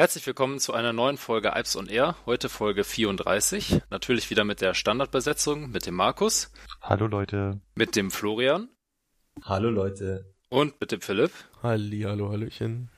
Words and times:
Herzlich 0.00 0.26
willkommen 0.26 0.60
zu 0.60 0.72
einer 0.72 0.94
neuen 0.94 1.18
Folge 1.18 1.52
Alps 1.52 1.76
on 1.76 1.86
Air. 1.86 2.16
Heute 2.24 2.48
Folge 2.48 2.84
34. 2.84 3.82
Natürlich 3.90 4.30
wieder 4.30 4.44
mit 4.44 4.62
der 4.62 4.72
Standardbesetzung, 4.72 5.70
mit 5.70 5.84
dem 5.84 5.94
Markus. 5.94 6.50
Hallo 6.80 7.06
Leute. 7.06 7.60
Mit 7.74 7.96
dem 7.96 8.10
Florian. 8.10 8.70
Hallo 9.44 9.68
Leute. 9.68 10.24
Und 10.48 10.80
mit 10.80 10.90
dem 10.90 11.02
Philipp. 11.02 11.32
Halli, 11.62 12.00
hallo, 12.00 12.30
hallöchen. 12.30 12.88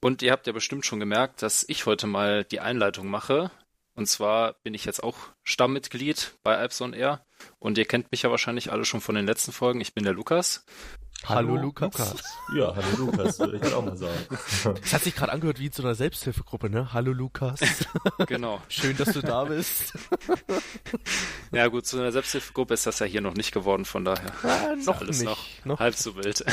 Und 0.00 0.22
ihr 0.22 0.32
habt 0.32 0.46
ja 0.46 0.54
bestimmt 0.54 0.86
schon 0.86 1.00
gemerkt, 1.00 1.42
dass 1.42 1.66
ich 1.68 1.84
heute 1.84 2.06
mal 2.06 2.44
die 2.44 2.60
Einleitung 2.60 3.08
mache. 3.08 3.50
Und 3.94 4.06
zwar 4.06 4.54
bin 4.62 4.72
ich 4.72 4.86
jetzt 4.86 5.02
auch 5.02 5.18
Stammmitglied 5.42 6.32
bei 6.44 6.56
Alps 6.56 6.80
on 6.80 6.94
Air. 6.94 7.26
Und 7.58 7.76
ihr 7.76 7.84
kennt 7.84 8.10
mich 8.10 8.22
ja 8.22 8.30
wahrscheinlich 8.30 8.72
alle 8.72 8.86
schon 8.86 9.02
von 9.02 9.16
den 9.16 9.26
letzten 9.26 9.52
Folgen. 9.52 9.82
Ich 9.82 9.92
bin 9.92 10.04
der 10.04 10.14
Lukas. 10.14 10.64
Hallo, 11.24 11.50
hallo 11.50 11.62
Lukas. 11.62 11.92
Lukas. 11.98 12.22
Ja, 12.54 12.74
hallo 12.74 13.06
Lukas, 13.06 13.38
würde 13.38 13.56
ich 13.56 13.62
halt 13.62 13.74
auch 13.74 13.84
mal 13.84 13.96
sagen. 13.96 14.16
Das 14.80 14.92
hat 14.92 15.02
sich 15.02 15.14
gerade 15.14 15.32
angehört 15.32 15.58
wie 15.58 15.66
in 15.66 15.72
so 15.72 15.82
einer 15.82 15.94
Selbsthilfegruppe, 15.94 16.70
ne? 16.70 16.92
Hallo 16.92 17.12
Lukas. 17.12 17.60
Genau. 18.26 18.60
Schön, 18.68 18.96
dass 18.96 19.12
du 19.12 19.20
da 19.20 19.44
bist. 19.44 19.92
Ja 21.52 21.66
gut, 21.68 21.86
zu 21.86 21.98
einer 21.98 22.12
Selbsthilfegruppe 22.12 22.74
ist 22.74 22.86
das 22.86 22.98
ja 23.00 23.06
hier 23.06 23.20
noch 23.20 23.34
nicht 23.34 23.52
geworden, 23.52 23.84
von 23.84 24.04
daher 24.04 24.32
ja, 24.42 24.76
noch 24.76 25.00
alles 25.00 25.20
nicht. 25.20 25.28
noch, 25.28 25.46
noch 25.64 25.80
halb 25.80 25.94
so 25.94 26.16
wild. 26.16 26.44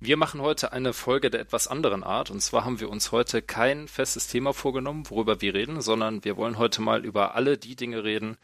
Wir 0.00 0.16
machen 0.16 0.40
heute 0.40 0.72
eine 0.72 0.92
Folge 0.92 1.30
der 1.30 1.40
etwas 1.40 1.68
anderen 1.68 2.02
Art. 2.02 2.30
Und 2.30 2.40
zwar 2.40 2.64
haben 2.64 2.80
wir 2.80 2.88
uns 2.88 3.12
heute 3.12 3.42
kein 3.42 3.86
festes 3.86 4.28
Thema 4.28 4.54
vorgenommen, 4.54 5.08
worüber 5.10 5.40
wir 5.40 5.54
reden, 5.54 5.80
sondern 5.82 6.24
wir 6.24 6.36
wollen 6.36 6.58
heute 6.58 6.80
mal 6.80 7.04
über 7.04 7.34
alle 7.34 7.58
die 7.58 7.76
Dinge 7.76 8.02
reden, 8.02 8.38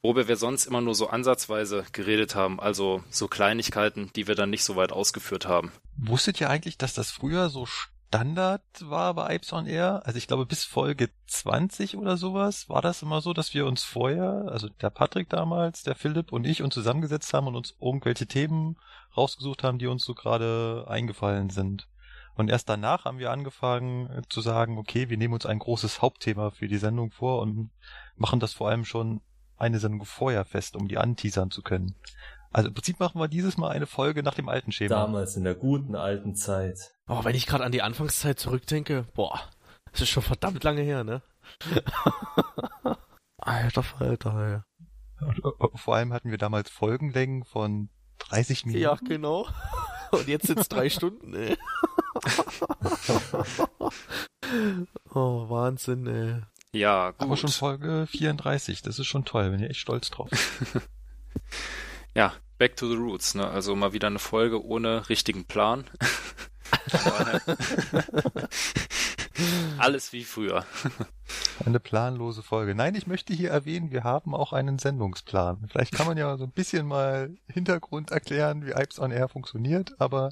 worüber 0.00 0.28
wir 0.28 0.36
sonst 0.36 0.66
immer 0.66 0.80
nur 0.80 0.94
so 0.94 1.08
ansatzweise 1.08 1.84
geredet 1.92 2.34
haben. 2.34 2.60
Also 2.60 3.04
so 3.10 3.28
Kleinigkeiten, 3.28 4.10
die 4.16 4.26
wir 4.26 4.34
dann 4.34 4.50
nicht 4.50 4.64
so 4.64 4.76
weit 4.76 4.92
ausgeführt 4.92 5.46
haben. 5.46 5.72
Wusstet 5.96 6.40
ihr 6.40 6.48
eigentlich, 6.48 6.78
dass 6.78 6.94
das 6.94 7.10
früher 7.10 7.50
so 7.50 7.66
Standard 7.66 8.62
war 8.80 9.14
bei 9.14 9.36
Ipes 9.36 9.54
on 9.54 9.66
Air? 9.66 10.02
Also 10.04 10.18
ich 10.18 10.26
glaube 10.26 10.44
bis 10.44 10.64
Folge 10.64 11.08
20 11.28 11.96
oder 11.96 12.18
sowas 12.18 12.68
war 12.68 12.82
das 12.82 13.00
immer 13.00 13.22
so, 13.22 13.32
dass 13.32 13.54
wir 13.54 13.64
uns 13.64 13.84
vorher, 13.84 14.48
also 14.50 14.68
der 14.68 14.90
Patrick 14.90 15.30
damals, 15.30 15.82
der 15.82 15.94
Philipp 15.94 16.30
und 16.30 16.46
ich 16.46 16.62
uns 16.62 16.74
zusammengesetzt 16.74 17.32
haben 17.32 17.46
und 17.46 17.56
uns 17.56 17.74
irgendwelche 17.80 18.26
Themen 18.26 18.76
rausgesucht 19.16 19.62
haben, 19.62 19.78
die 19.78 19.86
uns 19.86 20.04
so 20.04 20.14
gerade 20.14 20.86
eingefallen 20.88 21.50
sind. 21.50 21.88
Und 22.34 22.48
erst 22.48 22.68
danach 22.68 23.04
haben 23.04 23.18
wir 23.18 23.30
angefangen 23.30 24.10
äh, 24.10 24.22
zu 24.28 24.40
sagen, 24.40 24.78
okay, 24.78 25.10
wir 25.10 25.18
nehmen 25.18 25.34
uns 25.34 25.46
ein 25.46 25.58
großes 25.58 26.00
Hauptthema 26.00 26.50
für 26.50 26.68
die 26.68 26.78
Sendung 26.78 27.10
vor 27.10 27.40
und 27.42 27.70
machen 28.16 28.40
das 28.40 28.54
vor 28.54 28.70
allem 28.70 28.84
schon 28.84 29.20
eine 29.58 29.78
Sendung 29.78 30.04
vorher 30.04 30.44
fest, 30.44 30.76
um 30.76 30.88
die 30.88 30.98
anteasern 30.98 31.50
zu 31.50 31.62
können. 31.62 31.94
Also 32.50 32.68
im 32.68 32.74
Prinzip 32.74 33.00
machen 33.00 33.20
wir 33.20 33.28
dieses 33.28 33.56
Mal 33.56 33.70
eine 33.70 33.86
Folge 33.86 34.22
nach 34.22 34.34
dem 34.34 34.48
alten 34.48 34.72
Schema. 34.72 34.94
Damals 34.94 35.36
in 35.36 35.44
der 35.44 35.54
guten 35.54 35.94
alten 35.94 36.34
Zeit. 36.34 36.78
Oh, 37.08 37.24
wenn 37.24 37.34
ich 37.34 37.46
gerade 37.46 37.64
an 37.64 37.72
die 37.72 37.82
Anfangszeit 37.82 38.38
zurückdenke, 38.38 39.06
boah, 39.14 39.40
das 39.90 40.02
ist 40.02 40.10
schon 40.10 40.22
verdammt 40.22 40.62
lange 40.64 40.82
her, 40.82 41.04
ne? 41.04 41.22
Alter 43.38 43.82
Falter, 43.82 44.64
ey. 45.20 45.32
Vor 45.74 45.96
allem 45.96 46.12
hatten 46.12 46.30
wir 46.30 46.38
damals 46.38 46.70
Folgenlängen 46.70 47.44
von 47.44 47.88
30 48.28 48.66
Minuten. 48.66 48.82
Ja, 48.82 48.94
genau. 48.94 49.48
Und 50.10 50.28
jetzt 50.28 50.46
sind 50.46 50.60
es 50.60 50.68
drei 50.68 50.90
Stunden, 50.90 51.34
ey. 51.34 51.56
oh, 55.14 55.48
Wahnsinn, 55.48 56.06
ey. 56.06 56.42
Ja, 56.78 57.10
gut. 57.10 57.20
Aber 57.20 57.36
schon 57.36 57.50
Folge 57.50 58.06
34, 58.10 58.82
das 58.82 58.98
ist 58.98 59.06
schon 59.06 59.24
toll, 59.24 59.50
bin 59.50 59.62
ich 59.62 59.70
echt 59.70 59.80
stolz 59.80 60.10
drauf. 60.10 60.30
ja, 62.14 62.32
back 62.58 62.76
to 62.76 62.88
the 62.88 62.96
roots, 62.96 63.34
ne? 63.34 63.48
Also 63.48 63.74
mal 63.74 63.92
wieder 63.92 64.06
eine 64.06 64.18
Folge 64.18 64.64
ohne 64.64 65.08
richtigen 65.08 65.44
Plan. 65.44 65.84
Alles 69.78 70.12
wie 70.12 70.24
früher. 70.24 70.64
Eine 71.64 71.80
planlose 71.80 72.42
Folge. 72.42 72.74
Nein, 72.74 72.94
ich 72.94 73.06
möchte 73.06 73.32
hier 73.32 73.50
erwähnen, 73.50 73.90
wir 73.90 74.04
haben 74.04 74.34
auch 74.34 74.52
einen 74.52 74.78
Sendungsplan. 74.78 75.68
Vielleicht 75.70 75.92
kann 75.92 76.06
man 76.06 76.18
ja 76.18 76.36
so 76.36 76.44
ein 76.44 76.50
bisschen 76.50 76.86
mal 76.86 77.34
Hintergrund 77.48 78.10
erklären, 78.10 78.66
wie 78.66 78.70
Ipes 78.70 78.98
on 78.98 79.10
Air 79.10 79.28
funktioniert, 79.28 80.00
aber 80.00 80.30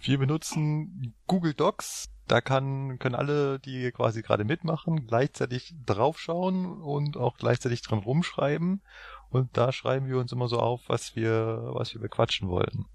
wir 0.00 0.18
benutzen 0.18 1.14
Google 1.26 1.54
Docs. 1.54 2.08
Da 2.26 2.42
kann, 2.42 2.98
können 2.98 3.14
alle, 3.14 3.58
die 3.58 3.90
quasi 3.90 4.20
gerade 4.20 4.44
mitmachen, 4.44 5.06
gleichzeitig 5.06 5.74
draufschauen 5.86 6.80
und 6.82 7.16
auch 7.16 7.38
gleichzeitig 7.38 7.80
drin 7.80 8.00
rumschreiben. 8.00 8.82
Und 9.30 9.56
da 9.56 9.72
schreiben 9.72 10.08
wir 10.08 10.18
uns 10.18 10.32
immer 10.32 10.48
so 10.48 10.58
auf, 10.58 10.82
was 10.88 11.16
wir, 11.16 11.70
was 11.72 11.94
wir 11.94 12.00
bequatschen 12.02 12.48
wollen. 12.48 12.86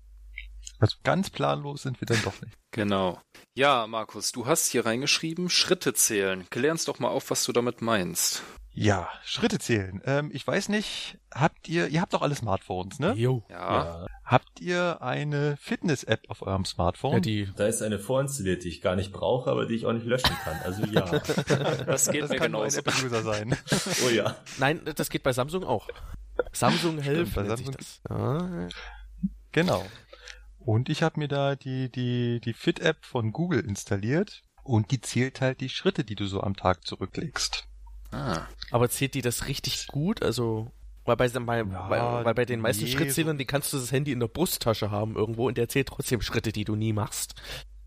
Also 0.83 0.97
ganz 1.05 1.29
planlos 1.29 1.83
sind 1.83 2.01
wir 2.01 2.05
dann 2.05 2.21
doch 2.23 2.41
nicht. 2.41 2.57
Genau. 2.71 3.21
Ja, 3.53 3.85
Markus, 3.85 4.31
du 4.31 4.47
hast 4.47 4.71
hier 4.71 4.83
reingeschrieben, 4.83 5.51
Schritte 5.51 5.93
zählen. 5.93 6.49
Klär 6.49 6.71
uns 6.71 6.85
doch 6.85 6.97
mal 6.97 7.09
auf, 7.09 7.29
was 7.29 7.45
du 7.45 7.51
damit 7.51 7.83
meinst. 7.83 8.41
Ja, 8.71 9.07
Schritte 9.23 9.59
zählen. 9.59 10.01
Ähm, 10.05 10.31
ich 10.33 10.45
weiß 10.45 10.69
nicht, 10.69 11.19
habt 11.31 11.69
ihr, 11.69 11.87
ihr 11.89 12.01
habt 12.01 12.15
doch 12.15 12.23
alle 12.23 12.33
Smartphones, 12.33 12.97
ne? 12.97 13.13
Jo. 13.13 13.43
Ja. 13.47 13.55
ja. 13.57 14.07
Habt 14.25 14.59
ihr 14.59 15.03
eine 15.03 15.55
Fitness-App 15.57 16.23
auf 16.29 16.41
eurem 16.41 16.65
Smartphone? 16.65 17.13
Ja, 17.13 17.19
die. 17.19 17.49
Da 17.55 17.67
ist 17.67 17.83
eine 17.83 17.99
vorinstalliert, 17.99 18.63
die 18.63 18.69
ich 18.69 18.81
gar 18.81 18.95
nicht 18.95 19.13
brauche, 19.13 19.51
aber 19.51 19.67
die 19.67 19.75
ich 19.75 19.85
auch 19.85 19.93
nicht 19.93 20.07
löschen 20.07 20.35
kann. 20.43 20.59
Also 20.63 20.83
ja. 20.85 21.01
das 21.85 22.09
geht 22.09 22.23
das 22.23 22.31
mir 22.31 22.37
kann 22.37 22.51
genauso. 22.51 22.81
Nur 22.81 22.95
ein 22.95 23.05
User 23.05 23.21
sein. 23.21 23.55
oh 24.07 24.09
ja. 24.09 24.35
Nein, 24.57 24.81
das 24.95 25.11
geht 25.11 25.21
bei 25.21 25.31
Samsung 25.31 25.63
auch. 25.63 25.87
Samsung 26.51 26.99
hilft. 26.99 27.35
Bei 27.35 27.45
Samsung. 27.45 27.75
Ja. 28.09 28.67
Genau. 29.51 29.85
Und 30.65 30.89
ich 30.89 31.03
habe 31.03 31.19
mir 31.19 31.27
da 31.27 31.55
die, 31.55 31.91
die, 31.91 32.39
die 32.39 32.53
Fit-App 32.53 33.03
von 33.05 33.31
Google 33.31 33.59
installiert 33.59 34.43
und 34.63 34.91
die 34.91 35.01
zählt 35.01 35.41
halt 35.41 35.59
die 35.59 35.69
Schritte, 35.69 36.03
die 36.03 36.15
du 36.15 36.25
so 36.25 36.41
am 36.41 36.55
Tag 36.55 36.85
zurücklegst. 36.85 37.67
Ah. 38.11 38.47
Aber 38.71 38.89
zählt 38.89 39.13
die 39.13 39.21
das 39.21 39.47
richtig 39.47 39.87
gut? 39.87 40.23
Also, 40.23 40.71
weil 41.05 41.17
bei, 41.17 41.27
bei, 41.27 41.57
ja, 41.57 41.89
weil, 41.89 42.25
weil 42.25 42.33
bei 42.33 42.45
den 42.45 42.61
meisten 42.61 42.85
nee, 42.85 42.91
Schrittzählern, 42.91 43.37
die 43.37 43.45
kannst 43.45 43.73
du 43.73 43.77
das 43.77 43.91
Handy 43.91 44.13
in 44.13 44.21
der 44.21 44.27
Brusttasche 44.27 44.89
haben 44.89 45.15
irgendwo 45.15 45.47
und 45.47 45.57
der 45.57 45.67
zählt 45.67 45.89
trotzdem 45.89 46.21
Schritte, 46.21 46.53
die 46.53 46.63
du 46.63 46.75
nie 46.75 46.93
machst. 46.93 47.35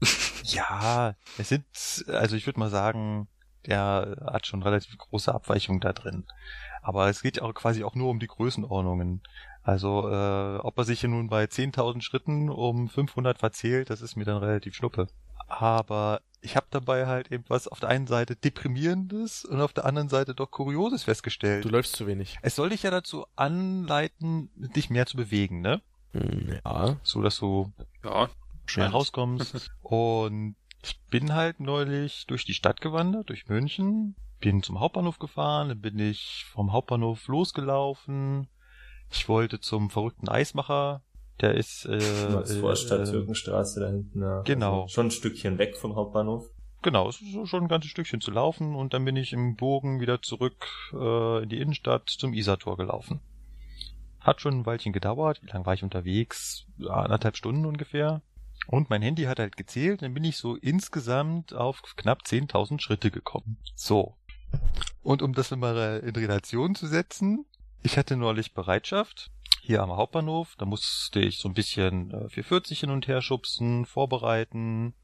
ja, 0.44 1.14
es 1.38 1.48
sind, 1.48 1.64
also 2.08 2.36
ich 2.36 2.44
würde 2.44 2.60
mal 2.60 2.68
sagen, 2.68 3.28
der 3.64 4.16
hat 4.26 4.46
schon 4.46 4.62
relativ 4.62 4.96
große 4.98 5.34
Abweichungen 5.34 5.80
da 5.80 5.92
drin. 5.92 6.26
Aber 6.82 7.08
es 7.08 7.22
geht 7.22 7.38
ja 7.38 7.42
auch 7.42 7.54
quasi 7.54 7.84
auch 7.84 7.94
nur 7.94 8.10
um 8.10 8.20
die 8.20 8.28
Größenordnungen. 8.28 9.22
Also 9.66 10.08
äh, 10.08 10.58
ob 10.58 10.78
er 10.78 10.84
sich 10.84 11.00
hier 11.00 11.08
nun 11.08 11.26
bei 11.26 11.42
10.000 11.42 12.00
Schritten 12.00 12.50
um 12.50 12.88
500 12.88 13.36
verzählt, 13.36 13.90
das 13.90 14.00
ist 14.00 14.14
mir 14.14 14.24
dann 14.24 14.36
relativ 14.36 14.76
schnuppe. 14.76 15.08
Aber 15.48 16.20
ich 16.40 16.54
habe 16.54 16.66
dabei 16.70 17.08
halt 17.08 17.32
eben 17.32 17.42
was 17.48 17.66
auf 17.66 17.80
der 17.80 17.88
einen 17.88 18.06
Seite 18.06 18.36
deprimierendes 18.36 19.44
und 19.44 19.60
auf 19.60 19.72
der 19.72 19.84
anderen 19.84 20.08
Seite 20.08 20.36
doch 20.36 20.52
kurioses 20.52 21.02
festgestellt. 21.02 21.64
Du 21.64 21.68
läufst 21.68 21.96
zu 21.96 22.06
wenig. 22.06 22.38
Es 22.42 22.54
soll 22.54 22.68
dich 22.68 22.84
ja 22.84 22.92
dazu 22.92 23.26
anleiten, 23.34 24.50
dich 24.54 24.88
mehr 24.88 25.06
zu 25.06 25.16
bewegen, 25.16 25.62
ne? 25.62 25.82
Hm, 26.12 26.60
ja. 26.64 26.96
So 27.02 27.20
dass 27.20 27.36
du 27.38 27.72
ja, 28.04 28.28
schnell 28.66 28.86
rauskommst. 28.86 29.72
und 29.82 30.54
ich 30.84 31.00
bin 31.10 31.34
halt 31.34 31.58
neulich 31.58 32.24
durch 32.28 32.44
die 32.44 32.54
Stadt 32.54 32.80
gewandert, 32.80 33.30
durch 33.30 33.48
München, 33.48 34.14
bin 34.38 34.62
zum 34.62 34.78
Hauptbahnhof 34.78 35.18
gefahren, 35.18 35.70
dann 35.70 35.80
bin 35.80 35.98
ich 35.98 36.44
vom 36.52 36.72
Hauptbahnhof 36.72 37.26
losgelaufen, 37.26 38.46
ich 39.10 39.28
wollte 39.28 39.60
zum 39.60 39.90
verrückten 39.90 40.28
Eismacher. 40.28 41.02
Der 41.40 41.54
ist 41.54 41.84
äh, 41.84 41.96
äh 41.96 42.60
Vorstadt 42.60 43.10
Türkenstraße 43.10 43.80
da 43.80 43.88
hinten. 43.88 44.22
Ja. 44.22 44.40
Genau. 44.42 44.82
Also 44.82 44.94
schon 44.94 45.06
ein 45.08 45.10
Stückchen 45.10 45.58
weg 45.58 45.76
vom 45.76 45.94
Hauptbahnhof. 45.94 46.48
Genau, 46.82 47.08
es 47.08 47.20
ist 47.20 47.48
schon 47.48 47.64
ein 47.64 47.68
ganzes 47.68 47.90
Stückchen 47.90 48.20
zu 48.20 48.30
laufen 48.30 48.74
und 48.74 48.94
dann 48.94 49.04
bin 49.04 49.16
ich 49.16 49.32
im 49.32 49.56
Bogen 49.56 50.00
wieder 50.00 50.22
zurück 50.22 50.66
äh, 50.92 51.42
in 51.42 51.48
die 51.48 51.60
Innenstadt 51.60 52.08
zum 52.08 52.32
Isartor 52.32 52.76
gelaufen. 52.76 53.20
Hat 54.20 54.40
schon 54.40 54.60
ein 54.60 54.66
Weilchen 54.66 54.92
gedauert. 54.92 55.40
Wie 55.42 55.48
lange 55.48 55.66
war 55.66 55.74
ich 55.74 55.82
unterwegs? 55.82 56.64
Ja, 56.78 56.94
anderthalb 56.94 57.36
Stunden 57.36 57.66
ungefähr. 57.66 58.22
Und 58.66 58.90
mein 58.90 59.02
Handy 59.02 59.24
hat 59.24 59.38
halt 59.38 59.56
gezählt. 59.56 60.02
Dann 60.02 60.14
bin 60.14 60.24
ich 60.24 60.36
so 60.36 60.56
insgesamt 60.56 61.54
auf 61.54 61.82
knapp 61.96 62.22
10.000 62.22 62.80
Schritte 62.80 63.10
gekommen. 63.10 63.56
So. 63.74 64.14
Und 65.02 65.22
um 65.22 65.32
das 65.32 65.50
mal 65.52 66.02
in 66.04 66.14
Relation 66.14 66.74
zu 66.74 66.86
setzen, 66.86 67.46
ich 67.82 67.98
hatte 67.98 68.16
neulich 68.16 68.54
Bereitschaft 68.54 69.30
hier 69.66 69.82
am 69.82 69.90
Hauptbahnhof. 69.90 70.54
Da 70.58 70.64
musste 70.64 71.20
ich 71.20 71.38
so 71.38 71.48
ein 71.48 71.54
bisschen 71.54 72.10
äh, 72.10 72.28
440 72.28 72.80
hin 72.80 72.90
und 72.90 73.08
her 73.08 73.20
schubsen, 73.20 73.84
vorbereiten. 73.84 74.94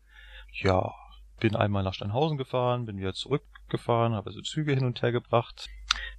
Ja, 0.53 0.95
bin 1.41 1.57
einmal 1.57 1.83
nach 1.83 1.95
Steinhausen 1.95 2.39
gefahren, 2.39 2.87
bin 2.87 2.99
wieder 2.99 3.15
zurückgefahren, 3.15 4.15
habe 4.15 4.31
also 4.31 4.41
Züge 4.41 4.75
hin 4.75 4.85
und 4.85 5.03
her 5.03 5.11
gebracht. 5.11 5.69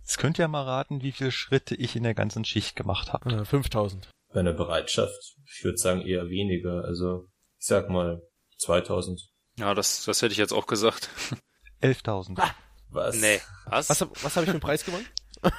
Jetzt 0.01 0.17
könnt 0.17 0.37
ihr 0.37 0.47
mal 0.47 0.63
raten, 0.63 1.01
wie 1.01 1.13
viele 1.13 1.31
Schritte 1.31 1.75
ich 1.75 1.95
in 1.95 2.03
der 2.03 2.13
ganzen 2.13 2.43
Schicht 2.43 2.75
gemacht 2.75 3.13
habe. 3.13 3.33
Äh, 3.33 3.45
5000. 3.45 4.09
Bei 4.33 4.41
einer 4.41 4.53
Bereitschaft, 4.53 5.37
ich 5.45 5.63
würde 5.63 5.77
sagen 5.77 6.01
eher 6.01 6.27
weniger. 6.27 6.83
Also 6.83 7.27
ich 7.59 7.67
sag 7.67 7.89
mal 7.89 8.21
2000. 8.57 9.21
Ja, 9.57 9.73
das, 9.73 10.03
das 10.03 10.21
hätte 10.21 10.33
ich 10.33 10.39
jetzt 10.39 10.53
auch 10.53 10.67
gesagt. 10.67 11.09
11.000. 11.81 12.39
Ah, 12.39 12.55
was? 12.89 13.15
Nee. 13.15 13.39
Was? 13.65 13.89
Was, 13.89 14.01
was 14.01 14.35
habe 14.35 14.43
ich 14.43 14.49
für 14.49 14.51
einen 14.51 14.59
Preis 14.59 14.83
gewonnen? 14.85 15.07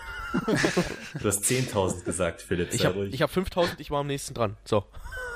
Du 1.20 1.28
hast 1.28 1.44
10.000 1.44 2.04
gesagt, 2.04 2.42
Philipp. 2.42 2.74
Ich 2.74 2.84
habe 2.84 3.08
hab 3.08 3.30
5.000, 3.30 3.74
ich 3.78 3.90
war 3.92 4.00
am 4.00 4.08
nächsten 4.08 4.34
dran. 4.34 4.56
So. 4.64 4.84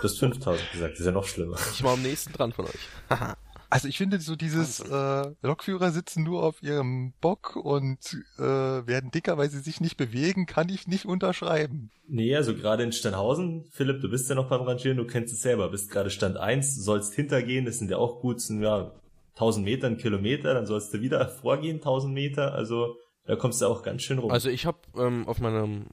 Du 0.00 0.08
hast 0.08 0.20
5.000 0.20 0.72
gesagt, 0.72 0.92
das 0.94 1.00
ist 1.00 1.06
ja 1.06 1.12
noch 1.12 1.26
schlimmer. 1.26 1.56
Ich 1.72 1.82
war 1.84 1.92
am 1.92 2.02
nächsten 2.02 2.32
dran 2.32 2.52
von 2.52 2.66
euch. 2.66 2.88
Also 3.70 3.86
ich 3.86 3.98
finde 3.98 4.18
so 4.18 4.34
dieses 4.34 4.80
äh, 4.80 5.24
Lokführer 5.42 5.90
sitzen 5.90 6.22
nur 6.22 6.42
auf 6.42 6.62
ihrem 6.62 7.12
Bock 7.20 7.54
und 7.54 7.98
äh, 8.38 8.42
werden 8.42 9.10
dicker, 9.10 9.36
weil 9.36 9.50
sie 9.50 9.58
sich 9.58 9.82
nicht 9.82 9.98
bewegen, 9.98 10.46
kann 10.46 10.70
ich 10.70 10.86
nicht 10.86 11.04
unterschreiben. 11.04 11.90
Nee, 12.06 12.34
also 12.34 12.54
gerade 12.54 12.82
in 12.82 12.92
Steinhausen, 12.92 13.66
Philipp, 13.70 14.00
du 14.00 14.08
bist 14.08 14.30
ja 14.30 14.34
noch 14.34 14.48
beim 14.48 14.62
Rangieren, 14.62 14.96
du 14.96 15.06
kennst 15.06 15.34
es 15.34 15.42
selber, 15.42 15.68
bist 15.68 15.90
gerade 15.90 16.08
Stand 16.08 16.38
1, 16.38 16.82
sollst 16.82 17.12
hintergehen, 17.12 17.66
das 17.66 17.78
sind 17.78 17.90
ja 17.90 17.98
auch 17.98 18.22
gut, 18.22 18.40
sind 18.40 18.62
ja 18.62 18.90
1000 19.34 19.66
Meter, 19.66 19.86
ein 19.88 19.98
Kilometer, 19.98 20.54
dann 20.54 20.64
sollst 20.64 20.94
du 20.94 21.02
wieder 21.02 21.28
vorgehen, 21.28 21.76
1000 21.76 22.14
Meter, 22.14 22.54
also 22.54 22.96
da 23.28 23.36
kommst 23.36 23.60
du 23.60 23.66
auch 23.66 23.82
ganz 23.82 24.02
schön 24.02 24.18
rum. 24.18 24.30
Also 24.30 24.48
ich 24.48 24.64
habe 24.64 24.78
ähm, 24.96 25.28
auf 25.28 25.38
meinem, 25.38 25.88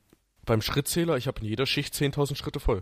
beim 0.46 0.62
Schrittzähler, 0.62 1.18
ich 1.18 1.28
habe 1.28 1.42
in 1.42 1.48
jeder 1.48 1.66
Schicht 1.66 1.94
10.000 1.94 2.36
Schritte 2.38 2.62
voll. 2.62 2.82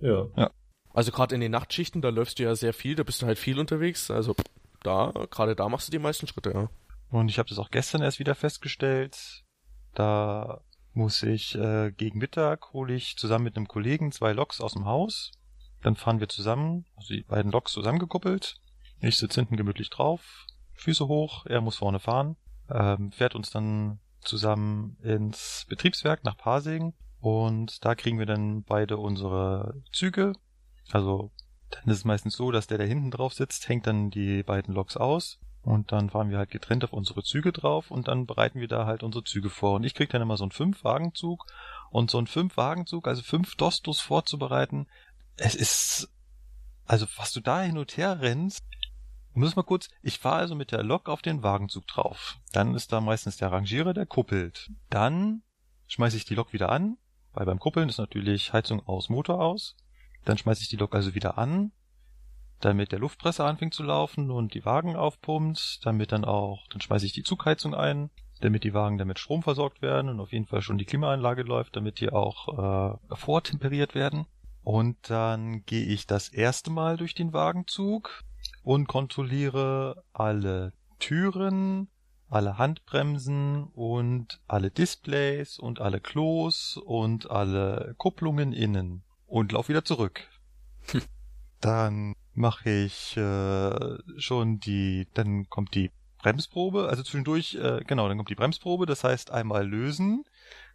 Ja. 0.00 0.26
Ja. 0.36 0.50
Also 0.92 1.12
gerade 1.12 1.36
in 1.36 1.40
den 1.40 1.52
Nachtschichten, 1.52 2.02
da 2.02 2.08
läufst 2.08 2.40
du 2.40 2.42
ja 2.42 2.56
sehr 2.56 2.72
viel, 2.72 2.96
da 2.96 3.04
bist 3.04 3.22
du 3.22 3.26
halt 3.26 3.38
viel 3.38 3.60
unterwegs. 3.60 4.10
Also 4.10 4.34
da, 4.82 5.12
gerade 5.30 5.54
da 5.54 5.68
machst 5.68 5.86
du 5.86 5.92
die 5.92 6.00
meisten 6.00 6.26
Schritte, 6.26 6.50
ja. 6.50 6.68
Und 7.10 7.28
ich 7.28 7.38
habe 7.38 7.48
das 7.48 7.60
auch 7.60 7.70
gestern 7.70 8.02
erst 8.02 8.18
wieder 8.18 8.34
festgestellt. 8.34 9.44
Da 9.94 10.62
muss 10.92 11.22
ich 11.22 11.54
äh, 11.54 11.92
gegen 11.92 12.18
Mittag 12.18 12.72
hole 12.72 12.92
ich 12.92 13.16
zusammen 13.18 13.44
mit 13.44 13.56
einem 13.56 13.68
Kollegen 13.68 14.10
zwei 14.10 14.32
Loks 14.32 14.60
aus 14.60 14.72
dem 14.72 14.84
Haus. 14.84 15.30
Dann 15.80 15.94
fahren 15.94 16.18
wir 16.18 16.28
zusammen, 16.28 16.86
also 16.96 17.14
die 17.14 17.22
beiden 17.22 17.52
Loks 17.52 17.70
zusammengekuppelt. 17.70 18.56
Ich 19.00 19.16
sitze 19.16 19.40
hinten 19.40 19.56
gemütlich 19.56 19.90
drauf, 19.90 20.46
Füße 20.74 21.06
hoch, 21.06 21.46
er 21.46 21.60
muss 21.60 21.76
vorne 21.76 22.00
fahren, 22.00 22.36
ähm, 22.72 23.12
fährt 23.12 23.34
uns 23.34 23.50
dann 23.50 23.98
zusammen 24.20 24.96
ins 25.02 25.66
Betriebswerk 25.68 26.24
nach 26.24 26.36
Pasing 26.36 26.94
und 27.20 27.84
da 27.84 27.94
kriegen 27.94 28.18
wir 28.18 28.26
dann 28.26 28.62
beide 28.62 28.96
unsere 28.98 29.82
Züge 29.92 30.34
also 30.92 31.30
dann 31.70 31.84
ist 31.92 31.98
es 31.98 32.04
meistens 32.04 32.36
so, 32.36 32.50
dass 32.50 32.66
der, 32.66 32.78
der 32.78 32.86
hinten 32.86 33.10
drauf 33.10 33.32
sitzt, 33.32 33.68
hängt 33.68 33.86
dann 33.86 34.10
die 34.10 34.42
beiden 34.42 34.74
Loks 34.74 34.96
aus 34.96 35.38
und 35.62 35.92
dann 35.92 36.10
fahren 36.10 36.30
wir 36.30 36.38
halt 36.38 36.50
getrennt 36.50 36.84
auf 36.84 36.92
unsere 36.92 37.22
Züge 37.22 37.52
drauf 37.52 37.90
und 37.90 38.08
dann 38.08 38.26
bereiten 38.26 38.60
wir 38.60 38.68
da 38.68 38.86
halt 38.86 39.02
unsere 39.02 39.24
Züge 39.24 39.50
vor. 39.50 39.76
Und 39.76 39.84
ich 39.84 39.94
krieg 39.94 40.10
dann 40.10 40.22
immer 40.22 40.36
so 40.36 40.44
einen 40.44 40.50
Fünf-Wagenzug 40.50 41.46
und 41.90 42.10
so 42.10 42.18
einen 42.18 42.26
Fünf-Wagenzug, 42.26 43.06
also 43.06 43.22
fünf 43.22 43.56
Dostos 43.56 44.00
vorzubereiten, 44.00 44.88
es 45.36 45.54
ist, 45.54 46.08
also 46.86 47.06
was 47.16 47.32
du 47.32 47.40
da 47.40 47.62
hin 47.62 47.78
und 47.78 47.96
her 47.96 48.20
rennst, 48.20 48.64
muss 49.34 49.56
mal 49.56 49.62
kurz, 49.62 49.88
ich 50.02 50.18
fahre 50.18 50.36
also 50.36 50.54
mit 50.54 50.72
der 50.72 50.82
Lok 50.82 51.08
auf 51.08 51.22
den 51.22 51.42
Wagenzug 51.42 51.86
drauf. 51.86 52.38
Dann 52.52 52.74
ist 52.74 52.92
da 52.92 53.00
meistens 53.00 53.36
der 53.36 53.52
Rangierer, 53.52 53.94
der 53.94 54.06
kuppelt. 54.06 54.70
Dann 54.88 55.42
schmeiße 55.86 56.16
ich 56.16 56.24
die 56.24 56.34
Lok 56.34 56.52
wieder 56.52 56.70
an, 56.70 56.98
weil 57.32 57.46
beim 57.46 57.58
Kuppeln 57.58 57.88
ist 57.88 57.98
natürlich 57.98 58.52
Heizung 58.52 58.86
aus, 58.86 59.08
Motor 59.08 59.40
aus. 59.40 59.76
Dann 60.24 60.38
schmeiße 60.38 60.62
ich 60.62 60.68
die 60.68 60.76
Lok 60.76 60.94
also 60.94 61.14
wieder 61.14 61.38
an, 61.38 61.72
damit 62.60 62.92
der 62.92 62.98
Luftpresser 62.98 63.46
anfängt 63.46 63.74
zu 63.74 63.82
laufen 63.82 64.30
und 64.30 64.54
die 64.54 64.64
Wagen 64.64 64.96
aufpumpt, 64.96 65.84
damit 65.84 66.12
dann 66.12 66.24
auch, 66.24 66.66
dann 66.68 66.80
schmeiße 66.80 67.06
ich 67.06 67.12
die 67.12 67.22
Zugheizung 67.22 67.74
ein, 67.74 68.10
damit 68.40 68.64
die 68.64 68.74
Wagen 68.74 68.98
damit 68.98 69.18
Strom 69.18 69.42
versorgt 69.42 69.82
werden 69.82 70.10
und 70.10 70.20
auf 70.20 70.32
jeden 70.32 70.46
Fall 70.46 70.62
schon 70.62 70.78
die 70.78 70.84
Klimaanlage 70.84 71.42
läuft, 71.42 71.76
damit 71.76 72.00
die 72.00 72.10
auch 72.10 72.98
äh, 72.98 73.16
vortemperiert 73.16 73.94
werden. 73.94 74.26
Und 74.62 74.96
dann 75.08 75.64
gehe 75.64 75.84
ich 75.84 76.06
das 76.06 76.28
erste 76.28 76.70
Mal 76.70 76.96
durch 76.96 77.14
den 77.14 77.32
Wagenzug 77.32 78.24
und 78.62 78.86
kontrolliere 78.86 80.04
alle 80.12 80.72
Türen, 80.98 81.88
alle 82.28 82.58
Handbremsen 82.58 83.64
und 83.64 84.40
alle 84.46 84.70
Displays 84.70 85.58
und 85.58 85.80
alle 85.80 86.00
Klos 86.00 86.76
und 86.76 87.30
alle 87.30 87.94
Kupplungen 87.98 88.52
innen. 88.52 89.02
Und 89.26 89.52
lauf 89.52 89.68
wieder 89.68 89.84
zurück. 89.84 90.28
Hm. 90.92 91.02
Dann 91.60 92.14
mache 92.32 92.70
ich 92.70 93.16
äh, 93.16 93.98
schon 94.16 94.60
die, 94.60 95.08
dann 95.14 95.48
kommt 95.48 95.74
die 95.74 95.90
Bremsprobe, 96.22 96.88
also 96.88 97.02
zwischendurch, 97.02 97.54
äh, 97.54 97.82
genau, 97.86 98.08
dann 98.08 98.16
kommt 98.18 98.30
die 98.30 98.34
Bremsprobe, 98.34 98.86
das 98.86 99.04
heißt 99.04 99.30
einmal 99.30 99.66
lösen, 99.66 100.24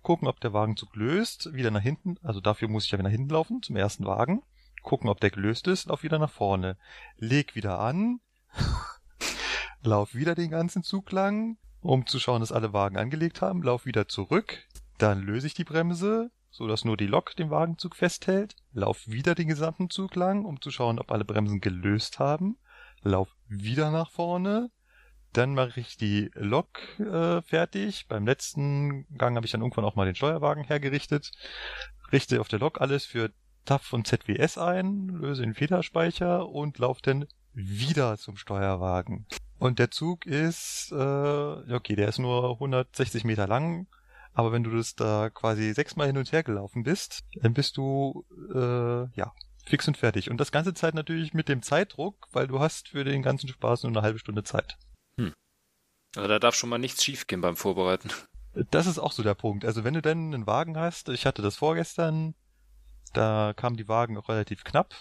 gucken, 0.02 0.28
ob 0.28 0.40
der 0.40 0.54
Wagenzug 0.54 0.96
löst, 0.96 1.54
wieder 1.54 1.72
nach 1.72 1.82
hinten, 1.82 2.18
also 2.24 2.42
dafür 2.42 2.68
muss 2.68 2.86
ich 2.86 2.92
ja 2.92 2.98
wieder 2.98 3.10
nach 3.10 3.16
hinten 3.16 3.30
laufen, 3.30 3.62
zum 3.62 3.76
ersten 3.76 4.06
Wagen, 4.06 4.42
gucken, 4.86 5.10
ob 5.10 5.20
der 5.20 5.32
gelöst 5.32 5.68
ist, 5.68 5.88
lauf 5.88 6.04
wieder 6.04 6.20
nach 6.20 6.32
vorne, 6.32 6.78
leg 7.18 7.56
wieder 7.56 7.80
an, 7.80 8.22
lauf 9.82 10.16
wieder 10.16 10.36
den 10.36 10.50
ganzen 10.50 10.84
Zug 10.84 11.12
lang, 11.12 11.58
um 11.82 12.08
zu 12.08 12.20
schauen, 12.20 12.40
dass 12.40 12.52
alle 12.52 12.72
Wagen 12.72 12.98
angelegt 12.98 13.42
haben, 13.42 13.62
lauf 13.62 13.86
wieder 13.86 14.08
zurück, 14.08 14.64
dann 14.98 15.22
löse 15.22 15.48
ich 15.48 15.54
die 15.54 15.66
Bremse, 15.66 16.32
so 16.50 16.68
dass 16.68 16.86
nur 16.86 16.96
die 16.96 17.08
Lok 17.08 17.36
den 17.36 17.50
Wagenzug 17.50 17.96
festhält, 17.96 18.56
lauf 18.72 19.08
wieder 19.08 19.36
den 19.36 19.50
gesamten 19.50 19.90
Zug 19.90 20.16
lang, 20.16 20.46
um 20.46 20.62
zu 20.62 20.72
schauen, 20.72 21.00
ob 21.00 21.12
alle 21.12 21.26
Bremsen 21.26 21.60
gelöst 21.60 22.20
haben, 22.20 22.58
lauf 23.04 23.30
wieder 23.48 23.92
nach 23.92 24.10
vorne, 24.10 24.70
dann 25.34 25.54
mache 25.54 25.82
ich 25.82 25.98
die 25.98 26.32
Lok 26.34 26.80
äh, 26.98 27.42
fertig. 27.42 28.08
Beim 28.08 28.26
letzten 28.26 29.06
Gang 29.18 29.36
habe 29.36 29.46
ich 29.46 29.52
dann 29.52 29.62
irgendwann 29.62 29.84
auch 29.84 29.96
mal 29.96 30.06
den 30.06 30.16
Steuerwagen 30.16 30.64
hergerichtet, 30.64 31.32
richte 32.14 32.40
auf 32.40 32.48
der 32.48 32.60
Lok 32.60 32.80
alles 32.80 33.06
für 33.06 33.32
TAF 33.66 33.94
und 33.94 34.08
ZWS 34.08 34.58
ein, 34.58 35.08
löse 35.10 35.42
den 35.42 35.54
Federspeicher 35.54 36.48
und 36.48 36.78
laufe 36.78 37.02
dann 37.02 37.26
wieder 37.54 38.18
zum 38.18 38.38
Steuerwagen. 38.38 39.26
Und 39.58 39.80
der 39.80 39.92
Zug 39.92 40.26
ist, 40.26 40.92
äh, 40.92 40.96
okay, 40.96 41.96
der 41.96 42.10
ist 42.10 42.20
nur 42.20 42.54
160 42.54 43.24
Meter 43.24 43.48
lang, 43.48 43.88
aber 44.34 44.52
wenn 44.52 44.64
du 44.64 44.72
das 44.72 44.96
da 44.96 45.30
quasi 45.30 45.74
sechsmal 45.74 46.08
hin 46.08 46.18
und 46.18 46.32
her 46.32 46.44
gelaufen 46.44 46.84
bist, 46.84 47.24
dann 47.42 47.54
bist 47.54 47.78
du 47.78 48.26
äh, 48.54 49.08
ja 49.18 49.34
fix 49.66 49.88
und 49.88 49.98
fertig. 49.98 50.30
Und 50.30 50.38
das 50.38 50.52
ganze 50.52 50.74
Zeit 50.74 50.94
natürlich 50.94 51.34
mit 51.34 51.50
dem 51.50 51.62
Zeitdruck, 51.62 52.28
weil 52.32 52.48
du 52.48 52.60
hast 52.60 52.90
für 52.90 53.04
den 53.04 53.24
ganzen 53.24 53.48
Spaß 53.48 53.84
nur 53.84 53.92
eine 53.94 54.02
halbe 54.02 54.20
Stunde 54.20 54.44
Zeit. 54.44 54.78
Hm. 55.20 55.34
Also 56.16 56.28
da 56.28 56.40
darf 56.40 56.56
schon 56.56 56.70
mal 56.70 56.78
nichts 56.78 57.04
schiefgehen 57.04 57.42
beim 57.42 57.56
Vorbereiten. 57.56 58.10
Das 58.72 58.88
ist 58.88 59.00
auch 59.00 59.12
so 59.12 59.24
der 59.24 59.34
Punkt. 59.34 59.66
Also 59.66 59.84
wenn 59.84 59.96
du 59.96 60.02
dann 60.02 60.34
einen 60.34 60.48
Wagen 60.48 60.78
hast, 60.78 61.10
ich 61.10 61.26
hatte 61.26 61.42
das 61.42 61.58
vorgestern, 61.58 62.36
da 63.18 63.54
kamen 63.56 63.78
die 63.78 63.88
Wagen 63.88 64.18
auch 64.18 64.30
relativ 64.30 64.64
knapp, 64.64 64.96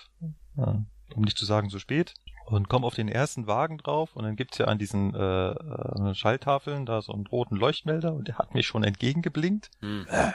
um 0.57 1.23
nicht 1.23 1.39
zu 1.39 1.45
sagen 1.45 1.69
so 1.71 1.79
spät 1.79 2.15
und 2.47 2.69
komm 2.69 2.85
auf 2.85 2.95
den 2.95 3.09
ersten 3.09 3.47
Wagen 3.47 3.79
drauf 3.79 4.15
und 4.15 4.25
dann 4.25 4.37
gibt's 4.37 4.59
ja 4.59 4.67
an 4.67 4.79
diesen 4.79 5.15
äh, 5.15 5.51
äh, 5.51 6.15
Schalltafeln 6.15 6.87
da 6.87 7.01
so 7.01 7.13
einen 7.13 7.27
roten 7.27 7.57
Leuchtmelder 7.57 8.13
und 8.13 8.29
der 8.29 8.39
hat 8.39 8.55
mich 8.55 8.67
schon 8.67 8.85
entgegengeblinkt. 8.85 9.71
Hm. 9.81 10.07
Äh. 10.09 10.33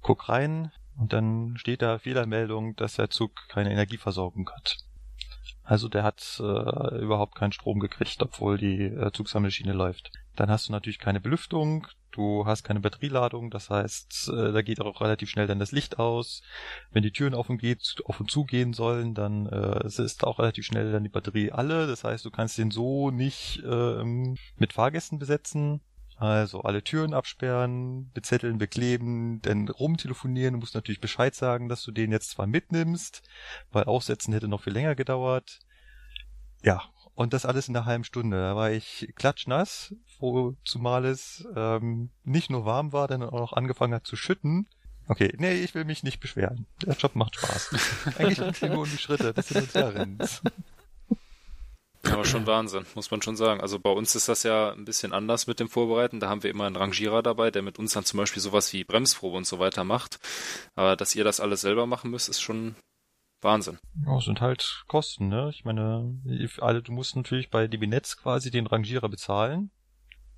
Guck 0.00 0.28
rein 0.28 0.72
und 0.96 1.12
dann 1.12 1.56
steht 1.56 1.82
da 1.82 1.98
Fehlermeldung, 1.98 2.76
dass 2.76 2.94
der 2.94 3.10
Zug 3.10 3.48
keine 3.48 3.72
Energieversorgung 3.72 4.50
hat. 4.50 4.78
Also 5.64 5.88
der 5.88 6.02
hat 6.02 6.40
äh, 6.40 6.98
überhaupt 6.98 7.34
keinen 7.34 7.52
Strom 7.52 7.80
gekriegt, 7.80 8.20
obwohl 8.22 8.58
die 8.58 8.84
äh, 8.84 9.12
Zugsammelmaschine 9.12 9.72
läuft. 9.72 10.10
Dann 10.36 10.50
hast 10.50 10.68
du 10.68 10.72
natürlich 10.72 10.98
keine 10.98 11.20
Belüftung, 11.20 11.86
du 12.10 12.46
hast 12.46 12.62
keine 12.62 12.80
Batterieladung, 12.80 13.50
das 13.50 13.68
heißt, 13.68 14.30
äh, 14.34 14.52
da 14.52 14.62
geht 14.62 14.80
auch 14.80 15.00
relativ 15.00 15.28
schnell 15.28 15.46
dann 15.46 15.58
das 15.58 15.72
Licht 15.72 15.98
aus. 15.98 16.42
Wenn 16.90 17.02
die 17.02 17.12
Türen 17.12 17.34
auf 17.34 17.50
und, 17.50 17.58
geht, 17.58 18.02
auf 18.06 18.20
und 18.20 18.30
zu 18.30 18.44
gehen 18.44 18.72
sollen, 18.72 19.14
dann 19.14 19.46
äh, 19.46 19.86
ist 19.86 20.24
auch 20.24 20.38
relativ 20.38 20.64
schnell 20.64 20.90
dann 20.92 21.02
die 21.02 21.10
Batterie 21.10 21.52
alle. 21.52 21.86
Das 21.86 22.04
heißt, 22.04 22.24
du 22.24 22.30
kannst 22.30 22.56
den 22.58 22.70
so 22.70 23.10
nicht 23.10 23.62
äh, 23.64 24.04
mit 24.04 24.72
Fahrgästen 24.72 25.18
besetzen. 25.18 25.80
Also 26.16 26.60
alle 26.60 26.84
Türen 26.84 27.14
absperren, 27.14 28.12
bezetteln, 28.12 28.56
bekleben, 28.56 29.42
dann 29.42 29.68
rumtelefonieren. 29.68 30.54
Du 30.54 30.60
musst 30.60 30.76
natürlich 30.76 31.00
Bescheid 31.00 31.34
sagen, 31.34 31.68
dass 31.68 31.82
du 31.82 31.90
den 31.90 32.12
jetzt 32.12 32.30
zwar 32.30 32.46
mitnimmst, 32.46 33.22
weil 33.72 33.84
Aufsetzen 33.84 34.32
hätte 34.32 34.46
noch 34.46 34.62
viel 34.62 34.72
länger 34.72 34.94
gedauert. 34.94 35.58
Ja, 36.62 36.84
und 37.14 37.32
das 37.32 37.44
alles 37.44 37.68
in 37.68 37.76
einer 37.76 37.86
halben 37.86 38.04
Stunde. 38.04 38.36
Da 38.38 38.56
war 38.56 38.70
ich 38.70 39.12
klatschnass, 39.16 39.94
wo 40.18 40.54
zumal 40.64 41.04
es 41.04 41.46
ähm, 41.54 42.10
nicht 42.24 42.50
nur 42.50 42.64
warm 42.64 42.92
war, 42.92 43.08
dann 43.08 43.22
auch 43.22 43.32
noch 43.32 43.52
angefangen 43.52 43.94
hat 43.94 44.06
zu 44.06 44.16
schütten. 44.16 44.66
Okay, 45.08 45.34
nee, 45.38 45.54
ich 45.54 45.74
will 45.74 45.84
mich 45.84 46.02
nicht 46.02 46.20
beschweren. 46.20 46.66
Der 46.84 46.94
Job 46.94 47.16
macht 47.16 47.36
Spaß. 47.36 48.14
Eigentlich 48.18 48.58
sind 48.58 48.72
nur 48.72 48.82
um 48.82 48.90
die 48.90 48.98
Schritte, 48.98 49.34
das 49.34 49.48
sind 49.48 49.62
uns 49.62 49.74
ja 49.74 49.88
rennt. 49.88 50.42
Aber 52.04 52.24
schon 52.24 52.46
Wahnsinn, 52.46 52.84
muss 52.94 53.10
man 53.10 53.22
schon 53.22 53.36
sagen. 53.36 53.60
Also 53.60 53.78
bei 53.78 53.90
uns 53.90 54.14
ist 54.16 54.28
das 54.28 54.42
ja 54.42 54.72
ein 54.72 54.84
bisschen 54.84 55.12
anders 55.12 55.46
mit 55.46 55.60
dem 55.60 55.68
Vorbereiten. 55.68 56.18
Da 56.18 56.28
haben 56.28 56.42
wir 56.42 56.50
immer 56.50 56.66
einen 56.66 56.76
Rangierer 56.76 57.22
dabei, 57.22 57.50
der 57.50 57.62
mit 57.62 57.78
uns 57.78 57.92
dann 57.92 58.04
zum 58.04 58.18
Beispiel 58.18 58.42
sowas 58.42 58.72
wie 58.72 58.82
Bremsprobe 58.84 59.36
und 59.36 59.46
so 59.46 59.60
weiter 59.60 59.84
macht. 59.84 60.18
Aber 60.74 60.96
dass 60.96 61.14
ihr 61.14 61.22
das 61.22 61.38
alles 61.38 61.60
selber 61.60 61.86
machen 61.86 62.10
müsst, 62.10 62.28
ist 62.28 62.40
schon 62.40 62.74
Wahnsinn. 63.42 63.78
Ja, 64.06 64.20
sind 64.20 64.40
halt 64.40 64.84
Kosten, 64.88 65.28
ne? 65.28 65.50
Ich 65.52 65.64
meine, 65.64 66.18
alle, 66.60 66.82
du 66.82 66.92
musst 66.92 67.16
natürlich 67.16 67.50
bei 67.50 67.66
DB 67.66 67.86
Netz 67.86 68.16
quasi 68.16 68.50
den 68.50 68.66
Rangierer 68.66 69.08
bezahlen. 69.08 69.70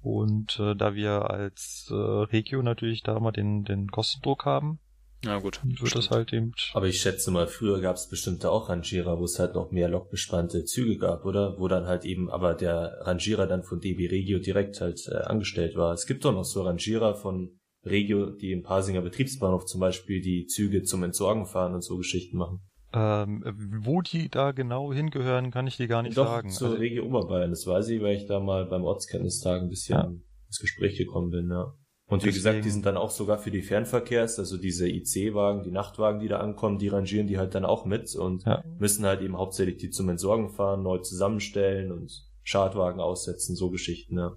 Und 0.01 0.59
äh, 0.59 0.75
da 0.75 0.95
wir 0.95 1.31
als 1.31 1.89
äh, 1.91 1.95
Regio 1.95 2.63
natürlich 2.63 3.03
da 3.03 3.19
mal 3.21 3.33
den, 3.33 3.65
den 3.65 3.91
Kostendruck 3.91 4.45
haben, 4.45 4.79
ja, 5.25 5.39
gut. 5.39 5.61
Wird 5.65 5.95
das 5.95 6.11
halt 6.11 6.33
eben. 6.33 6.53
Aber 6.75 6.87
ich 6.87 7.01
schätze 7.01 7.31
mal, 7.31 7.47
früher 7.47 7.81
gab 7.81 7.97
es 7.97 8.09
bestimmt 8.09 8.45
auch 8.45 8.69
Rangierer, 8.69 9.19
wo 9.19 9.25
es 9.25 9.39
halt 9.39 9.55
noch 9.55 9.71
mehr 9.71 9.89
lokbespannte 9.89 10.65
Züge 10.65 10.99
gab, 10.99 11.25
oder? 11.25 11.59
Wo 11.59 11.67
dann 11.67 11.87
halt 11.87 12.05
eben 12.05 12.31
aber 12.31 12.55
der 12.55 12.99
Rangierer 13.01 13.47
dann 13.47 13.63
von 13.63 13.81
DB 13.81 14.07
Regio 14.09 14.39
direkt 14.39 14.81
halt 14.81 15.09
äh, 15.09 15.17
angestellt 15.17 15.77
war. 15.77 15.95
Es 15.95 16.07
gibt 16.07 16.25
doch 16.25 16.33
noch 16.33 16.45
so 16.45 16.63
Rangierer 16.63 17.15
von 17.15 17.59
Regio, 17.85 18.31
die 18.31 18.53
im 18.53 18.63
Pasinger 18.63 19.01
Betriebsbahnhof 19.01 19.65
zum 19.65 19.81
Beispiel 19.81 20.21
die 20.21 20.47
Züge 20.47 20.83
zum 20.83 21.03
Entsorgen 21.03 21.47
fahren 21.47 21.75
und 21.75 21.83
so 21.83 21.97
Geschichten 21.97 22.37
machen. 22.37 22.61
Ähm, 22.95 23.43
wo 23.83 24.03
die 24.03 24.29
da 24.29 24.53
genau 24.53 24.93
hingehören, 24.93 25.51
kann 25.51 25.67
ich 25.67 25.77
dir 25.77 25.89
gar 25.89 26.03
nicht 26.03 26.17
Doch, 26.17 26.27
sagen. 26.27 26.51
zur 26.51 26.69
Also, 26.69 26.79
Region 26.81 27.09
Oberbayern, 27.09 27.51
das 27.51 27.67
weiß 27.67 27.89
ich, 27.89 28.01
weil 28.01 28.17
ich 28.17 28.27
da 28.27 28.39
mal 28.41 28.67
beim 28.67 28.85
Ortskenntnistag 28.85 29.63
ein 29.63 29.69
bisschen 29.69 29.97
Ja. 29.99 30.13
ins 30.47 30.59
Gespräch 30.61 30.97
gekommen 30.97 31.31
bin, 31.31 31.51
ja. 31.51 31.75
Und 32.07 32.23
wie 32.23 32.27
Deswegen- 32.27 32.35
gesagt, 32.35 32.65
die 32.67 32.71
sind 32.71 32.85
dann 32.87 32.97
auch 32.99 33.11
sogar 33.11 33.39
für 33.39 33.51
die 33.51 33.63
Fernverkehrs, 33.63 34.39
also 34.39 34.59
diese 34.59 34.89
IC-Wagen, 34.89 35.63
die 35.63 35.71
Nachtwagen, 35.71 36.21
die 36.21 36.29
da 36.29 36.39
ankommen, 36.39 36.79
die 36.79 36.89
rangieren 36.89 37.27
die 37.27 37.39
halt 37.39 37.55
dann 37.55 37.65
auch 37.65 37.87
mit 37.87 38.15
und 38.15 38.45
Ja. 38.45 38.63
müssen 38.79 39.05
halt 39.07 39.23
eben 39.23 39.37
hauptsächlich 39.39 39.79
die 39.79 39.91
zum 39.91 40.09
Entsorgen 40.11 40.51
fahren, 40.51 40.83
neu 40.83 40.99
zusammenstellen 40.99 41.91
und 41.91 42.13
Schadwagen 42.43 43.01
aussetzen, 43.01 43.57
so 43.57 43.71
Geschichten, 43.71 44.19
ja. 44.19 44.37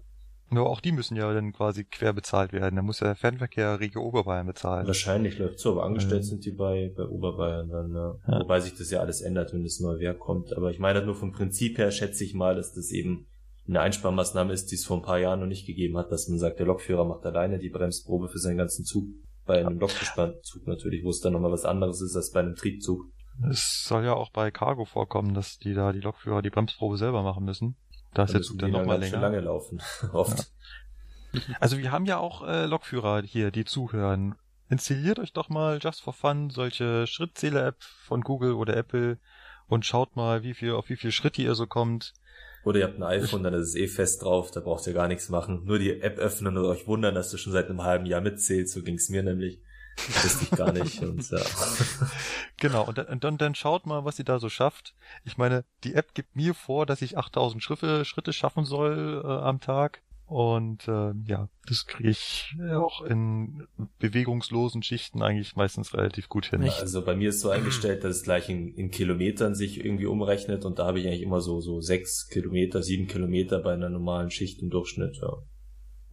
Nur 0.50 0.70
auch 0.70 0.80
die 0.80 0.92
müssen 0.92 1.16
ja 1.18 1.32
dann 1.34 1.54
quasi 1.54 1.84
quer 1.84 2.14
bezahlt 2.14 2.54
werden. 2.54 2.76
Da 2.76 2.82
muss 2.82 3.00
ja 3.00 3.08
der 3.08 3.16
Fernverkehr 3.16 3.80
Regio 3.80 4.02
Oberbayern 4.02 4.48
bezahlen. 4.48 4.88
Wahrscheinlich 4.88 5.38
läuft 5.38 5.60
so, 5.60 5.72
aber 5.72 5.84
angestellt 5.84 6.24
Ähm. 6.24 6.30
sind 6.30 6.46
die 6.46 6.52
bei, 6.52 6.92
bei 6.96 7.04
Oberbayern 7.06 7.70
dann, 7.70 7.94
ja. 7.94 8.16
Ja. 8.28 8.40
Wobei 8.40 8.60
sich 8.60 8.76
das 8.78 8.90
ja 8.90 9.00
alles 9.00 9.22
ändert, 9.22 9.54
wenn 9.54 9.64
das 9.64 9.80
neue 9.80 10.00
Werk 10.00 10.20
kommt. 10.20 10.54
Aber 10.56 10.72
ich 10.72 10.80
meine 10.80 11.00
halt 11.00 11.06
nur 11.06 11.16
vom 11.16 11.32
Prinzip 11.32 11.78
her 11.78 11.92
schätze 11.92 12.24
ich 12.24 12.34
mal, 12.34 12.56
dass 12.56 12.74
das 12.74 12.92
eben 12.92 13.28
eine 13.68 13.82
Einsparmaßnahme 13.82 14.54
ist, 14.54 14.72
die 14.72 14.76
es 14.76 14.86
vor 14.86 14.98
ein 14.98 15.04
paar 15.04 15.20
Jahren 15.20 15.42
noch 15.42 15.48
nicht 15.48 15.68
gegeben 15.68 15.98
hat, 15.98 16.12
dass 16.12 16.30
man 16.30 16.40
sagt, 16.40 16.60
der 16.60 16.66
Lokführer 16.66 17.04
macht 17.04 17.26
alleine 17.26 17.60
die 17.60 17.70
Bremsprobe 17.70 18.30
für 18.30 18.40
seinen 18.40 18.58
ganzen 18.58 18.86
Zug. 18.86 19.06
Bei 19.46 19.66
einem 19.66 19.80
Lokbestandszug 19.80 20.68
natürlich, 20.68 21.04
wo 21.04 21.10
es 21.10 21.20
dann 21.22 21.34
nochmal 21.34 21.52
was 21.52 21.66
anderes 21.66 22.02
ist 22.02 22.16
als 22.16 22.32
bei 22.32 22.42
einem 22.42 22.56
Triebzug. 22.56 23.02
Es 23.50 23.84
soll 23.88 24.04
ja 24.04 24.14
auch 24.14 24.32
bei 24.32 24.52
Cargo 24.52 24.86
vorkommen, 24.86 25.34
dass 25.34 25.58
die 25.58 25.74
da 25.74 25.92
die 25.94 26.00
Lokführer 26.00 26.42
die 26.42 26.50
Bremsprobe 26.50 26.98
selber 26.98 27.24
machen 27.24 27.46
müssen. 27.46 27.76
Da 28.18 28.24
ist 28.24 28.34
der 28.34 28.42
Zug 28.42 28.58
dann 28.58 28.72
nochmal 28.72 29.00
länger. 29.00 29.20
lange 29.20 29.42
laufen. 29.42 29.80
Oft. 30.12 30.52
Also 31.60 31.78
wir 31.78 31.92
haben 31.92 32.06
ja 32.06 32.18
auch 32.18 32.48
äh, 32.48 32.66
Lokführer 32.66 33.22
hier, 33.22 33.52
die 33.52 33.64
zuhören. 33.64 34.34
Installiert 34.70 35.20
euch 35.20 35.34
doch 35.34 35.50
mal 35.50 35.78
just 35.80 36.02
for 36.02 36.14
fun 36.14 36.50
solche 36.50 37.06
Schrittzähler-App 37.06 37.84
von 37.84 38.22
Google 38.22 38.54
oder 38.54 38.76
Apple 38.76 39.20
und 39.68 39.86
schaut 39.86 40.16
mal, 40.16 40.42
wie 40.42 40.56
viel 40.56 40.72
auf 40.72 40.90
wie 40.90 40.96
viel 40.96 41.12
Schritte 41.12 41.44
ihr 41.44 41.54
so 41.54 41.68
kommt. 41.68 42.14
Oder 42.64 42.80
ihr 42.80 42.86
habt 42.86 42.98
ein 42.98 43.04
iPhone, 43.04 43.44
dann 43.44 43.54
ist 43.54 43.70
es 43.70 43.76
eh 43.76 43.88
fest 43.88 44.24
drauf, 44.24 44.50
da 44.50 44.62
braucht 44.62 44.88
ihr 44.88 44.94
gar 44.94 45.08
nichts 45.08 45.30
machen. 45.30 45.64
Nur 45.66 45.78
die 45.78 46.02
App 46.02 46.18
öffnen 46.18 46.58
und 46.58 46.66
euch 46.66 46.88
wundern, 46.88 47.14
dass 47.14 47.30
du 47.30 47.38
schon 47.38 47.54
seit 47.54 47.70
einem 47.70 47.84
halben 47.84 48.08
Jahr 48.08 48.22
mitzählst. 48.22 48.74
So 48.74 48.82
ging's 48.82 49.10
mir 49.10 49.22
nämlich. 49.22 49.62
Das 49.98 50.24
wusste 50.24 50.44
ich 50.46 50.52
gar 50.52 50.72
nicht. 50.72 51.02
Und 51.02 51.30
ja. 51.30 51.40
Genau, 52.58 52.86
und 52.86 52.98
dann, 52.98 53.20
dann, 53.20 53.38
dann 53.38 53.56
schaut 53.56 53.86
mal, 53.86 54.06
was 54.06 54.18
ihr 54.20 54.26
da 54.26 54.40
so 54.40 54.50
schafft. 54.50 54.96
Ich 55.24 55.38
meine, 55.38 55.64
die 55.84 55.94
App 55.94 56.14
gibt 56.14 56.36
mir 56.36 56.54
vor, 56.54 56.86
dass 56.86 57.02
ich 57.02 57.18
8000 57.18 57.62
Schritte, 57.62 58.06
Schritte 58.06 58.34
schaffen 58.34 58.66
soll 58.66 59.22
äh, 59.24 59.28
am 59.28 59.60
Tag. 59.60 60.02
Und 60.28 60.90
äh, 60.90 61.14
ja, 61.26 61.48
das 61.68 61.86
kriege 61.86 62.10
ich 62.10 62.54
auch 62.74 63.02
in 63.02 63.66
bewegungslosen 64.00 64.84
Schichten 64.84 65.22
eigentlich 65.22 65.56
meistens 65.56 65.94
relativ 65.94 66.28
gut 66.28 66.48
hin. 66.48 66.64
Also 66.64 67.06
bei 67.06 67.16
mir 67.16 67.30
ist 67.30 67.40
so 67.40 67.50
eingestellt, 67.50 68.04
dass 68.04 68.18
es 68.18 68.24
gleich 68.24 68.50
in, 68.50 68.74
in 68.74 68.92
Kilometern 68.92 69.56
sich 69.56 69.86
irgendwie 69.86 70.06
umrechnet 70.06 70.66
und 70.66 70.80
da 70.80 70.86
habe 70.86 71.00
ich 71.00 71.08
eigentlich 71.08 71.22
immer 71.22 71.40
so, 71.40 71.62
so 71.62 71.80
sechs 71.80 72.28
Kilometer, 72.28 72.84
sieben 72.84 73.08
Kilometer 73.08 73.60
bei 73.60 73.74
einer 73.74 73.90
normalen 73.90 74.30
Schicht 74.30 74.62
im 74.62 74.70
Durchschnitt, 74.70 75.16
ja. 75.22 75.32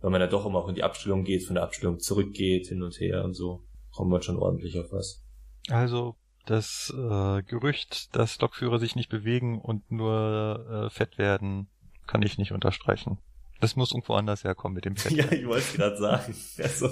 Weil 0.00 0.10
man 0.12 0.20
ja 0.20 0.28
doch 0.28 0.46
immer 0.46 0.60
auch 0.60 0.68
in 0.68 0.76
die 0.76 0.84
Abstellung 0.84 1.24
geht, 1.24 1.44
von 1.44 1.54
der 1.54 1.64
Abstellung 1.64 1.98
zurückgeht, 1.98 2.68
hin 2.68 2.84
und 2.84 3.00
her 3.00 3.24
und 3.24 3.34
so. 3.34 3.64
Kommt 3.94 4.10
man 4.10 4.22
schon 4.22 4.36
ordentlich 4.36 4.78
auf 4.78 4.92
was. 4.92 5.22
Also 5.68 6.16
das 6.46 6.92
äh, 6.94 7.42
Gerücht, 7.42 8.14
dass 8.14 8.40
Lokführer 8.40 8.78
sich 8.78 8.96
nicht 8.96 9.08
bewegen 9.08 9.60
und 9.60 9.90
nur 9.90 10.86
äh, 10.86 10.90
fett 10.90 11.16
werden, 11.16 11.68
kann 12.06 12.22
ich 12.22 12.36
nicht 12.38 12.52
unterstreichen. 12.52 13.18
Das 13.60 13.76
muss 13.76 13.92
irgendwo 13.92 14.14
anders 14.14 14.44
herkommen 14.44 14.74
mit 14.74 14.84
dem 14.84 14.96
Fett. 14.96 15.12
Ja, 15.16 15.32
ich 15.32 15.46
wollte 15.46 15.76
gerade 15.76 15.96
sagen. 15.96 16.34
Also, 16.58 16.90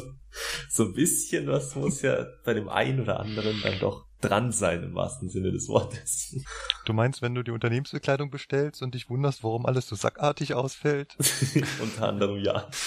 so 0.71 0.85
ein 0.85 0.95
bisschen 0.95 1.47
was 1.49 1.75
muss 1.75 2.01
ja 2.03 2.25
bei 2.45 2.55
dem 2.55 2.69
einen 2.69 3.01
oder 3.01 3.21
anderen 3.21 3.61
dann 3.63 3.79
doch 3.79 4.07
dran 4.23 4.53
sein, 4.53 4.83
im 4.83 4.95
wahrsten 4.95 5.29
Sinne 5.29 5.53
des 5.53 5.69
Wortes. 5.69 6.35
Du 6.87 6.93
meinst, 6.95 7.21
wenn 7.21 7.35
du 7.35 7.43
die 7.43 7.51
Unternehmensbekleidung 7.51 8.31
bestellst 8.31 8.81
und 8.81 8.95
dich 8.95 9.11
wunderst, 9.11 9.45
warum 9.45 9.67
alles 9.67 9.87
so 9.89 9.97
sackartig 9.97 10.55
ausfällt 10.55 11.17
Unter 11.83 12.09
anderem 12.09 12.39
ja. 12.39 12.71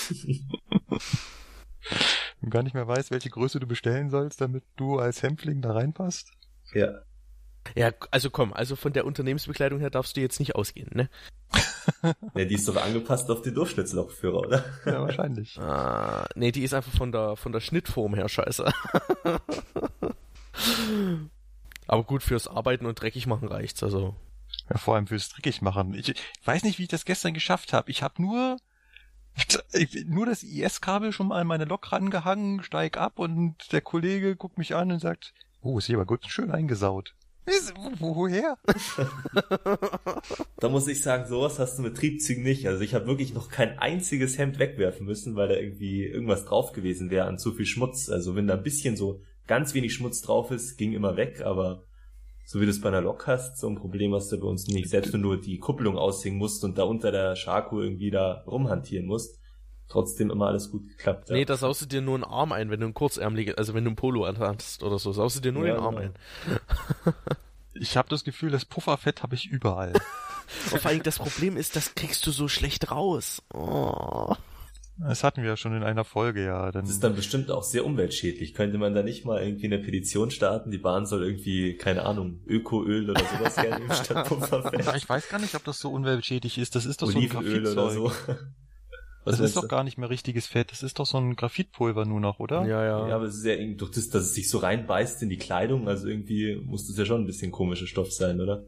und 2.46 2.52
gar 2.52 2.64
nicht 2.64 2.76
mehr 2.76 2.88
weißt, 2.88 3.10
welche 3.10 3.32
Größe 3.32 3.60
du 3.60 3.66
bestellen 3.66 4.12
sollst, 4.12 4.40
damit 4.40 4.64
du 4.76 5.00
als 5.00 5.24
Hämpfling 5.24 5.62
da 5.62 5.74
reinpasst? 5.74 6.32
Ja. 6.74 7.02
Ja, 7.76 7.92
also 8.12 8.30
komm, 8.30 8.54
also 8.54 8.76
von 8.76 8.94
der 8.94 9.08
Unternehmensbekleidung 9.08 9.80
her 9.80 9.90
darfst 9.90 10.16
du 10.16 10.22
jetzt 10.22 10.40
nicht 10.40 10.56
ausgehen, 10.56 10.92
ne? 10.94 11.10
ja. 12.36 12.46
Die 12.46 12.54
ist 12.54 12.68
doch 12.68 12.76
angepasst 12.76 13.30
auf 13.32 13.42
den 13.42 13.56
Durchschnittslokführer, 13.56 14.40
oder? 14.40 14.66
Ja, 14.86 15.02
wahrscheinlich. 15.02 15.58
Ah, 15.60 16.28
nee, 16.36 16.52
die 16.52 16.64
ist 16.64 16.76
einfach 16.76 16.96
von 16.96 17.12
der, 17.12 17.36
von 17.36 17.52
der 17.52 17.62
Schnittform 17.62 18.14
her 18.14 18.30
scheiße. 18.30 18.72
Aber 21.88 22.04
gut, 22.04 22.22
fürs 22.22 22.48
Arbeiten 22.48 22.86
und 22.86 23.02
dreckig 23.02 23.26
machen 23.26 23.48
reicht's, 23.48 23.82
also. 23.82 24.16
Ja, 24.70 24.78
vor 24.78 24.96
allem 24.96 25.08
fürs 25.08 25.30
Trickig 25.30 25.62
machen. 25.62 25.94
Ich, 25.96 26.10
ich 26.10 26.18
weiß 26.46 26.64
nicht, 26.64 26.78
wie 26.78 26.84
ich 26.84 26.90
das 26.90 27.06
gestern 27.06 27.34
geschafft 27.34 27.74
habe. 27.74 27.90
Ich 27.90 28.04
habe 28.04 28.22
nur 28.22 28.58
nur 30.06 30.26
das 30.26 30.44
IS-Kabel 30.44 31.12
schon 31.12 31.28
mal 31.28 31.42
an 31.42 31.48
meine 31.48 31.66
Lok 31.66 31.92
rangehangen, 31.92 32.64
steig 32.64 32.98
ab 32.98 33.20
und 33.20 33.56
der 33.72 33.82
Kollege 33.82 34.36
guckt 34.36 34.58
mich 34.58 34.76
an 34.76 34.92
und 34.92 35.00
sagt, 35.00 35.34
oh, 35.62 35.78
ist 35.78 35.88
hier 35.88 35.98
aber 35.98 36.06
gut 36.06 36.26
schön 36.28 36.52
eingesaut. 36.52 37.16
Woher? 38.00 38.58
Da 40.58 40.70
muss 40.70 40.88
ich 40.88 41.04
sagen, 41.04 41.28
sowas 41.28 41.60
hast 41.60 41.78
du 41.78 41.84
mit 41.84 41.98
Triebzügen 41.98 42.44
nicht. 42.44 42.68
Also 42.68 42.82
ich 42.82 42.96
habe 42.96 43.06
wirklich 43.06 43.34
noch 43.34 43.50
kein 43.50 43.78
einziges 43.78 44.38
Hemd 44.38 44.58
wegwerfen 44.58 45.06
müssen, 45.06 45.36
weil 45.36 45.50
da 45.50 45.56
irgendwie 45.56 46.06
irgendwas 46.06 46.46
drauf 46.46 46.72
gewesen 46.72 47.12
wäre 47.12 47.28
an 47.28 47.38
zu 47.38 47.52
viel 47.52 47.66
Schmutz. 47.66 48.10
Also 48.10 48.36
wenn 48.36 48.48
da 48.48 48.56
ein 48.56 48.64
bisschen 48.64 48.96
so 48.96 49.22
ganz 49.48 49.74
wenig 49.76 49.94
Schmutz 49.94 50.22
drauf 50.22 50.50
ist, 50.50 50.78
ging 50.78 50.94
immer 50.94 51.18
weg, 51.18 51.42
aber 51.42 51.84
so 52.46 52.62
wie 52.62 52.66
du 52.66 52.72
es 52.72 52.80
bei 52.82 52.90
einer 52.90 53.02
Lok 53.02 53.28
hast, 53.28 53.58
so 53.58 53.68
ein 53.68 53.76
Problem 53.76 54.14
hast 54.14 54.32
du 54.32 54.40
bei 54.40 54.48
uns 54.48 54.68
nicht. 54.68 54.90
Selbst 54.90 55.12
wenn 55.14 55.22
du 55.22 55.36
die 55.36 55.58
Kupplung 55.60 55.98
aushängen 55.98 56.38
musst 56.38 56.64
und 56.64 56.78
da 56.78 56.84
unter 56.84 57.12
der 57.12 57.36
Scharko 57.36 57.82
irgendwie 57.82 58.12
da 58.12 58.44
rumhantieren 58.48 59.08
musst, 59.08 59.40
trotzdem 59.88 60.30
immer 60.30 60.48
alles 60.48 60.72
gut 60.72 60.88
geklappt. 60.88 61.30
ja. 61.30 61.36
Nee, 61.36 61.46
da 61.46 61.58
saust 61.58 61.82
du 61.82 61.86
dir 61.86 62.02
nur 62.02 62.16
einen 62.16 62.24
Arm 62.24 62.52
ein, 62.52 62.70
wenn 62.70 62.80
du 62.80 62.86
ein 62.88 62.94
kurzärmelig, 62.94 63.58
also 63.58 63.74
wenn 63.74 63.84
du 63.84 63.92
ein 63.92 63.96
Polo 63.96 64.26
anhast 64.26 64.84
oder 64.84 65.00
so, 65.00 65.12
saust 65.12 65.38
du 65.38 65.42
dir 65.42 65.52
nur 65.52 65.66
Ja, 65.68 65.76
den 65.76 65.84
Arm 65.84 65.96
genau. 65.96 66.08
ein. 66.08 67.14
Ich 67.78 67.98
habe 67.98 68.08
das 68.08 68.24
Gefühl, 68.24 68.52
das 68.52 68.64
Pufferfett 68.64 69.22
habe 69.22 69.36
ich 69.36 69.48
überall. 69.48 69.92
Und 70.72 70.82
vor 70.82 70.90
allem 70.92 71.04
das 71.04 71.18
Problem 71.20 71.58
ist, 71.58 71.76
das 71.76 71.94
kriegst 71.94 72.26
du 72.26 72.32
so 72.32 72.48
schlecht 72.48 72.90
raus. 72.90 73.42
Oh. 73.54 74.34
Das 74.98 75.24
hatten 75.24 75.42
wir 75.42 75.50
ja 75.50 75.58
schon 75.58 75.76
in 75.76 75.84
einer 75.84 76.06
Folge, 76.06 76.46
ja. 76.46 76.72
Dann, 76.72 76.84
Das 76.86 76.92
ist 76.92 77.04
dann 77.04 77.16
bestimmt 77.16 77.52
auch 77.52 77.64
sehr 77.64 77.86
umweltschädlich. 77.86 78.54
Könnte 78.54 78.78
man 78.78 78.94
da 78.94 79.04
nicht 79.04 79.26
mal 79.26 79.44
irgendwie 79.44 79.66
eine 79.66 79.80
Petition 79.80 80.32
starten? 80.32 80.72
Die 80.72 80.78
Bahn 80.78 81.06
soll 81.06 81.24
irgendwie, 81.24 81.76
keine 81.76 82.06
Ahnung, 82.06 82.40
Ökoöl 82.48 83.10
oder 83.10 83.22
sowas 83.22 83.58
hernehmen 83.58 83.92
statt 84.04 84.28
Pufferfett. 84.28 84.86
Ja, 84.86 84.96
ich 84.96 85.08
weiß 85.08 85.28
gar 85.30 85.40
nicht, 85.40 85.54
ob 85.56 85.66
das 85.66 85.80
so 85.80 85.92
umweltschädlich 85.92 86.58
ist. 86.58 86.76
Das 86.76 86.86
ist 86.86 87.02
doch 87.02 87.08
so 87.08 87.18
ein 87.18 87.18
Olivenöl 87.18 87.68
oder 87.68 87.76
Graphitzeug. 87.76 88.12
so. 88.28 88.36
Das 89.26 89.40
ist 89.42 89.58
doch 89.58 89.64
du? 89.64 89.68
gar 89.68 89.84
nicht 89.84 89.98
mehr 89.98 90.10
richtiges 90.10 90.48
Fett. 90.48 90.72
Das 90.72 90.82
ist 90.82 90.98
doch 91.00 91.06
so 91.06 91.18
ein 91.18 91.36
Graphitpulver 91.36 92.06
nur 92.06 92.22
noch, 92.22 92.40
oder? 92.40 92.66
Ja, 92.66 92.84
ja. 92.86 93.10
Ja, 93.10 93.16
aber 93.16 93.26
es 93.26 93.36
ist 93.36 93.46
ja 93.46 93.54
irgendwie 93.54 93.76
durch 93.76 93.92
das, 93.92 94.10
dass 94.10 94.24
es 94.24 94.34
sich 94.34 94.50
so 94.50 94.60
reinbeißt 94.60 95.22
in 95.24 95.30
die 95.30 95.38
Kleidung, 95.38 95.90
also 95.90 96.08
irgendwie 96.08 96.56
muss 96.64 96.88
das 96.88 96.98
ja 96.98 97.06
schon 97.06 97.22
ein 97.24 97.28
bisschen 97.28 97.52
komischer 97.52 97.88
Stoff 97.88 98.14
sein, 98.14 98.40
oder? 98.40 98.64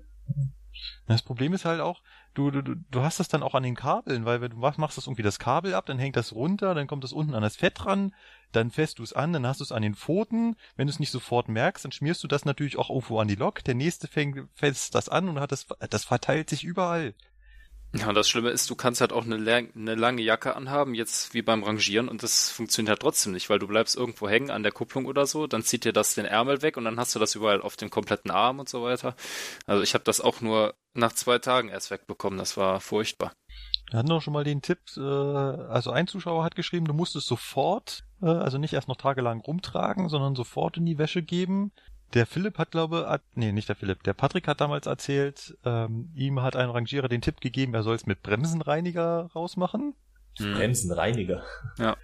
Das 1.07 1.21
Problem 1.23 1.53
ist 1.53 1.63
halt 1.65 1.79
auch, 1.79 2.01
du, 2.51 2.61
du, 2.61 2.75
du- 2.75 3.01
hast 3.01 3.19
das 3.19 3.27
dann 3.27 3.43
auch 3.43 3.55
an 3.55 3.63
den 3.63 3.75
Kabeln, 3.75 4.25
weil 4.25 4.41
wenn 4.41 4.51
du 4.51 4.57
machst, 4.57 4.97
das 4.97 5.07
irgendwie 5.07 5.23
das 5.23 5.39
Kabel 5.39 5.73
ab, 5.73 5.85
dann 5.85 5.99
hängt 5.99 6.15
das 6.15 6.33
runter, 6.33 6.73
dann 6.75 6.87
kommt 6.87 7.03
das 7.03 7.13
unten 7.13 7.33
an 7.35 7.41
das 7.43 7.55
Fett 7.55 7.85
ran, 7.85 8.13
dann 8.51 8.71
fährst 8.71 8.99
du 8.99 9.03
es 9.03 9.13
an, 9.13 9.33
dann 9.33 9.45
hast 9.47 9.59
du 9.59 9.63
es 9.63 9.71
an 9.71 9.81
den 9.81 9.95
Pfoten. 9.95 10.55
Wenn 10.75 10.87
du 10.87 10.91
es 10.93 10.99
nicht 10.99 11.11
sofort 11.11 11.49
merkst, 11.49 11.83
dann 11.85 11.91
schmierst 11.91 12.23
du 12.23 12.27
das 12.27 12.45
natürlich 12.45 12.77
auch 12.77 12.89
irgendwo 12.89 13.19
an 13.19 13.27
die 13.27 13.35
Lok. 13.35 13.63
Der 13.63 13.75
nächste 13.75 14.07
fängt 14.07 14.47
fest 14.53 14.95
das 14.95 15.09
an 15.09 15.27
und 15.29 15.39
hat 15.39 15.51
das, 15.51 15.67
das 15.89 16.05
verteilt 16.05 16.49
sich 16.49 16.63
überall. 16.63 17.13
Ja, 17.93 18.11
das 18.11 18.27
Schlimme 18.27 18.49
ist, 18.49 18.69
du 18.69 18.75
kannst 18.75 18.99
halt 19.01 19.13
auch 19.13 19.25
eine, 19.25 19.35
eine 19.35 19.95
lange 19.95 20.21
Jacke 20.21 20.55
anhaben, 20.55 20.93
jetzt 20.93 21.33
wie 21.33 21.41
beim 21.41 21.63
Rangieren, 21.63 22.09
und 22.09 22.21
das 22.21 22.49
funktioniert 22.49 22.89
halt 22.89 23.01
trotzdem 23.01 23.31
nicht, 23.31 23.49
weil 23.49 23.59
du 23.59 23.67
bleibst 23.67 23.95
irgendwo 23.95 24.27
hängen 24.27 24.51
an 24.51 24.63
der 24.63 24.73
Kupplung 24.73 25.05
oder 25.05 25.25
so, 25.25 25.47
dann 25.47 25.63
zieht 25.63 25.85
dir 25.85 25.93
das 25.93 26.13
den 26.13 26.25
Ärmel 26.25 26.61
weg 26.61 26.75
und 26.77 26.83
dann 26.83 26.99
hast 26.99 27.15
du 27.15 27.19
das 27.19 27.33
überall 27.35 27.61
auf 27.61 27.77
dem 27.77 27.89
kompletten 27.89 28.29
Arm 28.29 28.59
und 28.59 28.67
so 28.67 28.83
weiter. 28.83 29.15
Also 29.65 29.83
ich 29.83 29.93
habe 29.93 30.03
das 30.03 30.19
auch 30.19 30.41
nur 30.41 30.75
nach 30.93 31.13
zwei 31.13 31.39
Tagen 31.39 31.69
erst 31.69 31.89
wegbekommen, 31.89 32.37
das 32.37 32.57
war 32.57 32.81
furchtbar. 32.81 33.31
Wir 33.89 33.99
hatten 33.99 34.09
doch 34.09 34.21
schon 34.21 34.33
mal 34.33 34.43
den 34.43 34.61
Tipp, 34.61 34.79
äh, 34.97 35.01
also 35.01 35.91
ein 35.91 36.07
Zuschauer 36.07 36.43
hat 36.43 36.55
geschrieben, 36.55 36.85
du 36.85 36.93
musst 36.93 37.15
es 37.15 37.25
sofort, 37.25 38.03
äh, 38.21 38.25
also 38.25 38.57
nicht 38.57 38.73
erst 38.73 38.89
noch 38.89 38.97
tagelang 38.97 39.39
rumtragen, 39.39 40.09
sondern 40.09 40.35
sofort 40.35 40.75
in 40.77 40.85
die 40.85 40.97
Wäsche 40.97 41.23
geben. 41.23 41.71
Der 42.13 42.25
Philipp 42.25 42.57
hat, 42.57 42.71
glaube 42.71 43.07
hat, 43.07 43.21
nee, 43.35 43.51
nicht 43.51 43.67
der 43.69 43.75
Philipp, 43.75 44.03
der 44.03 44.13
Patrick 44.13 44.47
hat 44.47 44.61
damals 44.61 44.87
erzählt, 44.87 45.57
ähm, 45.65 46.09
ihm 46.15 46.41
hat 46.41 46.55
ein 46.55 46.69
Rangierer 46.69 47.09
den 47.09 47.21
Tipp 47.21 47.41
gegeben, 47.41 47.73
er 47.73 47.83
soll 47.83 47.95
es 47.95 48.05
mit 48.05 48.23
Bremsenreiniger 48.23 49.29
rausmachen. 49.35 49.93
Hm. 50.37 50.53
Bremsenreiniger. 50.53 51.43
Ja, 51.79 51.97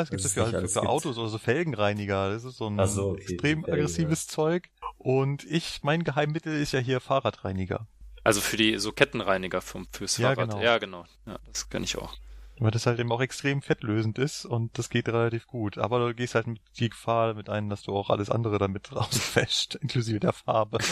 es 0.00 0.10
gibt 0.10 0.24
dafür 0.24 0.44
also 0.44 0.56
alles 0.56 0.72
für. 0.74 0.88
Autos 0.88 1.18
oder 1.18 1.28
so 1.28 1.38
Felgenreiniger. 1.38 2.30
Das 2.30 2.44
ist 2.44 2.56
so 2.56 2.68
ein 2.68 2.86
so, 2.86 3.10
okay, 3.10 3.22
extrem 3.22 3.64
Felgen, 3.64 3.72
aggressives 3.72 4.28
Zeug. 4.28 4.68
Und 4.96 5.44
ich, 5.44 5.80
mein 5.82 6.04
Geheimmittel 6.04 6.54
ist 6.60 6.72
ja 6.72 6.78
hier 6.78 7.00
Fahrradreiniger. 7.00 7.86
Also 8.24 8.40
für 8.40 8.56
die 8.56 8.78
so 8.78 8.92
Kettenreiniger 8.92 9.60
vom, 9.60 9.88
fürs 9.90 10.18
Ja, 10.18 10.34
Fahrrad. 10.34 10.50
genau. 10.50 10.62
Ja, 10.62 10.78
genau. 10.78 11.04
Ja, 11.26 11.38
das 11.52 11.68
kann 11.68 11.82
ich 11.82 11.98
auch. 11.98 12.14
Weil 12.60 12.70
das 12.70 12.86
halt 12.86 12.98
eben 12.98 13.12
auch 13.12 13.20
extrem 13.20 13.62
fettlösend 13.62 14.18
ist 14.18 14.44
und 14.44 14.76
das 14.78 14.90
geht 14.90 15.08
relativ 15.08 15.46
gut. 15.46 15.78
Aber 15.78 16.00
du 16.00 16.14
gehst 16.14 16.34
halt 16.34 16.46
mit 16.46 16.60
die 16.78 16.88
Gefahr 16.90 17.34
mit 17.34 17.48
ein, 17.48 17.68
dass 17.68 17.82
du 17.82 17.96
auch 17.96 18.10
alles 18.10 18.30
andere 18.30 18.58
damit 18.58 18.92
rausfäscht, 18.96 19.76
inklusive 19.76 20.20
der 20.20 20.32
Farbe. 20.32 20.78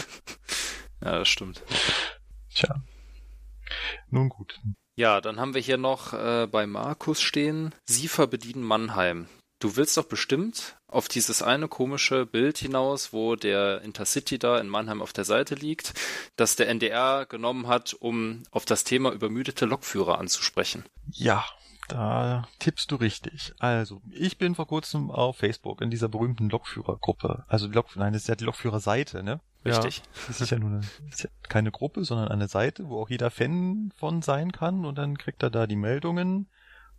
Ja, 1.05 1.19
das 1.19 1.29
stimmt. 1.29 1.63
Tja. 2.55 2.83
Nun 4.09 4.31
gut. 4.31 4.59
Ja, 4.97 5.21
dann 5.21 5.39
haben 5.39 5.53
wir 5.53 5.61
hier 5.61 5.77
noch 5.77 6.15
äh, 6.15 6.49
bei 6.51 6.67
Markus 6.67 7.21
stehen, 7.21 7.75
Siefer 7.85 8.27
bedienen 8.27 8.63
Mannheim. 8.63 9.29
Du 9.59 9.77
willst 9.77 9.97
doch 9.97 10.05
bestimmt 10.05 10.77
auf 10.87 11.09
dieses 11.09 11.43
eine 11.43 11.67
komische 11.67 12.27
Bild 12.27 12.59
hinaus, 12.59 13.13
wo 13.15 13.37
der 13.37 13.81
Intercity 13.83 14.39
da 14.39 14.59
in 14.59 14.69
Mannheim 14.69 15.01
auf 15.01 15.15
der 15.15 15.25
Seite 15.25 15.55
liegt, 15.55 15.95
das 16.37 16.57
der 16.57 16.69
NDR 16.69 17.25
genommen 17.25 17.67
hat, 17.67 17.95
um 17.95 18.43
auf 18.51 18.67
das 18.67 18.85
Thema 18.85 19.13
übermüdete 19.13 19.65
Lokführer 19.65 20.19
anzusprechen. 20.19 20.85
Ja, 21.11 21.45
da 21.89 22.47
tippst 22.59 22.91
du 22.91 22.97
richtig. 22.97 23.55
Also, 23.59 24.03
ich 24.11 24.37
bin 24.37 24.55
vor 24.55 24.67
kurzem 24.67 25.11
auf 25.11 25.39
Facebook 25.39 25.81
in 25.81 25.91
dieser 25.91 26.09
berühmten 26.09 26.51
Lokführergruppe. 26.51 27.45
Also, 27.49 27.67
Lok, 27.69 27.97
nein, 27.97 28.13
das 28.13 28.23
ist 28.23 28.29
ja 28.29 28.35
die 28.35 28.45
Lokführerseite, 28.45 29.23
ne? 29.23 29.41
Richtig. 29.65 30.03
Das 30.29 30.41
ist 30.41 30.51
ja 30.51 30.59
nur 30.59 30.71
eine, 30.71 30.81
ist 31.11 31.25
ja 31.25 31.31
keine 31.49 31.71
Gruppe, 31.73 32.05
sondern 32.05 32.29
eine 32.29 32.47
Seite, 32.47 32.89
wo 32.89 33.01
auch 33.01 33.11
jeder 33.11 33.31
Fan 33.31 33.93
von 33.97 34.23
sein 34.23 34.53
kann 34.53 34.85
und 34.85 34.97
dann 34.97 35.19
kriegt 35.19 35.43
er 35.43 35.51
da 35.51 35.67
die 35.67 35.77
Meldungen 35.77 36.49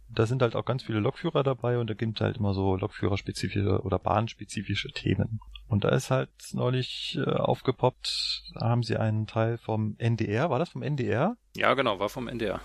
da 0.09 0.25
sind 0.25 0.41
halt 0.41 0.55
auch 0.55 0.65
ganz 0.65 0.83
viele 0.83 0.99
Lokführer 0.99 1.43
dabei 1.43 1.77
und 1.77 1.89
da 1.89 1.93
gibt 1.93 2.21
halt 2.21 2.37
immer 2.37 2.53
so 2.53 2.75
Lokführerspezifische 2.75 3.81
oder 3.81 3.99
bahnspezifische 3.99 4.91
Themen. 4.91 5.39
Und 5.67 5.83
da 5.83 5.89
ist 5.89 6.11
halt 6.11 6.29
neulich 6.53 7.17
äh, 7.19 7.29
aufgepoppt, 7.29 8.53
da 8.55 8.69
haben 8.69 8.83
sie 8.83 8.97
einen 8.97 9.27
Teil 9.27 9.57
vom 9.57 9.95
NDR, 9.97 10.49
war 10.49 10.59
das 10.59 10.69
vom 10.69 10.81
NDR? 10.81 11.35
Ja, 11.55 11.73
genau, 11.73 11.99
war 11.99 12.09
vom 12.09 12.27
NDR. 12.27 12.61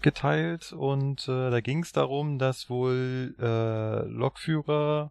Geteilt 0.00 0.72
und 0.72 1.28
äh, 1.28 1.50
da 1.50 1.60
ging 1.60 1.82
es 1.82 1.92
darum, 1.92 2.38
dass 2.38 2.70
wohl 2.70 3.34
äh, 3.38 4.06
Lokführer 4.08 5.10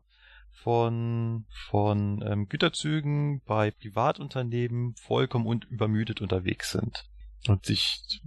von, 0.52 1.46
von 1.70 2.24
ähm, 2.26 2.48
Güterzügen 2.48 3.42
bei 3.46 3.72
Privatunternehmen 3.72 4.96
vollkommen 4.96 5.46
und 5.46 5.66
übermüdet 5.66 6.22
unterwegs 6.22 6.72
sind 6.72 7.06
und 7.48 7.66
sich 7.66 8.22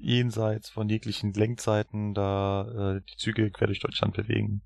jenseits 0.00 0.70
von 0.70 0.88
jeglichen 0.88 1.32
Lenkzeiten 1.32 2.14
da 2.14 2.96
äh, 2.96 3.00
die 3.08 3.16
Züge 3.16 3.50
quer 3.50 3.66
durch 3.66 3.80
Deutschland 3.80 4.14
bewegen. 4.14 4.62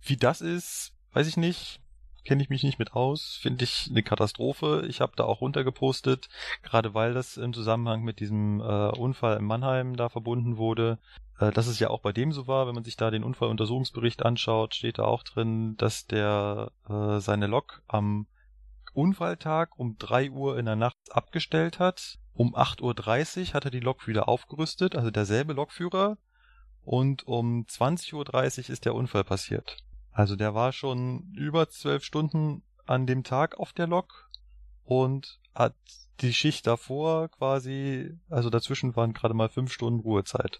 Wie 0.00 0.16
das 0.16 0.40
ist, 0.40 0.92
weiß 1.12 1.26
ich 1.26 1.36
nicht. 1.36 1.80
Kenne 2.24 2.42
ich 2.42 2.48
mich 2.48 2.62
nicht 2.62 2.78
mit 2.78 2.94
aus. 2.94 3.38
Finde 3.40 3.64
ich 3.64 3.88
eine 3.90 4.02
Katastrophe. 4.02 4.86
Ich 4.88 5.02
habe 5.02 5.12
da 5.14 5.24
auch 5.24 5.42
runtergepostet, 5.42 6.28
gerade 6.62 6.94
weil 6.94 7.12
das 7.12 7.36
im 7.36 7.52
Zusammenhang 7.52 8.02
mit 8.02 8.18
diesem 8.18 8.60
äh, 8.60 8.88
Unfall 8.96 9.36
in 9.36 9.44
Mannheim 9.44 9.96
da 9.96 10.08
verbunden 10.08 10.56
wurde. 10.56 10.98
Äh, 11.38 11.50
dass 11.52 11.66
es 11.66 11.78
ja 11.80 11.90
auch 11.90 12.00
bei 12.00 12.12
dem 12.12 12.32
so 12.32 12.46
war, 12.46 12.66
wenn 12.66 12.74
man 12.74 12.84
sich 12.84 12.96
da 12.96 13.10
den 13.10 13.24
Unfalluntersuchungsbericht 13.24 14.24
anschaut, 14.24 14.74
steht 14.74 14.98
da 14.98 15.04
auch 15.04 15.22
drin, 15.22 15.76
dass 15.76 16.06
der 16.06 16.72
äh, 16.88 17.20
seine 17.20 17.46
Lok 17.46 17.82
am 17.88 18.26
Unfalltag 18.94 19.78
um 19.78 19.96
drei 19.98 20.30
Uhr 20.30 20.58
in 20.58 20.64
der 20.64 20.76
Nacht 20.76 20.96
abgestellt 21.10 21.78
hat 21.78 22.18
um 22.34 22.54
8.30 22.54 22.80
Uhr 23.48 23.54
hat 23.54 23.64
er 23.64 23.70
die 23.70 23.80
Lok 23.80 24.06
wieder 24.08 24.28
aufgerüstet, 24.28 24.96
also 24.96 25.10
derselbe 25.10 25.52
Lokführer. 25.52 26.18
Und 26.84 27.26
um 27.26 27.64
20.30 27.64 28.14
Uhr 28.14 28.70
ist 28.70 28.84
der 28.84 28.94
Unfall 28.94 29.24
passiert. 29.24 29.78
Also 30.10 30.36
der 30.36 30.54
war 30.54 30.72
schon 30.72 31.32
über 31.36 31.68
zwölf 31.68 32.04
Stunden 32.04 32.62
an 32.86 33.06
dem 33.06 33.24
Tag 33.24 33.58
auf 33.58 33.72
der 33.72 33.86
Lok 33.86 34.30
und 34.84 35.40
hat 35.54 35.74
die 36.20 36.34
Schicht 36.34 36.66
davor 36.66 37.28
quasi, 37.28 38.12
also 38.28 38.50
dazwischen 38.50 38.94
waren 38.96 39.14
gerade 39.14 39.34
mal 39.34 39.48
fünf 39.48 39.72
Stunden 39.72 40.00
Ruhezeit, 40.00 40.58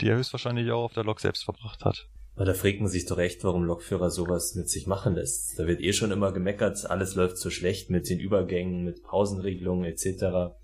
die 0.00 0.08
er 0.08 0.16
höchstwahrscheinlich 0.16 0.70
auch 0.70 0.84
auf 0.84 0.92
der 0.92 1.04
Lok 1.04 1.20
selbst 1.20 1.44
verbracht 1.44 1.84
hat. 1.84 2.08
Aber 2.36 2.44
da 2.44 2.54
fragt 2.54 2.80
man 2.80 2.88
sich 2.88 3.06
doch 3.06 3.18
echt, 3.18 3.44
warum 3.44 3.64
Lokführer 3.64 4.10
sowas 4.10 4.54
mit 4.54 4.68
sich 4.68 4.86
machen 4.86 5.14
lässt. 5.14 5.58
Da 5.58 5.66
wird 5.66 5.80
eh 5.80 5.92
schon 5.92 6.10
immer 6.10 6.32
gemeckert, 6.32 6.88
alles 6.90 7.14
läuft 7.14 7.38
so 7.38 7.50
schlecht 7.50 7.90
mit 7.90 8.08
den 8.08 8.18
Übergängen, 8.18 8.84
mit 8.84 9.02
Pausenregelungen 9.02 9.84
etc. 9.84 10.54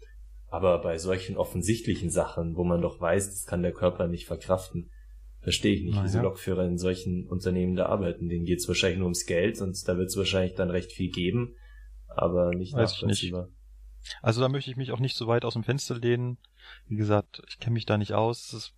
Aber 0.51 0.81
bei 0.81 0.99
solchen 0.99 1.37
offensichtlichen 1.37 2.11
Sachen, 2.11 2.57
wo 2.57 2.65
man 2.65 2.83
doch 2.83 3.01
weiß, 3.01 3.31
das 3.31 3.47
kann 3.47 3.63
der 3.63 3.73
Körper 3.73 4.09
nicht 4.09 4.27
verkraften, 4.27 4.91
verstehe 5.41 5.75
ich 5.75 5.83
nicht, 5.83 5.95
naja. 5.95 6.05
wieso 6.05 6.21
Lokführer 6.21 6.67
in 6.67 6.77
solchen 6.77 7.27
Unternehmen 7.27 7.77
da 7.77 7.87
arbeiten. 7.87 8.29
Denen 8.29 8.45
geht 8.45 8.59
es 8.59 8.69
wahrscheinlich 8.69 8.99
nur 8.99 9.07
ums 9.07 9.27
Geld 9.27 9.61
und 9.61 9.77
da 9.89 9.97
wird 9.97 10.09
es 10.09 10.17
wahrscheinlich 10.17 10.55
dann 10.55 10.71
recht 10.71 10.93
viel 10.93 11.11
geben, 11.11 11.55
aber 12.09 12.51
nicht 12.55 12.75
weiß 12.75 12.93
nachvollziehbar. 12.93 13.47
Nicht. 13.47 13.55
Also 14.23 14.41
da 14.41 14.49
möchte 14.49 14.71
ich 14.71 14.77
mich 14.77 14.93
auch 14.93 14.99
nicht 14.99 15.17
so 15.17 15.27
weit 15.27 15.45
aus 15.45 15.55
dem 15.55 15.65
Fenster 15.65 15.95
lehnen. 15.95 16.39
Wie 16.89 16.97
gesagt, 16.97 17.43
ich 17.49 17.59
kenne 17.59 17.75
mich 17.75 17.87
da 17.87 17.99
nicht 17.99 18.15
aus. 18.15 18.75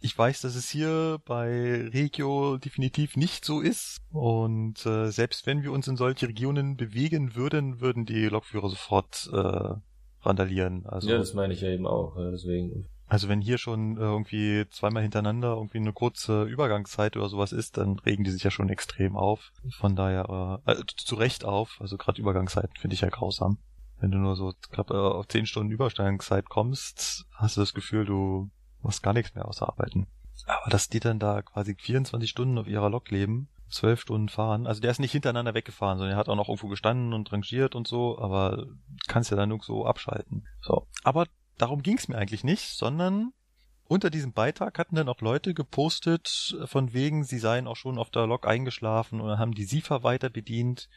Ich 0.00 0.16
weiß, 0.16 0.40
dass 0.40 0.56
es 0.56 0.70
hier 0.70 1.20
bei 1.24 1.88
Regio 1.92 2.58
definitiv 2.58 3.16
nicht 3.16 3.44
so 3.44 3.60
ist. 3.60 3.98
Und 4.10 4.84
äh, 4.86 5.10
selbst 5.10 5.46
wenn 5.46 5.62
wir 5.62 5.72
uns 5.72 5.88
in 5.88 5.96
solche 5.96 6.28
Regionen 6.28 6.76
bewegen 6.76 7.34
würden, 7.34 7.80
würden 7.80 8.04
die 8.06 8.26
Lokführer 8.26 8.68
sofort 8.68 9.28
äh, 9.32 9.74
randalieren. 10.26 10.86
Also, 10.86 11.08
ja, 11.08 11.18
das 11.18 11.34
meine 11.34 11.54
ich 11.54 11.60
ja 11.60 11.68
eben 11.68 11.86
auch, 11.86 12.16
deswegen. 12.16 12.86
Also 13.06 13.28
wenn 13.28 13.40
hier 13.40 13.58
schon 13.58 13.96
äh, 13.96 14.00
irgendwie 14.00 14.66
zweimal 14.70 15.02
hintereinander 15.02 15.54
irgendwie 15.54 15.78
eine 15.78 15.92
kurze 15.92 16.44
Übergangszeit 16.44 17.16
oder 17.16 17.28
sowas 17.28 17.52
ist, 17.52 17.76
dann 17.76 17.98
regen 17.98 18.24
die 18.24 18.30
sich 18.30 18.42
ja 18.42 18.50
schon 18.50 18.70
extrem 18.70 19.16
auf. 19.16 19.52
Von 19.78 19.94
daher, 19.94 20.62
äh, 20.66 20.72
äh 20.72 20.82
zu 20.96 21.14
Recht 21.14 21.44
auf. 21.44 21.76
Also 21.80 21.98
gerade 21.98 22.20
Übergangszeiten 22.20 22.76
finde 22.76 22.94
ich 22.94 23.02
ja 23.02 23.10
grausam. 23.10 23.58
Wenn 24.00 24.10
du 24.10 24.18
nur 24.18 24.36
so 24.36 24.54
glaub, 24.70 24.90
äh, 24.90 24.94
auf 24.94 25.28
zehn 25.28 25.46
Stunden 25.46 25.70
Übergangszeit 25.70 26.48
kommst, 26.48 27.26
hast 27.34 27.56
du 27.56 27.60
das 27.60 27.74
Gefühl, 27.74 28.04
du 28.04 28.50
musst 28.82 29.02
gar 29.02 29.12
nichts 29.12 29.34
mehr 29.34 29.46
ausarbeiten. 29.46 30.06
Aber 30.46 30.70
dass 30.70 30.88
die 30.88 31.00
dann 31.00 31.18
da 31.18 31.42
quasi 31.42 31.74
24 31.74 32.28
Stunden 32.28 32.58
auf 32.58 32.66
ihrer 32.66 32.90
Lok 32.90 33.10
leben, 33.10 33.48
zwölf 33.68 34.00
Stunden 34.00 34.28
fahren. 34.28 34.66
Also 34.66 34.80
der 34.80 34.90
ist 34.90 35.00
nicht 35.00 35.12
hintereinander 35.12 35.54
weggefahren, 35.54 35.98
sondern 35.98 36.14
er 36.16 36.18
hat 36.18 36.28
auch 36.28 36.36
noch 36.36 36.48
irgendwo 36.48 36.68
gestanden 36.68 37.12
und 37.12 37.32
rangiert 37.32 37.74
und 37.74 37.88
so, 37.88 38.18
aber 38.18 38.66
kannst 39.08 39.30
ja 39.30 39.36
dann 39.36 39.48
nur 39.48 39.60
so 39.62 39.86
abschalten. 39.86 40.46
So. 40.60 40.86
Aber 41.02 41.26
darum 41.58 41.82
ging's 41.82 42.08
mir 42.08 42.16
eigentlich 42.16 42.44
nicht, 42.44 42.76
sondern 42.76 43.32
unter 43.86 44.10
diesem 44.10 44.32
Beitrag 44.32 44.78
hatten 44.78 44.96
dann 44.96 45.08
auch 45.08 45.20
Leute 45.20 45.52
gepostet, 45.52 46.56
von 46.64 46.92
wegen, 46.92 47.24
sie 47.24 47.38
seien 47.38 47.66
auch 47.66 47.76
schon 47.76 47.98
auf 47.98 48.10
der 48.10 48.26
Lok 48.26 48.46
eingeschlafen 48.46 49.20
und 49.20 49.38
haben 49.38 49.52
die 49.52 49.64
SIFA 49.64 50.02
weiter 50.02 50.30
bedient. 50.30 50.88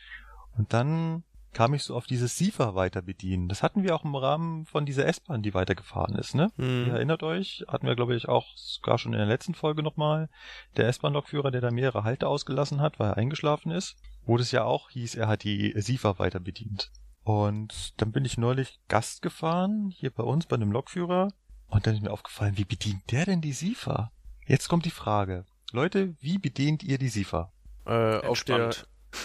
Und 0.58 0.73
dann 0.73 1.23
kam 1.58 1.74
ich 1.74 1.82
so 1.82 1.96
auf 1.96 2.06
dieses 2.06 2.38
SIFA 2.38 2.76
weiter 2.76 3.02
bedienen. 3.02 3.48
Das 3.48 3.63
hatten 3.63 3.82
wir 3.82 3.96
auch 3.96 4.06
im 4.06 4.13
Rahmen 4.13 4.67
von 4.67 4.86
dieser 4.86 5.08
S-Bahn, 5.08 5.41
die 5.41 5.56
weitergefahren 5.56 6.13
ist, 6.13 6.36
ne? 6.36 6.52
Mhm. 6.56 6.86
Ihr 6.86 6.93
erinnert 6.93 7.24
euch, 7.24 7.65
hatten 7.67 7.88
wir, 7.88 7.96
glaube 7.96 8.15
ich, 8.15 8.30
auch 8.30 8.56
sogar 8.56 9.00
schon 9.00 9.13
in 9.13 9.17
der 9.17 9.28
letzten 9.28 9.56
Folge 9.56 9.82
nochmal. 9.82 10.30
Der 10.76 10.88
S-Bahn-Lokführer, 10.88 11.50
der 11.50 11.62
da 11.62 11.72
mehrere 11.72 12.04
Halte 12.04 12.28
ausgelassen 12.28 12.80
hat, 12.80 13.00
weil 13.00 13.10
er 13.10 13.17
eingeschlafen 13.17 13.72
ist, 13.72 13.96
wo 14.24 14.38
das 14.38 14.52
ja 14.52 14.65
auch 14.65 14.91
hieß, 14.91 15.15
er 15.15 15.28
hat 15.28 15.43
die 15.43 15.74
SIFA 15.76 16.20
weiter 16.20 16.39
bedient. 16.39 16.91
Und 17.24 18.00
dann 18.00 18.12
bin 18.12 18.24
ich 18.24 18.38
neulich 18.38 18.80
Gast 18.88 19.24
gefahren, 19.24 19.89
hier 19.89 20.12
bei 20.12 20.22
uns, 20.22 20.46
bei 20.46 20.58
einem 20.58 20.72
Lokführer, 20.72 21.30
und 21.70 21.88
dann 21.88 21.96
ist 21.96 22.04
mir 22.04 22.12
aufgefallen, 22.12 22.56
wie 22.60 22.65
bedient 22.65 23.12
der 23.12 23.26
denn 23.26 23.41
die 23.41 23.54
SIFA? 23.54 24.12
Jetzt 24.46 24.67
kommt 24.67 24.86
die 24.86 24.91
Frage. 24.91 25.43
Leute, 25.72 26.15
wie 26.20 26.38
bedient 26.38 26.84
ihr 26.84 27.00
die 27.00 27.10
SIFA? 27.10 27.52
Äh, 27.88 28.17
auf 28.20 28.43
der, 28.43 28.76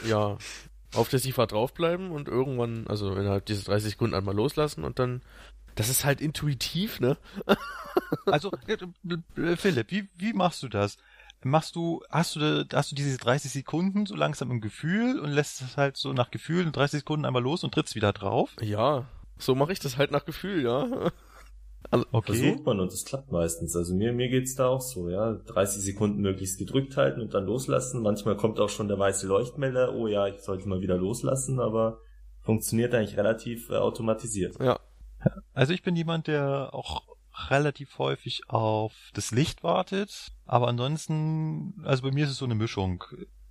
ja, 0.09 0.39
auf 0.95 1.09
der 1.09 1.19
SIFA 1.19 1.47
draufbleiben 1.47 2.11
und 2.11 2.29
irgendwann, 2.29 2.87
also 2.87 3.15
innerhalb 3.15 3.47
dieser 3.47 3.65
30 3.65 3.93
Sekunden 3.93 4.15
einmal 4.15 4.35
loslassen 4.35 4.85
und 4.85 4.99
dann. 4.99 5.23
Das 5.75 5.89
ist 5.89 6.05
halt 6.05 6.21
intuitiv, 6.21 7.01
ne? 7.01 7.17
also, 8.27 8.53
Philipp, 9.57 9.91
wie, 9.91 10.09
wie 10.17 10.33
machst 10.35 10.63
du 10.63 10.69
das? 10.69 10.99
Machst 11.45 11.77
du, 11.77 12.03
hast 12.11 12.37
du, 12.37 12.67
hast 12.73 12.91
du 12.91 12.95
diese 12.95 13.17
30 13.17 13.51
Sekunden 13.51 14.05
so 14.07 14.15
langsam 14.15 14.51
im 14.51 14.61
Gefühl 14.61 15.19
und 15.19 15.31
lässt 15.31 15.63
es 15.63 15.77
halt 15.77 15.97
so 15.97 16.13
nach 16.13 16.31
Gefühl 16.31 16.67
in 16.67 16.73
30 16.73 17.01
Sekunden 17.01 17.25
einmal 17.25 17.43
los 17.43 17.65
und 17.65 17.73
trittst 17.73 17.95
wieder 17.95 18.13
drauf? 18.13 18.51
Ja, 18.61 19.07
so 19.39 19.55
mache 19.55 19.73
ich 19.73 19.81
das 19.81 19.97
halt 19.97 20.13
nach 20.13 20.25
Gefühl, 20.25 20.63
ja. 20.63 21.11
Also, 21.91 22.07
okay. 22.13 22.35
Versucht 22.35 22.65
man 22.65 22.81
und 22.81 22.93
es 22.93 23.05
klappt 23.05 23.33
meistens. 23.33 23.77
Also 23.77 23.95
mir, 23.95 24.13
mir 24.13 24.29
geht's 24.29 24.55
da 24.55 24.69
auch 24.69 24.81
so, 24.81 25.09
ja. 25.09 25.33
30 25.33 25.83
Sekunden 25.83 26.21
möglichst 26.21 26.59
gedrückt 26.59 26.97
halten 26.97 27.21
und 27.21 27.35
dann 27.35 27.45
loslassen. 27.45 28.03
Manchmal 28.03 28.37
kommt 28.37 28.61
auch 28.61 28.69
schon 28.69 28.89
der 28.89 28.99
weiße 28.99 29.27
Leuchtmelder, 29.27 29.95
oh 29.95 30.07
ja, 30.07 30.27
ich 30.27 30.41
sollte 30.41 30.69
mal 30.69 30.81
wieder 30.81 30.97
loslassen, 30.97 31.61
aber 31.61 31.99
funktioniert 32.41 32.95
eigentlich 32.95 33.17
relativ 33.17 33.71
äh, 33.71 33.77
automatisiert. 33.77 34.59
Ja. 34.61 34.81
Also 35.55 35.73
ich 35.73 35.83
bin 35.83 35.95
jemand, 35.95 36.27
der 36.27 36.71
auch 36.73 37.03
relativ 37.49 37.99
häufig 37.99 38.43
auf 38.49 38.93
das 39.15 39.31
Licht 39.31 39.63
wartet, 39.63 40.33
aber 40.47 40.69
ansonsten, 40.69 41.81
also 41.85 42.03
bei 42.03 42.11
mir 42.11 42.25
ist 42.25 42.31
es 42.31 42.39
so 42.39 42.45
eine 42.45 42.55
Mischung. 42.55 43.05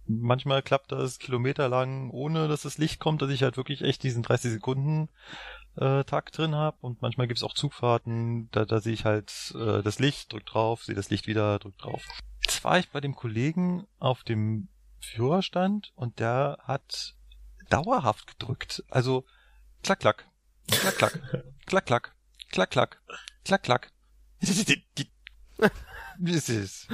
Manchmal 0.05 0.61
klappt 0.61 0.91
das 0.91 1.19
kilometerlang, 1.19 2.09
ohne 2.11 2.47
dass 2.47 2.63
das 2.63 2.77
Licht 2.77 2.99
kommt, 2.99 3.21
dass 3.21 3.29
ich 3.29 3.43
halt 3.43 3.55
wirklich 3.55 3.81
echt 3.81 4.03
diesen 4.03 4.23
30 4.23 4.51
Sekunden 4.51 5.09
äh, 5.75 6.03
Tag 6.03 6.31
drin 6.31 6.55
habe 6.55 6.77
und 6.81 7.01
manchmal 7.01 7.27
gibt's 7.27 7.43
auch 7.43 7.53
Zugfahrten, 7.53 8.49
da, 8.51 8.65
da 8.65 8.79
sehe 8.81 8.93
ich 8.93 9.05
halt 9.05 9.53
äh, 9.55 9.81
das 9.81 9.99
Licht, 9.99 10.31
drück 10.33 10.45
drauf, 10.45 10.83
sehe 10.83 10.95
das 10.95 11.09
Licht 11.09 11.27
wieder, 11.27 11.59
drück 11.59 11.77
drauf. 11.77 12.03
Jetzt 12.43 12.63
war 12.63 12.79
ich 12.79 12.89
bei 12.89 12.99
dem 12.99 13.15
Kollegen 13.15 13.87
auf 13.99 14.23
dem 14.23 14.67
Führerstand 14.99 15.91
und 15.95 16.19
der 16.19 16.57
hat 16.63 17.15
dauerhaft 17.69 18.27
gedrückt. 18.27 18.83
Also 18.89 19.25
klack, 19.83 19.99
klack, 19.99 20.27
klack, 20.67 20.97
klack, 20.97 21.19
klack, 21.65 21.85
klack, 21.85 22.15
klack, 22.51 22.71
klack, 22.71 23.01
klack, 23.43 23.63
klack. 23.63 23.91
Wie 26.17 26.33
ist 26.33 26.49
es? 26.49 26.87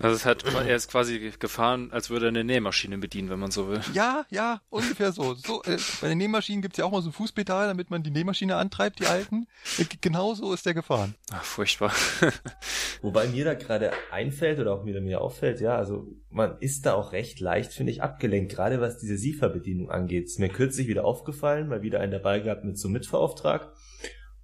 Also 0.00 0.16
es 0.16 0.24
hat, 0.24 0.44
er 0.66 0.74
ist 0.74 0.90
quasi 0.90 1.32
gefahren, 1.38 1.90
als 1.92 2.10
würde 2.10 2.26
er 2.26 2.30
eine 2.30 2.42
Nähmaschine 2.42 2.98
bedienen, 2.98 3.28
wenn 3.28 3.38
man 3.38 3.50
so 3.50 3.68
will. 3.68 3.80
Ja, 3.92 4.24
ja, 4.30 4.60
ungefähr 4.70 5.12
so. 5.12 5.34
so 5.34 5.62
äh, 5.64 5.76
bei 6.00 6.08
den 6.08 6.18
Nähmaschinen 6.18 6.62
gibt's 6.62 6.78
ja 6.78 6.84
auch 6.86 6.90
mal 6.90 7.02
so 7.02 7.10
ein 7.10 7.12
Fußpedal, 7.12 7.68
damit 7.68 7.90
man 7.90 8.02
die 8.02 8.10
Nähmaschine 8.10 8.56
antreibt, 8.56 8.98
die 8.98 9.06
alten. 9.06 9.46
Äh, 9.78 9.84
genau 10.00 10.34
so 10.34 10.52
ist 10.52 10.64
der 10.64 10.74
gefahren. 10.74 11.14
Ach, 11.30 11.44
furchtbar. 11.44 11.92
Wobei 13.02 13.28
mir 13.28 13.44
da 13.44 13.54
gerade 13.54 13.92
einfällt 14.10 14.58
oder 14.58 14.72
auch 14.72 14.84
mir, 14.84 15.00
mir 15.00 15.20
auffällt, 15.20 15.60
ja, 15.60 15.76
also 15.76 16.06
man 16.30 16.56
ist 16.60 16.86
da 16.86 16.94
auch 16.94 17.12
recht 17.12 17.40
leicht, 17.40 17.72
finde 17.72 17.92
ich, 17.92 18.02
abgelenkt, 18.02 18.52
gerade 18.52 18.80
was 18.80 18.98
diese 18.98 19.18
SIFA-Bedienung 19.18 19.90
angeht. 19.90 20.24
Ist 20.26 20.38
mir 20.38 20.48
kürzlich 20.48 20.88
wieder 20.88 21.04
aufgefallen, 21.04 21.68
mal 21.68 21.82
wieder 21.82 22.00
einen 22.00 22.12
dabei 22.12 22.40
gehabt 22.40 22.64
mit 22.64 22.78
so 22.78 22.88
einem 22.88 22.94
Mitfahrauftrag. 22.94 23.72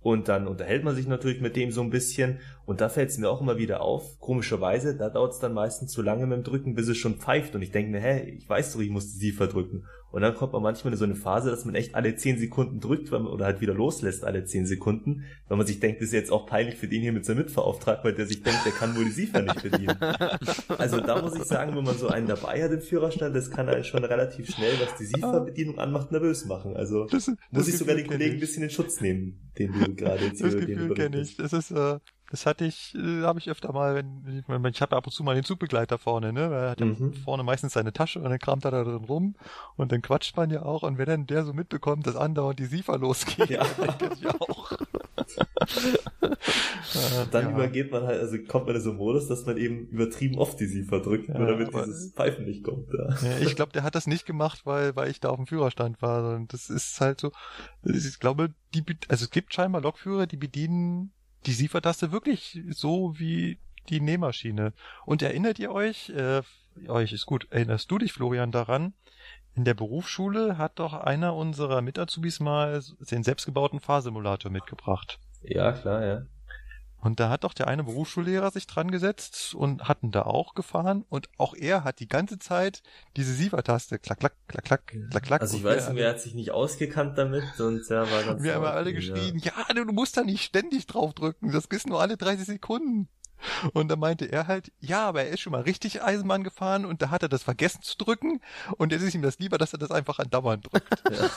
Und 0.07 0.29
dann 0.29 0.47
unterhält 0.47 0.85
man 0.85 0.95
sich 0.95 1.09
natürlich 1.09 1.41
mit 1.41 1.57
dem 1.57 1.73
so 1.73 1.81
ein 1.81 1.91
bisschen. 1.91 2.39
Und 2.67 2.81
da 2.81 2.89
fällt 2.89 3.11
es 3.11 3.19
mir 3.19 3.31
auch 3.31 3.41
immer 3.41 3.59
wieder 3.59 3.81
auf. 3.81 4.19
Komischerweise, 4.19 4.97
da 4.97 5.09
dauert 5.09 5.33
es 5.33 5.39
dann 5.39 5.55
meistens 5.55 5.93
zu 5.93 6.03
lange 6.03 6.27
mit 6.27 6.37
dem 6.37 6.45
Drücken, 6.45 6.75
bis 6.75 6.89
es 6.89 6.97
schon 6.99 7.15
pfeift. 7.15 7.55
Und 7.55 7.63
ich 7.63 7.71
denke 7.71 7.93
mir, 7.93 8.01
hä, 8.01 8.29
ich 8.29 8.49
weiß 8.49 8.73
doch, 8.73 8.81
ich 8.81 8.91
muss 8.91 9.13
die 9.13 9.31
SIFA 9.31 9.47
drücken. 9.47 9.85
Und 10.11 10.23
dann 10.23 10.35
kommt 10.35 10.53
man 10.53 10.63
manchmal 10.63 10.95
in 10.95 10.99
so 10.99 11.05
eine 11.05 11.15
Phase, 11.15 11.51
dass 11.51 11.65
man 11.65 11.75
echt 11.75 11.95
alle 11.95 12.17
10 12.17 12.39
Sekunden 12.39 12.81
drückt 12.81 13.11
man, 13.11 13.27
oder 13.27 13.45
halt 13.45 13.61
wieder 13.61 13.75
loslässt 13.75 14.25
alle 14.25 14.45
10 14.45 14.67
Sekunden, 14.67 15.25
weil 15.47 15.59
man 15.59 15.67
sich 15.67 15.79
denkt, 15.79 16.01
das 16.01 16.09
ist 16.09 16.15
jetzt 16.15 16.33
auch 16.33 16.47
peinlich 16.47 16.77
für 16.77 16.89
den 16.89 17.03
hier 17.03 17.13
mit 17.13 17.25
seinem 17.25 17.39
Mitfahrauftrag, 17.39 18.03
weil 18.03 18.15
der 18.15 18.27
sich 18.27 18.43
denkt, 18.43 18.61
der 18.65 18.73
kann 18.73 18.97
wohl 18.97 19.05
die 19.05 19.11
SIFA 19.11 19.43
nicht 19.43 19.63
bedienen. 19.63 19.97
Also 20.79 21.01
da 21.01 21.21
muss 21.21 21.37
ich 21.37 21.45
sagen, 21.45 21.77
wenn 21.77 21.85
man 21.85 21.97
so 21.97 22.09
einen 22.09 22.27
dabei 22.27 22.63
hat 22.63 22.71
im 22.71 22.81
Führerstand, 22.81 23.35
das 23.35 23.51
kann 23.51 23.69
einen 23.69 23.85
schon 23.85 24.05
relativ 24.05 24.49
schnell, 24.51 24.73
was 24.81 24.97
die 24.97 25.05
SIFA-Bedienung 25.05 25.79
anmacht, 25.79 26.13
nervös 26.13 26.45
machen. 26.45 26.77
Also 26.77 27.05
das, 27.05 27.27
das 27.27 27.37
muss 27.51 27.69
ich 27.69 27.77
sogar 27.77 27.97
den 27.97 28.07
Kollegen 28.07 28.35
ein 28.35 28.41
bisschen 28.41 28.63
in 28.63 28.71
Schutz 28.71 29.01
nehmen, 29.01 29.51
den 29.59 29.73
du 29.73 29.95
gerade 29.95 30.25
jetzt 30.25 30.39
hier 30.39 30.51
Das 30.51 30.57
Gefühl 30.57 30.95
kenne 30.95 31.21
ich. 31.21 31.37
Das 31.37 31.53
ist, 31.53 31.71
äh, 31.71 31.99
das 32.31 32.45
hatte 32.45 32.65
ich, 32.65 32.95
äh, 32.95 33.23
habe 33.23 33.39
ich 33.39 33.49
öfter 33.49 33.73
mal, 33.73 33.95
wenn 33.95 34.25
ich, 34.27 34.75
ich 34.75 34.83
habe 34.83 34.95
ja 34.95 34.99
ab 34.99 35.07
und 35.07 35.13
zu 35.13 35.23
mal 35.23 35.35
den 35.35 35.45
Zugbegleiter 35.45 35.99
vorne, 35.99 36.33
ne? 36.33 36.53
Er 36.53 36.71
hat 36.71 36.81
ja 36.81 36.87
mhm. 36.87 37.15
vorne 37.25 37.45
meistens 37.45 37.75
seine 37.75 37.93
Tasche 37.93 38.19
und 38.19 38.31
dann 38.31 38.39
kramt 38.39 38.65
er 38.65 38.73
da 38.73 38.83
drin 38.83 39.05
rum 39.05 39.37
und 39.77 39.93
dann 39.93 40.03
quatscht 40.03 40.37
man 40.37 40.51
ja 40.51 40.63
auch 40.63 40.83
und 40.83 40.99
wenn 40.99 41.07
dann 41.07 41.27
der 41.27 41.45
so 41.45 41.53
mitbekommt, 41.53 42.07
dass 42.07 42.17
andauernd 42.17 42.59
die 42.59 42.67
SIFA 42.67 42.97
losgeht, 42.97 43.51
ja. 43.51 43.65
denke 44.01 44.17
ich 44.19 44.27
auch. 44.27 44.73
dann 47.31 47.45
ja. 47.45 47.51
übergeht 47.51 47.93
man 47.93 48.05
halt, 48.05 48.21
also 48.21 48.37
kommt 48.49 48.67
man 48.67 48.77
in 48.77 48.83
so 48.83 48.91
einen 48.91 48.99
Modus, 48.99 49.29
dass 49.29 49.47
man 49.47 49.57
eben 49.57 49.89
übertrieben 49.89 50.39
oft 50.39 50.59
die 50.59 50.67
SIFA 50.67 50.99
drückt, 50.99 51.29
ja, 51.29 51.39
nur 51.39 51.47
damit 51.47 51.73
dieses 51.73 52.13
Pfeifen 52.13 52.45
nicht 52.45 52.65
kommt. 52.65 52.89
Ja. 52.93 53.29
ja 53.29 53.39
ich 53.39 53.55
glaube, 53.55 53.73
der 53.73 53.85
hat 53.85 53.95
das 53.95 54.07
nicht 54.07 54.27
gemacht, 54.27 54.63
weil, 54.65 54.97
weil 54.97 55.11
ich 55.11 55.21
da 55.21 55.31
auf 55.31 55.37
dem 55.37 55.47
Führerstand 55.47 56.03
war. 56.03 56.35
Und 56.35 56.53
das 56.53 56.71
ist 56.71 57.01
halt 57.01 57.21
so, 57.21 57.31
ich 57.85 58.19
glaube, 58.19 58.53
die, 58.75 58.85
also 59.09 59.25
es 59.25 59.31
gibt 59.31 59.55
scheinbar 59.55 59.83
Lokführer, 59.83 60.27
die 60.27 60.37
bedienen 60.37 61.13
die 61.47 61.53
SIFA-Taste 61.53 62.13
wirklich 62.13 62.61
so 62.71 63.19
wie 63.19 63.59
die 63.89 64.01
Nähmaschine. 64.01 64.73
Und 65.05 65.23
erinnert 65.23 65.59
ihr 65.59 65.73
euch, 65.73 66.11
äh, 66.11 66.43
euch 66.89 67.13
ist 67.13 67.27
gut, 67.27 67.47
erinnerst 67.51 67.91
du 67.91 67.99
dich, 67.99 68.13
Florian, 68.13 68.53
daran? 68.53 68.95
In 69.55 69.65
der 69.65 69.75
Berufsschule 69.75 70.59
hat 70.59 70.79
doch 70.79 70.93
einer 70.93 71.35
unserer 71.35 71.81
Mitazubis 71.81 72.41
mal 72.41 72.83
den 73.11 73.23
selbstgebauten 73.23 73.81
Fahrsimulator 73.81 74.51
mitgebracht. 74.51 75.19
Ja, 75.43 75.73
klar, 75.73 76.05
ja. 76.05 76.27
Und 77.07 77.21
da 77.21 77.31
hat 77.31 77.45
doch 77.45 77.55
der 77.55 77.69
eine 77.69 77.85
Berufsschullehrer 77.85 78.51
sich 78.51 78.67
dran 78.67 78.91
gesetzt 78.91 79.55
und 79.55 79.87
hatten 79.87 80.11
da 80.11 80.23
auch 80.23 80.55
gefahren 80.55 81.05
und 81.09 81.29
auch 81.39 81.55
er 81.55 81.85
hat 81.85 82.01
die 82.01 82.09
ganze 82.09 82.41
Zeit 82.41 82.83
diese 83.17 83.33
Sievertaste 83.33 84.01
klack, 84.01 84.19
klack, 84.19 84.35
klack, 84.49 84.65
klack, 84.65 84.87
klack, 85.13 85.23
klack. 85.23 85.41
Also 85.41 85.57
ich 85.57 85.63
weiß 85.63 85.91
nicht, 85.91 85.99
wer 85.99 86.11
hat 86.11 86.21
sich 86.21 86.35
nicht 86.35 86.51
ausgekannt 86.51 87.17
damit 87.17 87.61
und 87.61 87.89
ja, 87.89 88.11
war 88.11 88.25
ganz 88.25 88.43
Wir 88.43 88.57
haben 88.57 88.65
alle 88.65 88.93
geschrien, 88.93 89.39
ja. 89.39 89.53
ja, 89.69 89.85
du 89.85 89.93
musst 89.93 90.17
da 90.17 90.25
nicht 90.25 90.43
ständig 90.43 90.89
drauf 90.89 91.15
drücken, 91.15 91.53
das 91.53 91.67
ist 91.67 91.87
nur 91.87 92.01
alle 92.01 92.17
30 92.17 92.45
Sekunden. 92.45 93.09
Und 93.73 93.87
da 93.87 93.95
meinte 93.95 94.25
er 94.25 94.49
halt, 94.49 94.73
ja, 94.81 95.07
aber 95.07 95.23
er 95.23 95.29
ist 95.29 95.43
schon 95.43 95.53
mal 95.53 95.63
richtig 95.63 96.03
Eisenbahn 96.03 96.43
gefahren 96.43 96.85
und 96.85 97.03
da 97.03 97.11
hat 97.11 97.23
er 97.23 97.29
das 97.29 97.45
vergessen 97.45 97.83
zu 97.83 97.97
drücken 97.99 98.41
und 98.79 98.91
jetzt 98.91 99.03
ist 99.03 99.15
ihm 99.15 99.23
das 99.23 99.39
lieber, 99.39 99.59
dass 99.59 99.73
er 99.73 99.79
das 99.79 99.93
einfach 99.93 100.19
andauernd 100.19 100.73
drückt. 100.73 101.05
Ja. 101.09 101.31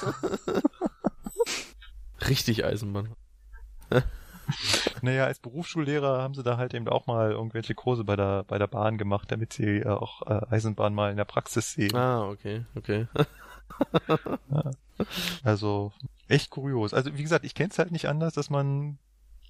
richtig 2.27 2.65
Eisenbahn. 2.65 3.13
naja, 5.02 5.26
als 5.26 5.40
Berufsschullehrer 5.40 6.22
haben 6.22 6.34
sie 6.34 6.44
da 6.44 6.58
halt 6.58 6.74
eben 6.74 6.88
auch 6.88 7.08
mal 7.08 7.32
irgendwelche 7.32 7.76
Kurse 7.76 8.04
bei 8.04 8.16
der, 8.16 8.44
bei 8.44 8.58
der 8.58 8.68
Bahn 8.68 8.98
gemacht, 8.98 9.32
damit 9.32 9.54
sie 9.54 9.80
äh, 9.80 9.88
auch 9.88 10.22
äh, 10.28 10.46
Eisenbahn 10.50 10.94
mal 10.94 11.12
in 11.12 11.18
der 11.18 11.26
Praxis 11.26 11.74
sehen. 11.74 11.96
Ah, 11.96 12.28
okay, 12.28 12.66
okay. 12.76 13.08
ja. 14.52 14.72
Also, 15.44 15.94
echt 16.28 16.50
kurios. 16.50 16.94
Also, 16.94 17.18
wie 17.18 17.24
gesagt, 17.24 17.46
ich 17.46 17.56
kenne 17.56 17.70
es 17.72 17.80
halt 17.80 17.92
nicht 17.92 18.08
anders, 18.08 18.34
dass 18.34 18.50
man 18.50 18.98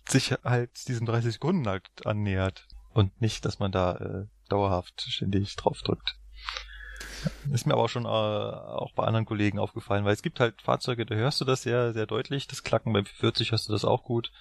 sich 0.08 0.34
halt 0.44 0.88
diesen 0.88 1.06
30 1.06 1.34
Sekunden 1.34 1.68
halt 1.68 1.88
annähert 2.06 2.68
und 2.94 3.20
nicht, 3.22 3.46
dass 3.46 3.60
man 3.60 3.72
da 3.72 3.96
äh, 3.96 4.26
dauerhaft 4.50 5.02
ständig 5.02 5.56
drauf 5.56 5.82
drückt. 5.84 6.19
Ist 7.52 7.66
mir 7.66 7.74
aber 7.74 7.84
auch 7.84 7.90
schon 7.90 8.06
äh, 8.06 8.08
auch 8.08 8.94
bei 8.94 9.04
anderen 9.04 9.26
Kollegen 9.26 9.60
aufgefallen, 9.60 10.06
weil 10.06 10.14
es 10.14 10.22
gibt 10.22 10.40
halt 10.40 10.62
Fahrzeuge, 10.62 11.06
da 11.06 11.16
hörst 11.16 11.42
du 11.42 11.46
das 11.46 11.64
sehr, 11.64 11.94
sehr 11.94 12.06
deutlich, 12.06 12.48
das 12.48 12.64
Klacken 12.64 12.94
beim 12.94 13.06
40 13.06 13.52
hörst 13.52 13.68
du 13.68 13.74
das 13.74 13.86
auch 13.86 14.04
gut. 14.04 14.32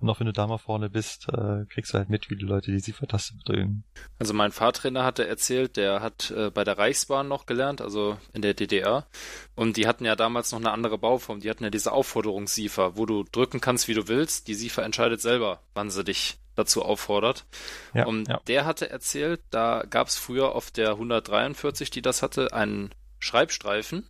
Und 0.00 0.08
auch 0.10 0.20
wenn 0.20 0.26
du 0.26 0.32
da 0.32 0.46
mal 0.46 0.58
vorne 0.58 0.90
bist, 0.90 1.28
äh, 1.28 1.64
kriegst 1.66 1.92
du 1.92 1.98
halt 1.98 2.10
mit, 2.10 2.30
wie 2.30 2.36
die 2.36 2.44
Leute 2.44 2.70
die 2.70 2.80
Siefertaste 2.80 3.34
drehen. 3.44 3.84
Also 4.18 4.34
mein 4.34 4.52
Fahrtrainer 4.52 5.04
hatte 5.04 5.26
erzählt, 5.26 5.76
der 5.76 6.00
hat 6.00 6.30
äh, 6.30 6.50
bei 6.50 6.64
der 6.64 6.78
Reichsbahn 6.78 7.28
noch 7.28 7.46
gelernt, 7.46 7.80
also 7.80 8.16
in 8.32 8.42
der 8.42 8.54
DDR. 8.54 9.06
Und 9.54 9.76
die 9.76 9.86
hatten 9.86 10.04
ja 10.04 10.16
damals 10.16 10.52
noch 10.52 10.60
eine 10.60 10.72
andere 10.72 10.98
Bauform. 10.98 11.40
Die 11.40 11.50
hatten 11.50 11.64
ja 11.64 11.70
diese 11.70 11.92
Aufforderungssiefer, 11.92 12.96
wo 12.96 13.06
du 13.06 13.24
drücken 13.24 13.60
kannst, 13.60 13.88
wie 13.88 13.94
du 13.94 14.08
willst. 14.08 14.48
Die 14.48 14.54
Siefer 14.54 14.84
entscheidet 14.84 15.20
selber, 15.20 15.62
wann 15.74 15.90
sie 15.90 16.04
dich 16.04 16.38
dazu 16.58 16.84
auffordert. 16.84 17.46
Ja, 17.94 18.06
und 18.06 18.28
ja. 18.28 18.40
der 18.46 18.64
hatte 18.64 18.90
erzählt, 18.90 19.40
da 19.50 19.84
gab 19.88 20.08
es 20.08 20.16
früher 20.16 20.54
auf 20.54 20.70
der 20.70 20.90
143, 20.90 21.90
die 21.90 22.02
das 22.02 22.22
hatte, 22.22 22.52
einen 22.52 22.90
Schreibstreifen, 23.20 24.08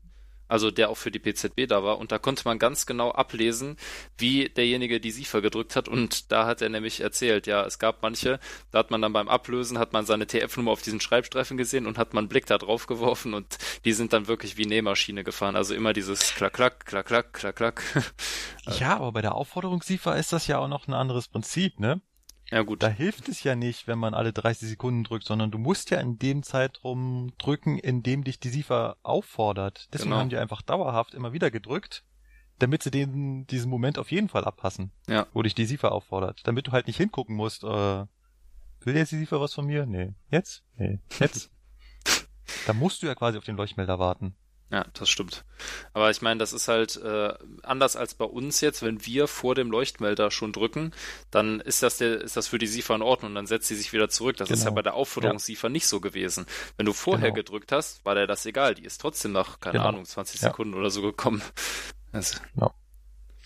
also 0.48 0.70
der 0.70 0.88
auch 0.88 0.96
für 0.96 1.10
die 1.10 1.18
PZB 1.18 1.66
da 1.68 1.84
war, 1.84 1.98
und 1.98 2.10
da 2.10 2.18
konnte 2.18 2.42
man 2.46 2.58
ganz 2.58 2.86
genau 2.86 3.10
ablesen, 3.12 3.76
wie 4.16 4.48
derjenige 4.48 4.98
die 4.98 5.10
SIFA 5.10 5.40
gedrückt 5.40 5.76
hat, 5.76 5.88
und 5.88 6.32
da 6.32 6.46
hat 6.46 6.62
er 6.62 6.70
nämlich 6.70 7.00
erzählt, 7.00 7.46
ja, 7.46 7.64
es 7.64 7.78
gab 7.78 8.02
manche, 8.02 8.40
da 8.70 8.78
hat 8.78 8.90
man 8.90 9.02
dann 9.02 9.12
beim 9.12 9.28
Ablösen, 9.28 9.78
hat 9.78 9.92
man 9.92 10.06
seine 10.06 10.26
TF-Nummer 10.26 10.70
auf 10.70 10.82
diesen 10.82 11.00
Schreibstreifen 11.00 11.58
gesehen 11.58 11.86
und 11.86 11.98
hat 11.98 12.14
man 12.14 12.22
einen 12.22 12.28
Blick 12.28 12.46
da 12.46 12.58
drauf 12.58 12.86
geworfen 12.86 13.34
und 13.34 13.58
die 13.84 13.92
sind 13.92 14.12
dann 14.12 14.26
wirklich 14.26 14.56
wie 14.56 14.66
Nähmaschine 14.66 15.22
gefahren, 15.22 15.54
also 15.54 15.74
immer 15.74 15.92
dieses 15.92 16.34
klack, 16.34 16.54
klack, 16.54 16.86
klack, 16.86 17.06
klack, 17.06 17.32
klack, 17.32 17.56
klack. 17.56 17.82
Ja, 18.78 18.96
aber 18.96 19.12
bei 19.12 19.22
der 19.22 19.34
Aufforderung 19.34 19.80
SIFA 19.80 20.14
ist 20.14 20.32
das 20.32 20.46
ja 20.46 20.58
auch 20.58 20.68
noch 20.68 20.88
ein 20.88 20.92
anderes 20.92 21.28
Prinzip, 21.28 21.80
ne? 21.80 22.02
Ja, 22.50 22.62
gut. 22.62 22.82
Da 22.82 22.88
hilft 22.88 23.28
es 23.28 23.42
ja 23.42 23.54
nicht, 23.54 23.86
wenn 23.86 23.98
man 23.98 24.14
alle 24.14 24.32
30 24.32 24.68
Sekunden 24.68 25.04
drückt, 25.04 25.24
sondern 25.24 25.50
du 25.50 25.58
musst 25.58 25.90
ja 25.90 26.00
in 26.00 26.18
dem 26.18 26.42
Zeitraum 26.42 27.32
drücken, 27.38 27.78
in 27.78 28.02
dem 28.02 28.24
dich 28.24 28.40
die 28.40 28.48
SIFA 28.48 28.96
auffordert. 29.02 29.88
Deswegen 29.92 30.10
genau. 30.10 30.20
haben 30.20 30.30
die 30.30 30.38
einfach 30.38 30.62
dauerhaft 30.62 31.14
immer 31.14 31.32
wieder 31.32 31.50
gedrückt, 31.50 32.04
damit 32.58 32.82
sie 32.82 32.90
den, 32.90 33.46
diesen 33.46 33.70
Moment 33.70 33.98
auf 33.98 34.10
jeden 34.10 34.28
Fall 34.28 34.44
abpassen. 34.44 34.92
Ja. 35.06 35.26
Wo 35.32 35.42
dich 35.42 35.54
die 35.54 35.66
SIFA 35.66 35.88
auffordert. 35.88 36.40
Damit 36.44 36.66
du 36.66 36.72
halt 36.72 36.86
nicht 36.86 36.96
hingucken 36.96 37.36
musst, 37.36 37.64
äh, 37.64 37.66
will 37.66 38.96
jetzt 38.96 39.12
die 39.12 39.18
SIFA 39.18 39.40
was 39.40 39.52
von 39.52 39.66
mir? 39.66 39.84
Nee. 39.84 40.14
Jetzt? 40.30 40.64
Nee. 40.76 41.00
Jetzt? 41.18 41.50
da 42.66 42.72
musst 42.72 43.02
du 43.02 43.06
ja 43.06 43.14
quasi 43.14 43.36
auf 43.36 43.44
den 43.44 43.56
Leuchtmelder 43.56 43.98
warten. 43.98 44.34
Ja, 44.70 44.84
das 44.92 45.08
stimmt. 45.08 45.44
Aber 45.94 46.10
ich 46.10 46.20
meine, 46.20 46.38
das 46.38 46.52
ist 46.52 46.68
halt 46.68 46.96
äh, 46.96 47.32
anders 47.62 47.96
als 47.96 48.14
bei 48.14 48.26
uns 48.26 48.60
jetzt, 48.60 48.82
wenn 48.82 49.06
wir 49.06 49.26
vor 49.26 49.54
dem 49.54 49.70
Leuchtmelder 49.70 50.30
schon 50.30 50.52
drücken, 50.52 50.92
dann 51.30 51.60
ist 51.60 51.82
das 51.82 51.96
der, 51.96 52.20
ist 52.20 52.36
das 52.36 52.48
für 52.48 52.58
die 52.58 52.66
SIFA 52.66 52.96
in 52.96 53.02
Ordnung, 53.02 53.34
dann 53.34 53.46
setzt 53.46 53.68
sie 53.68 53.76
sich 53.76 53.94
wieder 53.94 54.10
zurück. 54.10 54.36
Das 54.36 54.48
genau. 54.48 54.58
ist 54.58 54.64
ja 54.64 54.70
genau. 54.70 54.76
bei 54.76 54.82
der 54.82 54.94
Aufforderung 54.94 55.38
ja. 55.38 55.68
nicht 55.70 55.86
so 55.86 56.00
gewesen. 56.00 56.44
Wenn 56.76 56.84
du 56.84 56.92
vorher 56.92 57.30
genau. 57.30 57.36
gedrückt 57.36 57.72
hast, 57.72 58.04
war 58.04 58.14
der 58.14 58.26
das 58.26 58.44
egal. 58.44 58.74
Die 58.74 58.84
ist 58.84 59.00
trotzdem 59.00 59.32
nach, 59.32 59.58
keine 59.60 59.78
genau. 59.78 59.88
Ahnung, 59.88 60.04
20 60.04 60.40
ja. 60.40 60.48
Sekunden 60.48 60.74
oder 60.74 60.90
so 60.90 61.00
gekommen. 61.00 61.42
Also. 62.12 62.38
Ja. 62.60 62.74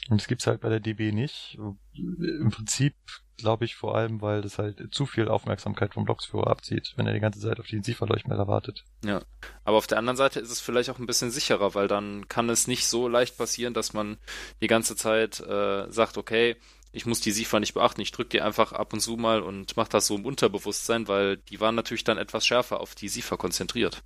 Und 0.08 0.20
das 0.20 0.26
gibt's 0.26 0.46
halt 0.48 0.60
bei 0.60 0.68
der 0.68 0.80
DB 0.80 1.12
nicht. 1.12 1.56
Im 1.94 2.50
Prinzip 2.50 2.94
glaube 3.42 3.64
ich 3.64 3.76
vor 3.76 3.94
allem, 3.94 4.22
weil 4.22 4.40
das 4.40 4.58
halt 4.58 4.94
zu 4.94 5.06
viel 5.06 5.28
Aufmerksamkeit 5.28 5.94
vom 5.94 6.04
Blocksführer 6.04 6.46
abzieht, 6.46 6.94
wenn 6.96 7.06
er 7.06 7.12
die 7.12 7.20
ganze 7.20 7.40
Zeit 7.40 7.60
auf 7.60 7.66
den 7.66 7.82
Sieferleuchtmelder 7.82 8.48
wartet. 8.48 8.84
Ja, 9.04 9.22
aber 9.64 9.76
auf 9.76 9.86
der 9.86 9.98
anderen 9.98 10.16
Seite 10.16 10.40
ist 10.40 10.50
es 10.50 10.60
vielleicht 10.60 10.90
auch 10.90 10.98
ein 10.98 11.06
bisschen 11.06 11.30
sicherer, 11.30 11.74
weil 11.74 11.88
dann 11.88 12.28
kann 12.28 12.48
es 12.48 12.66
nicht 12.66 12.86
so 12.86 13.08
leicht 13.08 13.36
passieren, 13.36 13.74
dass 13.74 13.92
man 13.92 14.16
die 14.60 14.68
ganze 14.68 14.96
Zeit 14.96 15.40
äh, 15.40 15.90
sagt, 15.90 16.16
okay, 16.16 16.56
ich 16.92 17.06
muss 17.06 17.20
die 17.20 17.32
Siefer 17.32 17.58
nicht 17.58 17.74
beachten, 17.74 18.00
ich 18.00 18.12
drücke 18.12 18.30
die 18.30 18.42
einfach 18.42 18.72
ab 18.72 18.92
und 18.92 19.00
zu 19.00 19.16
mal 19.16 19.42
und 19.42 19.76
mache 19.76 19.88
das 19.90 20.06
so 20.06 20.14
im 20.14 20.26
Unterbewusstsein, 20.26 21.08
weil 21.08 21.38
die 21.38 21.60
waren 21.60 21.74
natürlich 21.74 22.04
dann 22.04 22.18
etwas 22.18 22.46
schärfer 22.46 22.80
auf 22.80 22.94
die 22.94 23.08
Siefer 23.08 23.36
konzentriert. 23.36 24.02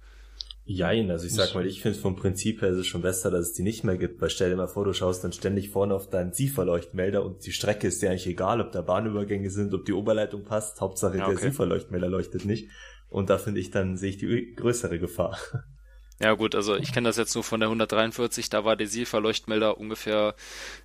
Jein, 0.69 1.13
also 1.13 1.27
ich 1.27 1.33
sag 1.33 1.55
mal, 1.55 1.65
ich 1.65 1.81
finde 1.81 1.97
vom 1.97 2.17
Prinzip 2.17 2.61
her 2.61 2.71
ist 2.71 2.79
es 2.79 2.89
schon 2.89 3.01
besser, 3.01 3.31
dass 3.31 3.47
es 3.47 3.53
die 3.53 3.63
nicht 3.63 3.85
mehr 3.85 3.97
gibt, 3.97 4.21
weil 4.21 4.31
stell 4.31 4.51
dir 4.51 4.57
mal 4.57 4.67
vor, 4.67 4.85
du 4.85 4.93
schaust 4.93 5.23
dann 5.23 5.33
ständig 5.33 5.71
vorne 5.71 5.95
auf 5.95 6.11
deinen 6.11 6.33
Sieferleuchtmelder 6.33 7.25
und 7.25 7.47
die 7.47 7.53
Strecke 7.53 7.87
ist 7.87 8.03
dir 8.03 8.11
eigentlich 8.11 8.27
egal, 8.27 8.61
ob 8.61 8.73
da 8.73 8.83
Bahnübergänge 8.83 9.49
sind, 9.51 9.73
ob 9.75 9.85
die 9.85 9.93
Oberleitung 9.93 10.43
passt, 10.43 10.81
Hauptsache 10.81 11.19
ja, 11.19 11.29
okay. 11.29 11.37
der 11.37 11.51
Sieferleuchtmelder 11.51 12.09
leuchtet 12.09 12.45
nicht. 12.45 12.69
Und 13.09 13.31
da 13.31 13.39
finde 13.39 13.61
ich 13.61 13.71
dann, 13.71 13.97
sehe 13.97 14.11
ich 14.11 14.17
die 14.19 14.55
größere 14.57 14.99
Gefahr. 14.99 15.39
Ja 16.19 16.33
gut, 16.33 16.55
also 16.55 16.77
ich 16.77 16.95
kenne 16.95 17.11
das 17.11 17.19
jetzt 17.19 17.35
nur 17.35 17.45
von 17.45 17.61
der 17.61 17.69
143, 17.69 18.49
da 18.49 18.65
war 18.65 18.75
der 18.75 18.87
SIFA-Leuchtmelder 18.87 19.77
ungefähr 19.77 20.35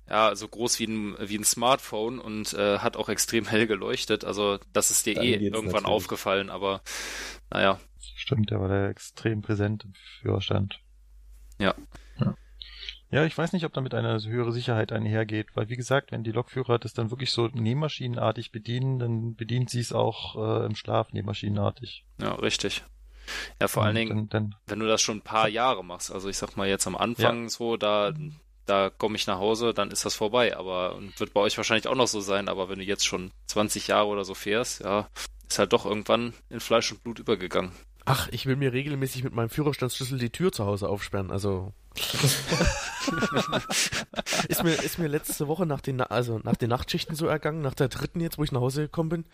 ja 0.06 0.36
so 0.36 0.46
groß 0.46 0.78
wie 0.78 0.84
ein, 0.84 1.16
wie 1.18 1.38
ein 1.38 1.44
Smartphone 1.44 2.18
und 2.18 2.52
äh, 2.52 2.80
hat 2.80 2.98
auch 2.98 3.08
extrem 3.08 3.46
hell 3.46 3.66
geleuchtet. 3.66 4.26
Also 4.26 4.58
das 4.74 4.90
ist 4.90 5.06
dir 5.06 5.14
Dann 5.14 5.24
eh 5.24 5.36
irgendwann 5.36 5.64
natürlich. 5.64 5.86
aufgefallen, 5.86 6.50
aber 6.50 6.82
naja. 7.50 7.80
Stimmt, 8.32 8.50
der 8.50 8.60
war 8.60 8.68
da 8.68 8.88
extrem 8.88 9.42
präsent 9.42 9.84
im 9.84 9.92
Führerstand. 10.22 10.80
Ja. 11.58 11.74
ja. 12.18 12.34
Ja, 13.10 13.26
ich 13.26 13.36
weiß 13.36 13.52
nicht, 13.52 13.66
ob 13.66 13.74
damit 13.74 13.92
eine 13.92 14.18
höhere 14.24 14.52
Sicherheit 14.52 14.90
einhergeht, 14.90 15.48
weil 15.54 15.68
wie 15.68 15.76
gesagt, 15.76 16.12
wenn 16.12 16.24
die 16.24 16.32
Lokführer 16.32 16.78
das 16.78 16.94
dann 16.94 17.10
wirklich 17.10 17.30
so 17.30 17.48
nähmaschinenartig 17.48 18.50
bedienen, 18.50 18.98
dann 18.98 19.34
bedient 19.34 19.68
sie 19.68 19.80
es 19.80 19.92
auch 19.92 20.36
äh, 20.36 20.64
im 20.64 20.74
Schlaf 20.76 21.12
nähmaschinenartig. 21.12 22.06
Ja, 22.22 22.32
richtig. 22.36 22.84
Ja, 23.60 23.68
vor 23.68 23.84
allen 23.84 23.96
Dingen, 23.96 24.16
dann, 24.16 24.28
dann, 24.30 24.54
wenn 24.66 24.78
du 24.78 24.86
das 24.86 25.02
schon 25.02 25.18
ein 25.18 25.22
paar 25.22 25.48
Jahre 25.48 25.84
machst, 25.84 26.10
also 26.10 26.30
ich 26.30 26.38
sag 26.38 26.56
mal 26.56 26.66
jetzt 26.66 26.86
am 26.86 26.96
Anfang 26.96 27.42
ja. 27.42 27.48
so, 27.50 27.76
da, 27.76 28.14
da 28.64 28.88
komme 28.88 29.16
ich 29.16 29.26
nach 29.26 29.40
Hause, 29.40 29.74
dann 29.74 29.90
ist 29.90 30.06
das 30.06 30.14
vorbei, 30.14 30.56
aber 30.56 30.94
und 30.94 31.20
wird 31.20 31.34
bei 31.34 31.40
euch 31.42 31.58
wahrscheinlich 31.58 31.86
auch 31.86 31.94
noch 31.94 32.08
so 32.08 32.22
sein, 32.22 32.48
aber 32.48 32.70
wenn 32.70 32.78
du 32.78 32.84
jetzt 32.84 33.06
schon 33.06 33.30
20 33.48 33.88
Jahre 33.88 34.06
oder 34.06 34.24
so 34.24 34.32
fährst, 34.32 34.80
ja, 34.80 35.10
ist 35.46 35.58
halt 35.58 35.74
doch 35.74 35.84
irgendwann 35.84 36.32
in 36.48 36.60
Fleisch 36.60 36.90
und 36.92 37.02
Blut 37.02 37.18
übergegangen. 37.18 37.72
Ach, 38.04 38.28
ich 38.32 38.46
will 38.46 38.56
mir 38.56 38.72
regelmäßig 38.72 39.22
mit 39.22 39.32
meinem 39.34 39.50
Führerstandsschlüssel 39.50 40.18
die 40.18 40.30
Tür 40.30 40.50
zu 40.52 40.66
Hause 40.66 40.88
aufsperren, 40.88 41.30
also. 41.30 41.72
Ist 44.48 44.64
mir 44.64 44.72
ist 44.72 44.98
mir 44.98 45.08
letzte 45.08 45.46
Woche 45.46 45.66
nach 45.66 45.82
den 45.82 46.00
also 46.00 46.40
nach 46.42 46.56
den 46.56 46.70
Nachtschichten 46.70 47.14
so 47.14 47.26
ergangen, 47.26 47.60
nach 47.60 47.74
der 47.74 47.88
dritten 47.88 48.20
jetzt, 48.20 48.38
wo 48.38 48.44
ich 48.44 48.52
nach 48.52 48.62
Hause 48.62 48.82
gekommen 48.82 49.10
bin, 49.10 49.24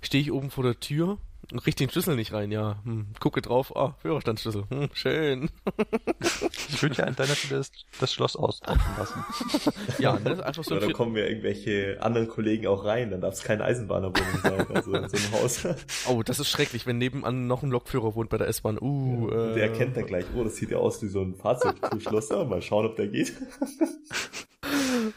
stehe 0.00 0.22
ich 0.22 0.32
oben 0.32 0.50
vor 0.50 0.64
der 0.64 0.78
Tür 0.80 1.18
und 1.50 1.62
krieg 1.62 1.76
den 1.76 1.88
Schlüssel 1.88 2.14
nicht 2.14 2.32
rein, 2.32 2.50
ja. 2.50 2.76
Hm, 2.84 3.06
gucke 3.20 3.40
drauf, 3.40 3.74
ah, 3.74 3.96
Führerstandsschlüssel, 4.02 4.64
hm, 4.68 4.90
schön. 4.92 5.50
ich 6.68 6.82
würde 6.82 6.96
ja 6.96 7.04
an 7.04 7.16
deiner 7.16 7.34
Stelle 7.34 7.60
das, 7.60 7.72
das 8.00 8.12
Schloss 8.12 8.36
austauschen 8.36 8.92
lassen. 8.98 9.24
ja, 9.98 10.18
ne, 10.18 10.44
einfach 10.44 10.62
so. 10.62 10.76
Oder 10.76 10.88
da 10.88 10.92
kommen 10.92 11.16
ja 11.16 11.24
irgendwelche 11.24 11.96
anderen 12.00 12.28
Kollegen 12.28 12.66
auch 12.66 12.84
rein, 12.84 13.10
dann 13.10 13.22
darf 13.22 13.34
es 13.34 13.42
keine 13.42 13.64
Eisenbahnerwohnung 13.64 14.40
sein, 14.42 14.66
also 14.74 14.92
in 14.92 15.08
so 15.08 15.16
einem 15.16 15.42
Haus. 15.42 15.66
oh, 16.08 16.22
das 16.22 16.38
ist 16.38 16.50
schrecklich, 16.50 16.86
wenn 16.86 16.98
nebenan 16.98 17.46
noch 17.46 17.62
ein 17.62 17.70
Lokführer 17.70 18.14
wohnt 18.14 18.28
bei 18.28 18.36
der 18.36 18.48
S-Bahn. 18.48 18.78
Uh, 18.78 19.30
ja, 19.30 19.50
äh, 19.50 19.54
der 19.54 19.62
erkennt 19.70 19.96
dann 19.96 20.06
gleich, 20.06 20.26
oh, 20.36 20.44
das 20.44 20.56
sieht 20.56 20.70
ja 20.70 20.78
aus 20.78 21.02
wie 21.02 21.08
so 21.08 21.22
ein 21.22 21.34
Fahrzeugschloss, 21.34 22.28
ja, 22.28 22.44
mal 22.44 22.60
schauen, 22.60 22.84
ob 22.84 22.96
der 22.96 23.08
geht. 23.08 23.32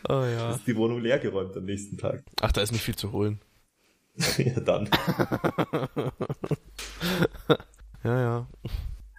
oh 0.07 0.23
ja. 0.23 0.51
Ist 0.51 0.65
die 0.65 0.77
Wohnung 0.77 1.01
leergeräumt 1.01 1.57
am 1.57 1.65
nächsten 1.65 1.97
Tag. 1.97 2.23
Ach, 2.39 2.53
da 2.53 2.61
ist 2.61 2.71
nicht 2.71 2.83
viel 2.83 2.95
zu 2.95 3.11
holen. 3.11 3.41
Ja, 4.37 4.59
dann. 4.59 4.89
ja, 8.03 8.21
ja. 8.21 8.47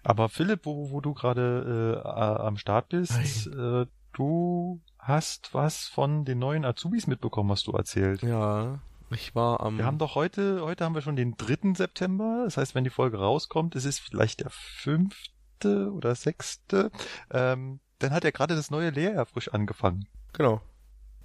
Aber 0.03 0.29
Philipp, 0.29 0.67
wo, 0.67 0.91
wo 0.91 1.01
du 1.01 1.15
gerade 1.15 2.03
äh, 2.05 2.09
am 2.09 2.57
Start 2.57 2.89
bist, 2.91 3.47
äh, 3.47 3.87
du 4.13 4.81
hast 4.99 5.55
was 5.55 5.85
von 5.85 6.25
den 6.25 6.39
neuen 6.39 6.65
Azubis 6.65 7.07
mitbekommen, 7.07 7.51
hast 7.51 7.67
du 7.67 7.73
erzählt. 7.73 8.23
Ja, 8.23 8.81
ich 9.11 9.35
war 9.35 9.61
am. 9.61 9.79
Wir 9.79 9.85
haben 9.85 9.99
doch 9.99 10.15
heute, 10.15 10.63
heute 10.63 10.85
haben 10.85 10.95
wir 10.95 11.03
schon 11.03 11.17
den 11.17 11.37
3. 11.37 11.75
September. 11.75 12.43
Das 12.45 12.57
heißt, 12.57 12.75
wenn 12.75 12.85
die 12.85 12.91
Folge 12.91 13.19
rauskommt, 13.19 13.75
ist 13.75 13.85
es 13.85 13.99
vielleicht 13.99 14.41
der 14.41 14.51
fünfte 14.51 15.93
oder 15.93 16.15
sechste. 16.15 16.91
Ähm, 17.31 17.81
dann 17.99 18.13
hat 18.13 18.25
er 18.25 18.33
gerade 18.33 18.57
das 18.57 18.71
neue 18.71 18.91
Lehrjahr 18.91 19.27
frisch 19.27 19.49
angefangen. 19.49 20.07
Genau. 20.33 20.61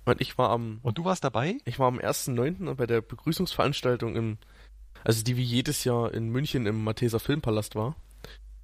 Und 0.08 0.22
ich 0.22 0.38
war 0.38 0.52
am. 0.52 0.80
Und 0.84 0.98
du 0.98 1.04
warst 1.04 1.26
dabei? 1.26 1.58
Ich 1.66 1.80
war 1.80 1.88
am 1.88 2.00
1.9. 2.00 2.74
bei 2.76 2.88
der 2.88 3.02
Begrüßungsveranstaltung 3.02 4.16
im. 4.16 4.38
Also 5.04 5.24
die 5.24 5.36
wie 5.36 5.44
jedes 5.44 5.84
Jahr 5.84 6.14
in 6.14 6.30
München 6.30 6.66
im 6.66 6.84
Matheser 6.84 7.20
Filmpalast 7.20 7.76
war. 7.76 7.96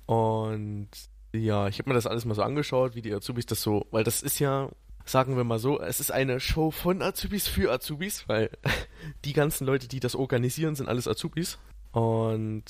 Und 0.06 0.89
ja, 1.34 1.67
ich 1.67 1.79
habe 1.79 1.89
mir 1.89 1.95
das 1.95 2.08
alles 2.08 2.25
mal 2.25 2.34
so 2.34 2.43
angeschaut, 2.43 2.95
wie 2.95 3.01
die 3.01 3.13
Azubis 3.13 3.45
das 3.45 3.62
so. 3.62 3.86
Weil 3.91 4.03
das 4.06 4.21
ist 4.21 4.39
ja, 4.39 4.69
sagen 5.06 5.36
wir 5.36 5.43
mal 5.43 5.60
so, 5.60 5.79
es 5.82 5.99
ist 5.99 6.12
eine 6.12 6.39
Show 6.39 6.71
von 6.71 7.01
Azubis 7.01 7.47
für 7.47 7.71
Azubis, 7.71 8.27
weil 8.27 8.49
die 9.25 9.34
ganzen 9.34 9.67
Leute, 9.67 9.88
die 9.88 9.99
das 9.99 10.15
organisieren, 10.15 10.75
sind 10.75 10.88
alles 10.88 11.08
Azubis. 11.08 11.60
Und 11.91 12.63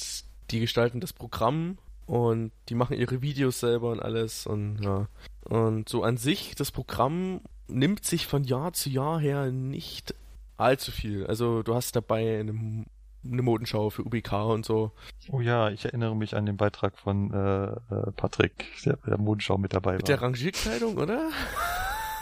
die 0.50 0.60
gestalten 0.60 1.00
das 1.00 1.14
Programm 1.14 1.78
und 2.08 2.52
die 2.70 2.76
machen 2.76 2.98
ihre 2.98 3.22
Videos 3.22 3.60
selber 3.60 3.92
und 3.92 4.02
alles 4.02 4.48
und 4.48 4.82
ja. 4.82 5.08
Und 5.44 5.90
so 5.90 6.04
an 6.04 6.18
sich, 6.18 6.56
das 6.56 6.72
Programm 6.72 7.42
nimmt 7.68 8.06
sich 8.06 8.28
von 8.28 8.44
Jahr 8.44 8.74
zu 8.74 8.90
Jahr 8.90 9.20
her 9.20 9.52
nicht 9.52 10.14
allzu 10.58 10.92
viel. 10.92 11.26
Also 11.28 11.64
du 11.64 11.76
hast 11.76 11.96
dabei 11.96 12.40
eine, 12.40 12.86
eine 13.26 13.42
Modenschau 13.42 13.90
für 13.90 14.04
UBK 14.04 14.34
und 14.34 14.66
so. 14.66 14.92
Oh 15.30 15.42
ja, 15.42 15.70
ich 15.70 15.86
erinnere 15.86 16.16
mich 16.16 16.36
an 16.36 16.46
den 16.46 16.58
Beitrag 16.58 16.98
von 16.98 17.32
äh, 17.32 17.66
äh 17.66 18.12
Patrick, 18.16 18.66
der 18.86 18.98
bei 18.98 19.10
der 19.10 19.18
Modenschau 19.18 19.58
mit 19.58 19.74
dabei 19.74 19.94
mit 19.94 20.02
war. 20.02 20.04
Mit 20.04 20.08
der 20.10 20.22
Rangierkleidung, 20.22 20.98
oder? 20.98 21.30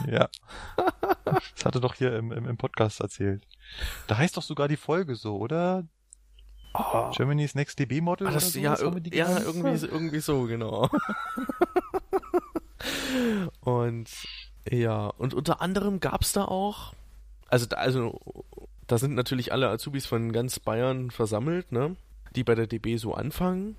Ja. 0.07 0.29
das 1.25 1.63
hatte 1.63 1.79
doch 1.79 1.93
hier 1.93 2.15
im, 2.17 2.31
im, 2.31 2.47
im 2.47 2.57
Podcast 2.57 3.01
erzählt. 3.01 3.45
Da 4.07 4.17
heißt 4.17 4.35
doch 4.35 4.41
sogar 4.41 4.67
die 4.67 4.77
Folge 4.77 5.13
so, 5.13 5.37
oder? 5.37 5.85
Oh. 6.73 7.11
Germany's 7.15 7.53
Next 7.53 7.77
DB 7.79 8.01
Model? 8.01 8.27
Ah, 8.27 8.31
das, 8.31 8.53
so, 8.53 8.59
ja, 8.59 8.75
ir 8.79 9.13
ja 9.13 9.39
irgendwie, 9.39 9.85
irgendwie 9.85 10.19
so, 10.19 10.43
genau. 10.43 10.89
und 13.59 14.09
ja, 14.69 15.07
und 15.07 15.33
unter 15.33 15.61
anderem 15.61 15.99
gab's 15.99 16.33
da 16.33 16.45
auch, 16.45 16.93
also 17.47 17.65
da, 17.65 17.77
also 17.77 18.19
da 18.87 18.97
sind 18.97 19.15
natürlich 19.15 19.51
alle 19.51 19.69
Azubis 19.69 20.05
von 20.05 20.31
ganz 20.31 20.59
Bayern 20.59 21.11
versammelt, 21.11 21.71
ne? 21.71 21.95
Die 22.35 22.43
bei 22.43 22.55
der 22.55 22.67
DB 22.67 22.97
so 22.97 23.13
anfangen. 23.13 23.75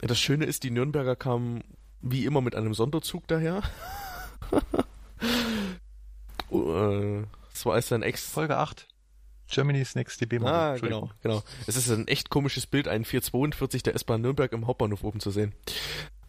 Das 0.00 0.18
Schöne 0.18 0.44
ist, 0.44 0.62
die 0.62 0.70
Nürnberger 0.70 1.16
kamen 1.16 1.64
wie 2.02 2.24
immer 2.24 2.40
mit 2.40 2.54
einem 2.54 2.74
Sonderzug 2.74 3.26
daher. 3.26 3.62
uh, 6.50 7.22
das 7.50 7.66
war 7.66 7.74
als 7.74 7.88
dann 7.88 8.02
ex. 8.02 8.28
Folge 8.28 8.58
8. 8.58 8.86
Germany's 9.48 9.94
Next 9.94 10.20
DB 10.20 10.38
Model. 10.38 10.54
Ah, 10.54 10.76
genau, 10.76 11.10
genau. 11.22 11.42
Es 11.66 11.76
ist 11.76 11.90
ein 11.90 12.08
echt 12.08 12.30
komisches 12.30 12.66
Bild, 12.66 12.88
ein 12.88 13.04
442 13.04 13.82
der 13.82 13.94
S-Bahn 13.94 14.20
Nürnberg 14.20 14.52
im 14.52 14.66
Hauptbahnhof 14.66 15.04
oben 15.04 15.20
zu 15.20 15.30
sehen. 15.30 15.54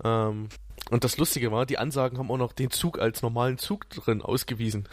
Ähm, 0.04 0.50
und 0.90 1.04
das 1.04 1.18
Lustige 1.18 1.52
war, 1.52 1.66
die 1.66 1.78
Ansagen 1.78 2.18
haben 2.18 2.32
auch 2.32 2.38
noch 2.38 2.54
den 2.54 2.72
Zug 2.72 3.00
als 3.00 3.22
normalen 3.22 3.58
Zug 3.58 3.90
drin 3.90 4.22
ausgewiesen. 4.22 4.88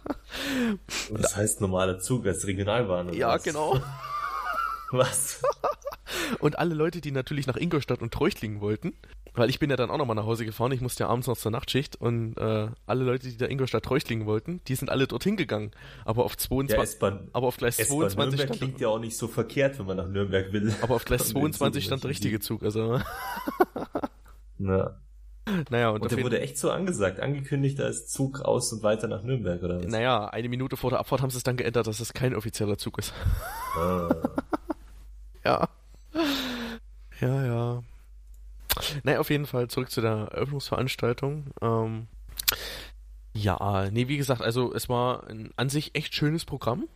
das 1.10 1.36
heißt 1.36 1.60
normaler 1.60 1.98
Zug 2.00 2.26
als 2.26 2.46
Regionalbahn? 2.46 3.08
Oder 3.08 3.16
ja, 3.16 3.28
was? 3.28 3.42
genau. 3.42 3.80
was? 4.90 5.42
Und 6.38 6.58
alle 6.58 6.74
Leute, 6.74 7.00
die 7.00 7.10
natürlich 7.10 7.46
nach 7.46 7.56
Ingolstadt 7.56 8.02
und 8.02 8.12
Treuchtlingen 8.12 8.60
wollten, 8.60 8.94
weil 9.34 9.50
ich 9.50 9.58
bin 9.58 9.70
ja 9.70 9.76
dann 9.76 9.90
auch 9.90 9.98
nochmal 9.98 10.16
nach 10.16 10.26
Hause 10.26 10.44
gefahren, 10.44 10.72
ich 10.72 10.80
musste 10.80 11.04
ja 11.04 11.08
abends 11.08 11.26
noch 11.26 11.36
zur 11.36 11.50
Nachtschicht 11.50 11.96
und 11.96 12.36
äh, 12.36 12.68
alle 12.86 13.04
Leute, 13.04 13.28
die 13.28 13.36
da 13.36 13.46
Ingolstadt 13.46 13.84
Treuchtlingen 13.84 14.26
wollten, 14.26 14.60
die 14.68 14.76
sind 14.76 14.90
alle 14.90 15.06
dorthin 15.06 15.36
gegangen. 15.36 15.72
Aber 16.04 16.24
auf 16.24 16.36
22, 16.36 17.00
ja, 17.00 17.18
aber 17.32 17.46
auf 17.46 17.56
Gleis 17.56 17.76
22 17.76 18.16
Nürnberg 18.16 18.40
stand 18.40 18.58
klingt 18.58 18.80
ja 18.80 18.88
auch 18.88 19.00
nicht 19.00 19.16
so 19.16 19.26
verkehrt, 19.26 19.78
wenn 19.78 19.86
man 19.86 19.96
nach 19.96 20.08
Nürnberg 20.08 20.52
will. 20.52 20.74
Aber 20.82 20.94
auf 20.94 21.04
Gleis 21.04 21.28
22 21.28 21.84
stand 21.84 22.04
der 22.04 22.10
richtige 22.10 22.40
Zug, 22.40 22.62
also. 22.62 23.00
Na. 24.58 25.00
Naja, 25.68 25.90
und, 25.90 26.00
und 26.00 26.10
der 26.10 26.22
wurde 26.22 26.40
echt 26.40 26.56
so 26.56 26.70
angesagt, 26.70 27.20
angekündigt 27.20 27.78
als 27.78 28.08
Zug 28.08 28.40
aus 28.40 28.72
und 28.72 28.82
weiter 28.82 29.08
nach 29.08 29.22
Nürnberg, 29.22 29.62
oder 29.62 29.78
was? 29.78 29.86
Naja, 29.86 30.26
eine 30.28 30.48
Minute 30.48 30.76
vor 30.76 30.90
der 30.90 31.00
Abfahrt 31.00 31.20
haben 31.20 31.30
sie 31.30 31.36
es 31.36 31.42
dann 31.42 31.56
geändert, 31.56 31.86
dass 31.86 32.00
es 32.00 32.14
kein 32.14 32.34
offizieller 32.34 32.78
Zug 32.78 32.98
ist. 32.98 33.12
Ah. 33.76 34.08
ja. 35.44 35.68
Ja, 37.20 37.44
ja. 37.44 37.82
Naja, 39.02 39.20
auf 39.20 39.30
jeden 39.30 39.46
Fall 39.46 39.68
zurück 39.68 39.90
zu 39.90 40.00
der 40.00 40.28
Eröffnungsveranstaltung. 40.32 41.46
Ähm, 41.60 42.08
ja, 43.34 43.88
nee, 43.90 44.08
wie 44.08 44.16
gesagt, 44.16 44.42
also 44.42 44.74
es 44.74 44.88
war 44.88 45.28
ein 45.28 45.50
an 45.56 45.68
sich 45.68 45.94
echt 45.94 46.14
schönes 46.14 46.44
Programm. 46.44 46.88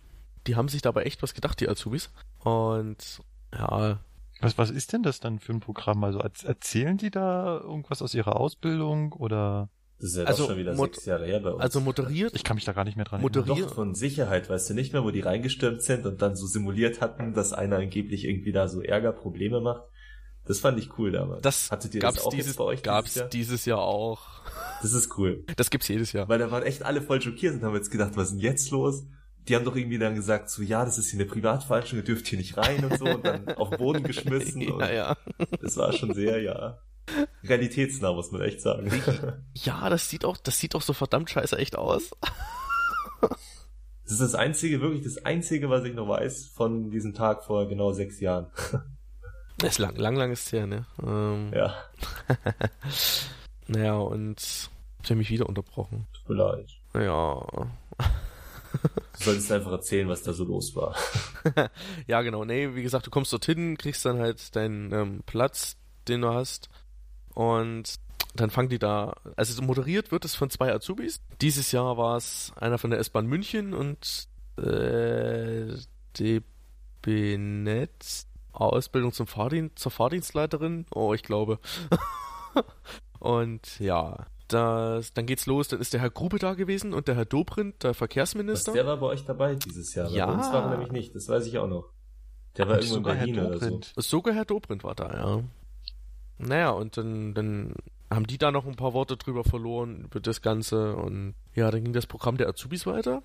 Die 0.47 0.57
haben 0.57 0.69
sich 0.69 0.83
dabei 0.83 1.05
echt 1.05 1.23
was 1.23 1.35
gedacht, 1.35 1.61
die 1.61 1.69
Azubis. 1.69 2.11
Und 2.41 3.21
ja. 3.53 4.01
Was, 4.41 4.57
was 4.57 4.71
ist 4.71 4.93
denn 4.93 5.03
das 5.03 5.19
dann 5.19 5.41
für 5.41 5.53
ein 5.53 5.61
Programm? 5.61 6.05
Also 6.05 6.21
erzählen 6.21 6.97
die 6.97 7.11
da 7.11 7.59
irgendwas 7.59 8.03
aus 8.03 8.15
ihrer 8.15 8.37
Ausbildung 8.37 9.13
oder? 9.13 9.69
Das 10.01 10.11
ist 10.11 10.17
ja 10.17 10.25
also, 10.25 10.47
schon 10.47 10.59
wieder 10.59 10.77
sechs 10.77 11.05
Jahre 11.07 11.27
her 11.27 11.41
bei 11.41 11.51
uns. 11.51 11.61
Also 11.61 11.81
moderiert. 11.81 12.33
Ich 12.35 12.45
kann 12.45 12.55
mich 12.55 12.65
da 12.65 12.73
gar 12.73 12.85
nicht 12.85 12.97
mehr 12.97 13.05
dran 13.05 13.21
erinnern. 13.21 13.45
Moderiert. 13.45 13.71
Doch, 13.71 13.75
von 13.75 13.95
Sicherheit, 13.97 14.49
weißt 14.49 14.71
du 14.71 14.75
nicht 14.75 14.93
mehr, 14.93 15.03
wo 15.03 15.11
die 15.11 15.21
reingestürmt 15.21 15.83
sind 15.83 16.07
und 16.07 16.23
dann 16.23 16.37
so 16.37 16.47
simuliert 16.47 17.01
hatten, 17.01 17.35
dass 17.35 17.53
einer 17.53 17.77
angeblich 17.77 18.25
irgendwie 18.25 18.53
da 18.53 18.69
so 18.69 18.81
Ärger, 18.81 19.13
Probleme 19.13 19.61
macht. 19.61 19.83
Das 20.47 20.61
fand 20.61 20.79
ich 20.79 20.97
cool 20.99 21.11
damals. 21.11 21.43
Das 21.43 21.71
Hattet 21.71 21.95
ihr 21.95 22.01
gab's 22.01 22.17
das 22.17 22.27
auch 22.27 22.31
dieses, 22.31 22.57
bei 22.57 22.65
euch 22.65 22.83
gab's 22.83 23.09
dieses 23.09 23.21
Jahr? 23.21 23.29
dieses 23.29 23.65
Jahr 23.67 23.79
auch. 23.81 24.21
Das 24.81 24.93
ist 24.93 25.19
cool. 25.19 25.45
Das 25.57 25.69
gibt's 25.69 25.89
jedes 25.89 26.13
Jahr. 26.13 26.29
Weil 26.29 26.39
da 26.39 26.51
waren 26.51 26.63
echt 26.63 26.85
alle 26.85 27.03
voll 27.03 27.21
schockiert 27.21 27.55
und 27.55 27.63
haben 27.63 27.75
jetzt 27.75 27.91
gedacht, 27.91 28.13
was 28.15 28.29
ist 28.29 28.35
denn 28.35 28.41
jetzt 28.41 28.71
los? 28.71 29.05
Die 29.47 29.57
haben 29.57 29.65
doch 29.65 29.77
irgendwie 29.77 29.99
dann 29.99 30.15
gesagt, 30.15 30.49
so, 30.49 30.63
ja, 30.63 30.85
das 30.85 30.97
ist 30.97 31.11
hier 31.11 31.21
eine 31.21 31.29
Privatveranstaltung, 31.29 31.99
ihr 31.99 32.05
dürft 32.05 32.27
hier 32.29 32.39
nicht 32.39 32.57
rein 32.57 32.85
und 32.85 32.99
so 32.99 33.05
und 33.07 33.27
dann 33.27 33.49
auf 33.57 33.71
den 33.71 33.79
Boden 33.79 34.03
geschmissen. 34.05 34.61
ja, 34.63 34.91
ja. 34.91 35.17
Das 35.61 35.77
war 35.77 35.93
schon 35.93 36.15
sehr, 36.15 36.41
ja, 36.41 36.79
realitätsnah, 37.45 38.13
muss 38.13 38.31
man 38.33 38.41
echt 38.43 38.61
sagen. 38.61 38.91
Ja, 39.55 39.89
das 39.91 40.09
sieht 40.11 40.25
auch, 40.25 40.37
das 40.37 40.59
sieht 40.59 40.75
auch 40.75 40.83
so 40.83 40.93
verdammt 40.93 41.31
scheiße 41.31 41.57
echt 41.59 41.77
aus. 41.77 42.11
Das 43.21 44.13
ist 44.13 44.21
das 44.21 44.35
einzige, 44.35 44.81
wirklich 44.81 45.03
das 45.05 45.19
einzige, 45.25 45.69
was 45.71 45.85
ich 45.85 45.95
noch 45.95 46.09
weiß 46.09 46.47
von 46.55 46.91
diesem 46.91 47.15
Tag 47.15 47.45
vor 47.45 47.69
genau 47.69 47.93
sechs 47.93 48.21
Jahren. 48.21 48.47
Das 49.59 49.71
ist 49.73 49.79
lang, 49.79 49.97
lang, 49.97 50.17
lang 50.17 50.33
ist 50.33 50.51
her, 50.53 50.67
ne? 50.67 50.87
Ähm, 51.03 51.51
Ja, 51.55 51.75
Naja, 53.67 53.97
und 53.99 54.41
ich 55.03 55.11
habe 55.11 55.17
mich 55.17 55.31
wieder 55.31 55.47
unterbrochen. 55.49 56.07
tut 56.15 56.31
mir 56.31 56.37
leid. 56.37 56.71
Ja. 56.95 57.47
Du 59.19 59.25
solltest 59.25 59.51
einfach 59.53 59.73
erzählen, 59.73 60.09
was 60.09 60.23
da 60.23 60.33
so 60.33 60.45
los 60.45 60.75
war. 60.77 60.95
Ja, 62.07 62.23
genau. 62.23 62.45
Nee, 62.45 62.75
wie 62.75 62.83
gesagt, 62.83 63.07
du 63.07 63.11
kommst 63.11 63.33
dorthin, 63.33 63.77
kriegst 63.77 64.05
dann 64.05 64.19
halt 64.21 64.55
deinen 64.57 64.93
ähm, 64.93 65.23
Platz, 65.27 65.77
den 66.07 66.21
du 66.23 66.29
hast. 66.33 66.69
Und 67.39 68.01
dann 68.35 68.51
fangen 68.51 68.69
die 68.69 68.81
da, 68.81 69.15
also 69.37 69.63
moderiert 69.63 70.11
wird 70.11 70.25
es 70.25 70.35
von 70.35 70.51
zwei 70.51 70.75
Azubis. 70.75 71.21
Dieses 71.41 71.71
Jahr 71.71 71.97
war 71.97 72.17
es 72.17 72.53
einer 72.57 72.79
von 72.79 72.91
der 72.91 72.99
S-Bahn 72.99 73.27
München 73.27 73.75
und 73.75 74.27
äh, 74.57 75.73
DB 76.19 77.39
Netz, 77.39 78.27
Ausbildung 78.51 79.13
zum 79.13 79.29
Fahrdienst, 79.29 79.79
zur 79.79 79.93
Fahrdienstleiterin. 79.93 80.87
Oh, 80.93 81.15
ich 81.15 81.23
glaube. 81.23 81.61
und 83.21 83.79
ja, 83.79 84.27
das, 84.49 85.13
dann 85.13 85.27
geht's 85.27 85.47
los. 85.47 85.69
Dann 85.69 85.81
ist 85.81 85.93
der 85.93 86.01
Herr 86.01 86.11
Grube 86.11 86.41
da 86.41 86.55
gewesen 86.55 86.93
und 86.93 87.07
der 87.07 87.15
Herr 87.15 87.25
Dobrindt, 87.25 87.85
der 87.85 87.91
Was, 87.91 87.99
Verkehrsminister. 87.99 88.73
der 88.73 88.85
war 88.85 88.97
bei 88.97 89.07
euch 89.07 89.25
dabei 89.27 89.55
dieses 89.55 89.95
Jahr. 89.95 90.11
Ja. 90.11 90.27
Bei 90.27 90.33
uns 90.33 90.53
war 90.53 90.65
er 90.65 90.71
nämlich 90.71 90.91
nicht, 90.91 91.15
das 91.15 91.29
weiß 91.29 91.47
ich 91.47 91.57
auch 91.57 91.69
noch. 91.69 91.93
Der 92.57 92.67
war 92.67 92.79
Und 92.79 92.83
irgendwo 92.83 92.97
in 93.11 93.17
Berlin 93.17 93.39
oder 93.39 93.59
so. 93.59 93.61
Dobrindt. 93.61 93.93
Sogar 93.95 94.35
Herr 94.35 94.45
Dobrindt 94.45 94.83
war 94.83 94.97
da, 94.97 95.13
ja. 95.13 95.43
Naja, 96.39 96.71
und 96.71 96.97
dann, 96.97 97.35
dann 97.35 97.75
haben 98.11 98.27
die 98.27 98.39
da 98.39 98.51
noch 98.51 98.67
ein 98.67 98.77
paar 98.77 98.95
Worte 98.95 99.17
drüber 99.17 99.45
verloren, 99.45 100.03
über 100.05 100.21
das 100.21 100.41
Ganze. 100.43 100.97
Und 100.97 101.35
ja, 101.55 101.71
dann 101.71 101.85
ging 101.85 101.93
das 101.93 102.07
Programm 102.07 102.37
der 102.37 102.49
Azubis 102.49 102.87
weiter. 102.87 103.23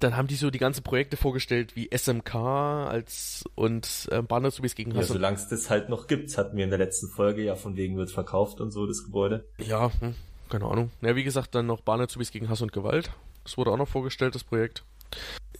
Dann 0.00 0.16
haben 0.16 0.26
die 0.26 0.34
so 0.34 0.50
die 0.50 0.58
ganzen 0.58 0.82
Projekte 0.82 1.16
vorgestellt, 1.16 1.76
wie 1.76 1.88
SMK 1.96 2.34
als 2.34 3.44
und 3.54 4.08
äh, 4.10 4.22
Bahn-Azubis 4.22 4.74
gegen 4.74 4.90
Ja, 4.90 4.98
Hass 4.98 5.10
und 5.10 5.14
solange 5.18 5.36
es 5.36 5.46
das 5.46 5.70
halt 5.70 5.88
noch 5.88 6.08
gibt, 6.08 6.36
hatten 6.36 6.56
wir 6.56 6.64
in 6.64 6.70
der 6.70 6.80
letzten 6.80 7.06
Folge 7.08 7.44
ja 7.44 7.54
von 7.54 7.76
wegen 7.76 7.96
wird 7.96 8.10
verkauft 8.10 8.60
und 8.60 8.72
so, 8.72 8.86
das 8.88 9.04
Gebäude. 9.04 9.46
Ja, 9.58 9.92
hm, 10.00 10.16
keine 10.50 10.64
Ahnung. 10.64 10.90
Ja, 11.00 11.14
wie 11.14 11.22
gesagt, 11.22 11.54
dann 11.54 11.66
noch 11.66 11.80
Bahn-Azubis 11.82 12.32
gegen 12.32 12.48
Hass 12.48 12.60
und 12.60 12.72
Gewalt. 12.72 13.12
Das 13.44 13.56
wurde 13.56 13.70
auch 13.70 13.76
noch 13.76 13.86
vorgestellt, 13.88 14.34
das 14.34 14.42
Projekt. 14.42 14.82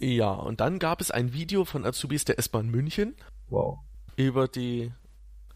Ja, 0.01 0.33
und 0.33 0.61
dann 0.61 0.81
gab 0.81 1.01
es 1.01 1.13
ein 1.13 1.33
Video 1.33 1.65
von 1.65 1.87
Azubis 1.87 2.25
der 2.25 2.41
S-Bahn 2.41 2.69
München 2.69 3.15
Wow. 3.51 3.79
über 4.17 4.49
die, 4.49 4.93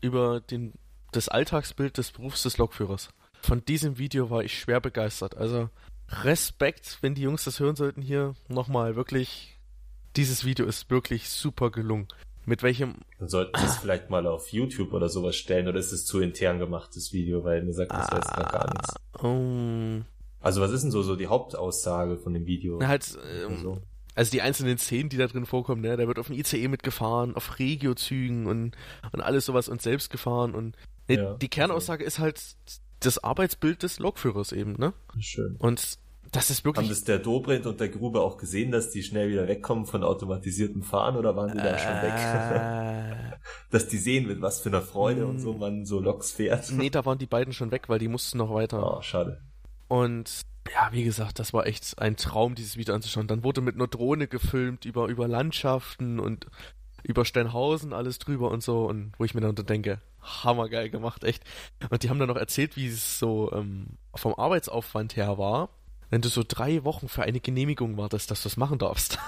über 0.01 0.41
den, 0.41 0.73
das 1.13 1.29
Alltagsbild 1.29 1.99
des 1.99 2.11
Berufs 2.11 2.43
des 2.43 2.59
Lokführers. 2.59 3.11
Von 3.43 3.65
diesem 3.65 3.99
Video 3.99 4.31
war 4.31 4.43
ich 4.43 4.59
schwer 4.59 4.81
begeistert. 4.81 5.37
Also 5.37 5.69
Respekt, 6.09 6.99
wenn 7.01 7.15
die 7.15 7.23
Jungs 7.23 7.45
das 7.45 7.61
hören 7.61 7.77
sollten 7.77 8.03
hier. 8.03 8.35
Nochmal, 8.49 8.97
wirklich, 8.97 9.59
dieses 10.17 10.45
Video 10.45 10.67
ist 10.67 10.91
wirklich 10.91 11.29
super 11.29 11.71
gelungen. 11.71 12.09
Mit 12.45 12.63
welchem, 12.63 12.97
Dann 13.21 13.29
sollten 13.29 13.57
wir 13.59 13.67
es 13.69 13.77
vielleicht 13.77 14.11
mal 14.11 14.27
auf 14.27 14.49
YouTube 14.49 14.93
oder 14.93 15.09
sowas 15.09 15.37
stellen, 15.37 15.69
oder 15.69 15.79
ist 15.79 15.93
es 15.93 16.05
zu 16.05 16.19
intern 16.21 16.59
gemacht, 16.59 16.91
das 16.97 17.13
Video, 17.13 17.45
weil 17.45 17.63
mir 17.63 17.73
sagt 17.73 17.93
das 17.93 18.09
jetzt 18.13 18.33
grad 18.33 18.53
gar 18.53 18.73
nichts. 18.73 18.95
ähm, 19.23 20.05
Also 20.41 20.61
was 20.61 20.73
ist 20.73 20.83
denn 20.83 20.91
so, 20.91 21.03
so 21.03 21.15
die 21.15 21.29
Hauptaussage 21.29 22.17
von 22.19 22.35
dem 22.35 22.47
Video? 22.47 22.79
na 22.81 22.89
halt, 22.89 23.17
ähm, 23.33 23.53
Also, 23.53 23.79
also 24.17 24.31
die 24.33 24.43
einzelnen 24.43 24.77
Szenen, 24.77 25.09
die 25.09 25.19
da 25.19 25.29
drin 25.29 25.47
vorkommen, 25.47 25.83
ne, 25.83 25.97
da 25.97 26.07
wird 26.09 26.19
auf 26.19 26.27
dem 26.27 26.37
ICE 26.37 26.67
mitgefahren, 26.67 27.37
auf 27.37 27.61
Regiozügen 27.61 28.47
und, 28.47 28.77
und 29.13 29.21
alles 29.21 29.47
sowas 29.47 29.69
und 29.69 29.81
selbst 29.81 30.11
gefahren 30.11 30.53
und 30.55 30.77
Ja, 31.19 31.35
die 31.35 31.49
Kernaussage 31.49 32.05
ist 32.05 32.19
halt 32.19 32.41
das 33.01 33.23
Arbeitsbild 33.23 33.83
des 33.83 33.99
Lokführers 33.99 34.53
eben, 34.53 34.75
ne? 34.79 34.93
schön. 35.19 35.57
Und 35.59 35.99
das 36.31 36.49
ist 36.49 36.61
Haben 36.61 36.65
wirklich. 36.65 36.89
das 36.89 37.05
der 37.05 37.19
Dobrindt 37.19 37.67
und 37.67 37.79
der 37.79 37.91
Grube 37.91 38.21
auch 38.21 38.39
gesehen, 38.39 38.73
dass 38.73 38.91
die 38.91 39.03
schnell 39.03 39.29
wieder 39.29 39.47
wegkommen 39.49 39.85
von 39.85 40.03
automatisiertem 40.03 40.83
Fahren 40.83 41.17
oder 41.17 41.37
waren 41.37 41.53
die 41.53 41.59
da 41.59 41.79
schon 41.79 42.03
weg? 42.03 43.33
äh, 43.33 43.37
dass 43.71 43.89
die 43.89 43.99
sehen, 43.99 44.27
mit 44.27 44.41
was 44.41 44.61
für 44.61 44.71
einer 44.71 44.81
Freude 44.81 45.27
und 45.27 45.41
so 45.41 45.53
man 45.53 45.85
so 45.85 46.01
Loks 46.01 46.33
fährt. 46.33 46.71
nee, 46.73 46.89
da 46.89 47.05
waren 47.05 47.19
die 47.19 47.27
beiden 47.27 47.53
schon 47.53 47.71
weg, 47.71 47.89
weil 47.89 47.99
die 47.99 48.09
mussten 48.09 48.39
noch 48.39 48.53
weiter. 48.55 48.97
Oh, 48.99 49.03
schade. 49.03 49.43
Und 49.89 50.41
ja, 50.73 50.89
wie 50.93 51.05
gesagt, 51.05 51.39
das 51.39 51.53
war 51.53 51.67
echt 51.67 51.99
ein 51.99 52.17
Traum, 52.17 52.55
dieses 52.55 52.79
Video 52.79 52.95
anzuschauen. 52.95 53.27
Dann 53.27 53.45
wurde 53.45 53.61
mit 53.61 53.75
einer 53.75 53.89
Drohne 53.89 54.27
gefilmt 54.27 54.87
über, 54.87 55.09
über 55.09 55.29
Landschaften 55.29 56.19
und 56.19 56.47
über 57.03 57.27
Steinhausen 57.27 57.93
alles 57.93 58.19
drüber 58.19 58.51
und 58.51 58.63
so. 58.63 58.87
Und 58.87 59.13
wo 59.19 59.25
ich 59.25 59.35
mir 59.35 59.41
dann 59.43 59.55
denke, 59.55 60.01
hammergeil 60.23 60.89
gemacht, 60.91 61.25
echt. 61.25 61.43
Und 61.91 62.03
die 62.03 62.11
haben 62.11 62.19
dann 62.19 62.29
noch 62.29 62.37
erzählt, 62.37 62.77
wie 62.77 62.87
es 62.87 63.19
so 63.19 63.53
ähm, 63.53 63.99
vom 64.15 64.35
Arbeitsaufwand 64.35 65.17
her 65.17 65.39
war. 65.39 65.69
Wenn 66.11 66.21
du 66.21 66.29
so 66.29 66.43
drei 66.47 66.85
Wochen 66.85 67.09
für 67.09 67.23
eine 67.23 67.41
Genehmigung 67.41 67.97
wartest, 67.97 68.31
dass 68.31 68.43
du 68.43 68.49
das 68.51 68.59
machen 68.59 68.79
darfst. 68.79 69.19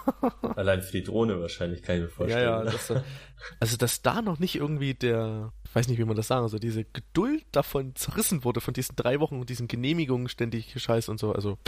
Allein 0.56 0.80
für 0.80 0.92
die 0.92 1.02
Drohne 1.02 1.38
wahrscheinlich, 1.40 1.82
kann 1.82 1.96
ich 1.96 2.00
mir 2.02 2.06
Ja, 2.08 2.14
vorstellen. 2.14 2.44
ja, 2.48 2.64
ne? 2.64 2.70
das, 2.70 2.90
äh, 2.90 3.02
also 3.60 3.76
dass 3.76 4.00
da 4.00 4.22
noch 4.22 4.38
nicht 4.38 4.54
irgendwie 4.56 4.94
der, 4.94 5.52
ich 5.68 5.74
weiß 5.74 5.88
nicht, 5.88 5.98
wie 5.98 6.04
man 6.04 6.16
das 6.16 6.28
sagen, 6.28 6.42
also 6.42 6.58
diese 6.58 6.84
Geduld 6.84 7.44
davon 7.52 7.94
zerrissen 7.94 8.42
wurde, 8.42 8.62
von 8.62 8.72
diesen 8.72 8.96
drei 8.96 9.20
Wochen 9.20 9.38
und 9.38 9.50
diesen 9.50 9.68
Genehmigungen 9.68 10.28
ständig 10.28 10.72
Scheiß 10.80 11.10
und 11.10 11.20
so, 11.20 11.32
also 11.34 11.58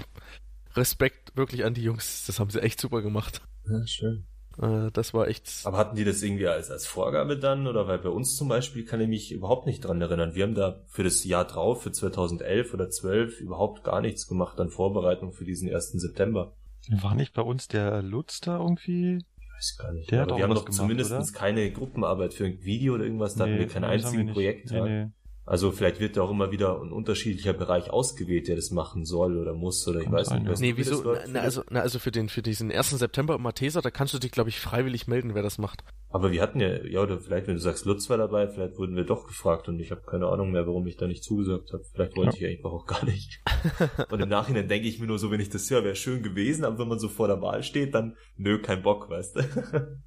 Respekt 0.74 1.36
wirklich 1.36 1.64
an 1.64 1.74
die 1.74 1.82
Jungs, 1.82 2.24
das 2.26 2.40
haben 2.40 2.48
sie 2.50 2.62
echt 2.62 2.80
super 2.80 3.02
gemacht. 3.02 3.42
ja, 3.68 3.86
schön. 3.86 4.24
Äh, 4.60 4.90
das 4.92 5.14
war 5.14 5.28
echt, 5.28 5.62
Aber 5.64 5.78
hatten 5.78 5.96
die 5.96 6.04
das 6.04 6.22
irgendwie 6.22 6.46
als, 6.46 6.70
als 6.70 6.86
Vorgabe 6.86 7.38
dann? 7.38 7.66
Oder 7.66 7.86
weil 7.86 7.98
bei 7.98 8.08
uns 8.08 8.36
zum 8.36 8.48
Beispiel 8.48 8.84
kann 8.84 9.00
ich 9.00 9.08
mich 9.08 9.32
überhaupt 9.32 9.66
nicht 9.66 9.80
dran 9.80 10.00
erinnern. 10.00 10.34
Wir 10.34 10.44
haben 10.44 10.54
da 10.54 10.80
für 10.88 11.04
das 11.04 11.24
Jahr 11.24 11.46
drauf, 11.46 11.82
für 11.82 11.92
2011 11.92 12.74
oder 12.74 12.90
12, 12.90 13.40
überhaupt 13.40 13.84
gar 13.84 14.00
nichts 14.00 14.26
gemacht 14.26 14.58
an 14.60 14.70
Vorbereitung 14.70 15.32
für 15.32 15.44
diesen 15.44 15.72
1. 15.72 15.92
September. 15.92 16.52
War 16.90 17.14
nicht 17.14 17.32
bei 17.34 17.42
uns 17.42 17.68
der 17.68 18.02
Lutz 18.02 18.40
da 18.40 18.58
irgendwie? 18.58 19.16
Ich 19.16 19.48
weiß 19.56 19.76
gar 19.78 19.92
nicht. 19.92 20.10
Der 20.10 20.20
hat 20.20 20.28
Aber 20.28 20.34
auch 20.34 20.38
wir 20.38 20.44
haben 20.44 20.54
doch 20.54 20.68
zumindest 20.68 21.34
keine 21.34 21.70
Gruppenarbeit 21.70 22.34
für 22.34 22.44
ein 22.44 22.62
Video 22.62 22.94
oder 22.94 23.04
irgendwas. 23.04 23.36
Da 23.36 23.44
hatten 23.44 23.58
wir 23.58 23.68
kein 23.68 23.84
einziges. 23.84 24.32
Projekt. 24.32 24.70
Nee, 24.70 24.80
nee. 24.80 25.06
Also 25.44 25.72
vielleicht 25.72 25.98
wird 25.98 26.16
ja 26.16 26.22
auch 26.22 26.30
immer 26.30 26.52
wieder 26.52 26.80
ein 26.80 26.92
unterschiedlicher 26.92 27.52
Bereich 27.52 27.90
ausgewählt, 27.90 28.46
der 28.46 28.54
das 28.54 28.70
machen 28.70 29.04
soll 29.04 29.36
oder 29.36 29.54
muss 29.54 29.86
oder 29.88 30.00
ich 30.00 30.10
weiß 30.10 30.28
sein, 30.28 30.44
nicht. 30.44 30.52
ja. 30.52 30.60
Nee, 30.60 30.74
wieso, 30.76 31.02
na, 31.02 31.18
na, 31.26 31.40
also, 31.40 31.62
na, 31.68 31.80
also 31.80 31.98
für 31.98 32.12
den, 32.12 32.28
für 32.28 32.42
diesen 32.42 32.70
1. 32.70 32.90
September 32.90 33.34
im 33.34 33.42
Matheser, 33.42 33.82
da 33.82 33.90
kannst 33.90 34.14
du 34.14 34.20
dich, 34.20 34.30
glaube 34.30 34.50
ich, 34.50 34.60
freiwillig 34.60 35.08
melden, 35.08 35.34
wer 35.34 35.42
das 35.42 35.58
macht. 35.58 35.82
Aber 36.10 36.30
wir 36.30 36.42
hatten 36.42 36.60
ja, 36.60 36.84
ja, 36.84 37.02
oder 37.02 37.18
vielleicht, 37.18 37.48
wenn 37.48 37.56
du 37.56 37.60
sagst, 37.60 37.86
Lutz 37.86 38.08
war 38.08 38.18
dabei, 38.18 38.46
vielleicht 38.46 38.78
wurden 38.78 38.94
wir 38.94 39.04
doch 39.04 39.26
gefragt 39.26 39.68
und 39.68 39.80
ich 39.80 39.90
habe 39.90 40.02
keine 40.02 40.28
Ahnung 40.28 40.52
mehr, 40.52 40.66
warum 40.66 40.86
ich 40.86 40.96
da 40.96 41.08
nicht 41.08 41.24
zugesagt 41.24 41.72
habe. 41.72 41.82
Vielleicht 41.92 42.16
wollte 42.16 42.36
ich 42.36 42.46
einfach 42.46 42.70
auch 42.70 42.86
gar 42.86 43.04
nicht. 43.04 43.42
und 44.10 44.20
im 44.20 44.28
Nachhinein 44.28 44.68
denke 44.68 44.86
ich 44.86 45.00
mir 45.00 45.06
nur 45.06 45.18
so, 45.18 45.32
wenn 45.32 45.40
ich 45.40 45.50
das 45.50 45.68
höre, 45.68 45.82
wäre 45.82 45.96
schön 45.96 46.22
gewesen, 46.22 46.64
aber 46.64 46.78
wenn 46.78 46.88
man 46.88 47.00
so 47.00 47.08
vor 47.08 47.26
der 47.26 47.40
Wahl 47.40 47.64
steht, 47.64 47.94
dann 47.94 48.16
nö, 48.36 48.60
kein 48.60 48.82
Bock, 48.82 49.10
weißt 49.10 49.36
du. 49.36 49.40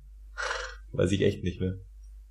Weiß 0.94 1.12
ich 1.12 1.22
echt 1.22 1.44
nicht 1.44 1.60
mehr. 1.60 1.76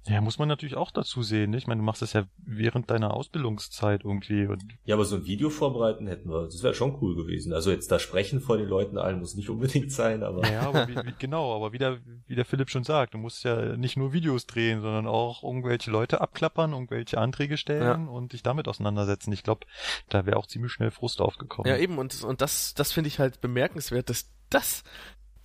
Ja, 0.07 0.21
muss 0.21 0.39
man 0.39 0.49
natürlich 0.49 0.77
auch 0.77 0.91
dazu 0.91 1.23
sehen. 1.23 1.51
Ne? 1.51 1.57
Ich 1.57 1.67
meine, 1.67 1.81
du 1.81 1.85
machst 1.85 2.03
das 2.03 2.13
ja 2.13 2.25
während 2.37 2.91
deiner 2.91 3.15
Ausbildungszeit 3.15 4.05
irgendwie. 4.05 4.47
Und 4.47 4.63
Ja, 4.85 4.97
aber 4.97 5.07
so 5.07 5.17
ein 5.17 5.25
Video 5.25 5.49
vorbereiten 5.49 6.07
hätten 6.07 6.29
wir, 6.29 6.45
das 6.45 6.63
wäre 6.63 6.75
schon 6.75 6.99
cool 7.01 7.17
gewesen. 7.17 7.55
Also 7.55 7.71
jetzt 7.71 7.91
da 7.91 7.99
sprechen 7.99 8.41
vor 8.41 8.59
den 8.59 8.69
Leuten 8.69 8.99
allen 8.99 9.21
muss 9.21 9.35
nicht 9.35 9.49
unbedingt 9.49 9.93
sein, 9.93 10.23
aber 10.23 10.47
ja, 10.51 10.61
aber 10.63 10.89
wie, 10.89 10.97
wie, 11.07 11.15
genau, 11.19 11.57
aber 11.57 11.73
wie 11.73 11.79
der, 11.79 11.99
wie 12.27 12.35
der 12.35 12.45
Philipp 12.45 12.69
schon 12.69 12.85
sagt, 12.85 13.15
du 13.15 13.19
musst 13.19 13.45
ja 13.45 13.77
nicht 13.77 13.97
nur 13.97 14.13
Videos 14.13 14.47
drehen, 14.47 14.83
sondern 14.83 15.07
auch 15.07 15.43
irgendwelche 15.43 15.91
Leute 15.91 16.21
abklappern, 16.21 16.73
irgendwelche 16.73 17.19
Anträge 17.19 17.57
stellen 17.57 18.09
und 18.09 18.35
dich 18.35 18.43
damit 18.43 18.69
auseinandersetzen. 18.69 19.33
Ich 19.33 19.43
glaube, 19.43 19.67
da 20.11 20.27
wäre 20.27 20.37
auch 20.37 20.47
ziemlich 20.47 20.73
schnell 20.73 20.91
Frust 20.91 21.21
aufgekommen. 21.23 21.71
Ja, 21.71 21.79
eben, 21.79 21.99
und, 21.99 22.23
und 22.25 22.41
das, 22.43 22.75
das 22.75 22.93
finde 22.93 23.09
ich 23.09 23.19
halt 23.19 23.41
bemerkenswert, 23.41 24.11
dass 24.11 24.31
das, 24.51 24.85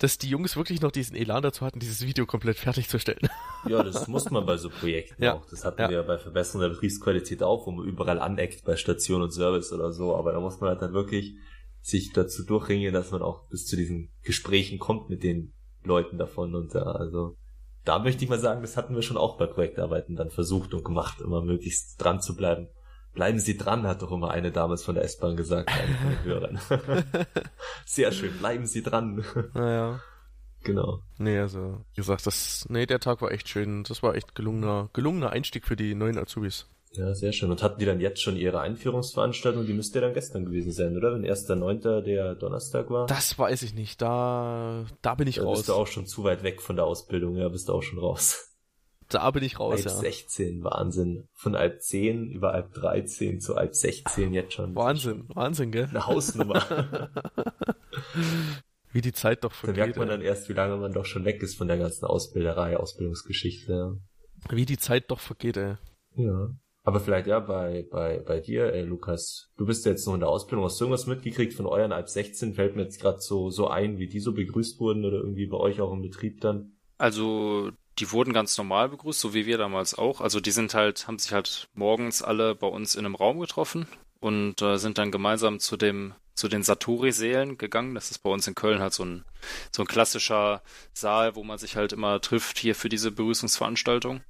dass 0.00 0.18
die 0.18 0.28
Jungs 0.28 0.56
wirklich 0.56 0.80
noch 0.80 0.90
diesen 0.90 1.14
Elan 1.14 1.42
dazu 1.42 1.64
hatten, 1.64 1.78
dieses 1.78 2.04
Video 2.04 2.26
komplett 2.26 2.56
fertigzustellen. 2.58 3.28
ja, 3.68 3.82
das 3.82 4.08
muss 4.08 4.30
man 4.30 4.44
bei 4.46 4.56
so 4.56 4.68
Projekten 4.70 5.22
Ja. 5.22 5.34
auch. 5.34 5.46
Das 5.48 5.64
hatten 5.64 5.80
Ja. 5.82 5.88
wir 5.88 5.96
ja 5.98 6.02
bei 6.02 6.18
Verbesserung 6.18 6.62
der 6.62 6.70
Betriebsqualität 6.70 7.42
auch, 7.42 7.66
wo 7.66 7.70
man 7.70 7.86
überall 7.86 8.18
aneckt 8.18 8.64
bei 8.64 8.76
Station 8.76 9.22
und 9.22 9.30
Service 9.32 9.72
oder 9.72 9.92
so. 9.92 10.16
Aber 10.16 10.32
da 10.32 10.40
muss 10.40 10.60
man 10.60 10.70
halt 10.70 10.82
dann 10.82 10.92
wirklich 10.92 11.34
sich 11.82 12.12
dazu 12.12 12.44
durchringen, 12.44 12.92
dass 12.92 13.10
man 13.10 13.22
auch 13.22 13.48
bis 13.48 13.64
zu 13.66 13.76
diesen 13.76 14.10
Gesprächen 14.22 14.78
kommt 14.78 15.08
mit 15.08 15.22
den 15.22 15.52
Leuten 15.84 16.18
davon 16.18 16.54
und 16.54 16.74
da, 16.74 16.82
also 16.82 17.36
da 17.84 17.98
möchte 17.98 18.22
ich 18.22 18.28
mal 18.28 18.38
sagen, 18.38 18.60
das 18.60 18.76
hatten 18.76 18.94
wir 18.94 19.00
schon 19.00 19.16
auch 19.16 19.38
bei 19.38 19.46
Projektarbeiten 19.46 20.14
dann 20.14 20.28
versucht 20.30 20.74
und 20.74 20.84
gemacht, 20.84 21.22
immer 21.22 21.40
möglichst 21.40 22.02
dran 22.02 22.20
zu 22.20 22.36
bleiben. 22.36 22.68
Bleiben 23.20 23.38
Sie 23.38 23.58
dran, 23.58 23.86
hat 23.86 24.00
doch 24.00 24.12
immer 24.12 24.30
eine 24.30 24.50
damals 24.50 24.82
von 24.82 24.94
der 24.94 25.04
S-Bahn 25.04 25.36
gesagt, 25.36 25.68
eine 25.68 25.94
von 25.94 26.08
den 26.08 26.24
Hörern. 26.24 26.60
Sehr 27.84 28.12
schön, 28.12 28.32
bleiben 28.38 28.64
Sie 28.64 28.82
dran. 28.82 29.22
naja. 29.52 30.00
genau. 30.64 31.00
Nee, 31.18 31.38
also, 31.38 31.84
wie 31.92 31.96
gesagt, 31.96 32.26
das, 32.26 32.64
nee, 32.70 32.86
der 32.86 32.98
Tag 32.98 33.20
war 33.20 33.30
echt 33.30 33.46
schön. 33.50 33.84
Das 33.84 34.02
war 34.02 34.14
echt 34.14 34.34
gelungener, 34.34 34.88
gelungener 34.94 35.32
Einstieg 35.32 35.66
für 35.66 35.76
die 35.76 35.94
neuen 35.94 36.16
Azubis. 36.16 36.66
Ja, 36.92 37.14
sehr 37.14 37.34
schön. 37.34 37.50
Und 37.50 37.62
hatten 37.62 37.78
die 37.78 37.84
dann 37.84 38.00
jetzt 38.00 38.22
schon 38.22 38.38
ihre 38.38 38.60
Einführungsveranstaltung? 38.60 39.66
Die 39.66 39.74
müsste 39.74 39.98
ja 39.98 40.06
dann 40.06 40.14
gestern 40.14 40.46
gewesen 40.46 40.72
sein, 40.72 40.96
oder? 40.96 41.12
Wenn 41.12 41.22
1.9. 41.22 42.00
der 42.00 42.36
Donnerstag 42.36 42.88
war? 42.88 43.06
Das 43.06 43.38
weiß 43.38 43.60
ich 43.64 43.74
nicht. 43.74 44.00
Da, 44.00 44.86
da 45.02 45.14
bin 45.14 45.28
ich 45.28 45.36
da 45.36 45.42
raus. 45.42 45.58
bist 45.58 45.68
du 45.68 45.74
auch 45.74 45.86
schon 45.86 46.06
zu 46.06 46.24
weit 46.24 46.42
weg 46.42 46.62
von 46.62 46.76
der 46.76 46.86
Ausbildung. 46.86 47.36
Ja, 47.36 47.50
bist 47.50 47.68
du 47.68 47.74
auch 47.74 47.82
schon 47.82 47.98
raus. 47.98 48.46
Da 49.10 49.30
bin 49.32 49.42
ich 49.42 49.58
raus, 49.58 49.74
Alp 49.74 49.84
ja. 49.84 49.90
16, 49.90 50.62
Wahnsinn. 50.62 51.28
Von 51.32 51.56
Alp 51.56 51.82
10 51.82 52.30
über 52.30 52.52
Alp 52.54 52.72
13 52.74 53.40
zu 53.40 53.56
Alp 53.56 53.74
16 53.74 54.32
jetzt 54.32 54.52
schon. 54.54 54.74
Wahnsinn, 54.76 55.28
Wahnsinn, 55.34 55.72
gell? 55.72 55.88
Eine 55.90 56.06
Hausnummer. 56.06 57.10
Wie 58.92 59.00
die 59.00 59.12
Zeit 59.12 59.44
doch 59.44 59.50
da 59.50 59.56
vergeht. 59.56 59.76
merkt 59.76 59.96
man 59.98 60.08
dann 60.08 60.22
erst, 60.22 60.48
wie 60.48 60.52
lange 60.52 60.76
man 60.76 60.92
doch 60.92 61.04
schon 61.04 61.24
weg 61.24 61.42
ist 61.42 61.56
von 61.56 61.68
der 61.68 61.78
ganzen 61.78 62.06
Ausbilderei, 62.06 62.76
Ausbildungsgeschichte. 62.76 63.72
Ja. 63.72 64.56
Wie 64.56 64.64
die 64.64 64.78
Zeit 64.78 65.10
doch 65.10 65.20
vergeht, 65.20 65.56
ey. 65.56 65.76
Ja. 66.16 66.50
Aber 66.82 66.98
vielleicht 66.98 67.26
ja 67.26 67.40
bei, 67.40 67.86
bei, 67.90 68.20
bei 68.20 68.40
dir, 68.40 68.72
ey, 68.72 68.82
Lukas. 68.82 69.50
Du 69.56 69.66
bist 69.66 69.84
jetzt 69.86 70.06
noch 70.06 70.14
in 70.14 70.20
der 70.20 70.28
Ausbildung. 70.28 70.64
Hast 70.64 70.80
du 70.80 70.84
irgendwas 70.84 71.06
mitgekriegt 71.06 71.52
von 71.52 71.66
euren 71.66 71.92
Alp 71.92 72.08
16? 72.08 72.54
Fällt 72.54 72.74
mir 72.74 72.82
jetzt 72.82 73.00
gerade 73.00 73.20
so, 73.20 73.50
so 73.50 73.68
ein, 73.68 73.98
wie 73.98 74.08
die 74.08 74.20
so 74.20 74.32
begrüßt 74.32 74.80
wurden 74.80 75.04
oder 75.04 75.18
irgendwie 75.18 75.46
bei 75.46 75.58
euch 75.58 75.80
auch 75.80 75.92
im 75.92 76.02
Betrieb 76.02 76.40
dann? 76.40 76.72
Also, 76.96 77.70
die 78.00 78.10
wurden 78.12 78.32
ganz 78.32 78.56
normal 78.58 78.88
begrüßt, 78.88 79.20
so 79.20 79.34
wie 79.34 79.46
wir 79.46 79.58
damals 79.58 79.94
auch. 79.94 80.20
Also, 80.20 80.40
die 80.40 80.50
sind 80.50 80.74
halt, 80.74 81.06
haben 81.06 81.18
sich 81.18 81.32
halt 81.32 81.68
morgens 81.74 82.22
alle 82.22 82.54
bei 82.54 82.66
uns 82.66 82.94
in 82.94 83.04
einem 83.04 83.14
Raum 83.14 83.40
getroffen 83.40 83.86
und 84.20 84.62
äh, 84.62 84.78
sind 84.78 84.98
dann 84.98 85.10
gemeinsam 85.10 85.60
zu 85.60 85.76
dem 85.76 86.14
zu 86.34 86.48
den 86.48 86.62
Satori-Sälen 86.62 87.58
gegangen. 87.58 87.94
Das 87.94 88.10
ist 88.10 88.20
bei 88.20 88.30
uns 88.30 88.48
in 88.48 88.54
Köln 88.54 88.80
halt 88.80 88.94
so 88.94 89.04
ein, 89.04 89.24
so 89.72 89.82
ein 89.82 89.86
klassischer 89.86 90.62
Saal, 90.94 91.36
wo 91.36 91.44
man 91.44 91.58
sich 91.58 91.76
halt 91.76 91.92
immer 91.92 92.18
trifft 92.22 92.58
hier 92.58 92.74
für 92.74 92.88
diese 92.88 93.10
Begrüßungsveranstaltung. 93.10 94.22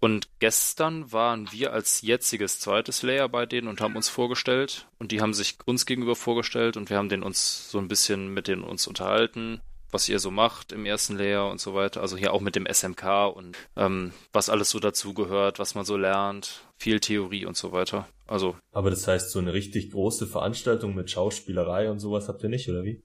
Und 0.00 0.28
gestern 0.38 1.12
waren 1.12 1.50
wir 1.52 1.72
als 1.72 2.00
jetziges 2.00 2.60
zweites 2.60 3.02
Layer 3.02 3.28
bei 3.28 3.44
denen 3.44 3.68
und 3.68 3.80
haben 3.80 3.96
uns 3.96 4.08
vorgestellt. 4.08 4.88
Und 4.98 5.12
die 5.12 5.20
haben 5.20 5.34
sich 5.34 5.58
uns 5.66 5.84
gegenüber 5.84 6.16
vorgestellt 6.16 6.76
und 6.76 6.90
wir 6.90 6.96
haben 6.96 7.08
den 7.10 7.22
uns 7.22 7.70
so 7.70 7.78
ein 7.78 7.88
bisschen 7.88 8.32
mit 8.32 8.48
denen 8.48 8.62
uns 8.62 8.86
unterhalten, 8.86 9.60
was 9.90 10.08
ihr 10.08 10.18
so 10.18 10.30
macht 10.30 10.72
im 10.72 10.86
ersten 10.86 11.16
Layer 11.16 11.48
und 11.48 11.60
so 11.60 11.74
weiter. 11.74 12.00
Also 12.00 12.16
hier 12.16 12.32
auch 12.32 12.40
mit 12.40 12.56
dem 12.56 12.66
SMK 12.66 13.28
und 13.34 13.56
ähm, 13.76 14.12
was 14.32 14.50
alles 14.50 14.70
so 14.70 14.78
dazugehört, 14.78 15.58
was 15.58 15.74
man 15.74 15.84
so 15.84 15.96
lernt, 15.96 16.64
viel 16.76 17.00
Theorie 17.00 17.46
und 17.46 17.56
so 17.56 17.72
weiter. 17.72 18.08
Also. 18.26 18.56
Aber 18.72 18.90
das 18.90 19.06
heißt, 19.06 19.30
so 19.30 19.38
eine 19.38 19.52
richtig 19.52 19.90
große 19.92 20.26
Veranstaltung 20.26 20.94
mit 20.94 21.10
Schauspielerei 21.10 21.90
und 21.90 22.00
sowas 22.00 22.28
habt 22.28 22.42
ihr 22.42 22.48
nicht, 22.48 22.68
oder 22.68 22.84
wie? 22.84 23.02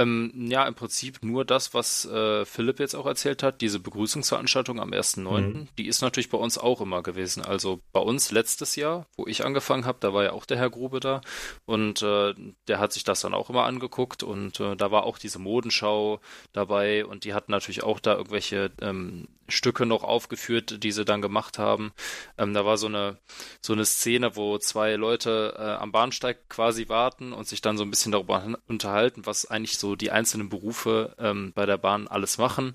Ähm, 0.00 0.32
ja, 0.48 0.66
im 0.66 0.74
Prinzip 0.74 1.22
nur 1.22 1.44
das, 1.44 1.74
was 1.74 2.06
äh, 2.06 2.46
Philipp 2.46 2.80
jetzt 2.80 2.94
auch 2.94 3.04
erzählt 3.04 3.42
hat, 3.42 3.60
diese 3.60 3.80
Begrüßungsveranstaltung 3.80 4.80
am 4.80 4.92
1.9., 4.92 5.40
mhm. 5.40 5.68
die 5.76 5.88
ist 5.88 6.00
natürlich 6.00 6.30
bei 6.30 6.38
uns 6.38 6.56
auch 6.56 6.80
immer 6.80 7.02
gewesen. 7.02 7.44
Also 7.44 7.80
bei 7.92 8.00
uns 8.00 8.30
letztes 8.30 8.76
Jahr, 8.76 9.06
wo 9.16 9.26
ich 9.26 9.44
angefangen 9.44 9.84
habe, 9.84 9.98
da 10.00 10.14
war 10.14 10.24
ja 10.24 10.32
auch 10.32 10.46
der 10.46 10.56
Herr 10.56 10.70
Grube 10.70 11.00
da 11.00 11.20
und 11.66 12.00
äh, 12.00 12.34
der 12.66 12.78
hat 12.78 12.94
sich 12.94 13.04
das 13.04 13.20
dann 13.20 13.34
auch 13.34 13.50
immer 13.50 13.64
angeguckt 13.64 14.22
und 14.22 14.58
äh, 14.60 14.74
da 14.74 14.90
war 14.90 15.04
auch 15.04 15.18
diese 15.18 15.38
Modenschau 15.38 16.20
dabei 16.52 17.04
und 17.04 17.24
die 17.24 17.34
hatten 17.34 17.52
natürlich 17.52 17.82
auch 17.82 18.00
da 18.00 18.14
irgendwelche 18.14 18.70
ähm, 18.80 19.28
Stücke 19.50 19.86
noch 19.86 20.04
aufgeführt, 20.04 20.82
die 20.82 20.92
sie 20.92 21.04
dann 21.04 21.22
gemacht 21.22 21.58
haben. 21.58 21.92
Ähm, 22.38 22.54
da 22.54 22.64
war 22.64 22.78
so 22.78 22.86
eine, 22.86 23.18
so 23.60 23.72
eine 23.72 23.84
Szene, 23.84 24.36
wo 24.36 24.58
zwei 24.58 24.94
Leute 24.94 25.54
äh, 25.58 25.62
am 25.62 25.92
Bahnsteig 25.92 26.48
quasi 26.48 26.88
warten 26.88 27.32
und 27.32 27.46
sich 27.46 27.60
dann 27.60 27.76
so 27.76 27.84
ein 27.84 27.90
bisschen 27.90 28.12
darüber 28.12 28.56
unterhalten, 28.68 29.26
was 29.26 29.46
eigentlich 29.46 29.78
so 29.78 29.89
die 29.96 30.10
einzelnen 30.10 30.48
Berufe 30.48 31.14
ähm, 31.18 31.52
bei 31.54 31.66
der 31.66 31.78
Bahn 31.78 32.08
alles 32.08 32.38
machen. 32.38 32.74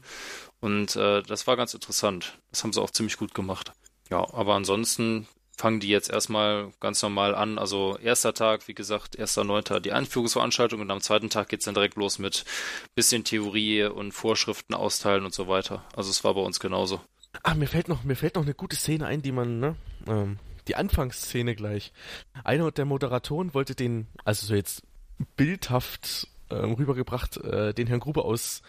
Und 0.59 0.95
äh, 0.95 1.22
das 1.24 1.47
war 1.47 1.57
ganz 1.57 1.74
interessant. 1.74 2.39
Das 2.51 2.63
haben 2.63 2.74
sie 2.74 2.82
auch 2.82 2.91
ziemlich 2.91 3.18
gut 3.18 3.34
gemacht. 3.34 3.72
Ja, 4.09 4.34
aber 4.34 4.55
ansonsten 4.55 5.28
fangen 5.57 5.80
die 5.80 5.88
jetzt 5.88 6.09
erstmal 6.09 6.72
ganz 6.80 7.01
normal 7.01 7.34
an. 7.36 7.57
Also 7.57 7.97
erster 7.97 8.34
Tag, 8.34 8.68
wie 8.68 8.74
gesagt, 8.74 9.16
erster 9.16 9.43
Neunter 9.43 9.80
die 9.80 9.93
Einführungsveranstaltung 9.93 10.82
und 10.82 10.91
am 10.91 11.01
zweiten 11.01 11.30
Tag 11.30 11.49
geht's 11.49 11.66
dann 11.66 11.74
direkt 11.74 11.95
los 11.95 12.20
mit 12.20 12.45
bisschen 12.93 13.24
Theorie 13.24 13.84
und 13.84 14.11
Vorschriften 14.11 14.74
austeilen 14.74 15.26
und 15.26 15.34
so 15.34 15.47
weiter. 15.47 15.84
Also 15.95 16.09
es 16.09 16.24
war 16.24 16.34
bei 16.34 16.41
uns 16.41 16.59
genauso. 16.59 17.01
Ah, 17.43 17.53
mir 17.53 17.68
fällt 17.68 17.88
noch, 17.88 18.03
mir 18.03 18.16
fällt 18.16 18.36
noch 18.36 18.43
eine 18.43 18.53
gute 18.53 18.76
Szene 18.76 19.05
ein, 19.05 19.22
die 19.22 19.32
man, 19.32 19.59
ne, 19.59 19.76
ähm, 20.07 20.39
die 20.68 20.76
Anfangsszene 20.76 21.55
gleich. 21.55 21.93
Einer 22.43 22.72
der 22.72 22.86
Moderatoren 22.86 23.53
wollte 23.53 23.76
den, 23.76 24.07
also 24.24 24.47
so 24.47 24.55
jetzt 24.55 24.84
bildhaft 25.36 26.28
ähm, 26.50 26.74
rübergebracht, 26.74 27.38
äh, 27.38 27.74
den 27.74 27.88
Herrn 27.88 28.00
Gruber 28.00 28.26
aus 28.26 28.62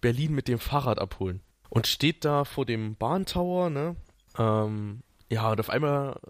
Berlin 0.00 0.34
mit 0.34 0.48
dem 0.48 0.58
Fahrrad 0.58 0.98
abholen. 0.98 1.40
Und 1.68 1.86
steht 1.86 2.24
da 2.24 2.44
vor 2.44 2.66
dem 2.66 2.96
Bahntower, 2.96 3.70
ne? 3.70 3.96
Ähm, 4.38 5.02
ja, 5.30 5.50
und 5.50 5.60
auf 5.60 5.70
einmal, 5.70 6.20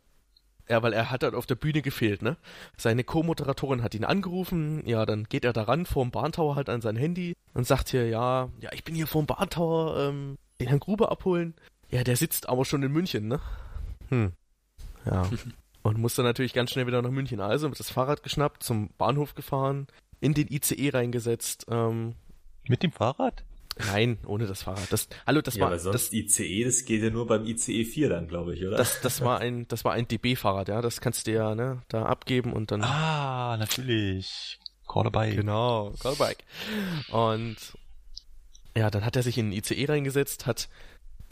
ja, 0.69 0.83
weil 0.83 0.93
er 0.93 1.11
hat 1.11 1.25
halt 1.25 1.35
auf 1.35 1.47
der 1.47 1.57
Bühne 1.57 1.83
gefehlt, 1.83 2.23
ne? 2.23 2.37
Seine 2.77 3.03
Co-Moderatorin 3.03 3.83
hat 3.83 3.95
ihn 3.95 4.05
angerufen, 4.05 4.87
ja, 4.87 5.05
dann 5.05 5.25
geht 5.25 5.45
er 5.45 5.53
daran 5.53 5.87
vorm 5.87 6.13
Bahntower 6.13 6.55
halt 6.55 6.69
an 6.69 6.81
sein 6.81 6.97
Handy 6.97 7.35
und 7.55 7.67
sagt 7.67 7.89
hier, 7.89 8.09
ja, 8.09 8.51
ja, 8.61 8.71
ich 8.73 8.85
bin 8.85 8.95
hier 8.95 9.09
vorm 9.09 9.27
Bahntower, 9.27 10.09
ähm, 10.09 10.39
den 10.61 10.69
Herrn 10.69 10.81
Gruber 10.81 11.11
abholen. 11.11 11.55
Ja, 11.91 12.05
der 12.05 12.17
sitzt 12.17 12.49
aber 12.49 12.65
schon 12.65 12.83
in 12.83 12.93
München, 12.93 13.27
ne? 13.27 13.41
Hm. 14.09 14.33
Ja. 15.05 15.29
Und 15.83 15.99
musste 15.99 16.23
natürlich 16.23 16.55
ganz 16.55 16.71
schnell 16.71 16.87
wieder 16.87 17.03
nach 17.03 17.11
München. 17.11 17.41
Also 17.41 17.69
mit 17.69 17.81
das 17.81 17.91
Fahrrad 17.91 18.23
geschnappt, 18.23 18.63
zum 18.63 18.91
Bahnhof 18.99 19.35
gefahren, 19.35 19.89
in 20.23 20.35
den 20.35 20.49
ICE 20.49 20.91
reingesetzt. 20.95 21.67
Ähm, 21.69 22.15
mit 22.69 22.83
dem 22.83 22.93
Fahrrad? 22.93 23.45
Nein, 23.79 24.19
ohne 24.27 24.47
das 24.47 24.63
Fahrrad. 24.63 24.93
Das, 24.93 25.09
hallo, 25.27 25.41
das 25.41 25.57
ja, 25.57 25.63
war 25.63 25.69
aber 25.69 25.79
sonst 25.79 26.13
das 26.13 26.13
ICE, 26.13 26.65
das 26.65 26.85
geht 26.85 27.03
ja 27.03 27.11
nur 27.11 27.27
beim 27.27 27.45
ICE 27.45 27.85
4 27.85 28.09
dann, 28.09 28.29
glaube 28.29 28.55
ich, 28.55 28.65
oder? 28.65 28.77
Das, 28.77 29.01
das 29.01 29.23
war 29.23 29.41
ein, 29.41 29.67
das 29.69 29.85
war 29.85 29.93
ein 29.93 30.07
DB-Fahrrad, 30.07 30.69
ja. 30.69 30.81
Das 30.81 31.01
kannst 31.01 31.27
du 31.27 31.33
ja 31.33 31.55
ne, 31.55 31.83
da 31.89 32.05
abgeben 32.05 32.53
und 32.53 32.71
dann. 32.71 32.83
Ah, 32.83 33.57
natürlich. 33.59 34.61
Call 34.87 35.07
a 35.07 35.11
bike. 35.11 35.37
Genau, 35.37 35.93
call 35.99 36.13
a 36.13 36.17
bike. 36.17 36.45
Und 37.11 37.57
ja, 38.77 38.91
dann 38.91 39.05
hat 39.05 39.17
er 39.17 39.23
sich 39.23 39.39
in 39.39 39.51
den 39.51 39.59
ICE 39.59 39.87
reingesetzt, 39.89 40.47
hat 40.47 40.69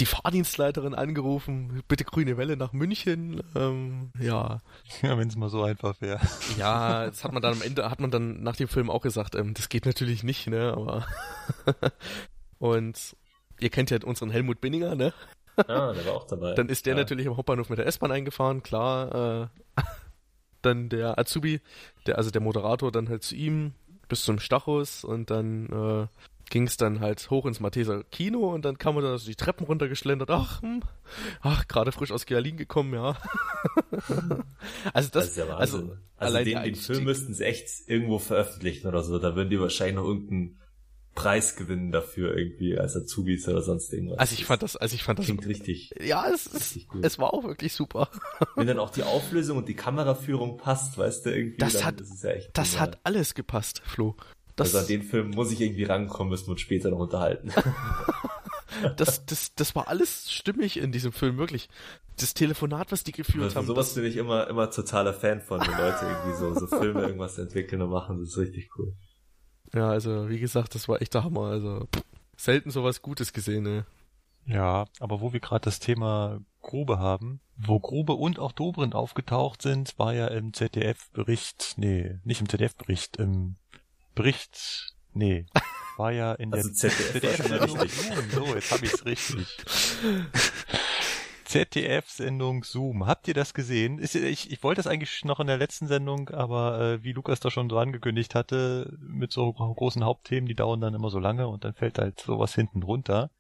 die 0.01 0.07
Fahrdienstleiterin 0.07 0.95
angerufen, 0.95 1.83
bitte 1.87 2.05
grüne 2.05 2.37
Welle 2.37 2.57
nach 2.57 2.73
München. 2.73 3.43
Ähm, 3.55 4.11
ja. 4.19 4.61
Ja, 5.03 5.17
wenn 5.17 5.29
es 5.29 5.37
mal 5.37 5.49
so 5.49 5.63
einfach 5.63 6.01
wäre. 6.01 6.21
Ja, 6.59 7.07
das 7.07 7.25
hat 7.25 7.33
man 7.33 7.43
dann 7.43 7.55
am 7.55 7.63
Ende, 7.63 7.89
hat 7.91 8.01
man 8.01 8.11
dann 8.11 8.43
nach 8.43 8.57
dem 8.57 8.69
Film 8.69 8.91
auch 8.91 9.01
gesagt, 9.01 9.35
ähm, 9.35 9.55
das 9.55 9.69
geht 9.69 9.87
natürlich 9.87 10.23
nicht, 10.23 10.47
ne, 10.47 10.75
aber 10.77 11.07
und 12.59 13.17
ihr 13.61 13.71
kennt 13.71 13.91
ja 13.91 13.99
unseren 14.05 14.31
Helmut 14.31 14.61
Binninger, 14.61 14.95
ne? 14.95 15.13
Ah, 15.57 15.93
der 15.93 16.07
war 16.07 16.15
auch 16.15 16.27
dabei. 16.27 16.55
Dann 16.55 16.69
ist 16.69 16.87
der 16.87 16.95
ja. 16.95 17.01
natürlich 17.01 17.29
am 17.29 17.37
Hauptbahnhof 17.37 17.69
mit 17.71 17.79
der 17.79 17.87
S-Bahn 17.87 18.13
eingefahren, 18.13 18.63
klar. 18.63 19.51
Äh, 19.77 19.83
dann 20.63 20.89
der 20.89 21.19
Azubi, 21.19 21.61
der, 22.07 22.19
also 22.19 22.31
der 22.31 22.41
Moderator, 22.41 22.91
dann 22.93 23.09
halt 23.09 23.23
zu 23.23 23.35
ihm 23.35 23.75
bis 24.09 24.25
zum 24.25 24.39
Stachus 24.39 25.05
und 25.05 25.31
dann 25.31 25.67
äh, 25.67 26.07
ging 26.51 26.67
es 26.67 26.77
dann 26.77 27.01
halt 27.01 27.31
hoch 27.31 27.47
ins 27.47 27.61
Matheser 27.61 28.05
Kino 28.11 28.53
und 28.53 28.65
dann 28.65 28.77
kam 28.77 28.95
man 28.97 29.05
dann 29.05 29.13
also 29.13 29.27
die 29.27 29.37
Treppen 29.37 29.67
runtergeschlendert. 29.67 30.31
Ach, 30.31 30.61
hm, 30.61 30.83
ach 31.41 31.67
gerade 31.69 31.93
frisch 31.93 32.13
aus 32.13 32.27
Gerlin 32.27 32.57
gekommen, 32.57 32.93
ja. 32.93 33.17
also 34.93 35.09
das, 35.11 35.11
Das 35.11 35.29
ist 35.29 35.37
ja 35.39 35.47
also, 35.57 35.79
also 35.79 35.97
allein 36.17 36.45
den, 36.45 36.63
den 36.63 36.75
Film 36.75 37.05
müssten 37.05 37.35
sie 37.35 37.45
echt 37.45 37.69
irgendwo 37.87 38.19
veröffentlichen 38.19 38.87
oder 38.89 39.03
so. 39.03 39.19
Da 39.19 39.35
würden 39.37 39.51
die 39.51 39.61
wahrscheinlich 39.61 39.97
noch 39.97 40.05
irgendeinen 40.05 40.59
Preis 41.15 41.57
gewinnen 41.57 41.91
dafür 41.93 42.37
irgendwie 42.37 42.79
als 42.79 42.97
Azubis 42.97 43.47
oder 43.49 43.63
sonst 43.63 43.93
irgendwas. 43.93 44.19
also 44.19 44.35
ich 44.35 44.45
fand 44.45 44.63
das, 44.63 44.77
also 44.77 44.95
ich 44.95 45.03
fand 45.03 45.19
das, 45.19 45.27
Klingt 45.27 45.45
richtig. 45.47 45.93
ja, 46.01 46.29
es, 46.33 46.79
gut. 46.89 47.05
es 47.05 47.19
war 47.19 47.35
auch 47.35 47.45
wirklich 47.45 47.73
super. 47.73 48.09
Wenn 48.55 48.69
dann 48.69 48.79
auch 48.79 48.91
die 48.91 49.03
Auflösung 49.03 49.59
und 49.59 49.69
die 49.69 49.75
Kameraführung 49.75 50.57
passt, 50.57 50.99
weißt 50.99 51.27
du, 51.27 51.31
irgendwie. 51.35 51.59
Das 51.59 51.85
hat- 51.85 52.01
ist 52.01 52.13
es 52.15 52.23
ja 52.23 52.33
Das 52.53 52.79
hat 52.79 52.99
alles 53.05 53.35
gepasst, 53.35 53.83
Flo. 53.85 54.15
Das, 54.61 54.75
also 54.75 54.79
an 54.79 54.87
den 54.87 55.03
Film 55.03 55.31
muss 55.31 55.51
ich 55.51 55.61
irgendwie 55.61 55.85
rankommen, 55.85 56.31
müssen 56.31 56.47
wir 56.47 56.53
uns 56.53 56.61
später 56.61 56.91
noch 56.91 56.99
unterhalten. 56.99 57.51
das, 58.97 59.25
das, 59.25 59.55
das 59.55 59.75
war 59.75 59.89
alles 59.89 60.31
stimmig 60.31 60.79
in 60.79 60.93
diesem 60.93 61.13
Film, 61.13 61.39
wirklich. 61.39 61.69
Das 62.19 62.35
Telefonat, 62.35 62.93
was 62.93 63.03
die 63.03 63.13
geführt 63.13 63.45
Also 63.45 63.57
haben, 63.57 63.67
sowas 63.67 63.87
das, 63.87 63.95
bin 63.95 64.05
ich 64.05 64.17
immer, 64.17 64.47
immer 64.49 64.71
totaler 64.71 65.15
Fan 65.15 65.41
von, 65.41 65.61
wenn 65.61 65.79
Leute 65.79 66.05
irgendwie 66.05 66.37
so, 66.37 66.55
so 66.55 66.67
Filme 66.67 67.03
irgendwas 67.03 67.39
entwickeln 67.39 67.81
und 67.81 67.91
machen, 67.91 68.19
das 68.19 68.31
ist 68.31 68.39
richtig 68.39 68.71
cool. 68.77 68.93
ja, 69.75 69.89
also, 69.89 70.29
wie 70.29 70.39
gesagt, 70.39 70.75
das 70.75 70.89
war 70.89 71.01
echt 71.01 71.15
der 71.15 71.25
Hammer, 71.25 71.47
also, 71.47 71.87
pff, 71.95 72.03
selten 72.37 72.71
sowas 72.71 73.01
Gutes 73.01 73.33
gesehen, 73.33 73.63
ne. 73.65 73.87
Ja, 74.47 74.87
aber 74.99 75.21
wo 75.21 75.33
wir 75.33 75.41
gerade 75.41 75.65
das 75.65 75.79
Thema 75.79 76.41
Grube 76.61 76.99
haben, 76.99 77.41
wo 77.57 77.79
Grube 77.79 78.15
und 78.15 78.39
auch 78.39 78.53
Dobrindt 78.53 78.95
aufgetaucht 78.95 79.63
sind, 79.63 79.99
war 79.99 80.13
ja 80.15 80.27
im 80.29 80.53
ZDF-Bericht, 80.53 81.75
nee, 81.77 82.19
nicht 82.25 82.41
im 82.41 82.49
ZDF-Bericht, 82.49 83.17
im 83.17 83.57
Bericht, 84.21 84.95
nee, 85.15 85.47
war 85.97 86.13
ja 86.13 86.35
in 86.35 86.51
der 86.51 86.59
Also 86.59 86.71
ZDF 86.73 87.49
mal 87.49 87.69
ZDF-Sendung 87.69 87.81
richtig. 87.81 87.93
Zoom. 87.93 88.31
So, 88.31 88.55
jetzt 88.55 88.71
habe 88.71 88.85
ich 88.85 88.93
es 88.93 89.05
richtig. 89.07 89.47
ZDF-Sendung 91.51 92.63
Zoom. 92.63 93.07
Habt 93.07 93.27
ihr 93.27 93.35
das 93.35 93.55
gesehen? 93.55 93.99
Ist, 93.99 94.15
ich, 94.15 94.53
ich 94.53 94.63
wollte 94.63 94.79
das 94.79 94.87
eigentlich 94.87 95.25
noch 95.25 95.41
in 95.41 95.49
der 95.49 95.57
letzten 95.57 95.89
Sendung, 95.89 96.29
aber 96.29 96.81
äh, 96.81 97.03
wie 97.03 97.13
Lukas 97.13 97.41
da 97.41 97.51
schon 97.51 97.69
dran 97.69 97.93
gekündigt 97.93 98.35
hatte, 98.35 98.97
mit 99.01 99.33
so 99.33 99.53
großen 99.53 100.05
Hauptthemen, 100.05 100.47
die 100.47 100.55
dauern 100.55 100.81
dann 100.81 100.95
immer 100.95 101.11
so 101.11 101.19
lange 101.19 101.49
und 101.49 101.65
dann 101.65 101.75
fällt 101.75 101.99
halt 101.99 102.21
sowas 102.21 102.55
hinten 102.55 102.83
runter. 102.83 103.31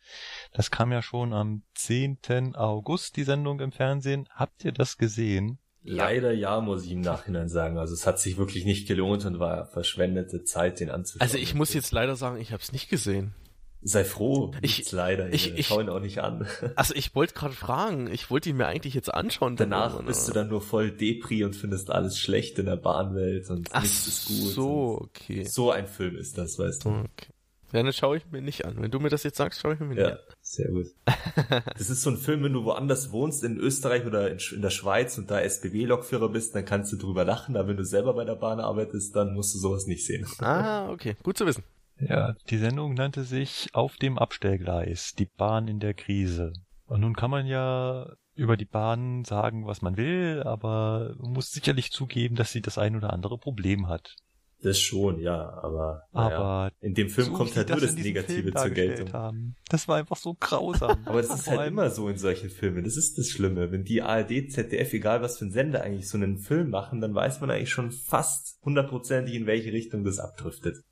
Das 0.52 0.72
kam 0.72 0.90
ja 0.90 1.02
schon 1.02 1.32
am 1.32 1.62
10. 1.74 2.56
August, 2.56 3.16
die 3.16 3.24
Sendung 3.24 3.60
im 3.60 3.70
Fernsehen. 3.70 4.28
Habt 4.34 4.64
ihr 4.64 4.72
das 4.72 4.96
gesehen? 4.96 5.58
Leider 5.82 6.32
ja, 6.32 6.60
muss 6.60 6.84
ich 6.84 6.92
im 6.92 7.00
Nachhinein 7.00 7.48
sagen. 7.48 7.78
Also 7.78 7.94
es 7.94 8.06
hat 8.06 8.20
sich 8.20 8.36
wirklich 8.36 8.64
nicht 8.64 8.86
gelohnt 8.86 9.24
und 9.24 9.38
war 9.38 9.64
verschwendete 9.66 10.44
Zeit, 10.44 10.80
den 10.80 10.90
anzuschauen. 10.90 11.22
Also 11.22 11.38
ich 11.38 11.54
muss 11.54 11.72
jetzt 11.72 11.90
leider 11.92 12.16
sagen, 12.16 12.38
ich 12.40 12.52
habe 12.52 12.62
es 12.62 12.72
nicht 12.72 12.88
gesehen. 12.90 13.34
Sei 13.82 14.04
froh, 14.04 14.52
Ich- 14.60 14.92
leider. 14.92 15.32
ich- 15.32 15.54
ich- 15.56 15.66
Schau 15.68 15.80
ihn 15.80 15.88
auch 15.88 16.00
nicht 16.00 16.18
an. 16.18 16.46
Also 16.76 16.94
ich 16.94 17.14
wollte 17.14 17.32
gerade 17.32 17.54
fragen, 17.54 18.10
ich 18.12 18.30
wollte 18.30 18.50
ihn 18.50 18.58
mir 18.58 18.66
eigentlich 18.66 18.92
jetzt 18.92 19.08
anschauen. 19.12 19.56
dann 19.56 19.70
Danach 19.70 19.84
irgendwann, 19.94 20.06
bist 20.06 20.28
du 20.28 20.32
dann 20.34 20.48
nur 20.50 20.60
voll 20.60 20.90
Depri 20.90 21.44
und 21.44 21.56
findest 21.56 21.90
alles 21.90 22.18
schlecht 22.18 22.58
in 22.58 22.66
der 22.66 22.76
Bahnwelt 22.76 23.48
und 23.48 23.70
Ach 23.72 23.80
nichts 23.82 24.06
ist 24.06 24.26
gut. 24.26 24.36
so, 24.52 24.98
okay. 25.00 25.44
So 25.44 25.70
ein 25.70 25.86
Film 25.86 26.16
ist 26.16 26.36
das, 26.36 26.58
weißt 26.58 26.84
du. 26.84 26.88
okay. 26.90 27.32
Ja, 27.72 27.82
dann 27.82 27.92
schaue 27.92 28.16
ich 28.16 28.26
mir 28.30 28.42
nicht 28.42 28.64
an. 28.64 28.80
Wenn 28.80 28.90
du 28.90 28.98
mir 29.00 29.08
das 29.10 29.22
jetzt 29.22 29.36
sagst, 29.36 29.60
schaue 29.60 29.74
ich 29.74 29.80
mir 29.80 29.86
nicht 29.88 29.98
Ja, 29.98 30.08
an. 30.10 30.18
sehr 30.40 30.68
gut. 30.70 30.86
Das 31.78 31.88
ist 31.90 32.02
so 32.02 32.10
ein 32.10 32.16
Film, 32.16 32.42
wenn 32.42 32.52
du 32.52 32.64
woanders 32.64 33.12
wohnst, 33.12 33.44
in 33.44 33.56
Österreich 33.56 34.04
oder 34.06 34.30
in, 34.30 34.38
in 34.54 34.62
der 34.62 34.70
Schweiz 34.70 35.16
und 35.18 35.30
da 35.30 35.40
SBB-Lokführer 35.40 36.28
bist, 36.28 36.54
dann 36.54 36.64
kannst 36.64 36.92
du 36.92 36.96
drüber 36.96 37.24
lachen, 37.24 37.56
aber 37.56 37.68
wenn 37.68 37.76
du 37.76 37.84
selber 37.84 38.14
bei 38.14 38.24
der 38.24 38.34
Bahn 38.34 38.60
arbeitest, 38.60 39.14
dann 39.14 39.34
musst 39.34 39.54
du 39.54 39.58
sowas 39.58 39.86
nicht 39.86 40.04
sehen. 40.04 40.26
Ah, 40.40 40.90
okay. 40.90 41.16
Gut 41.22 41.38
zu 41.38 41.46
wissen. 41.46 41.64
Ja, 41.98 42.34
die 42.48 42.56
Sendung 42.58 42.94
nannte 42.94 43.24
sich 43.24 43.68
Auf 43.74 43.96
dem 43.96 44.18
Abstellgleis, 44.18 45.12
die 45.18 45.26
Bahn 45.26 45.68
in 45.68 45.80
der 45.80 45.94
Krise. 45.94 46.52
Und 46.86 47.00
nun 47.02 47.14
kann 47.14 47.30
man 47.30 47.46
ja 47.46 48.10
über 48.34 48.56
die 48.56 48.64
Bahn 48.64 49.24
sagen, 49.24 49.66
was 49.66 49.82
man 49.82 49.96
will, 49.98 50.42
aber 50.44 51.14
man 51.18 51.32
muss 51.32 51.50
sicherlich 51.52 51.92
zugeben, 51.92 52.36
dass 52.36 52.52
sie 52.52 52.62
das 52.62 52.78
ein 52.78 52.96
oder 52.96 53.12
andere 53.12 53.36
Problem 53.38 53.86
hat. 53.86 54.16
Das 54.62 54.78
schon, 54.78 55.20
ja, 55.20 55.54
aber, 55.62 56.02
naja. 56.12 56.38
Aber 56.38 56.72
in 56.80 56.92
dem 56.92 57.08
Film 57.08 57.28
so 57.28 57.32
kommt 57.32 57.56
halt 57.56 57.70
nur 57.70 57.80
das 57.80 57.94
diesem 57.94 58.12
Negative 58.12 58.52
zur 58.52 58.70
Geltung. 58.70 59.12
Haben. 59.12 59.56
Das 59.70 59.88
war 59.88 59.96
einfach 59.96 60.16
so 60.16 60.36
grausam. 60.38 60.98
Aber 61.06 61.22
das 61.22 61.34
ist 61.34 61.46
halt 61.46 61.68
immer 61.68 61.88
so 61.88 62.08
in 62.08 62.18
solchen 62.18 62.50
Filmen. 62.50 62.84
Das 62.84 62.98
ist 62.98 63.16
das 63.16 63.28
Schlimme. 63.28 63.72
Wenn 63.72 63.84
die 63.84 64.02
ARD, 64.02 64.50
ZDF, 64.50 64.92
egal 64.92 65.22
was 65.22 65.38
für 65.38 65.46
ein 65.46 65.50
Sender 65.50 65.82
eigentlich 65.82 66.08
so 66.08 66.18
einen 66.18 66.38
Film 66.38 66.68
machen, 66.68 67.00
dann 67.00 67.14
weiß 67.14 67.40
man 67.40 67.50
eigentlich 67.50 67.70
schon 67.70 67.90
fast 67.90 68.58
hundertprozentig, 68.62 69.34
in 69.34 69.46
welche 69.46 69.72
Richtung 69.72 70.04
das 70.04 70.18
abdriftet. 70.18 70.84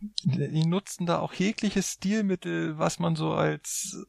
Die 0.00 0.66
nutzten 0.66 1.06
da 1.06 1.18
auch 1.18 1.32
jegliches 1.32 1.88
Stilmittel, 1.92 2.78
was 2.78 2.98
man 2.98 3.16
so 3.16 3.32
als 3.32 4.06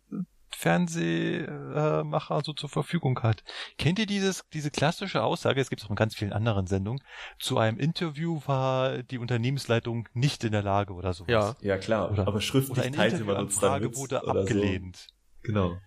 Fernsehmacher 0.55 2.41
so 2.43 2.53
zur 2.53 2.69
Verfügung 2.69 3.21
hat. 3.21 3.43
Kennt 3.77 3.99
ihr 3.99 4.05
dieses, 4.05 4.43
diese 4.53 4.71
klassische 4.71 5.23
Aussage, 5.23 5.61
es 5.61 5.69
gibt 5.69 5.81
es 5.81 5.85
auch 5.85 5.91
in 5.91 5.95
ganz 5.95 6.15
vielen 6.15 6.33
anderen 6.33 6.67
Sendungen, 6.67 7.01
zu 7.39 7.57
einem 7.57 7.77
Interview 7.77 8.41
war 8.45 9.03
die 9.03 9.17
Unternehmensleitung 9.17 10.07
nicht 10.13 10.43
in 10.43 10.51
der 10.51 10.63
Lage 10.63 10.93
oder 10.93 11.13
sowas. 11.13 11.29
Ja. 11.31 11.55
Ja, 11.61 11.77
klar. 11.77 12.11
Oder- 12.11 12.27
aber 12.27 12.41
schriftlich 12.41 12.91
teilte 12.91 13.23
man 13.23 13.37
uns 13.37 13.59
dann 13.59 13.95
wurde 13.95 14.27
abgelehnt. 14.27 14.97
So. 14.97 15.07
Genau. 15.43 15.77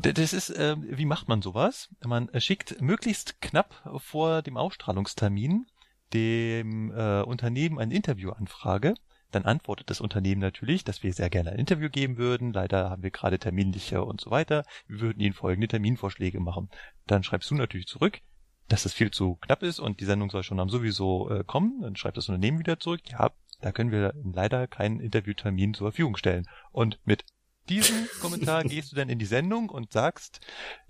Das 0.00 0.32
ist, 0.32 0.48
äh, 0.50 0.76
wie 0.78 1.04
macht 1.04 1.28
man 1.28 1.42
sowas? 1.42 1.90
Man 2.02 2.30
schickt 2.38 2.80
möglichst 2.80 3.42
knapp 3.42 3.74
vor 3.98 4.40
dem 4.40 4.56
Ausstrahlungstermin 4.56 5.66
dem 6.14 6.90
äh, 6.92 7.22
Unternehmen 7.22 7.78
eine 7.78 7.94
Interviewanfrage. 7.94 8.94
Dann 9.32 9.44
antwortet 9.44 9.90
das 9.90 10.00
Unternehmen 10.00 10.40
natürlich, 10.40 10.84
dass 10.84 11.02
wir 11.02 11.12
sehr 11.12 11.30
gerne 11.30 11.50
ein 11.50 11.58
Interview 11.58 11.88
geben 11.88 12.16
würden. 12.18 12.52
Leider 12.52 12.90
haben 12.90 13.02
wir 13.02 13.10
gerade 13.10 13.38
terminliche 13.38 14.04
und 14.04 14.20
so 14.20 14.30
weiter. 14.30 14.64
Wir 14.86 15.00
würden 15.00 15.20
Ihnen 15.20 15.34
folgende 15.34 15.68
Terminvorschläge 15.68 16.38
machen. 16.38 16.70
Dann 17.06 17.24
schreibst 17.24 17.50
du 17.50 17.54
natürlich 17.54 17.86
zurück, 17.86 18.20
dass 18.68 18.84
es 18.84 18.92
viel 18.92 19.10
zu 19.10 19.36
knapp 19.36 19.62
ist 19.62 19.80
und 19.80 20.00
die 20.00 20.04
Sendung 20.04 20.30
soll 20.30 20.42
schon 20.42 20.60
am 20.60 20.68
sowieso 20.68 21.30
äh, 21.30 21.44
kommen. 21.44 21.80
Dann 21.80 21.96
schreibt 21.96 22.16
das 22.18 22.28
Unternehmen 22.28 22.58
wieder 22.58 22.78
zurück. 22.78 23.00
Ja, 23.10 23.30
da 23.60 23.72
können 23.72 23.90
wir 23.90 24.14
leider 24.22 24.66
keinen 24.66 25.00
Interviewtermin 25.00 25.74
zur 25.74 25.90
Verfügung 25.90 26.16
stellen. 26.16 26.46
Und 26.70 26.98
mit 27.04 27.24
diesem 27.68 28.08
Kommentar 28.20 28.64
gehst 28.64 28.92
du 28.92 28.96
dann 28.96 29.08
in 29.08 29.18
die 29.18 29.26
Sendung 29.26 29.70
und 29.70 29.92
sagst, 29.92 30.40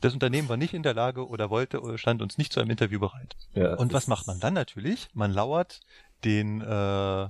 das 0.01 0.15
Unternehmen 0.15 0.49
war 0.49 0.57
nicht 0.57 0.75
in 0.75 0.83
der 0.83 0.95
Lage 0.95 1.29
oder 1.29 1.51
wollte 1.51 1.81
oder 1.81 1.99
stand 1.99 2.23
uns 2.23 2.39
nicht 2.39 2.53
zu 2.53 2.61
einem 2.61 2.71
Interview 2.71 2.99
bereit. 2.99 3.37
Ja, 3.55 3.75
Und 3.75 3.93
was 3.93 4.07
macht 4.07 4.27
man 4.27 4.41
dann 4.41 4.55
natürlich? 4.55 5.09
Man 5.13 5.33
lauert 5.33 5.81
den, 6.25 6.61
äh, 6.61 7.29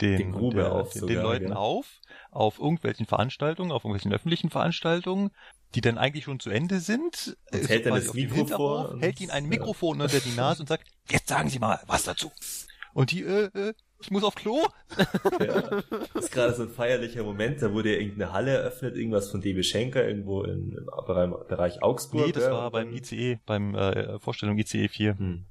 den, 0.00 0.18
Den 0.18 0.32
Grube 0.32 0.56
der, 0.56 0.72
auf 0.72 0.92
den, 0.92 1.00
sogar, 1.00 1.14
den 1.14 1.22
Leuten 1.22 1.46
gell? 1.46 1.56
auf, 1.56 2.00
auf 2.30 2.58
irgendwelchen 2.58 3.06
Veranstaltungen, 3.06 3.72
auf 3.72 3.84
irgendwelchen 3.84 4.12
öffentlichen 4.12 4.50
Veranstaltungen, 4.50 5.30
die 5.74 5.80
dann 5.80 5.98
eigentlich 5.98 6.24
schon 6.24 6.40
zu 6.40 6.50
Ende 6.50 6.80
sind. 6.80 7.36
Und 7.52 7.68
hält 7.68 7.86
dann 7.86 7.92
quasi 7.92 8.06
das 8.06 8.08
auf 8.08 8.14
dem 8.16 8.22
Mikro 8.22 8.36
Hinterhof, 8.36 8.56
vor 8.56 8.88
und- 8.90 9.02
hält 9.02 9.20
ihnen 9.20 9.30
ein 9.30 9.44
ja. 9.44 9.50
Mikrofon 9.50 10.00
unter 10.00 10.20
die 10.20 10.32
Nase 10.36 10.62
und 10.62 10.68
sagt, 10.68 10.88
jetzt 11.10 11.28
sagen 11.28 11.48
Sie 11.48 11.58
mal 11.58 11.80
was 11.86 12.04
dazu. 12.04 12.30
Und 12.92 13.12
die, 13.12 13.22
äh, 13.22 13.50
äh, 13.54 13.74
ich 14.02 14.10
muss 14.10 14.24
auf 14.24 14.34
Klo. 14.34 14.58
Ja. 15.38 15.82
Das 16.14 16.24
ist 16.24 16.32
gerade 16.32 16.54
so 16.54 16.62
ein 16.62 16.70
feierlicher 16.70 17.22
Moment, 17.22 17.60
da 17.62 17.72
wurde 17.72 17.92
ja 17.92 18.00
irgendeine 18.00 18.32
Halle 18.32 18.50
eröffnet, 18.52 18.96
irgendwas 18.96 19.30
von 19.30 19.40
DB 19.40 19.62
Schenker 19.62 20.06
irgendwo 20.06 20.42
im, 20.42 20.76
im 20.76 20.86
Bereich, 21.48 21.82
Augsburg. 21.82 22.26
Nee, 22.26 22.32
das 22.32 22.44
ja, 22.44 22.52
war 22.52 22.70
beim 22.70 22.92
ICE, 22.92 23.38
beim 23.46 23.74
äh, 23.74 24.18
Vorstellung 24.18 24.58
ICE 24.58 24.88
4. 24.88 25.18
Hm. 25.18 25.46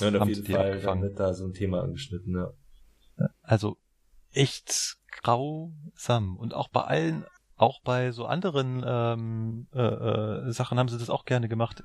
Ja, 0.00 0.08
und 0.08 0.16
auf 0.16 0.20
Haben 0.22 0.28
jeden 0.30 0.46
sie 0.46 0.52
Fall 0.52 0.82
wird 1.02 1.20
da 1.20 1.34
so 1.34 1.44
ein 1.44 1.52
Thema 1.52 1.82
angeschnitten, 1.82 2.34
ja. 2.36 2.52
Also 3.42 3.76
echt 4.32 4.96
grausam. 5.22 6.36
Und 6.36 6.54
auch 6.54 6.68
bei 6.68 6.82
allen, 6.82 7.24
auch 7.56 7.80
bei 7.82 8.12
so 8.12 8.26
anderen 8.26 8.82
ähm, 8.86 9.66
äh, 9.74 9.80
äh, 9.80 10.52
Sachen 10.52 10.78
haben 10.78 10.88
sie 10.88 10.98
das 10.98 11.10
auch 11.10 11.24
gerne 11.24 11.48
gemacht. 11.48 11.82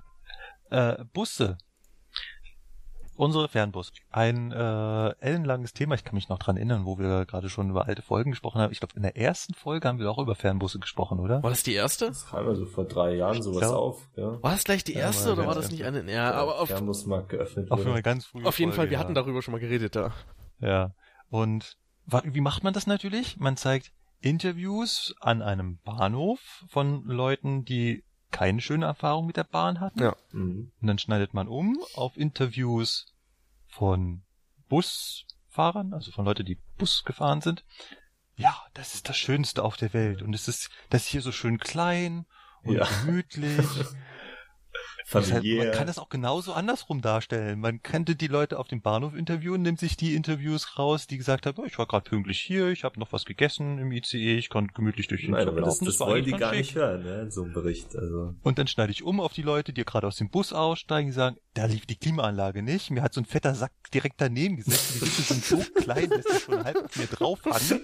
Äh, 0.70 1.04
Busse. 1.14 1.58
Unsere 3.18 3.48
Fernbus. 3.48 3.94
Ein 4.12 4.52
äh, 4.52 5.10
ellenlanges 5.22 5.72
Thema, 5.72 5.96
ich 5.96 6.04
kann 6.04 6.16
mich 6.16 6.28
noch 6.28 6.38
dran 6.38 6.58
erinnern, 6.58 6.86
wo 6.86 7.00
wir 7.00 7.26
gerade 7.26 7.48
schon 7.50 7.70
über 7.70 7.86
alte 7.86 8.02
Folgen 8.02 8.32
gesprochen 8.32 8.60
haben. 8.60 8.74
Ich 8.74 8.82
glaube, 8.82 8.94
in 8.98 9.04
der 9.04 9.16
ersten 9.16 9.54
Folge 9.54 9.88
haben 9.88 10.00
wir 10.00 10.12
auch 10.12 10.18
über 10.18 10.36
Fernbusse 10.36 10.80
gesprochen, 10.80 11.22
oder? 11.22 11.42
War 11.42 11.50
das 11.50 11.64
die 11.64 11.74
erste? 11.76 12.08
Das 12.08 12.28
kam 12.28 12.46
also 12.46 12.66
vor 12.66 12.84
drei 12.84 13.16
Jahren 13.16 13.42
sowas 13.42 13.62
Ja. 13.62 13.70
auf, 13.74 14.10
ja. 14.18 14.44
War 14.44 14.52
das 14.52 14.66
gleich 14.66 14.84
die 14.84 14.96
Ja, 14.96 15.00
erste 15.02 15.28
war 15.30 15.34
oder 15.38 15.48
war 15.48 15.56
das 15.56 15.72
nicht 15.72 15.86
eine? 15.86 16.12
Ja, 16.12 16.32
aber 16.34 16.60
auf, 16.60 16.68
Der 16.68 16.76
Fernbusmarkt 16.76 17.30
geöffnet 17.30 17.72
Auf 17.72 17.80
jeden 17.80 17.92
Fall 17.94 18.02
ganz 18.02 18.26
früh. 18.26 18.44
auf 18.44 18.60
jeden 18.60 18.74
Fall, 18.74 18.88
wir 18.90 18.94
ja. 18.96 19.00
hatten 19.00 19.14
darüber 19.14 19.42
schon 19.42 19.54
mal 19.54 19.60
geredet 19.62 19.96
da. 19.96 20.12
Ja. 20.60 20.94
Und 21.30 21.78
wie 22.08 22.42
macht 22.42 22.64
man 22.64 22.74
das 22.74 22.88
natürlich? 22.88 23.38
Man 23.38 23.58
zeigt 23.58 23.92
Interviews 24.22 25.14
an 25.20 25.42
einem 25.42 25.78
Bahnhof 25.84 26.66
von 26.68 27.04
Leuten, 27.06 27.66
die 27.66 28.04
keine 28.32 28.62
schöne 28.62 28.86
Erfahrung 28.86 29.28
mit 29.28 29.38
der 29.38 29.44
Bahn 29.44 29.80
hatten. 29.80 30.02
Ja. 30.02 30.16
Mhm. 30.32 30.72
Und 30.82 30.88
dann 30.88 31.00
schneidet 31.00 31.34
man 31.34 31.48
um 31.48 31.80
auf 31.94 32.18
Interviews 32.18 33.14
von 33.68 34.24
Busfahrern, 34.68 35.94
also 35.94 36.12
von 36.12 36.26
Leuten, 36.26 36.46
die 36.46 36.60
Bus 36.78 37.04
gefahren 37.06 37.42
sind. 37.42 37.64
Ja, 38.36 38.56
das 38.74 38.96
ist 38.96 39.08
das 39.08 39.18
Schönste 39.18 39.64
auf 39.64 39.78
der 39.78 39.94
Welt. 39.94 40.22
Und 40.22 40.34
es 40.34 40.48
ist, 40.48 40.70
das 40.90 41.04
ist 41.04 41.08
hier 41.10 41.22
so 41.22 41.32
schön 41.32 41.58
klein 41.58 42.26
und 42.64 42.76
Ja. 42.76 42.86
gemütlich. 43.02 43.66
Ist 45.08 45.14
halt, 45.14 45.28
Familiär. 45.30 45.66
man 45.66 45.74
kann 45.74 45.86
das 45.86 46.00
auch 46.00 46.10
genauso 46.10 46.54
andersrum 46.54 47.00
darstellen. 47.02 47.60
Man 47.60 47.84
könnte 47.84 48.16
die 48.16 48.26
Leute 48.26 48.58
auf 48.58 48.68
dem 48.68 48.82
Bahnhof 48.82 49.14
interviewen, 49.16 49.62
nimmt 49.62 49.80
sich 49.80 49.96
die 49.96 50.16
Interviews 50.16 50.80
raus, 50.80 51.06
die 51.06 51.18
gesagt 51.18 51.46
haben, 51.46 51.62
oh, 51.62 51.66
ich 51.66 51.78
war 51.78 51.86
gerade 51.86 52.10
pünktlich 52.10 52.42
hier, 52.42 52.70
ich 52.70 52.84
habe 52.84 53.00
noch 53.00 53.14
was 53.14 53.24
gegessen 53.24 53.78
im 53.78 53.92
ICE, 53.92 54.36
ich 54.36 54.50
konnte 54.50 54.74
gemütlich 54.74 55.08
durch 55.08 55.22
den 55.22 55.32
Nein, 55.32 55.44
Zug 55.44 55.52
aber 55.52 55.62
das, 55.62 55.76
laufen, 55.76 55.86
das 55.86 56.00
wollen 56.00 56.24
eigentlich 56.24 56.34
die 56.34 56.40
gar 56.40 56.50
schick. 56.54 56.60
nicht 56.60 56.76
hören, 56.76 57.04
ne, 57.04 57.22
in 57.22 57.32
so 57.32 57.44
einem 57.44 57.54
Bericht, 57.54 57.96
also. 57.96 58.34
Und 58.42 58.58
dann 58.58 58.66
schneide 58.68 58.92
ich 58.92 59.04
um 59.04 59.20
auf 59.20 59.34
die 59.34 59.44
Leute, 59.44 59.74
die 59.74 59.86
gerade 59.86 60.08
aus 60.08 60.16
dem 60.18 60.30
Bus 60.30 60.54
aussteigen, 60.54 61.10
die 61.10 61.14
sagen, 61.14 61.38
da 61.56 61.66
lief 61.66 61.86
die 61.86 61.96
Klimaanlage 61.96 62.62
nicht. 62.62 62.92
Mir 62.92 63.02
hat 63.02 63.14
so 63.14 63.22
ein 63.22 63.26
fetter 63.26 63.56
Sack 63.56 63.72
direkt 63.94 64.20
daneben 64.20 64.58
gesetzt. 64.58 64.94
Die 64.94 65.00
Sitze 65.00 65.22
sind 65.22 65.46
so 65.46 65.58
klein, 65.82 66.10
dass 66.10 66.26
die 66.26 66.40
schon 66.40 66.64
halb 66.64 66.84
auf 66.84 66.96
mir 66.98 67.08
draufhangen. 67.08 67.82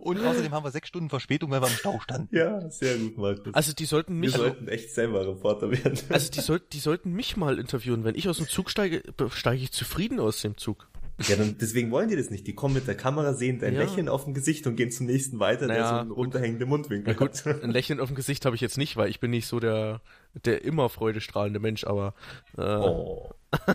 Und 0.00 0.18
außerdem 0.18 0.50
haben 0.50 0.64
wir 0.64 0.70
sechs 0.70 0.88
Stunden 0.88 1.10
Verspätung, 1.10 1.50
weil 1.50 1.60
wir 1.60 1.68
im 1.68 1.74
Stau 1.74 2.00
standen. 2.00 2.34
Ja, 2.34 2.68
sehr 2.70 2.96
gut, 2.96 3.18
Markus. 3.18 3.54
Also 3.54 3.72
die 3.72 3.84
sollten 3.84 4.14
wir 4.14 4.20
mich, 4.20 4.32
sollten 4.32 4.66
echt 4.66 4.94
selber 4.94 5.26
Reporter 5.26 5.70
werden. 5.70 5.98
also 6.08 6.30
die 6.30 6.40
sollten, 6.40 6.66
die 6.72 6.80
sollten 6.80 7.12
mich 7.12 7.36
mal 7.36 7.58
interviewen. 7.58 8.02
Wenn 8.02 8.16
ich 8.16 8.28
aus 8.28 8.38
dem 8.38 8.48
Zug 8.48 8.70
steige, 8.70 9.02
steige 9.28 9.62
ich 9.62 9.72
zufrieden 9.72 10.18
aus 10.18 10.40
dem 10.40 10.56
Zug. 10.56 10.88
Ja, 11.28 11.36
dann, 11.36 11.56
deswegen 11.60 11.90
wollen 11.90 12.08
die 12.08 12.16
das 12.16 12.30
nicht. 12.30 12.46
Die 12.46 12.54
kommen 12.54 12.74
mit 12.74 12.86
der 12.86 12.96
Kamera, 12.96 13.34
sehen 13.34 13.58
dein 13.60 13.74
Ja. 13.74 13.80
Lächeln 13.82 14.08
auf 14.08 14.24
dem 14.24 14.34
Gesicht 14.34 14.66
und 14.66 14.76
gehen 14.76 14.90
zum 14.90 15.06
nächsten 15.06 15.38
weiter, 15.38 15.66
der 15.66 15.76
Naja, 15.76 15.88
so 15.88 15.94
einen 15.96 16.10
runterhängenden 16.10 16.68
Mundwinkel 16.68 17.14
Na 17.14 17.18
gut, 17.26 17.44
hat. 17.44 17.62
ein 17.62 17.70
Lächeln 17.70 18.00
auf 18.00 18.08
dem 18.08 18.16
Gesicht 18.16 18.44
habe 18.44 18.56
ich 18.56 18.62
jetzt 18.62 18.78
nicht, 18.78 18.96
weil 18.96 19.08
ich 19.10 19.20
bin 19.20 19.30
nicht 19.30 19.46
so 19.46 19.60
der, 19.60 20.00
der 20.44 20.64
immer 20.64 20.88
freudestrahlende 20.88 21.60
Mensch, 21.60 21.84
aber 21.84 22.14
äh, 22.56 22.62
Oh. 22.62 23.30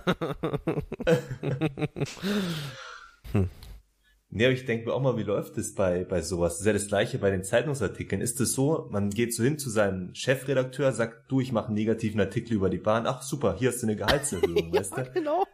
Hm. 3.34 3.50
Nee, 4.30 4.46
aber 4.46 4.54
ich 4.54 4.66
denke 4.66 4.88
mir 4.88 4.94
auch 4.94 5.02
mal, 5.02 5.18
wie 5.18 5.24
läuft 5.24 5.58
es 5.58 5.74
bei, 5.74 6.04
bei 6.04 6.22
sowas? 6.22 6.54
Das 6.54 6.60
ist 6.62 6.66
ja 6.68 6.74
das 6.74 6.88
gleiche 6.88 7.18
bei 7.18 7.32
den 7.32 7.44
Zeitungsartikeln. 7.44 8.22
Ist 8.22 8.42
es 8.42 8.54
so, 8.54 8.88
man 8.92 9.10
geht 9.10 9.34
so 9.34 9.42
hin 9.44 9.58
zu 9.58 9.70
seinem 9.70 10.14
Chefredakteur, 10.14 10.92
sagt, 10.92 11.32
du, 11.32 11.40
ich 11.40 11.54
mache 11.54 11.68
einen 11.68 11.76
negativen 11.76 12.20
Artikel 12.20 12.54
über 12.54 12.70
die 12.70 12.78
Bahn. 12.78 13.08
Ach 13.08 13.22
super, 13.22 13.56
hier 13.58 13.70
hast 13.70 13.82
du 13.82 13.88
eine 13.88 13.96
Gehaltserhöhung, 13.96 14.74
weißt 14.74 14.98
du? 14.98 15.04
genau. 15.14 15.46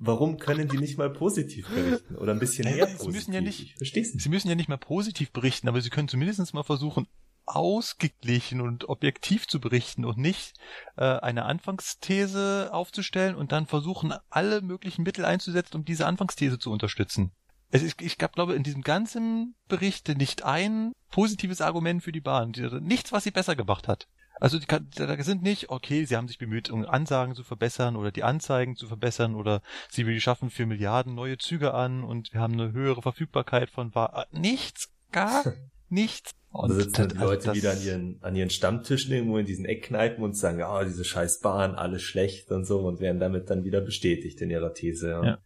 Warum 0.00 0.38
können 0.38 0.68
die 0.68 0.78
nicht 0.78 0.96
mal 0.98 1.10
positiv 1.10 1.68
berichten? 1.68 2.16
Oder 2.16 2.32
ein 2.32 2.38
bisschen 2.38 2.66
Ja, 2.68 2.74
mehr 2.76 2.86
sie 2.86 2.92
positiv? 2.94 3.14
müssen 3.14 3.32
ja 3.32 3.40
nicht- 3.40 3.60
Ich 3.62 3.74
versteh's 3.76 4.14
nicht. 4.14 4.22
Sie 4.22 4.28
müssen 4.28 4.48
ja 4.48 4.54
nicht 4.54 4.68
mal 4.68 4.76
positiv 4.78 5.32
berichten, 5.32 5.68
aber 5.68 5.80
Sie 5.80 5.90
können 5.90 6.08
zumindest 6.08 6.54
mal 6.54 6.62
versuchen, 6.62 7.06
ausgeglichen 7.46 8.60
und 8.60 8.88
objektiv 8.88 9.46
zu 9.48 9.60
berichten 9.60 10.04
und 10.04 10.18
nicht 10.18 10.54
äh, 10.96 11.04
eine 11.04 11.44
Anfangsthese 11.46 12.70
aufzustellen 12.72 13.34
und 13.36 13.52
dann 13.52 13.66
versuchen, 13.66 14.12
alle 14.30 14.60
möglichen 14.62 15.02
Mittel 15.02 15.24
einzusetzen, 15.24 15.76
um 15.76 15.84
diese 15.84 16.06
Anfangsthese 16.06 16.58
zu 16.58 16.70
unterstützen. 16.70 17.32
Es 17.70 17.82
ist, 17.82 18.00
ich 18.00 18.16
glaub, 18.16 18.32
glaube, 18.32 18.54
in 18.54 18.62
diesem 18.62 18.82
ganzen 18.82 19.54
Bericht 19.68 20.08
nicht 20.16 20.44
ein 20.44 20.92
positives 21.10 21.60
Argument 21.60 22.02
für 22.02 22.12
die 22.12 22.20
Bahn. 22.20 22.52
Nichts, 22.80 23.12
was 23.12 23.24
sie 23.24 23.30
besser 23.30 23.56
gemacht 23.56 23.88
hat. 23.88 24.08
Also 24.40 24.58
die, 24.58 24.66
kann- 24.66 24.88
da 24.96 25.20
sind 25.22 25.42
nicht, 25.42 25.70
okay, 25.70 26.04
sie 26.04 26.16
haben 26.16 26.28
sich 26.28 26.38
bemüht, 26.38 26.70
um 26.70 26.84
Ansagen 26.86 27.34
zu 27.34 27.44
verbessern 27.44 27.96
oder 27.96 28.10
die 28.12 28.22
Anzeigen 28.22 28.76
zu 28.76 28.86
verbessern 28.86 29.34
oder 29.34 29.62
sie 29.90 30.20
schaffen 30.20 30.50
für 30.50 30.66
Milliarden 30.66 31.14
neue 31.14 31.38
Züge 31.38 31.74
an 31.74 32.04
und 32.04 32.32
wir 32.32 32.40
haben 32.40 32.54
eine 32.54 32.72
höhere 32.72 33.02
Verfügbarkeit 33.02 33.70
von 33.70 33.94
Wa 33.94 34.26
nichts, 34.32 34.92
gar 35.12 35.44
nichts. 35.88 36.32
Und 36.50 36.70
da 36.70 36.74
sitzen 36.76 36.92
dann 36.94 37.08
die 37.10 37.16
also 37.18 37.30
Leute 37.32 37.54
wieder 37.54 37.72
an 37.72 37.82
ihren, 37.82 38.18
an 38.22 38.34
ihren 38.34 38.50
Stammtischen 38.50 39.12
irgendwo 39.12 39.36
in 39.38 39.44
diesen 39.44 39.66
Eckkneipen 39.66 40.24
und 40.24 40.34
sagen, 40.34 40.58
ja, 40.58 40.82
diese 40.82 41.04
scheiß 41.04 41.40
Bahn, 41.40 41.74
alles 41.74 42.02
schlecht 42.02 42.50
und 42.50 42.64
so 42.64 42.80
und 42.80 43.00
werden 43.00 43.20
damit 43.20 43.50
dann 43.50 43.64
wieder 43.64 43.82
bestätigt 43.82 44.40
in 44.40 44.50
ihrer 44.50 44.72
These. 44.72 45.10
Ja. 45.10 45.24
Ja. 45.24 45.38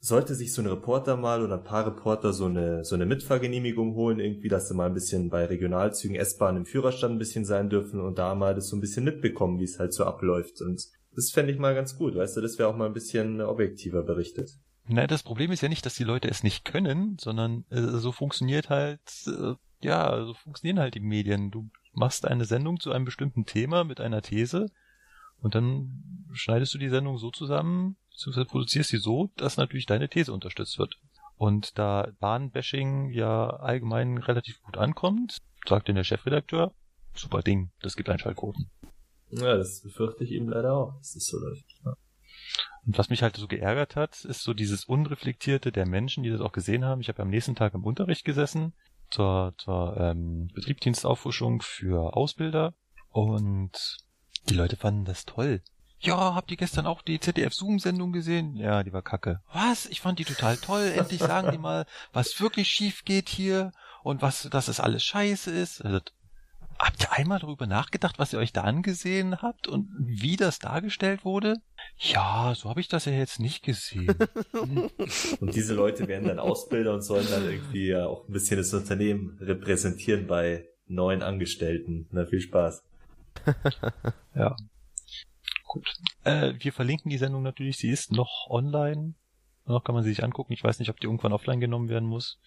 Sollte 0.00 0.34
sich 0.34 0.52
so 0.52 0.62
ein 0.62 0.68
Reporter 0.68 1.16
mal 1.16 1.42
oder 1.42 1.54
ein 1.54 1.64
paar 1.64 1.86
Reporter 1.86 2.32
so 2.32 2.44
eine, 2.44 2.84
so 2.84 2.94
eine 2.94 3.06
Mitfahrgenehmigung 3.06 3.94
holen, 3.94 4.20
irgendwie, 4.20 4.48
dass 4.48 4.68
sie 4.68 4.74
mal 4.74 4.86
ein 4.86 4.94
bisschen 4.94 5.28
bei 5.28 5.44
Regionalzügen, 5.46 6.16
S-Bahn 6.16 6.56
im 6.56 6.66
Führerstand 6.66 7.14
ein 7.14 7.18
bisschen 7.18 7.44
sein 7.44 7.68
dürfen 7.68 8.00
und 8.00 8.18
da 8.18 8.34
mal 8.34 8.54
das 8.54 8.68
so 8.68 8.76
ein 8.76 8.80
bisschen 8.80 9.04
mitbekommen, 9.04 9.58
wie 9.58 9.64
es 9.64 9.78
halt 9.78 9.92
so 9.92 10.04
abläuft. 10.04 10.60
Und 10.60 10.86
das 11.14 11.30
fände 11.30 11.52
ich 11.52 11.58
mal 11.58 11.74
ganz 11.74 11.96
gut, 11.96 12.14
weißt 12.14 12.36
du, 12.36 12.40
das 12.40 12.58
wäre 12.58 12.68
auch 12.68 12.76
mal 12.76 12.86
ein 12.86 12.92
bisschen 12.92 13.40
objektiver 13.40 14.02
berichtet. 14.02 14.52
Na, 14.86 15.06
das 15.06 15.22
Problem 15.22 15.50
ist 15.50 15.62
ja 15.62 15.68
nicht, 15.68 15.84
dass 15.84 15.96
die 15.96 16.04
Leute 16.04 16.28
es 16.28 16.42
nicht 16.42 16.64
können, 16.64 17.18
sondern 17.20 17.64
äh, 17.70 17.80
so 17.80 18.12
funktioniert 18.12 18.70
halt, 18.70 19.00
äh, 19.26 19.54
ja, 19.80 20.24
so 20.24 20.32
funktionieren 20.34 20.78
halt 20.78 20.94
die 20.94 21.00
Medien. 21.00 21.50
Du 21.50 21.68
machst 21.92 22.26
eine 22.26 22.44
Sendung 22.44 22.80
zu 22.80 22.92
einem 22.92 23.04
bestimmten 23.04 23.44
Thema 23.44 23.84
mit 23.84 24.00
einer 24.00 24.22
These 24.22 24.70
und 25.40 25.54
dann 25.54 26.24
schneidest 26.32 26.72
du 26.72 26.78
die 26.78 26.88
Sendung 26.88 27.18
so 27.18 27.30
zusammen, 27.30 27.96
beziehungsweise 28.18 28.46
produzierst 28.46 28.90
sie 28.90 28.98
so, 28.98 29.30
dass 29.36 29.56
natürlich 29.56 29.86
deine 29.86 30.08
These 30.08 30.32
unterstützt 30.32 30.78
wird. 30.78 30.96
Und 31.36 31.78
da 31.78 32.10
Bahnbashing 32.18 33.10
ja 33.10 33.48
allgemein 33.48 34.18
relativ 34.18 34.60
gut 34.62 34.76
ankommt, 34.76 35.38
sagt 35.68 35.86
denn 35.86 35.94
der 35.94 36.02
Chefredakteur, 36.02 36.74
super 37.14 37.42
Ding, 37.42 37.70
das 37.80 37.94
gibt 37.94 38.08
Einschaltquoten. 38.08 38.70
Ja, 39.30 39.56
das 39.56 39.82
befürchte 39.82 40.24
ich 40.24 40.32
eben 40.32 40.48
leider 40.48 40.72
auch, 40.72 40.96
dass 40.98 41.12
das 41.12 41.26
so 41.26 41.38
läuft. 41.38 41.64
Ja. 41.84 41.94
Und 42.86 42.98
was 42.98 43.08
mich 43.08 43.22
halt 43.22 43.36
so 43.36 43.46
geärgert 43.46 43.94
hat, 43.94 44.24
ist 44.24 44.42
so 44.42 44.52
dieses 44.52 44.84
Unreflektierte 44.84 45.70
der 45.70 45.86
Menschen, 45.86 46.24
die 46.24 46.30
das 46.30 46.40
auch 46.40 46.52
gesehen 46.52 46.84
haben. 46.84 47.00
Ich 47.00 47.08
habe 47.08 47.22
am 47.22 47.30
nächsten 47.30 47.54
Tag 47.54 47.74
im 47.74 47.84
Unterricht 47.84 48.24
gesessen 48.24 48.72
zur, 49.10 49.54
zur 49.58 49.96
ähm, 49.96 50.48
Betriebsdienstauffrischung 50.54 51.62
für 51.62 52.16
Ausbilder 52.16 52.74
und 53.10 53.98
die 54.48 54.54
Leute 54.54 54.76
fanden 54.76 55.04
das 55.04 55.24
toll. 55.24 55.62
Ja, 56.00 56.34
habt 56.34 56.50
ihr 56.50 56.56
gestern 56.56 56.86
auch 56.86 57.02
die 57.02 57.18
ZDF-Zoom-Sendung 57.18 58.12
gesehen? 58.12 58.54
Ja, 58.56 58.84
die 58.84 58.92
war 58.92 59.02
kacke. 59.02 59.40
Was? 59.52 59.86
Ich 59.86 60.00
fand 60.00 60.18
die 60.18 60.24
total 60.24 60.56
toll. 60.56 60.92
Endlich 60.96 61.20
sagen 61.20 61.50
die 61.50 61.58
mal, 61.58 61.86
was 62.12 62.40
wirklich 62.40 62.68
schief 62.68 63.04
geht 63.04 63.28
hier 63.28 63.72
und 64.04 64.22
was, 64.22 64.48
dass 64.50 64.68
es 64.68 64.78
alles 64.78 65.02
scheiße 65.02 65.50
ist. 65.50 65.84
Also, 65.84 66.00
habt 66.78 67.02
ihr 67.02 67.12
einmal 67.12 67.40
darüber 67.40 67.66
nachgedacht, 67.66 68.20
was 68.20 68.32
ihr 68.32 68.38
euch 68.38 68.52
da 68.52 68.62
angesehen 68.62 69.42
habt 69.42 69.66
und 69.66 69.88
wie 69.98 70.36
das 70.36 70.60
dargestellt 70.60 71.24
wurde? 71.24 71.56
Ja, 71.98 72.54
so 72.54 72.70
habe 72.70 72.80
ich 72.80 72.86
das 72.86 73.04
ja 73.06 73.12
jetzt 73.12 73.40
nicht 73.40 73.64
gesehen. 73.64 74.14
und 75.40 75.54
diese 75.54 75.74
Leute 75.74 76.06
werden 76.06 76.28
dann 76.28 76.38
Ausbilder 76.38 76.94
und 76.94 77.02
sollen 77.02 77.26
dann 77.28 77.44
irgendwie 77.44 77.88
ja 77.88 78.06
auch 78.06 78.28
ein 78.28 78.32
bisschen 78.32 78.58
das 78.58 78.72
Unternehmen 78.72 79.36
repräsentieren 79.40 80.28
bei 80.28 80.68
neuen 80.86 81.22
Angestellten. 81.22 82.06
Na, 82.12 82.24
viel 82.24 82.40
Spaß. 82.40 82.84
ja. 84.36 84.54
Gut. 85.68 85.86
Äh, 86.24 86.54
wir 86.58 86.72
verlinken 86.72 87.10
die 87.10 87.18
Sendung 87.18 87.42
natürlich. 87.42 87.76
Sie 87.76 87.90
ist 87.90 88.10
noch 88.10 88.46
online. 88.48 89.14
Noch 89.66 89.84
kann 89.84 89.94
man 89.94 90.02
sie 90.02 90.08
sich 90.08 90.24
angucken. 90.24 90.54
Ich 90.54 90.64
weiß 90.64 90.78
nicht, 90.78 90.88
ob 90.88 90.98
die 90.98 91.06
irgendwann 91.06 91.34
offline 91.34 91.60
genommen 91.60 91.90
werden 91.90 92.08
muss. 92.08 92.40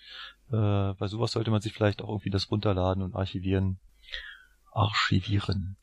Äh, 0.49 0.93
bei 0.95 1.07
sowas 1.07 1.31
sollte 1.31 1.51
man 1.51 1.61
sich 1.61 1.71
vielleicht 1.71 2.01
auch 2.01 2.09
irgendwie 2.09 2.31
das 2.31 2.49
runterladen 2.49 3.03
und 3.03 3.15
archivieren. 3.15 3.79
Archivieren. 4.71 5.77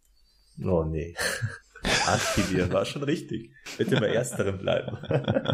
Oh 0.64 0.82
nee. 0.82 1.14
Archivieren 2.06 2.72
war 2.72 2.84
schon 2.84 3.04
richtig. 3.04 3.52
Bitte 3.76 4.00
bei 4.00 4.08
ersterem 4.08 4.58
bleiben. 4.58 4.98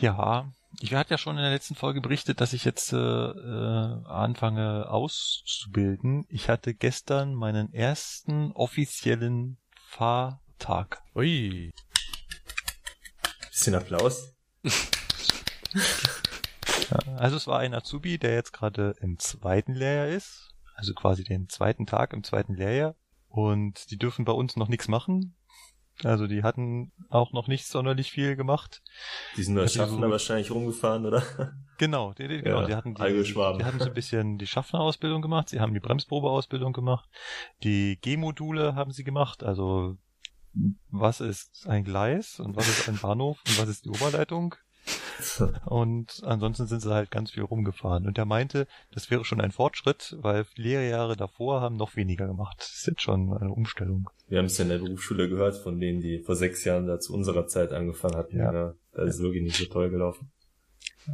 ja, 0.00 0.50
ich 0.80 0.94
hatte 0.94 1.10
ja 1.10 1.18
schon 1.18 1.36
in 1.36 1.42
der 1.42 1.52
letzten 1.52 1.74
Folge 1.74 2.00
berichtet, 2.00 2.40
dass 2.40 2.54
ich 2.54 2.64
jetzt 2.64 2.94
äh, 2.94 2.96
äh, 2.96 4.04
anfange 4.06 4.88
auszubilden. 4.88 6.24
Ich 6.30 6.48
hatte 6.48 6.72
gestern 6.72 7.34
meinen 7.34 7.70
ersten 7.74 8.52
offiziellen 8.52 9.58
Fahr 9.84 10.40
Tag. 10.60 11.02
Ui. 11.16 11.72
Bisschen 13.48 13.74
Applaus. 13.74 14.32
also 17.16 17.36
es 17.36 17.46
war 17.48 17.58
ein 17.58 17.74
Azubi, 17.74 18.18
der 18.18 18.34
jetzt 18.34 18.52
gerade 18.52 18.94
im 19.00 19.18
zweiten 19.18 19.74
Lehrjahr 19.74 20.08
ist. 20.08 20.50
Also 20.76 20.94
quasi 20.94 21.24
den 21.24 21.48
zweiten 21.48 21.86
Tag 21.86 22.12
im 22.12 22.22
zweiten 22.22 22.54
Lehrjahr. 22.54 22.94
Und 23.28 23.90
die 23.90 23.98
dürfen 23.98 24.24
bei 24.24 24.32
uns 24.32 24.56
noch 24.56 24.68
nichts 24.68 24.86
machen. 24.86 25.34
Also 26.04 26.26
die 26.26 26.42
hatten 26.42 26.92
auch 27.08 27.32
noch 27.32 27.48
nicht 27.48 27.66
sonderlich 27.66 28.10
viel 28.10 28.36
gemacht. 28.36 28.82
Die 29.36 29.42
sind 29.42 29.58
als 29.58 29.74
Schaffner 29.74 30.06
so, 30.06 30.10
wahrscheinlich 30.10 30.50
rumgefahren, 30.50 31.06
oder? 31.06 31.22
Genau, 31.78 32.12
die, 32.12 32.28
die, 32.28 32.42
genau, 32.42 32.60
ja, 32.60 32.66
die 32.66 32.74
hatten 32.74 32.94
die, 32.94 33.02
die, 33.02 33.32
die 33.32 33.64
hatten 33.64 33.78
so 33.78 33.86
ein 33.86 33.94
bisschen 33.94 34.36
die 34.36 34.46
Schaffnerausbildung 34.46 35.22
gemacht, 35.22 35.48
sie 35.48 35.60
haben 35.60 35.72
die 35.72 35.80
Bremsprobeausbildung 35.80 36.74
gemacht, 36.74 37.08
die 37.62 37.98
G-Module 38.02 38.74
haben 38.74 38.92
sie 38.92 39.02
gemacht, 39.02 39.42
also 39.42 39.96
was 40.90 41.20
ist 41.20 41.66
ein 41.68 41.84
Gleis 41.84 42.40
und 42.40 42.56
was 42.56 42.68
ist 42.68 42.88
ein 42.88 42.98
Bahnhof 42.98 43.38
und 43.46 43.58
was 43.58 43.68
ist 43.68 43.84
die 43.84 43.90
Oberleitung. 43.90 44.54
Und 45.66 46.22
ansonsten 46.24 46.66
sind 46.66 46.80
sie 46.80 46.92
halt 46.92 47.10
ganz 47.10 47.32
viel 47.32 47.42
rumgefahren. 47.42 48.06
Und 48.06 48.16
er 48.18 48.24
meinte, 48.24 48.66
das 48.92 49.10
wäre 49.10 49.24
schon 49.24 49.40
ein 49.40 49.52
Fortschritt, 49.52 50.16
weil 50.20 50.46
Lehrjahre 50.56 51.16
davor 51.16 51.60
haben 51.60 51.76
noch 51.76 51.96
weniger 51.96 52.26
gemacht. 52.26 52.56
Das 52.58 52.70
ist 52.72 52.86
jetzt 52.86 53.02
schon 53.02 53.36
eine 53.36 53.52
Umstellung. 53.52 54.08
Wir 54.28 54.38
haben 54.38 54.46
es 54.46 54.58
ja 54.58 54.64
in 54.64 54.70
der 54.70 54.78
Berufsschule 54.78 55.28
gehört 55.28 55.56
von 55.56 55.78
denen, 55.78 56.00
die 56.00 56.20
vor 56.20 56.36
sechs 56.36 56.64
Jahren 56.64 56.86
da 56.86 56.98
zu 56.98 57.12
unserer 57.12 57.46
Zeit 57.46 57.72
angefangen 57.72 58.16
hatten. 58.16 58.38
Ja. 58.38 58.52
ja 58.52 58.74
da 58.92 59.02
ist 59.02 59.18
ja. 59.18 59.24
wirklich 59.24 59.42
nicht 59.42 59.56
so 59.56 59.66
toll 59.66 59.90
gelaufen. 59.90 60.30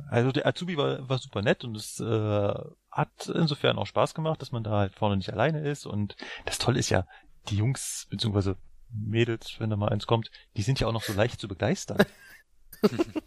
Also 0.09 0.33
der 0.33 0.47
Azubi 0.47 0.77
war, 0.77 1.09
war 1.09 1.19
super 1.19 1.43
nett 1.43 1.65
und 1.65 1.77
es 1.77 2.01
äh, 2.01 2.55
hat 2.91 3.33
insofern 3.35 3.79
auch 3.79 3.87
Spaß 3.87 4.15
gemacht, 4.15 4.41
dass 4.43 4.53
man 4.53 4.65
da 4.65 4.73
halt 4.73 4.95
vorne 4.95 5.17
nicht 5.17 5.33
alleine 5.33 5.69
ist. 5.69 5.87
Und 5.87 6.17
das 6.45 6.59
Tolle 6.59 6.79
ist 6.79 6.91
ja, 6.91 7.07
die 7.49 7.57
Jungs, 7.57 8.07
beziehungsweise 8.11 8.57
Mädels, 8.91 9.57
wenn 9.59 9.71
da 9.71 9.77
mal 9.77 9.89
eins 9.89 10.07
kommt, 10.07 10.31
die 10.57 10.63
sind 10.63 10.81
ja 10.81 10.87
auch 10.87 10.93
noch 10.93 11.03
so 11.03 11.13
leicht 11.13 11.41
zu 11.41 11.49
begeistern. 11.49 11.99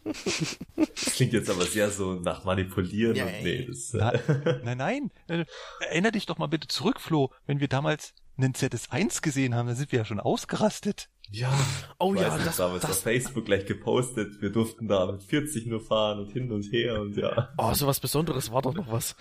Das 0.05 1.15
klingt 1.15 1.33
jetzt 1.33 1.49
aber 1.49 1.65
sehr 1.65 1.89
so 1.89 2.13
nach 2.13 2.43
Manipulieren 2.43 3.15
ja, 3.15 3.25
und 3.25 3.31
nee, 3.43 3.65
das, 3.65 3.93
äh, 3.93 3.97
Nein, 4.63 4.77
nein, 4.77 5.11
nein. 5.27 5.45
Erinner 5.79 6.11
dich 6.11 6.27
doch 6.27 6.37
mal 6.37 6.47
bitte 6.47 6.67
zurück, 6.67 7.01
Flo, 7.01 7.31
wenn 7.47 7.59
wir 7.59 7.67
damals 7.67 8.13
einen 8.37 8.53
ZS1 8.53 9.21
gesehen 9.21 9.55
haben, 9.55 9.67
da 9.67 9.75
sind 9.75 9.91
wir 9.91 9.99
ja 9.99 10.05
schon 10.05 10.19
ausgerastet. 10.19 11.09
Ja, 11.31 11.53
oh 11.99 12.15
ja, 12.15 12.35
das, 12.37 12.57
damals 12.57 12.81
das, 12.81 12.91
auf 12.91 13.03
Facebook 13.03 13.45
gleich 13.45 13.65
gepostet. 13.67 14.41
Wir 14.41 14.51
durften 14.51 14.87
da 14.87 15.11
mit 15.11 15.21
40 15.21 15.67
nur 15.67 15.79
fahren 15.79 16.19
und 16.19 16.31
hin 16.31 16.51
und 16.51 16.71
her 16.71 16.99
und 16.99 17.15
ja. 17.17 17.49
Oh, 17.57 17.71
so 17.73 17.85
was 17.85 17.99
Besonderes 17.99 18.51
war 18.51 18.63
doch 18.63 18.73
noch 18.73 18.91
was. 18.91 19.15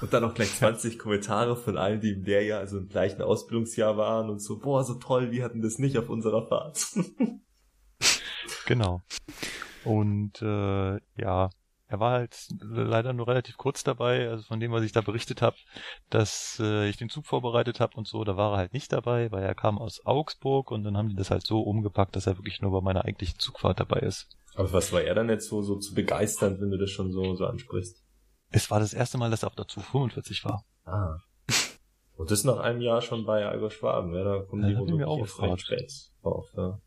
Und 0.00 0.12
dann 0.12 0.22
noch 0.22 0.34
gleich 0.34 0.52
20 0.52 0.98
Kommentare 0.98 1.56
von 1.56 1.78
allen, 1.78 2.00
die 2.00 2.10
im 2.10 2.24
Lehrjahr, 2.24 2.58
also 2.58 2.78
im 2.78 2.88
gleichen 2.88 3.22
Ausbildungsjahr 3.22 3.96
waren 3.96 4.28
und 4.28 4.40
so, 4.40 4.58
boah, 4.58 4.82
so 4.82 4.94
toll, 4.94 5.30
wir 5.30 5.44
hatten 5.44 5.62
das 5.62 5.78
nicht 5.78 5.96
auf 5.98 6.08
unserer 6.08 6.48
Fahrt. 6.48 6.84
genau. 8.66 9.00
Und 9.84 10.40
äh, 10.42 11.00
ja, 11.16 11.50
er 11.92 12.00
war 12.00 12.12
halt 12.12 12.48
leider 12.60 13.12
nur 13.12 13.28
relativ 13.28 13.58
kurz 13.58 13.84
dabei, 13.84 14.30
also 14.30 14.44
von 14.44 14.60
dem, 14.60 14.72
was 14.72 14.82
ich 14.82 14.92
da 14.92 15.02
berichtet 15.02 15.42
habe, 15.42 15.56
dass 16.08 16.58
äh, 16.58 16.88
ich 16.88 16.96
den 16.96 17.10
Zug 17.10 17.26
vorbereitet 17.26 17.80
habe 17.80 17.96
und 17.96 18.08
so, 18.08 18.24
da 18.24 18.34
war 18.36 18.52
er 18.52 18.56
halt 18.56 18.72
nicht 18.72 18.92
dabei, 18.92 19.30
weil 19.30 19.42
er 19.42 19.54
kam 19.54 19.78
aus 19.78 20.06
Augsburg 20.06 20.70
und 20.70 20.84
dann 20.84 20.96
haben 20.96 21.10
die 21.10 21.16
das 21.16 21.30
halt 21.30 21.46
so 21.46 21.60
umgepackt, 21.60 22.16
dass 22.16 22.26
er 22.26 22.38
wirklich 22.38 22.62
nur 22.62 22.72
bei 22.72 22.80
meiner 22.80 23.04
eigentlichen 23.04 23.38
Zugfahrt 23.38 23.78
dabei 23.78 24.00
ist. 24.00 24.26
Aber 24.54 24.72
was 24.72 24.90
war 24.92 25.02
er 25.02 25.14
dann 25.14 25.28
jetzt 25.28 25.48
so, 25.48 25.60
so 25.60 25.76
zu 25.78 25.94
begeisternd, 25.94 26.60
wenn 26.62 26.70
du 26.70 26.78
das 26.78 26.90
schon 26.90 27.12
so, 27.12 27.34
so 27.34 27.44
ansprichst? 27.44 28.02
Es 28.50 28.70
war 28.70 28.80
das 28.80 28.94
erste 28.94 29.18
Mal, 29.18 29.30
dass 29.30 29.42
er 29.42 29.48
auf 29.48 29.54
der 29.54 29.68
Zug 29.68 29.84
45 29.84 30.46
war. 30.46 30.64
Ah. 30.84 31.18
Und 32.16 32.30
das 32.30 32.44
nach 32.44 32.58
einem 32.58 32.80
Jahr 32.80 33.02
schon 33.02 33.26
bei 33.26 33.46
Algo 33.46 33.68
Schwaben, 33.68 34.14
ja, 34.14 34.24
da 34.24 34.42
kommen 34.44 34.62
ja, 34.62 34.70
die 34.70 34.78
wohl 34.78 34.98
wirklich 34.98 35.38
recht 35.42 35.60
spät 35.60 35.92
auf, 36.22 36.46
ja. 36.56 36.78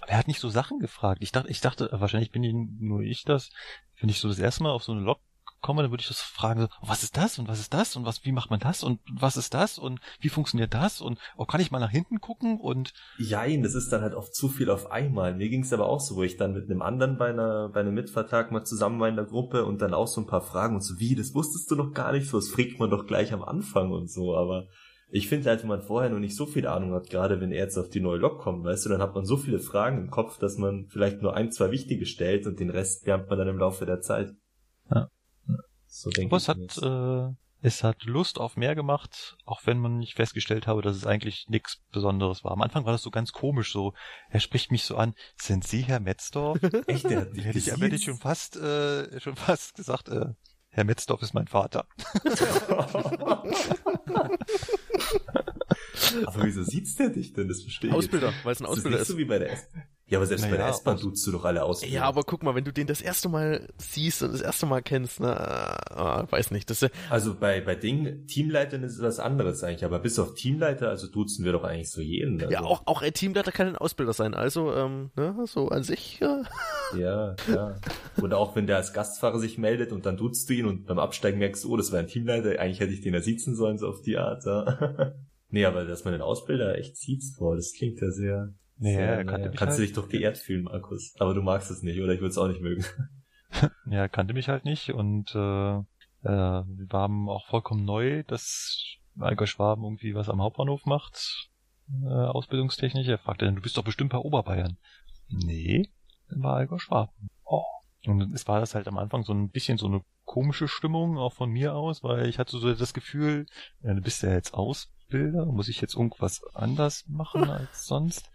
Aber 0.00 0.12
er 0.12 0.18
hat 0.18 0.28
nicht 0.28 0.40
so 0.40 0.48
Sachen 0.48 0.78
gefragt. 0.78 1.22
Ich 1.22 1.32
dachte, 1.32 1.50
ich 1.50 1.60
dachte, 1.60 1.88
wahrscheinlich 1.92 2.30
bin 2.30 2.42
ich 2.42 2.54
nur 2.54 3.00
ich 3.00 3.24
das. 3.24 3.50
Wenn 3.98 4.08
ich 4.08 4.20
so 4.20 4.28
das 4.28 4.38
erste 4.38 4.62
Mal 4.62 4.70
auf 4.70 4.84
so 4.84 4.92
eine 4.92 5.00
Lok 5.00 5.20
komme, 5.60 5.82
dann 5.82 5.90
würde 5.90 6.02
ich 6.02 6.08
das 6.08 6.20
fragen, 6.20 6.60
so, 6.60 6.68
was 6.80 7.02
ist 7.02 7.16
das 7.16 7.38
und 7.38 7.48
was 7.48 7.58
ist 7.58 7.74
das 7.74 7.96
und 7.96 8.04
was, 8.04 8.24
wie 8.24 8.32
macht 8.32 8.50
man 8.50 8.60
das 8.60 8.84
und 8.84 9.00
was 9.10 9.36
ist 9.36 9.52
das 9.54 9.78
und 9.78 10.00
wie 10.20 10.28
funktioniert 10.28 10.74
das 10.74 11.00
und 11.00 11.18
oh, 11.36 11.44
kann 11.44 11.60
ich 11.60 11.70
mal 11.70 11.80
nach 11.80 11.90
hinten 11.90 12.20
gucken 12.20 12.60
und 12.60 12.92
Jein, 13.18 13.62
das 13.62 13.74
ist 13.74 13.90
dann 13.90 14.02
halt 14.02 14.14
oft 14.14 14.34
zu 14.34 14.48
viel 14.48 14.70
auf 14.70 14.90
einmal. 14.90 15.34
Mir 15.34 15.48
ging 15.48 15.62
es 15.62 15.72
aber 15.72 15.88
auch 15.88 16.00
so, 16.00 16.16
wo 16.16 16.22
ich 16.22 16.36
dann 16.36 16.52
mit 16.52 16.70
einem 16.70 16.82
anderen 16.82 17.18
bei 17.18 17.30
einer 17.30 17.68
bei 17.70 17.80
einem 17.80 17.94
Mitvertrag 17.94 18.52
mal 18.52 18.64
zusammen 18.64 19.00
war 19.00 19.08
in 19.08 19.16
der 19.16 19.24
Gruppe 19.24 19.64
und 19.64 19.82
dann 19.82 19.94
auch 19.94 20.06
so 20.06 20.20
ein 20.20 20.26
paar 20.26 20.42
Fragen 20.42 20.76
und 20.76 20.82
so, 20.82 20.98
wie, 20.98 21.14
das 21.14 21.34
wusstest 21.34 21.70
du 21.70 21.74
noch 21.74 21.92
gar 21.92 22.12
nicht, 22.12 22.28
so 22.28 22.38
das 22.38 22.48
fragt 22.48 22.78
man 22.78 22.90
doch 22.90 23.06
gleich 23.06 23.32
am 23.32 23.42
Anfang 23.42 23.90
und 23.90 24.10
so, 24.10 24.36
aber 24.36 24.68
ich 25.16 25.28
finde 25.28 25.48
halt, 25.48 25.62
wenn 25.62 25.68
man 25.68 25.82
vorher 25.82 26.10
noch 26.10 26.18
nicht 26.18 26.36
so 26.36 26.46
viel 26.46 26.66
Ahnung 26.66 26.92
hat, 26.92 27.08
gerade 27.08 27.40
wenn 27.40 27.50
er 27.50 27.64
jetzt 27.64 27.78
auf 27.78 27.88
die 27.88 28.00
neue 28.00 28.18
Lok 28.18 28.40
kommt, 28.40 28.64
weißt 28.64 28.84
du, 28.84 28.90
dann 28.90 29.00
hat 29.00 29.14
man 29.14 29.24
so 29.24 29.36
viele 29.36 29.58
Fragen 29.58 29.98
im 29.98 30.10
Kopf, 30.10 30.38
dass 30.38 30.58
man 30.58 30.86
vielleicht 30.88 31.22
nur 31.22 31.34
ein, 31.34 31.50
zwei 31.50 31.70
wichtige 31.70 32.06
stellt 32.06 32.46
und 32.46 32.60
den 32.60 32.70
Rest 32.70 33.06
lernt 33.06 33.28
man 33.28 33.38
dann 33.38 33.48
im 33.48 33.58
Laufe 33.58 33.86
der 33.86 34.00
Zeit. 34.00 34.34
Ja. 34.90 35.08
So 35.86 36.10
denke 36.10 36.34
Aber 36.34 36.36
ich. 36.36 36.42
Es 36.42 36.82
hat, 36.82 36.82
äh, 36.82 37.34
es 37.62 37.82
hat 37.82 38.04
Lust 38.04 38.38
auf 38.38 38.56
mehr 38.56 38.74
gemacht, 38.74 39.38
auch 39.46 39.62
wenn 39.64 39.78
man 39.78 39.98
nicht 39.98 40.14
festgestellt 40.14 40.66
habe, 40.66 40.82
dass 40.82 40.96
es 40.96 41.06
eigentlich 41.06 41.46
nichts 41.48 41.82
Besonderes 41.92 42.44
war. 42.44 42.52
Am 42.52 42.62
Anfang 42.62 42.84
war 42.84 42.92
das 42.92 43.02
so 43.02 43.10
ganz 43.10 43.32
komisch, 43.32 43.72
so, 43.72 43.94
er 44.28 44.40
spricht 44.40 44.70
mich 44.70 44.84
so 44.84 44.96
an, 44.96 45.14
sind 45.36 45.64
Sie 45.64 45.82
Herr 45.82 46.00
Metzdorf? 46.00 46.62
Echt, 46.86 47.04
der 47.04 47.22
hat 47.22 47.28
hätte 47.34 47.58
ich, 47.58 47.68
hätte 47.68 47.94
ich 47.94 48.04
schon 48.04 48.18
fast, 48.18 48.56
äh, 48.56 49.18
schon 49.20 49.36
fast 49.36 49.74
gesagt, 49.76 50.08
äh, 50.08 50.34
Herr 50.76 50.84
Metzdorf 50.84 51.22
ist 51.22 51.32
mein 51.32 51.46
Vater. 51.46 51.86
Aber 56.26 56.44
wieso 56.44 56.64
sieht's 56.64 56.96
der 56.96 57.08
dich 57.08 57.32
denn? 57.32 57.48
Das 57.48 57.62
verstehe 57.62 57.88
ich. 57.88 57.96
Ausbilder, 57.96 58.34
weil 58.44 58.52
es 58.52 58.60
ein 58.60 58.66
Ausbilder 58.66 58.98
ist. 58.98 59.04
ist. 59.04 59.08
So 59.08 59.16
wie 59.16 59.24
bei 59.24 59.38
der 59.38 59.52
S 59.52 59.66
Ja, 60.08 60.18
aber 60.18 60.26
selbst 60.26 60.42
bei 60.44 60.50
Naja, 60.50 60.66
der 60.66 60.68
S-Bahn 60.68 60.98
duzt 61.00 61.26
du 61.26 61.32
doch 61.32 61.44
alle 61.44 61.64
aus. 61.64 61.84
Ja, 61.84 62.04
aber 62.04 62.22
guck 62.22 62.44
mal, 62.44 62.54
wenn 62.54 62.62
du 62.62 62.72
den 62.72 62.86
das 62.86 63.00
erste 63.02 63.28
Mal 63.28 63.66
siehst 63.76 64.22
und 64.22 64.32
das 64.34 64.40
erste 64.40 64.64
Mal 64.64 64.80
kennst, 64.80 65.18
ne, 65.18 65.32
äh, 65.90 66.30
weiß 66.32 66.52
nicht, 66.52 66.70
das 66.70 66.80
ja- 66.82 66.90
Also 67.10 67.34
bei, 67.34 67.60
bei 67.60 67.74
Ding, 67.74 68.24
Teamleitern 68.28 68.84
ist 68.84 68.94
es 68.94 69.02
was 69.02 69.18
anderes 69.18 69.64
eigentlich, 69.64 69.84
aber 69.84 69.98
bis 69.98 70.20
auf 70.20 70.34
Teamleiter, 70.34 70.90
also 70.90 71.08
duzen 71.08 71.44
wir 71.44 71.50
doch 71.50 71.64
eigentlich 71.64 71.90
so 71.90 72.00
jeden. 72.00 72.40
Also, 72.40 72.52
ja 72.52 72.60
auch 72.62 72.82
auch 72.86 73.02
ein 73.02 73.12
Teamleiter 73.14 73.50
kann 73.50 73.66
ein 73.66 73.76
Ausbilder 73.76 74.12
sein, 74.12 74.34
also 74.34 74.72
ähm, 74.72 75.10
ne, 75.16 75.34
so 75.46 75.70
an 75.70 75.82
sich. 75.82 76.22
Äh, 76.22 76.44
Ja, 76.96 77.34
klar. 77.44 77.80
Oder 78.22 78.38
auch 78.38 78.54
wenn 78.54 78.68
der 78.68 78.76
als 78.76 78.92
Gastfahrer 78.92 79.40
sich 79.40 79.58
meldet 79.58 79.90
und 79.90 80.06
dann 80.06 80.16
duzt 80.16 80.48
du 80.48 80.54
ihn 80.54 80.66
und 80.66 80.86
beim 80.86 81.00
Absteigen 81.00 81.38
merkst 81.40 81.64
du, 81.64 81.72
oh, 81.72 81.76
das 81.76 81.90
war 81.90 81.98
ein 81.98 82.06
Teamleiter, 82.06 82.60
eigentlich 82.60 82.78
hätte 82.78 82.92
ich 82.92 83.00
den 83.00 83.12
ja 83.14 83.20
siezen 83.22 83.56
sollen, 83.56 83.76
so 83.76 83.88
auf 83.88 84.02
die 84.02 84.16
Art. 84.18 84.44
Ja. 84.46 85.14
nee, 85.50 85.64
aber 85.64 85.84
dass 85.84 86.04
man 86.04 86.12
den 86.12 86.22
Ausbilder 86.22 86.78
echt 86.78 86.96
sieht, 86.96 87.24
boah, 87.38 87.56
das 87.56 87.72
klingt 87.76 88.00
ja 88.00 88.10
sehr... 88.12 88.54
Nee, 88.78 88.94
er 88.94 89.24
kannte 89.24 89.48
mich 89.50 89.58
Kannst 89.58 89.78
du 89.78 89.80
halt- 89.82 89.88
dich 89.88 89.94
doch 89.96 90.08
geehrt 90.08 90.36
fühlen, 90.38 90.64
Markus. 90.64 91.14
Aber 91.18 91.34
du 91.34 91.42
magst 91.42 91.70
es 91.70 91.82
nicht, 91.82 92.00
oder 92.00 92.12
ich 92.12 92.20
würde 92.20 92.30
es 92.30 92.38
auch 92.38 92.48
nicht 92.48 92.60
mögen. 92.60 92.84
Ja, 93.86 94.00
er 94.00 94.08
kannte 94.08 94.34
mich 94.34 94.48
halt 94.48 94.64
nicht 94.64 94.90
und 94.90 95.34
äh, 95.34 95.38
äh, 95.78 95.82
wir 96.24 96.86
waren 96.90 97.28
auch 97.28 97.46
vollkommen 97.46 97.84
neu, 97.84 98.22
dass 98.24 98.82
Allgäu 99.18 99.46
Schwaben 99.46 99.84
irgendwie 99.84 100.14
was 100.14 100.28
am 100.28 100.42
Hauptbahnhof 100.42 100.84
macht, 100.84 101.48
äh, 102.04 102.08
ausbildungstechnisch. 102.08 103.06
Er 103.08 103.16
fragte 103.18 103.44
dann, 103.46 103.54
du 103.54 103.62
bist 103.62 103.78
doch 103.78 103.84
bestimmt 103.84 104.10
bei 104.10 104.18
Oberbayern. 104.18 104.76
Nee, 105.28 105.88
dann 106.28 106.42
war 106.42 106.56
Allgäu 106.56 106.78
Schwaben. 106.78 107.30
Oh. 107.44 107.62
Und 108.04 108.34
es 108.34 108.46
war 108.46 108.60
das 108.60 108.74
halt 108.74 108.88
am 108.88 108.98
Anfang 108.98 109.22
so 109.22 109.32
ein 109.32 109.48
bisschen 109.48 109.78
so 109.78 109.86
eine 109.86 110.02
komische 110.24 110.68
Stimmung, 110.68 111.16
auch 111.16 111.32
von 111.32 111.48
mir 111.48 111.74
aus, 111.76 112.02
weil 112.02 112.28
ich 112.28 112.38
hatte 112.38 112.58
so 112.58 112.74
das 112.74 112.92
Gefühl, 112.94 113.46
ja, 113.82 113.94
du 113.94 114.02
bist 114.02 114.22
ja 114.22 114.32
jetzt 114.32 114.52
Ausbilder, 115.06 115.46
muss 115.46 115.68
ich 115.68 115.80
jetzt 115.80 115.94
irgendwas 115.94 116.42
anders 116.52 117.04
machen 117.08 117.48
als 117.48 117.86
sonst? 117.86 118.28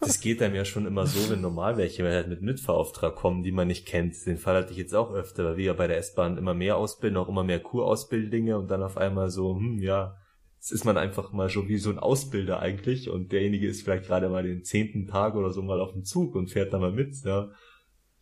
Das 0.00 0.20
geht 0.20 0.40
einem 0.40 0.54
ja 0.54 0.64
schon 0.64 0.86
immer 0.86 1.06
so, 1.06 1.30
wenn 1.30 1.42
normal 1.42 1.76
welche 1.76 2.02
halt 2.04 2.28
mit 2.28 2.40
Mitfahrauftrag 2.40 3.14
kommen, 3.14 3.42
die 3.42 3.52
man 3.52 3.68
nicht 3.68 3.84
kennt. 3.86 4.14
Den 4.24 4.38
Fall 4.38 4.56
hatte 4.56 4.72
ich 4.72 4.78
jetzt 4.78 4.94
auch 4.94 5.12
öfter, 5.12 5.44
weil 5.44 5.56
wir 5.58 5.64
ja 5.66 5.72
bei 5.74 5.86
der 5.86 5.98
S-Bahn 5.98 6.38
immer 6.38 6.54
mehr 6.54 6.78
ausbilden, 6.78 7.18
auch 7.18 7.28
immer 7.28 7.44
mehr 7.44 7.60
Kurausbilddinge 7.60 8.56
und 8.56 8.70
dann 8.70 8.82
auf 8.82 8.96
einmal 8.96 9.28
so, 9.28 9.54
hm, 9.54 9.82
ja, 9.82 10.16
jetzt 10.56 10.72
ist 10.72 10.86
man 10.86 10.96
einfach 10.96 11.32
mal 11.32 11.50
schon 11.50 11.68
wie 11.68 11.76
so 11.76 11.90
ein 11.90 11.98
Ausbilder 11.98 12.60
eigentlich 12.60 13.10
und 13.10 13.32
derjenige 13.32 13.68
ist 13.68 13.82
vielleicht 13.82 14.06
gerade 14.06 14.30
mal 14.30 14.42
den 14.42 14.64
zehnten 14.64 15.06
Tag 15.06 15.34
oder 15.34 15.50
so 15.50 15.60
mal 15.60 15.80
auf 15.80 15.92
dem 15.92 16.04
Zug 16.04 16.34
und 16.34 16.50
fährt 16.50 16.72
da 16.72 16.78
mal 16.78 16.92
mit, 16.92 17.14
ja. 17.24 17.50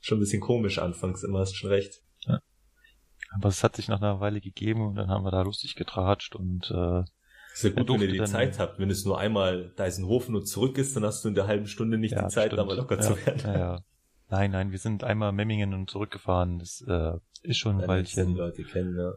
Schon 0.01 0.19
ein 0.19 0.21
bisschen 0.21 0.41
komisch 0.41 0.79
anfangs 0.79 1.23
immer, 1.23 1.39
hast 1.39 1.57
schon 1.57 1.71
recht. 1.71 2.03
Aber 3.31 3.49
es 3.49 3.63
hat 3.63 3.77
sich 3.77 3.89
nach 3.89 4.01
einer 4.01 4.21
Weile 4.21 4.41
gegeben 4.41 4.87
und 4.87 4.95
dann 4.97 5.09
haben 5.09 5.25
wir 5.25 5.31
da 5.31 5.43
lustig 5.43 5.75
getratscht 5.77 6.35
und 6.35 6.71
äh, 6.71 7.01
Ist 7.53 7.65
ja 7.65 7.71
gut, 7.71 7.89
wenn 7.89 8.01
ihr 8.01 8.09
die 8.13 8.25
Zeit 8.25 8.59
habt. 8.59 8.79
Wenn 8.79 8.91
es 8.91 9.05
nur 9.05 9.19
einmal 9.19 9.73
Deisenhofen 9.77 10.35
und 10.35 10.47
zurück 10.47 10.79
ist, 10.79 10.97
dann 10.97 11.05
hast 11.05 11.25
du 11.25 11.29
in 11.29 11.35
der 11.35 11.47
halben 11.47 11.67
Stunde 11.67 11.99
nicht 11.99 12.13
Ja, 12.13 12.23
die 12.23 12.29
Zeit, 12.29 12.47
stimmt. 12.53 12.61
da 12.61 12.65
mal 12.65 12.77
locker 12.77 12.97
ja, 12.97 13.01
zu 13.03 13.27
werden. 13.27 13.41
Ja, 13.45 13.59
ja. 13.59 13.81
Nein, 14.31 14.51
nein, 14.51 14.71
wir 14.73 14.79
sind 14.79 15.05
einmal 15.05 15.33
Memmingen 15.33 15.73
und 15.75 15.89
zurückgefahren. 15.91 16.59
Das 16.59 16.83
äh, 16.87 17.13
ist 17.43 17.59
schon 17.59 17.81
ein 17.81 17.89
Weilchen. 17.89 18.35
Leute 18.37 18.63
kennen, 18.65 18.97
ja. 18.97 19.13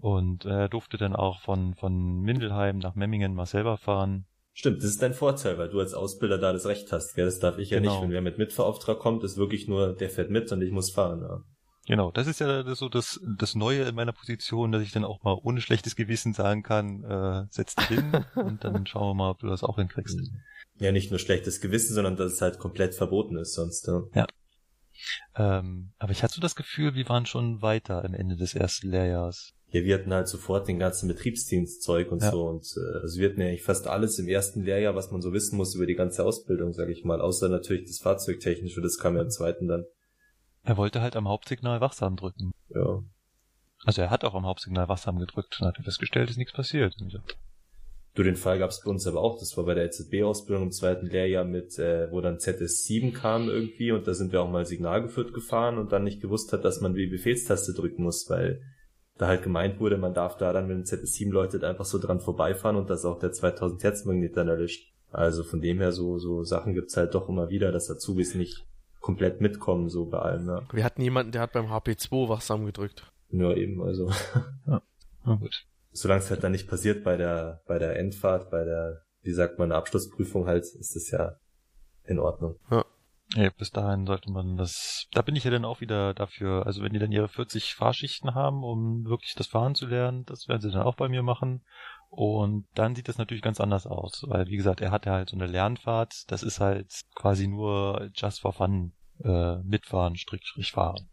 Und 0.00 0.44
er 0.44 0.68
durfte 0.68 0.96
dann 0.98 1.14
auch 1.16 1.40
von, 1.40 1.74
von 1.74 2.20
Mindelheim 2.20 2.78
nach 2.78 2.94
Memmingen 2.94 3.34
mal 3.34 3.46
selber 3.46 3.76
fahren. 3.78 4.26
Stimmt, 4.52 4.78
das 4.78 4.90
ist 4.90 5.02
dein 5.02 5.14
Vorteil, 5.14 5.58
weil 5.58 5.68
du 5.68 5.80
als 5.80 5.94
Ausbilder 5.94 6.38
da 6.38 6.52
das 6.52 6.66
Recht 6.66 6.92
hast. 6.92 7.14
Gell? 7.14 7.24
Das 7.24 7.40
darf 7.40 7.58
ich 7.58 7.70
ja 7.70 7.78
Genau. 7.78 7.92
nicht. 7.94 8.02
Wenn 8.02 8.10
wer 8.12 8.20
mit 8.22 8.38
Mitfahrauftrag 8.38 8.98
kommt, 8.98 9.24
ist 9.24 9.36
wirklich 9.36 9.66
nur, 9.68 9.94
der 9.94 10.10
fährt 10.10 10.30
mit 10.30 10.50
und 10.52 10.62
ich 10.62 10.70
muss 10.70 10.90
fahren. 10.90 11.20
Ja. 11.22 11.42
Genau, 11.86 12.10
das 12.10 12.26
ist 12.26 12.40
ja 12.40 12.74
so 12.74 12.88
das, 12.88 13.20
das 13.38 13.54
Neue 13.54 13.82
in 13.82 13.94
meiner 13.94 14.12
Position, 14.12 14.72
dass 14.72 14.82
ich 14.82 14.92
dann 14.92 15.04
auch 15.04 15.22
mal 15.22 15.38
ohne 15.42 15.60
schlechtes 15.60 15.96
Gewissen 15.96 16.32
sagen 16.32 16.62
kann, 16.62 17.04
äh, 17.04 17.46
setz 17.50 17.74
dich 17.74 17.88
hin 17.88 18.24
und 18.36 18.64
dann 18.64 18.86
schauen 18.86 19.08
wir 19.10 19.14
mal, 19.14 19.30
ob 19.30 19.40
du 19.40 19.48
das 19.48 19.62
auch 19.62 19.76
hinkriegst. 19.76 20.18
ja, 20.78 20.92
nicht 20.92 21.10
nur 21.10 21.18
schlechtes 21.18 21.60
Gewissen, 21.60 21.94
sondern 21.94 22.16
dass 22.16 22.32
es 22.32 22.40
halt 22.40 22.58
komplett 22.58 22.94
verboten 22.94 23.36
ist 23.36 23.52
sonst. 23.54 23.86
Ja. 24.14 24.26
Ähm, 25.36 25.92
aber 25.98 26.12
ich 26.12 26.22
hatte 26.22 26.34
so 26.34 26.40
das 26.40 26.54
Gefühl, 26.56 26.94
wir 26.94 27.08
waren 27.08 27.26
schon 27.26 27.60
weiter 27.60 28.04
am 28.04 28.14
Ende 28.14 28.36
des 28.36 28.54
ersten 28.54 28.88
Lehrjahrs. 28.90 29.52
Ja, 29.68 29.82
wir 29.82 29.94
hatten 29.98 30.12
halt 30.14 30.28
sofort 30.28 30.68
den 30.68 30.78
ganzen 30.78 31.08
Betriebsdienstzeug 31.08 32.12
und 32.12 32.22
Ja. 32.22 32.30
so. 32.30 32.44
Und 32.46 32.64
äh, 32.76 33.00
also 33.02 33.20
wir 33.20 33.28
hatten 33.28 33.40
ja 33.40 33.48
eigentlich 33.48 33.64
fast 33.64 33.88
alles 33.88 34.18
im 34.18 34.28
ersten 34.28 34.62
Lehrjahr, 34.62 34.94
was 34.94 35.10
man 35.10 35.20
so 35.20 35.32
wissen 35.32 35.56
muss 35.56 35.74
über 35.74 35.84
die 35.86 35.96
ganze 35.96 36.24
Ausbildung, 36.24 36.72
sage 36.72 36.92
ich 36.92 37.04
mal. 37.04 37.20
Außer 37.20 37.48
natürlich 37.48 37.84
das 37.88 37.98
Fahrzeugtechnische, 37.98 38.80
das 38.80 38.98
kam 38.98 39.16
ja 39.16 39.22
im 39.22 39.30
zweiten 39.30 39.66
dann. 39.66 39.84
Er 40.64 40.76
wollte 40.78 41.02
halt 41.02 41.14
am 41.14 41.28
Hauptsignal 41.28 41.80
wachsam 41.80 42.16
drücken. 42.16 42.52
Ja. 42.70 43.02
Also 43.84 44.00
er 44.00 44.10
hat 44.10 44.24
auch 44.24 44.34
am 44.34 44.46
Hauptsignal 44.46 44.88
wachsam 44.88 45.18
gedrückt 45.18 45.58
und 45.60 45.66
hat 45.66 45.76
festgestellt, 45.76 46.30
ist 46.30 46.38
nichts 46.38 46.54
passiert. 46.54 46.96
Du, 48.14 48.22
den 48.22 48.36
Fall 48.36 48.58
gab's 48.58 48.82
bei 48.82 48.90
uns 48.90 49.06
aber 49.06 49.20
auch. 49.20 49.38
Das 49.38 49.56
war 49.56 49.64
bei 49.64 49.74
der 49.74 49.84
EZB-Ausbildung 49.86 50.64
im 50.64 50.72
zweiten 50.72 51.06
Lehrjahr 51.06 51.44
mit, 51.44 51.78
äh, 51.78 52.10
wo 52.10 52.20
dann 52.20 52.38
ZS7 52.38 53.12
kam 53.12 53.48
irgendwie 53.48 53.92
und 53.92 54.06
da 54.06 54.14
sind 54.14 54.32
wir 54.32 54.40
auch 54.40 54.50
mal 54.50 54.64
Signal 54.64 55.02
geführt 55.02 55.34
gefahren 55.34 55.78
und 55.78 55.92
dann 55.92 56.04
nicht 56.04 56.22
gewusst 56.22 56.52
hat, 56.52 56.64
dass 56.64 56.80
man 56.80 56.94
die 56.94 57.08
Befehlstaste 57.08 57.74
drücken 57.74 58.04
muss, 58.04 58.30
weil 58.30 58.62
da 59.18 59.26
halt 59.26 59.42
gemeint 59.42 59.80
wurde, 59.80 59.98
man 59.98 60.14
darf 60.14 60.36
da 60.38 60.52
dann, 60.52 60.68
wenn 60.68 60.84
ZS7 60.84 61.30
läutet, 61.30 61.64
einfach 61.64 61.84
so 61.84 61.98
dran 61.98 62.20
vorbeifahren 62.20 62.76
und 62.76 62.88
das 62.88 63.04
auch 63.04 63.18
der 63.18 63.32
2000 63.32 63.82
Hertz 63.82 64.04
Magnet 64.04 64.36
dann 64.36 64.48
erlischt. 64.48 64.92
Also 65.10 65.44
von 65.44 65.60
dem 65.60 65.78
her 65.78 65.92
so, 65.92 66.18
so 66.18 66.42
Sachen 66.42 66.74
gibt's 66.74 66.96
halt 66.96 67.14
doch 67.14 67.28
immer 67.28 67.48
wieder, 67.48 67.70
dass 67.70 67.90
Azubis 67.90 68.34
nicht 68.34 68.64
komplett 69.04 69.42
mitkommen, 69.42 69.90
so 69.90 70.06
bei 70.06 70.18
allem, 70.18 70.48
ja. 70.48 70.62
wir 70.72 70.82
hatten 70.82 71.02
jemanden, 71.02 71.30
der 71.30 71.42
hat 71.42 71.52
beim 71.52 71.66
HP2 71.66 72.30
wachsam 72.30 72.64
gedrückt. 72.64 73.12
Nur 73.28 73.54
eben, 73.54 73.82
also. 73.82 74.10
na 74.64 75.34
gut. 75.34 75.66
Solange 75.92 76.22
es 76.22 76.30
halt 76.30 76.42
dann 76.42 76.52
nicht 76.52 76.68
passiert 76.68 77.04
bei 77.04 77.18
der, 77.18 77.60
bei 77.66 77.78
der 77.78 77.98
Endfahrt, 77.98 78.50
bei 78.50 78.64
der, 78.64 79.02
wie 79.20 79.34
sagt 79.34 79.58
man, 79.58 79.72
Abschlussprüfung 79.72 80.46
halt, 80.46 80.64
ist 80.64 80.96
es 80.96 81.10
ja 81.10 81.36
in 82.04 82.18
Ordnung. 82.18 82.56
Ja, 83.34 83.50
bis 83.58 83.70
dahin 83.70 84.06
sollte 84.06 84.30
man 84.30 84.56
das, 84.56 85.06
da 85.12 85.20
bin 85.20 85.36
ich 85.36 85.44
ja 85.44 85.50
dann 85.50 85.66
auch 85.66 85.82
wieder 85.82 86.14
dafür, 86.14 86.64
also 86.64 86.82
wenn 86.82 86.92
die 86.94 86.98
dann 86.98 87.12
ihre 87.12 87.28
40 87.28 87.74
Fahrschichten 87.74 88.34
haben, 88.34 88.64
um 88.64 89.04
wirklich 89.04 89.34
das 89.34 89.48
Fahren 89.48 89.74
zu 89.74 89.86
lernen, 89.86 90.24
das 90.24 90.48
werden 90.48 90.62
sie 90.62 90.70
dann 90.70 90.82
auch 90.82 90.96
bei 90.96 91.10
mir 91.10 91.22
machen. 91.22 91.62
Und 92.16 92.66
dann 92.74 92.94
sieht 92.94 93.08
das 93.08 93.18
natürlich 93.18 93.42
ganz 93.42 93.60
anders 93.60 93.88
aus, 93.88 94.24
weil 94.28 94.46
wie 94.46 94.56
gesagt, 94.56 94.80
er 94.80 94.92
hatte 94.92 95.10
halt 95.10 95.30
so 95.30 95.36
eine 95.36 95.46
Lernfahrt, 95.46 96.30
das 96.30 96.44
ist 96.44 96.60
halt 96.60 97.00
quasi 97.16 97.48
nur 97.48 98.08
just 98.14 98.40
for 98.40 98.52
fun, 98.52 98.92
äh, 99.24 99.56
mitfahren, 99.58 100.16
Strich, 100.16 100.42
Strich 100.44 100.70
fahren. 100.70 101.08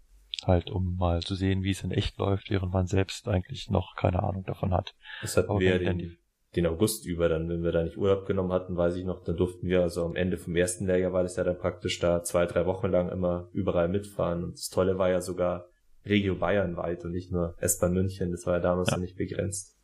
Halt, 0.45 0.69
um 0.69 0.97
mal 0.97 1.21
zu 1.21 1.35
sehen, 1.35 1.63
wie 1.63 1.71
es 1.71 1.83
in 1.83 1.91
echt 1.91 2.17
läuft, 2.17 2.51
während 2.51 2.71
man 2.73 2.85
selbst 2.85 3.27
eigentlich 3.27 3.69
noch 3.69 3.95
keine 3.95 4.21
Ahnung 4.21 4.43
davon 4.43 4.73
hat. 4.73 4.93
Das 5.21 5.37
hatten 5.37 5.49
Aber 5.49 5.59
wir 5.59 5.81
ja 5.81 5.93
den, 5.93 6.17
den 6.55 6.67
August 6.67 7.07
über 7.07 7.29
dann, 7.29 7.49
wenn 7.49 7.63
wir 7.63 7.71
da 7.71 7.83
nicht 7.83 7.97
Urlaub 7.97 8.25
genommen 8.27 8.51
hatten, 8.51 8.77
weiß 8.77 8.95
ich 8.95 9.05
noch, 9.05 9.23
dann 9.23 9.37
durften 9.37 9.67
wir, 9.67 9.81
also 9.81 10.05
am 10.05 10.15
Ende 10.15 10.37
vom 10.37 10.55
ersten 10.55 10.85
Lehrjahr 10.85 11.13
war 11.13 11.23
das 11.23 11.35
ja 11.35 11.43
dann 11.43 11.57
praktisch 11.57 11.99
da 11.99 12.23
zwei, 12.23 12.45
drei 12.45 12.67
Wochen 12.67 12.87
lang 12.87 13.09
immer 13.09 13.49
überall 13.53 13.87
mitfahren. 13.87 14.43
Und 14.43 14.53
das 14.53 14.69
Tolle 14.69 14.97
war 14.97 15.09
ja 15.09 15.21
sogar 15.21 15.67
Regio 16.05 16.35
Bayern 16.35 16.77
weit 16.77 17.05
und 17.05 17.11
nicht 17.11 17.31
nur 17.31 17.55
S-Bahn 17.59 17.93
München, 17.93 18.31
das 18.31 18.45
war 18.45 18.55
ja 18.55 18.59
damals 18.59 18.89
Ja. 18.89 18.97
ja 18.97 19.01
nicht 19.01 19.17
begrenzt. 19.17 19.77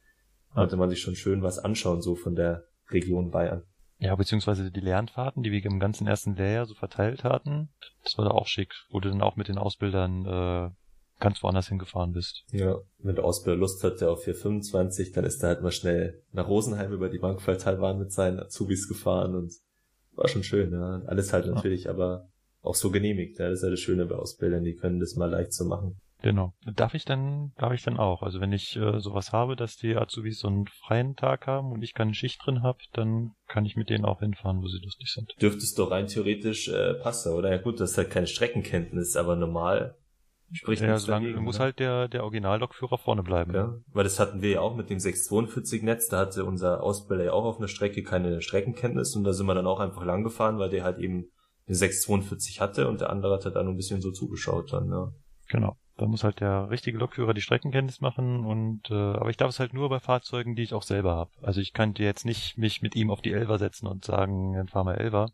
Ja. 0.50 0.62
Konnte 0.62 0.78
man 0.78 0.90
sich 0.90 1.02
schon 1.02 1.16
schön 1.16 1.42
was 1.44 1.60
anschauen, 1.60 2.02
so 2.02 2.16
von 2.16 2.36
der 2.36 2.64
Region 2.90 3.32
Bayern. 3.32 3.64
Ja, 4.00 4.16
beziehungsweise 4.16 4.72
die 4.72 4.80
Lernfahrten, 4.80 5.42
die 5.44 5.52
wir 5.52 5.64
im 5.66 5.80
ganzen 5.80 6.06
ersten 6.08 6.36
Lehrjahr 6.36 6.66
so 6.68 6.76
verteilt 6.76 7.24
hatten, 7.24 7.70
das 8.04 8.18
war 8.18 8.26
da 8.26 8.32
auch 8.32 8.48
schick, 8.48 8.72
wo 8.92 9.00
du 9.00 9.10
dann 9.10 9.22
auch 9.22 9.36
mit 9.36 9.48
den 9.48 9.58
Ausbildern 9.58 10.26
äh, 10.26 10.70
ganz 11.20 11.42
woanders 11.42 11.68
hingefahren 11.70 12.14
bist. 12.14 12.44
Ja, 12.52 12.78
wenn 13.00 13.16
der 13.16 13.26
Ausbilder 13.26 13.58
Lust 13.60 13.84
hatte 13.84 14.12
auf 14.12 14.24
425, 14.24 15.14
dann 15.14 15.26
ist 15.26 15.42
er 15.42 15.50
halt 15.50 15.64
mal 15.64 15.72
schnell 15.72 16.22
nach 16.32 16.48
Rosenheim 16.48 16.94
über 16.94 17.10
die 17.10 17.18
Bankfalltalbahn 17.18 17.98
mit 17.98 18.12
seinen 18.12 18.40
Azubis 18.40 18.88
gefahren 18.88 19.36
und 19.36 19.52
war 20.14 20.28
schon 20.28 20.44
schön, 20.44 20.72
ja. 20.72 21.02
Alles 21.08 21.34
halt 21.34 21.46
Ja. 21.48 21.56
natürlich, 21.56 21.90
aber 21.90 22.28
auch 22.62 22.76
so 22.76 22.92
genehmigt, 22.92 23.40
ja. 23.40 23.50
Das 23.50 23.60
ist 23.60 23.64
ja 23.64 23.72
das 23.72 23.80
Schöne 23.80 24.06
bei 24.06 24.16
Ausbildern, 24.16 24.64
die 24.64 24.76
können 24.76 25.00
das 25.00 25.16
mal 25.16 25.30
leicht 25.30 25.54
so 25.54 25.66
machen. 25.66 25.98
Genau. 26.24 26.54
Darf 26.66 26.94
ich 26.96 27.06
dann, 27.06 27.52
darf 27.58 27.74
ich 27.74 27.84
dann 27.84 27.98
auch. 27.98 28.24
Also 28.24 28.40
wenn 28.42 28.52
ich 28.52 28.76
äh, 28.76 29.00
sowas 29.00 29.34
habe, 29.34 29.56
dass 29.56 29.78
die 29.78 29.96
Azubis 29.96 30.40
so 30.40 30.48
einen 30.48 30.68
freien 30.68 31.16
Tag 31.16 31.46
haben 31.46 31.72
und 31.72 31.84
ich 31.84 31.94
keine 31.94 32.14
Schicht 32.14 32.44
drin 32.44 32.64
habe, 32.64 32.80
dann 32.94 33.32
kann 33.48 33.66
ich 33.66 33.76
mit 33.76 33.90
denen 33.90 34.06
auch 34.06 34.20
hinfahren, 34.20 34.62
wo 34.62 34.68
sie 34.68 34.80
lustig 34.84 35.12
sind. 35.12 35.34
Dürftest 35.42 35.78
doch 35.78 35.92
rein 35.92 36.08
theoretisch 36.08 36.70
äh, 36.70 36.96
passen, 36.96 37.34
oder? 37.34 37.52
Ja 37.52 37.58
gut, 37.58 37.80
das 37.80 37.92
ist 37.92 37.98
halt 37.98 38.10
keine 38.10 38.28
Streckenkenntnis, 38.28 39.16
aber 39.16 39.36
normal 39.36 39.96
spricht 40.52 40.82
Ja, 40.82 40.98
solange 40.98 41.28
dagegen, 41.28 41.44
muss 41.44 41.60
ne? 41.60 41.66
halt 41.66 41.80
der, 41.80 42.08
der 42.08 42.24
Originallokführer 42.24 42.98
vorne 42.98 43.22
bleiben. 43.24 43.54
Ja, 43.54 43.76
weil 43.94 44.04
das 44.04 44.20
hatten 44.20 44.42
wir 44.42 44.52
ja 44.52 44.62
auch 44.62 44.76
mit 44.76 44.90
dem 44.90 44.98
642-Netz, 44.98 46.08
da 46.08 46.20
hatte 46.20 46.46
unser 46.46 46.82
Ausbilder 46.82 47.26
ja 47.26 47.34
auch 47.34 47.46
auf 47.46 47.58
einer 47.58 47.68
Strecke 47.68 48.04
keine 48.04 48.42
Streckenkenntnis 48.42 49.16
und 49.16 49.24
da 49.24 49.34
sind 49.34 49.46
wir 49.46 49.56
dann 49.56 49.68
auch 49.68 49.80
einfach 49.80 50.06
lang 50.06 50.24
gefahren, 50.24 50.58
weil 50.58 50.70
der 50.70 50.84
halt 50.84 51.00
eben 51.00 51.30
eine 51.68 51.76
642 51.76 52.62
hatte 52.62 52.88
und 52.88 53.02
der 53.02 53.10
andere 53.10 53.34
hat 53.36 53.46
halt 53.46 53.56
dann 53.56 53.68
ein 53.68 53.76
bisschen 53.76 54.02
so 54.02 54.12
zugeschaut 54.12 54.72
dann, 54.72 54.90
ja. 54.90 55.12
Genau. 55.50 55.76
Da 55.98 56.06
muss 56.06 56.24
halt 56.24 56.40
der 56.42 56.70
richtige 56.70 56.98
Lokführer 57.00 57.34
die 57.34 57.42
Streckenkenntnis 57.42 58.02
machen 58.02 58.46
und 58.46 58.90
äh, 58.92 58.94
aber 58.94 59.30
ich 59.32 59.38
darf 59.38 59.50
es 59.50 59.60
halt 59.60 59.74
nur 59.74 59.90
bei 59.90 60.00
Fahrzeugen, 60.00 60.56
die 60.56 60.62
ich 60.64 60.74
auch 60.74 60.84
selber 60.84 61.16
habe. 61.16 61.32
Also 61.42 61.60
ich 61.60 61.74
könnte 61.74 62.04
jetzt 62.04 62.24
nicht 62.26 62.58
mich 62.58 62.82
mit 62.84 62.96
ihm 62.96 63.10
auf 63.10 63.22
die 63.22 63.32
Elva 63.32 63.58
setzen 63.58 63.88
und 63.88 64.06
sagen, 64.06 64.54
dann 64.54 64.68
fahr 64.68 64.84
mal 64.84 64.96
Elva. 64.96 65.32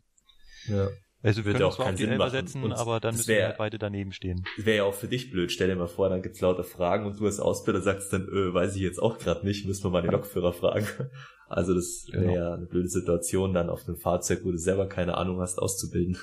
Ja. 0.66 0.88
Also 1.22 1.38
wir 1.40 1.46
Würde 1.46 1.58
können 1.58 1.68
auch 1.70 1.76
zwar 1.76 1.84
auf 1.84 1.88
keinen 1.90 1.96
die 1.96 2.04
Sinn 2.04 2.16
machen. 2.18 2.30
setzen, 2.30 2.64
Und 2.64 2.72
aber 2.72 3.00
dann 3.00 3.14
müssen 3.14 3.28
wir 3.28 3.36
wär- 3.36 3.46
halt 3.48 3.56
beide 3.58 3.78
daneben 3.78 4.12
stehen. 4.12 4.44
Wäre 4.58 4.76
ja 4.78 4.84
auch 4.84 4.94
für 4.94 5.08
dich 5.08 5.30
blöd. 5.30 5.50
Stell 5.52 5.68
dir 5.68 5.76
mal 5.76 5.86
vor, 5.88 6.08
dann 6.10 6.20
gibt's 6.22 6.40
lauter 6.40 6.64
Fragen 6.64 7.06
und 7.06 7.18
du 7.18 7.24
als 7.26 7.40
Ausbilder 7.40 7.80
sagst 7.80 8.12
dann, 8.12 8.22
äh, 8.28 8.52
weiß 8.52 8.76
ich 8.76 8.82
jetzt 8.82 9.00
auch 9.02 9.18
gerade 9.18 9.44
nicht, 9.46 9.66
müssen 9.66 9.84
wir 9.84 9.90
mal 9.90 10.02
den 10.02 10.10
Lokführer 10.12 10.52
fragen. 10.52 10.86
Also 11.46 11.74
das 11.74 12.06
wäre 12.10 12.22
Genau. 12.22 12.34
ja 12.36 12.54
eine 12.54 12.66
blöde 12.66 12.88
Situation, 12.88 13.52
dann 13.52 13.68
auf 13.68 13.86
einem 13.86 13.98
Fahrzeug, 13.98 14.40
wo 14.44 14.50
du 14.50 14.56
selber 14.58 14.86
keine 14.88 15.16
Ahnung 15.18 15.40
hast, 15.40 15.58
auszubilden. 15.58 16.16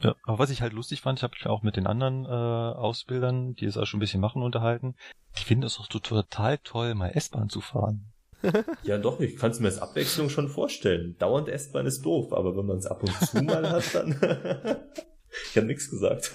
Ja, 0.00 0.14
aber 0.22 0.38
was 0.38 0.50
ich 0.50 0.62
halt 0.62 0.72
lustig 0.72 1.00
fand, 1.00 1.18
ich 1.18 1.22
habe 1.22 1.34
mich 1.34 1.46
auch 1.46 1.62
mit 1.62 1.76
den 1.76 1.86
anderen 1.86 2.24
äh, 2.24 2.28
Ausbildern, 2.28 3.54
die 3.56 3.64
es 3.64 3.76
auch 3.76 3.86
schon 3.86 3.98
ein 3.98 4.00
bisschen 4.00 4.20
machen, 4.20 4.42
unterhalten. 4.42 4.94
Die 5.38 5.44
finden 5.44 5.64
es 5.64 5.78
auch 5.78 5.86
so 5.90 5.98
total 5.98 6.58
toll, 6.58 6.94
mal 6.94 7.10
S-Bahn 7.10 7.48
zu 7.48 7.60
fahren. 7.60 8.12
Ja, 8.84 8.98
doch, 8.98 9.18
ich 9.18 9.36
kann 9.36 9.50
es 9.50 9.58
mir 9.58 9.66
als 9.66 9.80
Abwechslung 9.80 10.30
schon 10.30 10.48
vorstellen. 10.48 11.16
Dauernd 11.18 11.48
S-Bahn 11.48 11.86
ist 11.86 12.02
doof, 12.02 12.32
aber 12.32 12.56
wenn 12.56 12.66
man 12.66 12.78
es 12.78 12.86
ab 12.86 13.02
und 13.02 13.12
zu 13.12 13.42
mal 13.42 13.68
hat, 13.68 13.94
dann... 13.94 14.12
ich 15.50 15.56
habe 15.56 15.66
nichts 15.66 15.90
gesagt. 15.90 16.32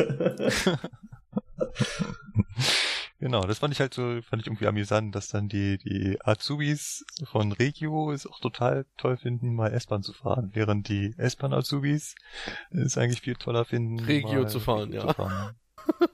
Genau, 3.23 3.43
das 3.43 3.59
fand 3.59 3.73
ich 3.73 3.79
halt 3.79 3.93
so, 3.93 4.21
fand 4.21 4.41
ich 4.41 4.47
irgendwie 4.47 4.67
amüsant, 4.67 5.15
dass 5.15 5.29
dann 5.29 5.47
die, 5.47 5.77
die 5.77 6.17
Azubis 6.19 7.05
von 7.23 7.53
Regio 7.53 8.11
es 8.11 8.27
auch 8.27 8.41
total 8.41 8.85
toll 8.97 9.15
finden, 9.15 9.55
mal 9.55 9.71
S-Bahn 9.71 10.03
zu 10.03 10.11
fahren, 10.11 10.51
während 10.51 10.89
die 10.89 11.13
S-Bahn-Azubis 11.15 12.15
es 12.71 12.97
eigentlich 12.97 13.21
viel 13.21 13.35
toller 13.35 13.63
finden, 13.63 14.01
Regio 14.01 14.43
zu 14.45 14.59
fahren, 14.59 14.89
Regio 14.89 15.03
ja. 15.03 15.07
zu 15.07 15.13
fahren. 15.13 15.55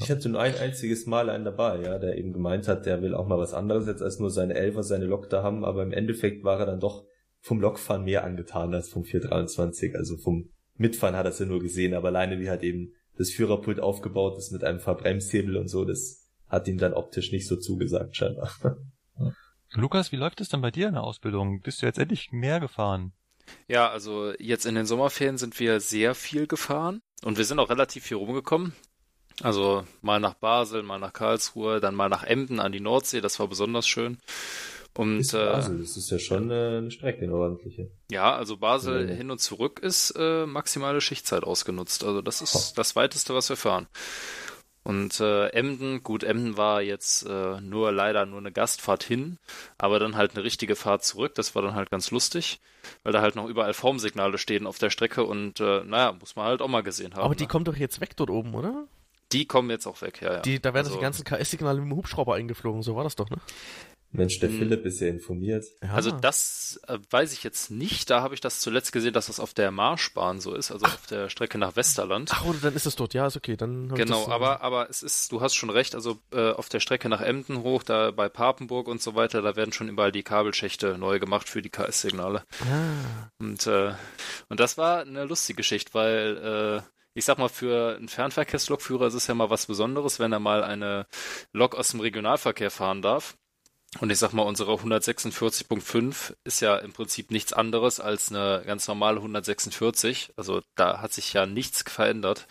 Ich 0.00 0.10
hatte 0.10 0.28
nur 0.28 0.40
ein 0.40 0.56
einziges 0.56 1.06
Mal 1.06 1.30
einen 1.30 1.44
dabei, 1.44 1.80
ja, 1.80 1.98
der 1.98 2.18
eben 2.18 2.32
gemeint 2.34 2.68
hat, 2.68 2.84
der 2.84 3.00
will 3.02 3.14
auch 3.14 3.26
mal 3.26 3.38
was 3.38 3.54
anderes 3.54 3.86
jetzt 3.86 4.02
als 4.02 4.18
nur 4.18 4.30
seine 4.30 4.54
Elfer, 4.54 4.82
seine 4.82 5.06
Lok 5.06 5.28
da 5.30 5.42
haben, 5.42 5.64
aber 5.64 5.82
im 5.82 5.92
Endeffekt 5.92 6.44
war 6.44 6.60
er 6.60 6.66
dann 6.66 6.80
doch 6.80 7.06
vom 7.40 7.60
Lokfahren 7.60 8.04
mehr 8.04 8.24
angetan 8.24 8.74
als 8.74 8.90
vom 8.90 9.04
423. 9.04 9.96
Also 9.96 10.18
vom 10.18 10.50
Mitfahren 10.76 11.16
hat 11.16 11.26
er 11.26 11.30
es 11.30 11.38
ja 11.38 11.46
nur 11.46 11.60
gesehen, 11.60 11.94
aber 11.94 12.08
alleine 12.08 12.38
wie 12.38 12.48
halt 12.50 12.62
eben 12.62 12.92
das 13.16 13.30
Führerpult 13.30 13.80
aufgebaut 13.80 14.38
ist 14.38 14.52
mit 14.52 14.64
einem 14.64 14.80
Verbremshebel 14.80 15.56
und 15.56 15.68
so, 15.68 15.84
das 15.84 16.27
hat 16.48 16.68
ihm 16.68 16.78
dann 16.78 16.94
optisch 16.94 17.32
nicht 17.32 17.46
so 17.46 17.56
zugesagt, 17.56 18.16
scheinbar. 18.16 18.50
Lukas, 19.72 20.12
wie 20.12 20.16
läuft 20.16 20.40
es 20.40 20.48
denn 20.48 20.62
bei 20.62 20.70
dir 20.70 20.88
in 20.88 20.94
der 20.94 21.02
Ausbildung? 21.04 21.60
Bist 21.60 21.82
du 21.82 21.86
jetzt 21.86 21.98
endlich 21.98 22.32
mehr 22.32 22.58
gefahren? 22.60 23.12
Ja, 23.66 23.90
also 23.90 24.32
jetzt 24.38 24.66
in 24.66 24.74
den 24.74 24.86
Sommerferien 24.86 25.38
sind 25.38 25.58
wir 25.60 25.80
sehr 25.80 26.14
viel 26.14 26.46
gefahren 26.46 27.00
und 27.22 27.36
wir 27.38 27.44
sind 27.44 27.58
auch 27.58 27.70
relativ 27.70 28.04
viel 28.04 28.16
rumgekommen. 28.16 28.72
Also 29.42 29.84
mal 30.02 30.20
nach 30.20 30.34
Basel, 30.34 30.82
mal 30.82 30.98
nach 30.98 31.12
Karlsruhe, 31.12 31.80
dann 31.80 31.94
mal 31.94 32.08
nach 32.08 32.24
Emden 32.24 32.60
an 32.60 32.72
die 32.72 32.80
Nordsee, 32.80 33.20
das 33.20 33.38
war 33.38 33.46
besonders 33.46 33.86
schön. 33.86 34.18
Und 34.96 35.20
Ist 35.20 35.32
äh, 35.34 35.38
Basel, 35.46 35.78
das 35.78 35.96
ist 35.96 36.10
ja 36.10 36.18
schon 36.18 36.50
äh, 36.50 36.78
eine 36.78 36.90
Strecke, 36.90 37.22
eine 37.24 37.34
ordentliche. 37.34 37.90
ja, 38.10 38.34
also 38.34 38.56
Basel 38.56 39.08
Ja. 39.08 39.14
hin 39.14 39.30
und 39.30 39.38
zurück 39.38 39.78
ist 39.80 40.10
äh, 40.18 40.44
maximale 40.44 41.00
Schichtzeit 41.00 41.44
ausgenutzt. 41.44 42.02
Also 42.04 42.20
das 42.20 42.40
ist 42.42 42.72
das 42.76 42.96
weiteste, 42.96 43.32
was 43.34 43.48
wir 43.48 43.56
fahren. 43.56 43.86
Und 44.88 45.20
äh, 45.20 45.48
Emden, 45.48 46.02
gut, 46.02 46.24
Emden 46.24 46.56
war 46.56 46.80
jetzt 46.80 47.26
äh, 47.26 47.60
nur 47.60 47.92
leider 47.92 48.24
nur 48.24 48.38
eine 48.38 48.50
Gastfahrt 48.50 49.02
hin, 49.02 49.36
aber 49.76 49.98
dann 49.98 50.16
halt 50.16 50.34
eine 50.34 50.44
richtige 50.44 50.76
Fahrt 50.76 51.04
zurück. 51.04 51.34
Das 51.34 51.54
war 51.54 51.60
dann 51.60 51.74
halt 51.74 51.90
ganz 51.90 52.10
lustig, 52.10 52.58
weil 53.02 53.12
da 53.12 53.20
halt 53.20 53.36
noch 53.36 53.46
überall 53.46 53.74
Formsignale 53.74 54.38
stehen 54.38 54.66
auf 54.66 54.78
der 54.78 54.88
Strecke 54.88 55.24
und 55.24 55.60
äh, 55.60 55.84
naja, 55.84 56.12
muss 56.18 56.36
man 56.36 56.46
halt 56.46 56.62
auch 56.62 56.68
mal 56.68 56.82
gesehen 56.82 57.12
haben. 57.14 57.22
Aber 57.22 57.34
die 57.34 57.44
ne? 57.44 57.48
kommt 57.48 57.68
doch 57.68 57.76
jetzt 57.76 58.00
weg 58.00 58.16
dort 58.16 58.30
oben, 58.30 58.54
oder? 58.54 58.86
die 59.32 59.44
kommen 59.44 59.68
jetzt 59.68 59.86
auch 59.86 60.00
weg, 60.00 60.22
ja, 60.22 60.36
ja. 60.36 60.40
Die, 60.40 60.58
da 60.58 60.72
werden 60.72 60.86
Also- 60.86 60.96
die 60.96 61.02
ganzen 61.02 61.22
KS-Signale 61.22 61.80
mit 61.82 61.90
dem 61.90 61.96
Hubschrauber 61.96 62.36
eingeflogen, 62.36 62.82
so 62.82 62.96
war 62.96 63.04
das 63.04 63.14
doch, 63.14 63.28
ne? 63.28 63.36
Mensch, 64.10 64.40
der 64.40 64.48
Hm. 64.48 64.58
Philipp 64.58 64.86
ist 64.86 65.00
ja 65.00 65.08
informiert. 65.08 65.66
Ja. 65.82 65.92
Also 65.92 66.10
das 66.10 66.80
äh, 66.88 66.98
weiß 67.10 67.32
ich 67.34 67.44
jetzt 67.44 67.70
nicht. 67.70 68.08
Da 68.08 68.22
habe 68.22 68.34
ich 68.34 68.40
das 68.40 68.60
zuletzt 68.60 68.92
gesehen, 68.92 69.12
dass 69.12 69.26
das 69.26 69.38
auf 69.38 69.52
der 69.52 69.70
Marschbahn 69.70 70.40
so 70.40 70.54
ist, 70.54 70.70
also 70.70 70.86
auf 70.86 71.06
der 71.08 71.28
Strecke 71.28 71.58
nach 71.58 71.76
Westerland. 71.76 72.30
Ach, 72.32 72.44
oder 72.46 72.58
dann 72.58 72.74
ist 72.74 72.86
es 72.86 72.96
dort, 72.96 73.12
ja, 73.12 73.26
ist 73.26 73.36
okay, 73.36 73.56
dann 73.56 73.88
Genau, 73.94 74.20
das, 74.20 74.28
äh, 74.28 74.32
aber, 74.32 74.62
aber 74.62 74.88
es 74.88 75.02
ist, 75.02 75.30
du 75.30 75.42
hast 75.42 75.54
schon 75.54 75.68
recht, 75.68 75.94
also 75.94 76.18
äh, 76.32 76.52
auf 76.52 76.70
der 76.70 76.80
Strecke 76.80 77.08
nach 77.10 77.20
Emden 77.20 77.62
hoch, 77.62 77.82
da 77.82 78.10
bei 78.10 78.28
Papenburg 78.30 78.88
und 78.88 79.02
so 79.02 79.14
weiter, 79.14 79.42
da 79.42 79.56
werden 79.56 79.72
schon 79.72 79.88
überall 79.90 80.12
die 80.12 80.22
Kabelschächte 80.22 80.96
neu 80.96 81.18
gemacht 81.18 81.48
für 81.48 81.60
die 81.60 81.70
KS-Signale. 81.70 82.44
Ah, 82.62 83.30
Und, 83.38 83.66
äh, 83.66 83.92
und 84.48 84.58
das 84.58 84.78
war 84.78 85.00
eine 85.00 85.24
lustige 85.24 85.58
Geschichte, 85.58 85.92
weil 85.92 86.82
äh, 86.82 86.88
ich 87.14 87.24
sag 87.24 87.36
mal, 87.38 87.48
für 87.48 87.96
einen 87.96 88.08
Fernverkehrslokführer 88.08 89.08
ist 89.08 89.14
es 89.14 89.26
ja 89.26 89.34
mal 89.34 89.50
was 89.50 89.66
Besonderes, 89.66 90.18
wenn 90.18 90.32
er 90.32 90.38
mal 90.38 90.62
eine 90.64 91.06
Lok 91.52 91.74
aus 91.74 91.90
dem 91.90 92.00
Regionalverkehr 92.00 92.70
fahren 92.70 93.02
darf. 93.02 93.36
Und 94.00 94.10
ich 94.10 94.18
sag 94.18 94.32
mal, 94.32 94.42
unsere 94.42 94.74
146.5 94.74 96.34
ist 96.44 96.60
ja 96.60 96.76
im 96.76 96.92
Prinzip 96.92 97.30
nichts 97.30 97.52
anderes 97.52 98.00
als 98.00 98.30
eine 98.30 98.62
ganz 98.66 98.86
normale 98.86 99.16
146. 99.16 100.34
Also 100.36 100.60
da 100.74 101.00
hat 101.00 101.12
sich 101.12 101.32
ja 101.32 101.46
nichts 101.46 101.82
verändert. 101.82 102.46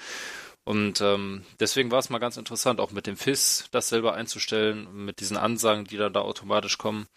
Und 0.63 0.99
ähm, 0.99 1.45
deswegen 1.61 1.91
war 1.91 1.99
es 1.99 2.09
mal 2.09 2.17
ganz 2.17 2.35
interessant, 2.35 2.81
auch 2.81 2.91
mit 2.91 3.07
dem 3.07 3.15
FIS 3.15 3.69
das 3.71 3.87
selber 3.87 4.15
einzustellen, 4.15 5.05
mit 5.05 5.21
diesen 5.21 5.37
Ansagen, 5.37 5.85
die 5.85 5.95
dann 5.95 6.11
da 6.11 6.21
automatisch 6.21 6.77
kommen. 6.77 7.07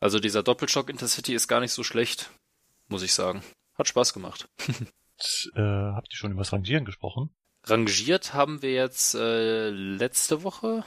Also 0.00 0.18
dieser 0.18 0.42
Doppelschock 0.42 0.88
Intercity 0.88 1.34
ist 1.34 1.46
gar 1.48 1.60
nicht 1.60 1.72
so 1.72 1.82
schlecht, 1.82 2.30
muss 2.88 3.02
ich 3.02 3.12
sagen. 3.12 3.42
Hat 3.74 3.88
Spaß 3.88 4.12
gemacht. 4.12 4.48
Äh, 5.54 5.62
habt 5.62 6.12
ihr 6.12 6.18
schon 6.18 6.32
über 6.32 6.42
das 6.42 6.52
Rangieren 6.52 6.84
gesprochen? 6.84 7.30
Rangiert 7.64 8.34
haben 8.34 8.60
wir 8.60 8.72
jetzt 8.72 9.14
äh, 9.14 9.70
letzte 9.70 10.42
Woche, 10.42 10.84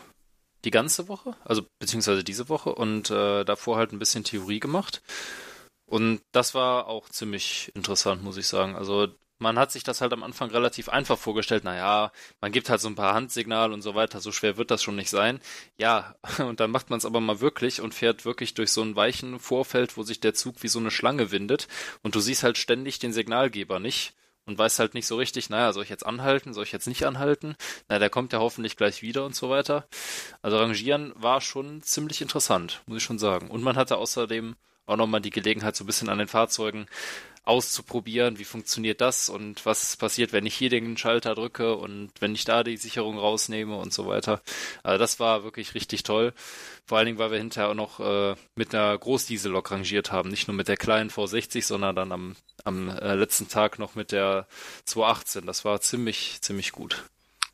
die 0.65 0.71
ganze 0.71 1.07
Woche, 1.07 1.35
also 1.45 1.63
beziehungsweise 1.79 2.23
diese 2.23 2.49
Woche 2.49 2.73
und 2.75 3.09
äh, 3.11 3.43
davor 3.45 3.77
halt 3.77 3.93
ein 3.93 3.99
bisschen 3.99 4.23
Theorie 4.23 4.59
gemacht. 4.59 5.01
Und 5.85 6.21
das 6.31 6.53
war 6.53 6.87
auch 6.87 7.09
ziemlich 7.09 7.71
interessant, 7.75 8.23
muss 8.23 8.37
ich 8.37 8.47
sagen. 8.47 8.75
Also 8.75 9.07
man 9.39 9.57
hat 9.57 9.71
sich 9.71 9.83
das 9.83 10.01
halt 10.01 10.13
am 10.13 10.23
Anfang 10.23 10.51
relativ 10.51 10.89
einfach 10.89 11.17
vorgestellt. 11.17 11.63
Naja, 11.63 12.11
man 12.41 12.51
gibt 12.51 12.69
halt 12.69 12.81
so 12.81 12.89
ein 12.89 12.95
paar 12.95 13.13
Handsignale 13.15 13.73
und 13.73 13.81
so 13.81 13.95
weiter. 13.95 14.19
So 14.19 14.31
schwer 14.31 14.57
wird 14.57 14.69
das 14.69 14.83
schon 14.83 14.97
nicht 14.97 15.09
sein. 15.09 15.39
Ja, 15.77 16.15
und 16.39 16.59
dann 16.59 16.71
macht 16.71 16.89
man 16.89 16.97
es 16.97 17.05
aber 17.05 17.21
mal 17.21 17.39
wirklich 17.39 17.81
und 17.81 17.95
fährt 17.95 18.25
wirklich 18.25 18.53
durch 18.53 18.71
so 18.71 18.81
ein 18.81 18.95
weichen 18.95 19.39
Vorfeld, 19.39 19.97
wo 19.97 20.03
sich 20.03 20.19
der 20.19 20.33
Zug 20.33 20.61
wie 20.61 20.67
so 20.67 20.79
eine 20.79 20.91
Schlange 20.91 21.31
windet. 21.31 21.67
Und 22.03 22.15
du 22.15 22.19
siehst 22.19 22.43
halt 22.43 22.57
ständig 22.57 22.99
den 22.99 23.13
Signalgeber 23.13 23.79
nicht 23.79 24.13
und 24.49 24.57
weißt 24.57 24.79
halt 24.79 24.95
nicht 24.95 25.05
so 25.05 25.15
richtig, 25.15 25.51
naja, 25.51 25.71
soll 25.73 25.83
ich 25.83 25.89
jetzt 25.89 26.07
anhalten, 26.07 26.55
soll 26.55 26.63
ich 26.63 26.71
jetzt 26.71 26.87
nicht 26.87 27.05
anhalten? 27.05 27.55
Na, 27.87 27.99
der 27.99 28.09
kommt 28.09 28.33
ja 28.33 28.39
hoffentlich 28.39 28.77
gleich 28.77 29.03
wieder 29.03 29.23
und 29.23 29.35
so 29.35 29.51
weiter. 29.51 29.87
Also 30.41 30.57
Rangieren 30.57 31.13
war 31.15 31.39
schon 31.39 31.83
ziemlich 31.83 32.19
interessant, 32.19 32.81
muss 32.87 32.97
ich 32.97 33.03
schon 33.03 33.19
sagen. 33.19 33.51
Und 33.51 33.61
man 33.61 33.75
hatte 33.75 33.97
außerdem 33.97 34.55
auch 34.87 34.97
nochmal 34.97 35.21
die 35.21 35.29
Gelegenheit, 35.29 35.75
so 35.75 35.83
ein 35.83 35.87
bisschen 35.87 36.09
an 36.09 36.17
den 36.17 36.27
Fahrzeugen 36.27 36.87
auszuprobieren, 37.49 38.37
wie 38.37 38.45
funktioniert 38.45 39.01
das 39.01 39.27
und 39.27 39.65
was 39.65 39.97
passiert, 39.97 40.33
wenn 40.33 40.45
ich 40.45 40.55
hier 40.55 40.69
den 40.69 40.95
Schalter 40.97 41.33
drücke 41.33 41.75
und 41.75 42.11
wenn 42.19 42.35
ich 42.35 42.45
da 42.45 42.63
die 42.63 42.77
Sicherung 42.77 43.17
rausnehme 43.17 43.75
und 43.75 43.91
so 43.91 44.05
weiter. 44.05 44.41
Also 44.83 44.99
das 44.99 45.19
war 45.19 45.43
wirklich 45.43 45.73
richtig 45.73 46.03
toll. 46.03 46.33
Vor 46.85 46.99
allen 46.99 47.07
Dingen, 47.07 47.17
weil 47.17 47.31
wir 47.31 47.39
hinterher 47.39 47.71
auch 47.71 47.73
noch 47.73 47.99
äh, 47.99 48.35
mit 48.53 48.75
einer 48.75 48.95
Großdiesellok 48.95 49.71
rangiert 49.71 50.11
haben. 50.11 50.29
Nicht 50.29 50.47
nur 50.47 50.55
mit 50.55 50.67
der 50.67 50.77
kleinen 50.77 51.09
V60, 51.09 51.65
sondern 51.65 51.95
dann 51.95 52.11
am, 52.11 52.35
am 52.63 52.89
äh, 52.89 53.15
letzten 53.15 53.47
Tag 53.47 53.79
noch 53.79 53.95
mit 53.95 54.11
der 54.11 54.47
218. 54.85 55.47
Das 55.47 55.65
war 55.65 55.81
ziemlich, 55.81 56.37
ziemlich 56.41 56.71
gut. 56.71 57.03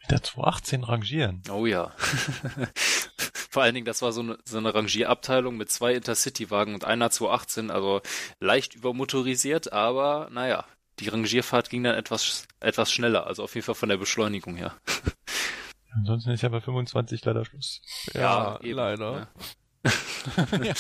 Der 0.10 0.22
218 0.22 0.84
rangieren. 0.84 1.41
Oh 1.49 1.66
ja. 1.66 1.91
Vor 3.49 3.64
allen 3.64 3.74
Dingen, 3.74 3.86
das 3.86 4.01
war 4.01 4.12
so 4.12 4.22
eine, 4.22 4.38
so 4.43 4.58
eine 4.58 4.76
Rangierabteilung 4.76 5.56
mit 5.56 5.72
zwei 5.72 5.93
Intercity-Wagen 5.93 6.74
und 6.74 6.84
einer 6.86 7.10
218, 7.10 7.72
also 7.72 8.01
leicht 8.39 8.76
übermotorisiert, 8.76 9.72
aber 9.72 10.30
naja, 10.32 10.66
die 10.99 11.08
Rangierfahrt 11.10 11.70
ging 11.70 11.84
dann 11.84 11.95
etwas, 11.95 12.47
etwas 12.60 12.91
schneller, 12.91 13.28
also 13.28 13.43
auf 13.43 13.56
jeden 13.56 13.66
Fall 13.66 13.76
von 13.76 13.89
der 13.89 13.97
Beschleunigung 13.97 14.56
her. 14.56 14.76
Ansonsten 15.93 16.32
ist 16.32 16.41
ja 16.41 16.49
bei 16.49 16.60
25 16.60 17.24
leider 17.24 17.45
Schluss. 17.45 17.82
ja, 18.14 18.60
eben, 18.62 18.76
leider. 18.76 19.12
ne? 19.12 19.28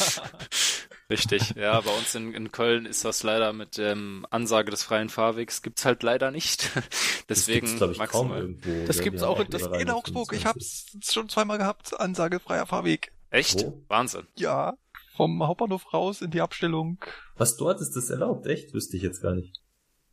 Richtig, 1.09 1.53
ja, 1.55 1.79
bei 1.81 1.91
uns 1.91 2.15
in, 2.15 2.33
in 2.33 2.51
Köln 2.51 2.85
ist 2.87 3.05
das 3.05 3.21
leider 3.21 3.53
mit 3.53 3.77
ähm, 3.77 4.25
Ansage 4.31 4.71
des 4.71 4.81
freien 4.83 5.09
Fahrwegs 5.09 5.61
gibt's 5.61 5.85
halt 5.85 6.01
leider 6.01 6.31
nicht. 6.31 6.71
Deswegen 7.29 7.67
glaube 7.77 7.93
ich, 7.93 7.99
kaum 7.99 8.29
maximal. 8.29 8.39
irgendwo. 8.41 8.87
Das 8.87 9.01
gibt's 9.01 9.21
auch 9.21 9.37
haben 9.37 9.45
in- 9.45 9.51
das 9.51 9.61
In 9.81 9.89
Augsburg, 9.91 10.33
ich 10.33 10.41
25. 10.41 10.93
hab's 10.95 11.13
schon 11.13 11.29
zweimal 11.29 11.57
gehabt. 11.59 11.99
Ansage 11.99 12.39
freier 12.39 12.65
Fahrweg. 12.65 13.11
Echt? 13.29 13.65
Wo? 13.65 13.83
Wahnsinn. 13.87 14.25
Ja, 14.35 14.77
vom 15.15 15.45
Hauptbahnhof 15.45 15.93
raus 15.93 16.21
in 16.21 16.31
die 16.31 16.41
Abstellung. 16.41 16.97
Was 17.37 17.55
dort 17.55 17.81
ist 17.81 17.95
das 17.95 18.09
erlaubt? 18.09 18.47
Echt? 18.47 18.73
Wüsste 18.73 18.97
ich 18.97 19.03
jetzt 19.03 19.21
gar 19.21 19.35
nicht. 19.35 19.61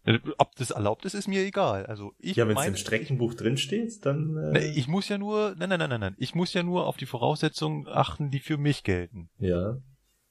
Äh, 0.04 0.18
Ob 0.38 0.54
das 0.56 0.72
erlaubt 0.72 1.04
ist, 1.06 1.14
ist 1.14 1.28
mir 1.28 1.42
egal. 1.42 1.86
Also 1.86 2.12
ich 2.18 2.36
Ja, 2.36 2.46
wenn 2.48 2.56
es 2.58 2.66
im 2.66 2.76
Streckenbuch 2.76 3.34
drin 3.34 3.56
steht, 3.56 4.04
dann. 4.04 4.36
Äh, 4.36 4.52
Ne, 4.52 4.74
ich 4.74 4.88
muss 4.88 5.08
ja 5.08 5.16
nur, 5.16 5.54
nein, 5.56 5.68
nein, 5.70 5.78
nein, 5.78 5.88
nein, 5.90 6.00
nein. 6.00 6.14
Ich 6.18 6.34
muss 6.34 6.52
ja 6.52 6.62
nur 6.62 6.86
auf 6.86 6.96
die 6.98 7.06
Voraussetzungen 7.06 7.86
achten, 7.88 8.30
die 8.30 8.40
für 8.40 8.58
mich 8.58 8.82
gelten. 8.84 9.30
ja. 9.38 9.76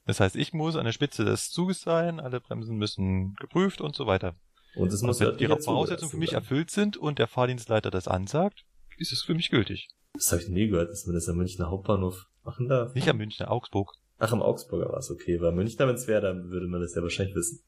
Das 0.05 0.19
heißt, 0.19 0.35
ich 0.35 0.53
muss 0.53 0.75
an 0.75 0.85
der 0.85 0.91
Spitze 0.91 1.25
des 1.25 1.51
Zuges 1.51 1.81
sein, 1.81 2.19
alle 2.19 2.39
Bremsen 2.39 2.77
müssen 2.77 3.35
geprüft 3.35 3.81
und 3.81 3.95
so 3.95 4.07
weiter. 4.07 4.35
Und 4.75 4.91
Und 4.91 5.01
muss 5.03 5.19
wenn 5.19 5.27
örtlich 5.27 5.47
die 5.47 5.53
dazu 5.53 5.65
Voraussetzungen 5.65 6.11
für 6.11 6.17
mich 6.17 6.29
gelassen 6.29 6.45
erfüllt 6.45 6.71
sind 6.71 6.97
und 6.97 7.19
der 7.19 7.27
Fahrdienstleiter 7.27 7.91
das 7.91 8.07
ansagt, 8.07 8.65
ist 8.97 9.11
es 9.11 9.21
für 9.21 9.33
mich 9.33 9.49
gültig. 9.49 9.89
Das 10.13 10.31
habe 10.31 10.41
ich 10.41 10.49
nie 10.49 10.67
gehört, 10.67 10.89
dass 10.89 11.05
man 11.05 11.15
das 11.15 11.27
am 11.29 11.37
Münchner 11.37 11.69
Hauptbahnhof 11.69 12.27
machen 12.43 12.67
darf. 12.67 12.93
Nicht 12.95 13.07
am 13.07 13.17
Münchner 13.17 13.51
Augsburg. 13.51 13.93
Ach, 14.17 14.31
am 14.31 14.41
Augsburger 14.41 14.89
war 14.89 14.99
es 14.99 15.09
okay. 15.09 15.39
Weil 15.41 15.51
Münchner, 15.51 15.87
wenn 15.87 15.95
es 15.95 16.07
wäre, 16.07 16.21
dann 16.21 16.49
würde 16.49 16.67
man 16.67 16.81
das 16.81 16.95
ja 16.95 17.01
wahrscheinlich 17.01 17.35
wissen. 17.35 17.63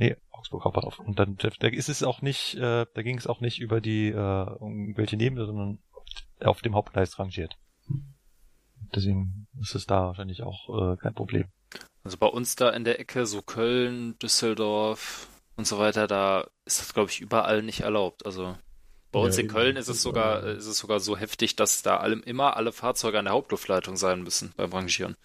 Nee, 0.00 0.16
Augsburg 0.30 0.64
Hauptbahnhof. 0.64 0.98
Und 0.98 1.18
dann 1.18 1.36
da 1.36 1.68
ist 1.68 1.90
es 1.90 2.02
auch 2.02 2.22
nicht, 2.22 2.54
äh, 2.54 2.86
da 2.94 3.02
ging 3.02 3.18
es 3.18 3.26
auch 3.26 3.42
nicht 3.42 3.60
über 3.60 3.82
die 3.82 4.08
äh, 4.08 4.12
irgendwelche 4.14 5.18
Nebene, 5.18 5.44
sondern 5.44 5.78
auf 6.40 6.62
dem 6.62 6.74
Hauptgleis 6.74 7.18
rangiert. 7.18 7.58
Deswegen 8.94 9.46
ist 9.60 9.74
es 9.74 9.86
da 9.86 10.06
wahrscheinlich 10.06 10.42
auch 10.42 10.92
äh, 10.92 10.96
kein 10.96 11.14
Problem. 11.14 11.46
Also 12.02 12.16
bei 12.16 12.26
uns 12.26 12.56
da 12.56 12.70
in 12.70 12.84
der 12.84 12.98
Ecke, 12.98 13.26
so 13.26 13.42
Köln, 13.42 14.18
Düsseldorf 14.18 15.28
und 15.56 15.66
so 15.66 15.78
weiter, 15.78 16.06
da 16.06 16.46
ist 16.64 16.80
das, 16.80 16.94
glaube 16.94 17.10
ich, 17.10 17.20
überall 17.20 17.62
nicht 17.62 17.80
erlaubt. 17.80 18.24
Also 18.26 18.56
bei 19.12 19.20
uns 19.20 19.36
Ja, 19.36 19.42
in 19.42 19.48
Köln 19.48 19.76
ist 19.76 19.88
es 19.88 20.02
sogar, 20.02 20.42
ist 20.44 20.66
es 20.66 20.78
sogar 20.78 21.00
so 21.00 21.16
heftig, 21.16 21.56
dass 21.56 21.82
da 21.82 21.98
allem 21.98 22.22
immer 22.22 22.56
alle 22.56 22.72
Fahrzeuge 22.72 23.18
an 23.18 23.26
der 23.26 23.34
Hauptluftleitung 23.34 23.96
sein 23.96 24.22
müssen 24.22 24.52
beim 24.56 24.72
Rangieren. 24.72 25.16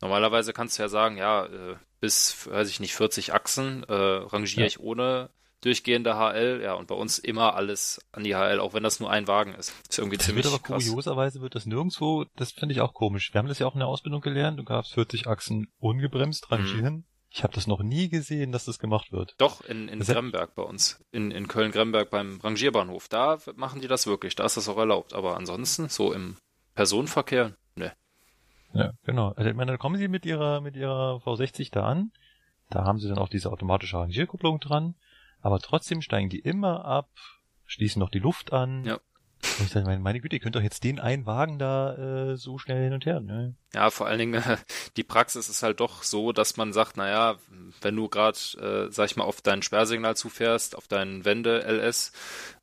Normalerweise 0.00 0.52
kannst 0.52 0.78
du 0.78 0.82
ja 0.82 0.88
sagen, 0.88 1.16
ja, 1.16 1.46
äh, 1.46 1.76
bis, 2.00 2.48
weiß 2.50 2.70
ich 2.70 2.80
nicht, 2.80 2.94
40 2.94 3.34
Achsen 3.34 3.82
äh, 3.84 3.92
rangiere 3.92 4.62
Ja. 4.62 4.66
ich 4.66 4.80
ohne 4.80 5.30
durchgehende 5.60 6.14
HL, 6.14 6.60
ja, 6.62 6.74
und 6.74 6.88
bei 6.88 6.94
uns 6.94 7.18
immer 7.18 7.54
alles 7.54 8.00
an 8.12 8.24
die 8.24 8.34
HL, 8.34 8.60
auch 8.60 8.72
wenn 8.74 8.82
das 8.82 9.00
nur 9.00 9.10
ein 9.10 9.28
Wagen 9.28 9.54
ist. 9.54 9.72
Ist 9.88 9.98
irgendwie 9.98 10.16
Das 10.16 10.26
ziemlich 10.26 10.44
wird 10.44 10.54
aber 10.54 10.62
krass. 10.62 10.84
kurioserweise 10.84 11.40
wird 11.40 11.54
das 11.54 11.66
nirgendwo, 11.66 12.24
das 12.36 12.52
finde 12.52 12.72
ich 12.74 12.80
auch 12.80 12.94
komisch. 12.94 13.32
Wir 13.34 13.38
haben 13.38 13.48
das 13.48 13.58
ja 13.58 13.66
auch 13.66 13.74
in 13.74 13.80
der 13.80 13.88
Ausbildung 13.88 14.20
gelernt, 14.20 14.58
du 14.58 14.62
darfst 14.62 14.94
40 14.94 15.26
Achsen 15.26 15.68
ungebremst 15.78 16.50
rangieren. 16.50 17.04
Ich 17.32 17.44
habe 17.44 17.54
das 17.54 17.68
noch 17.68 17.80
nie 17.80 18.08
gesehen, 18.08 18.50
dass 18.50 18.64
das 18.64 18.80
gemacht 18.80 19.12
wird. 19.12 19.36
Doch, 19.38 19.60
in, 19.64 19.86
in 19.86 20.00
Das 20.00 20.08
Gremberg 20.08 20.56
bei 20.56 20.62
uns. 20.64 21.00
In, 21.12 21.30
in 21.30 21.46
Köln-Gremberg 21.46 22.10
beim 22.10 22.40
Rangierbahnhof. 22.40 23.06
Da 23.08 23.38
machen 23.54 23.80
die 23.80 23.86
das 23.86 24.08
wirklich. 24.08 24.34
Da 24.34 24.44
ist 24.44 24.56
das 24.56 24.68
auch 24.68 24.78
erlaubt. 24.78 25.14
Aber 25.14 25.36
ansonsten, 25.36 25.88
so 25.88 26.12
im 26.12 26.38
Personenverkehr, 26.74 27.54
ne. 27.76 27.92
Ja, 28.72 28.94
genau. 29.04 29.28
Also 29.36 29.48
ich 29.48 29.54
meine, 29.54 29.70
da 29.70 29.76
kommen 29.76 29.96
sie 29.96 30.08
mit 30.08 30.26
ihrer 30.26 30.60
mit 30.60 30.74
ihrer 30.74 31.18
V60 31.24 31.70
da 31.70 31.84
an. 31.86 32.10
Da 32.68 32.82
haben 32.84 32.98
sie 32.98 33.08
dann 33.08 33.18
auch 33.18 33.28
diese 33.28 33.52
automatische 33.52 33.98
Rangierkupplung 33.98 34.58
dran. 34.58 34.96
Aber 35.42 35.58
trotzdem 35.58 36.02
steigen 36.02 36.28
die 36.28 36.38
immer 36.38 36.84
ab, 36.84 37.08
schließen 37.66 38.00
noch 38.00 38.10
die 38.10 38.18
Luft 38.18 38.52
an. 38.52 38.84
Ja. 38.84 38.94
Und 38.94 39.66
ich 39.66 39.70
dachte, 39.72 39.86
meine, 39.86 40.00
meine 40.00 40.20
Güte, 40.20 40.36
ihr 40.36 40.40
könnt 40.40 40.56
doch 40.56 40.62
jetzt 40.62 40.84
den 40.84 41.00
einen 41.00 41.26
Wagen 41.26 41.58
da 41.58 42.32
äh, 42.32 42.36
so 42.36 42.58
schnell 42.58 42.84
hin 42.84 42.92
und 42.92 43.06
her. 43.06 43.20
Ne? 43.20 43.54
Ja, 43.72 43.90
vor 43.90 44.08
allen 44.08 44.18
Dingen, 44.18 44.42
die 44.96 45.04
Praxis 45.04 45.48
ist 45.48 45.62
halt 45.62 45.78
doch 45.78 46.02
so, 46.02 46.32
dass 46.32 46.56
man 46.56 46.72
sagt, 46.72 46.96
naja, 46.96 47.36
wenn 47.82 47.94
du 47.94 48.08
gerade, 48.08 48.36
äh, 48.58 48.90
sag 48.92 49.06
ich 49.06 49.16
mal, 49.16 49.24
auf 49.24 49.42
dein 49.42 49.62
Sperrsignal 49.62 50.16
zufährst, 50.16 50.76
auf 50.76 50.88
deinen 50.88 51.24
Wende 51.24 51.62
LS, 51.62 52.12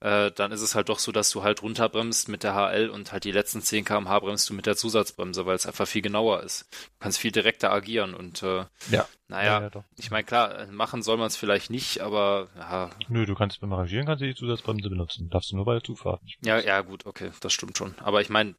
äh, 0.01 0.31
dann 0.31 0.51
ist 0.51 0.61
es 0.61 0.75
halt 0.75 0.89
doch 0.89 0.99
so, 0.99 1.13
dass 1.13 1.29
du 1.29 1.43
halt 1.43 1.61
runterbremst 1.63 2.27
mit 2.27 2.43
der 2.43 2.55
HL 2.55 2.89
und 2.89 3.13
halt 3.13 3.23
die 3.23 3.31
letzten 3.31 3.61
10 3.61 3.85
km/h 3.85 4.19
bremst 4.19 4.49
du 4.49 4.53
mit 4.53 4.65
der 4.65 4.75
Zusatzbremse, 4.75 5.45
weil 5.45 5.55
es 5.55 5.65
einfach 5.65 5.87
viel 5.87 6.01
genauer 6.01 6.43
ist. 6.43 6.65
Du 6.71 6.77
kannst 6.99 7.19
viel 7.19 7.31
direkter 7.31 7.71
agieren 7.71 8.13
und 8.13 8.43
äh, 8.43 8.65
Ja. 8.89 9.07
naja, 9.29 9.61
ja, 9.61 9.69
doch. 9.69 9.83
ich 9.95 10.11
meine, 10.11 10.25
klar, 10.25 10.65
machen 10.71 11.03
soll 11.03 11.15
man 11.17 11.27
es 11.27 11.37
vielleicht 11.37 11.69
nicht, 11.69 12.01
aber 12.01 12.49
ja, 12.57 12.89
Nö, 13.07 13.25
du 13.25 13.33
kannst 13.35 13.61
beim 13.61 13.71
Rangieren 13.71 14.05
kannst 14.05 14.21
du 14.21 14.27
die 14.27 14.35
Zusatzbremse 14.35 14.89
benutzen. 14.89 15.29
Darfst 15.29 15.51
du 15.51 15.55
nur 15.55 15.63
bei 15.65 15.73
der 15.73 15.83
Zufahrt. 15.83 16.21
Ja, 16.41 16.59
ja, 16.59 16.81
gut, 16.81 17.05
okay, 17.05 17.31
das 17.39 17.53
stimmt 17.53 17.77
schon. 17.77 17.95
Aber 17.99 18.19
ich 18.19 18.29
meine, 18.29 18.55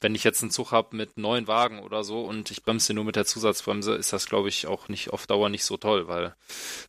wenn 0.00 0.14
ich 0.14 0.24
jetzt 0.24 0.42
einen 0.42 0.50
Zug 0.50 0.72
habe 0.72 0.96
mit 0.96 1.16
neun 1.16 1.46
Wagen 1.46 1.80
oder 1.80 2.04
so 2.04 2.24
und 2.24 2.50
ich 2.50 2.62
bremse 2.62 2.92
nur 2.92 3.04
mit 3.04 3.16
der 3.16 3.24
Zusatzbremse, 3.24 3.94
ist 3.94 4.12
das, 4.12 4.26
glaube 4.26 4.48
ich, 4.48 4.66
auch 4.66 4.88
nicht 4.88 5.10
auf 5.10 5.26
Dauer 5.26 5.48
nicht 5.48 5.64
so 5.64 5.76
toll, 5.76 6.08
weil, 6.08 6.34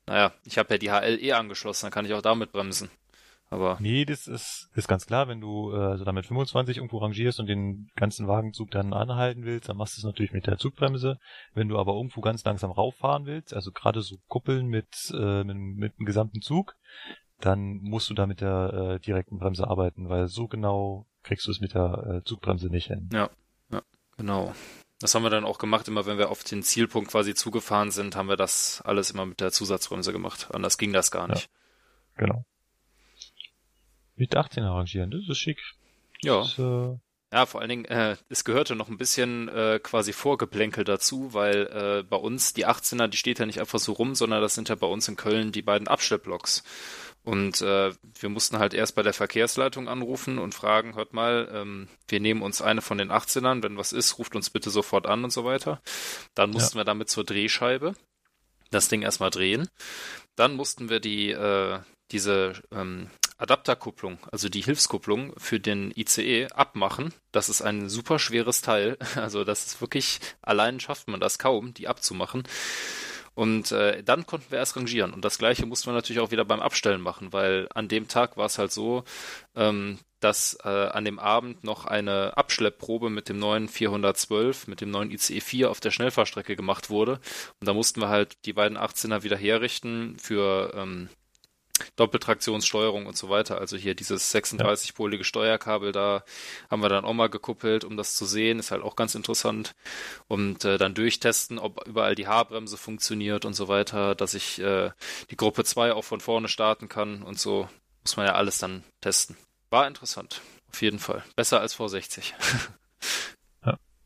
naja, 0.07 0.34
ich 0.45 0.57
habe 0.57 0.73
ja 0.73 0.77
die 0.77 0.91
HL 0.91 1.23
eh 1.23 1.34
angeschlossen, 1.34 1.86
dann 1.86 1.91
kann 1.91 2.05
ich 2.05 2.13
auch 2.13 2.21
damit 2.21 2.51
bremsen. 2.51 2.89
Aber 3.51 3.77
Nee, 3.82 4.05
das 4.05 4.27
ist, 4.27 4.69
ist 4.75 4.88
ganz 4.88 5.05
klar, 5.05 5.27
wenn 5.27 5.41
du 5.41 5.73
äh, 5.73 5.75
also 5.75 6.05
damit 6.05 6.25
25 6.25 6.77
irgendwo 6.77 6.99
rangierst 6.99 7.38
und 7.41 7.47
den 7.47 7.89
ganzen 7.97 8.25
Wagenzug 8.25 8.71
dann 8.71 8.93
anhalten 8.93 9.43
willst, 9.43 9.67
dann 9.67 9.75
machst 9.75 9.97
du 9.97 9.99
es 9.99 10.05
natürlich 10.05 10.32
mit 10.32 10.47
der 10.47 10.57
Zugbremse. 10.57 11.17
Wenn 11.53 11.67
du 11.67 11.77
aber 11.77 11.93
irgendwo 11.93 12.21
ganz 12.21 12.45
langsam 12.45 12.71
rauffahren 12.71 13.25
willst, 13.25 13.53
also 13.53 13.73
gerade 13.73 14.01
so 14.03 14.15
kuppeln 14.29 14.67
mit, 14.67 14.88
äh, 15.13 15.43
mit, 15.43 15.57
mit 15.57 15.99
dem 15.99 16.05
gesamten 16.05 16.41
Zug, 16.41 16.75
dann 17.45 17.77
musst 17.81 18.09
du 18.09 18.13
da 18.13 18.25
mit 18.27 18.41
der 18.41 18.73
äh, 18.95 18.99
direkten 18.99 19.37
Bremse 19.37 19.67
arbeiten, 19.67 20.09
weil 20.09 20.27
so 20.27 20.47
genau 20.47 21.05
kriegst 21.23 21.45
du 21.47 21.51
es 21.51 21.59
mit 21.59 21.73
der 21.73 22.21
äh, 22.21 22.23
Zugbremse 22.23 22.67
nicht 22.67 22.87
hin. 22.87 23.09
genau. 24.17 24.53
Das 24.99 25.15
haben 25.15 25.23
wir 25.23 25.29
dann 25.31 25.45
auch 25.45 25.57
gemacht, 25.57 25.87
immer 25.87 26.05
wenn 26.05 26.19
wir 26.19 26.29
auf 26.29 26.43
den 26.43 26.61
Zielpunkt 26.61 27.09
quasi 27.09 27.33
zugefahren 27.33 27.89
sind, 27.89 28.15
haben 28.15 28.29
wir 28.29 28.37
das 28.37 28.81
alles 28.85 29.09
immer 29.11 29.25
mit 29.25 29.39
der 29.39 29.51
Zusatzbremse 29.51 30.11
gemacht. 30.11 30.49
Anders 30.53 30.77
ging 30.77 30.93
das 30.93 31.09
gar 31.09 31.27
Ja. 31.27 31.33
nicht. 31.33 31.49
Genau. 32.17 32.45
Mit 34.15 34.35
18 34.35 34.63
rangieren, 34.63 35.09
das 35.09 35.27
ist 35.27 35.37
schick. 35.39 35.59
Ja. 36.21 36.39
Das, 36.41 36.59
äh, 36.59 36.97
Ja, 37.33 37.45
vor 37.45 37.61
allen 37.61 37.69
Dingen, 37.69 37.85
äh, 37.85 38.17
es 38.29 38.43
gehörte 38.43 38.75
noch 38.75 38.89
ein 38.89 38.97
bisschen 38.97 39.47
äh, 39.49 39.79
quasi 39.81 40.11
Vorgeplänkel 40.13 40.83
dazu, 40.83 41.33
weil 41.33 41.67
äh, 41.67 42.03
bei 42.03 42.17
uns 42.17 42.53
die 42.53 42.67
18er, 42.67 43.07
die 43.07 43.15
steht 43.17 43.39
ja 43.39 43.45
nicht 43.45 43.59
einfach 43.61 43.79
so 43.79 43.93
rum, 43.93 44.13
sondern 44.15 44.41
das 44.41 44.53
sind 44.53 44.67
ja 44.69 44.75
bei 44.75 44.85
uns 44.87 45.07
in 45.07 45.15
Köln 45.15 45.51
die 45.53 45.61
beiden 45.61 45.87
Abstellblocks. 45.87 46.63
Und 47.24 47.61
äh, 47.61 47.91
wir 48.19 48.30
mussten 48.30 48.57
halt 48.57 48.74
erst 48.74 48.95
bei 48.95 49.03
der 49.03 49.13
Verkehrsleitung 49.13 49.88
anrufen 49.88 50.39
und 50.39 50.55
fragen, 50.55 50.95
hört 50.95 51.13
mal, 51.13 51.49
ähm, 51.53 51.88
wir 52.07 52.19
nehmen 52.19 52.41
uns 52.41 52.61
eine 52.61 52.82
von 52.82 52.97
den 52.97 53.11
18ern, 53.11 53.61
wenn 53.61 53.78
was 53.78 53.93
ist, 53.93 54.17
ruft 54.17 54.36
uns 54.36 54.49
bitte 54.49 54.72
sofort 54.72 55.05
an 55.05 55.24
und 55.24 55.32
so 55.32 55.45
weiter. 55.45 55.82
Dann 56.34 56.49
mussten 56.49 56.78
wir 56.78 56.84
damit 56.84 57.09
zur 57.09 57.24
Drehscheibe 57.24 57.93
das 58.72 58.88
Ding 58.88 59.03
erstmal 59.03 59.30
drehen. 59.30 59.67
Dann 60.36 60.55
mussten 60.55 60.89
wir 60.89 60.99
die 60.99 61.30
äh, 61.30 61.80
diese 62.11 62.53
ähm, 62.72 63.09
Adapterkupplung, 63.38 64.19
also 64.32 64.49
die 64.49 64.61
Hilfskupplung 64.61 65.34
für 65.38 65.59
den 65.59 65.91
ICE 65.95 66.47
abmachen. 66.47 67.13
Das 67.32 67.49
ist 67.49 67.61
ein 67.61 67.89
super 67.89 68.19
schweres 68.19 68.61
Teil. 68.61 68.97
Also 69.15 69.43
das 69.43 69.65
ist 69.65 69.82
wirklich, 69.82 70.19
allein 70.41 70.80
schafft 70.80 71.07
man 71.07 71.19
das 71.19 71.38
kaum, 71.38 71.74
die 71.74 71.88
abzumachen. 71.88 72.43
Und 73.34 73.71
äh, 73.71 74.03
dann 74.03 74.25
konnten 74.25 74.51
wir 74.51 74.59
erst 74.59 74.75
rangieren. 74.75 75.13
Und 75.13 75.23
das 75.23 75.38
gleiche 75.38 75.65
mussten 75.65 75.89
wir 75.89 75.93
natürlich 75.93 76.19
auch 76.19 76.32
wieder 76.32 76.45
beim 76.45 76.59
Abstellen 76.59 77.01
machen, 77.01 77.32
weil 77.32 77.67
an 77.73 77.88
dem 77.88 78.07
Tag 78.07 78.38
war 78.38 78.45
es 78.45 78.57
halt 78.57 78.71
so, 78.71 79.03
ähm, 79.55 79.99
dass 80.19 80.57
äh, 80.63 80.69
an 80.69 81.05
dem 81.05 81.17
Abend 81.17 81.63
noch 81.63 81.86
eine 81.86 82.38
Abschleppprobe 82.38 83.09
mit 83.09 83.29
dem 83.29 83.39
neuen 83.39 83.67
412, 83.67 84.67
mit 84.67 84.82
dem 84.82 84.91
neuen 84.91 85.11
ICE 85.11 85.39
4 85.39 85.71
auf 85.71 85.79
der 85.79 85.91
Schnellfahrstrecke 85.91 86.55
gemacht 86.55 86.89
wurde. 86.89 87.19
Und 87.59 87.67
da 87.67 87.73
mussten 87.73 88.01
wir 88.01 88.09
halt 88.09 88.45
die 88.45 88.53
beiden 88.53 88.77
18er 88.77 89.23
wieder 89.23 89.38
herrichten 89.38 90.17
für 90.19 90.73
ähm, 90.75 91.09
Doppeltraktionssteuerung 91.95 93.05
und 93.05 93.17
so 93.17 93.29
weiter. 93.29 93.59
Also 93.59 93.77
hier 93.77 93.95
dieses 93.95 94.34
36-polige 94.34 95.23
Steuerkabel, 95.23 95.91
da 95.91 96.23
haben 96.69 96.82
wir 96.82 96.89
dann 96.89 97.05
auch 97.05 97.13
mal 97.13 97.29
gekuppelt, 97.29 97.84
um 97.84 97.97
das 97.97 98.15
zu 98.15 98.25
sehen. 98.25 98.59
Ist 98.59 98.71
halt 98.71 98.84
auch 98.84 98.95
ganz 98.95 99.15
interessant. 99.15 99.75
Und 100.27 100.65
äh, 100.65 100.77
dann 100.77 100.93
durchtesten, 100.93 101.59
ob 101.59 101.88
überall 101.88 102.15
die 102.15 102.27
Haarbremse 102.27 102.77
funktioniert 102.77 103.45
und 103.45 103.53
so 103.53 103.67
weiter, 103.67 104.15
dass 104.15 104.34
ich 104.34 104.59
äh, 104.59 104.91
die 105.29 105.38
Gruppe 105.38 105.63
2 105.63 105.93
auch 105.93 106.03
von 106.03 106.19
vorne 106.19 106.47
starten 106.47 106.89
kann 106.89 107.23
und 107.23 107.39
so. 107.39 107.67
Muss 108.03 108.17
man 108.17 108.25
ja 108.25 108.34
alles 108.34 108.57
dann 108.57 108.84
testen. 108.99 109.38
War 109.69 109.88
interessant. 109.88 110.41
Auf 110.69 110.82
jeden 110.82 110.99
Fall. 110.99 111.23
Besser 111.36 111.59
als 111.59 111.73
vor 111.73 111.89
60. 111.89 112.34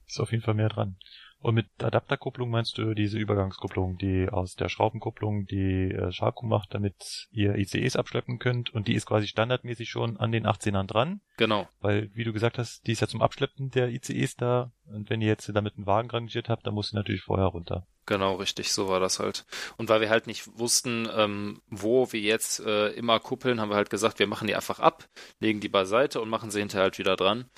Ist 0.07 0.19
auf 0.19 0.31
jeden 0.31 0.43
Fall 0.43 0.53
mehr 0.53 0.69
dran. 0.69 0.97
Und 1.45 1.53
mit 1.53 1.67
Adapterkupplung 1.83 2.49
meinst 2.49 2.79
du 2.79 2.95
diese 2.95 3.19
Übergangskupplung, 3.19 3.99
die 3.99 4.29
aus 4.29 4.55
der 4.55 4.67
Schraubenkupplung 4.67 5.45
die 5.45 5.91
äh, 5.91 6.31
macht, 6.41 6.73
damit 6.73 7.27
ihr 7.29 7.53
ICEs 7.55 7.97
abschleppen 7.97 8.39
könnt? 8.39 8.73
Und 8.73 8.87
die 8.87 8.95
ist 8.95 9.05
quasi 9.05 9.27
standardmäßig 9.27 9.87
schon 9.87 10.17
an 10.17 10.31
den 10.31 10.47
18ern 10.47 10.87
dran, 10.87 11.21
genau. 11.37 11.67
weil 11.81 12.09
wie 12.15 12.23
du 12.23 12.33
gesagt 12.33 12.57
hast, 12.57 12.87
die 12.87 12.93
ist 12.93 13.01
ja 13.01 13.07
zum 13.07 13.21
Abschleppen 13.21 13.69
der 13.69 13.89
ICEs 13.89 14.37
da 14.37 14.71
und 14.93 15.09
wenn 15.09 15.21
ihr 15.21 15.27
jetzt 15.27 15.49
damit 15.53 15.75
einen 15.77 15.85
Wagen 15.85 16.09
rangiert 16.09 16.49
habt, 16.49 16.65
dann 16.65 16.73
muss 16.73 16.89
sie 16.89 16.95
natürlich 16.95 17.23
vorher 17.23 17.47
runter. 17.47 17.87
Genau, 18.07 18.35
richtig, 18.35 18.71
so 18.71 18.87
war 18.87 18.99
das 18.99 19.19
halt. 19.19 19.45
Und 19.77 19.89
weil 19.89 19.99
wir 19.99 20.11
halt 20.11 20.27
nicht 20.27 20.59
wussten, 20.59 21.09
ähm, 21.15 21.61
wo 21.67 22.11
wir 22.11 22.19
jetzt 22.19 22.59
äh, 22.59 22.89
immer 22.89 23.19
kuppeln, 23.19 23.59
haben 23.59 23.69
wir 23.69 23.75
halt 23.75 23.89
gesagt, 23.89 24.19
wir 24.19 24.27
machen 24.27 24.47
die 24.47 24.55
einfach 24.55 24.79
ab, 24.79 25.07
legen 25.39 25.59
die 25.59 25.69
beiseite 25.69 26.21
und 26.21 26.29
machen 26.29 26.51
sie 26.51 26.59
hinterher 26.59 26.83
halt 26.83 26.99
wieder 26.99 27.15
dran. 27.15 27.49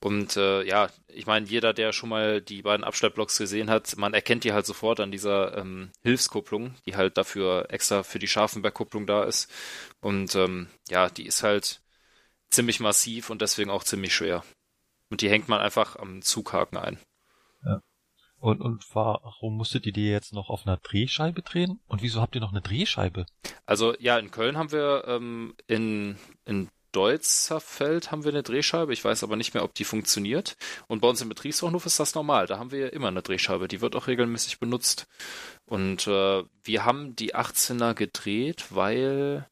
Und 0.00 0.36
äh, 0.36 0.64
ja, 0.64 0.88
ich 1.06 1.26
meine, 1.26 1.46
jeder, 1.46 1.72
der 1.72 1.92
schon 1.92 2.08
mal 2.08 2.40
die 2.40 2.62
beiden 2.62 2.82
Abschleppblocks 2.84 3.38
gesehen 3.38 3.70
hat, 3.70 3.96
man 3.96 4.12
erkennt 4.12 4.42
die 4.42 4.52
halt 4.52 4.66
sofort 4.66 4.98
an 4.98 5.12
dieser 5.12 5.56
ähm, 5.56 5.92
Hilfskupplung, 6.02 6.74
die 6.84 6.96
halt 6.96 7.16
dafür 7.16 7.66
extra 7.70 8.02
für 8.02 8.18
die 8.18 8.28
Scharfenbergkupplung 8.28 9.06
da 9.06 9.22
ist. 9.22 9.48
Und 10.00 10.34
ähm, 10.34 10.66
ja, 10.88 11.08
die 11.10 11.26
ist 11.26 11.44
halt 11.44 11.80
ziemlich 12.50 12.80
massiv 12.80 13.30
und 13.30 13.40
deswegen 13.40 13.70
auch 13.70 13.84
ziemlich 13.84 14.14
schwer. 14.14 14.42
Und 15.12 15.20
die 15.20 15.28
hängt 15.28 15.46
man 15.46 15.60
einfach 15.60 15.96
am 15.96 16.22
Zughaken 16.22 16.78
ein. 16.78 16.98
Und, 18.38 18.62
und 18.62 18.82
warum 18.94 19.58
musstet 19.58 19.84
ihr 19.84 19.92
die 19.92 20.08
jetzt 20.08 20.32
noch 20.32 20.48
auf 20.48 20.66
einer 20.66 20.78
Drehscheibe 20.78 21.42
drehen? 21.42 21.80
Und 21.86 22.00
wieso 22.00 22.22
habt 22.22 22.34
ihr 22.34 22.40
noch 22.40 22.50
eine 22.50 22.62
Drehscheibe? 22.62 23.26
Also 23.66 23.94
ja, 24.00 24.18
in 24.18 24.30
Köln 24.30 24.56
haben 24.56 24.72
wir 24.72 25.04
ähm, 25.06 25.54
in, 25.66 26.16
in 26.46 26.70
Deutzerfeld 26.92 28.10
haben 28.10 28.24
wir 28.24 28.32
eine 28.32 28.42
Drehscheibe. 28.42 28.94
Ich 28.94 29.04
weiß 29.04 29.22
aber 29.22 29.36
nicht 29.36 29.52
mehr, 29.52 29.64
ob 29.64 29.74
die 29.74 29.84
funktioniert. 29.84 30.56
Und 30.88 31.02
bei 31.02 31.08
uns 31.08 31.20
im 31.20 31.28
Betriebsbahnhof 31.28 31.84
ist 31.84 32.00
das 32.00 32.14
normal. 32.14 32.46
Da 32.46 32.58
haben 32.58 32.72
wir 32.72 32.94
immer 32.94 33.08
eine 33.08 33.22
Drehscheibe. 33.22 33.68
Die 33.68 33.82
wird 33.82 33.94
auch 33.94 34.06
regelmäßig 34.06 34.60
benutzt. 34.60 35.06
Und 35.66 36.06
äh, 36.06 36.42
wir 36.64 36.84
haben 36.86 37.14
die 37.16 37.34
18er 37.34 37.92
gedreht, 37.92 38.64
weil 38.70 39.46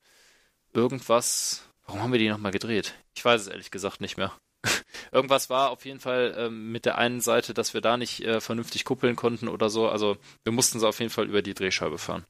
irgendwas. 0.72 1.68
Warum 1.84 2.02
haben 2.02 2.12
wir 2.12 2.18
die 2.18 2.30
nochmal 2.30 2.50
gedreht? 2.50 2.94
Ich 3.14 3.24
weiß 3.24 3.42
es 3.42 3.48
ehrlich 3.48 3.70
gesagt 3.70 4.00
nicht 4.00 4.16
mehr. 4.16 4.32
Irgendwas 5.12 5.50
war 5.50 5.70
auf 5.70 5.84
jeden 5.84 6.00
Fall 6.00 6.34
ähm, 6.36 6.70
mit 6.70 6.84
der 6.84 6.98
einen 6.98 7.20
Seite, 7.20 7.54
dass 7.54 7.74
wir 7.74 7.80
da 7.80 7.96
nicht 7.96 8.24
äh, 8.24 8.40
vernünftig 8.40 8.84
kuppeln 8.84 9.16
konnten 9.16 9.48
oder 9.48 9.70
so. 9.70 9.88
Also 9.88 10.16
wir 10.44 10.52
mussten 10.52 10.78
sie 10.78 10.86
auf 10.86 11.00
jeden 11.00 11.10
Fall 11.10 11.28
über 11.28 11.42
die 11.42 11.54
Drehscheibe 11.54 11.98
fahren. 11.98 12.24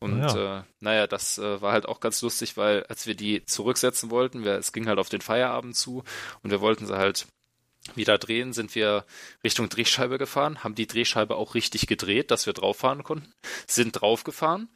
Und 0.00 0.20
ja. 0.20 0.58
äh, 0.58 0.62
naja, 0.80 1.06
das 1.06 1.38
äh, 1.38 1.62
war 1.62 1.72
halt 1.72 1.86
auch 1.86 2.00
ganz 2.00 2.20
lustig, 2.22 2.56
weil 2.56 2.84
als 2.84 3.06
wir 3.06 3.14
die 3.14 3.44
zurücksetzen 3.44 4.10
wollten, 4.10 4.44
wir, 4.44 4.54
es 4.54 4.72
ging 4.72 4.86
halt 4.86 4.98
auf 4.98 5.08
den 5.08 5.20
Feierabend 5.20 5.76
zu 5.76 6.04
und 6.42 6.50
wir 6.50 6.60
wollten 6.60 6.86
sie 6.86 6.96
halt 6.96 7.26
wieder 7.94 8.18
drehen, 8.18 8.52
sind 8.52 8.74
wir 8.74 9.04
Richtung 9.42 9.68
Drehscheibe 9.68 10.18
gefahren, 10.18 10.62
haben 10.62 10.74
die 10.74 10.86
Drehscheibe 10.86 11.36
auch 11.36 11.54
richtig 11.54 11.86
gedreht, 11.86 12.30
dass 12.30 12.46
wir 12.46 12.52
drauf 12.52 12.78
fahren 12.78 13.02
konnten, 13.02 13.32
sind 13.66 14.00
draufgefahren, 14.00 14.68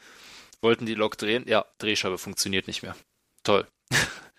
wollten 0.63 0.87
die 0.87 0.95
Lok 0.95 1.19
drehen, 1.19 1.45
ja, 1.47 1.67
Drehscheibe 1.79 2.19
funktioniert 2.19 2.67
nicht 2.67 2.83
mehr. 2.83 2.97
Toll. 3.43 3.67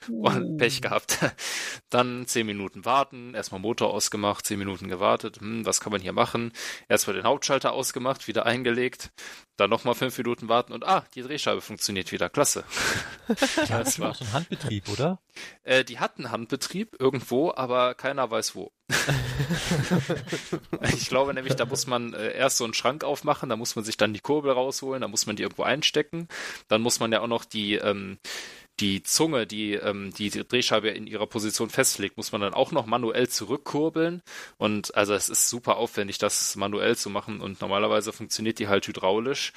Und 0.10 0.58
Pech 0.58 0.82
gehabt. 0.82 1.20
Dann 1.90 2.28
zehn 2.28 2.46
Minuten 2.46 2.86
warten, 2.86 3.34
erstmal 3.34 3.62
Motor 3.62 3.94
ausgemacht, 3.94 4.46
zehn 4.46 4.60
Minuten 4.60 4.88
gewartet, 4.88 5.40
hm, 5.40 5.66
was 5.66 5.80
kann 5.80 5.92
man 5.92 6.02
hier 6.02 6.14
machen? 6.14 6.52
Erstmal 6.90 7.16
den 7.16 7.26
Hauptschalter 7.26 7.74
ausgemacht, 7.74 8.28
wieder 8.28 8.46
eingelegt, 8.46 9.12
dann 9.58 9.70
nochmal 9.70 9.96
fünf 9.96 10.18
Minuten 10.18 10.50
warten 10.50 10.74
und 10.74 10.86
ah, 10.86 11.06
die 11.16 11.22
Drehscheibe 11.22 11.62
funktioniert 11.62 12.12
wieder, 12.12 12.30
klasse. 12.30 12.66
Ja, 13.68 13.80
das 13.84 14.00
war 14.00 14.12
auch 14.12 14.16
so 14.16 14.26
ein 14.26 14.34
Handbetrieb, 14.34 14.90
oder? 14.90 15.20
Äh, 15.64 15.84
die 15.86 16.00
hatten 16.00 16.32
Handbetrieb 16.32 16.96
irgendwo, 17.00 17.54
aber 17.56 17.94
keiner 17.96 18.30
weiß 18.30 18.56
wo. 18.56 18.72
ich 20.94 21.08
glaube 21.08 21.34
nämlich, 21.34 21.56
da 21.56 21.66
muss 21.66 21.88
man 21.88 22.14
äh, 22.14 22.34
erst 22.34 22.58
so 22.58 22.66
einen 22.66 22.74
Schrank 22.74 23.04
aufmachen, 23.04 23.50
da 23.50 23.56
muss 23.56 23.76
man 23.76 23.86
sich 23.86 23.98
dann 23.98 24.14
die 24.14 24.20
Kurbel 24.20 24.52
rausholen, 24.52 25.02
da 25.02 25.08
muss 25.08 25.26
man 25.26 25.36
die 25.36 25.44
irgendwo 25.44 25.64
einstecken, 25.64 26.28
dann 26.68 26.82
muss 26.82 27.00
man 27.00 27.12
ja 27.12 27.22
auch 27.22 27.28
noch 27.28 27.46
die 27.46 27.76
ähm, 27.76 28.20
die 28.80 29.04
Zunge, 29.04 29.48
die 29.48 29.74
ähm, 29.74 30.14
die 30.14 30.30
Drehscheibe 30.30 30.90
in 30.90 31.08
ihrer 31.08 31.28
Position 31.28 31.70
festlegt, 31.70 32.18
muss 32.18 32.32
man 32.32 32.42
dann 32.42 32.54
auch 32.54 32.72
noch 32.72 32.86
manuell 32.86 33.30
zurückkurbeln. 33.30 34.22
Und 34.58 34.96
also 34.96 35.14
es 35.14 35.30
ist 35.30 35.50
super 35.50 35.78
aufwendig, 35.78 36.18
das 36.18 36.56
manuell 36.56 36.98
zu 36.98 37.10
machen. 37.10 37.42
Und 37.42 37.62
normalerweise 37.62 38.12
funktioniert 38.12 38.60
die 38.60 38.68
halt 38.68 38.88
hydraulisch 38.88 39.54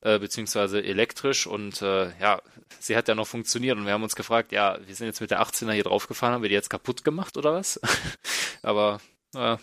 äh, 0.00 0.18
beziehungsweise 0.18 0.82
elektrisch. 0.82 1.46
Und 1.46 1.82
äh, 1.82 2.18
ja, 2.18 2.40
sie 2.78 2.96
hat 2.96 3.08
ja 3.08 3.14
noch 3.14 3.26
funktioniert. 3.26 3.76
Und 3.76 3.86
wir 3.86 3.92
haben 3.92 4.02
uns 4.02 4.16
gefragt, 4.16 4.52
ja, 4.52 4.78
wir 4.86 4.94
sind 4.94 5.06
jetzt 5.06 5.20
mit 5.20 5.30
der 5.30 5.42
18er 5.42 5.72
hier 5.72 5.84
draufgefahren, 5.84 6.34
haben 6.34 6.42
wir 6.42 6.48
die 6.48 6.54
jetzt 6.54 6.70
kaputt 6.70 7.04
gemacht 7.04 7.36
oder 7.36 7.54
was? 7.54 7.80
Aber 8.62 9.00
naja, 9.34 9.58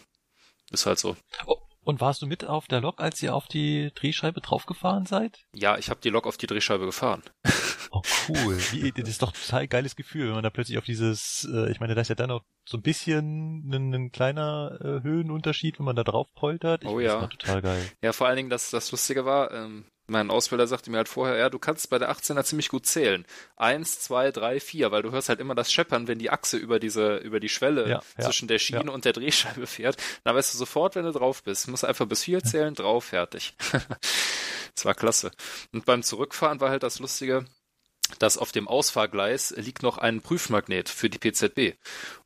ist 0.72 0.86
halt 0.86 1.00
so. 1.00 1.16
Oh. 1.46 1.69
Und 1.90 2.02
warst 2.02 2.22
du 2.22 2.28
mit 2.28 2.46
auf 2.46 2.68
der 2.68 2.82
Lok, 2.82 3.02
als 3.02 3.20
ihr 3.24 3.34
auf 3.34 3.48
die 3.48 3.92
Drehscheibe 3.96 4.42
draufgefahren 4.42 5.08
seid? 5.08 5.40
Ja, 5.56 5.76
ich 5.80 5.90
habe 5.90 6.00
die 6.00 6.12
Lok 6.12 6.28
auf 6.28 6.38
die 6.38 6.46
Drehscheibe 6.46 6.86
gefahren. 6.86 7.24
Oh 7.92 8.04
cool. 8.28 8.56
Wie, 8.70 8.92
das 8.92 9.10
ist 9.10 9.24
doch 9.24 9.34
ein 9.34 9.42
total 9.48 9.68
geiles 9.68 9.96
Gefühl, 9.96 10.28
wenn 10.28 10.36
man 10.36 10.44
da 10.44 10.52
plötzlich 10.52 10.78
auf 10.78 10.84
dieses, 10.84 11.50
äh, 11.52 11.72
ich 11.72 11.80
meine, 11.80 11.96
da 11.96 12.02
ist 12.02 12.10
ja 12.10 12.14
dann 12.14 12.30
noch 12.30 12.44
so 12.64 12.78
ein 12.78 12.84
bisschen 12.84 13.68
ein, 13.68 13.92
ein 13.96 14.12
kleiner 14.12 14.78
äh, 14.80 15.02
Höhenunterschied, 15.02 15.80
wenn 15.80 15.88
man 15.88 15.96
da 15.96 16.04
drauf 16.04 16.28
poltert. 16.36 16.84
Ich 16.84 16.88
oh 16.88 17.00
ja. 17.00 17.26
Total 17.26 17.64
geil. 17.64 17.92
Ja, 18.04 18.14
vor 18.14 18.28
allen 18.28 18.36
Dingen, 18.36 18.52
das, 18.52 18.70
das 18.70 18.92
Lustige 18.92 19.26
war, 19.26 19.52
ähm, 19.52 19.86
mein 20.10 20.30
Ausbilder 20.30 20.68
sagte 20.68 20.92
mir 20.92 20.98
halt 20.98 21.10
vorher, 21.10 21.38
ja, 21.38 21.50
du 21.50 21.60
kannst 21.60 21.90
bei 21.90 22.00
der 22.00 22.12
18er 22.12 22.44
ziemlich 22.44 22.70
gut 22.70 22.86
zählen. 22.86 23.26
Eins, 23.56 24.00
zwei, 24.00 24.32
drei, 24.32 24.60
vier, 24.60 24.92
weil 24.92 25.02
du 25.02 25.12
hörst 25.12 25.30
halt 25.30 25.40
immer 25.40 25.56
das 25.56 25.72
Scheppern, 25.72 26.08
wenn 26.08 26.20
die 26.20 26.30
Achse 26.30 26.58
über 26.58 26.80
diese, 26.80 27.18
über 27.18 27.40
die 27.40 27.50
Schwelle 27.50 27.90
ja, 27.90 28.02
zwischen 28.20 28.46
ja, 28.46 28.54
der 28.54 28.60
Schiene 28.60 28.86
ja. 28.86 28.92
und 28.92 29.06
der 29.06 29.14
Drehscheibe 29.14 29.68
fährt. 29.68 29.98
Dann 30.24 30.36
weißt 30.36 30.54
du 30.54 30.58
sofort, 30.58 30.96
wenn 30.96 31.06
du 31.06 31.12
drauf 31.12 31.44
bist. 31.44 31.68
Du 31.68 31.72
musst 31.72 31.86
einfach 31.86 32.08
bis 32.08 32.24
vier 32.24 32.44
zählen, 32.44 32.74
drauf, 32.74 33.06
fertig. 33.06 33.56
das 34.76 34.86
war 34.86 34.96
klasse. 34.96 35.32
Und 35.72 35.86
beim 35.86 36.04
Zurückfahren 36.04 36.60
war 36.60 36.70
halt 36.70 36.84
das 36.84 37.00
Lustige, 37.00 37.46
dass 38.20 38.38
auf 38.38 38.52
dem 38.52 38.68
Ausfahrgleis 38.68 39.54
liegt 39.58 39.84
noch 39.84 39.98
ein 39.98 40.22
Prüfmagnet 40.22 40.90
für 40.90 41.10
die 41.10 41.20
PZB. 41.20 41.78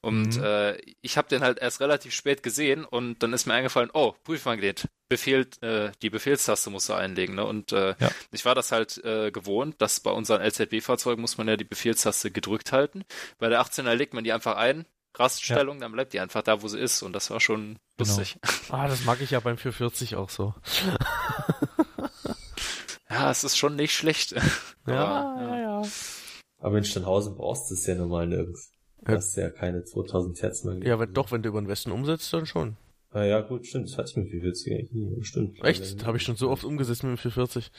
Und 0.01 0.37
mhm. 0.37 0.43
äh, 0.43 0.77
ich 1.01 1.17
habe 1.17 1.27
den 1.27 1.41
halt 1.41 1.59
erst 1.59 1.81
relativ 1.81 2.13
spät 2.13 2.43
gesehen 2.43 2.85
und 2.85 3.21
dann 3.21 3.33
ist 3.33 3.45
mir 3.45 3.53
eingefallen, 3.53 3.89
oh, 3.93 4.13
Prüfmagnet, 4.23 4.87
Befehl, 5.09 5.47
äh, 5.61 5.91
die 6.01 6.09
Befehlstaste 6.09 6.69
musst 6.69 6.89
du 6.89 6.93
einlegen. 6.93 7.35
Ne? 7.35 7.45
Und 7.45 7.71
äh, 7.71 7.95
ja. 7.99 8.11
ich 8.31 8.45
war 8.45 8.55
das 8.55 8.71
halt 8.71 9.03
äh, 9.03 9.31
gewohnt, 9.31 9.81
dass 9.81 9.99
bei 9.99 10.11
unseren 10.11 10.41
LZB-Fahrzeugen 10.41 11.21
muss 11.21 11.37
man 11.37 11.47
ja 11.47 11.57
die 11.57 11.63
Befehlstaste 11.63 12.31
gedrückt 12.31 12.71
halten. 12.71 13.03
Bei 13.37 13.49
der 13.49 13.61
18er 13.61 13.93
legt 13.93 14.13
man 14.13 14.23
die 14.23 14.33
einfach 14.33 14.55
ein, 14.55 14.85
Raststellung, 15.15 15.77
ja. 15.77 15.81
dann 15.81 15.91
bleibt 15.91 16.13
die 16.13 16.19
einfach 16.19 16.41
da, 16.41 16.61
wo 16.61 16.67
sie 16.67 16.79
ist. 16.79 17.03
Und 17.03 17.13
das 17.13 17.29
war 17.29 17.39
schon 17.39 17.77
genau. 17.97 18.17
lustig. 18.17 18.37
Ah, 18.69 18.87
das 18.87 19.03
mag 19.03 19.21
ich 19.21 19.31
ja 19.31 19.39
beim 19.39 19.57
440 19.57 20.15
auch 20.15 20.29
so. 20.29 20.55
ja, 23.13 23.31
es 23.31 23.43
ist 23.43 23.57
schon 23.57 23.75
nicht 23.75 23.93
schlecht. 23.93 24.31
ja, 24.87 25.05
Aber, 25.05 25.41
ja, 25.41 25.59
ja. 25.59 25.81
Aber 26.59 26.77
in 26.77 26.83
Steinhausen 26.83 27.35
brauchst 27.35 27.69
du 27.69 27.75
es 27.75 27.85
ja 27.85 27.95
normal 27.95 28.27
nirgends. 28.27 28.71
Du 29.05 29.11
ja. 29.11 29.17
hast 29.17 29.35
ja 29.35 29.49
keine 29.49 29.83
2000 29.83 30.41
Hertz 30.41 30.63
mehr. 30.63 30.77
Ja, 30.83 30.99
wenn, 30.99 31.13
doch, 31.13 31.31
wenn 31.31 31.43
du 31.43 31.49
über 31.49 31.61
den 31.61 31.67
Westen 31.67 31.91
umsetzt, 31.91 32.31
dann 32.33 32.45
schon. 32.45 32.77
Ah 33.11 33.25
ja, 33.25 33.41
gut, 33.41 33.67
stimmt. 33.67 33.89
Das 33.89 33.97
hatte 33.99 34.09
ich 34.09 34.17
mit 34.17 34.29
440 34.29 34.73
eigentlich 34.73 34.91
nie. 34.91 35.23
Stimmt. 35.23 35.63
Echt? 35.63 36.03
Habe 36.03 36.17
ich 36.17 36.23
schon 36.23 36.35
so 36.35 36.49
oft 36.49 36.63
umgesetzt 36.63 37.03
mit 37.03 37.11
dem 37.11 37.17
440. 37.17 37.71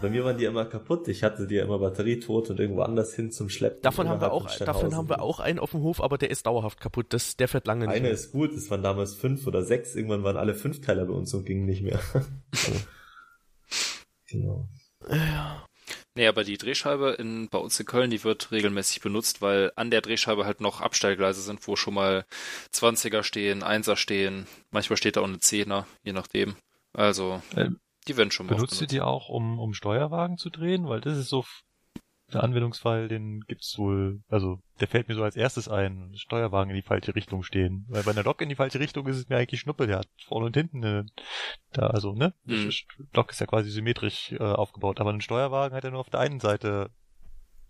Bei 0.00 0.08
mir 0.08 0.24
waren 0.24 0.38
die 0.38 0.44
immer 0.44 0.66
kaputt. 0.66 1.08
Ich 1.08 1.24
hatte 1.24 1.48
die 1.48 1.56
ja 1.56 1.64
immer 1.64 1.80
Batterie 1.80 2.20
tot 2.20 2.48
und 2.50 2.60
irgendwo 2.60 2.82
anders 2.82 3.12
hin 3.14 3.32
zum 3.32 3.48
Schleppen. 3.48 3.82
Davon 3.82 4.08
haben 4.08 4.20
wir 4.20 4.30
auch, 4.30 4.48
davon 4.58 4.94
haben 4.94 5.08
wir 5.08 5.20
auch 5.20 5.40
einen 5.40 5.58
auf 5.58 5.72
dem 5.72 5.82
Hof, 5.82 6.00
aber 6.00 6.16
der 6.16 6.30
ist 6.30 6.46
dauerhaft 6.46 6.80
kaputt. 6.80 7.06
Das, 7.08 7.36
der 7.36 7.48
fährt 7.48 7.66
lange 7.66 7.86
nicht. 7.86 7.96
Einer 7.96 8.10
ist 8.10 8.30
gut. 8.30 8.52
Es 8.52 8.70
waren 8.70 8.84
damals 8.84 9.14
fünf 9.14 9.48
oder 9.48 9.64
sechs. 9.64 9.96
Irgendwann 9.96 10.22
waren 10.22 10.36
alle 10.36 10.54
fünf 10.54 10.80
Teiler 10.80 11.06
bei 11.06 11.14
uns 11.14 11.34
und 11.34 11.44
gingen 11.44 11.66
nicht 11.66 11.82
mehr. 11.82 11.98
genau. 14.28 14.68
Ja. 15.08 15.64
Nee, 16.14 16.26
aber 16.26 16.42
die 16.42 16.58
Drehscheibe 16.58 17.12
in, 17.12 17.48
bei 17.48 17.58
uns 17.58 17.78
in 17.78 17.86
Köln, 17.86 18.10
die 18.10 18.24
wird 18.24 18.50
regelmäßig 18.50 19.00
benutzt, 19.00 19.40
weil 19.40 19.72
an 19.76 19.90
der 19.90 20.00
Drehscheibe 20.00 20.44
halt 20.44 20.60
noch 20.60 20.80
Abstellgleise 20.80 21.40
sind, 21.40 21.66
wo 21.68 21.76
schon 21.76 21.94
mal 21.94 22.24
20er 22.74 23.22
stehen, 23.22 23.62
1er 23.62 23.96
stehen. 23.96 24.46
Manchmal 24.70 24.96
steht 24.96 25.16
da 25.16 25.20
auch 25.20 25.28
eine 25.28 25.36
10er, 25.36 25.84
je 26.02 26.12
nachdem. 26.12 26.56
Also, 26.92 27.40
ähm, 27.56 27.78
die 28.08 28.16
werden 28.16 28.30
schon 28.30 28.46
mal 28.46 28.56
Benutzt 28.56 28.80
ihr 28.80 28.86
die 28.86 29.00
auch, 29.00 29.28
um, 29.28 29.58
um 29.60 29.74
Steuerwagen 29.74 30.38
zu 30.38 30.50
drehen? 30.50 30.88
Weil 30.88 31.00
das 31.00 31.16
ist 31.16 31.28
so 31.28 31.44
der 32.32 32.44
Anwendungsfall, 32.44 33.08
den 33.08 33.40
gibt's 33.46 33.78
wohl, 33.78 34.20
also 34.28 34.60
der 34.80 34.88
fällt 34.88 35.08
mir 35.08 35.14
so 35.14 35.22
als 35.22 35.36
erstes 35.36 35.68
ein, 35.68 36.12
Steuerwagen 36.16 36.70
in 36.70 36.76
die 36.76 36.82
falsche 36.82 37.14
Richtung 37.14 37.42
stehen. 37.42 37.86
Weil 37.88 38.02
bei 38.02 38.10
einer 38.10 38.22
Lok 38.22 38.42
in 38.42 38.48
die 38.48 38.54
falsche 38.54 38.80
Richtung 38.80 39.06
ist 39.06 39.16
es 39.16 39.28
mir 39.28 39.36
eigentlich 39.36 39.60
Schnuppe, 39.60 39.86
der 39.86 39.98
hat 39.98 40.08
vorne 40.26 40.46
und 40.46 40.56
hinten 40.56 40.84
eine, 40.84 41.06
da, 41.72 41.86
also, 41.86 42.12
ne? 42.12 42.34
Mhm. 42.44 42.70
Lok 43.14 43.30
ist 43.30 43.40
ja 43.40 43.46
quasi 43.46 43.70
symmetrisch 43.70 44.32
äh, 44.32 44.38
aufgebaut, 44.38 45.00
aber 45.00 45.10
ein 45.10 45.20
Steuerwagen 45.20 45.74
hat 45.74 45.84
ja 45.84 45.90
nur 45.90 46.00
auf 46.00 46.10
der 46.10 46.20
einen 46.20 46.40
Seite 46.40 46.90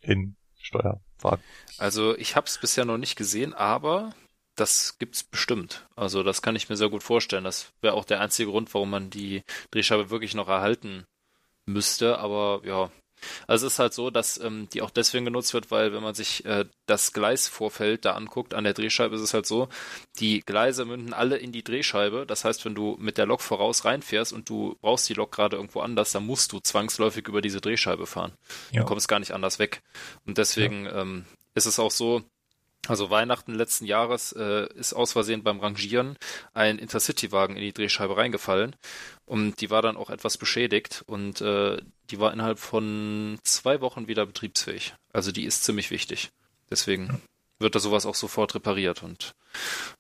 in 0.00 0.36
Steuerwagen. 0.60 1.44
Also 1.78 2.16
ich 2.16 2.34
habe 2.34 2.46
es 2.46 2.58
bisher 2.58 2.84
noch 2.84 2.98
nicht 2.98 3.16
gesehen, 3.16 3.54
aber 3.54 4.12
das 4.56 4.98
gibt's 4.98 5.22
bestimmt. 5.22 5.86
Also 5.94 6.22
das 6.22 6.42
kann 6.42 6.56
ich 6.56 6.68
mir 6.68 6.76
sehr 6.76 6.90
gut 6.90 7.02
vorstellen. 7.02 7.44
Das 7.44 7.72
wäre 7.80 7.94
auch 7.94 8.04
der 8.04 8.20
einzige 8.20 8.50
Grund, 8.50 8.72
warum 8.74 8.90
man 8.90 9.10
die 9.10 9.42
Drehscheibe 9.70 10.10
wirklich 10.10 10.34
noch 10.34 10.48
erhalten 10.48 11.04
müsste. 11.66 12.18
Aber 12.18 12.62
ja, 12.64 12.90
also 13.46 13.66
es 13.66 13.74
ist 13.74 13.78
halt 13.78 13.94
so, 13.94 14.10
dass 14.10 14.38
ähm, 14.38 14.68
die 14.72 14.82
auch 14.82 14.90
deswegen 14.90 15.24
genutzt 15.24 15.54
wird, 15.54 15.70
weil 15.70 15.92
wenn 15.92 16.02
man 16.02 16.14
sich 16.14 16.44
äh, 16.44 16.64
das 16.86 17.12
Gleisvorfeld 17.12 18.04
da 18.04 18.12
anguckt, 18.12 18.54
an 18.54 18.64
der 18.64 18.74
Drehscheibe 18.74 19.14
ist 19.14 19.22
es 19.22 19.34
halt 19.34 19.46
so, 19.46 19.68
die 20.18 20.40
Gleise 20.40 20.84
münden 20.84 21.12
alle 21.12 21.36
in 21.36 21.52
die 21.52 21.62
Drehscheibe. 21.62 22.24
Das 22.26 22.44
heißt, 22.44 22.64
wenn 22.64 22.74
du 22.74 22.96
mit 22.98 23.18
der 23.18 23.26
Lok 23.26 23.40
voraus 23.40 23.84
reinfährst 23.84 24.32
und 24.32 24.48
du 24.48 24.76
brauchst 24.80 25.08
die 25.08 25.14
Lok 25.14 25.32
gerade 25.32 25.56
irgendwo 25.56 25.80
anders, 25.80 26.12
dann 26.12 26.26
musst 26.26 26.52
du 26.52 26.60
zwangsläufig 26.60 27.28
über 27.28 27.42
diese 27.42 27.60
Drehscheibe 27.60 28.06
fahren. 28.06 28.32
Ja. 28.72 28.82
Du 28.82 28.86
kommst 28.86 29.08
gar 29.08 29.18
nicht 29.18 29.32
anders 29.32 29.58
weg. 29.58 29.82
Und 30.26 30.38
deswegen 30.38 30.84
ja. 30.84 31.02
ähm, 31.02 31.24
ist 31.54 31.66
es 31.66 31.78
auch 31.78 31.90
so, 31.90 32.22
also 32.86 33.10
Weihnachten 33.10 33.54
letzten 33.54 33.84
Jahres 33.84 34.32
äh, 34.32 34.66
ist 34.74 34.94
aus 34.94 35.12
Versehen 35.12 35.42
beim 35.42 35.60
Rangieren 35.60 36.16
ein 36.54 36.78
Intercity-Wagen 36.78 37.56
in 37.56 37.62
die 37.62 37.72
Drehscheibe 37.72 38.16
reingefallen 38.16 38.76
und 39.26 39.60
die 39.60 39.70
war 39.70 39.82
dann 39.82 39.96
auch 39.96 40.10
etwas 40.10 40.38
beschädigt 40.38 41.04
und 41.06 41.40
äh, 41.40 41.78
die 42.10 42.20
war 42.20 42.32
innerhalb 42.32 42.58
von 42.58 43.38
zwei 43.42 43.80
Wochen 43.80 44.08
wieder 44.08 44.24
betriebsfähig. 44.24 44.94
Also 45.12 45.32
die 45.32 45.44
ist 45.44 45.64
ziemlich 45.64 45.90
wichtig. 45.90 46.30
Deswegen 46.70 47.20
wird 47.58 47.74
da 47.74 47.80
sowas 47.80 48.06
auch 48.06 48.14
sofort 48.14 48.54
repariert 48.54 49.02
und 49.02 49.34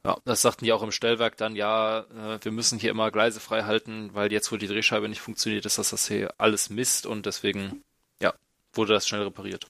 ja, 0.04 0.16
das 0.24 0.42
sagten 0.42 0.64
die 0.64 0.72
auch 0.72 0.82
im 0.82 0.92
Stellwerk 0.92 1.36
dann, 1.36 1.56
ja, 1.56 2.00
äh, 2.00 2.38
wir 2.42 2.52
müssen 2.52 2.78
hier 2.78 2.90
immer 2.90 3.10
Gleise 3.10 3.40
frei 3.40 3.64
halten, 3.64 4.10
weil 4.14 4.32
jetzt, 4.32 4.52
wo 4.52 4.56
die 4.56 4.68
Drehscheibe 4.68 5.08
nicht 5.08 5.20
funktioniert, 5.20 5.66
ist 5.66 5.78
das, 5.78 5.90
das 5.90 6.08
hier 6.08 6.32
alles 6.38 6.70
Mist 6.70 7.06
und 7.06 7.26
deswegen, 7.26 7.82
ja, 8.22 8.32
wurde 8.72 8.92
das 8.94 9.08
schnell 9.08 9.22
repariert. 9.22 9.66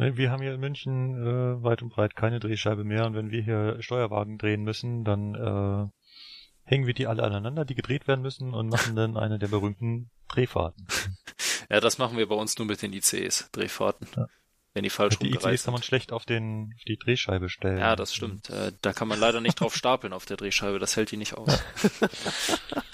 Wir 0.00 0.30
haben 0.30 0.40
hier 0.40 0.54
in 0.54 0.60
München 0.60 1.14
äh, 1.14 1.62
weit 1.62 1.82
und 1.82 1.90
breit 1.90 2.16
keine 2.16 2.40
Drehscheibe 2.40 2.84
mehr 2.84 3.04
und 3.04 3.14
wenn 3.14 3.30
wir 3.30 3.42
hier 3.42 3.76
Steuerwagen 3.82 4.38
drehen 4.38 4.62
müssen, 4.62 5.04
dann 5.04 5.34
äh, 5.34 5.90
hängen 6.64 6.86
wir 6.86 6.94
die 6.94 7.06
alle 7.06 7.22
aneinander, 7.22 7.66
die 7.66 7.74
gedreht 7.74 8.08
werden 8.08 8.22
müssen 8.22 8.54
und 8.54 8.68
machen 8.68 8.96
dann 8.96 9.18
eine 9.18 9.38
der 9.38 9.48
berühmten 9.48 10.10
Drehfahrten. 10.28 10.86
ja, 11.70 11.80
das 11.80 11.98
machen 11.98 12.16
wir 12.16 12.26
bei 12.26 12.34
uns 12.34 12.56
nur 12.56 12.66
mit 12.66 12.80
den 12.80 12.94
ICs, 12.94 13.50
Drehfahrten. 13.52 14.08
Ja. 14.16 14.26
Wenn 14.72 14.84
die 14.84 14.90
falsch 14.90 15.18
Die 15.18 15.34
ICs 15.34 15.64
kann 15.64 15.74
man 15.74 15.82
schlecht 15.82 16.12
auf, 16.12 16.24
den, 16.24 16.72
auf 16.76 16.84
die 16.84 16.96
Drehscheibe 16.96 17.50
stellen. 17.50 17.78
Ja, 17.78 17.94
das 17.94 18.14
stimmt. 18.14 18.48
Äh, 18.48 18.72
da 18.80 18.94
kann 18.94 19.08
man 19.08 19.18
leider 19.18 19.42
nicht 19.42 19.60
drauf 19.60 19.74
stapeln 19.74 20.14
auf 20.14 20.24
der 20.24 20.38
Drehscheibe, 20.38 20.78
das 20.78 20.96
hält 20.96 21.10
die 21.10 21.18
nicht 21.18 21.34
aus. 21.34 21.60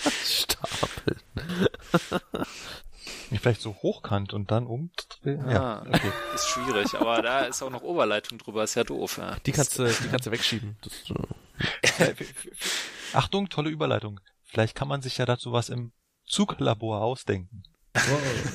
Stapeln. 0.24 1.20
Vielleicht 3.06 3.60
so 3.60 3.74
hochkant 3.74 4.32
und 4.32 4.50
dann 4.50 4.66
um 4.66 4.90
Ja, 5.24 5.82
okay. 5.82 6.12
ist 6.34 6.48
schwierig, 6.48 6.94
aber 6.94 7.22
da 7.22 7.40
ist 7.40 7.62
auch 7.62 7.70
noch 7.70 7.82
Oberleitung 7.82 8.38
drüber, 8.38 8.64
ist 8.64 8.74
ja 8.74 8.84
doof. 8.84 9.18
Ja. 9.18 9.36
Die 9.46 9.52
kannst 9.52 9.78
du, 9.78 9.86
die 9.86 10.08
kannst 10.08 10.26
du 10.26 10.30
wegschieben. 10.30 10.76
Das, 10.82 11.98
äh... 11.98 12.14
Achtung, 13.12 13.48
tolle 13.48 13.70
Überleitung. 13.70 14.20
Vielleicht 14.44 14.74
kann 14.74 14.88
man 14.88 15.02
sich 15.02 15.18
ja 15.18 15.26
dazu 15.26 15.52
was 15.52 15.68
im 15.68 15.92
Zuglabor 16.26 17.02
ausdenken. 17.02 17.62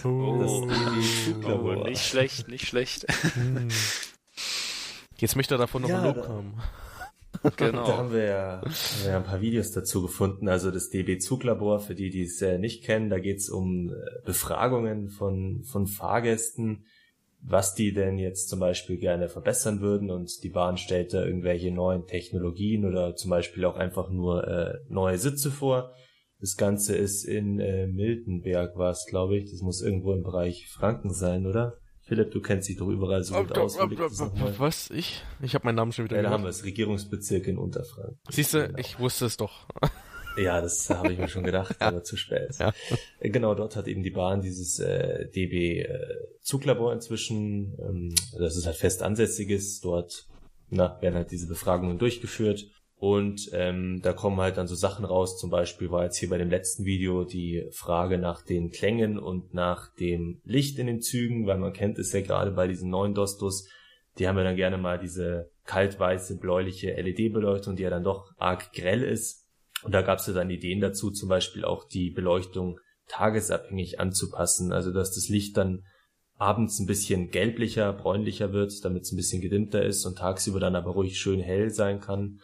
Oh, 0.03 0.07
oh, 0.07 0.67
oh, 1.45 1.83
nicht 1.87 2.05
schlecht, 2.05 2.47
nicht 2.47 2.67
schlecht. 2.67 3.05
Hm. 3.33 3.69
Jetzt 5.17 5.35
möchte 5.35 5.55
er 5.55 5.59
davon 5.59 5.83
noch 5.83 5.89
ja, 5.89 5.99
ein 5.99 6.03
Lob 6.03 6.27
haben. 6.27 6.61
Genau. 7.57 7.85
Da 7.85 7.97
haben 7.97 8.11
wir, 8.11 8.23
ja, 8.23 8.61
haben 8.61 9.03
wir 9.03 9.11
ja 9.11 9.17
ein 9.17 9.23
paar 9.23 9.41
Videos 9.41 9.71
dazu 9.71 10.01
gefunden. 10.01 10.47
Also 10.47 10.69
das 10.69 10.89
DB 10.89 11.17
Zuglabor, 11.17 11.79
für 11.79 11.95
die, 11.95 12.09
die 12.09 12.23
es 12.23 12.41
äh, 12.41 12.57
nicht 12.57 12.83
kennen, 12.83 13.09
da 13.09 13.19
geht 13.19 13.37
es 13.37 13.49
um 13.49 13.89
äh, 13.89 13.93
Befragungen 14.25 15.09
von, 15.09 15.63
von 15.63 15.87
Fahrgästen, 15.87 16.85
was 17.41 17.73
die 17.73 17.93
denn 17.93 18.19
jetzt 18.19 18.49
zum 18.49 18.59
Beispiel 18.59 18.97
gerne 18.97 19.27
verbessern 19.27 19.81
würden 19.81 20.11
und 20.11 20.43
die 20.43 20.49
Bahn 20.49 20.77
stellt 20.77 21.13
da 21.13 21.25
irgendwelche 21.25 21.71
neuen 21.71 22.05
Technologien 22.05 22.85
oder 22.85 23.15
zum 23.15 23.31
Beispiel 23.31 23.65
auch 23.65 23.75
einfach 23.75 24.11
nur 24.11 24.47
äh, 24.47 24.77
neue 24.89 25.17
Sitze 25.17 25.49
vor. 25.49 25.95
Das 26.39 26.57
Ganze 26.57 26.95
ist 26.95 27.23
in 27.23 27.59
äh, 27.59 27.87
Miltenberg, 27.87 28.77
war 28.77 28.91
es, 28.91 29.05
glaube 29.07 29.37
ich. 29.37 29.49
Das 29.49 29.61
muss 29.61 29.81
irgendwo 29.81 30.13
im 30.13 30.23
Bereich 30.23 30.67
Franken 30.69 31.13
sein, 31.13 31.45
oder? 31.47 31.80
Philipp, 32.11 32.31
du 32.31 32.41
kennst 32.41 32.67
dich 32.67 32.75
doch 32.75 32.89
überall 32.89 33.23
so 33.23 33.35
gut 33.35 33.57
aus. 33.57 33.77
Was? 34.57 34.89
Ich? 34.89 35.23
Ich 35.41 35.55
habe 35.55 35.63
meinen 35.63 35.75
Namen 35.75 35.93
schon 35.93 36.03
wieder 36.03 36.17
Ja, 36.17 36.23
da 36.23 36.29
haben 36.31 36.43
wir 36.43 36.49
es. 36.49 36.65
Regierungsbezirk 36.65 37.47
in 37.47 37.57
Unterfranken. 37.57 38.19
Siehst 38.29 38.53
du, 38.53 38.67
genau. 38.67 38.77
ich 38.79 38.99
wusste 38.99 39.25
es 39.27 39.37
doch. 39.37 39.65
Ja, 40.37 40.61
das 40.61 40.89
habe 40.89 41.11
ich 41.11 41.19
mir 41.19 41.27
schon 41.27 41.43
gedacht, 41.43 41.75
ja. 41.81 41.87
aber 41.87 42.03
zu 42.03 42.15
spät. 42.15 42.55
Ja. 42.57 42.73
Äh, 43.19 43.29
genau, 43.31 43.53
dort 43.53 43.75
hat 43.75 43.89
eben 43.89 44.01
die 44.01 44.11
Bahn 44.11 44.41
dieses 44.41 44.79
äh, 44.79 45.29
DB 45.29 45.81
äh, 45.81 45.89
Zuglabor 46.41 46.93
inzwischen, 46.93 47.77
ähm, 47.79 48.15
das 48.37 48.55
ist 48.55 48.65
halt 48.65 48.77
fest 48.77 49.03
ansässiges. 49.03 49.81
Dort 49.81 50.27
na, 50.69 51.01
werden 51.01 51.15
halt 51.15 51.31
diese 51.31 51.47
Befragungen 51.47 51.97
durchgeführt. 51.97 52.65
Und 53.01 53.49
ähm, 53.53 53.99
da 54.03 54.13
kommen 54.13 54.39
halt 54.39 54.57
dann 54.57 54.67
so 54.67 54.75
Sachen 54.75 55.05
raus. 55.05 55.39
Zum 55.39 55.49
Beispiel 55.49 55.89
war 55.89 56.03
jetzt 56.03 56.17
hier 56.17 56.29
bei 56.29 56.37
dem 56.37 56.51
letzten 56.51 56.85
Video 56.85 57.23
die 57.23 57.67
Frage 57.71 58.19
nach 58.19 58.43
den 58.43 58.69
Klängen 58.69 59.17
und 59.17 59.55
nach 59.55 59.91
dem 59.95 60.39
Licht 60.43 60.77
in 60.77 60.85
den 60.85 61.01
Zügen, 61.01 61.47
weil 61.47 61.57
man 61.57 61.73
kennt 61.73 61.97
es 61.97 62.13
ja 62.13 62.21
gerade 62.21 62.51
bei 62.51 62.67
diesen 62.67 62.91
neuen 62.91 63.15
Dostos, 63.15 63.67
die 64.19 64.27
haben 64.27 64.37
ja 64.37 64.43
dann 64.43 64.55
gerne 64.55 64.77
mal 64.77 64.99
diese 64.99 65.49
kaltweiße, 65.65 66.37
bläuliche 66.37 66.91
LED-Beleuchtung, 66.91 67.75
die 67.75 67.81
ja 67.81 67.89
dann 67.89 68.03
doch 68.03 68.33
arg 68.37 68.71
grell 68.71 69.01
ist. 69.01 69.47
Und 69.81 69.95
da 69.95 70.03
gab 70.03 70.19
es 70.19 70.27
ja 70.27 70.33
dann 70.33 70.51
Ideen 70.51 70.79
dazu, 70.79 71.09
zum 71.09 71.27
Beispiel 71.27 71.65
auch 71.65 71.87
die 71.87 72.11
Beleuchtung 72.11 72.79
tagesabhängig 73.07 73.99
anzupassen, 73.99 74.71
also 74.71 74.93
dass 74.93 75.15
das 75.15 75.27
Licht 75.27 75.57
dann 75.57 75.85
abends 76.37 76.77
ein 76.77 76.85
bisschen 76.85 77.31
gelblicher, 77.31 77.93
bräunlicher 77.93 78.53
wird, 78.53 78.85
damit 78.85 79.05
es 79.05 79.11
ein 79.11 79.17
bisschen 79.17 79.41
gedimmter 79.41 79.83
ist 79.83 80.05
und 80.05 80.19
tagsüber 80.19 80.59
dann 80.59 80.75
aber 80.75 80.91
ruhig 80.91 81.17
schön 81.17 81.39
hell 81.39 81.71
sein 81.71 81.99
kann. 81.99 82.37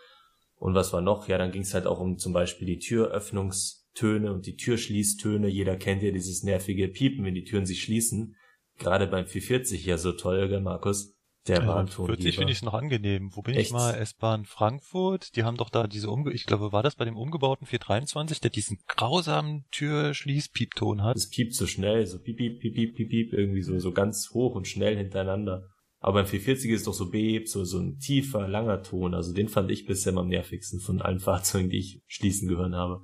Und 0.58 0.74
was 0.74 0.92
war 0.92 1.02
noch? 1.02 1.28
Ja, 1.28 1.38
dann 1.38 1.52
ging 1.52 1.62
es 1.62 1.74
halt 1.74 1.86
auch 1.86 2.00
um 2.00 2.18
zum 2.18 2.34
Beispiel 2.34 2.66
die 2.68 2.80
Türöffnungstöne 2.80 4.34
und 4.34 4.46
die 4.46 4.56
Türschließtöne. 4.56 5.48
Jeder 5.48 5.78
kennt 5.78 6.04
ja 6.04 6.12
dieses 6.12 6.44
nervige 6.44 6.88
Piepen, 6.88 7.24
wenn 7.26 7.36
die 7.36 7.44
Türen 7.44 7.66
sich 7.66 7.84
schließen. 7.84 8.36
Gerade 8.80 9.08
beim 9.08 9.26
440 9.26 9.86
ja 9.86 9.98
so 9.98 10.12
toll, 10.12 10.50
gell, 10.50 10.62
Markus? 10.62 11.16
Der 11.48 11.62
also 11.62 11.74
Bahnton. 11.74 12.06
40 12.08 12.36
finde 12.36 12.52
ich 12.52 12.62
noch 12.62 12.74
angenehm. 12.74 13.30
Wo 13.34 13.42
bin 13.42 13.56
Echt? 13.56 13.68
ich 13.68 13.74
mal? 13.74 13.94
S-Bahn 13.96 14.46
Frankfurt. 14.46 15.36
Die 15.36 15.44
haben 15.44 15.58
doch 15.58 15.70
da 15.70 15.88
diese 15.88 16.10
umge, 16.10 16.34
ich 16.34 16.46
glaube, 16.46 16.72
war 16.72 16.84
das 16.84 16.96
bei 16.96 17.06
dem 17.06 17.16
umgebauten 17.16 17.66
423, 17.66 18.42
der 18.42 18.50
diesen 18.50 18.80
grausamen 18.88 19.66
Türschließpiepton 19.72 21.04
hat? 21.04 21.16
Das 21.16 21.30
piept 21.30 21.54
so 21.54 21.66
schnell, 21.66 22.06
so 22.06 22.20
piep, 22.20 22.38
piep, 22.38 22.60
piep, 22.60 22.74
piep, 22.74 22.96
piep, 22.96 23.10
piep, 23.10 23.34
irgendwie 23.34 23.62
so, 23.62 23.78
so 23.80 23.92
ganz 23.92 24.32
hoch 24.34 24.56
und 24.56 24.68
schnell 24.68 24.98
hintereinander. 24.98 25.70
Aber 26.00 26.20
beim 26.20 26.28
440 26.28 26.72
ist 26.72 26.88
doch 26.88 26.94
so 26.94 27.10
bebt, 27.10 27.50
so, 27.50 27.64
so 27.64 27.80
ein 27.80 27.98
tiefer, 27.98 28.48
langer 28.48 28.84
Ton. 28.84 29.14
Also 29.14 29.34
den 29.34 29.50
fand 29.50 29.72
ich 29.72 29.86
bisher 29.86 30.16
am 30.16 30.28
nervigsten 30.28 30.80
von 30.80 31.02
allen 31.02 31.20
Fahrzeugen, 31.22 31.70
die 31.70 31.80
ich 31.80 32.04
schließen 32.08 32.48
gehören 32.48 32.76
habe. 32.76 33.02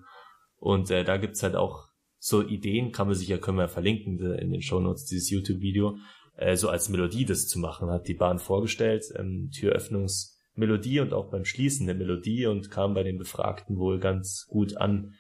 Und 0.57 0.91
äh, 0.91 1.03
da 1.03 1.18
gibt's 1.18 1.44
halt 1.44 1.56
auch 1.56 1.88
so 2.20 2.41
Ideen, 2.41 2.91
kann 2.91 3.07
man 3.07 3.18
sich 3.18 3.28
ja, 3.28 3.38
können 3.38 3.57
wir 3.57 3.64
ja 3.64 3.68
verlinken 3.68 4.18
in 4.36 4.52
den 4.52 4.61
Shownotes, 4.61 5.06
dieses 5.06 5.30
YouTube-Video, 5.30 5.98
äh, 6.38 6.56
so 6.56 6.70
als 6.70 6.88
Melodie 6.88 7.26
das 7.26 7.48
zu 7.48 7.60
machen, 7.60 7.90
hat 7.90 8.07
die 8.07 8.14
Bahn 8.14 8.40
vorgestellt, 8.40 9.06
ähm, 9.18 9.49
Türöffnungsmelodie 9.53 11.02
und 11.02 11.14
auch 11.14 11.30
beim 11.30 11.44
Schließen 11.44 11.86
der 11.86 11.95
Melodie 11.95 12.45
und 12.45 12.72
kam 12.72 12.94
bei 12.94 13.03
den 13.03 13.18
Befragten 13.18 13.78
wohl 13.78 13.99
ganz 13.99 14.45
gut 14.48 14.78
an. 14.78 15.15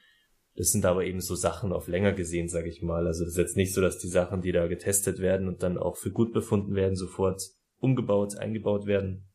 Das 0.55 0.71
sind 0.71 0.85
aber 0.85 1.03
eben 1.03 1.19
so 1.19 1.35
Sachen 1.35 1.73
auf 1.73 1.87
länger 1.87 2.13
gesehen, 2.13 2.47
sage 2.47 2.69
ich 2.69 2.81
mal. 2.81 3.07
Also 3.07 3.25
das 3.25 3.33
ist 3.33 3.39
jetzt 3.39 3.57
nicht 3.57 3.73
so, 3.73 3.81
dass 3.81 3.99
die 3.99 4.07
Sachen, 4.07 4.41
die 4.41 4.51
da 4.51 4.67
getestet 4.67 5.19
werden 5.19 5.47
und 5.47 5.63
dann 5.63 5.77
auch 5.77 5.97
für 5.97 6.11
gut 6.11 6.31
befunden 6.31 6.75
werden, 6.75 6.95
sofort 6.95 7.41
umgebaut, 7.83 8.37
eingebaut 8.37 8.85
werden, 8.85 9.29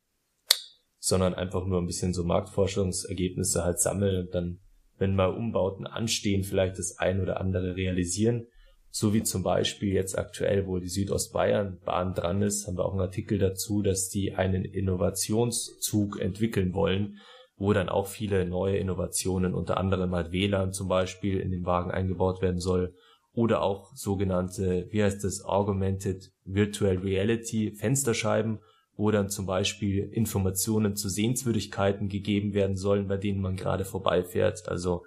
sondern 0.98 1.34
einfach 1.34 1.64
nur 1.66 1.80
ein 1.80 1.86
bisschen 1.86 2.14
so 2.14 2.24
Marktforschungsergebnisse 2.24 3.64
halt 3.64 3.78
sammeln 3.78 4.26
und 4.26 4.34
dann, 4.34 4.60
wenn 4.96 5.14
mal 5.14 5.30
Umbauten 5.30 5.86
anstehen, 5.86 6.42
vielleicht 6.42 6.78
das 6.78 6.98
ein 6.98 7.20
oder 7.20 7.40
andere 7.40 7.76
realisieren. 7.76 8.46
So 8.90 9.12
wie 9.12 9.22
zum 9.22 9.42
Beispiel 9.42 9.92
jetzt 9.92 10.18
aktuell, 10.18 10.66
wo 10.66 10.78
die 10.78 10.88
Südostbayern-Bahn 10.88 12.14
dran 12.14 12.42
ist, 12.42 12.66
haben 12.66 12.78
wir 12.78 12.86
auch 12.86 12.92
einen 12.92 13.02
Artikel 13.02 13.38
dazu, 13.38 13.82
dass 13.82 14.08
die 14.08 14.34
einen 14.34 14.64
Innovationszug 14.64 16.18
entwickeln 16.18 16.72
wollen, 16.72 17.18
wo 17.56 17.72
dann 17.74 17.90
auch 17.90 18.06
viele 18.06 18.46
neue 18.46 18.78
Innovationen, 18.78 19.54
unter 19.54 19.76
anderem 19.76 20.14
halt 20.14 20.32
WLAN 20.32 20.72
zum 20.72 20.88
Beispiel, 20.88 21.38
in 21.38 21.50
den 21.50 21.66
Wagen 21.66 21.90
eingebaut 21.90 22.40
werden 22.40 22.60
soll 22.60 22.94
oder 23.38 23.62
auch 23.62 23.94
sogenannte, 23.94 24.88
wie 24.90 25.00
heißt 25.00 25.22
das, 25.22 25.44
Augmented 25.44 26.32
Virtual 26.44 26.96
Reality 26.96 27.70
Fensterscheiben, 27.70 28.58
wo 28.96 29.12
dann 29.12 29.30
zum 29.30 29.46
Beispiel 29.46 30.10
Informationen 30.12 30.96
zu 30.96 31.08
Sehenswürdigkeiten 31.08 32.08
gegeben 32.08 32.52
werden 32.52 32.76
sollen, 32.76 33.06
bei 33.06 33.16
denen 33.16 33.40
man 33.40 33.54
gerade 33.54 33.84
vorbeifährt. 33.84 34.68
Also 34.68 35.04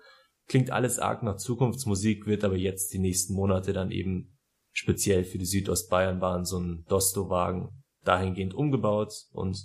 klingt 0.47 0.71
alles 0.71 0.97
arg 0.97 1.23
nach 1.23 1.35
Zukunftsmusik, 1.35 2.25
wird 2.25 2.45
aber 2.45 2.55
jetzt 2.55 2.93
die 2.93 2.99
nächsten 2.99 3.33
Monate 3.33 3.73
dann 3.73 3.91
eben 3.91 4.37
speziell 4.71 5.25
für 5.25 5.37
die 5.37 5.45
Südostbayernbahn 5.45 6.45
so 6.45 6.57
ein 6.57 6.85
Dosto-Wagen 6.87 7.83
dahingehend 8.05 8.53
umgebaut 8.53 9.11
und 9.33 9.57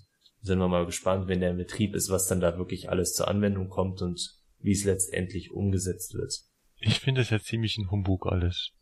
sind 0.43 0.59
wir 0.59 0.67
mal 0.67 0.87
gespannt, 0.87 1.29
wenn 1.29 1.39
der 1.39 1.53
in 1.53 1.57
Betrieb 1.57 1.95
ist, 1.95 2.11
was 2.11 2.27
dann 2.27 2.41
da 2.41 2.59
wirklich 2.59 2.91
alles 2.91 3.13
zur 3.13 3.29
Anwendung 3.29 3.69
kommt 3.69 4.03
und 4.03 4.41
wie 4.59 4.73
es 4.73 4.83
letztendlich 4.83 5.53
umgesetzt 5.53 6.15
wird. 6.15 6.35
Ich 6.79 7.01
finde 7.01 7.23
es 7.23 7.31
ja 7.31 7.41
ziemlich 7.41 7.79
ein 7.79 7.91
Humbug 7.91 8.27
alles. 8.27 8.73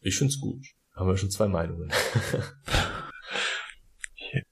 Ich 0.00 0.16
finde 0.16 0.32
es 0.32 0.40
gut. 0.40 0.64
Haben 0.94 1.08
wir 1.08 1.16
schon 1.16 1.30
zwei 1.30 1.48
Meinungen. 1.48 1.92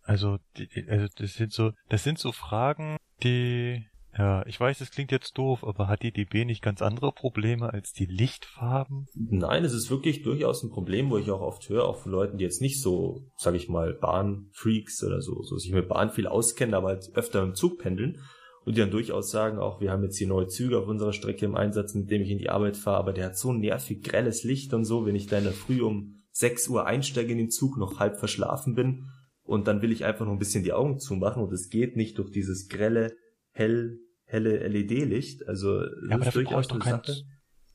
also, 0.03 0.39
die, 0.57 0.69
also 0.89 1.07
das 1.17 1.35
sind 1.35 1.53
so, 1.53 1.73
das 1.89 2.05
sind 2.05 2.19
so 2.19 2.33
Fragen, 2.33 2.97
die, 3.23 3.87
ja, 4.17 4.45
ich 4.47 4.59
weiß, 4.59 4.79
das 4.79 4.91
klingt 4.91 5.13
jetzt 5.13 5.37
doof, 5.37 5.65
aber 5.65 5.89
hat 5.89 6.03
die 6.03 6.13
DB 6.13 6.45
nicht 6.45 6.63
ganz 6.63 6.83
andere 6.83 7.13
Probleme 7.13 7.73
als 7.73 7.93
die 7.93 8.07
Lichtfarben? 8.07 9.07
Nein, 9.15 9.65
es 9.65 9.73
ist 9.73 9.91
wirklich 9.91 10.23
durchaus 10.23 10.63
ein 10.63 10.71
Problem, 10.71 11.11
wo 11.11 11.19
ich 11.19 11.31
auch 11.31 11.41
oft 11.41 11.69
höre, 11.69 11.85
auch 11.85 11.99
von 11.99 12.13
Leuten, 12.13 12.39
die 12.39 12.45
jetzt 12.45 12.63
nicht 12.63 12.81
so, 12.81 13.27
sag 13.37 13.55
ich 13.55 13.69
mal, 13.69 13.95
Bahnfreaks 13.95 15.03
oder 15.05 15.21
so, 15.21 15.43
so 15.43 15.57
sich 15.57 15.73
mit 15.73 15.89
Bahn 15.89 16.11
viel 16.11 16.27
auskennen, 16.27 16.75
aber 16.75 16.89
halt 16.89 17.11
öfter 17.15 17.43
im 17.43 17.55
Zug 17.55 17.79
pendeln 17.79 18.21
und 18.65 18.77
die 18.77 18.81
dann 18.81 18.91
durchaus 18.91 19.31
sagen, 19.31 19.59
auch 19.59 19.81
wir 19.81 19.91
haben 19.91 20.03
jetzt 20.03 20.19
hier 20.19 20.29
neue 20.29 20.49
Züge 20.49 20.79
auf 20.79 20.89
unserer 20.89 21.13
Strecke 21.13 21.45
im 21.47 21.55
Einsatz, 21.55 21.95
mit 21.95 22.11
dem 22.11 22.23
ich 22.23 22.31
in 22.31 22.39
die 22.39 22.51
Arbeit 22.51 22.77
fahre, 22.77 22.99
aber 22.99 23.13
der 23.13 23.27
hat 23.27 23.39
so 23.39 23.53
nervig 23.53 24.03
grelles 24.03 24.45
Licht 24.45 24.75
und 24.75 24.85
so, 24.85 25.07
wenn 25.07 25.15
ich 25.15 25.27
da 25.27 25.39
in 25.39 25.45
der 25.45 25.53
Früh 25.53 25.81
um 25.83 26.23
6 26.33 26.69
Uhr 26.69 26.87
einsteige 26.87 27.33
in 27.33 27.39
den 27.39 27.51
Zug, 27.51 27.79
noch 27.79 27.99
halb 27.99 28.19
verschlafen 28.19 28.75
bin 28.75 29.09
und 29.43 29.67
dann 29.67 29.83
will 29.83 29.93
ich 29.93 30.05
einfach 30.05 30.27
noch 30.27 30.33
ein 30.33 30.39
bisschen 30.39 30.63
die 30.63 30.73
Augen 30.73 30.99
zumachen 30.99 31.43
und 31.43 31.53
es 31.53 31.71
geht 31.71 31.97
nicht 31.97 32.19
durch 32.19 32.31
dieses 32.31 32.69
grelle, 32.69 33.17
hell, 33.51 33.99
helle 34.25 34.69
LED-Licht. 34.69 35.49
Also 35.49 35.81
ja, 35.81 35.89
aber 36.11 36.27
dafür 36.27 36.45
brauche 36.45 36.61
ich 36.61 36.67
doch 36.69 36.79
kein, 36.79 37.01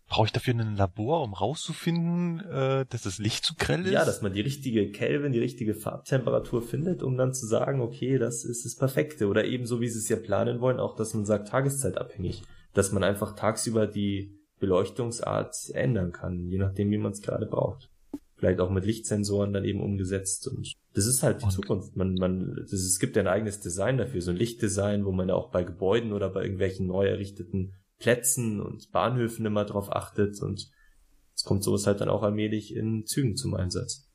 Brauche 0.08 0.26
ich 0.28 0.32
dafür 0.32 0.54
ein 0.54 0.76
Labor, 0.76 1.24
um 1.24 1.34
rauszufinden, 1.34 2.40
äh, 2.42 2.86
dass 2.88 3.04
das 3.04 3.18
Licht 3.18 3.46
zu 3.46 3.56
grell 3.56 3.86
ist? 3.86 3.92
Ja, 3.92 4.06
dass 4.06 4.22
man 4.22 4.34
die 4.34 4.42
richtige 4.42 4.92
Kelvin, 4.92 5.32
die 5.32 5.40
richtige 5.40 5.74
Farbtemperatur 5.74 6.62
findet, 6.62 7.02
um 7.02 7.18
dann 7.18 7.34
zu 7.34 7.48
sagen, 7.48 7.82
okay, 7.82 8.18
das 8.18 8.44
ist 8.44 8.66
das 8.66 8.76
Perfekte. 8.76 9.28
Oder 9.28 9.46
eben 9.46 9.66
so, 9.66 9.82
wie 9.82 9.90
sie 9.90 10.00
es 10.00 10.10
ja 10.10 10.18
planen 10.18 10.62
wollen, 10.62 10.80
auch, 10.80 10.96
dass 10.96 11.14
man 11.14 11.26
sagt, 11.26 11.48
tageszeitabhängig. 11.48 12.44
Dass 12.74 12.92
man 12.92 13.04
einfach 13.04 13.36
tagsüber 13.36 13.88
die 13.88 14.40
Beleuchtungsart 14.60 15.56
ändern 15.74 16.12
kann, 16.12 16.48
je 16.48 16.58
nachdem, 16.58 16.92
wie 16.92 16.98
man 16.98 17.12
es 17.12 17.22
gerade 17.22 17.46
braucht. 17.46 17.90
Vielleicht 18.36 18.60
auch 18.60 18.70
mit 18.70 18.86
Lichtsensoren 18.86 19.54
dann 19.54 19.66
eben 19.66 19.82
umgesetzt 19.82 20.48
und 20.48 20.74
das 20.94 21.06
ist 21.06 21.24
halt 21.24 21.42
die 21.42 21.46
und 21.46 21.52
Zukunft. 21.52 21.96
Man, 21.96 22.16
man, 22.16 22.56
das, 22.56 22.74
es 22.74 23.00
gibt 23.00 23.16
ja 23.16 23.24
ein 23.24 23.28
eigenes 23.28 23.60
Design 23.60 23.98
dafür, 23.98 24.22
so 24.22 24.32
ein 24.32 24.38
Lichtdesign, 24.38 25.06
wo 25.06 25.12
man 25.12 25.30
ja 25.30 25.36
auch 25.36 25.50
bei 25.50 25.64
Gebäuden 25.64 26.14
oder 26.14 26.30
bei 26.30 26.44
irgendwelchen 26.44 26.88
neu 26.88 27.08
errichteten 27.08 27.74
Plätzen 28.04 28.60
und 28.60 28.92
Bahnhöfen 28.92 29.46
immer 29.46 29.64
drauf 29.64 29.90
achtet 29.90 30.42
und 30.42 30.70
es 31.34 31.44
kommt 31.44 31.64
sowas 31.64 31.88
halt 31.88 32.02
dann 32.02 32.10
auch 32.10 32.22
allmählich 32.22 32.76
in 32.76 33.06
Zügen 33.06 33.38
zum 33.38 33.56
Einsatz. 33.56 34.10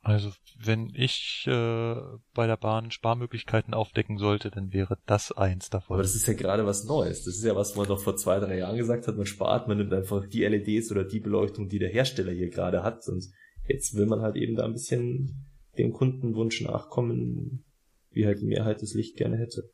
Also 0.00 0.30
wenn 0.58 0.90
ich 0.94 1.44
äh, 1.46 1.96
bei 2.32 2.46
der 2.46 2.56
Bahn 2.56 2.90
Sparmöglichkeiten 2.90 3.74
aufdecken 3.74 4.16
sollte, 4.16 4.50
dann 4.50 4.72
wäre 4.72 4.96
das 5.04 5.32
eins 5.32 5.68
davon. 5.68 5.96
Aber 5.96 6.02
das 6.02 6.14
ist 6.14 6.26
ja 6.26 6.32
gerade 6.32 6.64
was 6.64 6.84
Neues. 6.84 7.24
Das 7.24 7.36
ist 7.36 7.44
ja 7.44 7.54
was, 7.54 7.76
man 7.76 7.86
doch 7.86 8.00
vor 8.00 8.16
zwei, 8.16 8.40
drei 8.40 8.56
Jahren 8.56 8.78
gesagt 8.78 9.06
hat, 9.06 9.18
man 9.18 9.26
spart, 9.26 9.68
man 9.68 9.76
nimmt 9.76 9.92
einfach 9.92 10.26
die 10.26 10.44
LEDs 10.44 10.90
oder 10.90 11.04
die 11.04 11.20
Beleuchtung, 11.20 11.68
die 11.68 11.78
der 11.78 11.90
Hersteller 11.90 12.32
hier 12.32 12.48
gerade 12.48 12.82
hat 12.82 13.06
und 13.06 13.28
jetzt 13.66 13.94
will 13.96 14.06
man 14.06 14.22
halt 14.22 14.36
eben 14.36 14.56
da 14.56 14.64
ein 14.64 14.72
bisschen 14.72 15.46
dem 15.76 15.92
Kundenwunsch 15.92 16.62
nachkommen, 16.62 17.66
wie 18.12 18.24
halt 18.24 18.40
die 18.40 18.46
Mehrheit 18.46 18.80
das 18.80 18.94
Licht 18.94 19.18
gerne 19.18 19.36
hätte. 19.36 19.70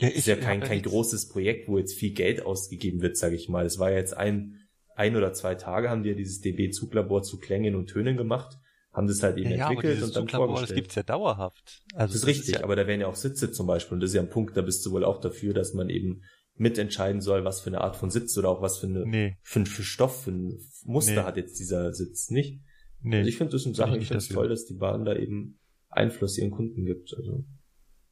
Ja, 0.00 0.08
ist 0.08 0.26
ja 0.26 0.36
kein, 0.36 0.60
kein 0.60 0.82
großes 0.82 1.28
Projekt, 1.28 1.68
wo 1.68 1.78
jetzt 1.78 1.94
viel 1.94 2.12
Geld 2.12 2.44
ausgegeben 2.44 3.02
wird, 3.02 3.16
sage 3.16 3.36
ich 3.36 3.48
mal. 3.48 3.66
Es 3.66 3.78
war 3.78 3.90
ja 3.90 3.98
jetzt 3.98 4.16
ein, 4.16 4.56
ein 4.94 5.16
oder 5.16 5.32
zwei 5.32 5.54
Tage 5.54 5.90
haben 5.90 6.02
die 6.02 6.10
ja 6.10 6.14
dieses 6.14 6.40
DB-Zuglabor 6.40 7.22
zu 7.22 7.38
Klängen 7.38 7.74
und 7.74 7.88
Tönen 7.88 8.16
gemacht, 8.16 8.58
haben 8.92 9.06
das 9.06 9.22
halt 9.22 9.38
eben 9.38 9.50
ja, 9.50 9.68
entwickelt 9.68 9.98
ja, 9.98 10.04
und 10.04 10.16
dann 10.16 10.22
Zuglabor, 10.24 10.46
vorgestellt. 10.48 10.70
Das 10.70 10.76
gibt's 10.76 10.94
ja 10.94 11.02
dauerhaft. 11.02 11.82
Also 11.94 12.12
das 12.12 12.22
ist 12.22 12.26
richtig, 12.26 12.54
ja 12.56 12.64
aber 12.64 12.76
da 12.76 12.86
wären 12.86 13.00
ja 13.00 13.06
auch 13.06 13.16
Sitze 13.16 13.52
zum 13.52 13.66
Beispiel 13.66 13.94
und 13.94 14.00
das 14.00 14.10
ist 14.10 14.14
ja 14.14 14.22
ein 14.22 14.30
Punkt, 14.30 14.56
da 14.56 14.62
bist 14.62 14.84
du 14.86 14.90
wohl 14.92 15.04
auch 15.04 15.20
dafür, 15.20 15.54
dass 15.54 15.74
man 15.74 15.90
eben 15.90 16.22
mitentscheiden 16.56 17.20
soll, 17.20 17.44
was 17.44 17.60
für 17.60 17.70
eine 17.70 17.80
Art 17.80 17.96
von 17.96 18.10
Sitz 18.10 18.36
oder 18.36 18.50
auch 18.50 18.60
was 18.60 18.78
für 18.78 18.86
eine 18.86 19.06
nee. 19.06 19.36
für, 19.42 19.64
für 19.64 19.82
Stoff, 19.82 20.24
für 20.24 20.32
ein 20.32 20.58
Muster 20.84 21.12
nee. 21.12 21.22
hat 21.22 21.36
jetzt 21.36 21.58
dieser 21.58 21.92
Sitz, 21.92 22.30
nicht? 22.30 22.60
Nee. 23.02 23.18
Also 23.18 23.28
ich 23.28 23.38
finde 23.38 23.52
das 23.52 23.62
sind 23.62 23.76
Sachen, 23.76 24.00
ich 24.00 24.08
finde 24.08 24.18
es 24.18 24.28
toll, 24.28 24.48
dass 24.48 24.66
die 24.66 24.74
Bahn 24.74 25.04
da 25.04 25.14
eben 25.16 25.58
Einfluss 25.88 26.36
ihren 26.36 26.50
Kunden 26.50 26.84
gibt. 26.84 27.14
Also, 27.16 27.44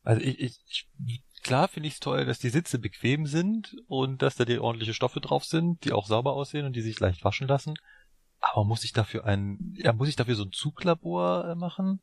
also 0.03 0.23
ich, 0.23 0.41
ich, 0.41 0.89
ich 1.07 1.23
klar 1.43 1.69
finde 1.69 1.89
ich 1.89 1.95
es 1.95 2.01
toll, 2.01 2.25
dass 2.25 2.39
die 2.39 2.51
Sitze 2.51 2.79
bequem 2.79 3.27
sind 3.27 3.77
und 3.87 4.23
dass 4.23 4.37
da 4.37 4.45
die 4.45 4.59
ordentliche 4.59 4.95
Stoffe 4.95 5.21
drauf 5.21 5.45
sind, 5.45 5.85
die 5.85 5.93
auch 5.93 6.07
sauber 6.07 6.33
aussehen 6.33 6.67
und 6.67 6.75
die 6.75 6.83
sich 6.83 7.01
leicht 7.01 7.25
waschen 7.25 7.49
lassen. 7.49 7.75
Aber 8.41 8.65
muss 8.65 8.85
ich 8.85 8.93
dafür 8.93 9.25
ein, 9.25 9.75
ja, 9.77 9.93
muss 9.93 10.09
ich 10.09 10.17
dafür 10.17 10.35
so 10.35 10.45
ein 10.45 10.53
Zuglabor 10.53 11.49
äh, 11.49 11.55
machen? 11.55 12.01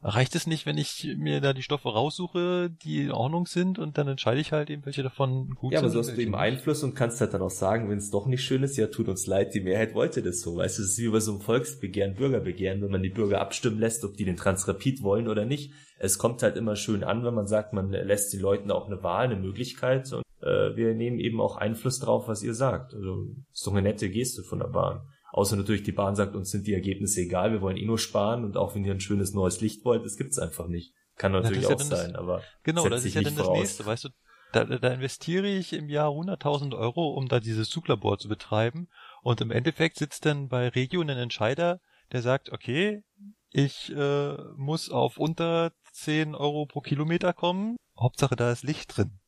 Reicht 0.00 0.36
es 0.36 0.46
nicht, 0.46 0.64
wenn 0.64 0.78
ich 0.78 1.16
mir 1.16 1.40
da 1.40 1.52
die 1.52 1.62
Stoffe 1.62 1.88
raussuche, 1.88 2.70
die 2.70 3.02
in 3.02 3.10
Ordnung 3.10 3.46
sind 3.46 3.80
und 3.80 3.98
dann 3.98 4.06
entscheide 4.06 4.40
ich 4.40 4.52
halt 4.52 4.70
eben, 4.70 4.86
welche 4.86 5.02
davon 5.02 5.50
gut 5.56 5.72
ja, 5.72 5.80
sind? 5.80 5.88
Ja, 5.88 5.90
aber 5.90 5.90
so 5.90 5.98
hast 5.98 6.16
du 6.16 6.22
eben 6.22 6.36
Einfluss 6.36 6.84
und 6.84 6.94
kannst 6.94 7.20
halt 7.20 7.34
dann 7.34 7.42
auch 7.42 7.50
sagen, 7.50 7.90
wenn 7.90 7.98
es 7.98 8.12
doch 8.12 8.26
nicht 8.26 8.44
schön 8.44 8.62
ist, 8.62 8.76
ja, 8.76 8.86
tut 8.86 9.08
uns 9.08 9.26
leid, 9.26 9.54
die 9.54 9.60
Mehrheit 9.60 9.94
wollte 9.94 10.22
das 10.22 10.40
so. 10.40 10.56
Weißt 10.56 10.78
du, 10.78 10.82
es 10.82 10.90
ist 10.90 10.98
wie 10.98 11.08
bei 11.08 11.18
so 11.18 11.32
einem 11.32 11.40
Volksbegehren, 11.40 12.14
Bürgerbegehren, 12.14 12.80
wenn 12.80 12.92
man 12.92 13.02
die 13.02 13.08
Bürger 13.08 13.40
abstimmen 13.40 13.80
lässt, 13.80 14.04
ob 14.04 14.16
die 14.16 14.24
den 14.24 14.36
Transrapid 14.36 15.02
wollen 15.02 15.26
oder 15.26 15.44
nicht. 15.44 15.72
Es 15.98 16.16
kommt 16.16 16.44
halt 16.44 16.56
immer 16.56 16.76
schön 16.76 17.02
an, 17.02 17.24
wenn 17.24 17.34
man 17.34 17.48
sagt, 17.48 17.72
man 17.72 17.90
lässt 17.90 18.32
den 18.32 18.40
Leuten 18.40 18.70
auch 18.70 18.86
eine 18.86 19.02
Wahl, 19.02 19.24
eine 19.24 19.36
Möglichkeit 19.36 20.12
und 20.12 20.22
äh, 20.42 20.76
wir 20.76 20.94
nehmen 20.94 21.18
eben 21.18 21.40
auch 21.40 21.56
Einfluss 21.56 21.98
drauf, 21.98 22.28
was 22.28 22.44
ihr 22.44 22.54
sagt. 22.54 22.94
Also, 22.94 23.26
ist 23.52 23.66
doch 23.66 23.72
eine 23.72 23.82
nette 23.82 24.08
Geste 24.10 24.44
von 24.44 24.60
der 24.60 24.68
Bahn. 24.68 25.00
Außer 25.32 25.56
natürlich 25.56 25.82
die 25.82 25.92
Bahn 25.92 26.16
sagt, 26.16 26.34
uns 26.34 26.50
sind 26.50 26.66
die 26.66 26.72
Ergebnisse 26.72 27.20
egal, 27.20 27.52
wir 27.52 27.60
wollen 27.60 27.76
eh 27.76 27.84
nur 27.84 27.98
sparen 27.98 28.44
und 28.44 28.56
auch 28.56 28.74
wenn 28.74 28.84
ihr 28.84 28.92
ein 28.92 29.00
schönes 29.00 29.34
neues 29.34 29.60
Licht 29.60 29.84
wollt, 29.84 30.04
das 30.04 30.16
gibt's 30.16 30.38
einfach 30.38 30.68
nicht. 30.68 30.94
Kann 31.16 31.32
natürlich 31.32 31.66
auch 31.66 31.70
ja 31.70 31.78
sein, 31.78 32.12
das, 32.12 32.14
aber 32.14 32.42
genau, 32.62 32.88
das 32.88 33.04
ist 33.04 33.14
ja 33.14 33.22
dann 33.22 33.36
das 33.36 33.48
nächste, 33.50 33.84
weißt 33.84 34.04
du, 34.04 34.08
da, 34.52 34.64
da 34.64 34.88
investiere 34.88 35.46
ich 35.46 35.72
im 35.74 35.90
Jahr 35.90 36.10
100.000 36.10 36.74
Euro, 36.76 37.10
um 37.10 37.28
da 37.28 37.40
dieses 37.40 37.68
Zuglabor 37.68 38.18
zu 38.18 38.28
betreiben 38.28 38.88
und 39.22 39.40
im 39.40 39.50
Endeffekt 39.50 39.96
sitzt 39.96 40.24
dann 40.24 40.48
bei 40.48 40.68
Regio 40.68 41.00
ein 41.02 41.08
Entscheider, 41.10 41.80
der 42.12 42.22
sagt, 42.22 42.50
okay, 42.50 43.02
ich 43.50 43.92
äh, 43.94 44.36
muss 44.56 44.90
auf 44.90 45.18
unter 45.18 45.72
10 45.92 46.34
Euro 46.34 46.66
pro 46.66 46.80
Kilometer 46.80 47.32
kommen, 47.32 47.76
Hauptsache 47.98 48.36
da 48.36 48.52
ist 48.52 48.62
Licht 48.62 48.96
drin. 48.96 49.18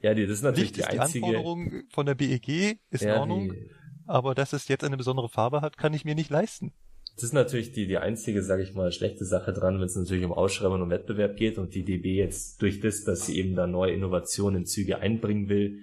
Ja, 0.00 0.12
das 0.12 0.28
ist 0.28 0.42
natürlich 0.42 0.76
Licht 0.76 0.76
die 0.76 0.80
ist 0.80 1.00
einzige... 1.00 1.26
Die 1.26 1.36
Anforderung 1.36 1.82
von 1.90 2.06
der 2.06 2.14
BEG 2.14 2.80
ist 2.90 3.02
ja, 3.02 3.14
in 3.14 3.20
Ordnung. 3.20 3.52
Die 3.52 3.70
aber 4.08 4.34
dass 4.34 4.52
es 4.52 4.68
jetzt 4.68 4.84
eine 4.84 4.96
besondere 4.96 5.28
Farbe 5.28 5.60
hat, 5.60 5.76
kann 5.76 5.94
ich 5.94 6.04
mir 6.04 6.14
nicht 6.14 6.30
leisten. 6.30 6.72
Das 7.14 7.24
ist 7.24 7.32
natürlich 7.32 7.72
die, 7.72 7.88
die 7.88 7.98
einzige, 7.98 8.42
sage 8.42 8.62
ich 8.62 8.74
mal, 8.74 8.92
schlechte 8.92 9.24
Sache 9.24 9.52
dran, 9.52 9.80
wenn 9.80 9.86
es 9.86 9.96
natürlich 9.96 10.24
um 10.24 10.32
Ausschreibung 10.32 10.82
und 10.82 10.90
Wettbewerb 10.90 11.36
geht 11.36 11.58
und 11.58 11.74
die 11.74 11.84
DB 11.84 12.14
jetzt 12.14 12.62
durch 12.62 12.80
das, 12.80 13.02
dass 13.02 13.26
sie 13.26 13.38
eben 13.38 13.56
da 13.56 13.66
neue 13.66 13.92
Innovationen 13.92 14.60
in 14.60 14.66
Züge 14.66 14.98
einbringen 14.98 15.48
will, 15.48 15.80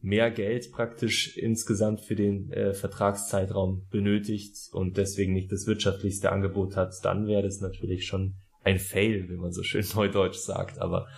mehr 0.00 0.30
Geld 0.30 0.70
praktisch 0.70 1.36
insgesamt 1.36 2.00
für 2.00 2.14
den 2.14 2.52
äh, 2.52 2.74
Vertragszeitraum 2.74 3.88
benötigt 3.90 4.56
und 4.72 4.96
deswegen 4.96 5.32
nicht 5.32 5.50
das 5.50 5.66
wirtschaftlichste 5.66 6.30
Angebot 6.30 6.76
hat, 6.76 6.94
dann 7.02 7.26
wäre 7.26 7.42
das 7.42 7.60
natürlich 7.60 8.06
schon 8.06 8.34
ein 8.62 8.78
Fail, 8.78 9.28
wie 9.28 9.36
man 9.36 9.52
so 9.52 9.62
schön 9.64 9.84
neudeutsch 9.96 10.38
sagt. 10.38 10.78
Aber 10.78 11.08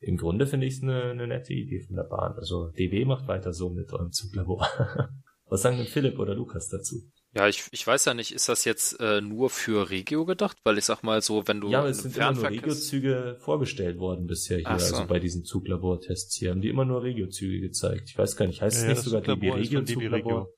im 0.00 0.16
Grunde 0.16 0.46
finde 0.46 0.66
ich 0.66 0.78
es 0.78 0.82
eine, 0.82 1.02
eine 1.02 1.26
nette 1.26 1.52
Idee 1.52 1.80
von 1.80 1.96
der 1.96 2.04
Bahn. 2.04 2.32
Also 2.36 2.68
DB 2.68 3.04
macht 3.04 3.28
weiter 3.28 3.52
so 3.52 3.68
mit 3.68 3.92
eurem 3.92 4.12
Zuglabor. 4.12 4.66
Was 5.50 5.62
sagen 5.62 5.78
denn 5.78 5.86
Philipp 5.86 6.18
oder 6.18 6.34
Lukas 6.34 6.68
dazu? 6.68 7.02
Ja, 7.34 7.48
ich, 7.48 7.64
ich 7.70 7.86
weiß 7.86 8.04
ja 8.06 8.14
nicht, 8.14 8.32
ist 8.32 8.48
das 8.48 8.64
jetzt 8.64 8.98
äh, 9.00 9.20
nur 9.20 9.50
für 9.50 9.90
Regio 9.90 10.24
gedacht? 10.24 10.56
Weil 10.64 10.78
ich 10.78 10.84
sag 10.84 11.02
mal 11.02 11.22
so, 11.22 11.46
wenn 11.46 11.60
du. 11.60 11.70
Ja, 11.70 11.80
aber 11.80 11.88
es 11.88 11.98
sind 11.98 12.16
immer 12.16 12.32
nur 12.32 12.48
Regio-Züge 12.48 13.36
vorgestellt 13.40 13.98
worden 13.98 14.26
bisher 14.26 14.58
hier, 14.58 14.78
so. 14.78 14.96
also 14.96 15.06
bei 15.06 15.18
diesen 15.18 15.44
Zuglabortests 15.44 16.36
hier. 16.36 16.50
Haben 16.50 16.60
die 16.60 16.68
immer 16.68 16.84
nur 16.84 17.02
Regio-Züge 17.02 17.60
gezeigt. 17.60 18.10
Ich 18.10 18.18
weiß 18.18 18.36
gar 18.36 18.46
nicht, 18.46 18.62
heißt 18.62 18.82
ja, 18.82 18.90
es 18.90 18.98
nicht 18.98 19.04
sogar 19.04 19.22
DB 19.22 19.50
Regio-Zuglabor? 19.52 20.48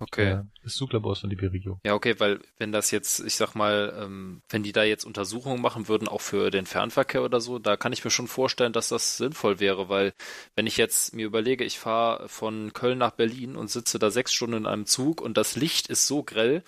Okay. 0.00 0.30
Ja, 0.30 0.46
das 0.62 0.74
Zuglabor 0.74 1.12
ist 1.12 1.20
von 1.20 1.28
Liberigo. 1.28 1.78
Ja, 1.84 1.92
okay, 1.92 2.18
weil 2.18 2.40
wenn 2.56 2.72
das 2.72 2.90
jetzt, 2.90 3.20
ich 3.20 3.36
sag 3.36 3.54
mal, 3.54 3.94
ähm, 4.00 4.40
wenn 4.48 4.62
die 4.62 4.72
da 4.72 4.82
jetzt 4.82 5.04
Untersuchungen 5.04 5.60
machen 5.60 5.88
würden, 5.88 6.08
auch 6.08 6.22
für 6.22 6.50
den 6.50 6.64
Fernverkehr 6.64 7.22
oder 7.22 7.40
so, 7.40 7.58
da 7.58 7.76
kann 7.76 7.92
ich 7.92 8.02
mir 8.02 8.10
schon 8.10 8.26
vorstellen, 8.26 8.72
dass 8.72 8.88
das 8.88 9.18
sinnvoll 9.18 9.60
wäre, 9.60 9.90
weil 9.90 10.14
wenn 10.56 10.66
ich 10.66 10.78
jetzt 10.78 11.14
mir 11.14 11.26
überlege, 11.26 11.64
ich 11.64 11.78
fahre 11.78 12.28
von 12.30 12.72
Köln 12.72 12.96
nach 12.96 13.10
Berlin 13.10 13.56
und 13.56 13.70
sitze 13.70 13.98
da 13.98 14.10
sechs 14.10 14.32
Stunden 14.32 14.56
in 14.56 14.66
einem 14.66 14.86
Zug 14.86 15.20
und 15.20 15.36
das 15.36 15.54
Licht 15.54 15.88
ist 15.88 16.06
so 16.06 16.22
grell, 16.22 16.64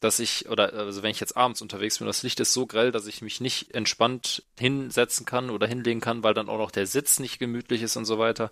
dass 0.00 0.18
ich, 0.18 0.48
oder 0.50 0.74
also 0.74 1.02
wenn 1.02 1.10
ich 1.10 1.20
jetzt 1.20 1.36
abends 1.38 1.62
unterwegs 1.62 1.98
bin, 1.98 2.06
das 2.06 2.22
Licht 2.22 2.38
ist 2.38 2.52
so 2.52 2.66
grell, 2.66 2.92
dass 2.92 3.06
ich 3.06 3.22
mich 3.22 3.40
nicht 3.40 3.74
entspannt 3.74 4.42
hinsetzen 4.58 5.24
kann 5.24 5.48
oder 5.48 5.66
hinlegen 5.66 6.02
kann, 6.02 6.22
weil 6.22 6.34
dann 6.34 6.50
auch 6.50 6.58
noch 6.58 6.70
der 6.70 6.86
Sitz 6.86 7.18
nicht 7.18 7.38
gemütlich 7.38 7.80
ist 7.80 7.96
und 7.96 8.04
so 8.04 8.18
weiter. 8.18 8.50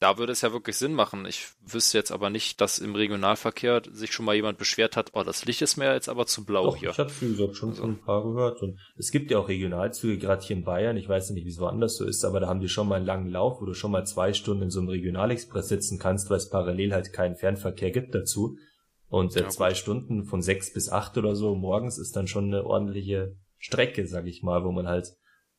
Da 0.00 0.16
würde 0.16 0.32
es 0.32 0.40
ja 0.40 0.52
wirklich 0.52 0.76
Sinn 0.76 0.94
machen. 0.94 1.26
Ich 1.26 1.48
wüsste 1.60 1.98
jetzt 1.98 2.12
aber 2.12 2.30
nicht, 2.30 2.62
dass 2.62 2.78
im 2.78 2.94
Regionalverkehr 2.94 3.82
sich 3.92 4.12
schon 4.12 4.24
mal 4.24 4.34
jemand 4.34 4.56
beschwert 4.56 4.96
hat, 4.96 5.10
oh, 5.12 5.22
das 5.22 5.44
Licht 5.44 5.60
ist 5.60 5.76
mir 5.76 5.92
jetzt 5.92 6.08
aber 6.08 6.26
zu 6.26 6.46
blau 6.46 6.64
Doch, 6.64 6.76
hier. 6.76 6.90
Ich 6.90 6.98
habe 6.98 7.12
wie 7.20 7.28
gesagt 7.28 7.56
schon 7.56 7.70
also. 7.70 7.82
von 7.82 7.90
ein 7.92 8.00
paar 8.00 8.22
gehört. 8.22 8.62
Und 8.62 8.78
es 8.96 9.10
gibt 9.10 9.30
ja 9.30 9.38
auch 9.38 9.48
Regionalzüge, 9.48 10.16
gerade 10.16 10.46
hier 10.46 10.56
in 10.56 10.64
Bayern. 10.64 10.96
Ich 10.96 11.08
weiß 11.08 11.28
nicht, 11.30 11.44
wie 11.44 11.50
es 11.50 11.58
woanders 11.58 11.96
so 11.96 12.06
ist, 12.06 12.24
aber 12.24 12.40
da 12.40 12.48
haben 12.48 12.60
die 12.60 12.68
schon 12.68 12.88
mal 12.88 12.96
einen 12.96 13.06
langen 13.06 13.30
Lauf, 13.30 13.60
wo 13.60 13.66
du 13.66 13.74
schon 13.74 13.90
mal 13.90 14.06
zwei 14.06 14.32
Stunden 14.32 14.64
in 14.64 14.70
so 14.70 14.80
einem 14.80 14.88
Regionalexpress 14.88 15.68
sitzen 15.68 15.98
kannst, 15.98 16.30
weil 16.30 16.38
es 16.38 16.48
parallel 16.48 16.94
halt 16.94 17.12
keinen 17.12 17.36
Fernverkehr 17.36 17.90
gibt 17.90 18.14
dazu. 18.14 18.56
Und 19.08 19.36
äh, 19.36 19.42
ja, 19.42 19.48
zwei 19.48 19.68
gut. 19.68 19.78
Stunden 19.78 20.24
von 20.24 20.42
sechs 20.42 20.72
bis 20.72 20.88
acht 20.88 21.16
oder 21.18 21.36
so 21.36 21.54
morgens 21.54 21.98
ist 21.98 22.16
dann 22.16 22.26
schon 22.26 22.46
eine 22.46 22.64
ordentliche 22.64 23.36
Strecke, 23.58 24.06
sag 24.06 24.26
ich 24.26 24.42
mal, 24.42 24.64
wo 24.64 24.72
man 24.72 24.86
halt 24.86 25.14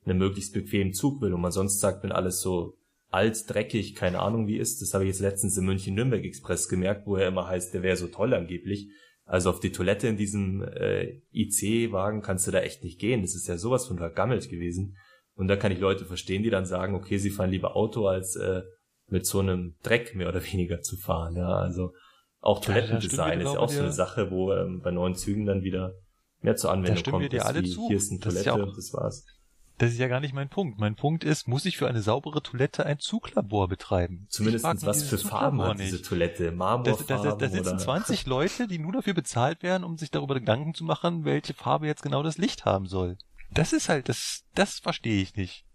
einen 0.05 0.19
möglichst 0.19 0.53
bequemen 0.53 0.93
Zug 0.93 1.21
will. 1.21 1.33
Und 1.33 1.41
man 1.41 1.51
sonst 1.51 1.79
sagt, 1.79 2.03
wenn 2.03 2.11
alles 2.11 2.41
so 2.41 2.77
alt, 3.09 3.45
dreckig, 3.47 3.95
keine 3.95 4.19
Ahnung 4.19 4.47
wie 4.47 4.57
ist, 4.57 4.81
das 4.81 4.93
habe 4.93 5.05
ich 5.05 5.09
jetzt 5.09 5.21
letztens 5.21 5.57
im 5.57 5.65
München-Nürnberg 5.65 6.23
Express 6.23 6.67
gemerkt, 6.67 7.07
wo 7.07 7.15
er 7.15 7.29
immer 7.29 7.47
heißt, 7.47 7.73
der 7.73 7.83
wäre 7.83 7.97
so 7.97 8.07
toll 8.07 8.33
angeblich. 8.33 8.89
Also 9.25 9.49
auf 9.49 9.59
die 9.59 9.71
Toilette 9.71 10.07
in 10.07 10.17
diesem 10.17 10.63
äh, 10.63 11.21
IC-Wagen 11.33 12.21
kannst 12.21 12.47
du 12.47 12.51
da 12.51 12.59
echt 12.59 12.83
nicht 12.83 12.99
gehen. 12.99 13.21
Das 13.21 13.35
ist 13.35 13.47
ja 13.47 13.57
sowas 13.57 13.87
von 13.87 13.97
vergammelt 13.97 14.49
gewesen. 14.49 14.95
Und 15.35 15.47
da 15.49 15.55
kann 15.55 15.71
ich 15.71 15.79
Leute 15.79 16.05
verstehen, 16.05 16.43
die 16.43 16.49
dann 16.49 16.65
sagen, 16.65 16.95
okay, 16.95 17.17
sie 17.17 17.29
fahren 17.29 17.51
lieber 17.51 17.75
Auto, 17.75 18.07
als 18.07 18.35
äh, 18.37 18.63
mit 19.09 19.25
so 19.25 19.39
einem 19.39 19.75
Dreck 19.83 20.15
mehr 20.15 20.29
oder 20.29 20.43
weniger 20.51 20.81
zu 20.81 20.97
fahren. 20.97 21.35
Ja, 21.35 21.49
also 21.57 21.93
auch 22.47 22.61
Toilettendesign 22.61 23.41
ja, 23.41 23.47
ist 23.47 23.53
ja 23.55 23.59
auch 23.59 23.69
so 23.69 23.81
eine 23.81 23.91
Sache, 23.91 24.31
wo 24.31 24.53
ähm, 24.53 24.81
bei 24.81 24.91
neuen 24.91 25.15
Zügen 25.15 25.45
dann 25.45 25.63
wieder 25.63 25.95
mehr 26.41 26.55
zur 26.55 26.71
Anwendung 26.71 27.03
da 27.03 27.11
kommt. 27.11 27.23
Wir 27.23 27.29
dir 27.29 27.45
alle 27.45 27.61
wie, 27.61 27.69
zu. 27.69 27.87
Hier 27.87 27.97
ist 27.97 28.09
eine 28.09 28.21
Toilette, 28.21 28.35
das, 28.35 28.39
ist 28.39 28.45
ja 28.45 28.53
auch, 28.53 28.75
das 28.75 28.93
war's. 28.93 29.25
Das 29.79 29.91
ist 29.91 29.99
ja 29.99 30.07
gar 30.07 30.21
nicht 30.21 30.33
mein 30.33 30.49
Punkt. 30.49 30.79
Mein 30.79 30.95
Punkt 30.95 31.23
ist, 31.23 31.47
muss 31.47 31.65
ich 31.65 31.77
für 31.77 31.87
eine 31.87 32.01
saubere 32.01 32.41
Toilette 32.41 32.85
ein 32.85 32.99
Zuglabor 32.99 33.67
betreiben? 33.67 34.25
Zumindest 34.29 34.63
was 34.63 35.03
für 35.03 35.17
Farben 35.17 35.61
hat 35.61 35.79
diese 35.79 36.01
Toilette? 36.01 36.51
Marmorfarben 36.51 37.07
da, 37.07 37.31
da, 37.31 37.35
da 37.35 37.49
sitzen 37.49 37.67
oder? 37.67 37.77
20 37.77 38.25
Leute, 38.27 38.67
die 38.67 38.79
nur 38.79 38.93
dafür 38.93 39.13
bezahlt 39.13 39.61
werden, 39.61 39.83
um 39.83 39.97
sich 39.97 40.09
darüber 40.09 40.35
Gedanken 40.35 40.73
zu 40.73 40.85
machen, 40.85 41.25
welche 41.25 41.53
Farbe 41.53 41.85
jetzt 41.85 42.01
genau 42.01 42.23
das 42.23 42.37
Licht 42.37 42.65
haben 42.65 42.87
soll. 42.87 43.17
Das 43.51 43.73
ist 43.73 43.89
halt, 43.89 44.09
das, 44.09 44.45
das 44.55 44.79
verstehe 44.79 45.21
ich 45.21 45.35
nicht. 45.35 45.65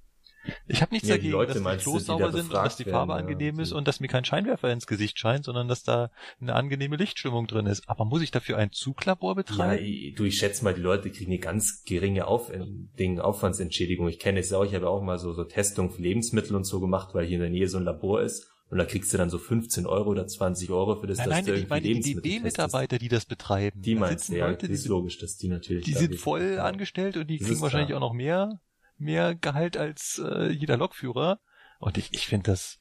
Ich 0.66 0.82
habe 0.82 0.93
nichts 0.93 1.09
ja, 1.09 1.16
dagegen, 1.16 1.32
Leute, 1.32 1.60
dass 1.60 1.77
die 1.77 1.82
Klos 1.82 2.06
sauber 2.06 2.32
sind 2.32 2.47
und 2.47 2.55
dass 2.55 2.77
die 2.77 2.85
Farbe 2.85 3.12
werden, 3.12 3.27
angenehm 3.27 3.56
ja, 3.56 3.62
ist 3.62 3.73
und 3.73 3.86
dass 3.86 4.01
mir 4.01 4.09
kein 4.09 4.24
Scheinwerfer 4.24 4.73
ins 4.73 4.86
Gesicht 4.86 5.19
scheint, 5.19 5.44
sondern 5.44 5.69
dass 5.69 5.82
da 5.82 6.10
eine 6.40 6.55
angenehme 6.55 6.97
Lichtstimmung 6.97 7.47
drin 7.47 7.66
ist. 7.66 7.89
Aber 7.89 8.05
muss 8.05 8.23
ich 8.23 8.31
dafür 8.31 8.56
ein 8.59 8.73
Zuglabor 8.73 9.35
betreiben? 9.35 9.85
Ja, 9.85 10.14
du, 10.16 10.24
ich 10.24 10.39
schätze 10.39 10.64
mal, 10.64 10.74
die 10.74 10.81
Leute 10.81 11.10
kriegen 11.10 11.31
eine 11.31 11.40
ganz 11.40 11.85
geringe 11.85 12.27
Auf 12.27 12.51
Ding, 12.98 13.20
Aufwandsentschädigung. 13.20 14.09
Ich 14.09 14.19
kenne 14.19 14.40
es 14.40 14.52
auch, 14.52 14.64
ich 14.64 14.74
habe 14.74 14.89
auch 14.89 15.02
mal 15.02 15.19
so, 15.19 15.32
so 15.32 15.44
Testungen 15.44 15.90
für 15.90 16.02
Lebensmittel 16.02 16.56
und 16.56 16.64
so 16.64 16.81
gemacht, 16.81 17.14
weil 17.14 17.27
hier 17.27 17.36
in 17.36 17.43
der 17.43 17.51
Nähe 17.51 17.69
so 17.69 17.78
ein 17.78 17.85
Labor 17.85 18.23
ist. 18.23 18.48
Und 18.73 18.78
da 18.78 18.86
kriegst 18.86 19.12
du 19.12 19.19
dann 19.19 19.28
so 19.28 19.36
15 19.36 19.85
Euro 19.85 20.09
oder 20.09 20.27
20 20.27 20.70
Euro 20.70 20.98
für 20.98 21.06
das, 21.06 21.19
nein, 21.19 21.28
dass 21.28 21.36
nein, 21.36 21.44
du 21.44 21.51
irgendwie 21.52 21.69
meine 21.69 21.86
Lebensmittel 21.86 22.23
die 22.23 22.28
DB-Mitarbeiter, 22.31 22.98
die 22.98 23.09
das 23.09 23.27
betreiben. 23.27 23.82
Die 23.82 23.94
meinst 23.94 24.31
du, 24.31 24.36
ja, 24.36 24.48
Leute, 24.48 24.66
die 24.66 24.73
ist 24.73 24.86
logisch, 24.86 25.19
dass 25.19 25.36
die 25.36 25.48
natürlich. 25.48 25.85
Die 25.85 25.93
sind 25.93 26.16
voll 26.16 26.59
angestellt 26.59 27.19
und 27.19 27.27
die 27.27 27.36
kriegen 27.36 27.60
wahrscheinlich 27.60 27.89
klar. 27.89 27.98
auch 27.98 28.09
noch 28.09 28.14
mehr 28.14 28.62
mehr 29.02 29.34
Gehalt 29.34 29.76
als 29.76 30.20
äh, 30.24 30.48
jeder 30.50 30.76
Lokführer. 30.76 31.40
Und 31.78 31.98
ich, 31.98 32.12
ich 32.12 32.26
finde 32.26 32.50
das, 32.50 32.78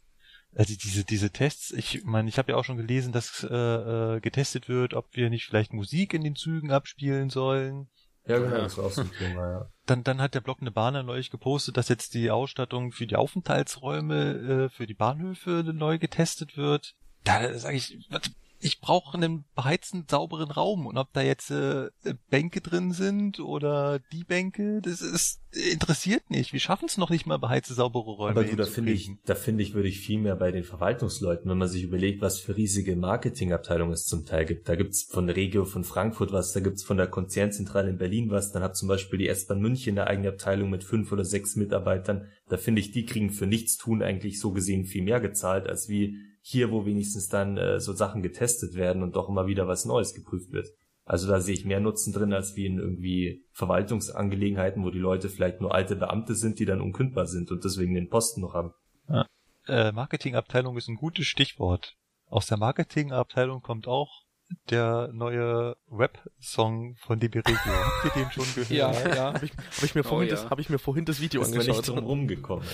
also 0.55 0.75
diese, 0.75 1.03
diese 1.03 1.31
Tests, 1.31 1.71
ich 1.71 2.03
meine, 2.03 2.29
ich 2.29 2.37
habe 2.37 2.51
ja 2.51 2.57
auch 2.57 2.65
schon 2.65 2.77
gelesen, 2.77 3.11
dass 3.11 3.43
äh, 3.43 3.55
äh, 3.55 4.19
getestet 4.19 4.69
wird, 4.69 4.93
ob 4.93 5.15
wir 5.15 5.29
nicht 5.29 5.45
vielleicht 5.45 5.73
Musik 5.73 6.13
in 6.13 6.23
den 6.23 6.35
Zügen 6.35 6.71
abspielen 6.71 7.29
sollen. 7.29 7.89
Ja, 8.25 8.37
genau, 8.37 8.57
das 8.57 8.77
war 8.77 8.85
auch 8.85 8.91
so 8.91 9.01
ein 9.01 9.11
Thema, 9.17 9.51
ja. 9.51 9.69
Dann, 9.87 10.03
dann 10.03 10.21
hat 10.21 10.35
der 10.35 10.41
Blog 10.41 10.59
eine 10.61 10.71
Bahner 10.71 11.03
neulich 11.03 11.31
gepostet, 11.31 11.75
dass 11.75 11.89
jetzt 11.89 12.13
die 12.13 12.29
Ausstattung 12.31 12.91
für 12.91 13.07
die 13.07 13.15
Aufenthaltsräume, 13.15 14.67
äh, 14.67 14.69
für 14.69 14.85
die 14.85 14.93
Bahnhöfe 14.93 15.63
neu 15.73 15.97
getestet 15.97 16.55
wird. 16.55 16.95
Da 17.23 17.57
sage 17.57 17.75
ich, 17.75 17.97
was, 18.09 18.31
ich 18.61 18.79
brauche 18.79 19.17
einen 19.17 19.45
beheizten, 19.55 20.05
sauberen 20.09 20.51
Raum. 20.51 20.85
Und 20.85 20.97
ob 20.97 21.11
da 21.13 21.21
jetzt 21.21 21.51
äh, 21.51 21.89
Bänke 22.29 22.61
drin 22.61 22.91
sind 22.91 23.39
oder 23.39 23.99
die 24.11 24.23
Bänke, 24.23 24.81
das 24.81 25.01
ist 25.01 25.41
interessiert 25.71 26.29
nicht. 26.29 26.53
Wir 26.53 26.59
schaffen 26.59 26.85
es 26.85 26.97
noch 26.97 27.09
nicht 27.09 27.25
mal, 27.25 27.37
beheizte, 27.37 27.73
saubere 27.73 28.11
Räume 28.11 28.39
Aber 28.39 28.43
du, 28.43 28.55
da 28.55 28.65
finde 28.65 28.93
ich, 28.93 29.11
da 29.25 29.35
finde 29.35 29.63
ich, 29.63 29.73
würde 29.73 29.89
ich 29.89 29.99
viel 29.99 30.19
mehr 30.19 30.35
bei 30.35 30.51
den 30.51 30.63
Verwaltungsleuten, 30.63 31.49
wenn 31.49 31.57
man 31.57 31.67
sich 31.67 31.83
überlegt, 31.83 32.21
was 32.21 32.39
für 32.39 32.55
riesige 32.55 32.95
Marketingabteilungen 32.95 33.93
es 33.93 34.05
zum 34.05 34.25
Teil 34.25 34.45
gibt. 34.45 34.69
Da 34.69 34.75
gibt's 34.75 35.03
von 35.03 35.29
Regio 35.29 35.65
von 35.65 35.83
Frankfurt 35.83 36.31
was, 36.31 36.53
da 36.53 36.61
gibt's 36.61 36.83
von 36.83 36.97
der 36.97 37.07
Konzernzentrale 37.07 37.89
in 37.89 37.97
Berlin 37.97 38.29
was, 38.29 38.51
dann 38.51 38.63
hat 38.63 38.77
zum 38.77 38.87
Beispiel 38.87 39.19
die 39.19 39.27
S-Bahn 39.27 39.59
München 39.59 39.97
eine 39.97 40.07
eigene 40.07 40.29
Abteilung 40.29 40.69
mit 40.69 40.83
fünf 40.83 41.11
oder 41.11 41.25
sechs 41.25 41.55
Mitarbeitern. 41.55 42.27
Da 42.47 42.57
finde 42.57 42.79
ich, 42.79 42.91
die 42.91 43.05
kriegen 43.05 43.31
für 43.31 43.47
nichts 43.47 43.77
tun 43.77 44.01
eigentlich 44.01 44.39
so 44.39 44.51
gesehen 44.51 44.85
viel 44.85 45.03
mehr 45.03 45.19
gezahlt, 45.19 45.67
als 45.67 45.89
wie 45.89 46.17
hier, 46.41 46.71
wo 46.71 46.85
wenigstens 46.85 47.29
dann 47.29 47.57
äh, 47.57 47.79
so 47.79 47.93
Sachen 47.93 48.21
getestet 48.21 48.75
werden 48.75 49.03
und 49.03 49.15
doch 49.15 49.29
immer 49.29 49.47
wieder 49.47 49.67
was 49.67 49.85
Neues 49.85 50.13
geprüft 50.13 50.51
wird. 50.51 50.67
Also 51.05 51.27
da 51.27 51.39
sehe 51.39 51.53
ich 51.53 51.65
mehr 51.65 51.79
Nutzen 51.79 52.13
drin, 52.13 52.33
als 52.33 52.55
wie 52.55 52.65
in 52.65 52.77
irgendwie 52.77 53.45
Verwaltungsangelegenheiten, 53.51 54.83
wo 54.83 54.91
die 54.91 54.99
Leute 54.99 55.29
vielleicht 55.29 55.61
nur 55.61 55.73
alte 55.73 55.95
Beamte 55.95 56.35
sind, 56.35 56.59
die 56.59 56.65
dann 56.65 56.81
unkündbar 56.81 57.27
sind 57.27 57.51
und 57.51 57.63
deswegen 57.63 57.95
den 57.95 58.09
Posten 58.09 58.41
noch 58.41 58.53
haben. 58.53 58.73
Ja. 59.09 59.25
Äh, 59.67 59.91
Marketingabteilung 59.91 60.77
ist 60.77 60.87
ein 60.87 60.95
gutes 60.95 61.27
Stichwort. 61.27 61.97
Aus 62.27 62.47
der 62.47 62.57
Marketingabteilung 62.57 63.61
kommt 63.61 63.87
auch 63.87 64.23
der 64.69 65.09
neue 65.13 65.75
Rap-Song 65.91 66.95
von 66.97 67.19
DB 67.19 67.39
Regio. 67.39 67.55
Habt 67.55 68.05
ihr 68.05 68.23
den 68.23 68.31
schon 68.31 68.45
gehört? 68.55 68.69
Ja, 68.69 68.91
ja. 68.91 69.33
Habe 69.33 69.45
ich, 69.45 69.51
hab 69.51 69.83
ich, 69.83 69.95
mir 69.95 70.03
vorhin 70.03 70.29
oh, 70.29 70.31
ja. 70.31 70.41
das, 70.41 70.49
hab 70.49 70.59
ich 70.59 70.69
mir 70.69 70.79
vorhin 70.79 71.05
das 71.05 71.19
Video 71.19 71.41
ist 71.41 71.47
angeschaut. 71.47 71.69
Ist 71.69 71.87
nicht 71.87 71.89
drum 71.89 72.05
rumgekommen. 72.05 72.65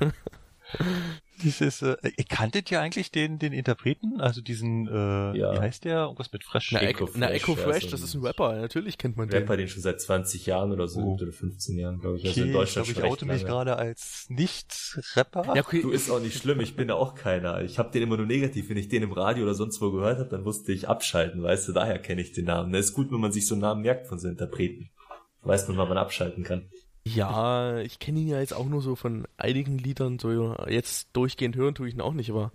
Dieses, 1.42 1.82
äh, 1.82 1.96
ihr 2.16 2.24
kanntet 2.24 2.70
ja 2.70 2.80
eigentlich 2.80 3.10
den, 3.10 3.38
den 3.38 3.52
Interpreten, 3.52 4.20
also 4.20 4.40
diesen, 4.40 4.86
äh, 4.88 5.36
ja. 5.36 5.54
wie 5.54 5.58
heißt 5.58 5.84
der? 5.84 6.02
Irgendwas 6.02 6.32
mit 6.32 6.44
Fresh. 6.44 6.72
Na, 6.72 6.80
Echo, 6.80 7.06
Fresh, 7.06 7.16
na, 7.18 7.30
Echo 7.30 7.54
Fresh, 7.54 7.84
ja, 7.84 7.90
das 7.90 8.02
ist 8.02 8.14
ein 8.14 8.22
Rapper, 8.22 8.56
natürlich 8.56 8.96
kennt 8.96 9.16
man 9.16 9.28
Rapper, 9.28 9.38
den. 9.38 9.42
Rapper, 9.42 9.56
den 9.56 9.68
schon 9.68 9.82
seit 9.82 10.00
20 10.00 10.46
Jahren 10.46 10.72
oder 10.72 10.88
so, 10.88 11.00
oh. 11.00 11.14
oder 11.14 11.32
15 11.32 11.78
Jahren, 11.78 12.00
glaube 12.00 12.18
ich. 12.18 12.26
Also 12.26 12.40
okay, 12.40 12.48
in 12.48 12.52
Deutschland 12.54 12.88
ich 12.88 12.94
glaube, 12.94 13.08
ich 13.08 13.12
oute 13.12 13.26
mich 13.26 13.44
gerade 13.44 13.76
als 13.76 14.26
Nicht-Rapper. 14.28 15.54
Ja, 15.54 15.62
okay. 15.62 15.82
Du 15.82 15.90
ist 15.90 16.10
auch 16.10 16.20
nicht 16.20 16.38
schlimm, 16.38 16.60
ich 16.60 16.76
bin 16.76 16.88
da 16.88 16.94
auch 16.94 17.14
keiner. 17.14 17.62
Ich 17.62 17.78
habe 17.78 17.90
den 17.90 18.02
immer 18.02 18.16
nur 18.16 18.26
negativ. 18.26 18.68
Wenn 18.68 18.76
ich 18.76 18.88
den 18.88 19.02
im 19.02 19.12
Radio 19.12 19.44
oder 19.44 19.54
sonst 19.54 19.80
wo 19.80 19.90
gehört 19.90 20.18
habe, 20.18 20.30
dann 20.30 20.42
musste 20.42 20.72
ich 20.72 20.88
abschalten, 20.88 21.42
weißt 21.42 21.68
du, 21.68 21.72
daher 21.72 21.98
kenne 21.98 22.22
ich 22.22 22.32
den 22.32 22.46
Namen. 22.46 22.74
Es 22.74 22.86
ist 22.86 22.94
gut, 22.94 23.10
wenn 23.12 23.20
man 23.20 23.32
sich 23.32 23.46
so 23.46 23.54
einen 23.54 23.62
Namen 23.62 23.82
merkt 23.82 24.06
von 24.06 24.18
so 24.18 24.28
Interpreten. 24.28 24.90
Weiß 25.42 25.68
man, 25.68 25.76
wann 25.76 25.88
man 25.88 25.98
abschalten 25.98 26.42
kann. 26.42 26.70
Ja, 27.06 27.78
ich 27.78 28.00
kenne 28.00 28.18
ihn 28.18 28.26
ja 28.26 28.40
jetzt 28.40 28.52
auch 28.52 28.66
nur 28.66 28.82
so 28.82 28.96
von 28.96 29.28
einigen 29.36 29.78
Liedern, 29.78 30.18
so 30.18 30.56
jetzt 30.66 31.08
durchgehend 31.12 31.54
hören 31.54 31.76
tue 31.76 31.86
ich 31.86 31.94
ihn 31.94 32.00
auch 32.00 32.12
nicht, 32.12 32.30
aber 32.30 32.50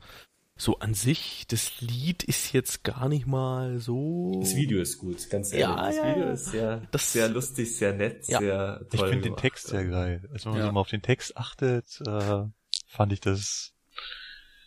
so 0.58 0.78
an 0.80 0.94
sich, 0.94 1.46
das 1.48 1.80
Lied 1.80 2.22
ist 2.24 2.52
jetzt 2.52 2.84
gar 2.84 3.08
nicht 3.08 3.26
mal 3.26 3.80
so. 3.80 4.40
Das 4.42 4.54
Video 4.54 4.82
ist 4.82 4.98
gut, 4.98 5.30
ganz 5.30 5.54
ehrlich. 5.54 5.62
Ja, 5.62 5.88
das 5.88 5.96
ja, 5.96 6.16
Video 6.16 6.30
ist 6.32 6.46
sehr, 6.48 6.82
das, 6.92 7.14
sehr 7.14 7.30
lustig, 7.30 7.78
sehr 7.78 7.94
nett, 7.94 8.28
ja. 8.28 8.40
sehr 8.40 8.80
toll. 8.90 8.90
Ich 8.92 9.02
finde 9.02 9.22
den 9.22 9.38
Text 9.38 9.68
sehr 9.68 9.86
geil. 9.86 10.30
Also 10.34 10.50
wenn 10.50 10.58
man 10.58 10.68
ja. 10.68 10.72
mal 10.74 10.82
auf 10.82 10.90
den 10.90 11.02
Text 11.02 11.38
achtet, 11.38 12.02
äh, 12.06 12.44
fand 12.88 13.14
ich 13.14 13.22
das. 13.22 13.72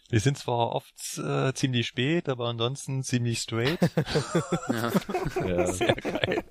Wir 0.09 0.21
sind 0.21 0.39
zwar 0.39 0.73
oft 0.73 1.19
äh, 1.19 1.53
ziemlich 1.53 1.87
spät, 1.87 2.31
aber 2.31 2.49
ansonsten 2.49 3.03
ziemlich 3.03 3.41
straight. 3.41 3.79
ja. 4.71 4.93
ja. 5.47 5.67
Sehr 5.73 5.95
geil. 5.95 6.45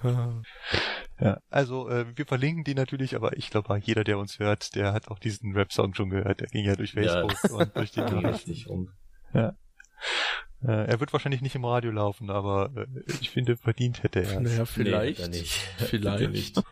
Ja, 1.20 1.40
also 1.50 1.88
äh, 1.88 2.06
wir 2.16 2.26
verlinken 2.26 2.64
die 2.64 2.74
natürlich, 2.74 3.16
aber 3.16 3.36
ich 3.36 3.50
glaube, 3.50 3.76
jeder, 3.82 4.04
der 4.04 4.18
uns 4.18 4.38
hört, 4.38 4.74
der 4.76 4.92
hat 4.92 5.08
auch 5.08 5.18
diesen 5.18 5.52
Rap-Song 5.52 5.94
schon 5.94 6.10
gehört. 6.10 6.40
Der 6.40 6.46
ging 6.46 6.64
ja 6.64 6.76
durch 6.76 6.92
Facebook 6.92 7.34
ja. 7.42 7.50
und 7.56 7.76
durch 7.76 7.90
die 7.90 8.00
Nachrichten. 8.00 8.70
um. 8.70 8.88
Ja. 9.34 9.56
Äh, 10.62 10.86
er 10.86 11.00
wird 11.00 11.12
wahrscheinlich 11.12 11.42
nicht 11.42 11.54
im 11.54 11.64
Radio 11.64 11.90
laufen, 11.90 12.30
aber 12.30 12.70
äh, 12.76 12.86
ich 13.20 13.30
finde, 13.30 13.56
verdient 13.56 14.02
hätte 14.02 14.20
er. 14.20 14.40
Naja, 14.40 14.64
vielleicht. 14.64 15.20
Nee, 15.20 15.38
nicht. 15.38 15.52
Vielleicht. 15.78 16.30
nicht. 16.30 16.62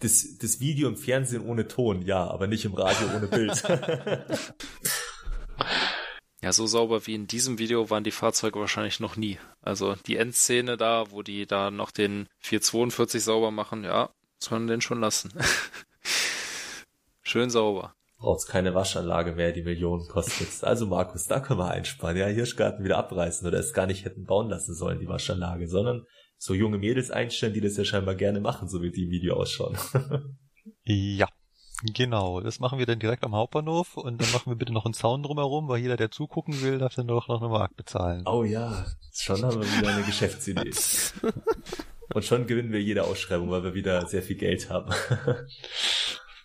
Das, 0.00 0.36
das 0.38 0.58
Video 0.58 0.88
im 0.88 0.96
Fernsehen 0.96 1.46
ohne 1.46 1.68
Ton, 1.68 2.02
ja, 2.02 2.28
aber 2.28 2.46
nicht 2.46 2.64
im 2.64 2.74
Radio 2.74 3.08
ohne 3.14 3.28
Bild. 3.28 3.62
Ja, 6.42 6.52
so 6.52 6.66
sauber 6.66 7.06
wie 7.06 7.14
in 7.14 7.28
diesem 7.28 7.58
Video 7.58 7.88
waren 7.88 8.02
die 8.02 8.10
Fahrzeuge 8.10 8.58
wahrscheinlich 8.58 8.98
noch 8.98 9.16
nie. 9.16 9.38
Also 9.60 9.94
die 10.06 10.16
Endszene 10.16 10.76
da, 10.76 11.10
wo 11.12 11.22
die 11.22 11.46
da 11.46 11.70
noch 11.70 11.92
den 11.92 12.26
442 12.40 13.22
sauber 13.22 13.52
machen, 13.52 13.84
ja, 13.84 14.10
sollen 14.40 14.66
den 14.66 14.80
schon 14.80 15.00
lassen. 15.00 15.32
Schön 17.22 17.48
sauber. 17.48 17.94
Braucht's 18.18 18.46
keine 18.46 18.74
Waschanlage 18.74 19.32
mehr, 19.32 19.52
die 19.52 19.62
Millionen 19.62 20.08
kostet. 20.08 20.64
Also 20.64 20.86
Markus, 20.86 21.26
da 21.26 21.38
können 21.38 21.60
wir 21.60 21.70
einsparen. 21.70 22.16
Ja, 22.16 22.26
Hirschgarten 22.26 22.84
wieder 22.84 22.98
abreißen 22.98 23.46
oder 23.46 23.58
es 23.58 23.72
gar 23.72 23.86
nicht 23.86 24.04
hätten 24.04 24.24
bauen 24.24 24.50
lassen 24.50 24.74
sollen, 24.74 24.98
die 24.98 25.08
Waschanlage, 25.08 25.68
sondern 25.68 26.06
so 26.38 26.54
junge 26.54 26.78
Mädels 26.78 27.12
einstellen, 27.12 27.54
die 27.54 27.60
das 27.60 27.76
ja 27.76 27.84
scheinbar 27.84 28.16
gerne 28.16 28.40
machen, 28.40 28.68
so 28.68 28.82
wie 28.82 28.90
die 28.90 29.04
im 29.04 29.10
Video 29.10 29.34
ausschauen. 29.34 29.78
ja, 30.84 31.28
Genau, 31.82 32.40
das 32.40 32.60
machen 32.60 32.78
wir 32.78 32.86
dann 32.86 33.00
direkt 33.00 33.24
am 33.24 33.34
Hauptbahnhof 33.34 33.96
und 33.96 34.20
dann 34.20 34.30
machen 34.30 34.52
wir 34.52 34.56
bitte 34.56 34.72
noch 34.72 34.84
einen 34.84 34.94
Zaun 34.94 35.22
drumherum, 35.22 35.68
weil 35.68 35.80
jeder, 35.80 35.96
der 35.96 36.12
zugucken 36.12 36.62
will, 36.62 36.78
darf 36.78 36.94
dann 36.94 37.08
doch 37.08 37.26
noch 37.26 37.40
eine 37.40 37.50
Mark 37.50 37.76
bezahlen. 37.76 38.22
Oh 38.26 38.44
ja, 38.44 38.86
schon 39.12 39.42
haben 39.42 39.60
wir 39.60 39.78
wieder 39.78 39.88
eine 39.94 40.04
Geschäftsidee. 40.04 40.70
und 42.14 42.24
schon 42.24 42.46
gewinnen 42.46 42.72
wir 42.72 42.80
jede 42.80 43.02
Ausschreibung, 43.02 43.50
weil 43.50 43.64
wir 43.64 43.74
wieder 43.74 44.06
sehr 44.06 44.22
viel 44.22 44.36
Geld 44.36 44.70
haben. 44.70 44.92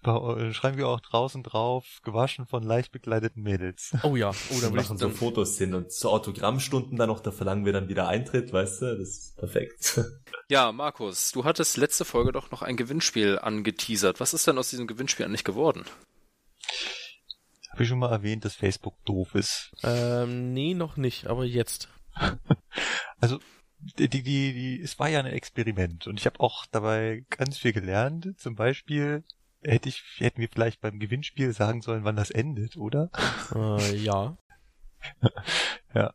Schreiben 0.04 0.78
wir 0.78 0.88
auch 0.88 1.00
draußen 1.00 1.44
drauf, 1.44 2.00
gewaschen 2.04 2.46
von 2.46 2.64
leicht 2.64 2.92
bekleideten 2.92 3.44
Mädels. 3.44 3.92
Oh 4.04 4.16
ja, 4.16 4.32
oh, 4.52 4.60
dann 4.62 4.74
machen 4.76 4.98
so 4.98 5.10
Fotos 5.10 5.58
hin 5.58 5.74
und 5.74 5.92
zu 5.92 6.10
Autogrammstunden 6.10 6.98
dann 6.98 7.10
noch, 7.10 7.20
da 7.20 7.32
verlangen 7.32 7.66
wir 7.66 7.74
dann 7.74 7.90
wieder 7.90 8.08
Eintritt, 8.08 8.54
weißt 8.54 8.82
du, 8.82 8.98
das 8.98 9.10
ist 9.10 9.38
perfekt. 9.38 10.02
Ja, 10.50 10.72
Markus, 10.72 11.34
du 11.34 11.44
hattest 11.44 11.76
letzte 11.76 12.06
Folge 12.06 12.32
doch 12.32 12.52
noch 12.52 12.62
ein 12.62 12.78
Gewinnspiel 12.78 13.38
angeteasert. 13.38 14.22
Was 14.22 14.34
ist 14.34 14.48
denn 14.48 14.58
aus 14.58 14.70
diesem 14.70 14.88
Gewinnspiel 14.88 15.26
eigentlich 15.26 15.44
geworden? 15.44 15.84
Habe 17.70 17.84
ich 17.84 17.90
schon 17.90 18.00
mal 18.00 18.12
erwähnt, 18.12 18.46
dass 18.46 18.56
Facebook 18.56 18.96
doof 19.04 19.36
ist? 19.36 19.74
Ähm, 19.84 20.54
nee, 20.54 20.74
noch 20.74 20.96
nicht, 20.96 21.28
aber 21.28 21.44
jetzt. 21.44 21.90
also, 23.20 23.40
die, 23.80 24.08
die, 24.08 24.24
die, 24.24 24.82
es 24.82 24.98
war 25.00 25.10
ja 25.10 25.20
ein 25.20 25.26
Experiment 25.26 26.08
und 26.08 26.18
ich 26.18 26.26
habe 26.26 26.40
auch 26.40 26.66
dabei 26.72 27.26
ganz 27.30 27.58
viel 27.58 27.74
gelernt. 27.74 28.34
Zum 28.38 28.56
Beispiel 28.56 29.26
hätte 29.68 29.90
ich, 29.90 30.04
hätten 30.18 30.42
wir 30.42 30.50
vielleicht 30.50 30.82
beim 30.82 31.00
Gewinnspiel 31.00 31.54
sagen 31.54 31.82
sollen, 31.82 32.04
wann 32.04 32.16
das 32.16 32.32
endet, 32.32 32.78
oder? 32.78 33.10
Äh, 33.54 33.96
ja. 33.96 34.38
ja. 35.94 36.14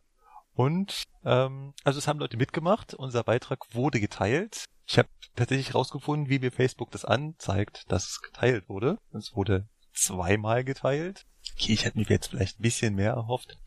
Und 0.54 1.04
ähm, 1.24 1.72
also 1.84 1.98
es 1.98 2.08
haben 2.08 2.18
Leute 2.18 2.36
mitgemacht, 2.36 2.94
unser 2.94 3.24
Beitrag 3.24 3.74
wurde 3.74 4.00
geteilt. 4.00 4.64
Ich 4.86 4.98
habe 4.98 5.08
tatsächlich 5.34 5.68
herausgefunden, 5.68 6.28
wie 6.28 6.38
mir 6.38 6.52
Facebook 6.52 6.90
das 6.90 7.04
anzeigt, 7.04 7.90
dass 7.90 8.08
es 8.08 8.20
geteilt 8.20 8.68
wurde. 8.68 8.98
Es 9.12 9.34
wurde 9.34 9.68
zweimal 9.94 10.64
geteilt. 10.64 11.26
Okay, 11.56 11.72
ich 11.72 11.84
hätte 11.84 11.98
mir 11.98 12.06
jetzt 12.08 12.28
vielleicht 12.28 12.58
ein 12.58 12.62
bisschen 12.62 12.94
mehr 12.94 13.12
erhofft. 13.12 13.58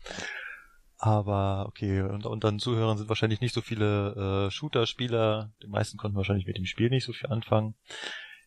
Aber 0.98 1.66
okay, 1.68 2.00
und 2.02 2.24
unter 2.24 2.50
den 2.50 2.58
Zuhörern 2.58 2.96
sind 2.96 3.08
wahrscheinlich 3.08 3.40
nicht 3.40 3.54
so 3.54 3.60
viele 3.60 4.46
äh, 4.46 4.50
Shooter-Spieler. 4.50 5.52
Die 5.62 5.68
meisten 5.68 5.98
konnten 5.98 6.16
wahrscheinlich 6.16 6.46
mit 6.46 6.56
dem 6.56 6.64
Spiel 6.64 6.88
nicht 6.88 7.04
so 7.04 7.12
viel 7.12 7.28
anfangen. 7.28 7.74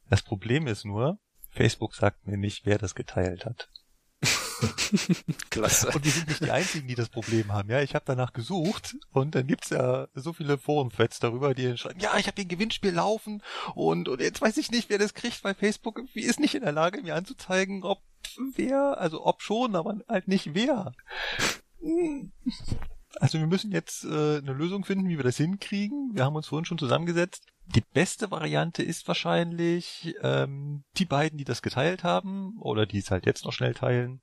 Das 0.10 0.24
Problem 0.24 0.66
ist 0.66 0.86
nur, 0.86 1.20
Facebook 1.60 1.94
sagt 1.94 2.26
mir 2.26 2.38
nicht, 2.38 2.66
wer 2.66 2.78
das 2.78 2.96
geteilt 2.96 3.44
hat. 3.44 3.68
Klasse. 5.50 5.90
Und 5.90 6.06
wir 6.06 6.12
sind 6.12 6.30
nicht 6.30 6.40
die 6.40 6.52
Einzigen, 6.52 6.88
die 6.88 6.96
das 6.96 7.10
Problem 7.10 7.52
haben. 7.52 7.70
Ja, 7.70 7.82
ich 7.82 7.96
habe 7.96 8.06
danach 8.08 8.32
gesucht 8.32 8.96
und 9.12 9.36
dann 9.36 9.46
gibt's 9.46 9.70
ja 9.70 10.08
so 10.14 10.32
viele 10.32 10.58
Forenfeds 10.58 11.20
darüber, 11.20 11.54
die 11.54 11.78
schreiben, 11.78 12.00
ja, 12.00 12.18
ich 12.18 12.28
habe 12.28 12.36
den 12.36 12.48
Gewinnspiel 12.48 12.94
laufen 12.94 13.44
und, 13.76 14.08
und 14.08 14.22
jetzt 14.22 14.42
weiß 14.42 14.56
ich 14.56 14.72
nicht, 14.72 14.90
wer 14.90 15.00
das 15.00 15.14
kriegt, 15.14 15.44
weil 15.44 15.54
Facebook 15.54 15.98
irgendwie 15.98 16.22
ist 16.22 16.40
nicht 16.40 16.56
in 16.56 16.64
der 16.64 16.72
Lage, 16.72 17.02
mir 17.02 17.16
anzuzeigen, 17.16 17.84
ob 17.84 18.02
wer, 18.56 18.98
also 18.98 19.26
ob 19.26 19.42
schon, 19.42 19.76
aber 19.76 20.00
halt 20.08 20.30
nicht 20.30 20.54
wer. 20.54 20.94
Also 23.20 23.38
wir 23.38 23.48
müssen 23.48 23.74
jetzt 23.74 24.06
äh, 24.06 24.38
eine 24.38 24.54
Lösung 24.54 24.86
finden, 24.86 25.10
wie 25.10 25.18
wir 25.18 25.26
das 25.26 25.36
hinkriegen. 25.36 26.12
Wir 26.14 26.24
haben 26.24 26.38
uns 26.38 26.48
vorhin 26.48 26.66
schon 26.66 26.78
zusammengesetzt. 26.78 27.48
Die 27.76 27.82
beste 27.82 28.32
Variante 28.32 28.82
ist 28.82 29.08
wahrscheinlich, 29.08 30.16
ähm, 30.22 30.84
die 30.98 31.06
beiden, 31.06 31.38
die 31.38 31.44
das 31.44 31.62
geteilt 31.62 32.04
haben 32.04 32.58
oder 32.60 32.86
die 32.86 32.98
es 32.98 33.12
halt 33.12 33.26
jetzt 33.26 33.46
noch 33.46 33.54
schnell 33.54 33.76
teilen, 33.76 34.22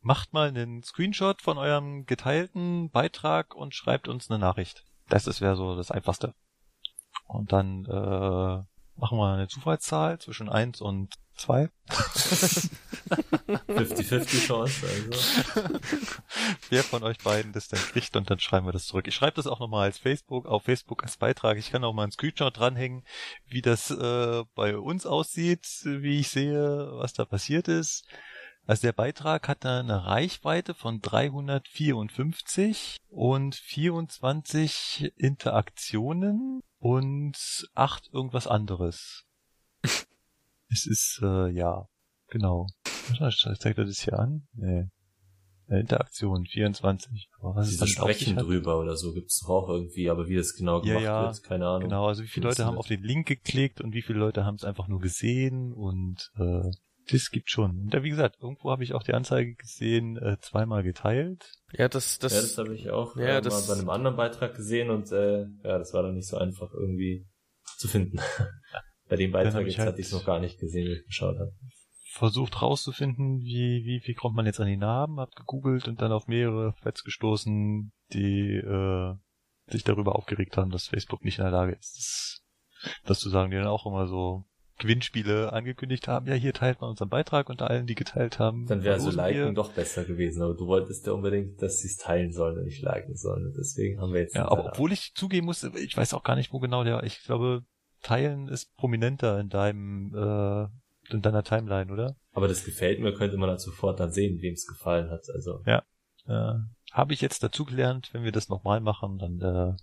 macht 0.00 0.32
mal 0.32 0.48
einen 0.48 0.82
Screenshot 0.82 1.42
von 1.42 1.58
eurem 1.58 2.06
geteilten 2.06 2.90
Beitrag 2.90 3.54
und 3.54 3.74
schreibt 3.74 4.08
uns 4.08 4.30
eine 4.30 4.38
Nachricht. 4.38 4.84
Das 5.08 5.40
wäre 5.40 5.56
so 5.56 5.76
das 5.76 5.90
Einfachste. 5.90 6.34
Und 7.26 7.52
dann 7.52 7.84
äh, 7.84 8.64
machen 8.98 9.18
wir 9.18 9.32
eine 9.32 9.48
Zufallszahl 9.48 10.18
zwischen 10.18 10.48
eins 10.48 10.80
und 10.80 11.14
zwei. 11.36 11.70
50-50 13.68 14.46
Chance, 14.46 14.86
also. 14.86 15.70
Wer 16.68 16.82
von 16.82 17.02
euch 17.02 17.18
beiden 17.18 17.52
das 17.52 17.68
denn 17.68 17.78
kriegt 17.78 18.16
und 18.16 18.28
dann 18.30 18.40
schreiben 18.40 18.66
wir 18.66 18.72
das 18.72 18.86
zurück. 18.86 19.06
Ich 19.06 19.14
schreibe 19.14 19.36
das 19.36 19.46
auch 19.46 19.60
nochmal 19.60 19.84
als 19.84 19.98
Facebook, 19.98 20.46
auf 20.46 20.64
Facebook 20.64 21.04
als 21.04 21.16
Beitrag. 21.16 21.56
Ich 21.56 21.70
kann 21.70 21.84
auch 21.84 21.94
mal 21.94 22.02
einen 22.02 22.12
Screenshot 22.12 22.56
dranhängen, 22.56 23.04
wie 23.46 23.62
das 23.62 23.90
äh, 23.90 24.44
bei 24.54 24.76
uns 24.76 25.06
aussieht, 25.06 25.66
wie 25.84 26.20
ich 26.20 26.28
sehe, 26.28 26.90
was 26.92 27.14
da 27.14 27.24
passiert 27.24 27.68
ist. 27.68 28.04
Also 28.66 28.82
der 28.82 28.92
Beitrag 28.92 29.48
hatte 29.48 29.70
eine 29.70 30.04
Reichweite 30.04 30.74
von 30.74 31.00
354 31.00 32.98
und 33.08 33.54
24 33.54 35.10
Interaktionen 35.16 36.60
und 36.78 37.36
8 37.74 38.08
irgendwas 38.12 38.46
anderes. 38.46 39.24
es 40.68 40.86
ist, 40.86 41.20
äh, 41.22 41.48
ja, 41.50 41.86
genau. 42.28 42.66
Zeigt 43.58 43.78
er 43.78 43.84
das 43.84 44.00
hier 44.00 44.18
an? 44.18 44.46
Nee. 44.52 44.88
Interaktion 45.68 46.46
24. 46.46 47.28
Aber 47.40 47.56
was 47.56 47.68
Diese 47.68 47.86
Sprechen 47.86 48.36
drüber 48.36 48.78
oder 48.78 48.96
so 48.96 49.12
gibt's 49.12 49.40
doch 49.40 49.50
auch 49.50 49.68
irgendwie, 49.68 50.08
aber 50.08 50.26
wie 50.26 50.36
das 50.36 50.54
genau 50.54 50.80
gemacht 50.80 51.02
ja, 51.02 51.22
ja, 51.22 51.26
wird, 51.26 51.42
keine 51.42 51.66
Ahnung. 51.66 51.82
Genau, 51.88 52.06
also 52.06 52.22
wie 52.22 52.28
viele 52.28 52.48
Leute 52.48 52.64
haben 52.64 52.78
auf 52.78 52.86
den 52.86 53.02
Link 53.02 53.26
geklickt 53.26 53.80
und 53.82 53.92
wie 53.92 54.02
viele 54.02 54.18
Leute 54.18 54.44
haben 54.44 54.54
es 54.54 54.64
einfach 54.64 54.88
nur 54.88 55.00
gesehen 55.00 55.74
und 55.74 56.30
äh, 56.38 56.70
das 57.10 57.30
gibt 57.30 57.50
schon. 57.50 57.78
Und 57.78 57.94
ja, 57.94 58.02
wie 58.02 58.10
gesagt, 58.10 58.36
irgendwo 58.40 58.70
habe 58.70 58.84
ich 58.84 58.94
auch 58.94 59.02
die 59.02 59.14
Anzeige 59.14 59.54
gesehen, 59.54 60.16
äh, 60.16 60.38
zweimal 60.40 60.82
geteilt. 60.82 61.52
Ja, 61.72 61.88
das, 61.88 62.18
das, 62.18 62.34
ja, 62.34 62.40
das 62.40 62.58
habe 62.58 62.74
ich 62.74 62.90
auch 62.90 63.16
ja, 63.16 63.38
äh, 63.38 63.42
das, 63.42 63.66
mal 63.66 63.74
bei 63.74 63.80
einem 63.80 63.90
anderen 63.90 64.16
Beitrag 64.16 64.54
gesehen 64.54 64.90
und 64.90 65.10
äh, 65.12 65.42
ja, 65.62 65.78
das 65.78 65.92
war 65.94 66.02
dann 66.02 66.14
nicht 66.14 66.28
so 66.28 66.36
einfach 66.36 66.72
irgendwie 66.72 67.26
zu 67.76 67.88
finden. 67.88 68.18
bei 69.08 69.16
dem 69.16 69.32
Beitrag 69.32 69.66
jetzt 69.66 69.78
halt 69.78 69.88
hatte 69.88 70.00
ich 70.00 70.06
es 70.06 70.12
noch 70.12 70.24
gar 70.24 70.40
nicht 70.40 70.58
gesehen, 70.58 70.86
wie 70.86 70.94
ich 70.94 71.06
geschaut 71.06 71.38
habe. 71.38 71.52
Versucht 72.10 72.62
rauszufinden, 72.62 73.40
wie, 73.40 73.84
wie, 73.84 74.02
wie 74.04 74.14
kommt 74.14 74.34
man 74.34 74.46
jetzt 74.46 74.60
an 74.60 74.66
die 74.66 74.76
Namen, 74.76 75.20
hab 75.20 75.34
gegoogelt 75.34 75.88
und 75.88 76.00
dann 76.00 76.12
auf 76.12 76.26
mehrere 76.26 76.72
Feds 76.82 77.04
gestoßen, 77.04 77.92
die 78.12 78.56
äh, 78.56 79.14
sich 79.66 79.84
darüber 79.84 80.16
aufgeregt 80.16 80.56
haben, 80.56 80.70
dass 80.70 80.88
Facebook 80.88 81.24
nicht 81.24 81.38
in 81.38 81.44
der 81.44 81.52
Lage 81.52 81.72
ist, 81.72 81.96
das, 81.96 83.00
das 83.04 83.18
zu 83.20 83.28
sagen, 83.28 83.50
die 83.50 83.56
dann 83.56 83.66
auch 83.66 83.86
immer 83.86 84.06
so 84.06 84.47
Gewinnspiele 84.78 85.52
angekündigt 85.52 86.06
haben, 86.06 86.26
ja, 86.26 86.34
hier 86.34 86.52
teilt 86.52 86.80
man 86.80 86.90
unseren 86.90 87.08
Beitrag 87.08 87.50
unter 87.50 87.68
allen, 87.68 87.86
die 87.86 87.96
geteilt 87.96 88.38
haben. 88.38 88.66
Dann 88.66 88.84
wäre 88.84 89.00
so 89.00 89.10
Liken 89.10 89.54
doch 89.54 89.72
besser 89.72 90.04
gewesen, 90.04 90.40
aber 90.42 90.54
du 90.54 90.66
wolltest 90.66 91.06
ja 91.06 91.12
unbedingt, 91.12 91.60
dass 91.60 91.80
sie 91.80 91.88
es 91.88 91.96
teilen 91.96 92.32
sollen 92.32 92.58
und 92.58 92.64
nicht 92.64 92.80
liken 92.82 93.16
sollen. 93.16 93.52
Deswegen 93.58 94.00
haben 94.00 94.12
wir 94.12 94.20
jetzt. 94.20 94.36
Ja, 94.36 94.48
aber 94.48 94.66
obwohl 94.66 94.92
ich 94.92 95.14
zugeben 95.14 95.46
muss, 95.46 95.64
ich 95.64 95.96
weiß 95.96 96.14
auch 96.14 96.22
gar 96.22 96.36
nicht, 96.36 96.52
wo 96.52 96.60
genau 96.60 96.84
der, 96.84 97.02
ich 97.02 97.22
glaube, 97.24 97.64
teilen 98.02 98.48
ist 98.48 98.74
prominenter 98.76 99.40
in 99.40 99.48
deinem, 99.48 100.14
äh, 100.14 101.12
in 101.12 101.22
deiner 101.22 101.42
Timeline, 101.42 101.92
oder? 101.92 102.16
Aber 102.32 102.46
das 102.46 102.64
gefällt 102.64 103.00
mir, 103.00 103.12
könnte 103.12 103.36
man 103.36 103.48
dann 103.48 103.58
sofort 103.58 103.98
dann 103.98 104.12
sehen, 104.12 104.40
wem 104.40 104.54
es 104.54 104.66
gefallen 104.66 105.10
hat, 105.10 105.24
also. 105.34 105.60
Ja. 105.66 105.82
Äh, 106.26 106.60
habe 106.92 107.12
ich 107.12 107.20
jetzt 107.20 107.42
dazugelernt, 107.42 108.10
wenn 108.12 108.22
wir 108.22 108.32
das 108.32 108.48
nochmal 108.48 108.80
machen, 108.80 109.18
dann 109.18 109.76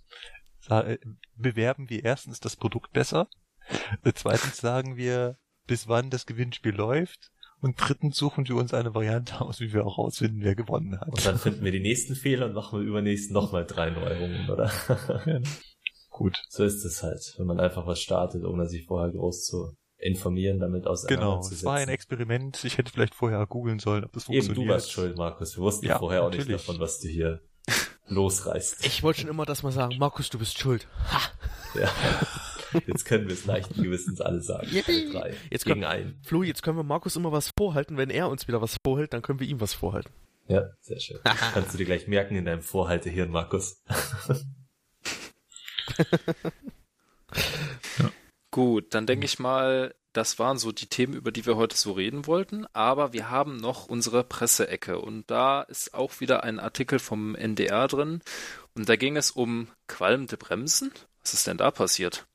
äh, 0.70 0.98
bewerben 1.36 1.90
wir 1.90 2.04
erstens 2.04 2.40
das 2.40 2.56
Produkt 2.56 2.92
besser 2.92 3.28
Zweitens 4.14 4.58
sagen 4.58 4.96
wir, 4.96 5.36
bis 5.66 5.88
wann 5.88 6.10
das 6.10 6.26
Gewinnspiel 6.26 6.74
läuft. 6.74 7.30
Und 7.60 7.76
drittens 7.78 8.16
suchen 8.16 8.46
wir 8.48 8.56
uns 8.56 8.74
eine 8.74 8.94
Variante 8.94 9.40
aus, 9.40 9.60
wie 9.60 9.72
wir 9.72 9.86
auch 9.86 9.98
rausfinden, 9.98 10.42
wer 10.42 10.54
gewonnen 10.54 11.00
hat. 11.00 11.08
Und 11.08 11.24
dann 11.24 11.38
finden 11.38 11.64
wir 11.64 11.72
die 11.72 11.80
nächsten 11.80 12.14
Fehler 12.14 12.46
und 12.46 12.52
machen 12.52 12.78
wir 12.78 12.86
übernächsten 12.86 13.32
nochmal 13.32 13.64
drei 13.64 13.90
Neuerungen, 13.90 14.50
oder? 14.50 14.70
Ja, 15.26 15.40
gut. 16.10 16.36
So 16.48 16.64
ist 16.64 16.84
es 16.84 17.02
halt, 17.02 17.34
wenn 17.38 17.46
man 17.46 17.58
einfach 17.58 17.86
was 17.86 18.00
startet, 18.00 18.44
ohne 18.44 18.66
sich 18.68 18.84
vorher 18.84 19.10
groß 19.10 19.44
zu 19.46 19.74
informieren, 19.98 20.60
damit 20.60 20.86
auseinanderzusetzen. 20.86 21.48
Genau, 21.48 21.54
es 21.54 21.64
war 21.64 21.76
ein 21.76 21.88
Experiment. 21.88 22.62
Ich 22.64 22.76
hätte 22.76 22.92
vielleicht 22.92 23.14
vorher 23.14 23.44
googeln 23.46 23.78
sollen, 23.78 24.04
ob 24.04 24.12
das 24.12 24.24
funktioniert. 24.24 24.58
Eben, 24.58 24.66
du 24.66 24.72
warst 24.72 24.92
schuld, 24.92 25.16
Markus. 25.16 25.56
Wir 25.56 25.62
wussten 25.62 25.86
ja, 25.86 25.98
vorher 25.98 26.22
natürlich. 26.22 26.44
auch 26.44 26.48
nicht 26.50 26.60
davon, 26.60 26.80
was 26.80 27.00
du 27.00 27.08
hier 27.08 27.40
losreißt. 28.08 28.84
Ich 28.86 29.02
wollte 29.02 29.22
schon 29.22 29.30
immer, 29.30 29.46
dass 29.46 29.62
man 29.62 29.72
sagen, 29.72 29.96
Markus, 29.98 30.28
du 30.28 30.38
bist 30.38 30.58
schuld. 30.58 30.86
Ha! 31.10 31.20
Ja. 31.80 31.90
Jetzt 32.86 33.04
können 33.04 33.26
wir 33.26 33.34
es 33.34 33.46
leichten 33.46 33.82
Gewissens 33.82 34.20
alle 34.20 34.40
sagen. 34.40 34.68
Drei 35.12 35.34
jetzt 35.50 35.64
gegen 35.64 35.84
einen. 35.84 36.20
Flo, 36.22 36.42
jetzt 36.42 36.62
können 36.62 36.76
wir 36.76 36.84
Markus 36.84 37.16
immer 37.16 37.32
was 37.32 37.52
vorhalten. 37.56 37.96
Wenn 37.96 38.10
er 38.10 38.28
uns 38.28 38.48
wieder 38.48 38.60
was 38.62 38.76
vorhält, 38.84 39.12
dann 39.12 39.22
können 39.22 39.40
wir 39.40 39.46
ihm 39.46 39.60
was 39.60 39.74
vorhalten. 39.74 40.12
Ja, 40.48 40.70
sehr 40.80 41.00
schön. 41.00 41.18
Kannst 41.24 41.74
du 41.74 41.78
dir 41.78 41.86
gleich 41.86 42.06
merken 42.06 42.36
in 42.36 42.44
deinem 42.44 42.62
Vorhaltehirn, 42.62 43.30
Markus. 43.30 43.82
ja. 47.98 48.10
Gut, 48.50 48.94
dann 48.94 49.06
denke 49.06 49.26
ich 49.26 49.38
mal, 49.38 49.94
das 50.12 50.38
waren 50.38 50.58
so 50.58 50.72
die 50.72 50.86
Themen, 50.86 51.14
über 51.14 51.30
die 51.30 51.44
wir 51.46 51.56
heute 51.56 51.76
so 51.76 51.92
reden 51.92 52.26
wollten. 52.26 52.66
Aber 52.72 53.12
wir 53.12 53.28
haben 53.28 53.56
noch 53.56 53.86
unsere 53.86 54.24
Presseecke 54.24 55.00
und 55.00 55.30
da 55.30 55.62
ist 55.62 55.94
auch 55.94 56.20
wieder 56.20 56.44
ein 56.44 56.58
Artikel 56.58 56.98
vom 56.98 57.34
NDR 57.34 57.88
drin. 57.88 58.22
Und 58.74 58.88
da 58.88 58.96
ging 58.96 59.16
es 59.16 59.30
um 59.30 59.68
qualmende 59.88 60.36
Bremsen. 60.36 60.92
Was 61.20 61.34
ist 61.34 61.46
denn 61.46 61.58
da 61.58 61.70
passiert? 61.70 62.26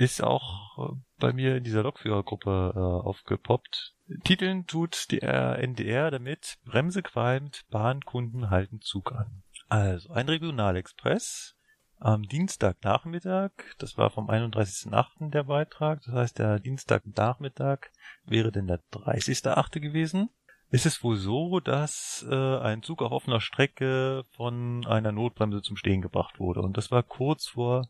Ist 0.00 0.22
auch 0.22 0.78
äh, 0.78 0.96
bei 1.18 1.32
mir 1.34 1.56
in 1.56 1.64
dieser 1.64 1.82
Lokführergruppe 1.82 2.72
äh, 2.74 2.78
aufgepoppt. 2.78 3.94
Titeln 4.24 4.66
tut 4.66 5.12
der 5.12 5.58
NDR 5.58 6.10
damit, 6.10 6.56
Bremse 6.64 7.02
qualmt, 7.02 7.66
Bahnkunden 7.70 8.48
halten 8.48 8.80
Zug 8.80 9.12
an. 9.12 9.42
Also, 9.68 10.12
ein 10.12 10.28
Regionalexpress 10.28 11.54
am 11.98 12.22
Dienstagnachmittag, 12.22 13.50
das 13.78 13.98
war 13.98 14.08
vom 14.08 14.30
31.8. 14.30 15.30
der 15.30 15.44
Beitrag, 15.44 16.00
das 16.06 16.14
heißt 16.14 16.38
der 16.38 16.58
Dienstagnachmittag 16.58 17.80
wäre 18.24 18.50
denn 18.50 18.68
der 18.68 18.80
30.8. 18.92 19.80
gewesen. 19.80 20.30
Es 20.70 20.86
ist 20.86 21.04
wohl 21.04 21.16
so, 21.16 21.60
dass 21.60 22.24
äh, 22.28 22.58
ein 22.58 22.82
Zug 22.82 23.02
auf 23.02 23.12
offener 23.12 23.40
Strecke 23.40 24.24
von 24.30 24.86
einer 24.86 25.12
Notbremse 25.12 25.60
zum 25.60 25.76
Stehen 25.76 26.00
gebracht 26.00 26.40
wurde. 26.40 26.62
Und 26.62 26.78
das 26.78 26.90
war 26.90 27.02
kurz 27.02 27.48
vor 27.48 27.88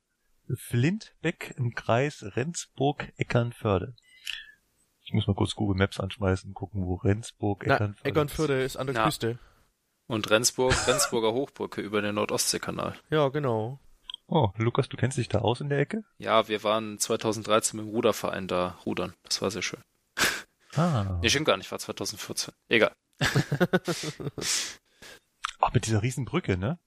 Flintbeck 0.56 1.54
im 1.56 1.74
Kreis 1.74 2.22
Rendsburg-Eckernförde. 2.22 3.94
Ich 5.04 5.12
muss 5.12 5.26
mal 5.26 5.34
kurz 5.34 5.54
Google 5.54 5.76
Maps 5.76 5.98
anschmeißen, 5.98 6.54
gucken, 6.54 6.86
wo 6.86 6.94
Rendsburg, 6.94 7.64
Eckernförde, 7.64 8.08
Eckernförde 8.08 8.62
ist. 8.62 8.74
ist 8.74 8.76
an 8.76 8.86
der 8.86 8.94
Na. 8.94 9.04
Küste. 9.04 9.38
Und 10.06 10.30
Rendsburg, 10.30 10.74
Rendsburger 10.86 11.32
Hochbrücke 11.32 11.80
über 11.80 12.02
den 12.02 12.16
Nordostseekanal. 12.16 12.96
Ja, 13.10 13.28
genau. 13.28 13.80
Oh, 14.26 14.50
Lukas, 14.56 14.88
du 14.88 14.96
kennst 14.96 15.18
dich 15.18 15.28
da 15.28 15.40
aus 15.40 15.60
in 15.60 15.68
der 15.68 15.80
Ecke? 15.80 16.04
Ja, 16.18 16.46
wir 16.48 16.62
waren 16.62 16.98
2013 16.98 17.78
mit 17.78 17.86
dem 17.86 17.90
Ruderverein 17.92 18.46
da 18.46 18.78
rudern. 18.86 19.14
Das 19.24 19.42
war 19.42 19.50
sehr 19.50 19.62
schön. 19.62 19.82
Ah. 20.74 21.18
Nee, 21.20 21.30
stimmt 21.30 21.46
gar 21.46 21.56
nicht, 21.56 21.70
war 21.72 21.80
2014. 21.80 22.54
Egal. 22.68 22.92
Ach, 25.60 25.72
mit 25.74 25.86
dieser 25.86 26.02
riesen 26.02 26.24
Brücke, 26.24 26.56
ne? 26.56 26.78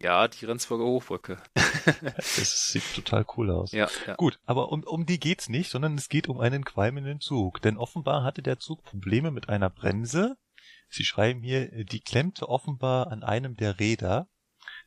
Ja, 0.00 0.28
die 0.28 0.46
Rendsburger 0.46 0.84
Hochbrücke. 0.84 1.42
das 1.54 2.68
sieht 2.72 2.94
total 2.94 3.26
cool 3.36 3.50
aus. 3.50 3.72
Ja, 3.72 3.88
ja. 4.06 4.14
Gut, 4.14 4.40
aber 4.46 4.72
um, 4.72 4.82
um 4.82 5.04
die 5.04 5.20
geht's 5.20 5.50
nicht, 5.50 5.70
sondern 5.70 5.96
es 5.96 6.08
geht 6.08 6.28
um 6.28 6.40
einen 6.40 6.64
qualmenden 6.64 7.20
Zug. 7.20 7.60
Denn 7.60 7.76
offenbar 7.76 8.24
hatte 8.24 8.42
der 8.42 8.58
Zug 8.58 8.82
Probleme 8.82 9.30
mit 9.30 9.50
einer 9.50 9.68
Bremse. 9.68 10.36
Sie 10.88 11.04
schreiben 11.04 11.42
hier, 11.42 11.84
die 11.84 12.00
klemmte 12.00 12.48
offenbar 12.48 13.08
an 13.08 13.22
einem 13.22 13.56
der 13.56 13.78
Räder 13.78 14.28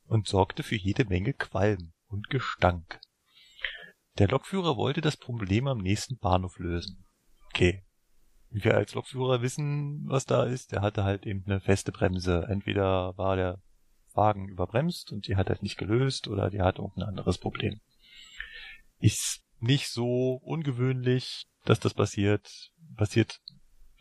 und 0.06 0.28
sorgte 0.28 0.64
für 0.64 0.76
jede 0.76 1.06
Menge 1.06 1.34
Qualm 1.34 1.94
und 2.08 2.30
Gestank. 2.30 3.00
Der 4.18 4.28
Lokführer 4.28 4.78
wollte 4.78 5.02
das 5.02 5.18
Problem 5.18 5.68
am 5.68 5.78
nächsten 5.78 6.18
Bahnhof 6.18 6.58
lösen. 6.58 7.06
Okay. 7.50 7.86
Wir 8.50 8.76
als 8.76 8.94
Lokführer 8.96 9.42
wissen, 9.42 10.06
was 10.08 10.26
da 10.26 10.44
ist. 10.44 10.72
Der 10.72 10.82
hatte 10.82 11.04
halt 11.04 11.26
eben 11.26 11.44
eine 11.46 11.60
feste 11.60 11.92
Bremse. 11.92 12.46
Entweder 12.50 13.18
war 13.18 13.36
der 13.36 13.62
Wagen 14.16 14.48
überbremst 14.48 15.12
und 15.12 15.28
die 15.28 15.36
hat 15.36 15.50
halt 15.50 15.64
nicht 15.64 15.78
gelöst 15.78 16.28
oder 16.28 16.50
die 16.50 16.62
hat 16.62 16.80
irgendein 16.80 17.10
anderes 17.10 17.38
Problem. 17.38 17.82
Ist 19.00 19.44
nicht 19.60 19.90
so 19.90 20.40
ungewöhnlich, 20.44 21.48
dass 21.66 21.80
das 21.80 21.94
passiert. 21.94 22.72
Passiert, 22.96 23.42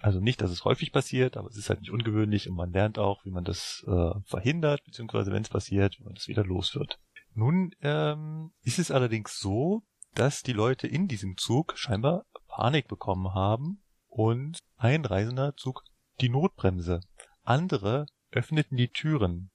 also 0.01 0.21
nicht, 0.21 0.41
dass 0.41 0.51
es 0.51 0.65
häufig 0.65 0.93
passiert, 0.93 1.37
aber 1.37 1.49
es 1.49 1.57
ist 1.57 1.69
halt 1.71 1.81
nicht 1.81 1.93
ungewöhnlich 1.93 2.49
und 2.49 2.57
man 2.57 2.73
lernt 2.73 2.99
auch, 2.99 3.25
wie 3.25 3.31
man 3.31 3.45
das 3.45 3.85
äh, 3.87 4.21
verhindert, 4.25 4.85
beziehungsweise 4.85 5.33
wenn 5.33 5.43
es 5.43 5.49
passiert, 5.49 5.99
wie 5.99 6.05
man 6.05 6.15
das 6.15 6.29
wieder 6.29 6.45
los 6.45 6.75
wird. 6.75 6.99
Nun 7.35 7.71
ähm, 7.81 8.53
ist 8.63 8.79
es 8.79 8.91
allerdings 8.91 9.39
so, 9.39 9.83
dass 10.15 10.43
die 10.43 10.53
Leute 10.53 10.87
in 10.87 11.09
diesem 11.09 11.37
Zug 11.39 11.79
scheinbar 11.79 12.27
Panik 12.49 12.89
bekommen 12.89 13.33
haben 13.33 13.83
und 14.09 14.59
ein 14.77 15.05
Reisender 15.05 15.55
zog 15.57 15.85
die 16.21 16.29
Notbremse. 16.29 17.01
Andere 17.45 18.07
öffneten 18.31 18.77
die 18.77 18.89
Türen 18.89 19.52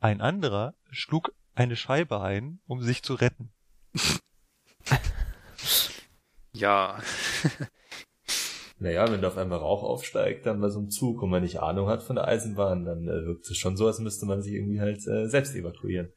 ein 0.00 0.20
anderer 0.20 0.74
schlug 0.90 1.32
eine 1.54 1.76
Scheibe 1.76 2.20
ein, 2.20 2.60
um 2.66 2.82
sich 2.82 3.02
zu 3.02 3.14
retten. 3.14 3.50
ja. 6.52 6.98
naja, 8.78 9.10
wenn 9.10 9.22
da 9.22 9.28
auf 9.28 9.38
einmal 9.38 9.58
Rauch 9.58 9.82
aufsteigt, 9.82 10.46
dann 10.46 10.60
bei 10.60 10.68
so 10.68 10.78
einem 10.78 10.90
Zug 10.90 11.22
und 11.22 11.30
man 11.30 11.42
nicht 11.42 11.60
Ahnung 11.60 11.88
hat 11.88 12.02
von 12.02 12.16
der 12.16 12.28
Eisenbahn, 12.28 12.84
dann 12.84 13.08
äh, 13.08 13.26
wirkt 13.26 13.50
es 13.50 13.56
schon 13.56 13.76
so, 13.76 13.86
als 13.86 13.98
müsste 13.98 14.26
man 14.26 14.42
sich 14.42 14.52
irgendwie 14.52 14.80
halt 14.80 15.06
äh, 15.06 15.28
selbst 15.28 15.54
evakuieren. 15.54 16.12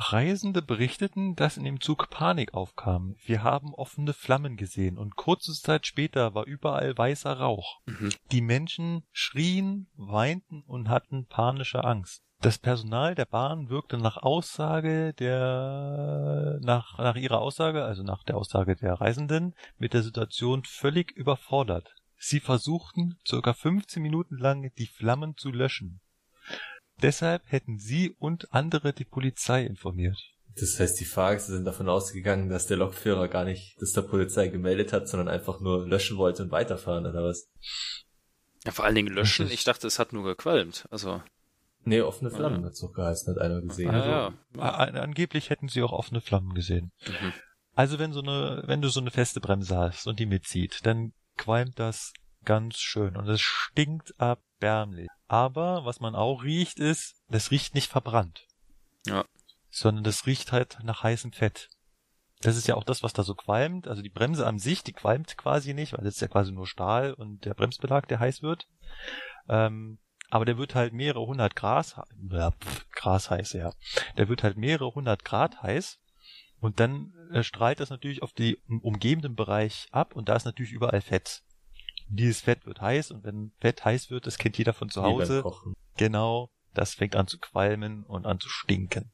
Reisende 0.00 0.62
berichteten, 0.62 1.34
dass 1.34 1.56
in 1.56 1.64
dem 1.64 1.80
Zug 1.80 2.08
Panik 2.08 2.54
aufkam. 2.54 3.16
Wir 3.24 3.42
haben 3.42 3.74
offene 3.74 4.12
Flammen 4.12 4.56
gesehen 4.56 4.96
und 4.96 5.16
kurze 5.16 5.52
Zeit 5.52 5.88
später 5.88 6.34
war 6.34 6.46
überall 6.46 6.96
weißer 6.96 7.32
Rauch. 7.32 7.80
Mhm. 7.86 8.10
Die 8.30 8.40
Menschen 8.40 9.02
schrien, 9.10 9.88
weinten 9.96 10.62
und 10.62 10.88
hatten 10.88 11.26
panische 11.26 11.82
Angst. 11.82 12.27
Das 12.40 12.58
Personal 12.58 13.16
der 13.16 13.24
Bahn 13.24 13.68
wirkte 13.68 13.98
nach 13.98 14.16
Aussage 14.16 15.12
der, 15.14 16.58
nach, 16.62 16.96
nach 16.98 17.16
ihrer 17.16 17.40
Aussage, 17.40 17.84
also 17.84 18.04
nach 18.04 18.22
der 18.22 18.36
Aussage 18.36 18.76
der 18.76 18.94
Reisenden, 18.94 19.54
mit 19.76 19.92
der 19.92 20.02
Situation 20.04 20.62
völlig 20.64 21.10
überfordert. 21.12 21.96
Sie 22.16 22.38
versuchten 22.38 23.18
circa 23.26 23.54
15 23.54 24.00
Minuten 24.00 24.36
lang 24.38 24.72
die 24.78 24.86
Flammen 24.86 25.36
zu 25.36 25.50
löschen. 25.50 26.00
Deshalb 27.02 27.42
hätten 27.46 27.78
sie 27.78 28.10
und 28.18 28.52
andere 28.52 28.92
die 28.92 29.04
Polizei 29.04 29.64
informiert. 29.64 30.18
Das 30.60 30.78
heißt, 30.78 30.98
die 30.98 31.04
Fahrgäste 31.04 31.52
sind 31.52 31.64
davon 31.64 31.88
ausgegangen, 31.88 32.48
dass 32.48 32.66
der 32.66 32.76
Lokführer 32.76 33.28
gar 33.28 33.44
nicht 33.44 33.76
das 33.80 33.92
der 33.92 34.02
Polizei 34.02 34.48
gemeldet 34.48 34.92
hat, 34.92 35.08
sondern 35.08 35.28
einfach 35.28 35.60
nur 35.60 35.86
löschen 35.86 36.18
wollte 36.18 36.44
und 36.44 36.50
weiterfahren, 36.50 37.06
oder 37.06 37.22
was? 37.22 37.48
Ja, 38.64 38.72
vor 38.72 38.84
allen 38.84 38.96
Dingen 38.96 39.14
löschen. 39.14 39.50
Ich 39.50 39.64
dachte, 39.64 39.86
es 39.86 39.98
hat 39.98 40.12
nur 40.12 40.24
gequalmt. 40.24 40.86
Also. 40.90 41.22
Nee, 41.88 42.00
offene 42.02 42.30
Flammen 42.30 42.64
hat's 42.64 42.80
doch 42.80 42.92
geheißen, 42.92 43.34
hat 43.34 43.40
einer 43.42 43.60
gesehen. 43.60 43.90
Ah, 43.90 44.32
ja. 44.56 44.62
A- 44.62 44.84
Angeblich 44.84 45.50
hätten 45.50 45.68
sie 45.68 45.82
auch 45.82 45.92
offene 45.92 46.20
Flammen 46.20 46.54
gesehen. 46.54 46.92
Mhm. 47.06 47.32
Also 47.74 47.98
wenn 47.98 48.12
so 48.12 48.20
eine, 48.20 48.62
wenn 48.66 48.82
du 48.82 48.88
so 48.88 49.00
eine 49.00 49.10
feste 49.10 49.40
Bremse 49.40 49.76
hast 49.76 50.06
und 50.06 50.18
die 50.18 50.26
mitzieht, 50.26 50.84
dann 50.84 51.12
qualmt 51.36 51.78
das 51.78 52.12
ganz 52.44 52.78
schön 52.78 53.16
und 53.16 53.28
es 53.28 53.40
stinkt 53.40 54.14
erbärmlich. 54.18 55.08
Aber 55.26 55.84
was 55.84 56.00
man 56.00 56.14
auch 56.14 56.42
riecht 56.42 56.78
ist, 56.80 57.14
das 57.28 57.50
riecht 57.50 57.74
nicht 57.74 57.90
verbrannt. 57.90 58.46
Ja. 59.06 59.24
Sondern 59.70 60.02
das 60.04 60.26
riecht 60.26 60.50
halt 60.52 60.78
nach 60.82 61.02
heißem 61.02 61.32
Fett. 61.32 61.68
Das 62.40 62.56
ist 62.56 62.66
ja 62.68 62.74
auch 62.76 62.84
das, 62.84 63.02
was 63.02 63.12
da 63.12 63.22
so 63.22 63.34
qualmt. 63.34 63.86
Also 63.88 64.00
die 64.02 64.08
Bremse 64.10 64.46
an 64.46 64.58
sich, 64.58 64.82
die 64.82 64.92
qualmt 64.92 65.36
quasi 65.36 65.74
nicht, 65.74 65.92
weil 65.92 66.04
das 66.04 66.14
ist 66.14 66.20
ja 66.20 66.28
quasi 66.28 66.52
nur 66.52 66.66
Stahl 66.66 67.12
und 67.12 67.44
der 67.44 67.54
Bremsbelag, 67.54 68.06
der 68.08 68.20
heiß 68.20 68.42
wird. 68.42 68.66
Ähm, 69.48 69.98
aber 70.30 70.44
der 70.44 70.58
wird 70.58 70.74
halt 70.74 70.92
mehrere 70.92 71.26
hundert 71.26 71.56
Grad, 71.56 71.96
ja, 72.30 72.50
pf, 72.50 72.90
Gras 72.90 73.30
heiß, 73.30 73.52
ja. 73.54 73.72
Der 74.16 74.28
wird 74.28 74.42
halt 74.42 74.56
mehrere 74.56 74.94
hundert 74.94 75.24
Grad 75.24 75.62
heiß 75.62 75.98
und 76.60 76.80
dann 76.80 77.12
äh, 77.32 77.42
strahlt 77.42 77.80
das 77.80 77.90
natürlich 77.90 78.22
auf 78.22 78.32
die 78.32 78.56
um- 78.68 78.80
umgebenden 78.80 79.34
Bereich 79.34 79.88
ab 79.90 80.14
und 80.14 80.28
da 80.28 80.36
ist 80.36 80.44
natürlich 80.44 80.72
überall 80.72 81.00
Fett. 81.00 81.42
Dieses 82.08 82.40
Fett 82.40 82.64
wird 82.66 82.80
heiß 82.80 83.10
und 83.10 83.24
wenn 83.24 83.52
Fett 83.60 83.84
heiß 83.84 84.10
wird, 84.10 84.26
das 84.26 84.38
kennt 84.38 84.56
jeder 84.56 84.72
von 84.72 84.88
zu 84.88 85.02
Hause, 85.02 85.44
genau, 85.96 86.50
das 86.74 86.94
fängt 86.94 87.16
an 87.16 87.26
zu 87.26 87.38
qualmen 87.38 88.04
und 88.04 88.26
an 88.26 88.40
zu 88.40 88.48
stinken. 88.48 89.12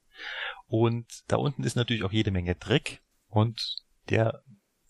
Und 0.66 1.06
da 1.26 1.36
unten 1.36 1.64
ist 1.64 1.76
natürlich 1.76 2.04
auch 2.04 2.12
jede 2.12 2.30
Menge 2.30 2.54
Dreck 2.54 3.02
und 3.28 3.78
der 4.10 4.43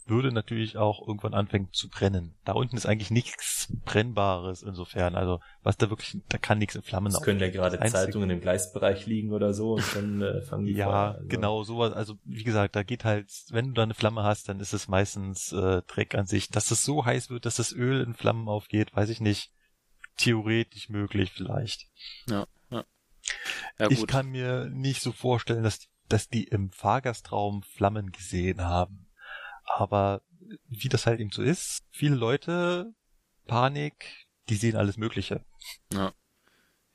würde 0.07 0.33
natürlich 0.33 0.77
auch 0.77 1.07
irgendwann 1.07 1.35
anfangen 1.35 1.69
zu 1.73 1.89
brennen. 1.89 2.35
Da 2.45 2.53
unten 2.53 2.77
ist 2.77 2.87
eigentlich 2.87 3.11
nichts 3.11 3.73
Brennbares 3.85 4.63
insofern. 4.63 5.15
Also 5.15 5.41
was 5.63 5.77
da 5.77 5.89
wirklich, 5.91 6.21
da 6.29 6.37
kann 6.39 6.59
nichts 6.59 6.75
in 6.75 6.83
Flammen 6.83 7.13
Es 7.13 7.23
können 7.23 7.41
ja 7.41 7.49
gerade 7.51 7.77
Das 7.77 7.83
Einzige- 7.87 8.05
Zeitungen 8.05 8.31
im 8.31 8.41
Gleisbereich 8.41 9.07
liegen 9.07 9.33
oder 9.33 9.55
so 9.55 9.75
und 9.75 9.97
dann 9.97 10.21
äh, 10.23 10.43
fangen 10.43 10.67
die 10.67 10.75
Feuer 10.75 10.81
Ja, 10.87 11.11
an, 11.11 11.17
also. 11.17 11.29
genau, 11.29 11.63
sowas. 11.65 11.93
Also 11.93 12.19
wie 12.25 12.45
gesagt, 12.45 12.77
da 12.77 12.83
geht 12.83 13.05
halt, 13.05 13.31
wenn 13.51 13.69
du 13.69 13.73
da 13.73 13.83
eine 13.85 13.95
Flamme 13.95 14.23
hast, 14.23 14.49
dann 14.49 14.61
ist 14.61 14.73
es 14.75 14.89
meistens 14.89 15.53
äh, 15.53 15.83
Dreck 15.87 16.15
an 16.15 16.27
sich. 16.27 16.49
Dass 16.51 16.71
es 16.71 16.83
so 16.83 17.05
heiß 17.05 17.31
wird, 17.31 17.47
dass 17.47 17.57
das 17.57 17.73
Öl 17.73 18.01
in 18.03 18.15
Flammen 18.15 18.49
aufgeht, 18.49 18.95
weiß 18.95 19.09
ich 19.09 19.21
nicht. 19.21 19.53
Theoretisch 20.17 20.89
möglich 20.91 21.33
vielleicht. 21.33 21.87
Ja 22.29 22.47
ich 23.89 24.01
gut. 24.01 24.09
kann 24.09 24.27
mir 24.29 24.67
nicht 24.67 25.01
so 25.03 25.11
vorstellen, 25.13 25.63
dass, 25.63 25.89
dass 26.09 26.29
die 26.29 26.45
im 26.45 26.71
Fahrgastraum 26.71 27.63
Flammen 27.63 28.13
gesehen 28.13 28.61
haben. 28.61 29.04
Aber 29.65 30.23
wie 30.69 30.89
das 30.89 31.07
halt 31.07 31.21
eben 31.21 31.31
so 31.31 31.43
ist, 31.43 31.83
viele 31.91 32.17
Leute, 32.17 32.93
Panik, 33.47 34.27
die 34.49 34.57
sehen 34.57 34.77
alles 34.77 34.97
Mögliche. 34.97 35.45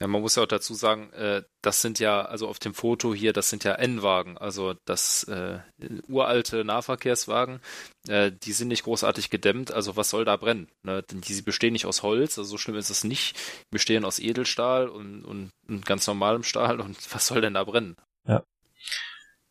Ja, 0.02 0.08
man 0.08 0.22
muss 0.22 0.36
ja 0.36 0.44
auch 0.44 0.48
dazu 0.48 0.74
sagen, 0.76 1.12
äh, 1.12 1.44
das 1.62 1.82
sind 1.82 2.00
ja, 2.00 2.22
also 2.22 2.48
auf 2.48 2.58
dem 2.58 2.74
Foto 2.74 3.14
hier, 3.14 3.34
das 3.34 3.50
sind 3.50 3.66
ja 3.66 3.74
N-Wagen, 3.74 4.38
also 4.38 4.74
das 4.86 5.26
äh, 5.26 5.60
uralte 6.08 6.64
Nahverkehrswagen, 6.64 7.60
äh, 8.08 8.32
die 8.32 8.54
sind 8.54 8.70
nicht 8.70 8.84
großartig 8.84 9.30
gedämmt, 9.30 9.74
also 9.74 9.98
was 9.98 10.10
soll 10.10 10.24
da 10.24 10.38
brennen? 10.38 10.70
Ne? 10.84 11.04
Denn 11.04 11.20
die 11.20 11.42
bestehen 11.42 11.74
nicht 11.74 11.86
aus 11.86 12.02
Holz, 12.02 12.38
also 12.38 12.50
so 12.50 12.58
schlimm 12.58 12.78
ist 12.78 12.90
es 12.90 13.04
nicht, 13.04 13.36
die 13.36 13.72
bestehen 13.72 14.06
aus 14.06 14.20
Edelstahl 14.20 14.88
und, 14.88 15.26
und, 15.26 15.52
und 15.68 15.86
ganz 15.86 16.08
normalem 16.08 16.44
Stahl 16.44 16.80
und 16.80 17.14
was 17.14 17.28
soll 17.28 17.42
denn 17.42 17.56
da 17.56 17.66
brennen? 17.66 17.98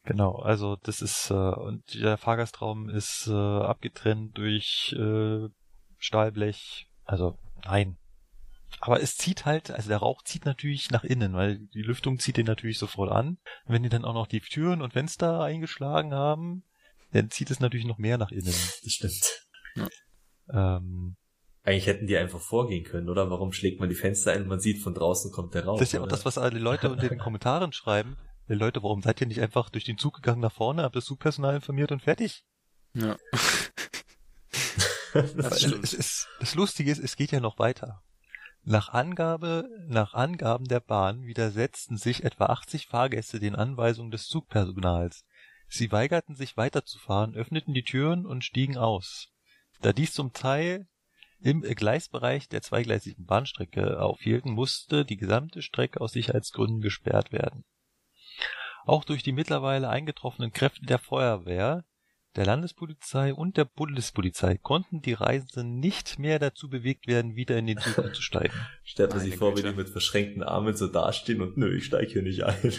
Genau, 0.08 0.36
also 0.36 0.76
das 0.76 1.02
ist, 1.02 1.28
äh, 1.30 1.34
und 1.34 1.82
der 1.92 2.16
Fahrgastraum 2.16 2.88
ist 2.88 3.26
äh, 3.26 3.32
abgetrennt 3.32 4.38
durch 4.38 4.96
äh, 4.98 5.50
Stahlblech. 5.98 6.88
Also 7.04 7.36
nein. 7.62 7.98
Aber 8.80 9.02
es 9.02 9.18
zieht 9.18 9.44
halt, 9.44 9.70
also 9.70 9.90
der 9.90 9.98
Rauch 9.98 10.22
zieht 10.22 10.46
natürlich 10.46 10.90
nach 10.90 11.04
innen, 11.04 11.34
weil 11.34 11.58
die 11.58 11.82
Lüftung 11.82 12.18
zieht 12.18 12.38
den 12.38 12.46
natürlich 12.46 12.78
sofort 12.78 13.12
an. 13.12 13.36
Wenn 13.66 13.82
die 13.82 13.90
dann 13.90 14.06
auch 14.06 14.14
noch 14.14 14.26
die 14.26 14.40
Türen 14.40 14.80
und 14.80 14.94
Fenster 14.94 15.42
eingeschlagen 15.42 16.14
haben, 16.14 16.64
dann 17.12 17.28
zieht 17.28 17.50
es 17.50 17.60
natürlich 17.60 17.86
noch 17.86 17.98
mehr 17.98 18.16
nach 18.16 18.30
innen. 18.30 18.46
Das 18.46 18.80
stimmt. 18.86 19.46
Ähm, 20.50 21.16
Eigentlich 21.64 21.86
hätten 21.86 22.06
die 22.06 22.16
einfach 22.16 22.40
vorgehen 22.40 22.84
können, 22.84 23.10
oder? 23.10 23.28
Warum 23.28 23.52
schlägt 23.52 23.78
man 23.78 23.90
die 23.90 23.94
Fenster 23.94 24.32
ein 24.32 24.44
und 24.44 24.48
man 24.48 24.60
sieht, 24.60 24.82
von 24.82 24.94
draußen 24.94 25.30
kommt 25.32 25.52
der 25.52 25.66
Rauch? 25.66 25.78
das 25.78 25.88
ist 25.88 25.92
ja 25.92 26.00
auch 26.00 26.08
das, 26.08 26.24
was 26.24 26.38
alle 26.38 26.58
Leute 26.58 26.90
unter 26.90 27.10
den 27.10 27.18
Kommentaren 27.18 27.72
schreiben. 27.74 28.16
Hey 28.48 28.56
Leute, 28.56 28.82
warum 28.82 29.02
seid 29.02 29.20
ihr 29.20 29.26
nicht 29.26 29.42
einfach 29.42 29.68
durch 29.68 29.84
den 29.84 29.98
Zug 29.98 30.14
gegangen 30.14 30.40
nach 30.40 30.52
vorne, 30.52 30.82
habt 30.82 30.96
das 30.96 31.04
Zugpersonal 31.04 31.56
informiert 31.56 31.92
und 31.92 32.00
fertig? 32.00 32.44
Ja, 32.94 33.18
das 35.12 35.60
stimmt. 35.60 35.84
es 35.84 35.92
ist, 35.92 36.28
das 36.40 36.54
Lustige 36.54 36.90
ist, 36.90 36.98
es 36.98 37.16
geht 37.16 37.30
ja 37.30 37.40
noch 37.40 37.58
weiter. 37.58 38.02
Nach 38.64 38.88
Angabe, 38.88 39.68
nach 39.86 40.14
Angaben 40.14 40.64
der 40.64 40.80
Bahn 40.80 41.26
widersetzten 41.26 41.98
sich 41.98 42.24
etwa 42.24 42.46
80 42.46 42.86
Fahrgäste 42.86 43.38
den 43.38 43.54
Anweisungen 43.54 44.10
des 44.10 44.28
Zugpersonals. 44.28 45.26
Sie 45.68 45.92
weigerten 45.92 46.34
sich 46.34 46.56
weiterzufahren, 46.56 47.34
öffneten 47.34 47.74
die 47.74 47.84
Türen 47.84 48.24
und 48.24 48.44
stiegen 48.44 48.78
aus. 48.78 49.28
Da 49.82 49.92
dies 49.92 50.14
zum 50.14 50.32
Teil 50.32 50.88
im 51.38 51.60
Gleisbereich 51.60 52.48
der 52.48 52.62
zweigleisigen 52.62 53.26
Bahnstrecke 53.26 54.00
aufhielten, 54.00 54.52
musste 54.52 55.04
die 55.04 55.18
gesamte 55.18 55.60
Strecke 55.60 56.00
aus 56.00 56.12
Sicherheitsgründen 56.12 56.80
gesperrt 56.80 57.30
werden. 57.30 57.66
Auch 58.88 59.04
durch 59.04 59.22
die 59.22 59.32
mittlerweile 59.32 59.90
eingetroffenen 59.90 60.50
Kräfte 60.50 60.86
der 60.86 60.98
Feuerwehr 60.98 61.84
der 62.36 62.46
Landespolizei 62.46 63.34
und 63.34 63.58
der 63.58 63.66
Bundespolizei 63.66 64.56
konnten 64.56 65.02
die 65.02 65.12
Reisenden 65.12 65.78
nicht 65.78 66.18
mehr 66.18 66.38
dazu 66.38 66.70
bewegt 66.70 67.06
werden, 67.06 67.36
wieder 67.36 67.58
in 67.58 67.66
den 67.66 67.76
Zug 67.80 67.98
einzusteigen. 67.98 68.56
Stellt 68.84 69.10
man 69.10 69.20
sich 69.20 69.36
vor, 69.36 69.54
wie 69.58 69.62
die 69.62 69.74
mit 69.74 69.90
verschränkten 69.90 70.42
Armen 70.42 70.74
so 70.74 70.86
dastehen 70.86 71.42
und 71.42 71.58
nö, 71.58 71.76
ich 71.76 71.84
steig 71.84 72.08
hier 72.08 72.22
nicht 72.22 72.44
ein. 72.44 72.72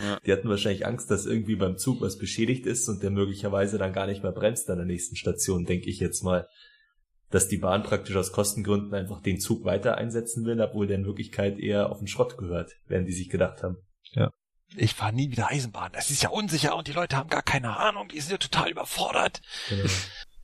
Ja. 0.00 0.18
Die 0.26 0.32
hatten 0.32 0.48
wahrscheinlich 0.48 0.84
Angst, 0.84 1.12
dass 1.12 1.26
irgendwie 1.26 1.54
beim 1.54 1.78
Zug 1.78 2.00
was 2.00 2.18
beschädigt 2.18 2.66
ist 2.66 2.88
und 2.88 3.00
der 3.04 3.10
möglicherweise 3.10 3.78
dann 3.78 3.92
gar 3.92 4.08
nicht 4.08 4.24
mehr 4.24 4.32
bremst 4.32 4.68
an 4.68 4.78
der 4.78 4.86
nächsten 4.86 5.14
Station, 5.14 5.64
denke 5.64 5.88
ich 5.88 6.00
jetzt 6.00 6.24
mal. 6.24 6.48
Dass 7.30 7.46
die 7.46 7.58
Bahn 7.58 7.84
praktisch 7.84 8.16
aus 8.16 8.32
Kostengründen 8.32 8.92
einfach 8.94 9.22
den 9.22 9.38
Zug 9.38 9.64
weiter 9.64 9.96
einsetzen 9.96 10.44
will, 10.44 10.60
obwohl 10.60 10.88
der 10.88 10.96
in 10.96 11.06
Wirklichkeit 11.06 11.60
eher 11.60 11.92
auf 11.92 11.98
den 11.98 12.08
Schrott 12.08 12.36
gehört, 12.36 12.72
werden 12.88 13.06
die 13.06 13.12
sich 13.12 13.28
gedacht 13.28 13.62
haben. 13.62 13.76
Ich 14.76 14.94
fahre 14.94 15.12
nie 15.12 15.30
wieder 15.30 15.48
Eisenbahn. 15.48 15.92
Das 15.92 16.10
ist 16.10 16.22
ja 16.22 16.30
unsicher 16.30 16.76
und 16.76 16.88
die 16.88 16.92
Leute 16.92 17.16
haben 17.16 17.28
gar 17.28 17.42
keine 17.42 17.76
Ahnung. 17.76 18.08
Die 18.08 18.20
sind 18.20 18.32
ja 18.32 18.38
total 18.38 18.70
überfordert. 18.70 19.40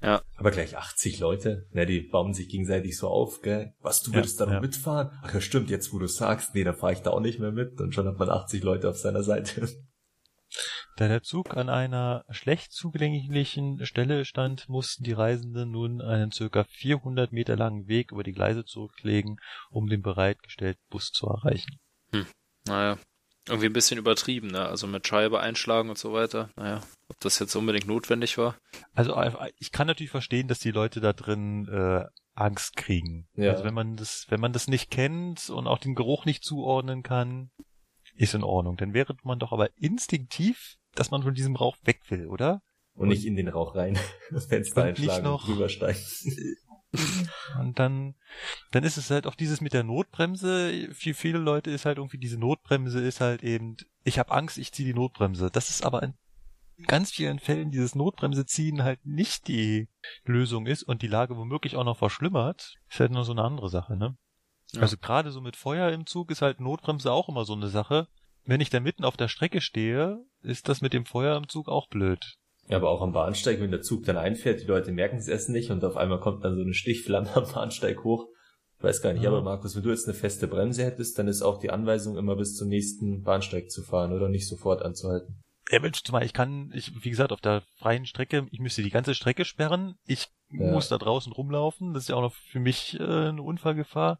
Ja. 0.01 0.23
Aber 0.37 0.53
gleich 0.53 0.77
80 0.77 1.19
Leute, 1.19 1.67
ne, 1.73 1.85
die 1.85 2.03
bauen 2.03 2.33
sich 2.33 2.49
gegenseitig 2.49 2.97
so 2.97 3.09
auf, 3.09 3.43
gell? 3.43 3.75
Was, 3.81 4.03
du 4.03 4.13
Ja, 4.13 4.19
würdest 4.19 4.41
da 4.41 4.47
noch 4.47 4.53
ja. 4.53 4.61
mitfahren? 4.61 5.11
Ach 5.25 5.35
ja, 5.35 5.41
stimmt, 5.41 5.71
jetzt 5.71 5.93
wo 5.93 5.99
du 5.99 6.07
sagst, 6.07 6.55
nee, 6.55 6.63
dann 6.63 6.77
fahre 6.77 6.93
ich 6.93 7.01
da 7.01 7.11
auch 7.11 7.21
nicht 7.21 7.41
mehr 7.41 7.51
mit. 7.51 7.81
Und 7.81 7.95
schon 7.95 8.07
hat 8.07 8.19
man 8.19 8.31
80 8.31 8.63
Leute 8.63 8.89
auf 8.89 8.99
seiner 8.99 9.23
Seite. 9.23 9.69
Da 10.97 11.09
der 11.09 11.23
Zug 11.23 11.57
an 11.57 11.69
einer 11.69 12.25
schlecht 12.31 12.73
zugänglichen 12.73 13.85
Stelle 13.85 14.25
stand, 14.25 14.69
mussten 14.69 15.05
die 15.05 15.13
Reisenden 15.13 15.71
nun 15.71 16.01
einen 16.01 16.33
circa 16.33 16.65
400 16.65 17.33
Meter 17.33 17.55
langen 17.55 17.87
Weg 17.87 18.13
über 18.13 18.25
die 18.25 18.33
Gleise 18.33 18.65
zurücklegen, 18.65 19.37
um 19.71 19.89
den 19.89 20.01
bereitgestellten 20.01 20.83
Bus 20.89 21.13
zu 21.13 21.27
erreichen. 21.27 21.79
naja, 22.67 22.99
irgendwie 23.49 23.66
ein 23.66 23.73
bisschen 23.73 23.99
übertrieben, 23.99 24.49
ne? 24.49 24.66
Also 24.66 24.87
mit 24.87 25.07
Scheibe 25.07 25.41
einschlagen 25.41 25.89
und 25.89 25.99
so 25.99 26.12
weiter. 26.12 26.51
Naja, 26.57 26.81
ob 27.09 27.19
das 27.20 27.39
jetzt 27.39 27.55
unbedingt 27.57 27.87
notwendig 27.87 28.39
war. 28.39 28.57
Also 28.95 29.15
äh, 29.15 29.53
ich 29.59 29.73
kann 29.73 29.87
natürlich 29.87 30.11
verstehen, 30.11 30.49
dass 30.49 30.59
die 30.59 30.70
Leute 30.70 31.01
da 31.01 31.12
drin 31.12 31.66
äh, 31.69 32.05
Angst 32.35 32.77
kriegen. 32.77 33.29
Ja. 33.35 33.53
Also 33.53 33.65
wenn 33.65 33.75
man 33.75 33.97
das, 33.97 34.27
wenn 34.29 34.41
man 34.41 34.53
das 34.53 34.69
nicht 34.69 34.91
kennt 34.91 35.51
und 35.51 35.66
auch 35.66 35.79
den 35.79 35.95
Geruch 35.95 36.25
nicht 36.25 36.45
zuordnen 36.45 37.03
kann, 37.03 37.51
ist 38.15 38.35
in 38.35 38.43
Ordnung. 38.45 38.77
Dann 38.77 38.95
wäre 38.95 39.15
man 39.23 39.39
doch 39.39 39.53
aber 39.53 39.70
instinktiv, 39.77 40.77
dass 40.95 41.11
man 41.11 41.23
von 41.23 41.35
diesem 41.35 41.57
Rauch 41.57 41.77
weg 41.85 42.01
will, 42.09 42.27
oder? 42.27 42.62
Und 42.95 43.09
nicht 43.09 43.25
in 43.25 43.37
den 43.37 43.49
Rauch 43.49 43.75
rein. 43.77 43.97
Das 44.31 44.47
Fenster 44.47 44.83
Und 44.83 44.89
nicht 44.99 45.01
einschlagen 45.11 45.25
noch- 45.25 45.49
rübersteigen. 45.49 46.01
Und 47.59 47.78
dann, 47.78 48.15
dann 48.70 48.85
ist 48.85 48.97
es 48.97 49.10
halt 49.10 49.27
auch 49.27 49.35
dieses 49.35 49.60
mit 49.60 49.73
der 49.73 49.85
Notbremse. 49.85 50.89
Für 50.93 51.15
viele 51.15 51.39
Leute 51.39 51.70
ist 51.70 51.85
halt 51.85 51.98
irgendwie 51.98 52.19
diese 52.19 52.39
Notbremse 52.39 53.01
ist 53.01 53.20
halt 53.20 53.43
eben, 53.43 53.77
ich 54.05 54.19
habe 54.19 54.32
Angst, 54.32 54.59
ich 54.59 54.73
ziehe 54.73 54.89
die 54.89 54.98
Notbremse. 54.98 55.51
Das 55.51 55.70
ist 55.70 55.85
aber 55.85 56.02
in 56.02 56.15
ganz 56.86 57.10
vielen 57.10 57.39
Fällen 57.39 57.70
dieses 57.70 57.94
Notbremse 57.94 58.47
ziehen 58.47 58.85
halt 58.85 59.05
nicht 59.05 59.48
die 59.48 59.89
Lösung 60.24 60.66
ist 60.66 60.85
und 60.85 61.02
die 61.02 61.09
Lage 61.09 61.36
womöglich 61.36 61.77
auch 61.77 61.85
noch 61.85 61.98
verschlimmert, 61.98 62.77
ist 62.89 63.01
halt 63.01 63.10
nur 63.10 63.24
so 63.24 63.32
eine 63.32 63.43
andere 63.43 63.69
Sache, 63.69 63.97
ne? 63.97 64.16
Ja. 64.73 64.82
Also 64.82 64.97
gerade 64.97 65.31
so 65.31 65.40
mit 65.40 65.56
Feuer 65.56 65.90
im 65.90 66.06
Zug 66.06 66.31
ist 66.31 66.43
halt 66.43 66.60
Notbremse 66.60 67.10
auch 67.10 67.28
immer 67.28 67.44
so 67.44 67.55
eine 67.55 67.69
Sache. 67.69 68.06
Wenn 68.44 68.60
ich 68.60 68.70
da 68.70 68.81
mitten 68.81 69.05
auf 69.05 69.16
der 69.16 69.28
Strecke 69.28 69.60
stehe, 69.60 70.24
ist 70.43 70.69
das 70.69 70.81
mit 70.81 70.93
dem 70.93 71.05
Feuer 71.05 71.36
im 71.36 71.48
Zug 71.48 71.69
auch 71.69 71.89
blöd. 71.89 72.38
Ja, 72.69 72.77
aber 72.77 72.90
auch 72.90 73.01
am 73.03 73.12
Bahnsteig, 73.12 73.61
wenn 73.61 73.70
der 73.70 73.81
Zug 73.82 74.05
dann 74.05 74.16
einfährt, 74.19 74.61
die 74.61 74.66
Leute 74.66 74.93
merken 74.93 75.16
es 75.16 75.28
erst 75.28 75.49
nicht 75.49 75.70
und 75.70 75.82
auf 75.85 75.97
einmal 75.97 76.20
kommt 76.20 76.45
dann 76.45 76.55
so 76.57 76.62
eine 76.62 76.74
Stichflamme 76.74 77.28
am 77.36 77.51
Bahnsteig 77.53 78.05
hoch. 78.05 78.27
Ich 78.77 78.85
weiß 78.85 79.03
gar 79.03 79.12
nicht, 79.12 79.23
Ja. 79.23 79.31
aber 79.31 79.43
Markus, 79.43 79.74
wenn 79.74 79.82
du 79.82 79.90
jetzt 79.90 80.07
eine 80.07 80.15
feste 80.15 80.47
Bremse 80.47 80.85
hättest, 80.85 81.19
dann 81.19 81.27
ist 81.28 81.43
auch 81.43 81.59
die 81.59 81.70
Anweisung 81.70 82.16
immer 82.16 82.36
bis 82.36 82.55
zum 82.55 82.69
nächsten 82.69 83.23
Bahnsteig 83.23 83.70
zu 83.70 83.82
fahren 83.82 84.12
oder 84.12 84.28
nicht 84.28 84.47
sofort 84.47 84.82
anzuhalten. 84.82 85.43
Ja, 85.70 85.81
Mensch, 85.81 86.03
zumal 86.03 86.24
ich 86.24 86.32
kann, 86.32 86.70
ich, 86.74 86.93
wie 87.05 87.11
gesagt, 87.11 87.32
auf 87.32 87.40
der 87.40 87.62
freien 87.78 88.07
Strecke, 88.07 88.47
ich 88.53 88.61
müsste 88.61 88.82
die 88.82 88.90
ganze 88.90 89.15
Strecke 89.15 89.45
sperren. 89.45 89.97
Ich 90.07 90.28
Ja. 90.51 90.73
muss 90.73 90.89
da 90.89 90.97
draußen 90.97 91.32
rumlaufen. 91.32 91.93
Das 91.93 92.05
ist 92.05 92.09
ja 92.09 92.16
auch 92.16 92.23
noch 92.23 92.35
für 92.35 92.61
mich 92.61 92.99
äh, 93.01 93.03
eine 93.03 93.43
Unfallgefahr. 93.43 94.19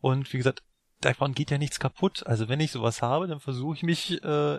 Und 0.00 0.30
wie 0.32 0.36
gesagt, 0.38 0.62
davon 1.00 1.32
geht 1.32 1.50
ja 1.50 1.56
nichts 1.58 1.78
kaputt. 1.80 2.26
Also 2.26 2.48
wenn 2.48 2.60
ich 2.60 2.72
sowas 2.72 3.00
habe, 3.02 3.28
dann 3.28 3.40
versuche 3.40 3.76
ich 3.76 3.82
mich 3.82 4.22
äh, 4.22 4.58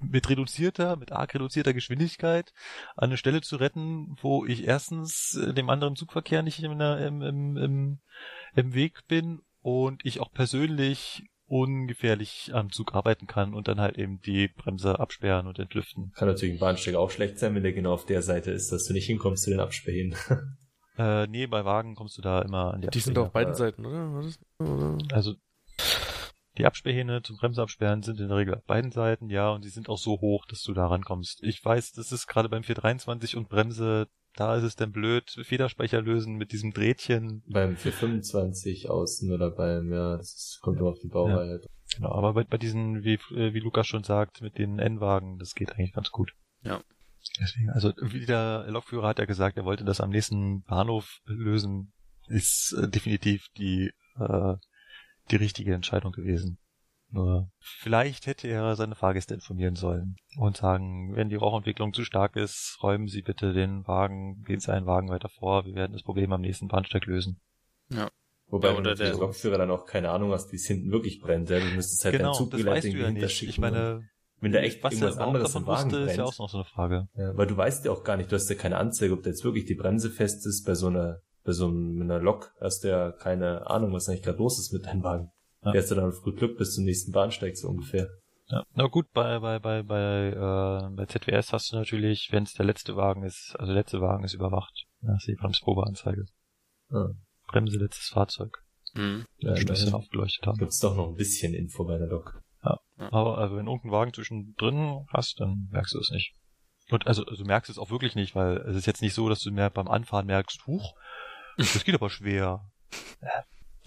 mit 0.00 0.28
reduzierter, 0.28 0.96
mit 0.96 1.12
arg 1.12 1.34
reduzierter 1.34 1.74
Geschwindigkeit 1.74 2.52
an 2.96 3.10
eine 3.10 3.16
Stelle 3.16 3.40
zu 3.40 3.56
retten, 3.56 4.16
wo 4.20 4.44
ich 4.46 4.66
erstens 4.66 5.34
äh, 5.36 5.52
dem 5.54 5.70
anderen 5.70 5.96
Zugverkehr 5.96 6.42
nicht 6.42 6.62
im, 6.62 6.80
im, 6.80 7.22
im, 7.22 7.56
im, 7.56 7.98
im 8.54 8.74
Weg 8.74 9.06
bin 9.08 9.40
und 9.60 10.04
ich 10.04 10.20
auch 10.20 10.32
persönlich 10.32 11.24
ungefährlich 11.46 12.50
am 12.52 12.70
Zug 12.70 12.94
arbeiten 12.94 13.26
kann 13.26 13.54
und 13.54 13.68
dann 13.68 13.80
halt 13.80 13.96
eben 13.96 14.20
die 14.20 14.48
Bremse 14.48 15.00
absperren 15.00 15.46
und 15.46 15.58
entlüften. 15.58 16.12
Kann 16.14 16.28
natürlich 16.28 16.56
ein 16.56 16.60
Bahnsteig 16.60 16.94
auch 16.94 17.10
schlecht 17.10 17.38
sein, 17.38 17.54
wenn 17.54 17.62
der 17.62 17.72
genau 17.72 17.94
auf 17.94 18.04
der 18.04 18.20
Seite 18.22 18.50
ist, 18.50 18.70
dass 18.70 18.84
du 18.84 18.92
nicht 18.92 19.06
hinkommst 19.06 19.44
zu 19.44 19.50
den 19.50 19.60
Absperren. 19.60 20.14
Äh, 21.00 21.28
nee, 21.28 21.46
bei 21.46 21.64
Wagen 21.64 21.94
kommst 21.94 22.18
du 22.18 22.22
da 22.22 22.42
immer 22.42 22.74
an 22.74 22.80
die 22.80 22.88
Die 22.88 22.98
sind 22.98 23.16
Absperrhähne. 23.16 23.26
auf 23.28 23.32
beiden. 23.32 23.54
Seiten, 23.54 23.86
oder? 23.86 25.14
Also 25.14 25.34
die 26.58 26.66
Absperrhähne 26.66 27.22
zum 27.22 27.36
Bremseabsperren 27.36 28.02
sind 28.02 28.20
in 28.20 28.28
der 28.28 28.36
Regel 28.36 28.54
auf 28.54 28.64
beiden 28.64 28.90
Seiten, 28.90 29.30
ja, 29.30 29.50
und 29.50 29.62
sie 29.62 29.68
sind 29.70 29.88
auch 29.88 29.98
so 29.98 30.20
hoch, 30.20 30.44
dass 30.46 30.62
du 30.62 30.74
da 30.74 30.86
rankommst. 30.88 31.42
Ich 31.42 31.64
weiß, 31.64 31.92
das 31.92 32.12
ist 32.12 32.26
gerade 32.26 32.48
beim 32.48 32.64
423 32.64 33.36
und 33.36 33.48
Bremse, 33.48 34.08
da 34.34 34.56
ist 34.56 34.64
es 34.64 34.76
dann 34.76 34.92
blöd, 34.92 35.30
Federspeicher 35.42 36.02
lösen 36.02 36.34
mit 36.36 36.52
diesem 36.52 36.72
Drehtchen. 36.72 37.42
beim 37.46 37.76
425 37.76 38.90
außen 38.90 39.32
oder 39.32 39.50
beim, 39.50 39.92
ja, 39.92 40.16
das 40.16 40.58
kommt 40.60 40.78
immer 40.78 40.90
auf 40.90 41.00
die 41.00 41.08
Baureihe. 41.08 41.50
halt. 41.50 41.66
Genau, 41.96 42.12
aber 42.12 42.34
bei, 42.34 42.44
bei 42.44 42.58
diesen, 42.58 43.02
wie, 43.02 43.14
äh, 43.34 43.54
wie 43.54 43.60
Lukas 43.60 43.86
schon 43.86 44.04
sagt, 44.04 44.42
mit 44.42 44.58
den 44.58 44.78
N-Wagen, 44.78 45.38
das 45.38 45.54
geht 45.54 45.72
eigentlich 45.72 45.94
ganz 45.94 46.10
gut. 46.10 46.32
Ja. 46.62 46.82
Deswegen, 47.40 47.70
also 47.70 47.92
wie 48.00 48.26
der 48.26 48.66
Lokführer 48.68 49.08
hat 49.08 49.18
ja 49.18 49.24
gesagt, 49.24 49.56
er 49.56 49.64
wollte 49.64 49.84
das 49.84 50.00
am 50.00 50.10
nächsten 50.10 50.62
Bahnhof 50.62 51.20
lösen, 51.24 51.92
ist 52.26 52.72
äh, 52.72 52.88
definitiv 52.88 53.46
die, 53.56 53.92
äh, 54.18 54.54
die 55.30 55.36
richtige 55.36 55.74
Entscheidung 55.74 56.12
gewesen. 56.12 56.58
Nur 57.10 57.50
vielleicht 57.58 58.26
hätte 58.26 58.48
er 58.48 58.76
seine 58.76 58.94
Fahrgäste 58.94 59.32
informieren 59.32 59.76
sollen 59.76 60.16
und 60.36 60.58
sagen, 60.58 61.16
wenn 61.16 61.30
die 61.30 61.36
Rauchentwicklung 61.36 61.94
zu 61.94 62.04
stark 62.04 62.36
ist, 62.36 62.78
räumen 62.82 63.06
Sie 63.08 63.22
bitte 63.22 63.54
den 63.54 63.86
Wagen, 63.86 64.42
gehen 64.44 64.60
Sie 64.60 64.70
einen 64.72 64.84
Wagen 64.84 65.08
weiter 65.08 65.30
vor, 65.30 65.64
wir 65.64 65.74
werden 65.74 65.92
das 65.94 66.02
Problem 66.02 66.32
am 66.34 66.42
nächsten 66.42 66.68
Bahnsteig 66.68 67.06
lösen. 67.06 67.40
Wobei 68.50 68.68
Ja, 68.72 68.76
oder 68.76 68.94
der- 68.94 69.16
Lokführer 69.16 69.58
dann 69.58 69.70
auch 69.70 69.86
keine 69.86 70.10
Ahnung 70.10 70.32
hast, 70.32 70.52
wie 70.52 70.56
es 70.56 70.66
hinten 70.66 70.90
wirklich 70.90 71.20
brennt. 71.20 71.48
Ja? 71.50 71.58
Du 71.60 71.66
müsstest 71.66 72.04
halt 72.04 72.16
genau, 72.16 72.30
weißt 72.30 72.38
Zugbegleiter 72.38 72.88
du 72.88 72.94
ja 72.96 73.00
dahinter 73.02 73.22
nicht. 73.22 73.36
schicken. 73.36 73.50
Ich 73.50 73.58
meine, 73.58 74.02
wenn 74.40 74.52
da 74.52 74.58
echt 74.60 74.82
was 74.82 74.92
irgendwas 74.94 75.18
anderes 75.18 75.46
davon 75.52 75.62
im 75.62 75.68
Wagen 75.68 75.90
wusste, 75.90 75.98
ist 76.04 76.16
ja 76.16 76.24
brennt. 76.24 76.34
auch 76.34 76.38
noch 76.38 76.48
so 76.50 76.58
eine 76.58 76.64
Frage. 76.64 77.08
Ja, 77.14 77.36
weil 77.36 77.46
du 77.46 77.56
weißt 77.56 77.84
ja 77.84 77.90
auch 77.90 78.04
gar 78.04 78.16
nicht, 78.16 78.30
du 78.30 78.36
hast 78.36 78.48
ja 78.48 78.56
keine 78.56 78.76
Anzeige, 78.78 79.12
ob 79.14 79.22
da 79.22 79.30
jetzt 79.30 79.44
wirklich 79.44 79.64
die 79.66 79.74
Bremse 79.74 80.10
fest 80.10 80.46
ist 80.46 80.64
bei 80.64 80.74
so 80.74 80.86
einer, 80.88 81.18
bei 81.48 81.52
so 81.52 81.66
einer 81.68 82.18
Lok, 82.18 82.52
hast 82.60 82.84
du 82.84 82.88
ja 82.88 83.10
keine 83.10 83.68
Ahnung, 83.70 83.94
was 83.94 84.08
eigentlich 84.08 84.22
gerade 84.22 84.36
los 84.36 84.58
ist 84.58 84.70
mit 84.70 84.84
deinem 84.84 85.02
Wagen. 85.02 85.32
Ja. 85.62 85.68
Ja. 85.68 85.72
Fährst 85.72 85.90
du 85.90 85.94
dann 85.94 86.10
auf 86.10 86.22
gut 86.22 86.36
Glück 86.36 86.58
bis 86.58 86.74
zum 86.74 86.84
nächsten 86.84 87.10
Bahnsteig 87.10 87.56
so 87.56 87.68
ungefähr. 87.68 88.10
Ja. 88.50 88.64
Na 88.74 88.86
gut, 88.86 89.10
bei, 89.12 89.38
bei, 89.38 89.58
bei, 89.58 89.82
bei, 89.82 90.28
äh, 90.28 90.94
bei 90.94 91.06
ZWS 91.06 91.54
hast 91.54 91.72
du 91.72 91.76
natürlich, 91.76 92.28
wenn 92.32 92.42
es 92.42 92.52
der 92.52 92.66
letzte 92.66 92.96
Wagen 92.96 93.22
ist, 93.22 93.56
also 93.58 93.72
der 93.72 93.80
letzte 93.80 94.02
Wagen 94.02 94.24
ist 94.24 94.34
überwacht. 94.34 94.84
Da 95.00 95.14
hast 95.14 95.26
du 95.26 95.32
die 95.32 95.36
Bremsprobeanzeige. 95.36 96.26
Ja. 96.90 97.08
Bremse, 97.46 97.78
letztes 97.78 98.08
Fahrzeug. 98.08 98.62
Mhm. 98.92 99.24
Ja, 99.38 99.56
Stößchen 99.56 99.88
immerhin 99.88 99.94
aufgeleuchtet 99.94 100.46
haben. 100.46 100.58
gibt's 100.58 100.80
doch 100.80 100.96
noch 100.96 101.08
ein 101.08 101.14
bisschen 101.14 101.54
Info 101.54 101.84
bei 101.84 101.96
der 101.96 102.08
Lok. 102.08 102.42
Aber 103.10 103.38
also 103.38 103.56
wenn 103.56 103.66
irgendein 103.66 103.92
Wagen 103.92 104.12
zwischendrin 104.12 105.06
hast, 105.12 105.40
dann 105.40 105.68
merkst 105.70 105.94
du 105.94 106.00
es 106.00 106.10
nicht. 106.10 106.34
Und 106.90 107.06
also, 107.06 107.24
also 107.24 107.44
merkst 107.44 107.68
du 107.68 107.72
es 107.72 107.78
auch 107.78 107.90
wirklich 107.90 108.14
nicht, 108.14 108.34
weil 108.34 108.58
es 108.58 108.76
ist 108.76 108.86
jetzt 108.86 109.02
nicht 109.02 109.14
so, 109.14 109.28
dass 109.28 109.40
du 109.40 109.50
mehr 109.50 109.70
beim 109.70 109.88
Anfahren 109.88 110.26
merkst, 110.26 110.66
huch, 110.66 110.94
das 111.58 111.84
geht 111.84 111.94
aber 111.94 112.10
schwer. 112.10 112.70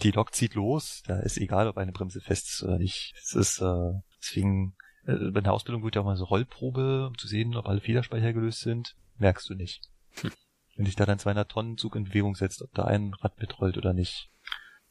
Die 0.02 0.10
Lok 0.10 0.34
zieht 0.34 0.54
los, 0.54 1.02
da 1.06 1.18
ist 1.20 1.38
egal, 1.38 1.68
ob 1.68 1.76
eine 1.76 1.92
Bremse 1.92 2.20
fest 2.20 2.48
ist 2.48 2.62
oder 2.62 2.78
nicht. 2.78 3.14
Es 3.20 3.34
ist 3.34 3.60
äh, 3.60 3.92
deswegen 4.20 4.76
äh, 5.06 5.30
bei 5.30 5.40
der 5.40 5.52
Ausbildung 5.52 5.82
wird 5.82 5.96
ja 5.96 6.02
auch 6.02 6.06
mal 6.06 6.16
so 6.16 6.24
Rollprobe, 6.24 7.06
um 7.08 7.18
zu 7.18 7.26
sehen, 7.26 7.56
ob 7.56 7.66
alle 7.66 7.80
Federspeicher 7.80 8.32
gelöst 8.32 8.60
sind. 8.60 8.96
Merkst 9.18 9.48
du 9.48 9.54
nicht. 9.54 9.82
Hm. 10.20 10.32
Wenn 10.76 10.86
sich 10.86 10.96
da 10.96 11.04
dann 11.06 11.18
200 11.18 11.50
Tonnen 11.50 11.76
Zug 11.76 11.96
in 11.96 12.04
Bewegung 12.04 12.34
setzt, 12.34 12.62
ob 12.62 12.72
da 12.74 12.84
ein 12.84 13.14
Rad 13.20 13.38
mitrollt 13.38 13.76
oder 13.76 13.92
nicht. 13.92 14.30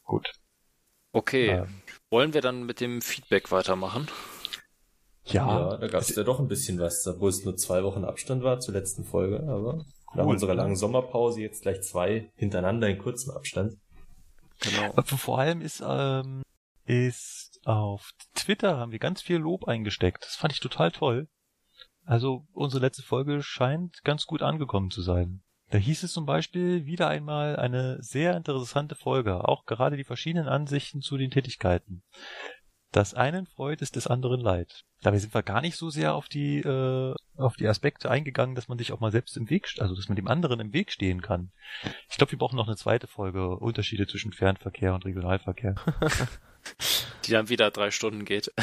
Gut. 0.04 0.32
Okay, 1.12 1.48
Ähm, 1.48 1.82
wollen 2.08 2.32
wir 2.32 2.40
dann 2.40 2.64
mit 2.64 2.80
dem 2.80 3.02
Feedback 3.02 3.50
weitermachen? 3.50 4.08
ja, 5.24 5.76
da 5.76 5.86
gab's 5.88 6.14
ja 6.14 6.24
doch 6.24 6.40
ein 6.40 6.48
bisschen 6.48 6.78
was, 6.78 7.06
obwohl 7.06 7.28
es 7.30 7.44
nur 7.44 7.56
zwei 7.56 7.84
Wochen 7.84 8.04
Abstand 8.04 8.42
war 8.42 8.60
zur 8.60 8.74
letzten 8.74 9.04
Folge, 9.04 9.40
aber 9.40 9.84
nach 10.14 10.24
Cool. 10.24 10.32
unserer 10.32 10.54
langen 10.54 10.76
Sommerpause 10.76 11.40
jetzt 11.40 11.62
gleich 11.62 11.82
zwei 11.82 12.30
hintereinander 12.34 12.88
in 12.88 12.98
kurzem 12.98 13.34
Abstand. 13.34 13.74
Genau. 14.60 14.92
Aber 14.96 15.02
vor 15.04 15.38
allem 15.38 15.60
ist, 15.60 15.82
ähm, 15.86 16.42
ist 16.84 17.60
auf 17.64 18.10
Twitter 18.34 18.76
haben 18.76 18.92
wir 18.92 18.98
ganz 18.98 19.22
viel 19.22 19.36
Lob 19.38 19.66
eingesteckt. 19.68 20.24
Das 20.24 20.36
fand 20.36 20.52
ich 20.52 20.60
total 20.60 20.90
toll. 20.92 21.28
Also 22.04 22.46
unsere 22.52 22.82
letzte 22.84 23.02
Folge 23.02 23.42
scheint 23.42 24.02
ganz 24.04 24.26
gut 24.26 24.42
angekommen 24.42 24.90
zu 24.90 25.02
sein. 25.02 25.42
Da 25.70 25.78
hieß 25.78 26.02
es 26.02 26.12
zum 26.12 26.26
Beispiel 26.26 26.84
wieder 26.84 27.08
einmal 27.08 27.56
eine 27.56 27.96
sehr 28.02 28.36
interessante 28.36 28.94
Folge, 28.94 29.48
auch 29.48 29.64
gerade 29.64 29.96
die 29.96 30.04
verschiedenen 30.04 30.48
Ansichten 30.48 31.00
zu 31.00 31.16
den 31.16 31.30
Tätigkeiten. 31.30 32.02
Das 32.90 33.14
einen 33.14 33.46
freut, 33.46 33.80
ist 33.80 33.96
des 33.96 34.06
anderen 34.06 34.40
leid. 34.40 34.84
Dabei 35.00 35.18
sind 35.18 35.32
wir 35.32 35.42
gar 35.42 35.62
nicht 35.62 35.76
so 35.76 35.88
sehr 35.88 36.14
auf 36.14 36.28
die, 36.28 36.58
äh, 36.58 37.14
auf 37.36 37.56
die 37.56 37.66
Aspekte 37.66 38.10
eingegangen, 38.10 38.54
dass 38.54 38.68
man 38.68 38.78
sich 38.78 38.92
auch 38.92 39.00
mal 39.00 39.10
selbst 39.10 39.36
im 39.36 39.48
Weg, 39.50 39.68
also 39.78 39.94
dass 39.94 40.08
man 40.08 40.16
dem 40.16 40.28
anderen 40.28 40.60
im 40.60 40.72
Weg 40.72 40.92
stehen 40.92 41.22
kann. 41.22 41.50
Ich 42.08 42.16
glaube, 42.16 42.32
wir 42.32 42.38
brauchen 42.38 42.56
noch 42.56 42.66
eine 42.66 42.76
zweite 42.76 43.06
Folge, 43.06 43.56
Unterschiede 43.56 44.06
zwischen 44.06 44.32
Fernverkehr 44.32 44.94
und 44.94 45.04
Regionalverkehr. 45.04 45.74
Die 47.24 47.32
dann 47.32 47.48
wieder 47.48 47.70
drei 47.70 47.90
Stunden 47.90 48.24
geht. 48.24 48.52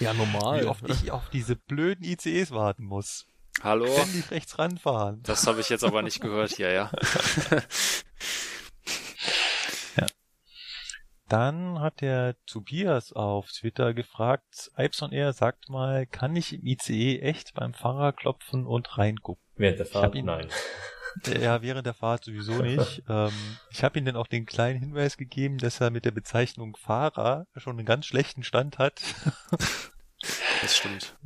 Ja, 0.00 0.12
normal. 0.12 0.62
Wie 0.62 0.66
oft 0.66 0.88
ich 0.88 1.10
auf 1.10 1.30
diese 1.30 1.56
blöden 1.56 2.04
ICEs 2.04 2.50
warten 2.50 2.84
muss. 2.84 3.26
Hallo? 3.62 3.86
Ständig 3.86 4.30
rechts 4.30 4.58
ranfahren. 4.58 5.22
Das 5.24 5.46
habe 5.46 5.60
ich 5.60 5.68
jetzt 5.68 5.82
aber 5.82 6.02
nicht 6.02 6.20
gehört 6.20 6.52
hier, 6.52 6.70
ja. 6.70 6.92
Dann 11.28 11.80
hat 11.80 12.00
der 12.00 12.36
Tobias 12.46 13.12
auf 13.12 13.50
Twitter 13.52 13.92
gefragt, 13.94 14.70
Ipson 14.78 15.12
Air 15.12 15.32
sagt 15.32 15.68
mal, 15.68 16.06
kann 16.06 16.34
ich 16.36 16.54
im 16.54 16.64
ICE 16.66 17.20
echt 17.20 17.54
beim 17.54 17.74
Fahrer 17.74 18.12
klopfen 18.12 18.66
und 18.66 18.96
reingucken? 18.98 19.42
Während 19.56 19.78
der 19.78 19.86
Fahrt? 19.86 20.14
ihn- 20.14 20.26
Nein. 20.26 20.48
Ja, 21.40 21.62
während 21.62 21.84
der 21.86 21.94
Fahrt 21.94 22.22
sowieso 22.22 22.62
nicht. 22.62 23.02
ähm, 23.08 23.32
ich 23.70 23.82
habe 23.82 23.98
ihm 23.98 24.04
dann 24.04 24.14
auch 24.14 24.28
den 24.28 24.46
kleinen 24.46 24.78
Hinweis 24.78 25.16
gegeben, 25.16 25.58
dass 25.58 25.80
er 25.80 25.90
mit 25.90 26.04
der 26.04 26.12
Bezeichnung 26.12 26.76
Fahrer 26.76 27.46
schon 27.56 27.76
einen 27.76 27.86
ganz 27.86 28.06
schlechten 28.06 28.42
Stand 28.44 28.78
hat. 28.78 29.00
Das 30.60 30.76
stimmt. 30.76 31.16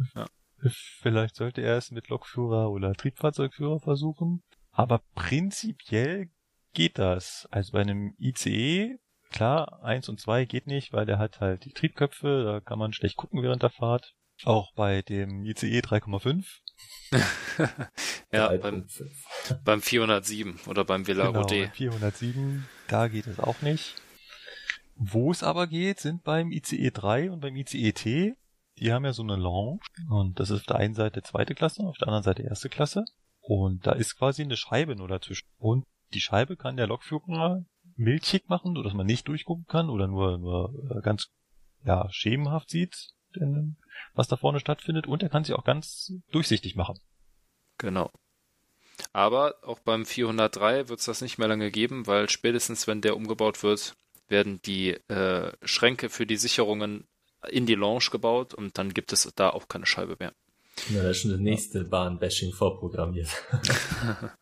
Vielleicht 1.01 1.37
sollte 1.37 1.63
er 1.63 1.79
es 1.79 1.91
mit 1.91 2.09
Lokführer 2.09 2.71
oder 2.71 2.93
Triebfahrzeugführer 2.93 3.81
versuchen. 3.81 4.43
Aber 4.71 5.01
prinzipiell 5.15 6.29
geht 6.75 6.99
das. 6.99 7.49
Also 7.51 7.73
bei 7.73 7.81
einem 7.81 8.15
ICE, 8.19 8.99
klar, 9.33 9.83
eins 9.83 10.09
und 10.09 10.21
zwei 10.21 10.45
geht 10.45 10.67
nicht, 10.67 10.93
weil 10.93 11.07
der 11.07 11.19
hat 11.19 11.41
halt 11.41 11.65
die 11.65 11.73
Triebköpfe, 11.73 12.45
da 12.45 12.61
kann 12.61 12.79
man 12.79 12.93
schlecht 12.93 13.17
gucken 13.17 13.43
während 13.43 13.63
der 13.63 13.71
Fahrt. 13.71 14.15
Auch 14.45 14.73
bei 14.75 15.03
dem 15.03 15.45
ICE 15.45 15.81
3,5. 15.81 16.45
ja, 18.33 18.49
Drei 18.49 18.59
beim, 18.59 18.87
beim 19.65 19.83
407 19.83 20.61
oder 20.67 20.85
beim 20.85 21.07
Velaro 21.07 21.33
Genau, 21.33 21.47
D. 21.47 21.63
beim 21.63 21.73
407, 21.73 22.69
da 22.89 23.09
geht 23.09 23.27
es 23.27 23.39
auch 23.39 23.61
nicht. 23.63 23.95
Wo 24.97 25.31
es 25.31 25.43
aber 25.43 25.67
geht, 25.67 26.01
sind 26.01 26.23
beim 26.23 26.51
ICE 26.51 26.91
3 26.91 27.31
und 27.31 27.41
beim 27.41 27.57
ICE 27.57 27.93
T. 27.93 28.35
Die 28.79 28.93
haben 28.93 29.05
ja 29.05 29.13
so 29.13 29.23
eine 29.23 29.37
Lounge 29.37 29.81
und 30.11 30.41
das 30.41 30.51
ist 30.51 30.61
auf 30.61 30.67
der 30.67 30.77
einen 30.77 30.95
Seite 30.95 31.23
zweite 31.23 31.55
Klasse, 31.55 31.83
auf 31.85 31.99
der 31.99 32.09
anderen 32.09 32.25
Seite 32.25 32.43
erste 32.43 32.69
Klasse. 32.69 33.05
Und 33.41 33.87
da 33.87 33.93
ist 33.93 34.17
quasi 34.17 34.43
eine 34.43 34.57
Scheibe 34.57 34.97
nur 34.97 35.09
dazwischen. 35.09 35.49
Und 35.59 35.85
die 36.15 36.21
Scheibe 36.21 36.57
kann 36.57 36.77
der 36.77 36.87
Lokführer 36.87 37.65
milchig 37.97 38.49
machen, 38.49 38.75
sodass 38.75 38.95
man 38.95 39.07
nicht 39.07 39.29
durchgucken 39.29 39.67
kann 39.67 39.91
oder 39.91 40.07
nur, 40.07 40.39
nur 40.39 40.75
äh, 40.91 41.01
ganz 41.03 41.29
ja, 41.85 42.09
schemenhaft 42.11 42.71
sieht, 42.71 43.11
was 44.15 44.29
da 44.29 44.37
vorne 44.37 44.61
stattfindet. 44.61 45.07
Und 45.07 45.23
er 45.23 45.29
kann 45.29 45.45
sie 45.45 45.55
auch 45.55 45.65
ganz 45.65 46.13
durchsichtig 46.31 46.77
machen. 46.77 46.99
Genau. 47.79 48.11
Aber 49.13 49.57
auch 49.63 49.81
beim 49.81 50.05
403 50.07 50.89
wird 50.89 51.01
es 51.01 51.07
das 51.07 51.23
nicht 51.23 51.39
mehr 51.39 51.49
lange 51.49 51.71
geben, 51.71 52.07
weil 52.07 52.29
spätestens, 52.29 52.87
wenn 52.87 53.01
der 53.01 53.17
umgebaut 53.17 53.63
wird, 53.63 53.97
werden 54.29 54.61
die 54.63 54.91
äh, 55.09 55.53
Schränke 55.63 56.09
für 56.09 56.27
die 56.27 56.37
Sicherungen 56.37 57.09
in 57.49 57.67
die 57.67 57.75
Lounge 57.75 58.07
gebaut 58.11 58.55
und 58.55 58.79
dann 58.79 58.95
gibt 58.95 59.13
es 59.13 59.31
da 59.35 59.51
auch 59.51 59.69
keine 59.69 59.87
Scheibe 59.87 60.17
mehr. 60.21 60.33
Na, 60.91 61.03
da 61.03 61.11
ist 61.11 61.23
schon 61.23 61.33
das 61.33 61.41
nächste 61.41 61.85
Bahnbashing 61.85 62.53
vorprogrammiert. 62.53 63.29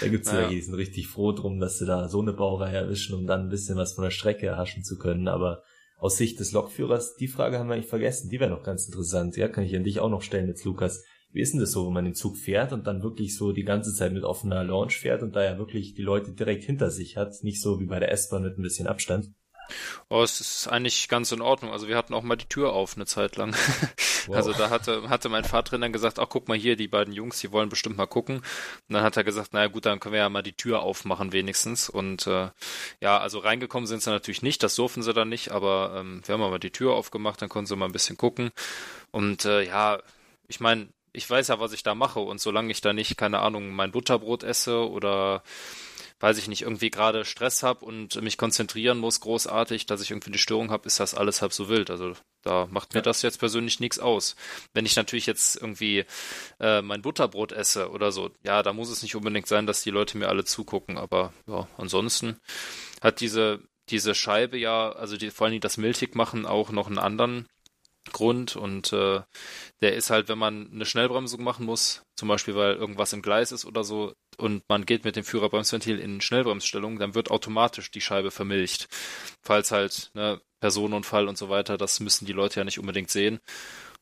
da 0.00 0.08
gibt's 0.08 0.30
ja. 0.30 0.48
die 0.48 0.60
sind 0.60 0.74
richtig 0.74 1.08
froh 1.08 1.32
drum, 1.32 1.60
dass 1.60 1.78
sie 1.78 1.86
da 1.86 2.08
so 2.08 2.20
eine 2.20 2.32
Baureihe 2.32 2.76
erwischen, 2.76 3.14
um 3.14 3.26
dann 3.26 3.42
ein 3.42 3.48
bisschen 3.48 3.76
was 3.76 3.94
von 3.94 4.04
der 4.04 4.10
Strecke 4.10 4.46
erhaschen 4.46 4.84
zu 4.84 4.98
können. 4.98 5.28
Aber 5.28 5.62
aus 5.98 6.16
Sicht 6.16 6.38
des 6.38 6.52
Lokführers, 6.52 7.16
die 7.16 7.28
Frage 7.28 7.58
haben 7.58 7.68
wir 7.68 7.74
eigentlich 7.74 7.88
vergessen, 7.88 8.30
die 8.30 8.40
wäre 8.40 8.50
noch 8.50 8.62
ganz 8.62 8.86
interessant. 8.86 9.36
Ja, 9.36 9.48
kann 9.48 9.64
ich 9.64 9.74
an 9.74 9.84
dich 9.84 10.00
auch 10.00 10.10
noch 10.10 10.22
stellen 10.22 10.48
jetzt, 10.48 10.64
Lukas. 10.64 11.04
Wie 11.30 11.40
ist 11.40 11.52
denn 11.52 11.60
das 11.60 11.72
so, 11.72 11.86
wenn 11.86 11.92
man 11.92 12.04
den 12.04 12.14
Zug 12.14 12.36
fährt 12.36 12.72
und 12.72 12.86
dann 12.86 13.02
wirklich 13.02 13.36
so 13.36 13.52
die 13.52 13.64
ganze 13.64 13.92
Zeit 13.92 14.12
mit 14.12 14.24
offener 14.24 14.64
Launch 14.64 14.98
fährt 14.98 15.22
und 15.22 15.36
da 15.36 15.44
ja 15.44 15.58
wirklich 15.58 15.94
die 15.94 16.02
Leute 16.02 16.32
direkt 16.32 16.64
hinter 16.64 16.90
sich 16.90 17.16
hat, 17.16 17.34
nicht 17.42 17.60
so 17.60 17.80
wie 17.80 17.86
bei 17.86 17.98
der 17.98 18.12
S-Bahn 18.12 18.42
mit 18.42 18.58
ein 18.58 18.62
bisschen 18.62 18.86
Abstand? 18.86 19.30
Oh, 20.08 20.22
es 20.22 20.40
ist 20.40 20.68
eigentlich 20.68 21.08
ganz 21.08 21.32
in 21.32 21.40
Ordnung. 21.40 21.72
Also 21.72 21.88
wir 21.88 21.96
hatten 21.96 22.14
auch 22.14 22.22
mal 22.22 22.36
die 22.36 22.46
Tür 22.46 22.72
auf 22.72 22.96
eine 22.96 23.06
Zeit 23.06 23.36
lang. 23.36 23.54
Wow. 24.26 24.36
Also 24.36 24.52
da 24.52 24.68
hatte, 24.68 25.08
hatte 25.08 25.30
mein 25.30 25.44
Vater 25.44 25.78
dann 25.78 25.92
gesagt, 25.92 26.18
ach 26.18 26.26
guck 26.28 26.48
mal 26.48 26.56
hier, 26.56 26.76
die 26.76 26.88
beiden 26.88 27.14
Jungs, 27.14 27.40
die 27.40 27.50
wollen 27.50 27.70
bestimmt 27.70 27.96
mal 27.96 28.06
gucken. 28.06 28.36
Und 28.36 28.44
dann 28.94 29.02
hat 29.02 29.16
er 29.16 29.24
gesagt, 29.24 29.54
naja 29.54 29.68
gut, 29.68 29.86
dann 29.86 30.00
können 30.00 30.12
wir 30.12 30.20
ja 30.20 30.28
mal 30.28 30.42
die 30.42 30.52
Tür 30.52 30.82
aufmachen 30.82 31.32
wenigstens. 31.32 31.88
Und 31.88 32.26
äh, 32.26 32.50
ja, 33.00 33.18
also 33.18 33.38
reingekommen 33.38 33.86
sind 33.86 34.02
sie 34.02 34.10
natürlich 34.10 34.42
nicht, 34.42 34.62
das 34.62 34.74
durften 34.74 35.02
sie 35.02 35.14
dann 35.14 35.30
nicht, 35.30 35.50
aber 35.50 35.94
ähm, 35.96 36.20
wir 36.26 36.34
haben 36.34 36.40
mal 36.40 36.58
die 36.58 36.70
Tür 36.70 36.92
aufgemacht, 36.92 37.40
dann 37.40 37.48
konnten 37.48 37.66
sie 37.66 37.76
mal 37.76 37.86
ein 37.86 37.92
bisschen 37.92 38.18
gucken. 38.18 38.50
Und 39.10 39.46
äh, 39.46 39.62
ja, 39.62 39.98
ich 40.46 40.60
meine, 40.60 40.88
ich 41.12 41.28
weiß 41.28 41.48
ja, 41.48 41.60
was 41.60 41.72
ich 41.72 41.82
da 41.82 41.94
mache 41.94 42.20
und 42.20 42.40
solange 42.40 42.70
ich 42.70 42.80
da 42.80 42.92
nicht, 42.92 43.16
keine 43.16 43.40
Ahnung, 43.40 43.70
mein 43.70 43.92
Butterbrot 43.92 44.42
esse 44.42 44.88
oder 44.88 45.42
weiß 46.20 46.38
ich 46.38 46.48
nicht, 46.48 46.62
irgendwie 46.62 46.90
gerade 46.90 47.24
Stress 47.24 47.62
habe 47.62 47.84
und 47.84 48.20
mich 48.22 48.36
konzentrieren 48.36 48.98
muss 48.98 49.20
großartig, 49.20 49.86
dass 49.86 50.00
ich 50.00 50.10
irgendwie 50.10 50.30
eine 50.30 50.38
Störung 50.38 50.70
habe, 50.70 50.86
ist 50.86 51.00
das 51.00 51.14
alles 51.14 51.42
halb 51.42 51.52
so 51.52 51.68
wild. 51.68 51.90
Also 51.90 52.14
da 52.42 52.66
macht 52.70 52.94
mir 52.94 53.00
ja. 53.00 53.04
das 53.04 53.22
jetzt 53.22 53.38
persönlich 53.38 53.80
nichts 53.80 53.98
aus. 53.98 54.34
Wenn 54.74 54.86
ich 54.86 54.96
natürlich 54.96 55.26
jetzt 55.26 55.56
irgendwie 55.56 56.04
äh, 56.60 56.82
mein 56.82 57.02
Butterbrot 57.02 57.52
esse 57.52 57.90
oder 57.90 58.10
so, 58.10 58.30
ja, 58.42 58.62
da 58.62 58.72
muss 58.72 58.90
es 58.90 59.02
nicht 59.02 59.14
unbedingt 59.14 59.46
sein, 59.46 59.66
dass 59.66 59.82
die 59.82 59.90
Leute 59.90 60.18
mir 60.18 60.28
alle 60.28 60.44
zugucken, 60.44 60.98
aber 60.98 61.32
ja, 61.46 61.68
ansonsten 61.76 62.38
hat 63.00 63.20
diese 63.20 63.60
diese 63.90 64.14
Scheibe 64.14 64.58
ja, 64.58 64.92
also 64.92 65.16
die, 65.16 65.30
vor 65.30 65.46
allem 65.46 65.60
das 65.60 65.78
Milchig 65.78 66.14
machen 66.14 66.46
auch 66.46 66.70
noch 66.70 66.88
einen 66.88 66.98
anderen 66.98 67.48
Grund 68.12 68.56
und 68.56 68.92
äh, 68.92 69.22
der 69.80 69.94
ist 69.94 70.10
halt, 70.10 70.28
wenn 70.28 70.38
man 70.38 70.70
eine 70.72 70.84
Schnellbremsung 70.84 71.42
machen 71.42 71.66
muss, 71.66 72.02
zum 72.16 72.28
Beispiel 72.28 72.54
weil 72.54 72.74
irgendwas 72.76 73.12
im 73.12 73.22
Gleis 73.22 73.52
ist 73.52 73.64
oder 73.64 73.84
so 73.84 74.14
und 74.36 74.62
man 74.68 74.86
geht 74.86 75.04
mit 75.04 75.16
dem 75.16 75.24
Führerbremsventil 75.24 75.98
in 75.98 76.20
Schnellbremsstellung, 76.20 76.98
dann 76.98 77.14
wird 77.14 77.30
automatisch 77.30 77.90
die 77.90 78.00
Scheibe 78.00 78.30
vermilcht. 78.30 78.88
Falls 79.42 79.70
halt 79.70 80.10
ne, 80.14 80.40
Personenunfall 80.60 81.28
und 81.28 81.38
so 81.38 81.48
weiter, 81.48 81.78
das 81.78 82.00
müssen 82.00 82.26
die 82.26 82.32
Leute 82.32 82.60
ja 82.60 82.64
nicht 82.64 82.78
unbedingt 82.78 83.10
sehen 83.10 83.38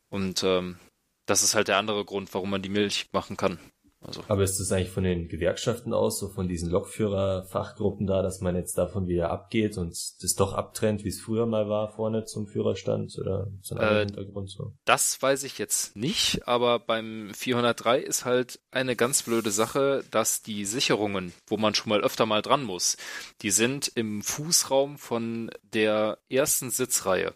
und 0.09 0.43
ähm, 0.43 0.79
das 1.27 1.43
ist 1.43 1.55
halt 1.55 1.67
der 1.67 1.77
andere 1.77 2.05
Grund, 2.05 2.33
warum 2.33 2.49
man 2.49 2.61
die 2.61 2.69
Milch 2.69 3.07
machen 3.11 3.37
kann. 3.37 3.59
Also. 4.01 4.23
Aber 4.27 4.43
ist 4.43 4.59
das 4.59 4.71
eigentlich 4.71 4.91
von 4.91 5.03
den 5.03 5.27
Gewerkschaften 5.27 5.93
aus, 5.93 6.19
so 6.19 6.29
von 6.29 6.47
diesen 6.47 6.69
Lokführer-Fachgruppen 6.69 8.05
da, 8.05 8.21
dass 8.21 8.41
man 8.41 8.55
jetzt 8.55 8.77
davon 8.77 9.07
wieder 9.07 9.31
abgeht 9.31 9.77
und 9.77 9.89
das 9.89 10.35
doch 10.35 10.53
abtrennt, 10.53 11.03
wie 11.03 11.09
es 11.09 11.19
früher 11.19 11.47
mal 11.47 11.67
war, 11.67 11.89
vorne 11.89 12.25
zum 12.25 12.47
Führerstand 12.47 13.17
oder 13.19 13.47
so 13.61 13.75
ein 13.75 13.81
äh, 13.81 13.99
Hintergrund 14.05 14.51
so? 14.51 14.73
Das 14.85 15.19
weiß 15.21 15.43
ich 15.43 15.57
jetzt 15.57 15.95
nicht, 15.95 16.47
aber 16.47 16.77
beim 16.79 17.31
403 17.33 17.99
ist 17.99 18.23
halt 18.23 18.59
eine 18.69 18.95
ganz 18.95 19.23
blöde 19.23 19.49
Sache, 19.49 20.03
dass 20.11 20.43
die 20.43 20.65
Sicherungen, 20.65 21.33
wo 21.47 21.57
man 21.57 21.73
schon 21.73 21.89
mal 21.89 22.01
öfter 22.01 22.27
mal 22.27 22.43
dran 22.43 22.63
muss, 22.63 22.97
die 23.41 23.51
sind 23.51 23.91
im 23.95 24.21
Fußraum 24.21 24.99
von 24.99 25.49
der 25.73 26.19
ersten 26.29 26.69
Sitzreihe. 26.69 27.33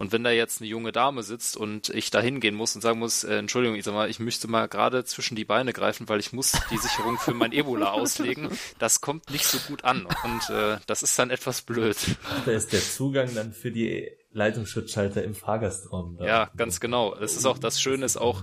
Und 0.00 0.12
wenn 0.12 0.24
da 0.24 0.30
jetzt 0.30 0.62
eine 0.62 0.70
junge 0.70 0.92
Dame 0.92 1.22
sitzt 1.22 1.58
und 1.58 1.90
ich 1.90 2.10
da 2.10 2.22
hingehen 2.22 2.54
muss 2.54 2.74
und 2.74 2.80
sagen 2.80 2.98
muss, 2.98 3.22
äh, 3.22 3.34
Entschuldigung, 3.34 3.76
ich 3.76 3.84
sag 3.84 3.92
mal, 3.92 4.08
ich 4.08 4.18
müsste 4.18 4.48
mal 4.48 4.66
gerade 4.66 5.04
zwischen 5.04 5.36
die 5.36 5.44
Beine 5.44 5.74
greifen, 5.74 6.08
weil 6.08 6.20
ich 6.20 6.32
muss 6.32 6.52
die 6.70 6.78
Sicherung 6.78 7.18
für 7.18 7.34
mein 7.34 7.52
Ebola 7.52 7.90
auslegen, 7.90 8.48
das 8.78 9.02
kommt 9.02 9.30
nicht 9.30 9.44
so 9.44 9.58
gut 9.68 9.84
an. 9.84 10.06
Und 10.24 10.48
äh, 10.48 10.78
das 10.86 11.02
ist 11.02 11.18
dann 11.18 11.28
etwas 11.28 11.60
blöd. 11.60 11.98
Da 12.46 12.52
ist 12.52 12.72
der 12.72 12.80
Zugang 12.80 13.34
dann 13.34 13.52
für 13.52 13.70
die 13.70 14.10
Leitungsschutzschalter 14.32 15.22
im 15.22 15.34
Fahrgastraum. 15.34 16.16
Da. 16.16 16.26
Ja, 16.26 16.50
ganz 16.56 16.80
genau. 16.80 17.14
Es 17.16 17.36
ist 17.36 17.44
auch 17.44 17.58
das 17.58 17.78
Schöne 17.78 18.06
ist 18.06 18.16
auch 18.16 18.42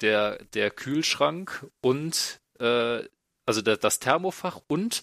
der 0.00 0.42
der 0.54 0.70
Kühlschrank 0.70 1.66
und 1.82 2.40
äh, 2.60 3.00
also 3.46 3.60
das 3.62 3.98
Thermofach 3.98 4.60
und 4.68 5.02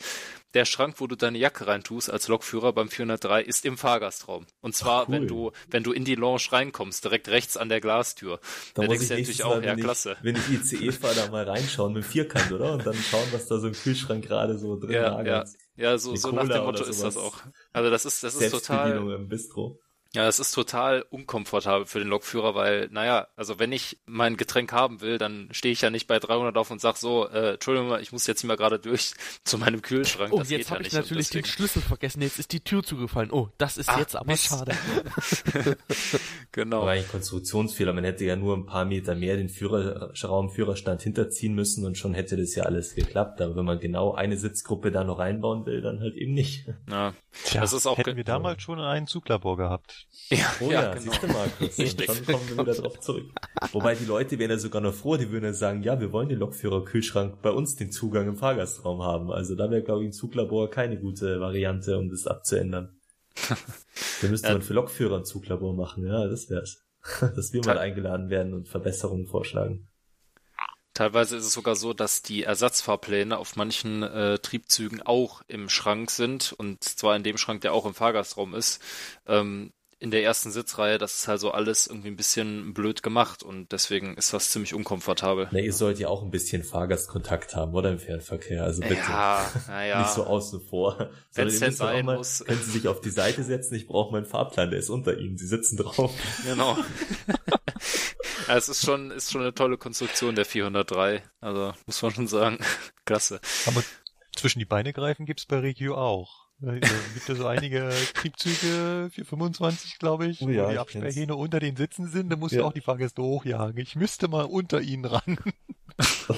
der 0.54 0.66
Schrank, 0.66 0.96
wo 0.98 1.08
du 1.08 1.16
deine 1.16 1.38
Jacke 1.38 1.68
reintust 1.68 2.10
als 2.10 2.28
Lokführer 2.28 2.74
beim 2.74 2.90
403, 2.90 3.42
ist 3.44 3.66
im 3.66 3.78
Fahrgastraum. 3.78 4.46
Und 4.60 4.76
zwar, 4.76 5.08
cool. 5.08 5.16
wenn 5.16 5.28
du, 5.28 5.52
wenn 5.70 5.84
du 5.84 5.92
in 5.94 6.04
die 6.04 6.16
Lounge 6.16 6.42
reinkommst, 6.52 7.04
direkt 7.06 7.30
rechts 7.30 7.56
an 7.56 7.70
der 7.70 7.80
Glastür. 7.80 8.40
Da, 8.74 8.86
denkst 8.86 9.08
du 9.08 9.14
natürlich 9.14 9.44
auch, 9.44 9.62
ja, 9.62 9.76
klasse. 9.76 10.18
wenn 10.22 10.36
ich 10.36 10.50
ICE 10.50 10.92
fahre, 10.92 11.16
da 11.16 11.30
mal 11.30 11.48
reinschauen 11.48 11.94
mit 11.94 12.06
Vierkant, 12.06 12.52
oder? 12.52 12.74
Und 12.74 12.86
dann 12.86 12.96
schauen, 12.96 13.28
was 13.32 13.48
da 13.48 13.60
so 13.60 13.68
im 13.68 13.74
Kühlschrank 13.74 14.26
gerade 14.26 14.58
so 14.58 14.78
drin 14.78 14.92
ja, 14.92 15.10
lagert. 15.10 15.50
Ja, 15.76 15.92
ja 15.92 15.98
so, 15.98 16.16
so 16.16 16.32
nach 16.32 16.48
dem 16.48 16.64
Motto 16.64 16.84
ist 16.84 17.02
das 17.02 17.16
auch. 17.16 17.38
Also 17.72 17.90
das 17.90 18.06
ist, 18.06 18.24
das 18.24 18.36
ist 18.36 18.52
total. 18.52 18.98
im 18.98 19.28
Bistro. 19.30 19.80
Ja, 20.14 20.28
es 20.28 20.40
ist 20.40 20.52
total 20.52 21.04
unkomfortabel 21.10 21.86
für 21.86 22.00
den 22.00 22.10
Lokführer, 22.10 22.54
weil, 22.54 22.90
naja, 22.92 23.28
also 23.38 23.60
wenn 23.60 23.72
ich 23.72 23.98
mein 24.06 24.36
Getränk 24.36 24.74
haben 24.74 25.00
will, 25.00 25.18
dann 25.18 25.48
stehe 25.52 25.72
ich 25.72 25.80
ja 25.80 25.90
nicht 25.90 26.08
bei 26.08 26.20
300 26.20 26.58
auf 26.58 26.70
und 26.70 26.82
sag 26.82 26.98
so, 26.98 27.30
äh, 27.30 27.54
Entschuldigung, 27.54 27.98
ich 28.02 28.12
muss 28.12 28.28
jetzt 28.28 28.42
hier 28.42 28.50
mal 28.50 28.58
gerade 28.58 28.78
durch 28.78 29.14
zu 29.46 29.58
meinem 29.58 29.82
Kühlschrank. 29.82 30.34
Oh, 30.34 30.40
das 30.40 30.50
jetzt 30.50 30.70
habe 30.70 30.82
ja 30.82 30.88
ich 30.88 30.94
natürlich 30.94 31.30
den 31.30 31.46
Schlüssel 31.46 31.82
vergessen, 31.82 32.22
jetzt 32.22 32.40
ist 32.40 32.52
die 32.52 32.60
Tür 32.60 32.84
zugefallen. 32.84 33.32
Oh, 33.32 33.48
das 33.58 33.78
ist 33.78 33.88
ah, 33.88 34.00
jetzt 34.00 34.18
aber 34.18 34.34
Mist. 34.34 34.48
schade. 34.48 34.76
genau. 36.52 36.82
Aber 36.82 36.92
ein 36.92 37.08
Konstruktionsfehler, 37.08 37.94
man 37.94 38.04
hätte 38.04 38.26
ja 38.26 38.36
nur 38.36 38.58
ein 38.58 38.66
paar 38.66 38.84
Meter 38.84 39.16
mehr 39.16 39.38
den 39.38 39.48
Führerraum, 39.48 40.50
Führerstand 40.50 41.04
hinterziehen 41.04 41.56
müssen 41.56 41.86
und 41.86 41.98
schon 41.98 42.14
hätte 42.14 42.36
das 42.36 42.54
ja 42.56 42.64
alles 42.64 42.96
geklappt. 42.96 43.40
Aber 43.40 43.56
wenn 43.56 43.66
man 43.66 43.80
genau 43.80 44.14
eine 44.14 44.36
Sitzgruppe 44.36 44.92
da 44.92 45.06
noch 45.06 45.20
reinbauen 45.20 45.66
will, 45.66 45.82
dann 45.82 46.02
halt 46.02 46.16
eben 46.16 46.34
nicht. 46.34 46.68
Ja, 46.90 47.14
Tja, 47.46 47.62
das 47.62 47.72
ist 47.72 47.88
auch 47.88 47.98
hätten 47.98 48.18
wir 48.18 48.26
damals 48.26 48.62
schon 48.62 48.82
einen 48.82 49.08
Zuglabor 49.08 49.56
gehabt. 49.56 50.01
Ja, 50.30 50.56
oh 50.62 50.72
ja, 50.72 50.72
ja 50.72 50.94
genau. 50.94 51.02
siehst 51.02 51.24
du, 51.24 51.28
Markus. 51.28 51.78
Und 51.78 52.02
schon 52.02 52.26
kommen 52.26 52.50
wir 52.50 52.58
wieder 52.60 52.74
drauf 52.74 53.00
zurück. 53.02 53.32
Wobei 53.74 53.96
die 53.96 54.06
Leute 54.06 54.40
wären 54.40 54.52
ja 54.52 54.58
sogar 54.58 54.82
noch 54.82 54.94
froh, 54.94 55.18
die 55.18 55.30
würden 55.30 55.44
ja 55.44 55.54
sagen, 55.54 55.84
ja, 55.84 56.00
wir 56.00 56.14
wollen 56.14 56.30
den 56.30 56.40
Lokführer-Kühlschrank 56.40 57.42
bei 57.42 57.52
uns 57.52 57.76
den 57.76 57.92
Zugang 57.92 58.28
im 58.28 58.38
Fahrgastraum 58.38 59.04
haben. 59.04 59.32
Also 59.32 59.56
da 59.56 59.70
wäre, 59.70 59.84
glaube 59.84 60.04
ich, 60.04 60.10
ein 60.10 60.14
Zuglabor 60.14 60.70
keine 60.70 60.98
gute 60.98 61.42
Variante, 61.42 61.98
um 61.98 62.10
das 62.10 62.28
abzuändern. 62.28 62.98
da 64.22 64.28
müsste 64.30 64.48
ja. 64.48 64.54
man 64.54 64.62
für 64.62 64.74
Lokführer 64.74 65.18
ein 65.18 65.26
Zuglabor 65.26 65.74
machen, 65.74 66.06
ja, 66.06 66.28
das 66.28 66.50
wär's. 66.50 66.86
Dass 67.20 67.52
wir 67.52 67.66
mal 67.66 67.78
eingeladen 67.78 68.30
werden 68.30 68.54
und 68.54 68.70
Verbesserungen 68.70 69.26
vorschlagen. 69.26 69.88
Teilweise 70.94 71.38
ist 71.38 71.46
es 71.46 71.54
sogar 71.54 71.76
so, 71.76 71.94
dass 71.94 72.22
die 72.22 72.44
Ersatzfahrpläne 72.44 73.38
auf 73.38 73.56
manchen 73.56 74.04
äh, 74.04 74.40
Triebzügen 74.40 75.02
auch 75.02 75.42
im 75.48 75.70
Schrank 75.70 76.12
sind 76.12 76.54
und 76.54 76.84
zwar 76.84 77.16
in 77.16 77.24
dem 77.24 77.38
Schrank, 77.38 77.62
der 77.62 77.74
auch 77.74 77.86
im 77.86 77.94
Fahrgastraum 77.94 78.54
ist. 78.54 78.82
Ähm, 79.26 79.72
in 80.02 80.10
der 80.10 80.24
ersten 80.24 80.50
Sitzreihe, 80.50 80.98
das 80.98 81.14
ist 81.14 81.28
halt 81.28 81.40
so 81.40 81.52
alles 81.52 81.86
irgendwie 81.86 82.08
ein 82.08 82.16
bisschen 82.16 82.74
blöd 82.74 83.04
gemacht 83.04 83.44
und 83.44 83.72
deswegen 83.72 84.18
ist 84.18 84.34
das 84.34 84.50
ziemlich 84.50 84.74
unkomfortabel. 84.74 85.48
Na, 85.52 85.60
ihr 85.60 85.74
sollt 85.74 86.00
ja 86.00 86.08
auch 86.08 86.24
ein 86.24 86.32
bisschen 86.32 86.64
Fahrgastkontakt 86.64 87.56
haben, 87.56 87.76
oder 87.76 87.92
im 87.92 88.00
Fernverkehr, 88.00 88.64
also 88.64 88.82
bitte. 88.82 88.96
Ja, 88.96 89.48
naja. 89.68 90.00
Nicht 90.02 90.14
so 90.14 90.24
außen 90.24 90.62
vor. 90.62 91.12
Wenn 91.36 91.48
es 91.48 91.60
denn 91.60 91.72
sein 91.72 92.04
mal, 92.04 92.18
muss. 92.18 92.44
Können 92.44 92.64
Sie 92.64 92.72
sich 92.72 92.88
auf 92.88 93.00
die 93.02 93.12
Seite 93.12 93.44
setzen, 93.44 93.76
ich 93.76 93.86
brauche 93.86 94.12
meinen 94.12 94.26
Fahrplan, 94.26 94.72
der 94.72 94.80
ist 94.80 94.90
unter 94.90 95.20
Ihnen, 95.20 95.38
Sie 95.38 95.48
sitzen 95.48 95.78
drauf. 95.78 96.12
Genau. 96.44 96.76
ja, 98.48 98.58
es 98.58 98.70
ist 98.70 98.84
schon, 98.84 99.12
ist 99.12 99.32
schon 99.32 99.42
eine 99.42 99.54
tolle 99.54 99.78
Konstruktion, 99.78 100.34
der 100.34 100.46
403. 100.46 101.22
Also, 101.40 101.74
muss 101.86 102.02
man 102.02 102.12
schon 102.12 102.28
sagen. 102.28 102.58
Klasse. 103.06 103.40
Aber 103.68 103.84
zwischen 104.36 104.58
die 104.58 104.66
Beine 104.66 104.94
greifen 104.94 105.28
gibt's 105.28 105.46
bei 105.46 105.60
Regio 105.60 105.96
auch. 105.96 106.41
Da 106.64 106.74
gibt 106.74 107.28
ja 107.28 107.36
so 107.36 107.48
einige 107.48 107.92
Triebzüge, 108.14 109.10
425 109.12 109.98
glaube 109.98 110.28
ich, 110.28 110.44
oh 110.44 110.50
ja, 110.50 110.68
wo 110.68 110.72
die 110.72 110.78
Absperrhähne 110.78 111.36
unter 111.36 111.60
den 111.60 111.76
Sitzen 111.76 112.08
sind, 112.08 112.30
da 112.30 112.36
musst 112.36 112.54
ja. 112.54 112.62
du 112.62 112.68
auch 112.68 112.74
die 112.74 112.82
Fahrgäste 112.82 113.24
hochjagen. 113.24 113.78
Ich 113.80 113.96
müsste 113.96 114.28
mal 114.28 114.44
unter 114.44 114.80
ihnen 114.80 115.06
ran. 115.06 115.40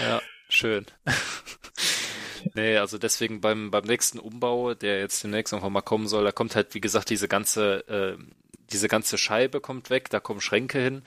ja, 0.00 0.22
schön. 0.48 0.86
nee, 2.54 2.78
also 2.78 2.96
deswegen 2.96 3.42
beim, 3.42 3.70
beim 3.70 3.84
nächsten 3.84 4.18
Umbau, 4.18 4.72
der 4.72 4.98
jetzt 5.00 5.22
demnächst 5.22 5.52
einfach 5.52 5.68
mal 5.68 5.82
kommen 5.82 6.08
soll, 6.08 6.24
da 6.24 6.32
kommt 6.32 6.56
halt, 6.56 6.72
wie 6.74 6.80
gesagt, 6.80 7.10
diese 7.10 7.28
ganze, 7.28 7.86
äh, 7.86 8.16
diese 8.72 8.88
ganze 8.88 9.18
Scheibe 9.18 9.60
kommt 9.60 9.90
weg, 9.90 10.08
da 10.08 10.20
kommen 10.20 10.40
Schränke 10.40 10.80
hin. 10.80 11.02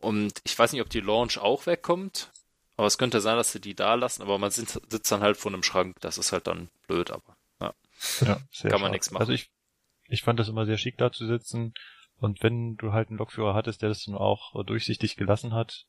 Und 0.00 0.34
ich 0.44 0.56
weiß 0.56 0.72
nicht, 0.72 0.82
ob 0.82 0.90
die 0.90 1.00
Launch 1.00 1.38
auch 1.38 1.66
wegkommt. 1.66 2.30
Aber 2.76 2.86
es 2.86 2.98
könnte 2.98 3.20
sein, 3.20 3.36
dass 3.36 3.52
sie 3.52 3.60
die 3.60 3.74
da 3.74 3.94
lassen, 3.94 4.22
aber 4.22 4.38
man 4.38 4.50
sitzt, 4.50 4.80
sitzt 4.90 5.10
dann 5.10 5.22
halt 5.22 5.36
vor 5.36 5.50
einem 5.50 5.62
Schrank. 5.62 5.96
Das 6.00 6.18
ist 6.18 6.32
halt 6.32 6.46
dann 6.46 6.68
blöd, 6.86 7.10
aber 7.10 7.36
ja. 7.60 7.74
ja 8.20 8.40
sehr 8.50 8.70
Kann 8.70 8.80
man 8.80 8.92
nichts 8.92 9.10
machen. 9.10 9.22
Also 9.22 9.32
ich, 9.32 9.50
ich 10.08 10.22
fand 10.22 10.38
das 10.38 10.48
immer 10.48 10.66
sehr 10.66 10.78
schick 10.78 10.98
da 10.98 11.10
zu 11.10 11.26
sitzen. 11.26 11.72
Und 12.18 12.42
wenn 12.42 12.76
du 12.76 12.92
halt 12.92 13.08
einen 13.08 13.18
Lokführer 13.18 13.54
hattest, 13.54 13.82
der 13.82 13.88
das 13.90 14.04
dann 14.04 14.14
auch 14.14 14.62
durchsichtig 14.64 15.16
gelassen 15.16 15.52
hat, 15.52 15.86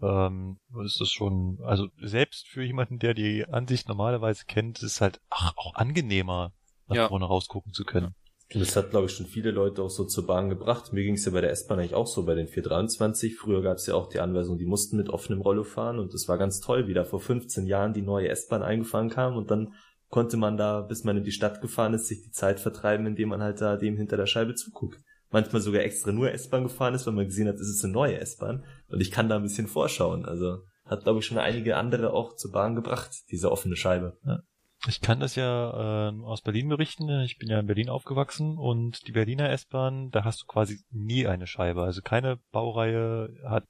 ähm, 0.00 0.58
ist 0.84 1.00
das 1.00 1.10
schon, 1.10 1.58
also 1.64 1.88
selbst 2.00 2.46
für 2.46 2.62
jemanden, 2.62 2.98
der 2.98 3.14
die 3.14 3.46
Ansicht 3.46 3.88
normalerweise 3.88 4.44
kennt, 4.46 4.78
ist 4.78 4.84
es 4.84 5.00
halt 5.00 5.20
ach, 5.30 5.54
auch 5.56 5.74
angenehmer, 5.74 6.52
nach 6.86 6.96
ja. 6.96 7.08
vorne 7.08 7.24
rausgucken 7.24 7.72
zu 7.72 7.84
können. 7.84 8.14
Und 8.54 8.60
das 8.60 8.76
hat, 8.76 8.90
glaube 8.90 9.06
ich, 9.06 9.12
schon 9.12 9.26
viele 9.26 9.50
Leute 9.50 9.82
auch 9.82 9.90
so 9.90 10.04
zur 10.04 10.26
Bahn 10.26 10.48
gebracht. 10.48 10.92
Mir 10.94 11.02
ging 11.02 11.14
es 11.14 11.24
ja 11.26 11.32
bei 11.32 11.42
der 11.42 11.50
S-Bahn 11.50 11.78
eigentlich 11.78 11.94
auch 11.94 12.06
so, 12.06 12.24
bei 12.24 12.34
den 12.34 12.48
423. 12.48 13.36
Früher 13.36 13.62
gab 13.62 13.76
es 13.76 13.86
ja 13.86 13.94
auch 13.94 14.08
die 14.08 14.20
Anweisung, 14.20 14.56
die 14.56 14.64
mussten 14.64 14.96
mit 14.96 15.10
offenem 15.10 15.42
Rollo 15.42 15.64
fahren 15.64 15.98
und 15.98 16.14
das 16.14 16.28
war 16.28 16.38
ganz 16.38 16.60
toll, 16.60 16.88
wie 16.88 16.94
da 16.94 17.04
vor 17.04 17.20
15 17.20 17.66
Jahren 17.66 17.92
die 17.92 18.00
neue 18.00 18.28
S-Bahn 18.28 18.62
eingefahren 18.62 19.10
kam 19.10 19.36
und 19.36 19.50
dann 19.50 19.74
konnte 20.08 20.38
man 20.38 20.56
da, 20.56 20.80
bis 20.80 21.04
man 21.04 21.18
in 21.18 21.24
die 21.24 21.32
Stadt 21.32 21.60
gefahren 21.60 21.92
ist, 21.92 22.06
sich 22.06 22.22
die 22.22 22.30
Zeit 22.30 22.58
vertreiben, 22.58 23.06
indem 23.06 23.28
man 23.28 23.42
halt 23.42 23.60
da 23.60 23.76
dem 23.76 23.98
hinter 23.98 24.16
der 24.16 24.26
Scheibe 24.26 24.54
zuguckt. 24.54 24.98
Manchmal 25.30 25.60
sogar 25.60 25.82
extra 25.82 26.12
nur 26.12 26.32
S-Bahn 26.32 26.62
gefahren 26.62 26.94
ist, 26.94 27.06
weil 27.06 27.12
man 27.12 27.26
gesehen 27.26 27.48
hat, 27.48 27.56
es 27.56 27.68
ist 27.68 27.84
eine 27.84 27.92
neue 27.92 28.18
S-Bahn 28.18 28.64
und 28.88 29.00
ich 29.02 29.10
kann 29.10 29.28
da 29.28 29.36
ein 29.36 29.42
bisschen 29.42 29.66
vorschauen. 29.66 30.24
Also 30.24 30.62
hat, 30.86 31.02
glaube 31.02 31.18
ich, 31.18 31.26
schon 31.26 31.36
einige 31.36 31.76
andere 31.76 32.14
auch 32.14 32.34
zur 32.34 32.50
Bahn 32.50 32.74
gebracht, 32.74 33.10
diese 33.30 33.52
offene 33.52 33.76
Scheibe. 33.76 34.16
Ja. 34.24 34.38
Ich 34.86 35.00
kann 35.00 35.18
das 35.18 35.34
ja 35.34 36.10
äh, 36.10 36.22
aus 36.22 36.42
Berlin 36.42 36.68
berichten. 36.68 37.08
Ich 37.22 37.38
bin 37.38 37.48
ja 37.48 37.58
in 37.58 37.66
Berlin 37.66 37.88
aufgewachsen 37.88 38.56
und 38.58 39.08
die 39.08 39.12
Berliner 39.12 39.50
S-Bahn, 39.50 40.10
da 40.10 40.22
hast 40.22 40.42
du 40.42 40.46
quasi 40.46 40.84
nie 40.90 41.26
eine 41.26 41.48
Scheibe. 41.48 41.82
Also 41.82 42.00
keine 42.00 42.36
Baureihe 42.52 43.28
hat 43.44 43.66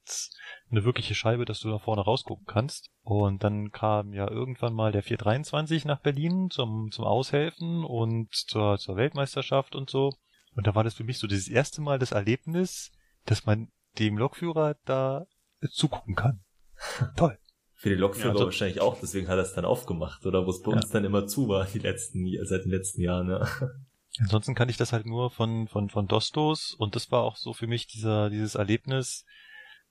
eine 0.69 0.83
wirkliche 0.85 1.15
Scheibe, 1.15 1.45
dass 1.45 1.61
du 1.61 1.69
da 1.71 1.79
vorne 1.79 2.03
rausgucken 2.03 2.45
kannst. 2.45 2.91
Und 3.01 3.43
dann 3.43 3.71
kam 3.71 4.13
ja 4.13 4.29
irgendwann 4.29 4.73
mal 4.73 4.91
der 4.91 5.01
423 5.01 5.83
nach 5.85 5.99
Berlin 5.99 6.51
zum, 6.51 6.91
zum 6.91 7.05
Aushelfen 7.05 7.83
und 7.83 8.31
zur, 8.31 8.77
zur 8.77 8.95
Weltmeisterschaft 8.95 9.75
und 9.75 9.89
so. 9.89 10.13
Und 10.55 10.67
da 10.67 10.75
war 10.75 10.83
das 10.83 10.93
für 10.93 11.03
mich 11.03 11.17
so 11.17 11.25
das 11.25 11.47
erste 11.47 11.81
Mal 11.81 11.97
das 11.97 12.11
Erlebnis, 12.11 12.91
dass 13.25 13.47
man 13.47 13.71
dem 13.97 14.15
Lokführer 14.15 14.75
da 14.85 15.25
zugucken 15.71 16.13
kann. 16.13 16.43
Toll. 17.15 17.39
Für 17.81 17.87
die 17.87 17.95
Lokführer 17.95 18.27
ja, 18.27 18.33
also, 18.33 18.43
wahrscheinlich 18.43 18.81
auch, 18.81 18.99
deswegen 18.99 19.29
hat 19.29 19.37
er 19.37 19.43
es 19.43 19.53
dann 19.53 19.63
aufgemacht, 19.63 20.25
oder 20.25 20.45
wo 20.45 20.49
es 20.49 20.61
bei 20.61 20.71
ja. 20.71 20.75
uns 20.75 20.89
dann 20.89 21.05
immer 21.05 21.27
zu 21.27 21.47
war, 21.47 21.65
die 21.65 21.79
letzten, 21.79 22.27
seit 22.43 22.65
den 22.65 22.71
letzten 22.71 23.01
Jahren, 23.01 23.29
ja. 23.29 23.47
Ansonsten 24.19 24.53
kann 24.53 24.67
ich 24.67 24.75
das 24.75 24.91
halt 24.91 25.05
nur 25.05 25.31
von, 25.31 25.69
von, 25.69 25.89
von 25.89 26.05
Dostos 26.05 26.73
und 26.73 26.97
das 26.97 27.09
war 27.09 27.21
auch 27.21 27.37
so 27.37 27.53
für 27.53 27.67
mich 27.67 27.87
dieser, 27.87 28.29
dieses 28.29 28.55
Erlebnis, 28.55 29.23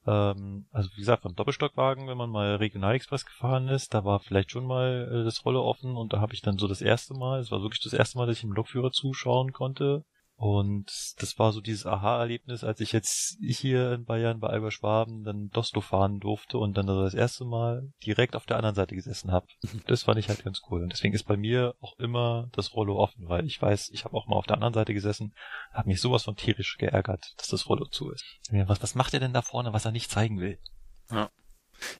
ähm, 0.06 0.66
also 0.70 0.90
wie 0.96 1.00
gesagt, 1.00 1.22
vom 1.22 1.34
Doppelstockwagen, 1.34 2.08
wenn 2.08 2.18
man 2.18 2.28
mal 2.28 2.56
Regionalexpress 2.56 3.24
gefahren 3.24 3.68
ist, 3.68 3.94
da 3.94 4.04
war 4.04 4.20
vielleicht 4.20 4.50
schon 4.50 4.66
mal 4.66 5.08
äh, 5.10 5.24
das 5.24 5.46
Rolle 5.46 5.62
offen 5.62 5.96
und 5.96 6.12
da 6.12 6.20
habe 6.20 6.34
ich 6.34 6.42
dann 6.42 6.58
so 6.58 6.68
das 6.68 6.82
erste 6.82 7.14
Mal, 7.14 7.40
es 7.40 7.50
war 7.50 7.62
wirklich 7.62 7.82
das 7.82 7.94
erste 7.94 8.18
Mal, 8.18 8.26
dass 8.26 8.36
ich 8.36 8.42
dem 8.42 8.52
Lokführer 8.52 8.90
zuschauen 8.90 9.54
konnte 9.54 10.04
und 10.38 10.86
das 11.18 11.36
war 11.40 11.50
so 11.50 11.60
dieses 11.60 11.84
Aha-Erlebnis, 11.84 12.62
als 12.62 12.78
ich 12.78 12.92
jetzt 12.92 13.38
hier 13.40 13.90
in 13.90 14.04
Bayern 14.04 14.38
bei 14.38 14.46
Albert 14.46 14.72
Schwaben 14.72 15.24
dann 15.24 15.50
Dosto 15.50 15.80
fahren 15.80 16.20
durfte 16.20 16.58
und 16.58 16.78
dann 16.78 16.86
das 16.86 17.14
erste 17.14 17.44
Mal 17.44 17.92
direkt 18.06 18.36
auf 18.36 18.46
der 18.46 18.56
anderen 18.56 18.76
Seite 18.76 18.94
gesessen 18.94 19.32
habe. 19.32 19.48
Mhm. 19.62 19.82
Das 19.88 20.04
fand 20.04 20.16
ich 20.20 20.28
halt 20.28 20.44
ganz 20.44 20.62
cool. 20.70 20.84
Und 20.84 20.92
deswegen 20.92 21.12
ist 21.12 21.24
bei 21.24 21.36
mir 21.36 21.74
auch 21.80 21.98
immer 21.98 22.50
das 22.52 22.72
Rollo 22.74 23.00
offen, 23.00 23.28
weil 23.28 23.46
ich 23.46 23.60
weiß, 23.60 23.90
ich 23.92 24.04
habe 24.04 24.16
auch 24.16 24.28
mal 24.28 24.36
auf 24.36 24.46
der 24.46 24.54
anderen 24.54 24.74
Seite 24.74 24.94
gesessen, 24.94 25.34
habe 25.72 25.88
mich 25.88 26.00
sowas 26.00 26.22
von 26.22 26.36
tierisch 26.36 26.76
geärgert, 26.78 27.34
dass 27.36 27.48
das 27.48 27.68
Rollo 27.68 27.86
zu 27.86 28.12
ist. 28.12 28.24
Was, 28.52 28.80
was 28.80 28.94
macht 28.94 29.14
er 29.14 29.20
denn 29.20 29.32
da 29.32 29.42
vorne, 29.42 29.72
was 29.72 29.86
er 29.86 29.90
nicht 29.90 30.08
zeigen 30.08 30.38
will? 30.38 30.60
Ja. 31.10 31.30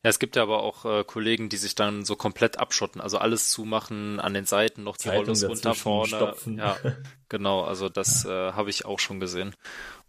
Ja, 0.03 0.11
es 0.11 0.19
gibt 0.19 0.37
ja 0.37 0.43
aber 0.43 0.63
auch 0.63 0.85
äh, 0.85 1.05
Kollegen, 1.05 1.49
die 1.49 1.57
sich 1.57 1.75
dann 1.75 2.05
so 2.05 2.17
komplett 2.17 2.59
abschotten, 2.59 3.01
also 3.01 3.19
alles 3.19 3.51
zumachen, 3.51 4.21
an 4.21 4.35
den 4.35 4.45
Seiten 4.45 4.85
noch 4.85 4.97
die 4.97 5.09
Rollos 5.09 5.45
runter 5.45 5.75
vorne. 5.75 6.09
Stopfen. 6.09 6.59
Ja, 6.59 6.77
genau, 7.29 7.63
also 7.63 7.89
das 7.89 8.25
äh, 8.25 8.29
habe 8.53 8.71
ich 8.71 8.85
auch 8.85 8.99
schon 8.99 9.21
gesehen. 9.21 9.55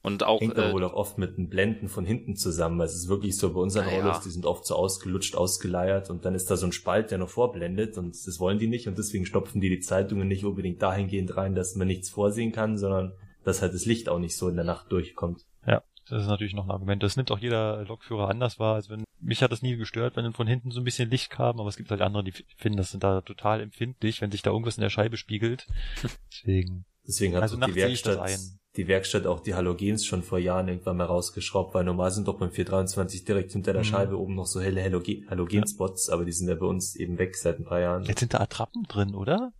Und 0.01 0.23
auch 0.23 0.39
hängt 0.39 0.57
äh, 0.57 0.71
wohl 0.71 0.83
auch 0.85 0.93
oft 0.93 1.17
mit 1.17 1.37
den 1.37 1.49
Blenden 1.49 1.89
von 1.89 2.05
hinten 2.05 2.37
zusammen. 2.37 2.79
Es 2.79 2.95
ist 2.95 3.09
wirklich 3.09 3.35
so 3.37 3.53
bei 3.53 3.59
unseren 3.59 3.89
ja, 3.89 3.95
Rollos, 3.95 4.21
die 4.21 4.29
sind 4.29 4.45
oft 4.45 4.65
so 4.65 4.75
ausgelutscht, 4.75 5.35
ausgeleiert 5.35 6.09
und 6.09 6.23
dann 6.23 6.35
ist 6.35 6.49
da 6.49 6.55
so 6.55 6.65
ein 6.65 6.71
Spalt, 6.71 7.11
der 7.11 7.17
noch 7.17 7.29
vorblendet 7.29 7.97
und 7.97 8.15
das 8.15 8.39
wollen 8.39 8.59
die 8.59 8.67
nicht 8.67 8.87
und 8.87 8.97
deswegen 8.97 9.25
stopfen 9.25 9.59
die 9.59 9.69
die 9.69 9.81
Zeitungen 9.81 10.27
nicht 10.27 10.45
unbedingt 10.45 10.81
dahingehend 10.81 11.35
rein, 11.35 11.53
dass 11.53 11.75
man 11.75 11.87
nichts 11.87 12.09
vorsehen 12.09 12.53
kann, 12.53 12.77
sondern 12.77 13.13
dass 13.43 13.61
halt 13.61 13.73
das 13.73 13.85
Licht 13.85 14.07
auch 14.07 14.19
nicht 14.19 14.37
so 14.37 14.47
in 14.47 14.55
der 14.55 14.65
Nacht 14.65 14.91
durchkommt. 14.91 15.45
Ja, 15.67 15.83
das 16.09 16.23
ist 16.23 16.27
natürlich 16.27 16.53
noch 16.53 16.65
ein 16.65 16.71
Argument. 16.71 17.03
Das 17.03 17.15
nimmt 17.15 17.31
auch 17.31 17.39
jeder 17.39 17.83
Lokführer 17.85 18.29
anders 18.29 18.59
wahr. 18.59 18.75
Also 18.75 18.89
wenn, 18.89 19.03
mich 19.19 19.43
hat 19.43 19.51
das 19.51 19.61
nie 19.61 19.75
gestört, 19.77 20.15
wenn 20.15 20.33
von 20.33 20.47
hinten 20.47 20.71
so 20.71 20.81
ein 20.81 20.83
bisschen 20.83 21.09
Licht 21.09 21.29
kam, 21.29 21.59
aber 21.59 21.69
es 21.69 21.77
gibt 21.77 21.91
halt 21.91 22.01
andere, 22.01 22.23
die 22.23 22.33
finden 22.57 22.77
das 22.77 22.91
sind 22.91 23.03
da 23.03 23.21
total 23.21 23.61
empfindlich, 23.61 24.21
wenn 24.21 24.31
sich 24.31 24.41
da 24.41 24.51
irgendwas 24.51 24.77
in 24.77 24.81
der 24.81 24.89
Scheibe 24.89 25.17
spiegelt. 25.17 25.67
Deswegen. 26.31 26.85
Deswegen 27.07 27.35
hat 27.35 27.43
also 27.43 27.57
die 27.57 27.75
Werkstatt, 27.75 28.39
die 28.75 28.87
Werkstatt 28.87 29.25
auch 29.25 29.39
die 29.39 29.55
Halogens 29.55 30.05
schon 30.05 30.21
vor 30.21 30.37
Jahren 30.37 30.67
irgendwann 30.67 30.97
mal 30.97 31.05
rausgeschraubt, 31.05 31.73
weil 31.73 31.83
normal 31.83 32.11
sind 32.11 32.27
doch 32.27 32.37
beim 32.37 32.51
423 32.51 33.25
direkt 33.25 33.51
hinter 33.51 33.73
der 33.73 33.81
mhm. 33.81 33.87
Scheibe 33.87 34.19
oben 34.19 34.35
noch 34.35 34.45
so 34.45 34.61
helle 34.61 34.83
Halogenspots, 34.83 36.07
ja. 36.07 36.13
aber 36.13 36.25
die 36.25 36.31
sind 36.31 36.47
ja 36.47 36.55
bei 36.55 36.65
uns 36.65 36.95
eben 36.95 37.17
weg 37.17 37.35
seit 37.35 37.59
ein 37.59 37.65
paar 37.65 37.79
Jahren. 37.79 38.03
Jetzt 38.03 38.19
sind 38.19 38.33
da 38.33 38.39
Attrappen 38.39 38.83
drin, 38.83 39.15
oder? 39.15 39.53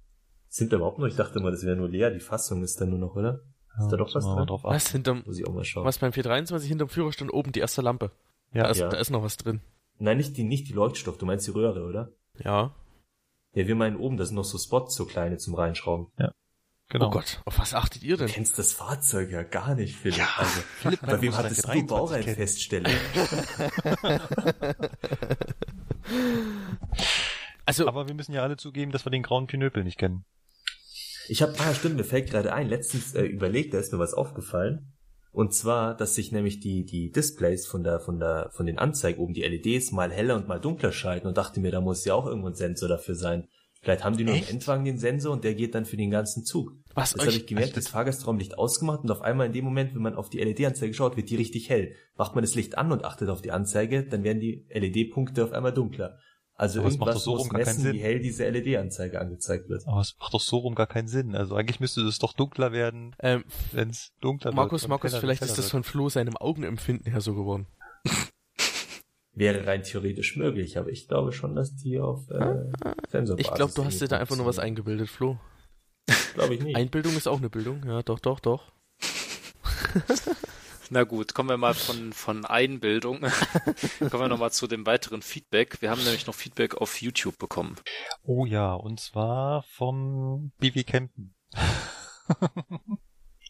Sind 0.48 0.72
da 0.72 0.78
überhaupt 0.78 1.00
noch? 1.00 1.08
Ich 1.08 1.16
dachte 1.16 1.40
mal, 1.40 1.52
das 1.52 1.64
wäre 1.64 1.76
nur 1.76 1.90
leer, 1.90 2.12
die 2.12 2.20
Fassung 2.20 2.64
ist 2.64 2.80
da 2.82 2.86
nur 2.86 3.00
noch, 3.00 3.16
oder? 3.16 3.42
Ist 3.78 3.90
da 3.90 3.98
doch 3.98 4.14
was 4.14 4.26
drin? 4.26 4.46
Drauf 4.48 4.64
was 4.64 4.92
hinterm, 4.92 5.24
Muss 5.26 5.40
ich 5.40 5.48
auch 5.48 5.54
mal 5.54 5.64
schauen. 5.64 5.86
Was 5.86 6.00
beim 6.00 6.12
423 6.12 6.68
hinterm 6.68 6.90
Führerstand 6.90 7.34
oben 7.34 7.52
die 7.52 7.60
erste 7.60 7.82
Lampe. 7.82 8.12
Ja. 8.54 8.64
Da 8.64 8.70
ist, 8.70 8.80
ja. 8.80 8.90
da 8.90 8.98
ist 8.98 9.10
noch 9.10 9.24
was 9.24 9.38
drin. 9.38 9.62
Nein, 10.00 10.18
nicht 10.18 10.36
die, 10.38 10.44
nicht 10.44 10.68
die 10.68 10.74
Leuchtstoff, 10.74 11.18
du 11.18 11.26
meinst 11.26 11.46
die 11.48 11.52
Röhre, 11.52 11.84
oder? 11.84 12.12
Ja. 12.38 12.74
Ja, 13.54 13.68
wir 13.68 13.76
meinen 13.76 13.98
oben, 13.98 14.18
da 14.18 14.26
sind 14.26 14.36
noch 14.36 14.44
so 14.44 14.58
Spots, 14.58 14.96
so 14.96 15.06
kleine 15.06 15.38
zum 15.38 15.56
Reinschrauben. 15.56 16.08
Ja. 16.18 16.32
Genau. 16.92 17.08
Oh 17.08 17.12
Gott, 17.12 17.42
auf 17.46 17.60
was 17.60 17.76
achtet 17.76 18.02
ihr 18.02 18.18
denn? 18.18 18.26
Du 18.28 18.34
kennst 18.34 18.58
das 18.58 18.74
Fahrzeug 18.74 19.30
ja 19.30 19.44
gar 19.44 19.76
nicht, 19.76 19.96
Philipp. 19.96 20.18
Ja, 20.18 20.28
also, 20.38 20.62
Philipp, 20.80 21.02
bei 21.02 21.22
wem 21.22 21.38
hattest 21.38 21.68
du 21.68 21.86
Baureihenfeststellung? 21.86 22.92
also, 27.66 27.88
Aber 27.88 28.08
wir 28.08 28.16
müssen 28.16 28.34
ja 28.34 28.42
alle 28.42 28.58
zugeben, 28.58 28.92
dass 28.92 29.06
wir 29.06 29.12
den 29.12 29.22
grauen 29.22 29.46
Pinöpel 29.46 29.84
nicht 29.84 30.00
kennen. 30.00 30.26
Ich 31.30 31.42
habe, 31.42 31.54
ah 31.60 31.74
stimmt, 31.74 31.98
mir 31.98 32.04
fällt 32.04 32.30
gerade 32.30 32.54
ein, 32.54 32.68
letztens 32.68 33.14
äh, 33.14 33.24
überlegt, 33.24 33.74
da 33.74 33.80
ist 33.80 33.94
mir 33.94 34.00
was 34.00 34.14
aufgefallen. 34.14 34.94
Und 35.32 35.54
zwar, 35.54 35.96
dass 35.96 36.16
sich 36.16 36.32
nämlich 36.32 36.60
die, 36.60 36.86
die 36.86 37.12
Displays 37.12 37.68
von 37.68 37.84
der, 37.84 38.00
von 38.00 38.20
der, 38.20 38.50
von 38.52 38.66
den 38.66 38.80
Anzeigen 38.80 39.22
oben, 39.22 39.34
die 39.34 39.44
LEDs 39.44 39.92
mal 39.92 40.12
heller 40.12 40.36
und 40.36 40.48
mal 40.48 40.60
dunkler 40.60 40.92
schalten 40.92 41.28
und 41.28 41.38
dachte 41.38 41.60
mir, 41.60 41.72
da 41.72 41.82
muss 41.82 42.04
ja 42.04 42.16
auch 42.16 42.26
irgendwo 42.26 42.48
ein 42.48 42.56
Sensor 42.56 42.90
dafür 42.90 43.16
sein. 43.16 43.48
Vielleicht 43.82 44.04
haben 44.04 44.18
die 44.18 44.26
nur 44.26 44.36
Echt? 44.36 44.50
im 44.50 44.56
Endwagen 44.56 44.84
den 44.84 44.98
Sensor 44.98 45.32
und 45.32 45.44
der 45.44 45.54
geht 45.54 45.74
dann 45.74 45.86
für 45.86 45.96
den 45.96 46.10
ganzen 46.10 46.44
Zug. 46.44 46.74
Was? 46.96 47.14
Das 47.14 47.26
habe 47.26 47.32
ich 47.32 47.48
gemerkt, 47.48 47.78
das 47.78 47.88
Fahrgastraumlicht 47.88 48.58
ausgemacht 48.58 49.04
und 49.04 49.12
auf 49.12 49.22
einmal 49.22 49.48
in 49.48 49.54
dem 49.54 49.64
Moment, 49.64 49.96
wenn 49.96 50.02
man 50.02 50.16
auf 50.16 50.30
die 50.30 50.40
LED-Anzeige 50.40 50.94
schaut, 50.94 51.16
wird 51.16 51.30
die 51.30 51.38
richtig 51.38 51.70
hell. 51.70 51.94
Macht 52.18 52.36
man 52.36 52.44
das 52.44 52.56
Licht 52.56 52.78
an 52.78 52.92
und 52.92 53.06
achtet 53.06 53.30
auf 53.30 53.42
die 53.42 53.52
Anzeige, 53.52 54.04
dann 54.04 54.24
werden 54.24 54.42
die 54.42 54.66
LED-Punkte 54.70 55.44
auf 55.46 55.54
einmal 55.54 55.74
dunkler. 55.74 56.18
Also 56.60 56.82
Aber 56.82 56.90
irgendwas 56.90 57.24
so 57.24 57.38
muss 57.38 57.52
messen, 57.54 57.94
wie 57.94 58.00
hell 58.00 58.20
diese 58.20 58.50
LED-Anzeige 58.50 59.22
angezeigt 59.22 59.70
wird. 59.70 59.88
Aber 59.88 60.02
es 60.02 60.18
macht 60.20 60.34
doch 60.34 60.42
so 60.42 60.58
rum 60.58 60.76
gar 60.76 60.88
keinen 60.88 61.08
Sinn. 61.08 61.34
Also 61.34 61.56
eigentlich 61.56 61.80
müsste 61.80 62.02
es 62.02 62.20
doch 62.20 62.34
dunkler 62.34 62.74
werden, 62.74 63.16
ähm, 63.20 63.46
wenn 63.72 63.92
es 63.92 64.12
dunkler 64.20 64.52
Markus, 64.52 64.82
wird. 64.82 64.90
Markus, 64.90 65.16
vielleicht 65.16 65.42
ist 65.42 65.58
das 65.58 65.70
von 65.70 65.86
Flo 65.86 66.10
seinem 66.10 66.36
Augenempfinden 66.36 67.10
her 67.10 67.22
so 67.22 67.34
geworden. 67.34 67.66
Wäre 69.34 69.66
rein 69.66 69.84
theoretisch 69.84 70.36
möglich, 70.36 70.78
aber 70.78 70.90
ich 70.90 71.08
glaube 71.08 71.32
schon, 71.32 71.56
dass 71.56 71.78
die 71.78 71.98
auf 71.98 72.30
äh, 72.30 72.66
Sensorbasis 73.08 73.48
Ich 73.48 73.54
glaube, 73.56 73.72
du 73.74 73.86
hast 73.86 74.02
dir 74.02 74.10
da 74.10 74.18
einfach 74.18 74.36
nur 74.36 74.46
was 74.46 74.60
eingebildet, 74.60 75.08
Flo. 75.08 75.40
Glaube 76.34 76.56
ich 76.56 76.62
nicht. 76.62 76.76
Einbildung 76.76 77.16
ist 77.16 77.30
auch 77.30 77.38
eine 77.38 77.50
Bildung, 77.50 77.86
ja, 77.86 78.04
doch, 78.04 78.20
doch, 78.20 78.42
doch. 78.42 78.74
Na 80.92 81.04
gut, 81.04 81.36
kommen 81.36 81.50
wir 81.50 81.58
mal 81.58 81.76
von, 81.76 82.14
von 82.14 82.46
Einbildung. 82.46 83.20
kommen 84.00 84.24
wir 84.24 84.28
nochmal 84.28 84.52
zu 84.52 84.66
dem 84.66 84.88
weiteren 84.88 85.22
Feedback. 85.22 85.84
Wir 85.84 85.92
haben 85.92 86.04
nämlich 86.04 86.26
noch 86.26 86.34
Feedback 86.34 86.76
auf 86.76 87.00
YouTube 87.00 87.38
bekommen. 87.38 87.76
Oh 88.24 88.46
ja, 88.46 88.74
und 88.74 89.00
zwar 89.00 89.62
vom 89.64 90.52
BW 90.58 90.84
Campen. 90.84 91.36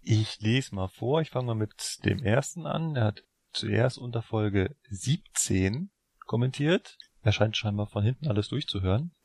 ich 0.04 0.42
lese 0.42 0.76
mal 0.76 0.90
vor. 0.90 1.22
Ich 1.22 1.30
fange 1.30 1.48
mal 1.48 1.56
mit 1.56 2.00
dem 2.04 2.22
ersten 2.22 2.66
an. 2.66 2.98
Er 2.98 3.06
hat 3.06 3.24
zuerst 3.54 3.98
unter 3.98 4.22
Folge 4.22 4.76
17 4.90 5.92
kommentiert. 6.26 6.98
Er 7.22 7.32
scheint 7.32 7.56
scheinbar 7.56 7.88
von 7.88 8.04
hinten 8.04 8.28
alles 8.28 8.50
durchzuhören. 8.50 9.16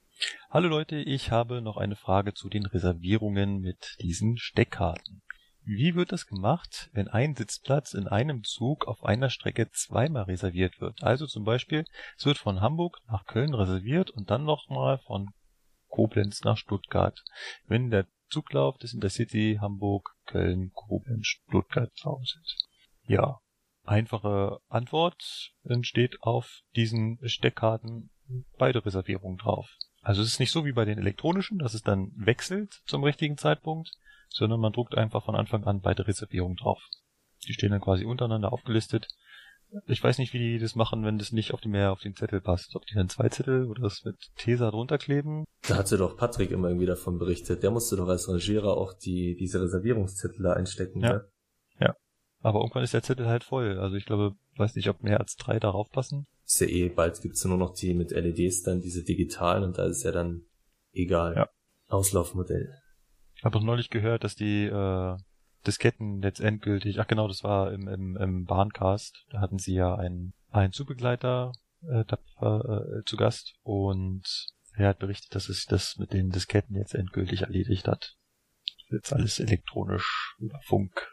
Hallo 0.50 0.68
Leute, 0.68 0.96
ich 0.98 1.32
habe 1.32 1.60
noch 1.60 1.76
eine 1.76 1.96
Frage 1.96 2.32
zu 2.32 2.48
den 2.48 2.66
Reservierungen 2.66 3.60
mit 3.60 3.96
diesen 4.00 4.38
Steckkarten. 4.38 5.23
Wie 5.66 5.94
wird 5.94 6.12
das 6.12 6.26
gemacht, 6.26 6.90
wenn 6.92 7.08
ein 7.08 7.34
Sitzplatz 7.34 7.94
in 7.94 8.06
einem 8.06 8.44
Zug 8.44 8.86
auf 8.86 9.02
einer 9.02 9.30
Strecke 9.30 9.70
zweimal 9.70 10.24
reserviert 10.24 10.80
wird? 10.80 11.02
Also 11.02 11.26
zum 11.26 11.44
Beispiel, 11.44 11.86
es 12.18 12.26
wird 12.26 12.36
von 12.36 12.60
Hamburg 12.60 13.00
nach 13.08 13.24
Köln 13.24 13.54
reserviert 13.54 14.10
und 14.10 14.30
dann 14.30 14.44
nochmal 14.44 14.98
von 14.98 15.30
Koblenz 15.88 16.42
nach 16.44 16.58
Stuttgart. 16.58 17.24
Wenn 17.66 17.90
der 17.90 18.06
Zuglauf 18.28 18.76
des 18.78 18.92
Intercity 18.92 19.58
Hamburg, 19.60 20.10
Köln, 20.26 20.70
Koblenz, 20.74 21.26
Stuttgart 21.28 21.92
lautet. 22.02 22.56
Ja, 23.06 23.40
einfache 23.84 24.60
Antwort 24.68 25.52
entsteht 25.62 26.22
auf 26.22 26.60
diesen 26.74 27.18
Steckkarten 27.26 28.10
beide 28.58 28.84
Reservierungen 28.84 29.38
drauf. 29.38 29.70
Also 30.02 30.20
es 30.20 30.28
ist 30.28 30.40
nicht 30.40 30.52
so 30.52 30.64
wie 30.66 30.72
bei 30.72 30.84
den 30.84 30.98
elektronischen, 30.98 31.58
dass 31.58 31.72
es 31.72 31.82
dann 31.82 32.12
wechselt 32.16 32.82
zum 32.86 33.04
richtigen 33.04 33.38
Zeitpunkt, 33.38 33.92
sondern 34.34 34.60
man 34.60 34.72
druckt 34.72 34.96
einfach 34.96 35.24
von 35.24 35.34
Anfang 35.36 35.64
an 35.64 35.80
beide 35.80 36.06
Reservierungen 36.06 36.56
drauf. 36.56 36.82
Die 37.46 37.52
stehen 37.52 37.70
dann 37.70 37.80
quasi 37.80 38.04
untereinander 38.04 38.52
aufgelistet 38.52 39.06
Ich 39.86 40.02
weiß 40.02 40.18
nicht, 40.18 40.32
wie 40.32 40.38
die 40.38 40.58
das 40.58 40.74
machen, 40.74 41.04
wenn 41.04 41.18
das 41.18 41.32
nicht 41.32 41.52
auf 41.54 41.60
die 41.60 41.68
mehr 41.68 41.92
auf 41.92 42.00
den 42.00 42.14
Zettel 42.14 42.40
passt. 42.40 42.74
Ob 42.76 42.84
die 42.86 42.94
dann 42.94 43.08
zwei 43.08 43.28
Zettel 43.28 43.66
oder 43.66 43.82
das 43.82 44.04
mit 44.04 44.16
Tesa 44.36 44.70
drunter 44.70 44.98
kleben. 44.98 45.44
Da 45.68 45.76
hatte 45.76 45.96
doch 45.96 46.16
Patrick 46.16 46.50
immer 46.50 46.68
irgendwie 46.68 46.86
davon 46.86 47.18
berichtet. 47.18 47.62
Der 47.62 47.70
musste 47.70 47.96
doch 47.96 48.08
als 48.08 48.28
Rangierer 48.28 48.76
auch 48.76 48.92
die, 48.92 49.36
diese 49.36 49.60
Reservierungszettel 49.62 50.42
da 50.42 50.52
einstecken, 50.54 51.00
Ja. 51.00 51.12
ne? 51.14 51.24
Aber 52.44 52.60
irgendwann 52.60 52.84
ist 52.84 52.92
der 52.92 53.02
Zettel 53.02 53.26
halt 53.26 53.42
voll. 53.42 53.78
Also 53.78 53.96
ich 53.96 54.04
glaube, 54.04 54.36
weiß 54.58 54.76
nicht, 54.76 54.90
ob 54.90 55.02
mehr 55.02 55.18
als 55.18 55.36
drei 55.36 55.58
darauf 55.58 55.90
passen. 55.90 56.26
Ist 56.44 56.60
ja 56.60 56.66
eh, 56.66 56.90
bald 56.90 57.22
gibt's 57.22 57.42
ja 57.42 57.48
nur 57.48 57.56
noch 57.56 57.72
die 57.72 57.94
mit 57.94 58.10
LEDs 58.10 58.62
dann, 58.62 58.82
diese 58.82 59.02
digitalen 59.02 59.64
und 59.64 59.78
da 59.78 59.86
ist 59.86 60.02
ja 60.02 60.12
dann 60.12 60.42
egal. 60.92 61.34
Ja. 61.34 61.48
Auslaufmodell. 61.88 62.68
Ich 63.44 63.46
habe 63.46 63.58
auch 63.58 63.62
neulich 63.62 63.90
gehört, 63.90 64.24
dass 64.24 64.36
die 64.36 64.64
äh, 64.64 65.18
Disketten 65.66 66.22
jetzt 66.22 66.40
endgültig, 66.40 66.98
ach 66.98 67.06
genau, 67.06 67.28
das 67.28 67.44
war 67.44 67.74
im, 67.74 67.88
im, 67.88 68.16
im 68.16 68.46
Bahncast, 68.46 69.26
da 69.28 69.42
hatten 69.42 69.58
sie 69.58 69.74
ja 69.74 69.96
einen, 69.96 70.32
einen 70.50 70.72
Zugbegleiter 70.72 71.52
äh, 71.82 72.06
tapfer, 72.06 72.86
äh, 72.86 73.04
zu 73.04 73.18
Gast 73.18 73.52
und 73.62 74.22
er 74.72 74.88
hat 74.88 74.98
berichtet, 74.98 75.34
dass 75.34 75.50
es 75.50 75.66
das 75.66 75.98
mit 75.98 76.14
den 76.14 76.30
Disketten 76.30 76.74
jetzt 76.74 76.94
endgültig 76.94 77.42
erledigt 77.42 77.86
hat. 77.86 78.16
Jetzt 78.88 79.12
alles 79.12 79.38
elektronisch 79.40 80.36
über 80.38 80.58
Funk 80.62 81.06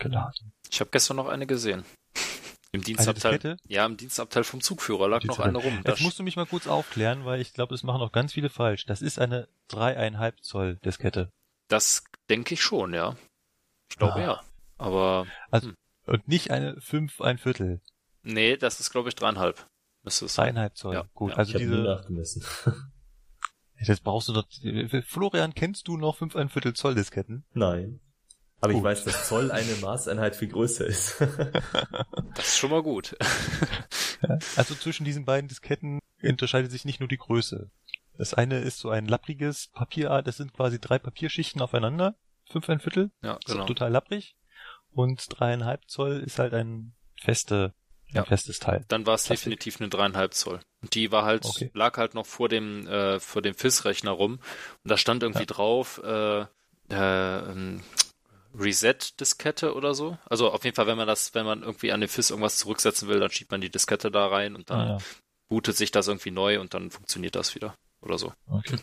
geladen. 0.00 0.52
Ich 0.68 0.80
habe 0.80 0.90
gestern 0.90 1.18
noch 1.18 1.28
eine 1.28 1.46
gesehen. 1.46 1.84
Im 2.72 2.82
Dienstabteil. 2.82 3.38
Diskette? 3.38 3.56
Ja, 3.68 3.86
im 3.86 3.96
Dienstabteil 3.96 4.42
vom 4.42 4.60
Zugführer 4.60 5.08
lag 5.08 5.22
noch 5.22 5.38
eine 5.38 5.58
rum. 5.58 5.80
Da 5.84 5.92
Jetzt 5.92 6.02
musst 6.02 6.18
du 6.18 6.24
mich 6.24 6.34
mal 6.34 6.44
kurz 6.44 6.66
aufklären, 6.66 7.24
weil 7.24 7.40
ich 7.40 7.54
glaube, 7.54 7.72
das 7.72 7.84
machen 7.84 8.02
auch 8.02 8.12
ganz 8.12 8.32
viele 8.32 8.50
falsch. 8.50 8.84
Das 8.84 9.00
ist 9.00 9.20
eine 9.20 9.48
dreieinhalb 9.68 10.42
Zoll 10.42 10.76
Diskette. 10.84 11.32
Das 11.68 12.04
denke 12.28 12.54
ich 12.54 12.62
schon, 12.62 12.94
ja. 12.94 13.16
Ich 13.90 13.96
glaube 13.96 14.14
Ah. 14.14 14.20
ja. 14.20 14.40
Aber 14.78 15.26
Und 16.06 16.26
nicht 16.28 16.50
eine 16.50 16.80
fünf, 16.80 17.20
ein 17.20 17.38
Viertel. 17.38 17.80
nee, 18.22 18.56
das 18.56 18.80
ist 18.80 18.90
glaube 18.90 19.08
ich 19.08 19.14
dreieinhalb. 19.14 19.66
Müsste 20.02 20.26
es. 20.26 20.34
Dreieinhalb 20.36 20.76
Zoll. 20.76 20.94
Ja, 20.94 21.04
Gut, 21.14 21.32
ja. 21.32 21.36
also 21.38 21.52
ich 21.52 21.58
diese, 21.58 21.74
nachgemessen. 21.76 22.44
das 23.86 24.00
brauchst 24.00 24.28
du 24.28 24.32
doch, 24.32 24.46
Florian, 25.06 25.54
kennst 25.54 25.88
du 25.88 25.96
noch 25.96 26.16
fünf, 26.16 26.36
ein 26.36 26.48
Viertel 26.48 26.74
Zoll 26.74 26.94
Disketten? 26.94 27.44
Nein. 27.52 28.00
Aber 28.60 28.70
ich 28.72 28.76
Gut. 28.76 28.84
weiß, 28.84 29.04
dass 29.04 29.28
Zoll 29.28 29.50
eine 29.52 29.74
Maßeinheit 29.80 30.34
viel 30.36 30.48
größer 30.48 30.86
ist. 30.86 31.20
Das 32.34 32.46
ist 32.48 32.58
schon 32.58 32.70
mal 32.70 32.82
gut. 32.82 33.16
Also 34.56 34.74
zwischen 34.76 35.04
diesen 35.04 35.24
beiden 35.24 35.48
Disketten 35.48 35.98
unterscheidet 36.22 36.70
sich 36.70 36.84
nicht 36.84 37.00
nur 37.00 37.08
die 37.08 37.16
Größe. 37.18 37.70
Das 38.18 38.34
eine 38.34 38.58
ist 38.58 38.78
so 38.78 38.90
ein 38.90 39.06
lappriges 39.06 39.68
Papierart, 39.68 40.26
das 40.26 40.36
sind 40.36 40.52
quasi 40.52 40.78
drei 40.80 40.98
Papierschichten 40.98 41.62
aufeinander, 41.62 42.16
fünf 42.50 42.68
ein 42.68 42.80
Viertel, 42.80 43.10
Ja, 43.22 43.34
ist 43.36 43.46
genau. 43.46 43.64
total 43.66 43.90
lapprig. 43.92 44.36
Und 44.90 45.24
dreieinhalb 45.30 45.88
Zoll 45.88 46.18
ist 46.26 46.38
halt 46.38 46.52
ein 46.52 46.94
feste, 47.20 47.74
Ja. 48.08 48.22
ein 48.22 48.26
festes 48.26 48.58
Teil. 48.58 48.84
Dann 48.88 49.06
war 49.06 49.14
es 49.14 49.24
definitiv 49.24 49.80
eine 49.80 49.88
dreieinhalb 49.88 50.34
Zoll. 50.34 50.60
Und 50.82 50.94
die 50.94 51.12
war 51.12 51.24
halt, 51.24 51.44
Okay. 51.44 51.70
lag 51.74 51.96
halt 51.96 52.14
noch 52.14 52.26
vor 52.26 52.48
dem, 52.48 52.86
äh, 52.88 53.20
vor 53.20 53.40
dem 53.42 53.54
FIS-Rechner 53.54 54.10
rum. 54.10 54.40
Und 54.82 54.90
da 54.90 54.96
stand 54.96 55.22
irgendwie 55.22 55.40
Ja. 55.40 55.46
drauf, 55.46 56.00
äh, 56.04 56.40
äh, 56.40 56.46
ähm, 56.90 57.82
Reset-Diskette 58.58 59.74
oder 59.74 59.94
so. 59.94 60.18
Also 60.26 60.50
auf 60.50 60.64
jeden 60.64 60.74
Fall, 60.74 60.86
wenn 60.86 60.96
man 60.96 61.06
das, 61.06 61.34
wenn 61.34 61.46
man 61.46 61.62
irgendwie 61.62 61.92
an 61.92 62.00
den 62.00 62.08
FIS 62.08 62.30
irgendwas 62.30 62.56
zurücksetzen 62.56 63.08
will, 63.08 63.20
dann 63.20 63.30
schiebt 63.30 63.50
man 63.50 63.60
die 63.60 63.70
Diskette 63.70 64.10
da 64.10 64.26
rein 64.26 64.56
und 64.56 64.70
dann 64.70 64.80
Ah, 64.80 64.90
ja. 64.92 64.98
bootet 65.48 65.76
sich 65.76 65.90
das 65.90 66.08
irgendwie 66.08 66.30
neu 66.30 66.60
und 66.60 66.74
dann 66.74 66.90
funktioniert 66.90 67.36
das 67.36 67.54
wieder. 67.54 67.74
Oder 68.00 68.18
so. 68.18 68.32
Okay. 68.46 68.76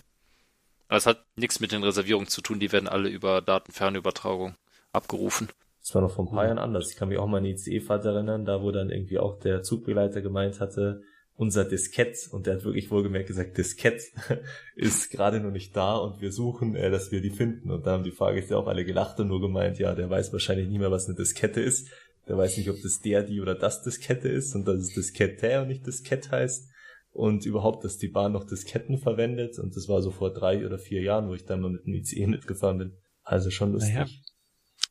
Aber 0.88 0.98
es 0.98 1.06
hat 1.06 1.26
nichts 1.36 1.60
mit 1.60 1.72
den 1.72 1.84
Reservierungen 1.84 2.28
zu 2.28 2.42
tun, 2.42 2.60
die 2.60 2.72
werden 2.72 2.88
alle 2.88 3.10
über 3.10 3.42
Datenfernübertragung 3.42 4.56
abgerufen. 4.92 5.50
Das 5.82 5.94
war 5.94 6.02
noch 6.02 6.14
vor 6.14 6.26
ein 6.26 6.32
paar 6.32 6.46
Jahren 6.46 6.58
anders. 6.58 6.92
Ich 6.92 6.98
kann 6.98 7.10
mich 7.10 7.18
auch 7.18 7.28
mal 7.28 7.38
an 7.38 7.44
die 7.44 7.52
ICE-Fahrt 7.52 8.06
erinnern, 8.06 8.46
da 8.46 8.62
wo 8.62 8.72
dann 8.72 8.90
irgendwie 8.90 9.20
auch 9.20 9.40
der 9.40 9.62
Zugbegleiter 9.62 10.22
gemeint 10.22 10.60
hatte, 10.60 11.04
unser 11.38 11.66
Diskett, 11.66 12.30
und 12.32 12.48
der 12.48 12.56
hat 12.56 12.64
wirklich 12.64 12.90
wohlgemerkt 12.92 13.28
gesagt, 13.28 13.58
Diskett 13.58 14.02
ist 14.76 15.12
gerade 15.12 15.42
noch 15.42 15.52
nicht 15.52 15.76
da 15.76 15.98
und 15.98 16.22
wir 16.22 16.32
suchen, 16.32 16.76
äh, 16.76 16.90
dass 16.90 17.12
wir 17.12 17.22
die 17.22 17.30
finden. 17.30 17.72
Und 17.72 17.86
da 17.86 17.92
haben 17.92 18.04
die 18.04 18.12
Fahrgäste 18.12 18.58
auch 18.58 18.68
alle 18.68 18.86
gelacht 18.86 19.20
und 19.20 19.28
nur 19.28 19.42
gemeint, 19.42 19.78
ja, 19.78 19.94
der 19.94 20.10
weiß 20.10 20.32
wahrscheinlich 20.32 20.70
nie 20.70 20.80
mehr, 20.80 20.92
was 20.92 21.08
eine 21.08 21.16
Diskette 21.16 21.62
ist. 21.62 21.90
Der 22.28 22.38
weiß 22.38 22.58
nicht, 22.58 22.70
ob 22.70 22.82
das 22.82 23.02
der, 23.02 23.24
die 23.24 23.42
oder 23.42 23.54
das 23.54 23.84
Diskette 23.84 24.30
ist 24.30 24.56
und 24.56 24.68
dass 24.68 24.78
es 24.78 24.94
Diskette 24.94 25.62
und 25.62 25.68
nicht 25.68 25.86
Diskett 25.86 26.32
heißt. 26.32 26.70
Und 27.16 27.46
überhaupt, 27.46 27.86
dass 27.86 27.98
die 27.98 28.10
Bahn 28.10 28.34
noch 28.34 28.44
Disketten 28.44 28.98
verwendet. 28.98 29.58
Und 29.58 29.78
das 29.78 29.88
war 29.88 30.02
so 30.02 30.12
vor 30.12 30.34
drei 30.34 30.66
oder 30.66 30.78
vier 30.78 31.02
Jahren, 31.02 31.30
wo 31.30 31.34
ich 31.34 31.46
dann 31.46 31.62
mal 31.62 31.72
mit 31.72 31.86
dem 31.86 31.94
ICE 31.94 32.28
mitgefahren 32.28 32.78
bin. 32.78 32.98
Also 33.24 33.52
schon 33.52 33.72
lustig. 33.72 33.94
Naja. 33.94 34.06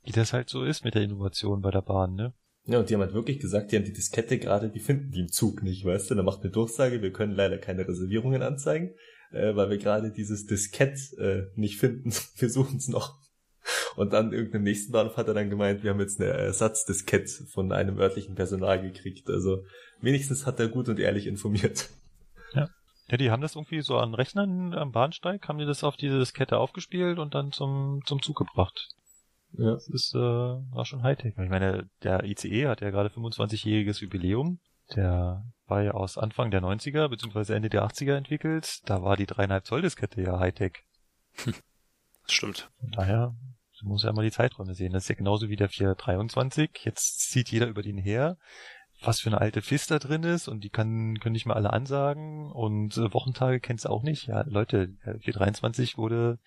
Wie 0.05 0.13
das 0.13 0.33
halt 0.33 0.49
so 0.49 0.65
ist 0.65 0.85
mit 0.85 0.95
der 0.95 1.03
Innovation 1.03 1.61
bei 1.61 1.71
der 1.71 1.83
Bahn, 1.83 2.15
ne? 2.15 2.33
Ja, 2.65 2.79
und 2.79 2.89
die 2.89 2.95
haben 2.95 3.03
halt 3.03 3.13
wirklich 3.13 3.41
gesagt, 3.41 3.73
die 3.73 3.77
haben 3.77 3.85
die 3.85 3.93
Diskette 3.93 4.39
gerade, 4.39 4.71
die 4.71 4.81
finden 4.81 5.11
die 5.11 5.21
im 5.21 5.31
Zug 5.31 5.63
nicht, 5.63 5.85
weißt 5.85 6.11
du? 6.11 6.15
Da 6.15 6.23
macht 6.23 6.41
eine 6.41 6.51
Durchsage, 6.51 7.03
wir 7.03 7.13
können 7.13 7.35
leider 7.35 7.59
keine 7.59 7.87
Reservierungen 7.87 8.41
anzeigen, 8.41 8.95
äh, 9.33 9.55
weil 9.55 9.69
wir 9.69 9.77
gerade 9.77 10.11
dieses 10.11 10.47
Diskett 10.47 10.99
äh, 11.19 11.43
nicht 11.57 11.77
finden. 11.77 12.11
Wir 12.39 12.49
suchen 12.49 12.79
es 12.79 12.89
noch. 12.89 13.19
Und 13.97 14.15
dann 14.15 14.33
irgendeinem 14.33 14.65
nächsten 14.65 14.93
Bahnhof 14.93 15.19
hat 15.19 15.29
er 15.29 15.35
dann 15.35 15.51
gemeint, 15.51 15.83
wir 15.83 15.91
haben 15.91 16.01
jetzt 16.01 16.21
eine 16.21 16.31
Ersatzdiskett 16.31 17.31
von 17.53 17.71
einem 17.71 17.99
örtlichen 17.99 18.35
Personal 18.35 18.81
gekriegt. 18.81 19.31
Also 19.31 19.65
wenigstens 20.01 20.47
hat 20.47 20.59
er 20.59 20.69
gut 20.69 20.89
und 20.89 20.99
ehrlich 20.99 21.27
informiert. 21.27 21.89
Ja, 23.09 23.17
die 23.17 23.31
haben 23.31 23.43
das 23.43 23.55
irgendwie 23.55 23.83
so 23.83 23.99
an 23.99 24.15
Rechnern 24.15 24.73
am 24.75 24.93
Bahnsteig, 24.93 25.47
haben 25.49 25.59
die 25.59 25.67
das 25.67 25.85
auf 25.85 25.97
diese 25.97 26.19
Diskette 26.19 26.59
aufgespielt 26.59 27.19
und 27.19 27.35
dann 27.35 27.53
zum, 27.53 28.01
zum 28.07 28.23
Zug 28.23 28.37
gebracht. 28.37 28.89
Ja. 29.53 29.73
Das 29.73 29.89
ist, 29.89 30.15
äh, 30.15 30.19
war 30.19 30.85
schon 30.85 31.03
Hightech. 31.03 31.35
Ich 31.39 31.51
meine, 31.51 31.89
der 32.03 32.25
ICE 32.25 32.67
hat 32.69 32.81
ja 32.81 32.91
gerade 32.91 33.11
25-jähriges 33.11 34.01
Jubiläum. 34.01 34.59
Der 34.97 35.45
war 35.67 35.83
ja 35.83 35.93
aus 35.93 36.19
Anfang 36.19 36.51
der 36.51 36.63
90er 36.63 37.09
bzw. 37.09 37.55
Ende 37.55 37.71
der 37.71 37.87
80er 37.87 38.17
entwickelt. 38.17 38.81
Da 38.87 39.03
war 39.03 39.17
die 39.17 39.27
3,5 39.27 39.63
Zoll 39.63 39.83
Diskette 39.83 40.23
ja 40.23 40.39
Hightech. 40.39 40.83
Das 42.27 42.33
stimmt. 42.33 42.71
Von 42.81 42.91
daher 42.91 43.35
man 43.85 43.93
muss 43.93 44.03
ja 44.03 44.11
immer 44.11 44.23
die 44.23 44.31
Zeiträume 44.31 44.75
sehen. 44.75 44.93
Das 44.93 45.05
ist 45.05 45.09
ja 45.09 45.15
genauso 45.15 45.49
wie 45.49 45.57
der 45.57 45.69
423. 45.69 46.71
Jetzt 46.85 47.31
sieht 47.31 47.51
jeder 47.51 47.67
über 47.67 47.83
den 47.83 47.99
her, 47.99 48.39
was 49.07 49.21
für 49.21 49.29
eine 49.29 49.41
alte 49.41 49.63
FIS 49.63 49.87
da 49.87 49.99
drin 49.99 50.23
ist 50.23 50.49
und 50.49 50.63
die 50.65 50.71
kann, 50.71 51.19
können 51.21 51.33
nicht 51.33 51.47
mal 51.47 51.55
alle 51.55 51.73
ansagen 51.73 52.51
und 52.53 52.97
äh, 52.97 53.13
Wochentage 53.13 53.61
kennst 53.61 53.85
du 53.85 53.91
auch 53.91 54.03
nicht. 54.03 54.27
Ja, 54.27 54.45
Leute, 54.47 54.89
der 55.05 55.21
423 55.21 55.99
wurde 55.99 56.39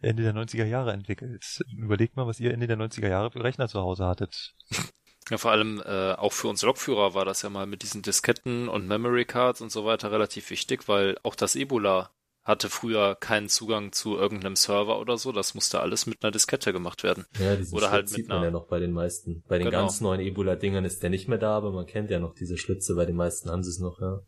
Ende 0.00 0.22
der 0.22 0.34
90er 0.34 0.64
Jahre 0.64 0.92
entwickelt. 0.92 1.44
Überlegt 1.76 2.16
mal, 2.16 2.26
was 2.26 2.40
ihr 2.40 2.52
Ende 2.52 2.66
der 2.66 2.76
90er 2.76 3.08
Jahre 3.08 3.30
für 3.30 3.42
Rechner 3.42 3.68
zu 3.68 3.80
Hause 3.80 4.06
hattet. 4.06 4.54
Ja, 5.30 5.36
vor 5.36 5.50
allem 5.50 5.82
äh, 5.84 6.12
auch 6.12 6.32
für 6.32 6.48
uns 6.48 6.62
Lokführer 6.62 7.12
war 7.12 7.26
das 7.26 7.42
ja 7.42 7.50
mal 7.50 7.66
mit 7.66 7.82
diesen 7.82 8.00
Disketten 8.00 8.68
und 8.68 8.86
Memory 8.86 9.26
Cards 9.26 9.60
und 9.60 9.70
so 9.70 9.84
weiter 9.84 10.10
relativ 10.10 10.48
wichtig, 10.50 10.88
weil 10.88 11.18
auch 11.22 11.34
das 11.34 11.54
Ebola 11.54 12.10
hatte 12.48 12.68
früher 12.70 13.14
keinen 13.14 13.48
Zugang 13.48 13.92
zu 13.92 14.16
irgendeinem 14.16 14.56
Server 14.56 14.98
oder 14.98 15.18
so. 15.18 15.30
Das 15.30 15.54
musste 15.54 15.80
alles 15.80 16.06
mit 16.06 16.24
einer 16.24 16.32
Diskette 16.32 16.72
gemacht 16.72 17.02
werden. 17.04 17.26
Ja, 17.38 17.54
diesen 17.54 17.76
Oder 17.76 17.86
Schlitz 17.88 17.92
halt 17.92 18.08
sieht 18.08 18.18
mit 18.18 18.28
man 18.28 18.36
einer- 18.38 18.46
ja 18.46 18.50
noch 18.50 18.66
bei 18.66 18.80
den 18.80 18.90
meisten. 18.92 19.44
Bei 19.46 19.58
den 19.58 19.66
Genau. 19.66 19.80
ganz 19.82 20.00
neuen 20.00 20.20
Ebola-Dingern 20.20 20.84
ist 20.84 21.02
der 21.02 21.10
nicht 21.10 21.28
mehr 21.28 21.38
da, 21.38 21.56
aber 21.56 21.70
man 21.72 21.86
kennt 21.86 22.10
ja 22.10 22.18
noch 22.18 22.34
diese 22.34 22.56
Schlitze. 22.56 22.96
Bei 22.96 23.04
den 23.04 23.16
meisten 23.16 23.50
haben 23.50 23.62
sie 23.62 23.70
es 23.70 23.78
noch, 23.78 24.00
ja. 24.00 24.20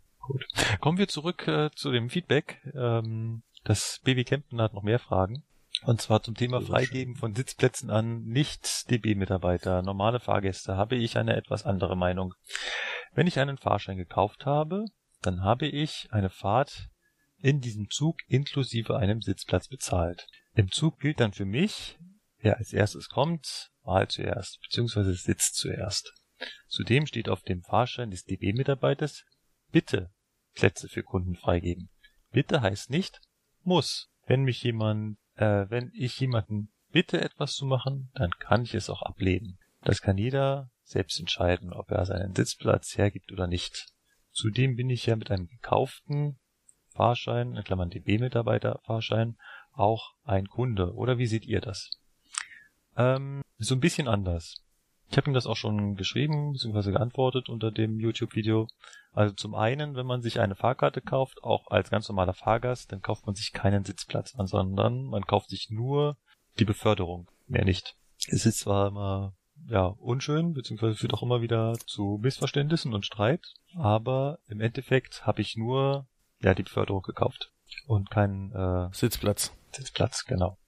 Kommen 0.80 0.98
wir 0.98 1.09
zurück 1.09 1.48
äh, 1.48 1.70
zu 1.74 1.90
dem 1.90 2.09
Feedback. 2.10 2.60
Ähm, 2.74 3.42
das 3.64 4.01
Baby 4.05 4.24
Kempten 4.24 4.60
hat 4.60 4.74
noch 4.74 4.82
mehr 4.82 4.98
Fragen. 5.01 5.42
Und 5.86 6.02
zwar 6.02 6.22
zum 6.22 6.34
Thema 6.34 6.60
Freigeben 6.60 7.16
von 7.16 7.34
Sitzplätzen 7.34 7.88
an 7.90 8.24
Nicht-DB-Mitarbeiter, 8.24 9.82
normale 9.82 10.20
Fahrgäste, 10.20 10.76
habe 10.76 10.97
ich 10.97 11.16
eine 11.16 11.36
etwas 11.36 11.64
andere 11.64 11.97
Meinung. 11.97 12.34
Wenn 13.14 13.26
ich 13.26 13.38
einen 13.38 13.56
Fahrschein 13.56 13.97
gekauft 13.97 14.44
habe, 14.47 14.84
dann 15.22 15.42
habe 15.42 15.66
ich 15.66 16.09
eine 16.10 16.28
Fahrt 16.30 16.88
in 17.41 17.61
diesem 17.61 17.91
Zug 17.91 18.19
inklusive 18.27 18.97
einem 18.97 19.23
Sitzplatz 19.23 19.69
bezahlt. 19.69 20.27
Im 20.55 20.71
Zug 20.71 21.01
gilt 21.01 21.21
dann 21.21 21.33
für 21.33 21.45
mich, 21.45 21.99
wer 22.39 22.59
als 22.59 22.73
erstes 22.73 23.09
kommt, 23.09 23.71
mal 23.85 24.09
zuerst, 24.09 24.61
beziehungsweise 24.61 25.15
sitzt 25.15 25.57
zuerst. 25.57 26.12
Zudem 26.69 27.07
steht 27.07 27.29
auf 27.29 27.43
dem 27.43 27.62
Fahrschein 27.62 28.11
des 28.11 28.25
DB-Mitarbeiters 28.25 29.25
bitte 29.71 30.11
Plätze 30.55 30.89
für 30.89 31.03
Kunden 31.03 31.37
freigeben. 31.37 31.91
Bitte 32.31 32.61
heißt 32.61 32.91
nicht 32.91 33.21
muss. 33.62 34.11
Wenn 34.27 34.43
mich 34.43 34.62
jemand, 34.62 35.19
äh, 35.37 35.67
wenn 35.69 35.91
ich 35.95 36.19
jemanden 36.21 36.73
bitte 36.91 37.21
etwas 37.21 37.55
zu 37.55 37.67
machen, 37.67 38.11
dann 38.15 38.31
kann 38.31 38.62
ich 38.62 38.75
es 38.75 38.91
auch 38.91 39.03
ablehnen. 39.03 39.59
Das 39.83 40.03
kann 40.03 40.19
jeder 40.19 40.71
selbst 40.83 41.19
entscheiden, 41.19 41.73
ob 41.73 41.91
er 41.91 42.05
seinen 42.05 42.35
Sitzplatz 42.35 42.97
hergibt 42.97 43.33
oder 43.33 43.47
nicht. 43.47 43.87
Zudem 44.31 44.77
bin 44.77 44.91
ich 44.91 45.07
ja 45.07 45.17
mit 45.17 45.31
einem 45.31 45.47
gekauften 45.47 46.39
Fahrschein, 46.91 47.57
in 47.57 47.65
Klammern 47.65 47.91
DB-Mitarbeiter-Fahrschein, 47.91 49.37
auch 49.73 50.12
ein 50.25 50.49
Kunde. 50.49 50.95
Oder 50.95 51.19
wie 51.19 51.27
seht 51.27 51.47
ihr 51.47 51.61
das? 51.61 51.91
Ähm, 52.97 53.43
so 53.59 53.75
ein 53.75 53.81
bisschen 53.81 54.09
anders. 54.09 54.62
Ich 55.11 55.17
habe 55.17 55.29
ihm 55.29 55.35
das 55.35 55.47
auch 55.47 55.57
schon 55.57 55.97
geschrieben 55.97 56.53
bzw. 56.53 56.93
geantwortet 56.93 57.49
unter 57.49 57.73
dem 57.73 57.99
YouTube-Video. 57.99 58.69
Also 59.12 59.35
zum 59.35 59.55
einen, 59.55 59.97
wenn 59.97 60.07
man 60.07 60.23
sich 60.23 60.39
eine 60.39 60.55
Fahrkarte 60.55 61.01
kauft, 61.01 61.43
auch 61.43 61.69
als 61.69 61.91
ganz 61.91 62.09
normaler 62.09 62.35
Fahrgast, 62.35 62.93
dann 62.93 63.03
kauft 63.03 63.27
man 63.27 63.35
sich 63.35 63.53
keinen 63.53 63.85
Sitzplatz 63.85 64.37
an, 64.37 64.47
sondern 64.47 65.05
man 65.05 65.27
kauft 65.27 65.51
sich 65.51 65.71
nur 65.71 66.17
die 66.61 66.65
Beförderung, 66.65 67.29
mehr 67.49 67.65
nicht. 67.65 67.97
Es 68.29 68.47
ist 68.47 68.61
zwar 68.61 68.89
immer 68.89 69.35
ja, 69.67 69.87
unschön, 69.87 70.55
beziehungsweise 70.55 70.95
führt 70.95 71.15
auch 71.15 71.23
immer 71.23 71.43
wieder 71.43 71.75
zu 71.87 72.19
Missverständnissen 72.23 72.95
und 72.95 73.05
Streit. 73.05 73.55
Aber 73.75 74.39
im 74.47 74.61
Endeffekt 74.61 75.27
habe 75.27 75.41
ich 75.41 75.57
nur 75.57 76.07
ja 76.43 76.55
die 76.55 76.62
Beförderung 76.62 77.03
gekauft 77.03 77.53
und 77.87 78.11
keinen 78.11 78.53
äh, 78.53 78.89
Sitzplatz. 78.93 79.53
Sitzplatz, 79.73 80.25
genau. 80.25 80.59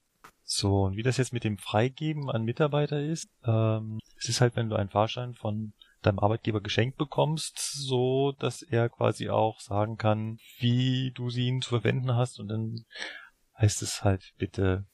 So, 0.44 0.82
und 0.82 0.96
wie 0.96 1.02
das 1.02 1.16
jetzt 1.16 1.32
mit 1.32 1.44
dem 1.44 1.56
Freigeben 1.58 2.28
an 2.30 2.44
Mitarbeiter 2.44 3.00
ist, 3.00 3.28
ähm, 3.44 3.98
es 4.18 4.28
ist 4.28 4.40
halt, 4.40 4.54
wenn 4.56 4.68
du 4.68 4.76
einen 4.76 4.90
Fahrschein 4.90 5.34
von 5.34 5.72
deinem 6.02 6.18
Arbeitgeber 6.18 6.60
geschenkt 6.60 6.98
bekommst, 6.98 7.58
so 7.58 8.32
dass 8.38 8.62
er 8.62 8.88
quasi 8.88 9.30
auch 9.30 9.60
sagen 9.60 9.96
kann, 9.96 10.38
wie 10.58 11.12
du 11.14 11.30
sie 11.30 11.46
ihn 11.46 11.62
zu 11.62 11.70
verwenden 11.70 12.14
hast 12.16 12.38
und 12.40 12.48
dann 12.48 12.84
heißt 13.58 13.82
es 13.82 14.02
halt 14.04 14.32
bitte 14.36 14.84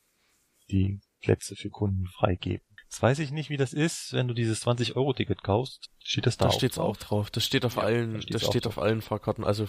die 0.71 1.01
Plätze 1.23 1.57
für 1.57 1.71
Kunden 1.71 2.07
freigeben. 2.07 2.65
Jetzt 2.85 3.03
weiß 3.03 3.19
ich 3.21 3.33
nicht, 3.33 3.51
wie 3.51 3.57
das 3.57 3.73
ist, 3.73 4.13
wenn 4.13 4.29
du 4.29 4.35
dieses 4.35 4.65
20-Euro-Ticket 4.67 5.43
kaufst. 5.43 5.91
Steht 6.03 6.27
das 6.27 6.37
da, 6.37 6.45
Da 6.47 6.51
auch 6.51 6.55
steht's 6.55 6.77
drauf? 6.77 6.97
auch 6.97 6.97
drauf. 6.99 7.31
Das 7.31 7.45
steht 7.45 7.65
auf 7.65 7.77
Ja, 7.77 7.83
allen, 7.83 8.15
da 8.21 8.27
das 8.31 8.45
steht 8.47 8.65
drauf. 8.67 8.79
auf 8.79 8.83
allen 8.85 9.03
Fahrkarten. 9.03 9.45
Also 9.45 9.67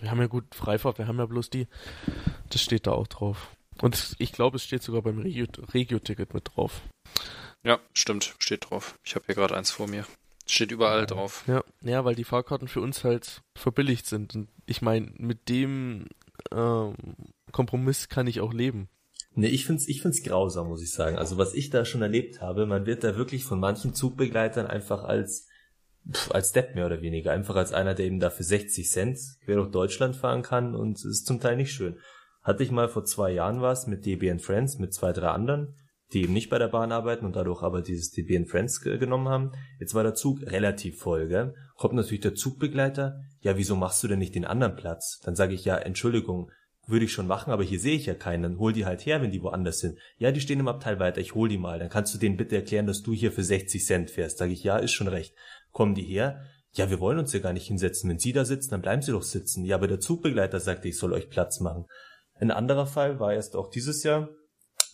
wir 0.00 0.10
haben 0.10 0.20
ja 0.20 0.26
gut 0.26 0.54
Freifahrt, 0.54 0.98
wir 0.98 1.06
haben 1.08 1.18
ja 1.18 1.26
bloß 1.26 1.50
die. 1.50 1.66
Das 2.50 2.62
steht 2.62 2.86
da 2.86 2.92
auch 2.92 3.06
drauf. 3.06 3.50
Und 3.82 4.14
ich 4.18 4.32
glaube, 4.32 4.56
es 4.56 4.64
steht 4.64 4.82
sogar 4.82 5.02
beim 5.02 5.18
Regio- 5.18 5.46
Regio-Ticket 5.72 6.34
mit 6.34 6.50
drauf. 6.54 6.82
Ja, 7.64 7.78
stimmt, 7.94 8.34
steht 8.38 8.70
drauf. 8.70 8.98
Ich 9.04 9.14
habe 9.14 9.24
hier 9.26 9.34
gerade 9.34 9.56
eins 9.56 9.70
vor 9.70 9.86
mir. 9.88 10.06
Steht 10.46 10.72
überall 10.72 11.00
Ja. 11.00 11.06
drauf. 11.06 11.44
Ja, 11.46 11.62
ja, 11.82 12.04
weil 12.04 12.14
die 12.14 12.24
Fahrkarten 12.24 12.68
für 12.68 12.80
uns 12.80 13.04
halt 13.04 13.42
verbilligt 13.56 14.06
sind. 14.06 14.34
Und 14.34 14.48
ich 14.66 14.82
meine, 14.82 15.12
mit 15.16 15.48
dem 15.48 16.06
ähm, 16.52 16.94
Kompromiss 17.52 18.08
kann 18.08 18.26
ich 18.26 18.40
auch 18.40 18.52
leben. 18.52 18.88
Nee, 19.34 19.46
ich 19.48 19.64
find's, 19.64 19.86
ich 19.86 20.02
find's 20.02 20.22
grausam, 20.24 20.68
muss 20.68 20.82
ich 20.82 20.90
sagen. 20.90 21.16
Also 21.16 21.38
was 21.38 21.54
ich 21.54 21.70
da 21.70 21.84
schon 21.84 22.02
erlebt 22.02 22.40
habe, 22.40 22.66
man 22.66 22.84
wird 22.86 23.04
da 23.04 23.14
wirklich 23.16 23.44
von 23.44 23.60
manchen 23.60 23.94
Zugbegleitern 23.94 24.66
einfach 24.66 25.04
als, 25.04 25.46
als 26.30 26.52
Depp 26.52 26.74
mehr 26.74 26.86
oder 26.86 27.02
weniger. 27.02 27.32
Einfach 27.32 27.56
als 27.56 27.72
einer, 27.72 27.94
der 27.94 28.06
eben 28.06 28.20
da 28.20 28.30
für 28.30 28.42
60 28.42 28.90
Cent 28.90 29.18
quer 29.44 29.56
durch 29.56 29.70
Deutschland 29.70 30.16
fahren 30.16 30.42
kann 30.42 30.74
und 30.74 30.96
es 30.96 31.04
ist 31.04 31.26
zum 31.26 31.40
Teil 31.40 31.56
nicht 31.56 31.72
schön. 31.72 31.96
Hatte 32.42 32.62
ich 32.62 32.70
mal 32.70 32.88
vor 32.88 33.04
zwei 33.04 33.32
Jahren 33.32 33.60
was 33.60 33.86
mit 33.86 34.06
DB 34.06 34.38
Friends, 34.38 34.78
mit 34.78 34.94
zwei, 34.94 35.12
drei 35.12 35.28
anderen, 35.28 35.76
die 36.12 36.22
eben 36.22 36.32
nicht 36.32 36.50
bei 36.50 36.58
der 36.58 36.68
Bahn 36.68 36.90
arbeiten 36.90 37.26
und 37.26 37.36
dadurch 37.36 37.62
aber 37.62 37.82
dieses 37.82 38.10
DB 38.10 38.44
Friends 38.46 38.80
ge- 38.80 38.98
genommen 38.98 39.28
haben. 39.28 39.52
Jetzt 39.78 39.94
war 39.94 40.02
der 40.02 40.14
Zug 40.14 40.40
relativ 40.42 40.98
voll, 40.98 41.28
gell? 41.28 41.54
Kommt 41.76 41.94
natürlich 41.94 42.22
der 42.22 42.34
Zugbegleiter, 42.34 43.20
ja, 43.40 43.56
wieso 43.56 43.76
machst 43.76 44.02
du 44.02 44.08
denn 44.08 44.18
nicht 44.18 44.34
den 44.34 44.44
anderen 44.44 44.76
Platz? 44.76 45.20
Dann 45.24 45.36
sage 45.36 45.54
ich, 45.54 45.64
ja, 45.64 45.76
Entschuldigung, 45.76 46.50
würde 46.86 47.04
ich 47.04 47.12
schon 47.12 47.26
machen, 47.26 47.52
aber 47.52 47.62
hier 47.62 47.78
sehe 47.78 47.94
ich 47.94 48.06
ja 48.06 48.14
keinen. 48.14 48.42
Dann 48.42 48.58
hol 48.58 48.72
die 48.72 48.84
halt 48.84 49.06
her, 49.06 49.22
wenn 49.22 49.30
die 49.30 49.42
woanders 49.42 49.78
sind. 49.78 49.98
Ja, 50.16 50.32
die 50.32 50.40
stehen 50.40 50.60
im 50.60 50.66
Abteil 50.66 50.98
weiter, 50.98 51.20
ich 51.20 51.34
hol 51.34 51.48
die 51.48 51.58
mal. 51.58 51.78
Dann 51.78 51.88
kannst 51.90 52.12
du 52.14 52.18
denen 52.18 52.36
bitte 52.36 52.56
erklären, 52.56 52.86
dass 52.86 53.02
du 53.02 53.12
hier 53.12 53.30
für 53.30 53.44
60 53.44 53.84
Cent 53.84 54.10
fährst. 54.10 54.38
Sag 54.38 54.50
ich, 54.50 54.64
ja, 54.64 54.76
ist 54.78 54.92
schon 54.92 55.06
recht. 55.08 55.34
Kommen 55.70 55.94
die 55.94 56.02
her? 56.02 56.44
Ja, 56.72 56.88
wir 56.88 57.00
wollen 57.00 57.18
uns 57.18 57.32
ja 57.32 57.40
gar 57.40 57.52
nicht 57.52 57.66
hinsetzen. 57.66 58.08
Wenn 58.08 58.18
sie 58.18 58.32
da 58.32 58.44
sitzen, 58.44 58.70
dann 58.70 58.82
bleiben 58.82 59.02
sie 59.02 59.12
doch 59.12 59.22
sitzen. 59.22 59.64
Ja, 59.64 59.76
aber 59.76 59.88
der 59.88 60.00
Zugbegleiter 60.00 60.60
sagte, 60.60 60.88
ich 60.88 60.98
soll 60.98 61.12
euch 61.12 61.30
Platz 61.30 61.60
machen. 61.60 61.86
Ein 62.34 62.50
anderer 62.50 62.86
Fall 62.86 63.18
war 63.18 63.34
erst 63.34 63.56
auch 63.56 63.70
dieses 63.70 64.02
Jahr 64.02 64.28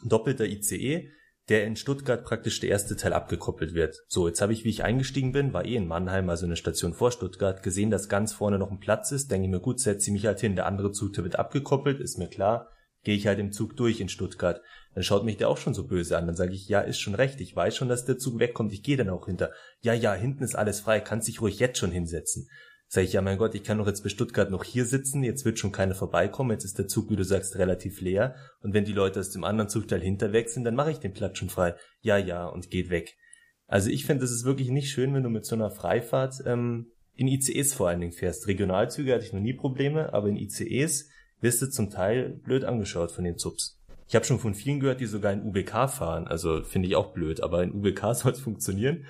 doppelter 0.05 0.47
ICE, 0.47 1.11
der 1.48 1.65
in 1.65 1.77
Stuttgart 1.77 2.24
praktisch 2.24 2.59
der 2.61 2.70
erste 2.70 2.97
Teil 2.97 3.12
abgekoppelt 3.12 3.74
wird. 3.74 4.03
So, 4.09 4.27
jetzt 4.27 4.40
habe 4.40 4.53
ich, 4.53 4.65
wie 4.65 4.70
ich 4.70 4.82
eingestiegen 4.82 5.32
bin, 5.32 5.53
war 5.53 5.65
eh 5.65 5.77
in 5.77 5.86
Mannheim, 5.86 6.28
also 6.28 6.44
eine 6.44 6.57
Station 6.57 6.93
vor 6.93 7.12
Stuttgart, 7.12 7.62
gesehen, 7.62 7.90
dass 7.90 8.09
ganz 8.09 8.32
vorne 8.32 8.59
noch 8.59 8.70
ein 8.70 8.81
Platz 8.81 9.12
ist. 9.12 9.31
Denke 9.31 9.47
ich 9.47 9.51
mir, 9.51 9.61
gut, 9.61 9.78
setze 9.78 10.09
ich 10.09 10.12
mich 10.12 10.27
halt 10.27 10.40
hin. 10.40 10.57
Der 10.57 10.66
andere 10.66 10.90
Zug, 10.90 11.12
der 11.12 11.24
wird 11.24 11.39
abgekoppelt, 11.39 12.01
ist 12.01 12.19
mir 12.19 12.28
klar. 12.28 12.70
Gehe 13.05 13.15
ich 13.15 13.28
halt 13.28 13.39
im 13.39 13.53
Zug 13.53 13.77
durch 13.77 14.01
in 14.01 14.09
Stuttgart. 14.09 14.61
Dann 14.97 15.05
schaut 15.05 15.27
mich 15.27 15.36
der 15.36 15.51
auch 15.51 15.59
schon 15.59 15.74
so 15.74 15.86
böse 15.86 16.16
an. 16.16 16.27
Dann 16.27 16.36
sage 16.36 16.55
ich, 16.55 16.70
ja, 16.70 16.81
ist 16.81 16.98
schon 16.98 17.14
recht. 17.14 17.43
Ich 17.43 17.55
weiß 17.55 17.77
schon, 17.77 17.90
dass 17.90 18.06
der 18.06 18.16
Zug 18.16 18.39
wegkommt. 18.39 18.73
Ich 18.73 18.82
gehe 18.82 18.97
dann 18.97 19.10
auch 19.10 19.27
hinter. 19.27 19.52
Ja, 19.82 19.93
ja, 19.93 20.14
hinten 20.14 20.43
ist 20.43 20.56
alles 20.56 20.81
frei. 20.81 21.01
Kannst 21.01 21.28
dich 21.28 21.43
ruhig 21.43 21.59
jetzt 21.59 21.77
schon 21.77 21.90
hinsetzen. 21.90 22.48
Sag 22.89 23.05
ich, 23.05 23.12
ja, 23.12 23.20
mein 23.20 23.36
Gott, 23.36 23.55
ich 23.55 23.62
kann 23.62 23.77
doch 23.77 23.86
jetzt 23.86 24.02
bis 24.02 24.12
Stuttgart 24.12 24.51
noch 24.51 24.64
hier 24.64 24.86
sitzen, 24.86 25.23
jetzt 25.23 25.44
wird 25.44 25.59
schon 25.59 25.70
keiner 25.73 25.94
vorbeikommen, 25.94 26.52
jetzt 26.52 26.64
ist 26.64 26.78
der 26.78 26.86
Zug, 26.86 27.10
wie 27.10 27.16
du 27.16 27.24
sagst, 27.24 27.56
relativ 27.56 28.01
leer. 28.01 28.36
Und 28.62 28.73
wenn 28.73 28.86
die 28.86 28.94
Leute 28.94 29.20
aus 29.20 29.31
dem 29.32 29.44
anderen 29.44 29.68
Zugteil 29.68 30.01
hinter 30.01 30.32
weg 30.32 30.48
sind, 30.48 30.64
dann 30.64 30.77
mache 30.77 30.93
ich 30.93 30.98
den 30.98 31.12
Platz 31.12 31.36
schon 31.36 31.51
frei. 31.51 31.74
Ja, 32.01 32.16
ja, 32.16 32.47
und 32.47 32.70
geht 32.70 32.89
weg. 32.89 33.18
Also 33.66 33.90
ich 33.90 34.06
finde, 34.06 34.24
es 34.24 34.31
ist 34.31 34.44
wirklich 34.44 34.70
nicht 34.70 34.90
schön, 34.90 35.12
wenn 35.12 35.24
du 35.24 35.28
mit 35.28 35.44
so 35.44 35.56
einer 35.56 35.70
Freifahrt 35.70 36.36
ähm, 36.47 36.93
in 37.14 37.28
ICEs 37.28 37.74
vor 37.74 37.89
allen 37.89 38.01
Dingen 38.01 38.12
fährst. 38.12 38.47
Regionalzüge 38.47 39.12
hatte 39.12 39.27
ich 39.27 39.32
noch 39.35 39.40
nie 39.40 39.55
Probleme, 39.55 40.14
aber 40.14 40.28
in 40.28 40.36
ICEs 40.36 41.10
wirst 41.40 41.60
du 41.60 41.66
zum 41.68 41.90
Teil 41.90 42.40
blöd 42.44 42.64
angeschaut 42.64 43.12
von 43.12 43.24
den 43.24 43.36
Zubs. 43.36 43.78
Ich 44.09 44.15
habe 44.15 44.24
schon 44.24 44.39
von 44.39 44.55
vielen 44.55 44.81
gehört, 44.81 45.01
die 45.01 45.07
sogar 45.07 45.33
in 45.33 45.43
UBK 45.43 45.89
fahren. 45.91 46.27
Also 46.28 46.62
finde 46.62 46.89
ich 46.89 46.97
auch 46.97 47.12
blöd, 47.12 47.41
aber 47.41 47.62
in 47.62 47.73
UBK 47.73 48.15
soll 48.15 48.33
es 48.33 48.41
funktionieren. 48.41 49.07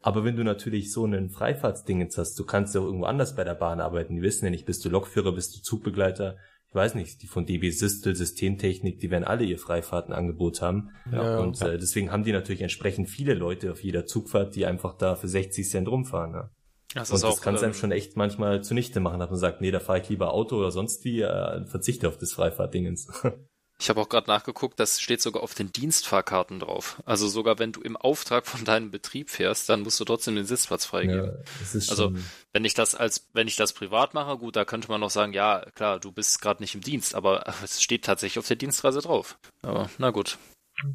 Aber 0.00 0.24
wenn 0.24 0.36
du 0.36 0.44
natürlich 0.44 0.92
so 0.92 1.04
einen 1.04 1.30
Freifahrtsdingens 1.30 2.16
hast, 2.16 2.38
du 2.38 2.44
kannst 2.44 2.74
ja 2.74 2.80
auch 2.80 2.84
irgendwo 2.84 3.06
anders 3.06 3.34
bei 3.34 3.44
der 3.44 3.54
Bahn 3.54 3.80
arbeiten. 3.80 4.14
Die 4.14 4.22
wissen 4.22 4.44
ja 4.44 4.50
nicht, 4.50 4.66
bist 4.66 4.84
du 4.84 4.88
Lokführer, 4.88 5.32
bist 5.32 5.56
du 5.56 5.62
Zugbegleiter. 5.62 6.36
Ich 6.68 6.74
weiß 6.74 6.94
nicht, 6.94 7.22
die 7.22 7.26
von 7.26 7.46
DB 7.46 7.70
Systel, 7.70 8.14
Systemtechnik, 8.14 9.00
die 9.00 9.10
werden 9.10 9.24
alle 9.24 9.44
ihr 9.44 9.58
Freifahrtenangebot 9.58 10.60
haben. 10.60 10.90
Ja, 11.10 11.38
und 11.38 11.58
ja. 11.58 11.70
Äh, 11.70 11.78
deswegen 11.78 12.12
haben 12.12 12.22
die 12.22 12.32
natürlich 12.32 12.60
entsprechend 12.60 13.08
viele 13.08 13.34
Leute 13.34 13.72
auf 13.72 13.82
jeder 13.82 14.04
Zugfahrt, 14.06 14.54
die 14.54 14.66
einfach 14.66 14.96
da 14.96 15.16
für 15.16 15.28
60 15.28 15.68
Cent 15.68 15.88
rumfahren. 15.88 16.32
Ne? 16.32 16.50
Das 16.94 17.10
Und 17.10 17.16
ist 17.16 17.24
das 17.24 17.40
kann 17.40 17.54
es 17.54 17.62
ähm, 17.62 17.66
einem 17.66 17.74
schon 17.74 17.92
echt 17.92 18.16
manchmal 18.16 18.62
zunichte 18.62 19.00
machen, 19.00 19.18
dass 19.18 19.30
man 19.30 19.38
sagt, 19.38 19.60
nee, 19.60 19.70
da 19.70 19.80
fahre 19.80 20.00
ich 20.00 20.08
lieber 20.08 20.32
Auto 20.32 20.56
oder 20.56 20.70
sonst 20.70 21.04
wie, 21.04 21.22
äh, 21.22 21.64
verzichte 21.66 22.08
auf 22.08 22.18
das 22.18 22.32
Freifahrtdingens. 22.32 23.08
Ich 23.78 23.90
habe 23.90 24.00
auch 24.00 24.08
gerade 24.08 24.28
nachgeguckt, 24.28 24.80
das 24.80 25.00
steht 25.00 25.20
sogar 25.20 25.42
auf 25.42 25.54
den 25.54 25.70
Dienstfahrkarten 25.70 26.60
drauf. 26.60 27.02
Also 27.04 27.28
sogar 27.28 27.58
wenn 27.58 27.72
du 27.72 27.82
im 27.82 27.96
Auftrag 27.96 28.46
von 28.46 28.64
deinem 28.64 28.90
Betrieb 28.90 29.28
fährst, 29.28 29.68
dann 29.68 29.82
musst 29.82 30.00
du 30.00 30.04
trotzdem 30.04 30.34
den 30.34 30.46
Sitzplatz 30.46 30.86
freigeben. 30.86 31.36
ist 31.60 31.90
Also, 31.90 32.14
Wenn 32.52 32.64
ich 32.64 32.72
das 32.72 32.94
als, 32.94 33.28
wenn 33.34 33.48
ich 33.48 33.56
das 33.56 33.74
privat 33.74 34.14
mache, 34.14 34.38
gut, 34.38 34.56
da 34.56 34.64
könnte 34.64 34.88
man 34.88 35.00
noch 35.00 35.10
sagen, 35.10 35.34
ja, 35.34 35.60
klar, 35.74 36.00
du 36.00 36.10
bist 36.10 36.40
gerade 36.40 36.62
nicht 36.62 36.74
im 36.74 36.80
Dienst, 36.80 37.14
aber 37.14 37.44
es 37.62 37.82
steht 37.82 38.04
tatsächlich 38.04 38.38
auf 38.38 38.48
der 38.48 38.56
Dienstreise 38.56 39.00
drauf. 39.00 39.38
Aber 39.60 39.90
na 39.98 40.10
gut. 40.10 40.38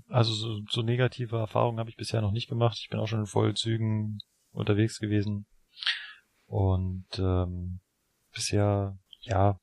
Also 0.10 0.34
so, 0.34 0.62
so 0.70 0.82
negative 0.82 1.38
Erfahrungen 1.38 1.80
habe 1.80 1.90
ich 1.90 1.98
bisher 1.98 2.22
noch 2.22 2.32
nicht 2.32 2.50
gemacht. 2.50 2.80
Ich 2.82 2.90
bin 2.90 3.00
auch 3.00 3.08
schon 3.08 3.22
in 3.22 3.26
Vollzügen 3.28 4.20
unterwegs 4.52 5.00
gewesen. 5.00 5.46
Und 6.48 7.08
ähm, 7.18 7.80
bisher, 8.34 8.98
ja, 9.22 9.60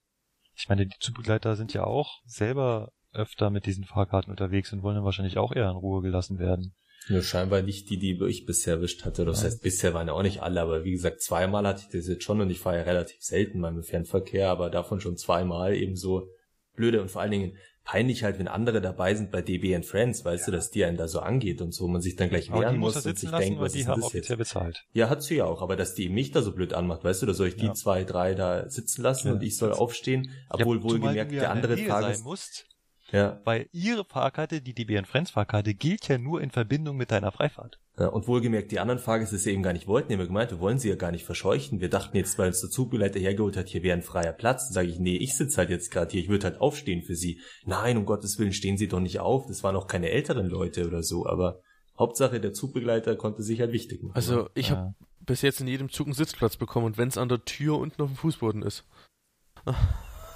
ich 0.54 0.68
meine, 0.68 0.86
die 0.86 0.98
Zugbegleiter 0.98 1.56
sind 1.56 1.72
ja 1.74 1.84
auch 1.84 2.20
selber 2.24 2.90
öfter 3.12 3.50
mit 3.50 3.66
diesen 3.66 3.84
Fahrkarten 3.84 4.30
unterwegs 4.30 4.72
und 4.72 4.82
wollen 4.82 4.96
dann 4.96 5.04
wahrscheinlich 5.04 5.38
auch 5.38 5.52
eher 5.52 5.70
in 5.70 5.76
Ruhe 5.76 6.02
gelassen 6.02 6.38
werden. 6.38 6.74
ja, 7.08 7.22
scheinbar 7.22 7.62
nicht 7.62 7.88
die, 7.88 7.98
die 7.98 8.18
ich 8.26 8.44
bisher 8.44 8.74
erwischt 8.74 9.04
hatte. 9.06 9.24
Das 9.24 9.40
Ja. 9.40 9.46
heißt, 9.46 9.62
bisher 9.62 9.94
waren 9.94 10.08
ja 10.08 10.12
auch 10.12 10.22
nicht 10.22 10.42
alle, 10.42 10.60
aber 10.60 10.84
wie 10.84 10.90
gesagt, 10.90 11.22
zweimal 11.22 11.66
hatte 11.66 11.82
ich 11.86 11.88
das 11.88 12.06
jetzt 12.08 12.24
schon 12.24 12.40
und 12.40 12.50
ich 12.50 12.58
fahre 12.58 12.76
ja 12.78 12.82
relativ 12.82 13.16
selten 13.22 13.60
mal 13.60 13.72
im 13.72 13.82
Fernverkehr, 13.82 14.50
aber 14.50 14.68
davon 14.68 15.00
schon 15.00 15.16
zweimal 15.16 15.74
eben 15.74 15.96
so 15.96 16.28
blöde 16.74 17.00
und 17.00 17.10
vor 17.10 17.22
allen 17.22 17.30
Dingen 17.30 17.56
peinlich 17.84 18.24
halt, 18.24 18.38
wenn 18.38 18.48
andere 18.48 18.82
dabei 18.82 19.14
sind 19.14 19.30
bei 19.30 19.40
DB 19.40 19.74
and 19.74 19.86
Friends, 19.86 20.22
weißt 20.22 20.48
du, 20.48 20.52
dass 20.52 20.70
die 20.70 20.84
einen 20.84 20.98
da 20.98 21.08
so 21.08 21.20
angeht 21.20 21.62
und 21.62 21.72
so, 21.72 21.88
man 21.88 22.02
sich 22.02 22.16
dann 22.16 22.28
gleich 22.28 22.50
Aber 22.50 22.60
wehren 22.60 22.76
muss 22.76 22.96
muss 22.96 23.06
und 23.06 23.18
sich 23.18 23.30
lassen, 23.30 23.42
denkt, 23.46 23.60
was 23.60 23.72
die 23.72 23.80
ist 23.80 23.88
haben 23.88 24.02
das 24.02 24.12
jetzt? 24.12 24.36
bezahlt. 24.36 24.84
Ja, 24.92 25.08
hat 25.08 25.22
sie 25.22 25.36
ja 25.36 25.46
auch, 25.46 25.62
aber 25.62 25.76
dass 25.76 25.94
die 25.94 26.04
eben 26.04 26.14
mich 26.14 26.30
da 26.32 26.42
so 26.42 26.52
blöd 26.52 26.74
anmacht, 26.74 27.02
weißt 27.04 27.22
du, 27.22 27.26
da 27.26 27.32
soll 27.32 27.48
ich 27.48 27.56
die 27.56 27.66
Ja. 27.66 27.72
zwei, 27.74 28.04
drei 28.04 28.34
da 28.34 28.68
sitzen 28.68 29.00
lassen 29.02 29.28
Ja. 29.28 29.34
und 29.34 29.42
ich 29.42 29.56
soll 29.56 29.72
aufstehen, 29.72 30.30
obwohl 30.50 30.76
Ja, 30.78 30.82
wohlgemerkt 30.82 31.32
ja 31.32 31.40
der 31.40 31.50
andere 31.52 31.76
Tages... 31.86 32.18
sein 32.18 32.24
musst, 32.24 32.66
Ja, 33.10 33.40
weil 33.44 33.68
ihre 33.72 34.04
Fahrkarte, 34.04 34.60
die 34.60 34.74
DB 34.74 35.02
Friends 35.04 35.30
Fahrkarte, 35.30 35.74
gilt 35.74 36.08
ja 36.08 36.18
nur 36.18 36.42
in 36.42 36.50
Verbindung 36.50 36.96
mit 36.98 37.10
deiner 37.10 37.32
Freifahrt. 37.32 37.78
ja, 37.98 38.08
und 38.08 38.26
wohlgemerkt 38.28 38.70
die 38.70 38.80
anderen 38.80 38.98
Fahrgäste 38.98 39.36
es 39.36 39.46
ja 39.46 39.52
eben 39.52 39.62
gar 39.62 39.72
nicht 39.72 39.86
wollten, 39.86 40.08
die 40.10 40.16
haben 40.18 40.26
gemeint, 40.26 40.50
wir 40.50 40.60
wollen 40.60 40.78
sie 40.78 40.90
ja 40.90 40.94
gar 40.94 41.10
nicht 41.10 41.24
verscheuchen. 41.24 41.80
Wir 41.80 41.88
dachten 41.88 42.16
jetzt, 42.18 42.38
weil 42.38 42.48
uns 42.48 42.60
der 42.60 42.68
Zugbegleiter 42.68 43.18
hergeholt 43.18 43.56
hat, 43.56 43.68
hier 43.68 43.82
wäre 43.82 43.96
ein 43.96 44.02
freier 44.02 44.32
Platz. 44.34 44.66
Dann 44.66 44.74
sage 44.74 44.88
ich, 44.88 44.98
nee, 44.98 45.16
ich 45.16 45.34
sitze 45.36 45.56
halt 45.56 45.70
jetzt 45.70 45.90
gerade 45.90 46.10
hier, 46.10 46.20
ich 46.20 46.28
würde 46.28 46.44
halt 46.44 46.60
aufstehen 46.60 47.02
für 47.02 47.14
sie. 47.16 47.40
Nein, 47.64 47.96
um 47.96 48.04
Gottes 48.04 48.38
Willen, 48.38 48.52
stehen 48.52 48.76
sie 48.76 48.88
doch 48.88 49.00
nicht 49.00 49.20
auf. 49.20 49.46
Das 49.46 49.62
waren 49.62 49.74
auch 49.76 49.86
keine 49.86 50.10
älteren 50.10 50.46
Leute 50.46 50.86
oder 50.86 51.02
so, 51.02 51.26
aber 51.26 51.60
Hauptsache 51.98 52.40
der 52.40 52.52
Zugbegleiter 52.52 53.16
konnte 53.16 53.42
sich 53.42 53.60
halt 53.60 53.72
wichtig 53.72 54.02
machen. 54.02 54.14
Also 54.16 54.50
ich 54.54 54.70
habe 54.70 54.80
Ja. 54.82 54.94
bis 55.20 55.40
jetzt 55.42 55.60
in 55.62 55.66
jedem 55.66 55.88
Zug 55.88 56.06
einen 56.08 56.14
Sitzplatz 56.14 56.56
bekommen 56.56 56.84
und 56.86 56.98
wenn 56.98 57.08
es 57.08 57.16
an 57.18 57.28
der 57.30 57.44
Tür 57.44 57.78
unten 57.78 58.02
auf 58.02 58.08
dem 58.10 58.16
Fußboden 58.16 58.62
ist. 58.62 58.84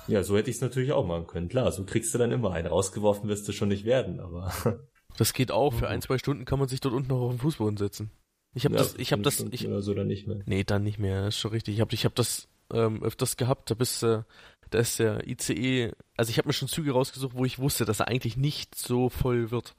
Ja, 0.09 0.23
so 0.23 0.37
hätte 0.37 0.51
ich 0.51 0.57
es 0.57 0.63
natürlich 0.63 0.93
auch 0.93 1.07
machen 1.07 1.27
können. 1.27 1.49
Klar, 1.49 1.71
so 1.73 1.85
kriegst 1.85 2.13
du 2.15 2.19
dann 2.19 2.33
immer 2.33 2.53
einen. 2.53 2.67
Rausgeworfen 2.69 3.29
wirst 3.29 3.47
du 3.49 3.53
schon 3.53 3.69
nicht 3.69 3.85
werden, 3.85 4.21
aber 4.21 4.53
Das 5.19 5.33
geht 5.33 5.51
auch. 5.51 5.75
Für 5.75 5.89
ein, 5.89 6.01
zwei 6.03 6.19
Stunden 6.19 6.45
kann 6.45 6.59
man 6.59 6.69
sich 6.69 6.81
dort 6.81 6.95
unten 6.95 7.09
noch 7.09 7.21
auf 7.21 7.33
den 7.33 7.39
Fußboden 7.39 7.77
setzen. 7.77 8.11
Ich 8.55 8.65
habe 8.65 8.75
Ja, 8.75 8.83
das, 8.83 8.95
ich 8.97 9.13
habe 9.13 9.23
fünf 9.23 9.25
das, 9.25 9.35
Stunden 9.35 9.55
ich, 9.55 9.67
oder 9.67 9.83
so 9.83 9.95
dann 9.95 10.07
nicht 10.07 10.27
mehr. 10.27 10.43
nee, 10.47 10.65
dann 10.65 10.83
nicht 10.83 10.99
mehr, 10.99 11.29
ist 11.29 11.39
schon 11.39 11.53
richtig. 11.53 11.75
Ich 11.75 11.81
habe 11.81 11.95
ich 11.95 12.05
hab 12.05 12.15
das 12.15 12.49
ähm, 12.73 13.03
öfters 13.03 13.37
gehabt, 13.37 13.71
da 13.71 13.75
bist 13.75 14.03
äh, 14.03 14.23
da 14.71 14.79
ist 14.79 14.99
der 14.99 15.27
ICE, 15.29 15.93
also 16.17 16.31
ich 16.31 16.39
habe 16.39 16.49
mir 16.49 16.55
schon 16.55 16.69
Züge 16.69 16.93
rausgesucht, 16.93 17.35
wo 17.35 17.45
ich 17.45 17.59
wusste, 17.59 17.85
dass 17.85 18.01
er 18.01 18.09
eigentlich 18.09 18.39
nicht 18.39 18.75
so 18.75 19.11
voll 19.11 19.51
wird. 19.51 19.75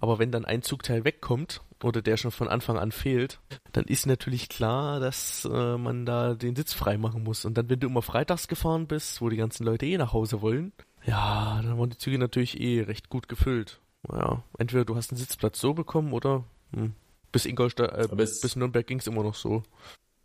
Aber 0.00 0.18
wenn 0.18 0.30
dann 0.30 0.44
ein 0.44 0.62
Zugteil 0.62 1.04
wegkommt 1.04 1.62
oder 1.82 2.02
der 2.02 2.16
schon 2.16 2.30
von 2.30 2.48
Anfang 2.48 2.78
an 2.78 2.92
fehlt, 2.92 3.40
dann 3.72 3.84
ist 3.84 4.06
natürlich 4.06 4.48
klar, 4.48 5.00
dass 5.00 5.44
äh, 5.50 5.76
man 5.78 6.04
da 6.06 6.34
den 6.34 6.54
Sitz 6.56 6.72
frei 6.74 6.98
machen 6.98 7.22
muss. 7.24 7.44
Und 7.44 7.56
dann, 7.56 7.68
wenn 7.70 7.80
du 7.80 7.88
immer 7.88 8.02
freitags 8.02 8.48
gefahren 8.48 8.86
bist, 8.86 9.20
wo 9.20 9.28
die 9.28 9.36
ganzen 9.36 9.64
Leute 9.64 9.86
eh 9.86 9.96
nach 9.96 10.12
Hause 10.12 10.42
wollen, 10.42 10.72
ja, 11.04 11.60
dann 11.62 11.78
waren 11.78 11.90
die 11.90 11.98
Züge 11.98 12.18
natürlich 12.18 12.60
eh 12.60 12.82
recht 12.82 13.08
gut 13.08 13.28
gefüllt. 13.28 13.80
Naja, 14.08 14.42
entweder 14.58 14.84
du 14.84 14.94
hast 14.96 15.10
einen 15.10 15.18
Sitzplatz 15.18 15.58
so 15.60 15.72
bekommen 15.74 16.12
oder 16.12 16.44
hm, 16.74 16.92
Bis 17.32 17.46
Ingolstadt, 17.46 17.92
äh, 17.92 18.22
es- 18.22 18.40
bis 18.40 18.56
Nürnberg 18.56 18.86
ging's 18.86 19.06
immer 19.06 19.22
noch 19.22 19.34
so. 19.34 19.62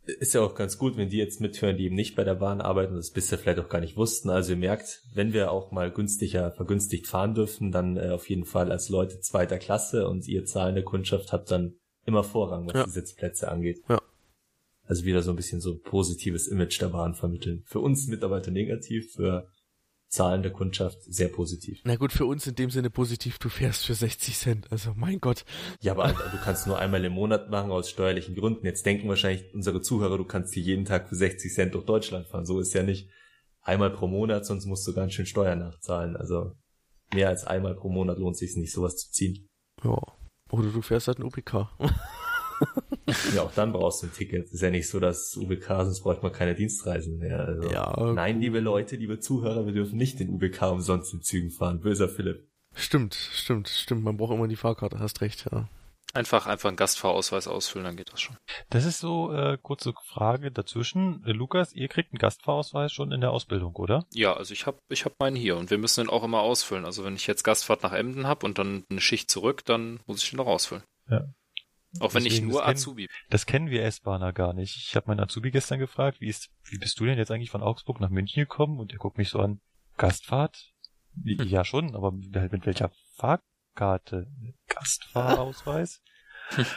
Ist 0.05 0.34
ja 0.34 0.41
auch 0.41 0.53
ganz 0.55 0.77
gut, 0.77 0.97
wenn 0.97 1.07
die 1.07 1.17
jetzt 1.17 1.39
mithören, 1.39 1.77
die 1.77 1.85
eben 1.85 1.95
nicht 1.95 2.15
bei 2.15 2.25
der 2.25 2.35
Bahn 2.35 2.59
arbeiten 2.59 2.91
und 2.91 2.97
das 2.97 3.11
bisher 3.11 3.38
vielleicht 3.38 3.59
auch 3.59 3.69
gar 3.69 3.80
nicht 3.80 3.95
wussten. 3.95 4.30
Also 4.30 4.51
ihr 4.51 4.57
merkt, 4.57 5.01
wenn 5.13 5.31
wir 5.31 5.51
auch 5.51 5.71
mal 5.71 5.91
günstiger, 5.91 6.51
vergünstigt 6.51 7.07
fahren 7.07 7.34
dürfen, 7.35 7.71
dann 7.71 7.95
äh, 7.95 8.09
auf 8.09 8.30
jeden 8.30 8.43
Fall 8.43 8.69
als 8.71 8.89
Leute 8.89 9.21
zweiter 9.21 9.57
Klasse 9.57 10.09
und 10.09 10.27
ihr 10.27 10.43
zahlende 10.45 10.84
Kundschaft 10.84 11.31
habt 11.31 11.49
dann 11.51 11.75
immer 12.05 12.23
Vorrang, 12.25 12.67
was 12.67 12.73
Ja. 12.73 12.84
die 12.84 12.89
Sitzplätze 12.91 13.49
angeht. 13.49 13.81
Ja. 13.88 14.01
Also 14.85 15.05
wieder 15.05 15.21
so 15.21 15.30
ein 15.31 15.38
bisschen 15.38 15.61
so 15.61 15.71
ein 15.71 15.81
positives 15.81 16.47
Image 16.47 16.81
der 16.81 16.89
Bahn 16.89 17.13
vermitteln. 17.13 17.63
Für 17.65 17.80
uns 17.80 18.07
Mitarbeiter 18.07 18.51
negativ, 18.51 19.13
für 19.13 19.47
zahlende 20.14 20.52
Kundschaft 20.52 20.99
sehr 21.03 21.27
positiv. 21.27 21.81
Na 21.84 21.95
gut, 21.95 22.14
für 22.14 22.26
uns 22.26 22.45
in 22.45 22.56
dem 22.56 22.69
Sinne 22.69 22.90
positiv, 22.90 23.40
du 23.40 23.49
fährst 23.49 23.85
für 23.85 23.95
60 23.95 24.38
Cent. 24.38 24.72
Also 24.72 24.94
mein 24.95 25.19
Gott. 25.19 25.44
Ja, 25.81 25.94
aber 25.94 26.06
Alter, 26.06 26.30
du 26.30 26.38
kannst 26.38 26.68
nur 26.68 26.77
einmal 26.77 27.03
im 27.03 27.14
Monat 27.14 27.49
machen 27.49 27.72
aus 27.72 27.90
steuerlichen 27.90 28.35
Gründen. 28.35 28.65
Jetzt 28.65 28.85
denken 28.85 29.10
wahrscheinlich 29.10 29.53
unsere 29.53 29.81
Zuhörer, 29.81 30.18
du 30.18 30.26
kannst 30.26 30.53
hier 30.53 30.64
jeden 30.64 30.85
Tag 30.85 31.10
für 31.10 31.15
60 31.15 31.52
Cent 31.52 31.73
durch 31.73 31.85
Deutschland 31.85 32.27
fahren. 32.27 32.45
So 32.45 32.60
ist 32.60 32.73
ja 32.73 32.84
nicht 32.84 33.10
einmal 33.61 33.90
pro 33.90 34.07
Monat, 34.07 34.45
sonst 34.45 34.65
musst 34.65 34.88
du 34.88 34.94
ganz 34.94 35.14
schön 35.14 35.26
Steuern 35.26 35.60
nachzahlen. 35.60 36.15
Also 36.15 36.52
mehr 37.14 37.30
als 37.30 37.45
einmal 37.45 37.76
pro 37.76 37.90
Monat 37.90 38.19
lohnt 38.19 38.38
sich 38.38 38.56
nicht, 38.56 38.72
sowas 38.72 38.98
zu 38.98 39.11
ziehen. 39.11 39.48
Ja. 39.84 39.98
Oder 40.52 40.69
du 40.69 40.81
fährst 40.84 41.07
halt 41.07 41.18
ein 41.18 41.23
UPK. 41.23 41.69
Ja, 43.35 43.44
auch 43.44 43.53
dann 43.53 43.73
brauchst 43.73 44.02
du 44.02 44.07
ein 44.07 44.14
Ticket. 44.14 44.49
Ist 44.52 44.61
ja 44.61 44.69
nicht 44.69 44.90
so, 44.90 44.99
dass 44.99 45.35
UBK, 45.35 45.68
sonst 45.68 46.02
braucht 46.02 46.23
man 46.23 46.31
keine 46.31 46.56
Dienstreisen 46.56 47.18
mehr. 47.18 47.40
Also, 47.40 47.69
Ja, 47.69 48.14
Nein, 48.14 48.40
liebe 48.40 48.60
Leute, 48.60 48.95
liebe 48.95 49.19
Zuhörer, 49.19 49.65
wir 49.65 49.73
dürfen 49.73 49.98
nicht 49.98 50.19
den 50.19 50.30
UBK 50.30 50.61
umsonst 50.72 51.14
in 51.14 51.22
Zügen 51.22 51.52
fahren. 51.52 51.80
Böser 51.80 52.10
Philipp. 52.10 52.48
Stimmt, 52.73 53.14
stimmt, 53.15 53.68
stimmt. 53.68 54.03
Man 54.03 54.18
braucht 54.18 54.34
immer 54.34 54.48
die 54.48 54.56
Fahrkarte, 54.56 54.99
hast 54.99 55.22
recht, 55.22 55.45
ja. 55.52 55.68
Einfach, 56.15 56.45
einfach 56.45 56.68
einen 56.68 56.77
Gastfahrausweis 56.77 57.48
ausfüllen, 57.48 57.85
dann 57.85 57.95
geht 57.95 58.14
das 58.14 58.22
schon. 58.22 58.38
Das 58.69 58.85
ist 58.85 58.99
so, 58.99 59.34
äh, 59.34 59.57
kurze 59.60 59.94
Frage 60.06 60.52
dazwischen. 60.52 61.23
Äh, 61.26 61.31
Lukas, 61.31 61.73
ihr 61.73 61.88
kriegt 61.88 62.11
einen 62.11 62.19
Gastfahrausweis 62.19 62.94
schon 62.94 63.11
in 63.11 63.19
der 63.19 63.31
Ausbildung, 63.31 63.76
oder? 63.76 64.06
Ja, 64.14 64.34
also 64.34 64.53
ich 64.53 64.68
habe 64.68 64.77
ich 64.90 65.06
hab 65.06 65.19
meinen 65.19 65.35
hier 65.35 65.57
und 65.57 65.72
wir 65.72 65.80
müssen 65.80 66.02
den 66.02 66.10
auch 66.11 66.23
immer 66.23 66.41
ausfüllen. 66.41 66.85
Also 66.85 67.03
wenn 67.03 67.15
ich 67.15 67.26
jetzt 67.26 67.44
Gastfahrt 67.44 67.81
nach 67.81 67.94
Emden 67.94 68.27
habe 68.27 68.45
und 68.45 68.60
dann 68.60 68.84
eine 68.91 69.02
Schicht 69.02 69.31
zurück, 69.31 69.65
dann 69.65 70.02
muss 70.06 70.23
ich 70.23 70.30
den 70.30 70.38
noch 70.38 70.45
ausfüllen. 70.45 70.84
Ja. 71.10 71.26
Auch 71.99 72.14
wenn 72.14 72.26
ich 72.26 72.34
Deswegen, 72.34 72.49
nur 72.52 72.61
das 72.61 72.68
kenn- 72.70 72.72
Azubi 72.74 73.07
bin. 73.07 73.15
Das 73.30 73.45
kennen 73.45 73.70
wir 73.70 73.84
S-Bahner 73.84 74.34
gar 74.34 74.53
nicht. 74.53 74.76
Ich 74.78 74.95
habe 74.95 75.07
meinen 75.07 75.20
Azubi 75.20 75.52
gestern 75.52 75.80
gefragt, 75.80 76.22
wie 76.22 76.28
ist, 76.28 76.49
wie 76.64 76.78
bist 76.78 76.99
du 76.99 77.06
denn 77.06 77.18
jetzt 77.18 77.30
eigentlich 77.32 77.52
von 77.52 77.61
Augsburg 77.61 77.99
nach 77.99 78.10
München 78.10 78.41
gekommen? 78.41 78.80
Und 78.80 78.91
er 78.94 78.98
guckt 78.98 79.18
mich 79.18 79.30
so 79.30 79.40
an, 79.40 79.61
Gastfahrt? 79.98 80.72
Hm. 81.24 81.48
Ja 81.48 81.64
schon, 81.64 81.95
aber 81.95 82.14
halt 82.36 82.52
mit 82.52 82.65
welcher 82.65 82.91
Fahrkarte? 83.15 84.28
Gastfahrausweis? 84.68 86.02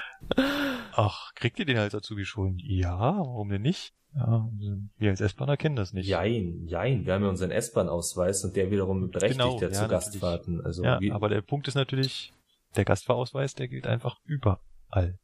Ach, 0.92 1.34
kriegt 1.34 1.58
ihr 1.58 1.64
den 1.64 1.78
als 1.78 1.94
Azubi 1.94 2.24
schon? 2.24 2.58
Ja, 2.58 2.98
warum 2.98 3.48
denn 3.48 3.62
nicht? 3.62 3.94
Ja, 4.14 4.48
wir 4.96 5.10
als 5.10 5.20
S-Bahner 5.20 5.56
kennen 5.58 5.76
das 5.76 5.92
nicht. 5.92 6.06
Jein, 6.06 6.64
jein. 6.66 7.04
Wir 7.04 7.14
haben 7.14 7.22
ja 7.22 7.28
unseren 7.28 7.50
S-Bahn-Ausweis 7.50 8.44
und 8.44 8.56
der 8.56 8.70
wiederum 8.70 9.10
berechtigt 9.10 9.38
Genau, 9.40 9.60
ja 9.60 9.70
zu. 9.70 9.88
Gastfahrten. 9.88 10.64
Also 10.64 10.84
ja, 10.84 10.98
aber 11.10 11.28
der 11.28 11.42
Punkt 11.42 11.68
ist 11.68 11.74
natürlich, 11.74 12.32
der 12.76 12.86
Gastfahrausweis, 12.86 13.54
der 13.54 13.68
gilt 13.68 13.86
einfach 13.86 14.18
überall. 14.24 14.58
Uns 14.94 15.14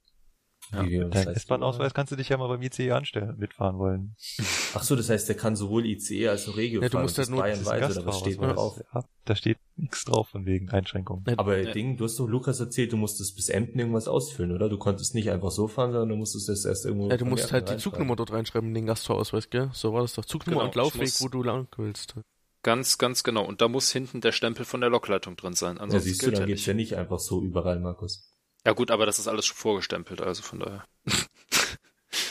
Dein 0.71 1.13
heißt, 1.13 1.29
S-Bahn-Ausweis 1.37 1.93
kannst 1.93 2.13
du 2.13 2.17
dich 2.17 2.31
ja 2.31 2.39
mal 2.39 2.49
beim 2.49 2.63
ICE 2.63 2.93
anstellen 2.93 3.37
mitfahren 3.37 3.77
wollen. 3.79 4.17
Ach 4.75 4.83
so, 4.83 4.97
das 4.97 5.11
heißt, 5.11 5.29
der 5.29 5.37
kann 5.37 5.55
sowohl 5.55 5.85
ICE 5.85 6.29
als 6.29 6.49
auch 6.49 6.57
Regio 6.57 6.81
Ja, 6.81 6.89
du 6.89 6.93
fahren. 6.93 7.03
musst 7.03 7.19
Das 7.19 7.29
halt 7.29 7.37
nur- 7.37 7.45
ein 7.45 7.63
bayernweise, 7.63 7.99
oder 8.01 8.07
was 8.07 8.19
steht 8.21 8.41
da 8.41 8.47
Gastfahrausweis. 8.47 8.87
drauf? 8.91 9.03
Ja, 9.05 9.09
da 9.27 9.37
steht 9.37 9.59
nichts 9.77 10.05
drauf 10.05 10.29
von 10.29 10.47
wegen 10.47 10.71
Einschränkungen. 10.71 11.25
Aber 11.37 11.59
Ja. 11.59 11.73
Ding, 11.73 11.99
du 11.99 12.05
hast 12.05 12.19
doch 12.19 12.27
Lukas 12.27 12.59
erzählt, 12.61 12.93
du 12.93 12.97
musstest 12.97 13.37
bis 13.37 13.51
Emden 13.51 13.79
irgendwas 13.81 14.09
ausfüllen, 14.09 14.53
oder? 14.53 14.69
Du 14.71 14.79
konntest 14.79 15.15
nicht 15.15 15.31
einfach 15.31 15.51
so 15.51 15.69
fahren, 15.69 15.93
sondern 15.93 16.09
du 16.09 16.17
musstest 16.17 16.49
das 16.49 16.65
erst 16.65 16.87
irgendwo. 16.87 17.11
Ja, 17.11 17.17
du 17.19 17.27
musst 17.27 17.53
halt 17.53 17.69
die. 17.69 17.77
Zugnummer 17.77 18.17
dort 18.17 18.33
reinschreiben 18.33 18.69
in 18.69 18.75
den 18.75 18.87
Gastfahrausweis, 18.87 19.51
gell? 19.51 19.69
So 19.75 19.93
war 19.93 20.01
das 20.03 20.15
doch. 20.15 20.25
Zugnummer 20.25 20.61
Genau, 20.61 20.69
und 20.71 20.75
Laufweg, 20.77 21.11
wo 21.21 21.29
du 21.29 21.43
lang 21.43 21.69
willst. 21.77 22.15
Ganz, 22.63 22.97
ganz 22.97 23.25
genau. 23.25 23.45
Und 23.45 23.61
da 23.61 23.69
muss 23.69 23.91
hinten 23.93 24.21
der 24.23 24.33
Stempel 24.33 24.65
von 24.65 24.81
der 24.81 24.89
Lokleitung 24.89 25.37
drin 25.37 25.53
sein. 25.55 25.77
Ja, 25.77 25.83
Ansonsten 25.83 26.09
siehst 26.09 26.25
du, 26.25 26.31
dann 26.31 26.47
geht's 26.47 26.65
ja 26.65 26.73
nicht 26.75 26.95
einfach 26.97 27.19
so 27.19 27.43
überall, 27.43 27.81
Markus. 27.81 28.32
Ja 28.65 28.73
gut, 28.73 28.91
aber 28.91 29.07
das 29.07 29.19
ist 29.19 29.29
alles 29.29 29.47
schon 29.47 29.57
vorgestempelt, 29.57 30.21
also 30.21 30.43
von 30.43 30.61
daher. 30.61 30.85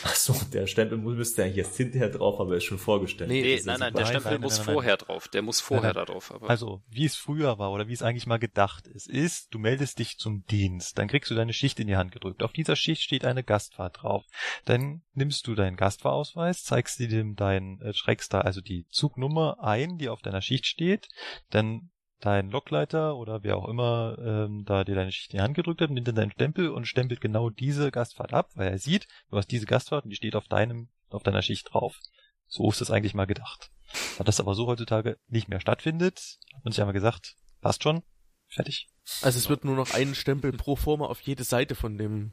Ach 0.04 0.14
so, 0.14 0.34
der 0.52 0.68
Stempel 0.68 0.96
müsste 0.98 1.42
eigentlich 1.42 1.58
erst 1.58 1.76
hinterher 1.76 2.08
drauf, 2.08 2.38
aber 2.40 2.56
ist 2.56 2.64
schon 2.64 2.78
vorgestellt. 2.78 3.28
Nee, 3.30 3.42
Nee, 3.42 3.52
Das 3.52 3.60
ist 3.60 3.66
ja 3.66 3.72
nein, 3.72 3.80
nein, 3.80 3.94
der 3.94 4.02
Nein, 4.02 4.10
Stempel 4.12 4.32
nein, 4.32 4.40
muss 4.40 4.58
nein, 4.58 4.66
nein, 4.66 4.74
vorher 4.74 4.96
drauf. 4.96 5.28
Der 5.28 5.42
muss 5.42 5.60
vorher 5.60 5.92
Nein, 5.92 6.06
da 6.06 6.12
drauf. 6.12 6.32
Aber 6.32 6.48
Also, 6.48 6.82
wie 6.88 7.04
es 7.04 7.16
früher 7.16 7.58
war 7.58 7.72
oder 7.72 7.88
wie 7.88 7.92
es 7.92 8.02
eigentlich 8.02 8.26
mal 8.26 8.38
gedacht 8.38 8.86
ist, 8.86 9.08
ist, 9.08 9.52
du 9.52 9.58
meldest 9.58 9.98
dich 9.98 10.18
zum 10.18 10.44
Dienst, 10.46 10.98
dann 10.98 11.08
kriegst 11.08 11.30
du 11.30 11.34
deine 11.34 11.52
Schicht 11.52 11.80
in 11.80 11.88
die 11.88 11.96
Hand 11.96 12.12
gedrückt. 12.12 12.44
Auf 12.44 12.52
dieser 12.52 12.76
Schicht 12.76 13.02
steht 13.02 13.24
eine 13.24 13.42
Gastfahrt 13.42 14.02
drauf. 14.02 14.24
Dann 14.64 15.02
nimmst 15.14 15.46
du 15.48 15.54
deinen 15.56 15.76
Gastfahrausweis, 15.76 16.62
zeigst 16.62 17.00
dir 17.00 17.08
dem 17.08 17.34
dein, 17.34 17.80
äh, 17.80 17.92
schreckst 17.92 18.32
da 18.32 18.40
also 18.42 18.60
die 18.60 18.86
Zugnummer 18.88 19.58
ein, 19.60 19.98
die 19.98 20.08
auf 20.08 20.22
deiner 20.22 20.42
Schicht 20.42 20.66
steht, 20.66 21.08
dann 21.50 21.90
dein 22.22 22.50
Lokleiter 22.50 23.16
oder 23.16 23.42
wer 23.42 23.56
auch 23.56 23.68
immer 23.68 24.16
ähm, 24.18 24.64
da 24.64 24.84
dir 24.84 24.94
deine 24.94 25.12
Schicht 25.12 25.32
in 25.32 25.38
die 25.38 25.42
Hand 25.42 25.54
gedrückt 25.54 25.80
hat, 25.80 25.90
nimmt 25.90 26.06
dann 26.06 26.14
deinen 26.14 26.30
Stempel 26.30 26.70
und 26.70 26.86
stempelt 26.86 27.20
genau 27.20 27.50
diese 27.50 27.90
Gastfahrt 27.90 28.32
ab, 28.32 28.50
weil 28.54 28.68
er 28.68 28.78
sieht, 28.78 29.08
du 29.30 29.36
hast 29.36 29.50
diese 29.50 29.66
Gastfahrt 29.66 30.04
und 30.04 30.10
die 30.10 30.16
steht 30.16 30.36
auf 30.36 30.46
deinem, 30.46 30.88
auf 31.10 31.24
deiner 31.24 31.42
Schicht 31.42 31.72
drauf. 31.72 31.98
So 32.46 32.70
ist 32.70 32.80
das 32.80 32.90
eigentlich 32.90 33.14
mal 33.14 33.26
gedacht. 33.26 33.70
Da 34.18 34.24
das 34.24 34.40
aber 34.40 34.54
so 34.54 34.66
heutzutage 34.68 35.18
nicht 35.28 35.48
mehr 35.48 35.60
stattfindet, 35.60 36.38
hat 36.54 36.64
man 36.64 36.72
sich 36.72 36.80
einmal 36.80 36.94
gesagt, 36.94 37.36
passt 37.60 37.82
schon, 37.82 38.02
fertig. 38.48 38.88
Also 39.20 39.38
es 39.38 39.48
wird 39.48 39.64
nur 39.64 39.74
noch 39.74 39.92
ein 39.92 40.14
Stempel 40.14 40.52
pro 40.52 40.76
Forma 40.76 41.06
auf 41.06 41.20
jede 41.20 41.44
Seite 41.44 41.74
von 41.74 41.98
dem 41.98 42.32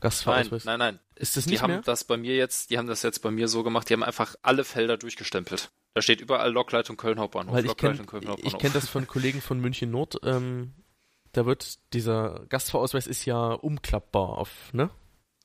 Gastfahrausweis. 0.00 0.64
nein, 0.64 0.78
nein. 0.78 0.98
Ist 1.16 1.36
das 1.36 1.44
Die 1.44 1.50
nicht 1.50 1.62
haben 1.62 1.70
mehr? 1.72 1.82
das 1.82 2.04
bei 2.04 2.16
mir 2.16 2.36
jetzt, 2.36 2.70
die 2.70 2.78
haben 2.78 2.86
das 2.86 3.02
jetzt 3.02 3.20
bei 3.22 3.30
mir 3.30 3.48
so 3.48 3.62
gemacht, 3.62 3.88
die 3.88 3.94
haben 3.94 4.02
einfach 4.04 4.36
alle 4.42 4.64
Felder 4.64 4.96
durchgestempelt. 4.96 5.70
Da 5.94 6.02
steht 6.02 6.20
überall 6.20 6.52
Lokleitung 6.52 6.96
Köln 6.96 7.18
Hauptbahnhof, 7.18 7.54
Weil 7.54 7.66
ich 7.66 7.76
kenne 7.76 7.98
kenn 8.06 8.72
das 8.72 8.88
von 8.88 9.06
Kollegen 9.06 9.40
von 9.40 9.58
München 9.60 9.90
Nord. 9.90 10.20
Ähm, 10.22 10.74
da 11.32 11.44
wird 11.46 11.78
dieser 11.92 12.44
Gastfahrausweis 12.48 13.06
ist 13.06 13.24
ja 13.24 13.52
umklappbar 13.52 14.38
auf, 14.38 14.72
ne? 14.72 14.90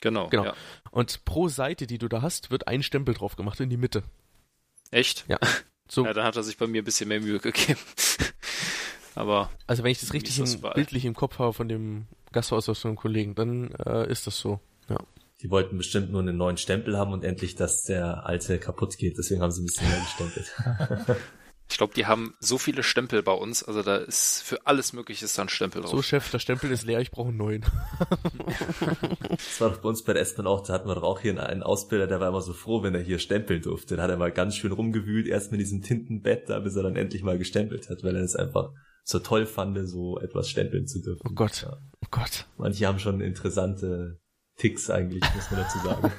Genau, 0.01 0.27
Genau. 0.29 0.45
Ja. 0.45 0.53
Und 0.91 1.25
pro 1.25 1.47
Seite, 1.47 1.87
die 1.87 1.97
du 1.97 2.07
da 2.07 2.21
hast, 2.21 2.51
wird 2.51 2.67
ein 2.67 2.83
Stempel 2.83 3.13
drauf 3.15 3.35
gemacht 3.35 3.59
in 3.59 3.69
die 3.69 3.77
Mitte. 3.77 4.03
Echt? 4.91 5.25
Ja. 5.27 5.39
So, 5.89 6.05
Ja, 6.05 6.13
dann 6.13 6.25
hat 6.25 6.35
er 6.35 6.43
sich 6.43 6.57
bei 6.57 6.67
mir 6.67 6.81
ein 6.81 6.85
bisschen 6.85 7.07
mehr 7.09 7.19
Mühe 7.19 7.39
gegeben. 7.39 7.79
Aber 9.15 9.49
also 9.67 9.83
wenn 9.83 9.91
ich 9.91 9.99
das 9.99 10.13
richtig 10.13 10.39
im, 10.39 10.61
bildlich 10.73 11.05
im 11.05 11.13
Kopf 11.15 11.39
habe 11.39 11.53
von 11.53 11.67
dem 11.67 12.07
Gastfahrausweis 12.33 12.79
von 12.79 12.89
einem 12.89 12.97
Kollegen, 12.97 13.35
dann 13.35 13.71
äh, 13.85 14.09
ist 14.11 14.27
das 14.27 14.37
so. 14.37 14.59
Die 15.43 15.51
wollten 15.51 15.77
bestimmt 15.77 16.09
nur 16.09 16.21
einen 16.21 16.37
neuen 16.37 16.55
Stempel 16.55 16.97
haben 16.97 17.11
und 17.11 17.25
endlich, 17.25 17.55
dass 17.55 17.83
der 17.83 18.25
alte 18.25 18.59
kaputt 18.59 18.97
geht. 18.97 19.17
Deswegen 19.17 19.41
haben 19.41 19.51
sie 19.51 19.61
ein 19.61 19.65
bisschen 19.65 19.89
mehr 19.89 19.99
gestempelt. 19.99 21.17
ich 21.69 21.77
glaube, 21.77 21.93
die 21.93 22.05
haben 22.05 22.33
so 22.39 22.57
viele 22.57 22.81
Stempel 22.81 23.21
bei 23.23 23.33
uns, 23.33 23.61
also 23.61 23.83
da 23.83 23.97
ist 23.97 24.41
für 24.41 24.65
alles 24.65 24.93
Mögliche 24.93 25.25
ist 25.25 25.37
da 25.37 25.41
ein 25.41 25.49
Stempel 25.49 25.81
drauf. 25.81 25.91
So, 25.91 26.01
Chef, 26.01 26.31
der 26.31 26.39
Stempel 26.39 26.71
ist 26.71 26.85
leer, 26.85 27.01
ich 27.01 27.11
brauche 27.11 27.27
einen 27.27 27.37
neuen. 27.37 27.65
Das 29.29 29.59
war 29.59 29.71
doch 29.71 29.77
bei 29.77 29.89
uns 29.89 30.03
bei 30.03 30.13
der 30.13 30.21
S-Bahn 30.21 30.47
auch, 30.47 30.61
da 30.61 30.73
hatten 30.73 30.87
wir 30.87 30.95
doch 30.95 31.03
auch 31.03 31.19
hier 31.19 31.31
einen 31.43 31.63
Ausbilder, 31.63 32.07
der 32.07 32.19
war 32.19 32.29
immer 32.29 32.41
so 32.41 32.53
froh, 32.53 32.83
wenn 32.83 32.93
er 32.93 33.01
hier 33.01 33.19
stempeln 33.19 33.61
durfte. 33.61 33.95
Da 33.95 34.03
hat 34.03 34.11
er 34.11 34.17
mal 34.17 34.31
ganz 34.31 34.55
schön 34.55 34.71
rumgewühlt, 34.71 35.27
erst 35.27 35.51
mit 35.51 35.59
diesem 35.59 35.81
Tintenbett 35.81 36.49
da, 36.49 36.59
bis 36.59 36.75
er 36.75 36.83
dann 36.83 36.95
endlich 36.95 37.23
mal 37.23 37.37
gestempelt 37.37 37.89
hat, 37.89 38.03
weil 38.03 38.15
er 38.15 38.23
es 38.23 38.35
einfach 38.35 38.71
so 39.03 39.19
toll 39.19 39.45
fand, 39.45 39.77
so 39.87 40.19
etwas 40.19 40.49
stempeln 40.49 40.87
zu 40.87 41.01
dürfen. 41.01 41.27
Oh 41.27 41.33
Gott. 41.33 41.63
Ja. 41.63 41.77
Oh 42.13 42.19
Gott. 42.19 42.45
Manche 42.57 42.85
haben 42.85 42.99
schon 42.99 43.21
interessante 43.21 44.19
Ticks 44.57 44.89
eigentlich, 44.91 45.23
muss 45.33 45.49
man 45.49 45.61
dazu 45.61 45.79
sagen. 45.79 46.11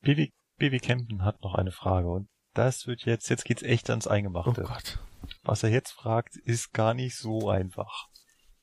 BW, 0.00 0.28
BW 0.58 0.78
Campen 0.78 1.24
hat 1.24 1.42
noch 1.42 1.56
eine 1.56 1.72
Frage 1.72 2.08
und 2.08 2.28
das 2.52 2.86
wird 2.86 3.04
jetzt, 3.04 3.28
jetzt 3.30 3.44
geht's 3.44 3.62
echt 3.62 3.90
ans 3.90 4.06
Oh 4.06 4.10
Eingemachte. 4.10 4.62
Gott. 4.62 5.00
Was 5.42 5.64
er 5.64 5.70
jetzt 5.70 5.90
fragt, 5.90 6.36
ist 6.36 6.72
gar 6.72 6.94
nicht 6.94 7.16
so 7.16 7.48
einfach. 7.48 8.06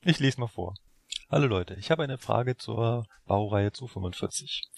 Ich 0.00 0.18
lese 0.18 0.40
mal 0.40 0.46
vor. 0.48 0.74
Hallo 1.28 1.46
Leute, 1.46 1.74
ich 1.74 1.90
habe 1.90 2.02
eine 2.04 2.16
Frage 2.16 2.56
zur 2.56 3.04
Baureihe 3.26 3.70
245. 3.70 4.70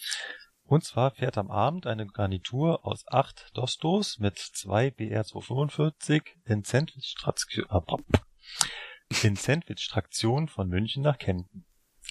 Und 0.64 0.82
zwar 0.82 1.12
fährt 1.12 1.38
am 1.38 1.50
Abend 1.50 1.86
eine 1.86 2.06
Garnitur 2.06 2.84
aus 2.84 3.04
acht 3.06 3.50
Dostos 3.54 4.18
mit 4.18 4.38
zwei 4.38 4.90
BR 4.90 5.24
245 5.24 6.38
in 6.44 6.64
Sandwich-Traktion 6.64 7.66
in 9.22 9.36
Sandwich-Traktion 9.36 10.48
von 10.48 10.68
München 10.68 11.02
nach 11.02 11.18
Kempten. 11.18 11.66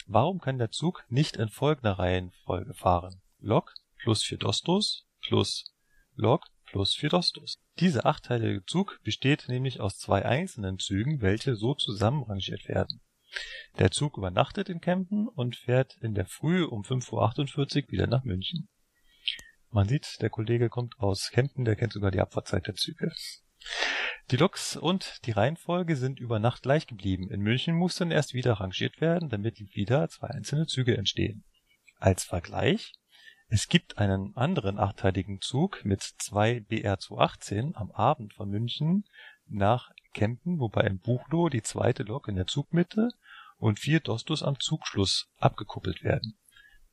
Warum 0.08 0.40
kann 0.40 0.58
der 0.58 0.72
Zug 0.72 1.04
nicht 1.10 1.38
in 1.38 1.50
folgender 1.50 2.00
Reihenfolge 2.00 2.74
fahren? 2.74 3.22
Lok 3.40 3.74
plus 3.98 4.24
vier 4.24 4.38
Dostos 4.38 5.06
plus 5.22 5.74
Lok 6.16 6.46
plus 6.66 6.96
Dostos. 6.96 7.60
Dieser 7.80 8.06
achteilige 8.06 8.64
Zug 8.66 9.00
besteht 9.04 9.46
nämlich 9.48 9.80
aus 9.80 9.98
zwei 9.98 10.24
einzelnen 10.24 10.80
Zügen, 10.80 11.22
welche 11.22 11.56
so 11.56 11.74
zusammenrangiert 11.74 12.68
werden. 12.68 13.02
Der 13.80 13.92
Zug 13.92 14.18
übernachtet 14.18 14.70
in 14.70 14.80
Kempten 14.80 15.28
und 15.28 15.56
fährt 15.56 15.98
in 16.02 16.14
der 16.14 16.26
Früh 16.26 16.64
um 16.64 16.84
5.48 16.84 17.86
Uhr 17.86 17.92
wieder 17.92 18.08
nach 18.08 18.24
München. 18.24 18.70
Man 19.72 19.88
sieht, 19.88 20.22
der 20.22 20.30
Kollege 20.30 20.70
kommt 20.70 21.00
aus 21.00 21.32
Kempten, 21.32 21.66
der 21.66 21.76
kennt 21.76 21.94
sogar 21.94 22.12
die 22.12 22.22
Abfahrtzeit 22.22 22.68
der 22.68 22.76
Züge. 22.76 23.12
Die 24.32 24.38
Loks 24.38 24.78
und 24.78 25.26
die 25.26 25.32
Reihenfolge 25.32 25.96
sind 25.96 26.20
über 26.20 26.40
Nacht 26.40 26.64
gleich 26.64 26.88
geblieben. 26.88 27.30
In 27.30 27.42
München 27.42 27.76
mussten 27.76 28.10
erst 28.10 28.34
wieder 28.34 28.54
rangiert 28.54 29.02
werden, 29.02 29.30
damit 29.30 29.60
wieder 29.76 30.08
zwei 30.10 30.28
einzelne 30.28 30.66
Züge 30.66 30.98
entstehen. 30.98 31.44
Als 32.00 32.24
Vergleich, 32.24 32.94
es 33.48 33.68
gibt 33.68 33.98
einen 33.98 34.36
anderen 34.36 34.80
achteiligen 34.80 35.42
Zug 35.42 35.86
mit 35.86 36.02
zwei 36.02 36.64
BR218 36.70 37.76
am 37.76 37.92
Abend 37.92 38.34
von 38.34 38.50
München 38.50 39.06
nach 39.48 39.92
Kempen, 40.14 40.60
wobei 40.60 40.82
in 40.82 41.00
Buchloe 41.00 41.50
die 41.50 41.62
zweite 41.62 42.04
Lok 42.04 42.28
in 42.28 42.36
der 42.36 42.48
Zugmitte 42.48 43.10
und 43.58 43.80
vier 43.80 44.00
Dostos 44.00 44.42
am 44.42 44.60
Zugschluss 44.60 45.30
abgekuppelt 45.38 46.04
werden. 46.04 46.38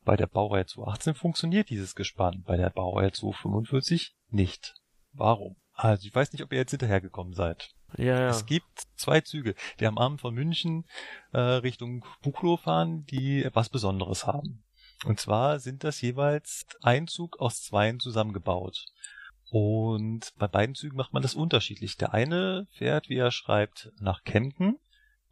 Bei 0.03 0.15
der 0.15 0.27
Baureihe 0.27 0.65
218 0.65 1.15
funktioniert 1.15 1.69
dieses 1.69 1.95
Gespann, 1.95 2.43
bei 2.43 2.57
der 2.57 2.69
Baureihe 2.69 3.11
245 3.11 4.15
nicht. 4.29 4.75
Warum? 5.13 5.55
Also 5.81 6.07
ich 6.07 6.13
weiß 6.13 6.31
nicht, 6.31 6.43
ob 6.43 6.51
ihr 6.53 6.59
jetzt 6.59 6.69
hinterhergekommen 6.69 7.33
seid. 7.33 7.73
Ja, 7.97 8.05
ja. 8.05 8.29
Es 8.29 8.45
gibt 8.45 8.87
zwei 8.95 9.21
Züge, 9.21 9.55
die 9.79 9.87
am 9.87 9.97
Abend 9.97 10.21
von 10.21 10.33
München 10.33 10.85
äh, 11.33 11.39
Richtung 11.39 12.05
Buchloe 12.21 12.59
fahren, 12.59 13.03
die 13.07 13.43
etwas 13.43 13.69
Besonderes 13.69 14.27
haben. 14.27 14.63
Und 15.05 15.19
zwar 15.19 15.59
sind 15.59 15.83
das 15.83 15.99
jeweils 15.99 16.67
ein 16.83 17.07
Zug 17.07 17.39
aus 17.39 17.63
zweien 17.63 17.99
zusammengebaut. 17.99 18.85
Und 19.49 20.33
bei 20.37 20.47
beiden 20.47 20.75
Zügen 20.75 20.97
macht 20.97 21.13
man 21.13 21.23
das 21.23 21.33
unterschiedlich. 21.33 21.97
Der 21.97 22.13
eine 22.13 22.67
fährt, 22.73 23.09
wie 23.09 23.17
er 23.17 23.31
schreibt, 23.31 23.91
nach 23.99 24.23
Kempten. 24.23 24.77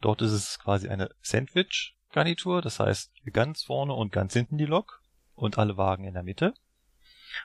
Dort 0.00 0.20
ist 0.20 0.32
es 0.32 0.58
quasi 0.58 0.88
eine 0.88 1.10
Sandwich-Garnitur, 1.22 2.60
das 2.60 2.80
heißt 2.80 3.12
ganz 3.32 3.62
vorne 3.62 3.94
und 3.94 4.10
ganz 4.10 4.32
hinten 4.32 4.58
die 4.58 4.66
Lok 4.66 5.00
und 5.36 5.58
alle 5.58 5.76
Wagen 5.76 6.04
in 6.04 6.14
der 6.14 6.24
Mitte. 6.24 6.54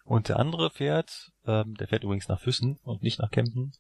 Und 0.04 0.30
der 0.30 0.40
andere 0.40 0.70
fährt, 0.70 1.32
ähm, 1.46 1.76
der 1.76 1.88
fährt 1.88 2.04
übrigens 2.04 2.28
nach 2.28 2.40
Füssen 2.40 2.80
und 2.84 3.04
nicht 3.04 3.20
nach 3.20 3.32
Kempten. 3.32 3.74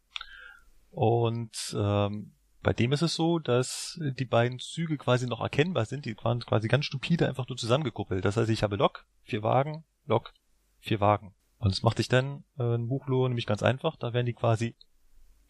Und 0.91 1.75
ähm, 1.77 2.33
bei 2.61 2.73
dem 2.73 2.93
ist 2.93 3.03
es 3.03 3.13
so, 3.13 3.37
dass 3.37 3.99
die 4.01 4.25
beiden 4.25 4.59
Züge 4.59 4.97
quasi 4.97 5.27
noch 5.27 5.41
erkennbar 5.41 5.85
sind. 5.85 6.05
Die 6.05 6.17
waren 6.17 6.39
quasi 6.39 6.67
ganz 6.67 6.85
stupide 6.85 7.27
einfach 7.27 7.47
nur 7.47 7.57
zusammengekuppelt. 7.57 8.25
Das 8.25 8.37
heißt, 8.37 8.49
ich 8.49 8.63
habe 8.63 8.75
Lok, 8.75 9.05
vier 9.21 9.43
Wagen, 9.43 9.83
Lok, 10.05 10.33
vier 10.79 10.99
Wagen. 10.99 11.35
Und 11.59 11.71
das 11.71 11.83
macht 11.83 11.97
sich 11.97 12.07
dann 12.07 12.43
äh, 12.57 12.75
ein 12.75 12.87
Buchlo 12.87 13.27
nämlich 13.27 13.45
ganz 13.45 13.61
einfach. 13.61 13.95
Da 13.97 14.13
werden 14.13 14.25
die 14.25 14.33
quasi 14.33 14.75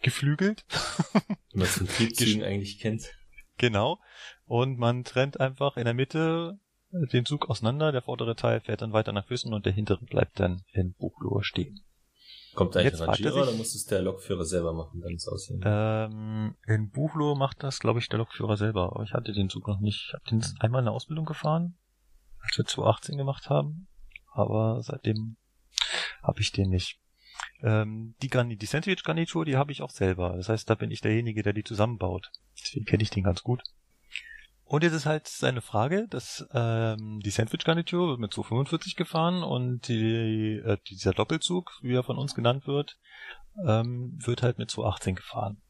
geflügelt. 0.02 0.66
Wie 1.52 1.58
man 1.58 1.68
es 1.68 1.78
in 1.78 1.88
Triebzügen 1.88 2.44
eigentlich 2.44 2.80
kennt. 2.80 3.14
Genau. 3.58 4.00
Und 4.46 4.78
man 4.78 5.04
trennt 5.04 5.40
einfach 5.40 5.78
in 5.78 5.86
der 5.86 5.94
Mitte 5.94 6.60
den 7.12 7.26
Zug 7.26 7.50
auseinander. 7.50 7.92
Der 7.92 8.02
vordere 8.02 8.36
Teil 8.36 8.62
fährt 8.62 8.82
dann 8.82 8.94
weiter 8.94 9.12
nach 9.12 9.26
Füssen 9.26 9.54
und 9.54 9.66
der 9.66 9.74
hintere 9.74 10.04
bleibt 10.06 10.40
dann 10.40 10.64
in 10.72 10.94
Buchloe 10.94 11.44
stehen. 11.44 11.82
Kommt 12.56 12.76
eigentlich 12.78 12.94
Jetzt 12.94 13.02
ein 13.02 13.10
er 13.10 13.14
Rangierer 13.14 13.34
sich- 13.34 13.42
oder 13.42 13.52
muss 13.52 13.76
es 13.76 13.86
der 13.86 14.02
Lokführer 14.02 14.46
selber 14.46 14.74
machen, 14.74 15.02
dann 15.02 15.14
es 15.14 15.28
aussehen? 15.28 15.62
Ähm, 15.66 16.56
in 16.68 16.90
Buchloe 16.90 17.36
macht 17.36 17.64
das, 17.64 17.80
glaube 17.80 18.00
ich, 18.00 18.08
der 18.08 18.20
Lokführer 18.20 18.56
selber. 18.56 18.94
Aber 18.94 19.04
ich 19.04 19.14
hatte 19.14 19.34
den 19.34 19.50
Zug 19.50 19.68
noch 19.68 19.82
nicht. 19.82 20.06
Ich 20.08 20.14
habe 20.14 20.24
den 20.30 20.44
einmal 20.60 20.80
in 20.80 20.86
der 20.86 20.94
Ausbildung 20.94 21.26
gefahren, 21.26 21.78
als 22.40 22.58
wir 22.58 22.66
2018 22.66 23.18
gemacht 23.18 23.50
haben. 23.50 23.88
Aber 24.32 24.82
seitdem 24.82 25.36
habe 26.24 26.40
ich 26.40 26.52
den 26.52 26.70
nicht. 26.70 27.00
Ähm, 27.62 28.16
die, 28.22 28.30
Garni 28.30 28.58
die 28.58 28.66
Sandwich-Garnitur, 28.66 29.44
die 29.44 29.58
habe 29.58 29.72
ich 29.72 29.82
auch 29.82 29.90
selber. 29.90 30.36
Das 30.38 30.48
heißt, 30.50 30.70
da 30.70 30.76
bin 30.76 30.92
ich 30.92 31.02
derjenige, 31.02 31.44
der 31.44 31.54
die 31.54 31.64
zusammenbaut. 31.64 32.32
Deswegen 32.62 32.86
kenne 32.86 33.04
ich 33.04 33.10
den 33.10 33.24
ganz 33.24 33.44
gut. 33.44 33.64
Und 34.68 34.84
jetzt 34.84 34.94
ist 34.94 35.06
halt 35.06 35.28
seine 35.28 35.62
Frage, 35.62 36.08
dass 36.10 36.46
ähm, 36.52 37.20
die 37.24 37.30
Sandwich-Garnitur 37.30 38.10
wird 38.10 38.20
mit 38.20 38.34
245 38.34 38.96
gefahren 38.96 39.44
und 39.44 39.88
die, 39.88 40.56
äh, 40.56 40.78
dieser 40.90 41.14
Doppelzug, 41.14 41.72
wie 41.84 41.94
er 41.94 42.04
von 42.04 42.18
uns 42.18 42.34
genannt 42.34 42.66
wird, 42.66 42.98
ähm, 43.64 44.18
wird 44.18 44.42
halt 44.42 44.58
mit 44.58 44.72
218 44.72 45.16
gefahren. 45.16 45.62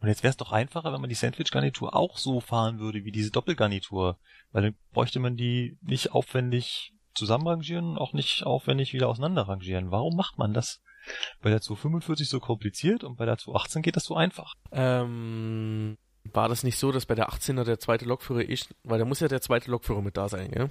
Und 0.00 0.08
jetzt 0.08 0.22
wäre 0.22 0.32
es 0.32 0.36
doch 0.36 0.52
einfacher, 0.52 0.92
wenn 0.92 1.00
man 1.00 1.08
die 1.08 1.16
Sandwich-Garnitur 1.16 1.96
auch 1.96 2.18
so 2.18 2.40
fahren 2.40 2.78
würde 2.78 3.04
wie 3.04 3.12
diese 3.12 3.30
Doppelgarnitur, 3.30 4.18
weil 4.50 4.62
dann 4.62 4.74
bräuchte 4.92 5.18
man 5.18 5.36
die 5.36 5.78
nicht 5.80 6.12
aufwendig 6.12 6.92
zusammenrangieren, 7.14 7.96
auch 7.96 8.12
nicht 8.12 8.44
aufwendig 8.44 8.92
wieder 8.92 9.08
auseinanderrangieren. 9.08 9.90
Warum 9.90 10.14
macht 10.14 10.36
man 10.38 10.52
das? 10.52 10.82
Bei 11.40 11.50
der 11.50 11.60
245 11.60 12.28
so 12.28 12.38
kompliziert 12.38 13.02
und 13.02 13.16
bei 13.16 13.26
der 13.26 13.38
218 13.38 13.82
geht 13.82 13.96
das 13.96 14.04
so 14.04 14.14
einfach. 14.14 14.54
Ähm, 14.70 15.96
war 16.32 16.48
das 16.48 16.62
nicht 16.62 16.78
so, 16.78 16.92
dass 16.92 17.06
bei 17.06 17.14
der 17.14 17.30
18er 17.30 17.64
der 17.64 17.78
zweite 17.78 18.04
Lokführer 18.04 18.40
sch- 18.42 18.70
weil 18.84 18.98
da 18.98 19.04
muss 19.04 19.20
ja 19.20 19.28
der 19.28 19.40
zweite 19.40 19.70
Lokführer 19.70 20.02
mit 20.02 20.16
da 20.16 20.28
sein, 20.28 20.50
gell? 20.50 20.70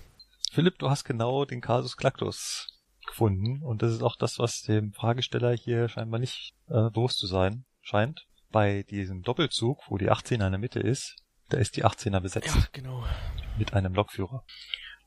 Philipp, 0.51 0.79
du 0.79 0.89
hast 0.89 1.03
genau 1.05 1.45
den 1.45 1.61
Kasus 1.61 1.97
Clactus 1.97 2.67
gefunden 3.05 3.61
und 3.63 3.81
das 3.81 3.91
ist 3.93 4.01
auch 4.03 4.15
das, 4.15 4.39
was 4.39 4.61
dem 4.61 4.93
Fragesteller 4.93 5.53
hier 5.53 5.87
scheinbar 5.89 6.19
nicht 6.19 6.53
äh, 6.67 6.89
bewusst 6.89 7.17
zu 7.19 7.27
sein 7.27 7.65
scheint. 7.81 8.27
Bei 8.51 8.83
diesem 8.83 9.23
Doppelzug, 9.23 9.79
wo 9.89 9.97
die 9.97 10.11
18er 10.11 10.45
in 10.45 10.51
der 10.51 10.57
Mitte 10.57 10.79
ist, 10.79 11.15
da 11.49 11.57
ist 11.57 11.77
die 11.77 11.85
18er 11.85 12.19
besetzt 12.19 12.47
Ja, 12.55 12.63
genau. 12.73 13.03
mit 13.57 13.73
einem 13.73 13.93
Lokführer. 13.93 14.43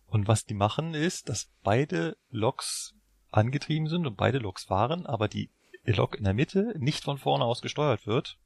Und 0.07 0.29
was 0.29 0.45
die 0.45 0.55
machen 0.55 0.95
ist, 0.95 1.29
dass 1.29 1.51
beide 1.63 2.17
Loks 2.31 2.95
angetrieben 3.31 3.89
sind 3.89 4.07
und 4.07 4.17
beide 4.17 4.39
Loks 4.39 4.65
fahren, 4.65 5.07
aber 5.07 5.29
die 5.29 5.51
Lok 5.85 6.17
in 6.17 6.25
der 6.25 6.35
Mitte 6.35 6.75
nicht 6.79 7.05
von 7.05 7.19
vorne 7.19 7.45
aus 7.45 7.61
gesteuert 7.63 8.07
wird, 8.07 8.39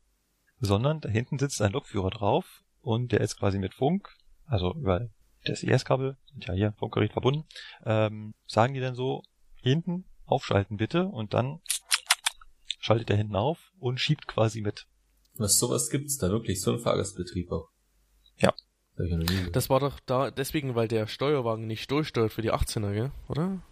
sondern 0.61 1.01
da 1.01 1.09
hinten 1.09 1.39
sitzt 1.39 1.63
ein 1.63 1.73
Lokführer 1.73 2.11
drauf 2.11 2.65
und 2.81 3.13
der 3.13 3.21
ist 3.21 3.39
quasi 3.39 3.59
mit 3.59 3.75
Funk, 3.75 4.09
also 4.47 4.75
über 4.75 5.09
das 5.45 5.63
IS-Kabel, 5.63 6.17
sind 6.31 6.47
ja 6.47 6.55
hier 6.55 6.73
Funkgerät 6.73 7.13
verbunden, 7.13 7.45
ähm, 7.85 8.35
sagen 8.47 8.75
die 8.75 8.81
dann 8.81 8.95
so, 8.95 9.23
hinten 9.57 10.05
aufschalten 10.25 10.77
bitte 10.77 11.07
und 11.07 11.35
dann 11.35 11.61
schaltet 12.79 13.11
er 13.11 13.17
hinten 13.17 13.37
auf 13.37 13.73
und 13.79 13.99
schiebt 14.01 14.27
quasi 14.27 14.61
mit. 14.61 14.87
Was 15.37 15.59
sowas 15.59 15.91
gibt's 15.91 16.19
da 16.19 16.31
wirklich? 16.31 16.61
So 16.61 16.73
ein 16.73 16.79
Fahrgastbetrieb 16.79 17.51
auch? 17.53 17.69
Ja. 18.39 18.53
Das 19.53 19.71
war 19.71 19.79
doch 19.79 20.01
da 20.01 20.31
deswegen, 20.31 20.75
weil 20.75 20.89
der 20.89 21.07
Steuerwagen 21.07 21.67
nicht 21.67 21.91
durchsteuert 21.91 22.33
für 22.33 22.43
die 22.43 22.53
18er, 22.53 22.93
gell? 22.93 23.13
Oder? 23.29 23.63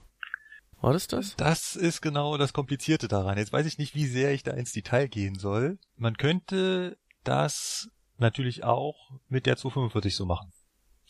War 0.87 0.93
das 0.93 1.09
das? 1.09 1.35
Das 1.35 1.75
ist 1.75 2.01
genau 2.01 2.37
das 2.37 2.53
Komplizierte 2.53 3.09
daran. 3.09 3.39
Jetzt 3.39 3.53
weiß 3.53 3.67
ich 3.67 3.77
nicht, 3.77 3.97
wie 3.97 4.07
sehr 4.07 4.33
ich 4.33 4.45
da 4.45 4.53
ins 4.53 4.71
Detail 4.71 5.09
gehen 5.09 5.37
soll. 5.37 5.81
Man 5.97 6.17
könnte 6.17 6.97
das 7.25 7.91
natürlich 8.19 8.63
auch 8.63 8.95
mit 9.27 9.47
der 9.47 9.57
245 9.57 10.15
so 10.15 10.27
machen. 10.27 10.53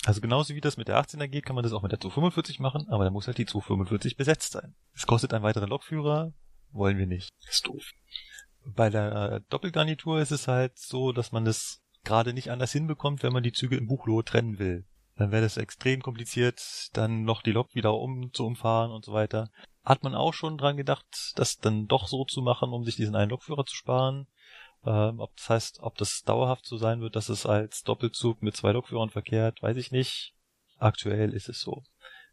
Also 0.07 0.23
genauso 0.23 0.55
wie 0.55 0.63
das 0.63 0.79
mit 0.79 0.89
der 0.89 0.99
18er 0.99 1.29
geht, 1.29 1.45
kann 1.45 1.57
man 1.57 1.63
das 1.63 1.75
auch 1.75 1.83
mit 1.83 1.93
der 1.93 2.01
245 2.01 2.59
machen, 2.59 2.89
aber 2.89 3.05
da 3.05 3.11
muss 3.11 3.27
halt 3.27 3.37
die 3.37 3.45
245 3.45 4.17
besetzt 4.17 4.53
sein. 4.53 4.75
Es 4.95 5.07
kostet 5.07 5.35
einen 5.35 5.45
weiteren 5.45 5.69
Lokführer, 5.69 6.33
wollen 6.71 6.97
wir 6.97 7.07
nicht. 7.07 7.29
ist 7.47 7.67
doof. 7.67 7.85
Bei 8.65 8.89
der 8.89 9.13
äh, 9.31 9.41
Doppelgarnitur 9.51 10.21
ist 10.21 10.31
es 10.31 10.49
halt 10.49 10.79
so, 10.79 11.13
dass 11.13 11.33
man 11.33 11.45
das 11.45 11.83
gerade 12.03 12.33
nicht 12.33 12.51
anders 12.51 12.73
hinbekommt, 12.73 13.23
wenn 13.23 13.35
man 13.35 13.43
die 13.43 13.53
Züge 13.53 13.77
im 13.77 13.89
Buchlohe 13.89 14.25
trennen 14.25 14.59
will. 14.59 14.87
Dann 15.17 15.33
wäre 15.33 15.43
das 15.43 15.57
extrem 15.57 16.03
kompliziert, 16.03 16.61
dann 16.93 17.25
noch 17.25 17.41
die 17.43 17.53
Lok 17.53 17.75
wieder 17.75 17.95
um 17.95 18.33
zu 18.33 18.45
umfahren 18.45 18.91
und 18.91 19.05
so 19.05 19.13
weiter. 19.13 19.51
Hat 19.83 20.03
man 20.03 20.15
auch 20.15 20.35
schon 20.35 20.59
dran 20.59 20.77
gedacht, 20.77 21.33
das 21.37 21.59
dann 21.59 21.87
doch 21.87 22.07
so 22.07 22.25
zu 22.25 22.43
machen, 22.43 22.71
um 22.71 22.85
sich 22.85 22.97
diesen 22.97 23.17
einen 23.17 23.31
Lokführer 23.31 23.65
zu 23.65 23.75
sparen. 23.75 24.27
Ähm, 24.85 25.19
ob 25.19 25.35
das 25.37 25.49
heißt, 25.49 25.81
ob 25.81 25.97
das 25.97 26.23
dauerhaft 26.23 26.67
so 26.67 26.77
sein 26.77 27.01
wird, 27.01 27.17
dass 27.17 27.31
es 27.31 27.47
als 27.47 27.83
Doppelzug 27.83 28.43
mit 28.43 28.57
zwei 28.57 28.73
Lokführern 28.73 29.11
verkehrt, 29.11 29.63
weiß 29.63 29.77
ich 29.79 29.91
nicht. 29.91 30.35
Aktuell 30.79 31.33
ist 31.33 31.49
es 31.49 31.61
so. 31.61 31.83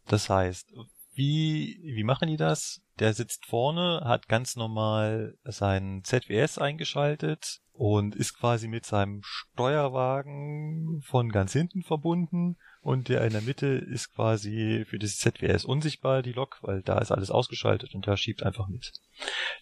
Das 0.06 0.28
heißt, 0.28 0.74
wie, 1.14 1.80
wie 1.82 2.04
machen 2.04 2.28
die 2.28 2.36
das? 2.36 2.82
Der 2.98 3.14
sitzt 3.14 3.46
vorne, 3.46 4.02
hat 4.04 4.28
ganz 4.28 4.56
normal 4.56 5.38
sein 5.44 6.02
ZWS 6.04 6.58
eingeschaltet 6.58 7.60
und 7.72 8.14
ist 8.14 8.38
quasi 8.38 8.68
mit 8.68 8.84
seinem 8.84 9.22
Steuerwagen 9.24 11.00
von 11.02 11.30
ganz 11.30 11.52
hinten 11.52 11.82
verbunden 11.82 12.56
und 12.84 13.08
der 13.08 13.24
in 13.24 13.32
der 13.32 13.40
Mitte 13.40 13.66
ist 13.66 14.14
quasi 14.14 14.84
für 14.86 14.98
das 14.98 15.16
ZWS 15.16 15.64
unsichtbar, 15.64 16.22
die 16.22 16.32
Lok, 16.32 16.58
weil 16.60 16.82
da 16.82 16.98
ist 16.98 17.10
alles 17.10 17.30
ausgeschaltet 17.30 17.94
und 17.94 18.06
der 18.06 18.18
schiebt 18.18 18.42
einfach 18.42 18.68
mit. 18.68 18.92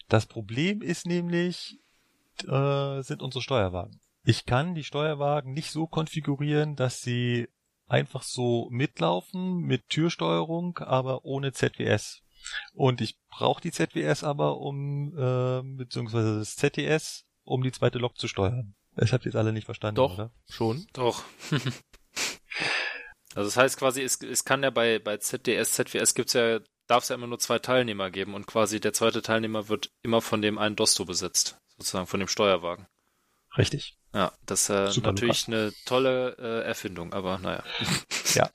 Das 0.09 0.25
Problem 0.25 0.81
ist 0.81 1.05
nämlich, 1.05 1.79
äh, 2.45 3.01
sind 3.01 3.21
unsere 3.21 3.41
Steuerwagen. 3.41 4.01
Ich 4.25 4.45
kann 4.45 4.75
die 4.75 4.83
Steuerwagen 4.83 5.53
nicht 5.53 5.71
so 5.71 5.87
konfigurieren, 5.87 6.75
dass 6.75 6.99
sie 7.01 7.47
einfach 7.87 8.23
so 8.23 8.67
mitlaufen 8.71 9.59
mit 9.59 9.87
Türsteuerung, 9.87 10.79
aber 10.79 11.23
ohne 11.23 11.53
ZWS. 11.53 12.23
Und 12.73 12.99
ich 12.99 13.17
brauche 13.29 13.61
die 13.61 13.71
ZWS 13.71 14.25
aber, 14.25 14.57
um, 14.57 15.17
äh, 15.17 15.61
beziehungsweise 15.77 16.39
das 16.39 16.57
ZTS, 16.57 17.25
um 17.45 17.63
die 17.63 17.71
zweite 17.71 17.99
Lok 17.99 18.17
zu 18.17 18.27
steuern. 18.27 18.75
Das 18.97 19.13
habt 19.13 19.23
ihr 19.23 19.29
jetzt 19.29 19.37
alle 19.37 19.53
nicht 19.53 19.65
verstanden, 19.65 19.95
Doch, 19.95 20.15
oder? 20.15 20.31
schon. 20.49 20.85
Doch. 20.91 21.23
also 23.35 23.47
das 23.47 23.57
heißt 23.57 23.77
quasi, 23.77 24.01
es, 24.01 24.21
es 24.21 24.45
kann 24.45 24.63
ja 24.63 24.69
bei, 24.69 24.99
bei 24.99 25.17
ZDS, 25.17 25.73
ZWS 25.73 26.13
gibt's 26.13 26.33
ja, 26.33 26.59
darf 26.87 27.03
es 27.03 27.09
ja 27.09 27.15
immer 27.15 27.27
nur 27.27 27.39
zwei 27.39 27.59
Teilnehmer 27.59 28.11
geben 28.11 28.33
und 28.33 28.47
quasi 28.47 28.79
der 28.79 28.93
zweite 28.93 29.21
Teilnehmer 29.21 29.69
wird 29.69 29.89
immer 30.01 30.21
von 30.21 30.41
dem 30.41 30.57
einen 30.57 30.75
Dosto 30.75 31.05
besetzt, 31.05 31.57
sozusagen 31.77 32.07
von 32.07 32.19
dem 32.19 32.27
Steuerwagen. 32.27 32.87
Richtig. 33.57 33.97
Ja, 34.13 34.31
das 34.45 34.63
ist 34.63 34.69
äh, 34.69 34.91
Super, 34.91 35.07
natürlich 35.07 35.47
eine 35.47 35.73
tolle 35.85 36.35
äh, 36.37 36.67
Erfindung, 36.67 37.13
aber 37.13 37.39
naja. 37.39 37.63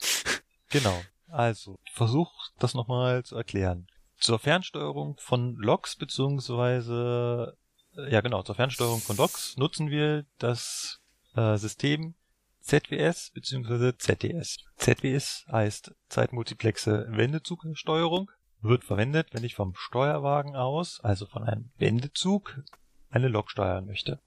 Genau. 0.71 1.01
Also, 1.29 1.79
versuch 1.95 2.31
das 2.59 2.75
nochmal 2.75 3.25
zu 3.25 3.37
erklären. 3.37 3.87
Zur 4.19 4.39
Fernsteuerung 4.39 5.17
von 5.19 5.55
Loks 5.57 5.97
beziehungsweise 5.97 7.57
ja 8.07 8.21
genau, 8.21 8.43
zur 8.43 8.55
Fernsteuerung 8.55 9.01
von 9.01 9.17
Loks 9.17 9.57
nutzen 9.57 9.91
wir 9.91 10.25
das 10.39 11.01
äh, 11.35 11.57
System 11.57 12.15
ZWS 12.69 13.31
bzw. 13.33 13.97
ZDS. 13.97 14.59
ZWS 14.77 15.47
heißt 15.51 15.95
Zeitmultiplexe 16.11 17.07
Wendezugsteuerung, 17.09 18.31
wird 18.61 18.85
verwendet, 18.85 19.29
wenn 19.33 19.43
ich 19.43 19.55
vom 19.55 19.75
Steuerwagen 19.75 20.55
aus, 20.55 21.01
also 21.01 21.25
von 21.25 21.45
einem 21.45 21.71
Wendezug, 21.79 22.61
eine 23.09 23.29
Lok 23.29 23.51
steuern 23.51 23.87
möchte. 23.87 24.21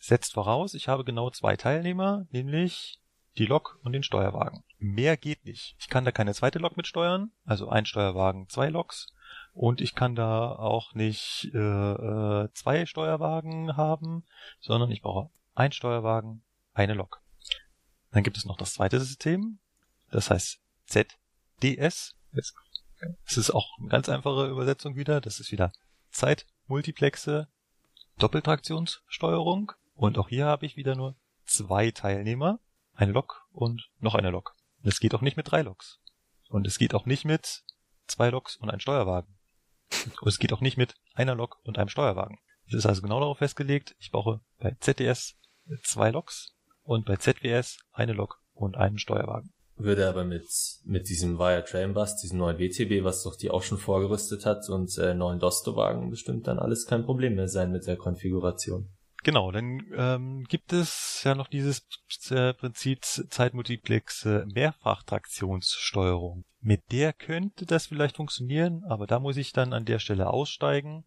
Setzt 0.00 0.32
voraus, 0.32 0.74
ich 0.74 0.88
habe 0.88 1.04
genau 1.04 1.30
zwei 1.30 1.56
Teilnehmer, 1.56 2.26
nämlich 2.32 2.98
die 3.38 3.46
Lok 3.46 3.78
und 3.84 3.92
den 3.92 4.02
Steuerwagen. 4.02 4.64
Mehr 4.78 5.16
geht 5.16 5.44
nicht. 5.44 5.76
Ich 5.78 5.88
kann 5.88 6.04
da 6.04 6.10
keine 6.10 6.34
zweite 6.34 6.58
Lok 6.58 6.76
mit 6.76 6.88
steuern, 6.88 7.30
also 7.44 7.68
ein 7.68 7.86
Steuerwagen, 7.86 8.48
zwei 8.48 8.68
Loks. 8.68 9.14
Und 9.52 9.80
ich 9.80 9.94
kann 9.94 10.16
da 10.16 10.50
auch 10.50 10.92
nicht 10.94 11.52
äh, 11.54 11.58
äh, 11.58 12.48
zwei 12.52 12.84
Steuerwagen 12.84 13.76
haben, 13.76 14.24
sondern 14.58 14.90
ich 14.90 15.02
brauche 15.02 15.30
ein 15.54 15.70
Steuerwagen, 15.70 16.42
eine 16.74 16.94
Lok. 16.94 17.22
Dann 18.16 18.24
gibt 18.24 18.38
es 18.38 18.46
noch 18.46 18.56
das 18.56 18.72
zweite 18.72 18.98
System, 18.98 19.58
das 20.10 20.30
heißt 20.30 20.58
ZDS. 20.86 22.16
Es 22.32 23.36
ist 23.36 23.50
auch 23.50 23.78
eine 23.78 23.88
ganz 23.88 24.08
einfache 24.08 24.46
Übersetzung 24.46 24.96
wieder. 24.96 25.20
Das 25.20 25.38
ist 25.38 25.52
wieder 25.52 25.70
Zeitmultiplexe 26.12 27.46
Doppeltraktionssteuerung. 28.16 29.72
Und 29.92 30.16
auch 30.16 30.30
hier 30.30 30.46
habe 30.46 30.64
ich 30.64 30.78
wieder 30.78 30.94
nur 30.94 31.14
zwei 31.44 31.90
Teilnehmer, 31.90 32.58
eine 32.94 33.12
Lok 33.12 33.46
und 33.52 33.90
noch 33.98 34.14
eine 34.14 34.30
Lok. 34.30 34.56
Und 34.82 34.88
es 34.88 34.98
geht 34.98 35.14
auch 35.14 35.20
nicht 35.20 35.36
mit 35.36 35.50
drei 35.50 35.60
Loks. 35.60 36.00
Und 36.48 36.66
es 36.66 36.78
geht 36.78 36.94
auch 36.94 37.04
nicht 37.04 37.26
mit 37.26 37.64
zwei 38.06 38.30
Loks 38.30 38.56
und 38.56 38.70
ein 38.70 38.80
Steuerwagen. 38.80 39.36
Und 40.22 40.28
es 40.28 40.38
geht 40.38 40.54
auch 40.54 40.62
nicht 40.62 40.78
mit 40.78 40.94
einer 41.12 41.34
Lok 41.34 41.58
und 41.64 41.76
einem 41.76 41.90
Steuerwagen. 41.90 42.38
Es 42.66 42.72
ist 42.72 42.86
also 42.86 43.02
genau 43.02 43.20
darauf 43.20 43.36
festgelegt, 43.36 43.94
ich 43.98 44.10
brauche 44.10 44.40
bei 44.58 44.74
ZDS 44.80 45.36
zwei 45.82 46.10
Loks 46.12 46.55
und 46.86 47.04
bei 47.04 47.16
ZWS 47.16 47.78
eine 47.92 48.12
Lok 48.12 48.40
und 48.54 48.76
einen 48.76 48.98
Steuerwagen. 48.98 49.52
Würde 49.76 50.08
aber 50.08 50.24
mit, 50.24 50.46
mit 50.84 51.08
diesem 51.08 51.38
Via 51.38 51.60
Train 51.60 51.92
Bus, 51.92 52.16
diesem 52.16 52.38
neuen 52.38 52.58
WTB, 52.58 53.04
was 53.04 53.22
doch 53.22 53.36
die 53.36 53.50
auch 53.50 53.62
schon 53.62 53.76
vorgerüstet 53.76 54.46
hat 54.46 54.68
und 54.70 54.96
äh, 54.96 55.12
neuen 55.12 55.38
Dosto-Wagen 55.38 56.08
bestimmt 56.08 56.46
dann 56.46 56.58
alles 56.58 56.86
kein 56.86 57.04
Problem 57.04 57.34
mehr 57.34 57.48
sein 57.48 57.72
mit 57.72 57.86
der 57.86 57.96
Konfiguration. 57.96 58.88
Genau, 59.22 59.50
dann 59.50 59.82
ähm, 59.96 60.44
gibt 60.44 60.72
es 60.72 61.22
ja 61.24 61.34
noch 61.34 61.48
dieses 61.48 61.82
äh, 62.30 62.54
Prinzip 62.54 63.04
Zeitmultiplex 63.04 64.24
äh, 64.24 64.46
Mehrfachtraktionssteuerung. 64.46 66.44
Mit 66.60 66.92
der 66.92 67.12
könnte 67.12 67.66
das 67.66 67.86
vielleicht 67.86 68.16
funktionieren, 68.16 68.84
aber 68.88 69.06
da 69.06 69.18
muss 69.18 69.36
ich 69.36 69.52
dann 69.52 69.72
an 69.72 69.84
der 69.84 69.98
Stelle 69.98 70.30
aussteigen, 70.30 71.04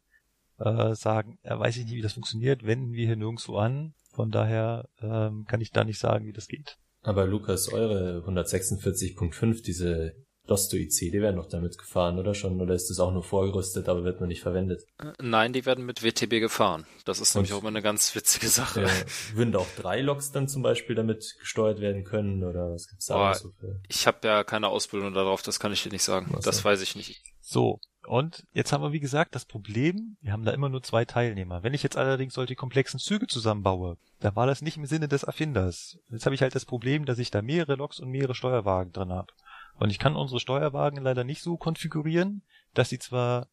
äh, 0.60 0.94
sagen, 0.94 1.40
ja, 1.44 1.58
weiß 1.58 1.78
ich 1.78 1.86
nicht, 1.86 1.96
wie 1.96 2.02
das 2.02 2.14
funktioniert, 2.14 2.64
wenden 2.66 2.92
wir 2.92 3.06
hier 3.08 3.16
nirgendwo 3.16 3.58
an. 3.58 3.94
Von 4.20 4.32
daher 4.32 4.90
ähm, 5.02 5.46
kann 5.48 5.62
ich 5.62 5.72
da 5.72 5.86
nicht 5.86 5.98
sagen, 5.98 6.26
wie 6.26 6.34
das 6.34 6.50
geht. 6.50 6.78
Aber 7.04 7.26
Lukas, 7.26 7.72
eure 7.72 8.22
146.5, 8.28 9.64
diese 9.64 10.14
Dosto-IC, 10.46 11.14
die 11.14 11.22
werden 11.22 11.38
doch 11.38 11.48
damit 11.48 11.78
gefahren, 11.78 12.20
oder 12.20 12.34
schon? 12.34 12.60
Oder 12.60 12.74
ist 12.74 12.90
das 12.90 13.00
auch 13.00 13.14
nur 13.14 13.24
vorgerüstet, 13.24 13.88
aber 13.88 14.04
wird 14.04 14.20
noch 14.20 14.28
nicht 14.28 14.42
verwendet? 14.42 14.82
Äh, 14.98 15.14
nein, 15.22 15.54
die 15.54 15.66
werden 15.66 15.86
mit 15.86 16.04
WTB 16.04 16.42
gefahren. 16.42 16.86
Das 17.06 17.22
ist 17.22 17.34
nämlich 17.34 17.54
auch 17.54 17.62
immer 17.62 17.70
eine 17.70 17.82
ganz 17.82 18.14
witzige 18.14 18.50
Sache. 18.50 18.84
Äh, 18.84 18.90
würden 19.36 19.54
da 19.54 19.60
auch 19.60 19.76
drei 19.78 20.02
Loks 20.02 20.34
dann 20.34 20.50
zum 20.50 20.64
Beispiel 20.64 20.98
damit 20.98 21.38
gesteuert 21.40 21.80
werden 21.80 22.04
können? 22.04 22.44
Oder 22.44 22.74
was 22.74 22.90
gibt's 22.90 23.06
da 23.06 23.34
so 23.34 23.52
für? 23.58 23.80
Ich 23.88 24.06
habe 24.06 24.28
ja 24.28 24.44
keine 24.44 24.68
Ausbildung 24.68 25.14
darauf, 25.14 25.44
das 25.44 25.62
kann 25.62 25.72
ich 25.72 25.82
dir 25.82 25.94
nicht 25.94 26.04
sagen. 26.04 26.28
Was 26.32 26.44
das 26.44 26.66
weiß 26.66 26.82
ich 26.82 26.98
nicht. 26.98 27.24
So, 27.40 27.80
und 28.10 28.48
jetzt 28.54 28.74
haben 28.74 28.82
wir, 28.82 28.92
wie 28.92 29.00
gesagt, 29.00 29.36
das 29.36 29.46
Problem, 29.46 30.18
wir 30.22 30.32
haben 30.32 30.44
da 30.44 30.52
immer 30.52 30.68
nur 30.68 30.82
zwei 30.82 31.06
Teilnehmer. 31.06 31.62
Wenn 31.62 31.76
ich 31.76 31.84
jetzt 31.84 31.96
allerdings 31.96 32.34
solche 32.34 32.56
komplexen 32.56 33.00
Züge 33.00 33.28
zusammenbaue, 33.28 33.98
dann 34.20 34.36
war 34.36 34.48
das 34.48 34.64
nicht 34.64 34.78
im 34.78 34.88
Sinne 34.88 35.08
des 35.08 35.22
Erfinders. 35.22 36.00
Jetzt 36.10 36.26
habe 36.26 36.34
ich 36.34 36.42
halt 36.42 36.56
das 36.56 36.66
Problem, 36.66 37.06
dass 37.06 37.20
ich 37.20 37.30
da 37.30 37.44
mehrere 37.44 37.76
Loks 37.76 38.00
und 38.00 38.10
mehrere 38.10 38.34
Steuerwagen 38.34 38.94
drin 38.94 39.12
habe. 39.12 39.32
Und 39.76 39.92
ich 39.92 40.00
kann 40.00 40.16
unsere 40.16 40.40
Steuerwagen 40.40 41.04
leider 41.04 41.24
nicht 41.24 41.44
so 41.44 41.56
konfigurieren, 41.56 42.42
dass 42.74 42.90
sie 42.90 42.98
zwar 42.98 43.48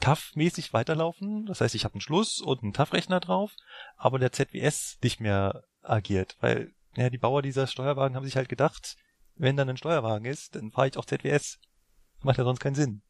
TAF-mäßig 0.00 0.72
weiterlaufen, 0.72 1.44
das 1.44 1.60
heißt, 1.60 1.74
ich 1.74 1.84
habe 1.84 1.96
einen 1.96 2.00
Schluss 2.00 2.40
und 2.40 2.62
einen 2.62 2.72
TAF-Rechner 2.72 3.20
drauf, 3.20 3.52
aber 3.98 4.18
der 4.18 4.32
ZWS 4.32 5.00
nicht 5.02 5.20
mehr 5.20 5.64
agiert, 5.82 6.38
weil 6.40 6.72
ja, 6.96 7.10
die 7.10 7.18
Bauer 7.18 7.42
dieser 7.42 7.66
Steuerwagen 7.66 8.16
haben 8.16 8.24
sich 8.24 8.36
halt 8.36 8.48
gedacht, 8.48 8.96
wenn 9.36 9.58
dann 9.58 9.68
ein 9.68 9.76
Steuerwagen 9.76 10.24
ist, 10.24 10.56
dann 10.56 10.70
fahre 10.70 10.88
ich 10.88 10.96
auch 10.96 11.04
ZWS. 11.04 11.58
Macht 12.22 12.38
ja 12.38 12.44
sonst 12.44 12.60
keinen 12.60 12.74
Sinn. 12.74 13.02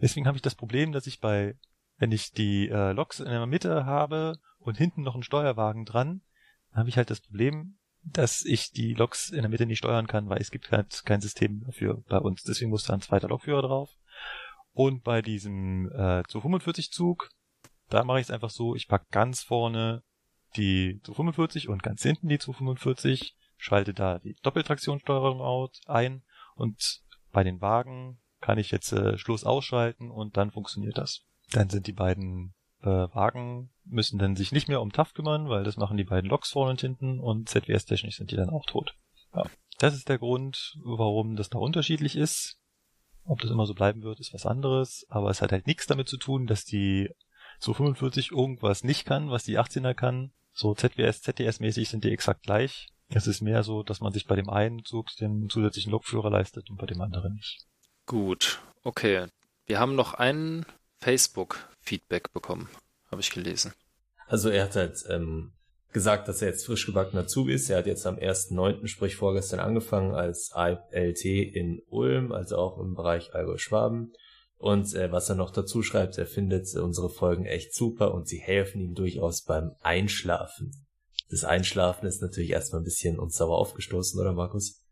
Deswegen 0.00 0.26
habe 0.26 0.36
ich 0.36 0.42
das 0.42 0.54
Problem, 0.54 0.92
dass 0.92 1.06
ich 1.06 1.20
bei, 1.20 1.56
wenn 1.98 2.12
ich 2.12 2.32
die 2.32 2.68
äh, 2.68 2.92
Loks 2.92 3.20
in 3.20 3.26
der 3.26 3.46
Mitte 3.46 3.84
habe 3.84 4.38
und 4.58 4.78
hinten 4.78 5.02
noch 5.02 5.14
einen 5.14 5.22
Steuerwagen 5.22 5.84
dran, 5.84 6.22
habe 6.72 6.88
ich 6.88 6.96
halt 6.96 7.10
das 7.10 7.20
Problem, 7.20 7.78
dass 8.02 8.44
ich 8.44 8.70
die 8.72 8.94
Loks 8.94 9.30
in 9.30 9.42
der 9.42 9.48
Mitte 9.48 9.66
nicht 9.66 9.78
steuern 9.78 10.06
kann, 10.06 10.28
weil 10.28 10.40
es 10.40 10.50
gibt 10.50 10.70
halt 10.70 11.02
kein 11.04 11.20
System 11.20 11.64
dafür 11.64 12.02
bei 12.08 12.18
uns. 12.18 12.42
Deswegen 12.42 12.70
muss 12.70 12.84
da 12.84 12.94
ein 12.94 13.00
zweiter 13.00 13.28
Lokführer 13.28 13.62
drauf. 13.62 13.90
Und 14.72 15.04
bei 15.04 15.22
diesem 15.22 15.90
äh, 15.92 16.22
zu 16.28 16.40
45 16.40 16.90
Zug, 16.90 17.30
da 17.88 18.04
mache 18.04 18.20
ich 18.20 18.26
es 18.26 18.30
einfach 18.30 18.50
so, 18.50 18.74
ich 18.74 18.88
pack 18.88 19.10
ganz 19.10 19.42
vorne 19.42 20.02
die 20.56 21.00
zu 21.02 21.14
45 21.14 21.68
und 21.68 21.82
ganz 21.82 22.02
hinten 22.02 22.28
die 22.28 22.38
zu 22.38 22.52
45, 22.52 23.36
schalte 23.56 23.94
da 23.94 24.18
die 24.18 24.36
Doppeltraktionssteuerung 24.42 25.40
out 25.40 25.80
ein 25.86 26.22
und 26.54 27.02
bei 27.32 27.42
den 27.42 27.60
Wagen 27.60 28.20
kann 28.44 28.58
ich 28.58 28.70
jetzt 28.70 28.92
äh, 28.92 29.16
Schluss 29.16 29.44
ausschalten 29.44 30.10
und 30.10 30.36
dann 30.36 30.50
funktioniert 30.50 30.98
das. 30.98 31.22
Dann 31.50 31.70
sind 31.70 31.86
die 31.86 31.92
beiden 31.92 32.52
äh, 32.82 33.08
Wagen 33.14 33.70
müssen 33.86 34.18
dann 34.18 34.36
sich 34.36 34.52
nicht 34.52 34.68
mehr 34.68 34.82
um 34.82 34.92
TAF 34.92 35.14
kümmern, 35.14 35.48
weil 35.48 35.64
das 35.64 35.78
machen 35.78 35.96
die 35.96 36.04
beiden 36.04 36.28
Loks 36.28 36.50
vorne 36.50 36.72
und 36.72 36.80
hinten 36.80 37.20
und 37.20 37.48
ZWS-technisch 37.48 38.18
sind 38.18 38.30
die 38.30 38.36
dann 38.36 38.50
auch 38.50 38.66
tot. 38.66 38.94
Ja. 39.34 39.44
Das 39.78 39.94
ist 39.94 40.10
der 40.10 40.18
Grund, 40.18 40.76
warum 40.84 41.36
das 41.36 41.48
da 41.48 41.58
unterschiedlich 41.58 42.16
ist. 42.16 42.60
Ob 43.24 43.40
das 43.40 43.50
immer 43.50 43.64
so 43.64 43.72
bleiben 43.72 44.02
wird, 44.02 44.20
ist 44.20 44.34
was 44.34 44.44
anderes, 44.44 45.06
aber 45.08 45.30
es 45.30 45.40
hat 45.40 45.52
halt 45.52 45.66
nichts 45.66 45.86
damit 45.86 46.08
zu 46.08 46.18
tun, 46.18 46.46
dass 46.46 46.66
die 46.66 47.08
so 47.58 47.72
45 47.72 48.30
irgendwas 48.30 48.84
nicht 48.84 49.06
kann, 49.06 49.30
was 49.30 49.44
die 49.44 49.58
18er 49.58 49.94
kann. 49.94 50.32
So 50.52 50.74
ZWS, 50.74 51.22
ZDS-mäßig 51.22 51.88
sind 51.88 52.04
die 52.04 52.12
exakt 52.12 52.42
gleich. 52.42 52.88
Es 53.08 53.26
ist 53.26 53.40
mehr 53.40 53.62
so, 53.62 53.82
dass 53.82 54.00
man 54.00 54.12
sich 54.12 54.26
bei 54.26 54.36
dem 54.36 54.50
einen 54.50 54.84
Zug 54.84 55.08
den 55.16 55.48
zusätzlichen 55.48 55.90
Lokführer 55.90 56.30
leistet 56.30 56.68
und 56.68 56.76
bei 56.76 56.86
dem 56.86 57.00
anderen 57.00 57.34
nicht. 57.34 57.66
Gut, 58.06 58.60
okay. 58.82 59.26
Wir 59.66 59.80
haben 59.80 59.94
noch 59.94 60.14
ein 60.14 60.66
Facebook-Feedback 61.00 62.32
bekommen, 62.32 62.68
habe 63.10 63.22
ich 63.22 63.30
gelesen. 63.30 63.72
Also 64.26 64.50
er 64.50 64.64
hat 64.64 64.76
halt 64.76 65.04
ähm, 65.08 65.52
gesagt, 65.92 66.28
dass 66.28 66.42
er 66.42 66.48
jetzt 66.48 66.66
frisch 66.66 66.84
gebackener 66.84 67.26
Zug 67.26 67.48
ist. 67.48 67.70
Er 67.70 67.78
hat 67.78 67.86
jetzt 67.86 68.06
am 68.06 68.16
1.9., 68.16 68.86
sprich 68.88 69.16
vorgestern, 69.16 69.60
angefangen 69.60 70.14
als 70.14 70.50
ALT 70.52 71.24
in 71.24 71.80
Ulm, 71.88 72.32
also 72.32 72.56
auch 72.56 72.78
im 72.78 72.94
Bereich 72.94 73.34
Allgäu-Schwaben. 73.34 74.12
Und 74.58 74.94
äh, 74.94 75.10
was 75.12 75.28
er 75.28 75.34
noch 75.34 75.50
dazu 75.50 75.82
schreibt, 75.82 76.18
er 76.18 76.26
findet 76.26 76.74
unsere 76.76 77.10
Folgen 77.10 77.46
echt 77.46 77.74
super 77.74 78.14
und 78.14 78.28
sie 78.28 78.38
helfen 78.38 78.80
ihm 78.80 78.94
durchaus 78.94 79.42
beim 79.44 79.72
Einschlafen. 79.80 80.72
Das 81.30 81.44
Einschlafen 81.44 82.06
ist 82.06 82.22
natürlich 82.22 82.50
erstmal 82.50 82.80
ein 82.80 82.84
bisschen 82.84 83.18
uns 83.18 83.36
sauer 83.36 83.58
aufgestoßen, 83.58 84.20
oder 84.20 84.32
Markus? 84.32 84.83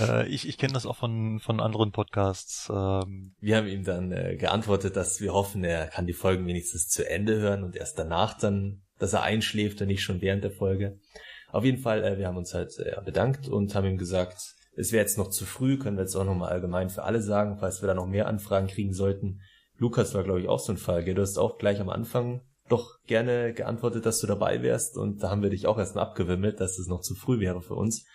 Äh, 0.00 0.28
ich 0.28 0.48
ich 0.48 0.58
kenne 0.58 0.72
das 0.72 0.86
auch 0.86 0.96
von, 0.96 1.40
von 1.40 1.60
anderen 1.60 1.92
Podcasts. 1.92 2.68
Ähm. 2.70 3.34
Wir 3.40 3.56
haben 3.56 3.66
ihm 3.66 3.84
dann 3.84 4.12
äh, 4.12 4.36
geantwortet, 4.36 4.96
dass 4.96 5.20
wir 5.20 5.32
hoffen, 5.32 5.64
er 5.64 5.86
kann 5.86 6.06
die 6.06 6.12
Folgen 6.12 6.46
wenigstens 6.46 6.88
zu 6.88 7.08
Ende 7.08 7.38
hören 7.38 7.64
und 7.64 7.76
erst 7.76 7.98
danach 7.98 8.38
dann, 8.38 8.82
dass 8.98 9.12
er 9.12 9.22
einschläft 9.22 9.80
und 9.80 9.88
nicht 9.88 10.02
schon 10.02 10.20
während 10.20 10.44
der 10.44 10.52
Folge. 10.52 10.98
Auf 11.50 11.64
jeden 11.64 11.78
Fall, 11.78 12.04
äh, 12.04 12.18
wir 12.18 12.26
haben 12.26 12.36
uns 12.36 12.54
halt 12.54 12.78
äh, 12.78 13.00
bedankt 13.04 13.48
und 13.48 13.74
haben 13.74 13.86
ihm 13.86 13.98
gesagt, 13.98 14.54
es 14.76 14.92
wäre 14.92 15.02
jetzt 15.02 15.16
noch 15.16 15.30
zu 15.30 15.46
früh, 15.46 15.78
können 15.78 15.96
wir 15.96 16.02
jetzt 16.02 16.16
auch 16.16 16.24
nochmal 16.24 16.52
allgemein 16.52 16.90
für 16.90 17.04
alle 17.04 17.22
sagen, 17.22 17.56
falls 17.58 17.82
wir 17.82 17.86
da 17.86 17.94
noch 17.94 18.06
mehr 18.06 18.26
Anfragen 18.26 18.66
kriegen 18.66 18.92
sollten. 18.92 19.40
Lukas 19.78 20.14
war, 20.14 20.22
glaube 20.22 20.40
ich, 20.40 20.48
auch 20.48 20.58
so 20.58 20.72
ein 20.72 20.78
Fall. 20.78 21.04
Gell? 21.04 21.14
Du 21.14 21.22
hast 21.22 21.38
auch 21.38 21.58
gleich 21.58 21.80
am 21.80 21.88
Anfang 21.88 22.42
doch 22.68 22.98
gerne 23.06 23.52
geantwortet, 23.52 24.06
dass 24.06 24.20
du 24.20 24.26
dabei 24.26 24.62
wärst 24.62 24.96
und 24.96 25.22
da 25.22 25.30
haben 25.30 25.42
wir 25.42 25.50
dich 25.50 25.66
auch 25.66 25.78
erstmal 25.78 26.04
abgewimmelt, 26.04 26.60
dass 26.60 26.78
es 26.78 26.88
noch 26.88 27.00
zu 27.00 27.14
früh 27.14 27.38
wäre 27.40 27.62
für 27.62 27.74
uns. 27.74 28.06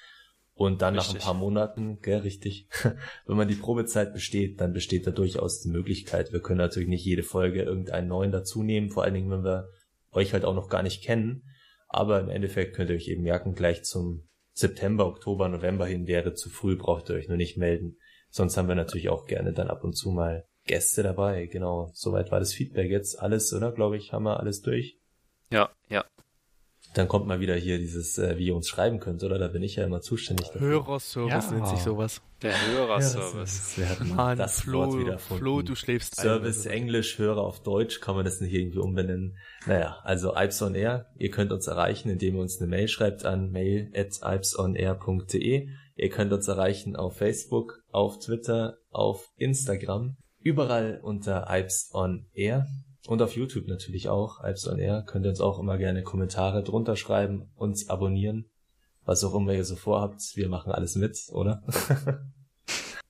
Und 0.53 0.81
dann 0.81 0.95
richtig. 0.95 1.13
nach 1.13 1.21
ein 1.21 1.25
paar 1.25 1.33
Monaten, 1.33 1.99
gell, 2.01 2.19
richtig, 2.19 2.67
wenn 3.25 3.37
man 3.37 3.47
die 3.47 3.55
Probezeit 3.55 4.13
besteht, 4.13 4.61
dann 4.61 4.73
besteht 4.73 5.07
da 5.07 5.11
durchaus 5.11 5.61
die 5.61 5.69
Möglichkeit. 5.69 6.33
Wir 6.33 6.41
können 6.41 6.59
natürlich 6.59 6.89
nicht 6.89 7.05
jede 7.05 7.23
Folge 7.23 7.63
irgendeinen 7.63 8.09
neuen 8.09 8.31
dazu 8.31 8.61
nehmen, 8.61 8.89
vor 8.89 9.03
allen 9.03 9.13
Dingen, 9.13 9.31
wenn 9.31 9.43
wir 9.43 9.69
euch 10.11 10.33
halt 10.33 10.45
auch 10.45 10.53
noch 10.53 10.69
gar 10.69 10.83
nicht 10.83 11.03
kennen. 11.03 11.43
Aber 11.87 12.19
im 12.19 12.29
Endeffekt 12.29 12.75
könnt 12.75 12.89
ihr 12.89 12.95
euch 12.95 13.07
eben 13.07 13.23
merken, 13.23 13.53
gleich 13.53 13.83
zum 13.83 14.27
September, 14.53 15.07
Oktober, 15.07 15.47
November 15.47 15.85
hin 15.85 16.07
wäre 16.07 16.33
zu 16.33 16.49
früh, 16.49 16.77
braucht 16.77 17.09
ihr 17.09 17.15
euch 17.15 17.27
nur 17.27 17.37
nicht 17.37 17.57
melden. 17.57 17.97
Sonst 18.29 18.55
haben 18.55 18.67
wir 18.67 18.75
natürlich 18.75 19.09
auch 19.09 19.25
gerne 19.25 19.53
dann 19.53 19.67
ab 19.67 19.83
und 19.83 19.93
zu 19.93 20.11
mal 20.11 20.45
Gäste 20.65 21.03
dabei. 21.03 21.47
Genau, 21.47 21.89
soweit 21.93 22.31
war 22.31 22.39
das 22.39 22.53
Feedback 22.53 22.89
jetzt. 22.89 23.19
Alles, 23.19 23.53
oder? 23.53 23.71
Glaube 23.71 23.97
ich, 23.97 24.13
haben 24.13 24.23
wir 24.23 24.39
alles 24.39 24.61
durch. 24.61 24.99
Ja, 25.49 25.69
ja. 25.89 26.05
Dann 26.93 27.07
kommt 27.07 27.25
mal 27.25 27.39
wieder 27.39 27.55
hier 27.55 27.77
dieses, 27.77 28.17
äh, 28.17 28.37
wie 28.37 28.47
ihr 28.47 28.55
uns 28.55 28.67
schreiben 28.67 28.99
könnt, 28.99 29.23
oder? 29.23 29.39
Da 29.39 29.47
bin 29.47 29.63
ich 29.63 29.77
ja 29.77 29.85
immer 29.85 30.01
zuständig 30.01 30.47
dafür. 30.47 30.67
Hörerservice 30.67 31.45
Ja. 31.49 31.51
nennt 31.51 31.67
sich 31.69 31.79
sowas. 31.79 32.21
Der 32.41 32.53
Hörerservice. 32.67 33.77
Wir 33.77 33.89
hatten 33.89 34.15
Mann, 34.15 34.37
das 34.37 34.61
Flo, 34.61 34.79
Wort 34.79 34.99
wieder 34.99 35.13
erfunden. 35.13 35.41
Flo, 35.41 35.61
du 35.61 35.75
schläfst 35.75 36.19
ein. 36.19 36.23
Service 36.23 36.65
Englisch, 36.65 37.17
Hörer 37.17 37.41
auf 37.43 37.61
Deutsch, 37.63 38.01
kann 38.01 38.15
man 38.15 38.25
das 38.25 38.41
nicht 38.41 38.53
irgendwie 38.53 38.79
umbenennen? 38.79 39.37
Naja, 39.67 39.99
also 40.03 40.33
Alps 40.33 40.61
on 40.61 40.75
Air, 40.75 41.05
ihr 41.17 41.29
könnt 41.31 41.51
uns 41.53 41.67
erreichen, 41.67 42.09
indem 42.09 42.35
ihr 42.35 42.41
uns 42.41 42.59
eine 42.59 42.67
Mail 42.69 42.87
schreibt 42.87 43.23
an 43.25 43.51
mail 43.51 43.89
at 43.95 44.21
alpsonair.de. 44.21 45.67
Ihr 45.95 46.09
könnt 46.09 46.33
uns 46.33 46.47
erreichen 46.47 46.95
auf 46.95 47.17
Facebook, 47.17 47.79
auf 47.91 48.19
Twitter, 48.19 48.77
auf 48.89 49.29
Instagram, 49.37 50.17
überall 50.39 50.99
unter 51.03 51.49
Alps 51.49 51.91
on 51.93 52.25
Air 52.33 52.67
und 53.07 53.21
auf 53.21 53.35
YouTube 53.35 53.67
natürlich 53.67 54.09
auch, 54.09 54.39
Alps 54.39 54.67
on 54.67 54.79
Air. 54.79 55.03
Könnt 55.03 55.25
ihr 55.25 55.29
uns 55.29 55.41
auch 55.41 55.59
immer 55.59 55.77
gerne 55.77 56.03
Kommentare 56.03 56.63
drunter 56.63 56.95
schreiben, 56.95 57.51
uns 57.55 57.89
abonnieren, 57.89 58.49
was 59.03 59.23
auch 59.23 59.33
immer 59.33 59.53
ihr 59.53 59.65
so 59.65 59.75
vorhabt. 59.75 60.21
Wir 60.35 60.49
machen 60.49 60.71
alles 60.71 60.95
mit, 60.95 61.17
oder? 61.31 61.63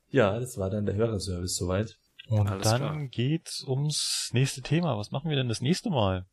ja, 0.10 0.40
das 0.40 0.58
war 0.58 0.70
dann 0.70 0.86
der 0.86 0.96
Hörerservice 0.96 1.56
soweit. 1.56 1.98
Und 2.28 2.48
Alles 2.48 2.64
dann 2.64 2.78
klar. 2.80 3.08
geht's 3.08 3.66
ums 3.68 4.30
nächste 4.32 4.62
Thema. 4.62 4.98
Was 4.98 5.12
machen 5.12 5.30
wir 5.30 5.36
denn 5.36 5.50
das 5.50 5.60
nächste 5.60 5.90
Mal? 5.90 6.26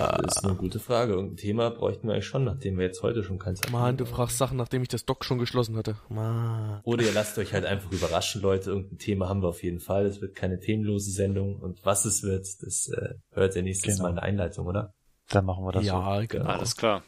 Das 0.00 0.36
ist 0.36 0.44
eine 0.44 0.54
gute 0.54 0.78
Frage. 0.80 1.12
Irgendein 1.12 1.36
Thema 1.36 1.70
bräuchten 1.70 2.06
wir 2.06 2.14
eigentlich 2.14 2.26
schon, 2.26 2.44
nachdem 2.44 2.78
wir 2.78 2.86
jetzt 2.86 3.02
heute 3.02 3.22
schon 3.22 3.38
keins 3.38 3.60
hatten. 3.60 3.72
Mann, 3.72 3.96
du 3.96 4.06
fragst 4.06 4.38
Sachen, 4.38 4.56
nachdem 4.56 4.82
ich 4.82 4.88
das 4.88 5.04
Dock 5.04 5.24
schon 5.24 5.38
geschlossen 5.38 5.76
hatte. 5.76 5.96
Mann. 6.08 6.80
Oder 6.84 7.04
ihr 7.04 7.12
lasst 7.12 7.38
euch 7.38 7.52
halt 7.52 7.64
einfach 7.64 7.90
überraschen, 7.92 8.42
Leute. 8.42 8.70
Irgendein 8.70 8.98
Thema 8.98 9.28
haben 9.28 9.42
wir 9.42 9.48
auf 9.48 9.62
jeden 9.62 9.80
Fall. 9.80 10.06
Es 10.06 10.20
wird 10.20 10.34
keine 10.34 10.58
themenlose 10.60 11.10
Sendung. 11.10 11.56
Und 11.56 11.84
was 11.84 12.04
es 12.04 12.22
wird, 12.22 12.46
das 12.62 12.88
äh, 12.88 13.14
hört 13.32 13.56
ihr 13.56 13.62
nächstes 13.62 13.94
Genau. 13.96 14.04
Mal 14.04 14.08
in 14.10 14.14
der 14.16 14.24
Einleitung, 14.24 14.66
oder? 14.66 14.94
Dann 15.28 15.44
machen 15.44 15.64
wir 15.64 15.72
das 15.72 15.82
so. 15.84 15.88
ja, 15.88 16.24
genau. 16.26 16.46
Alles 16.46 16.76
klar. 16.76 17.02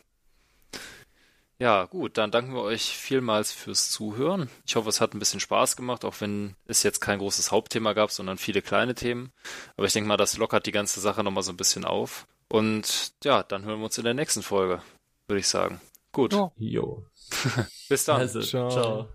Ja, 1.59 1.85
gut, 1.85 2.19
dann 2.19 2.32
danken 2.32 2.55
wir 2.55 2.62
euch 2.62 2.82
vielmals 2.82 3.52
fürs 3.52 3.89
Zuhören. 3.89 4.48
Ich 4.66 4.74
hoffe, 4.74 4.89
es 4.89 5.01
hat 5.01 5.14
ein 5.14 5.20
bisschen 5.20 5.39
Spaß 5.39 5.77
gemacht, 5.77 6.05
auch 6.05 6.20
wenn 6.20 6.56
es 6.66 6.82
jetzt 6.82 6.98
kein 7.01 7.20
großes 7.20 7.52
Hauptthema 7.52 7.93
gab, 7.93 8.10
sondern 8.10 8.36
viele 8.36 8.62
kleine 8.62 8.97
Themen. 8.97 9.31
Aber 9.77 9.86
ich 9.86 9.93
denke 9.93 10.09
mal, 10.09 10.16
das 10.16 10.36
lockert 10.36 10.66
die 10.66 10.73
ganze 10.73 10.98
Sache 11.01 11.23
nochmal 11.23 11.44
so 11.44 11.52
ein 11.52 11.56
bisschen 11.56 11.85
auf. 11.85 12.27
Und 12.53 13.15
ja, 13.24 13.43
dann 13.43 13.65
hören 13.65 13.81
wir 13.81 13.87
uns 13.87 13.97
in 13.97 14.05
der 14.05 14.12
nächsten 14.12 14.43
Folge, 14.43 14.83
würde 15.27 15.41
ich 15.41 15.49
sagen. 15.49 15.81
Gut, 16.12 16.35
Ja. 16.35 16.53
Jo. 16.59 17.07
bis 17.89 18.05
dann. 18.05 18.20
Also, 18.20 18.43
Ciao. 18.43 18.69
ciao. 18.69 19.09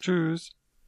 Tschüss. 0.00 0.50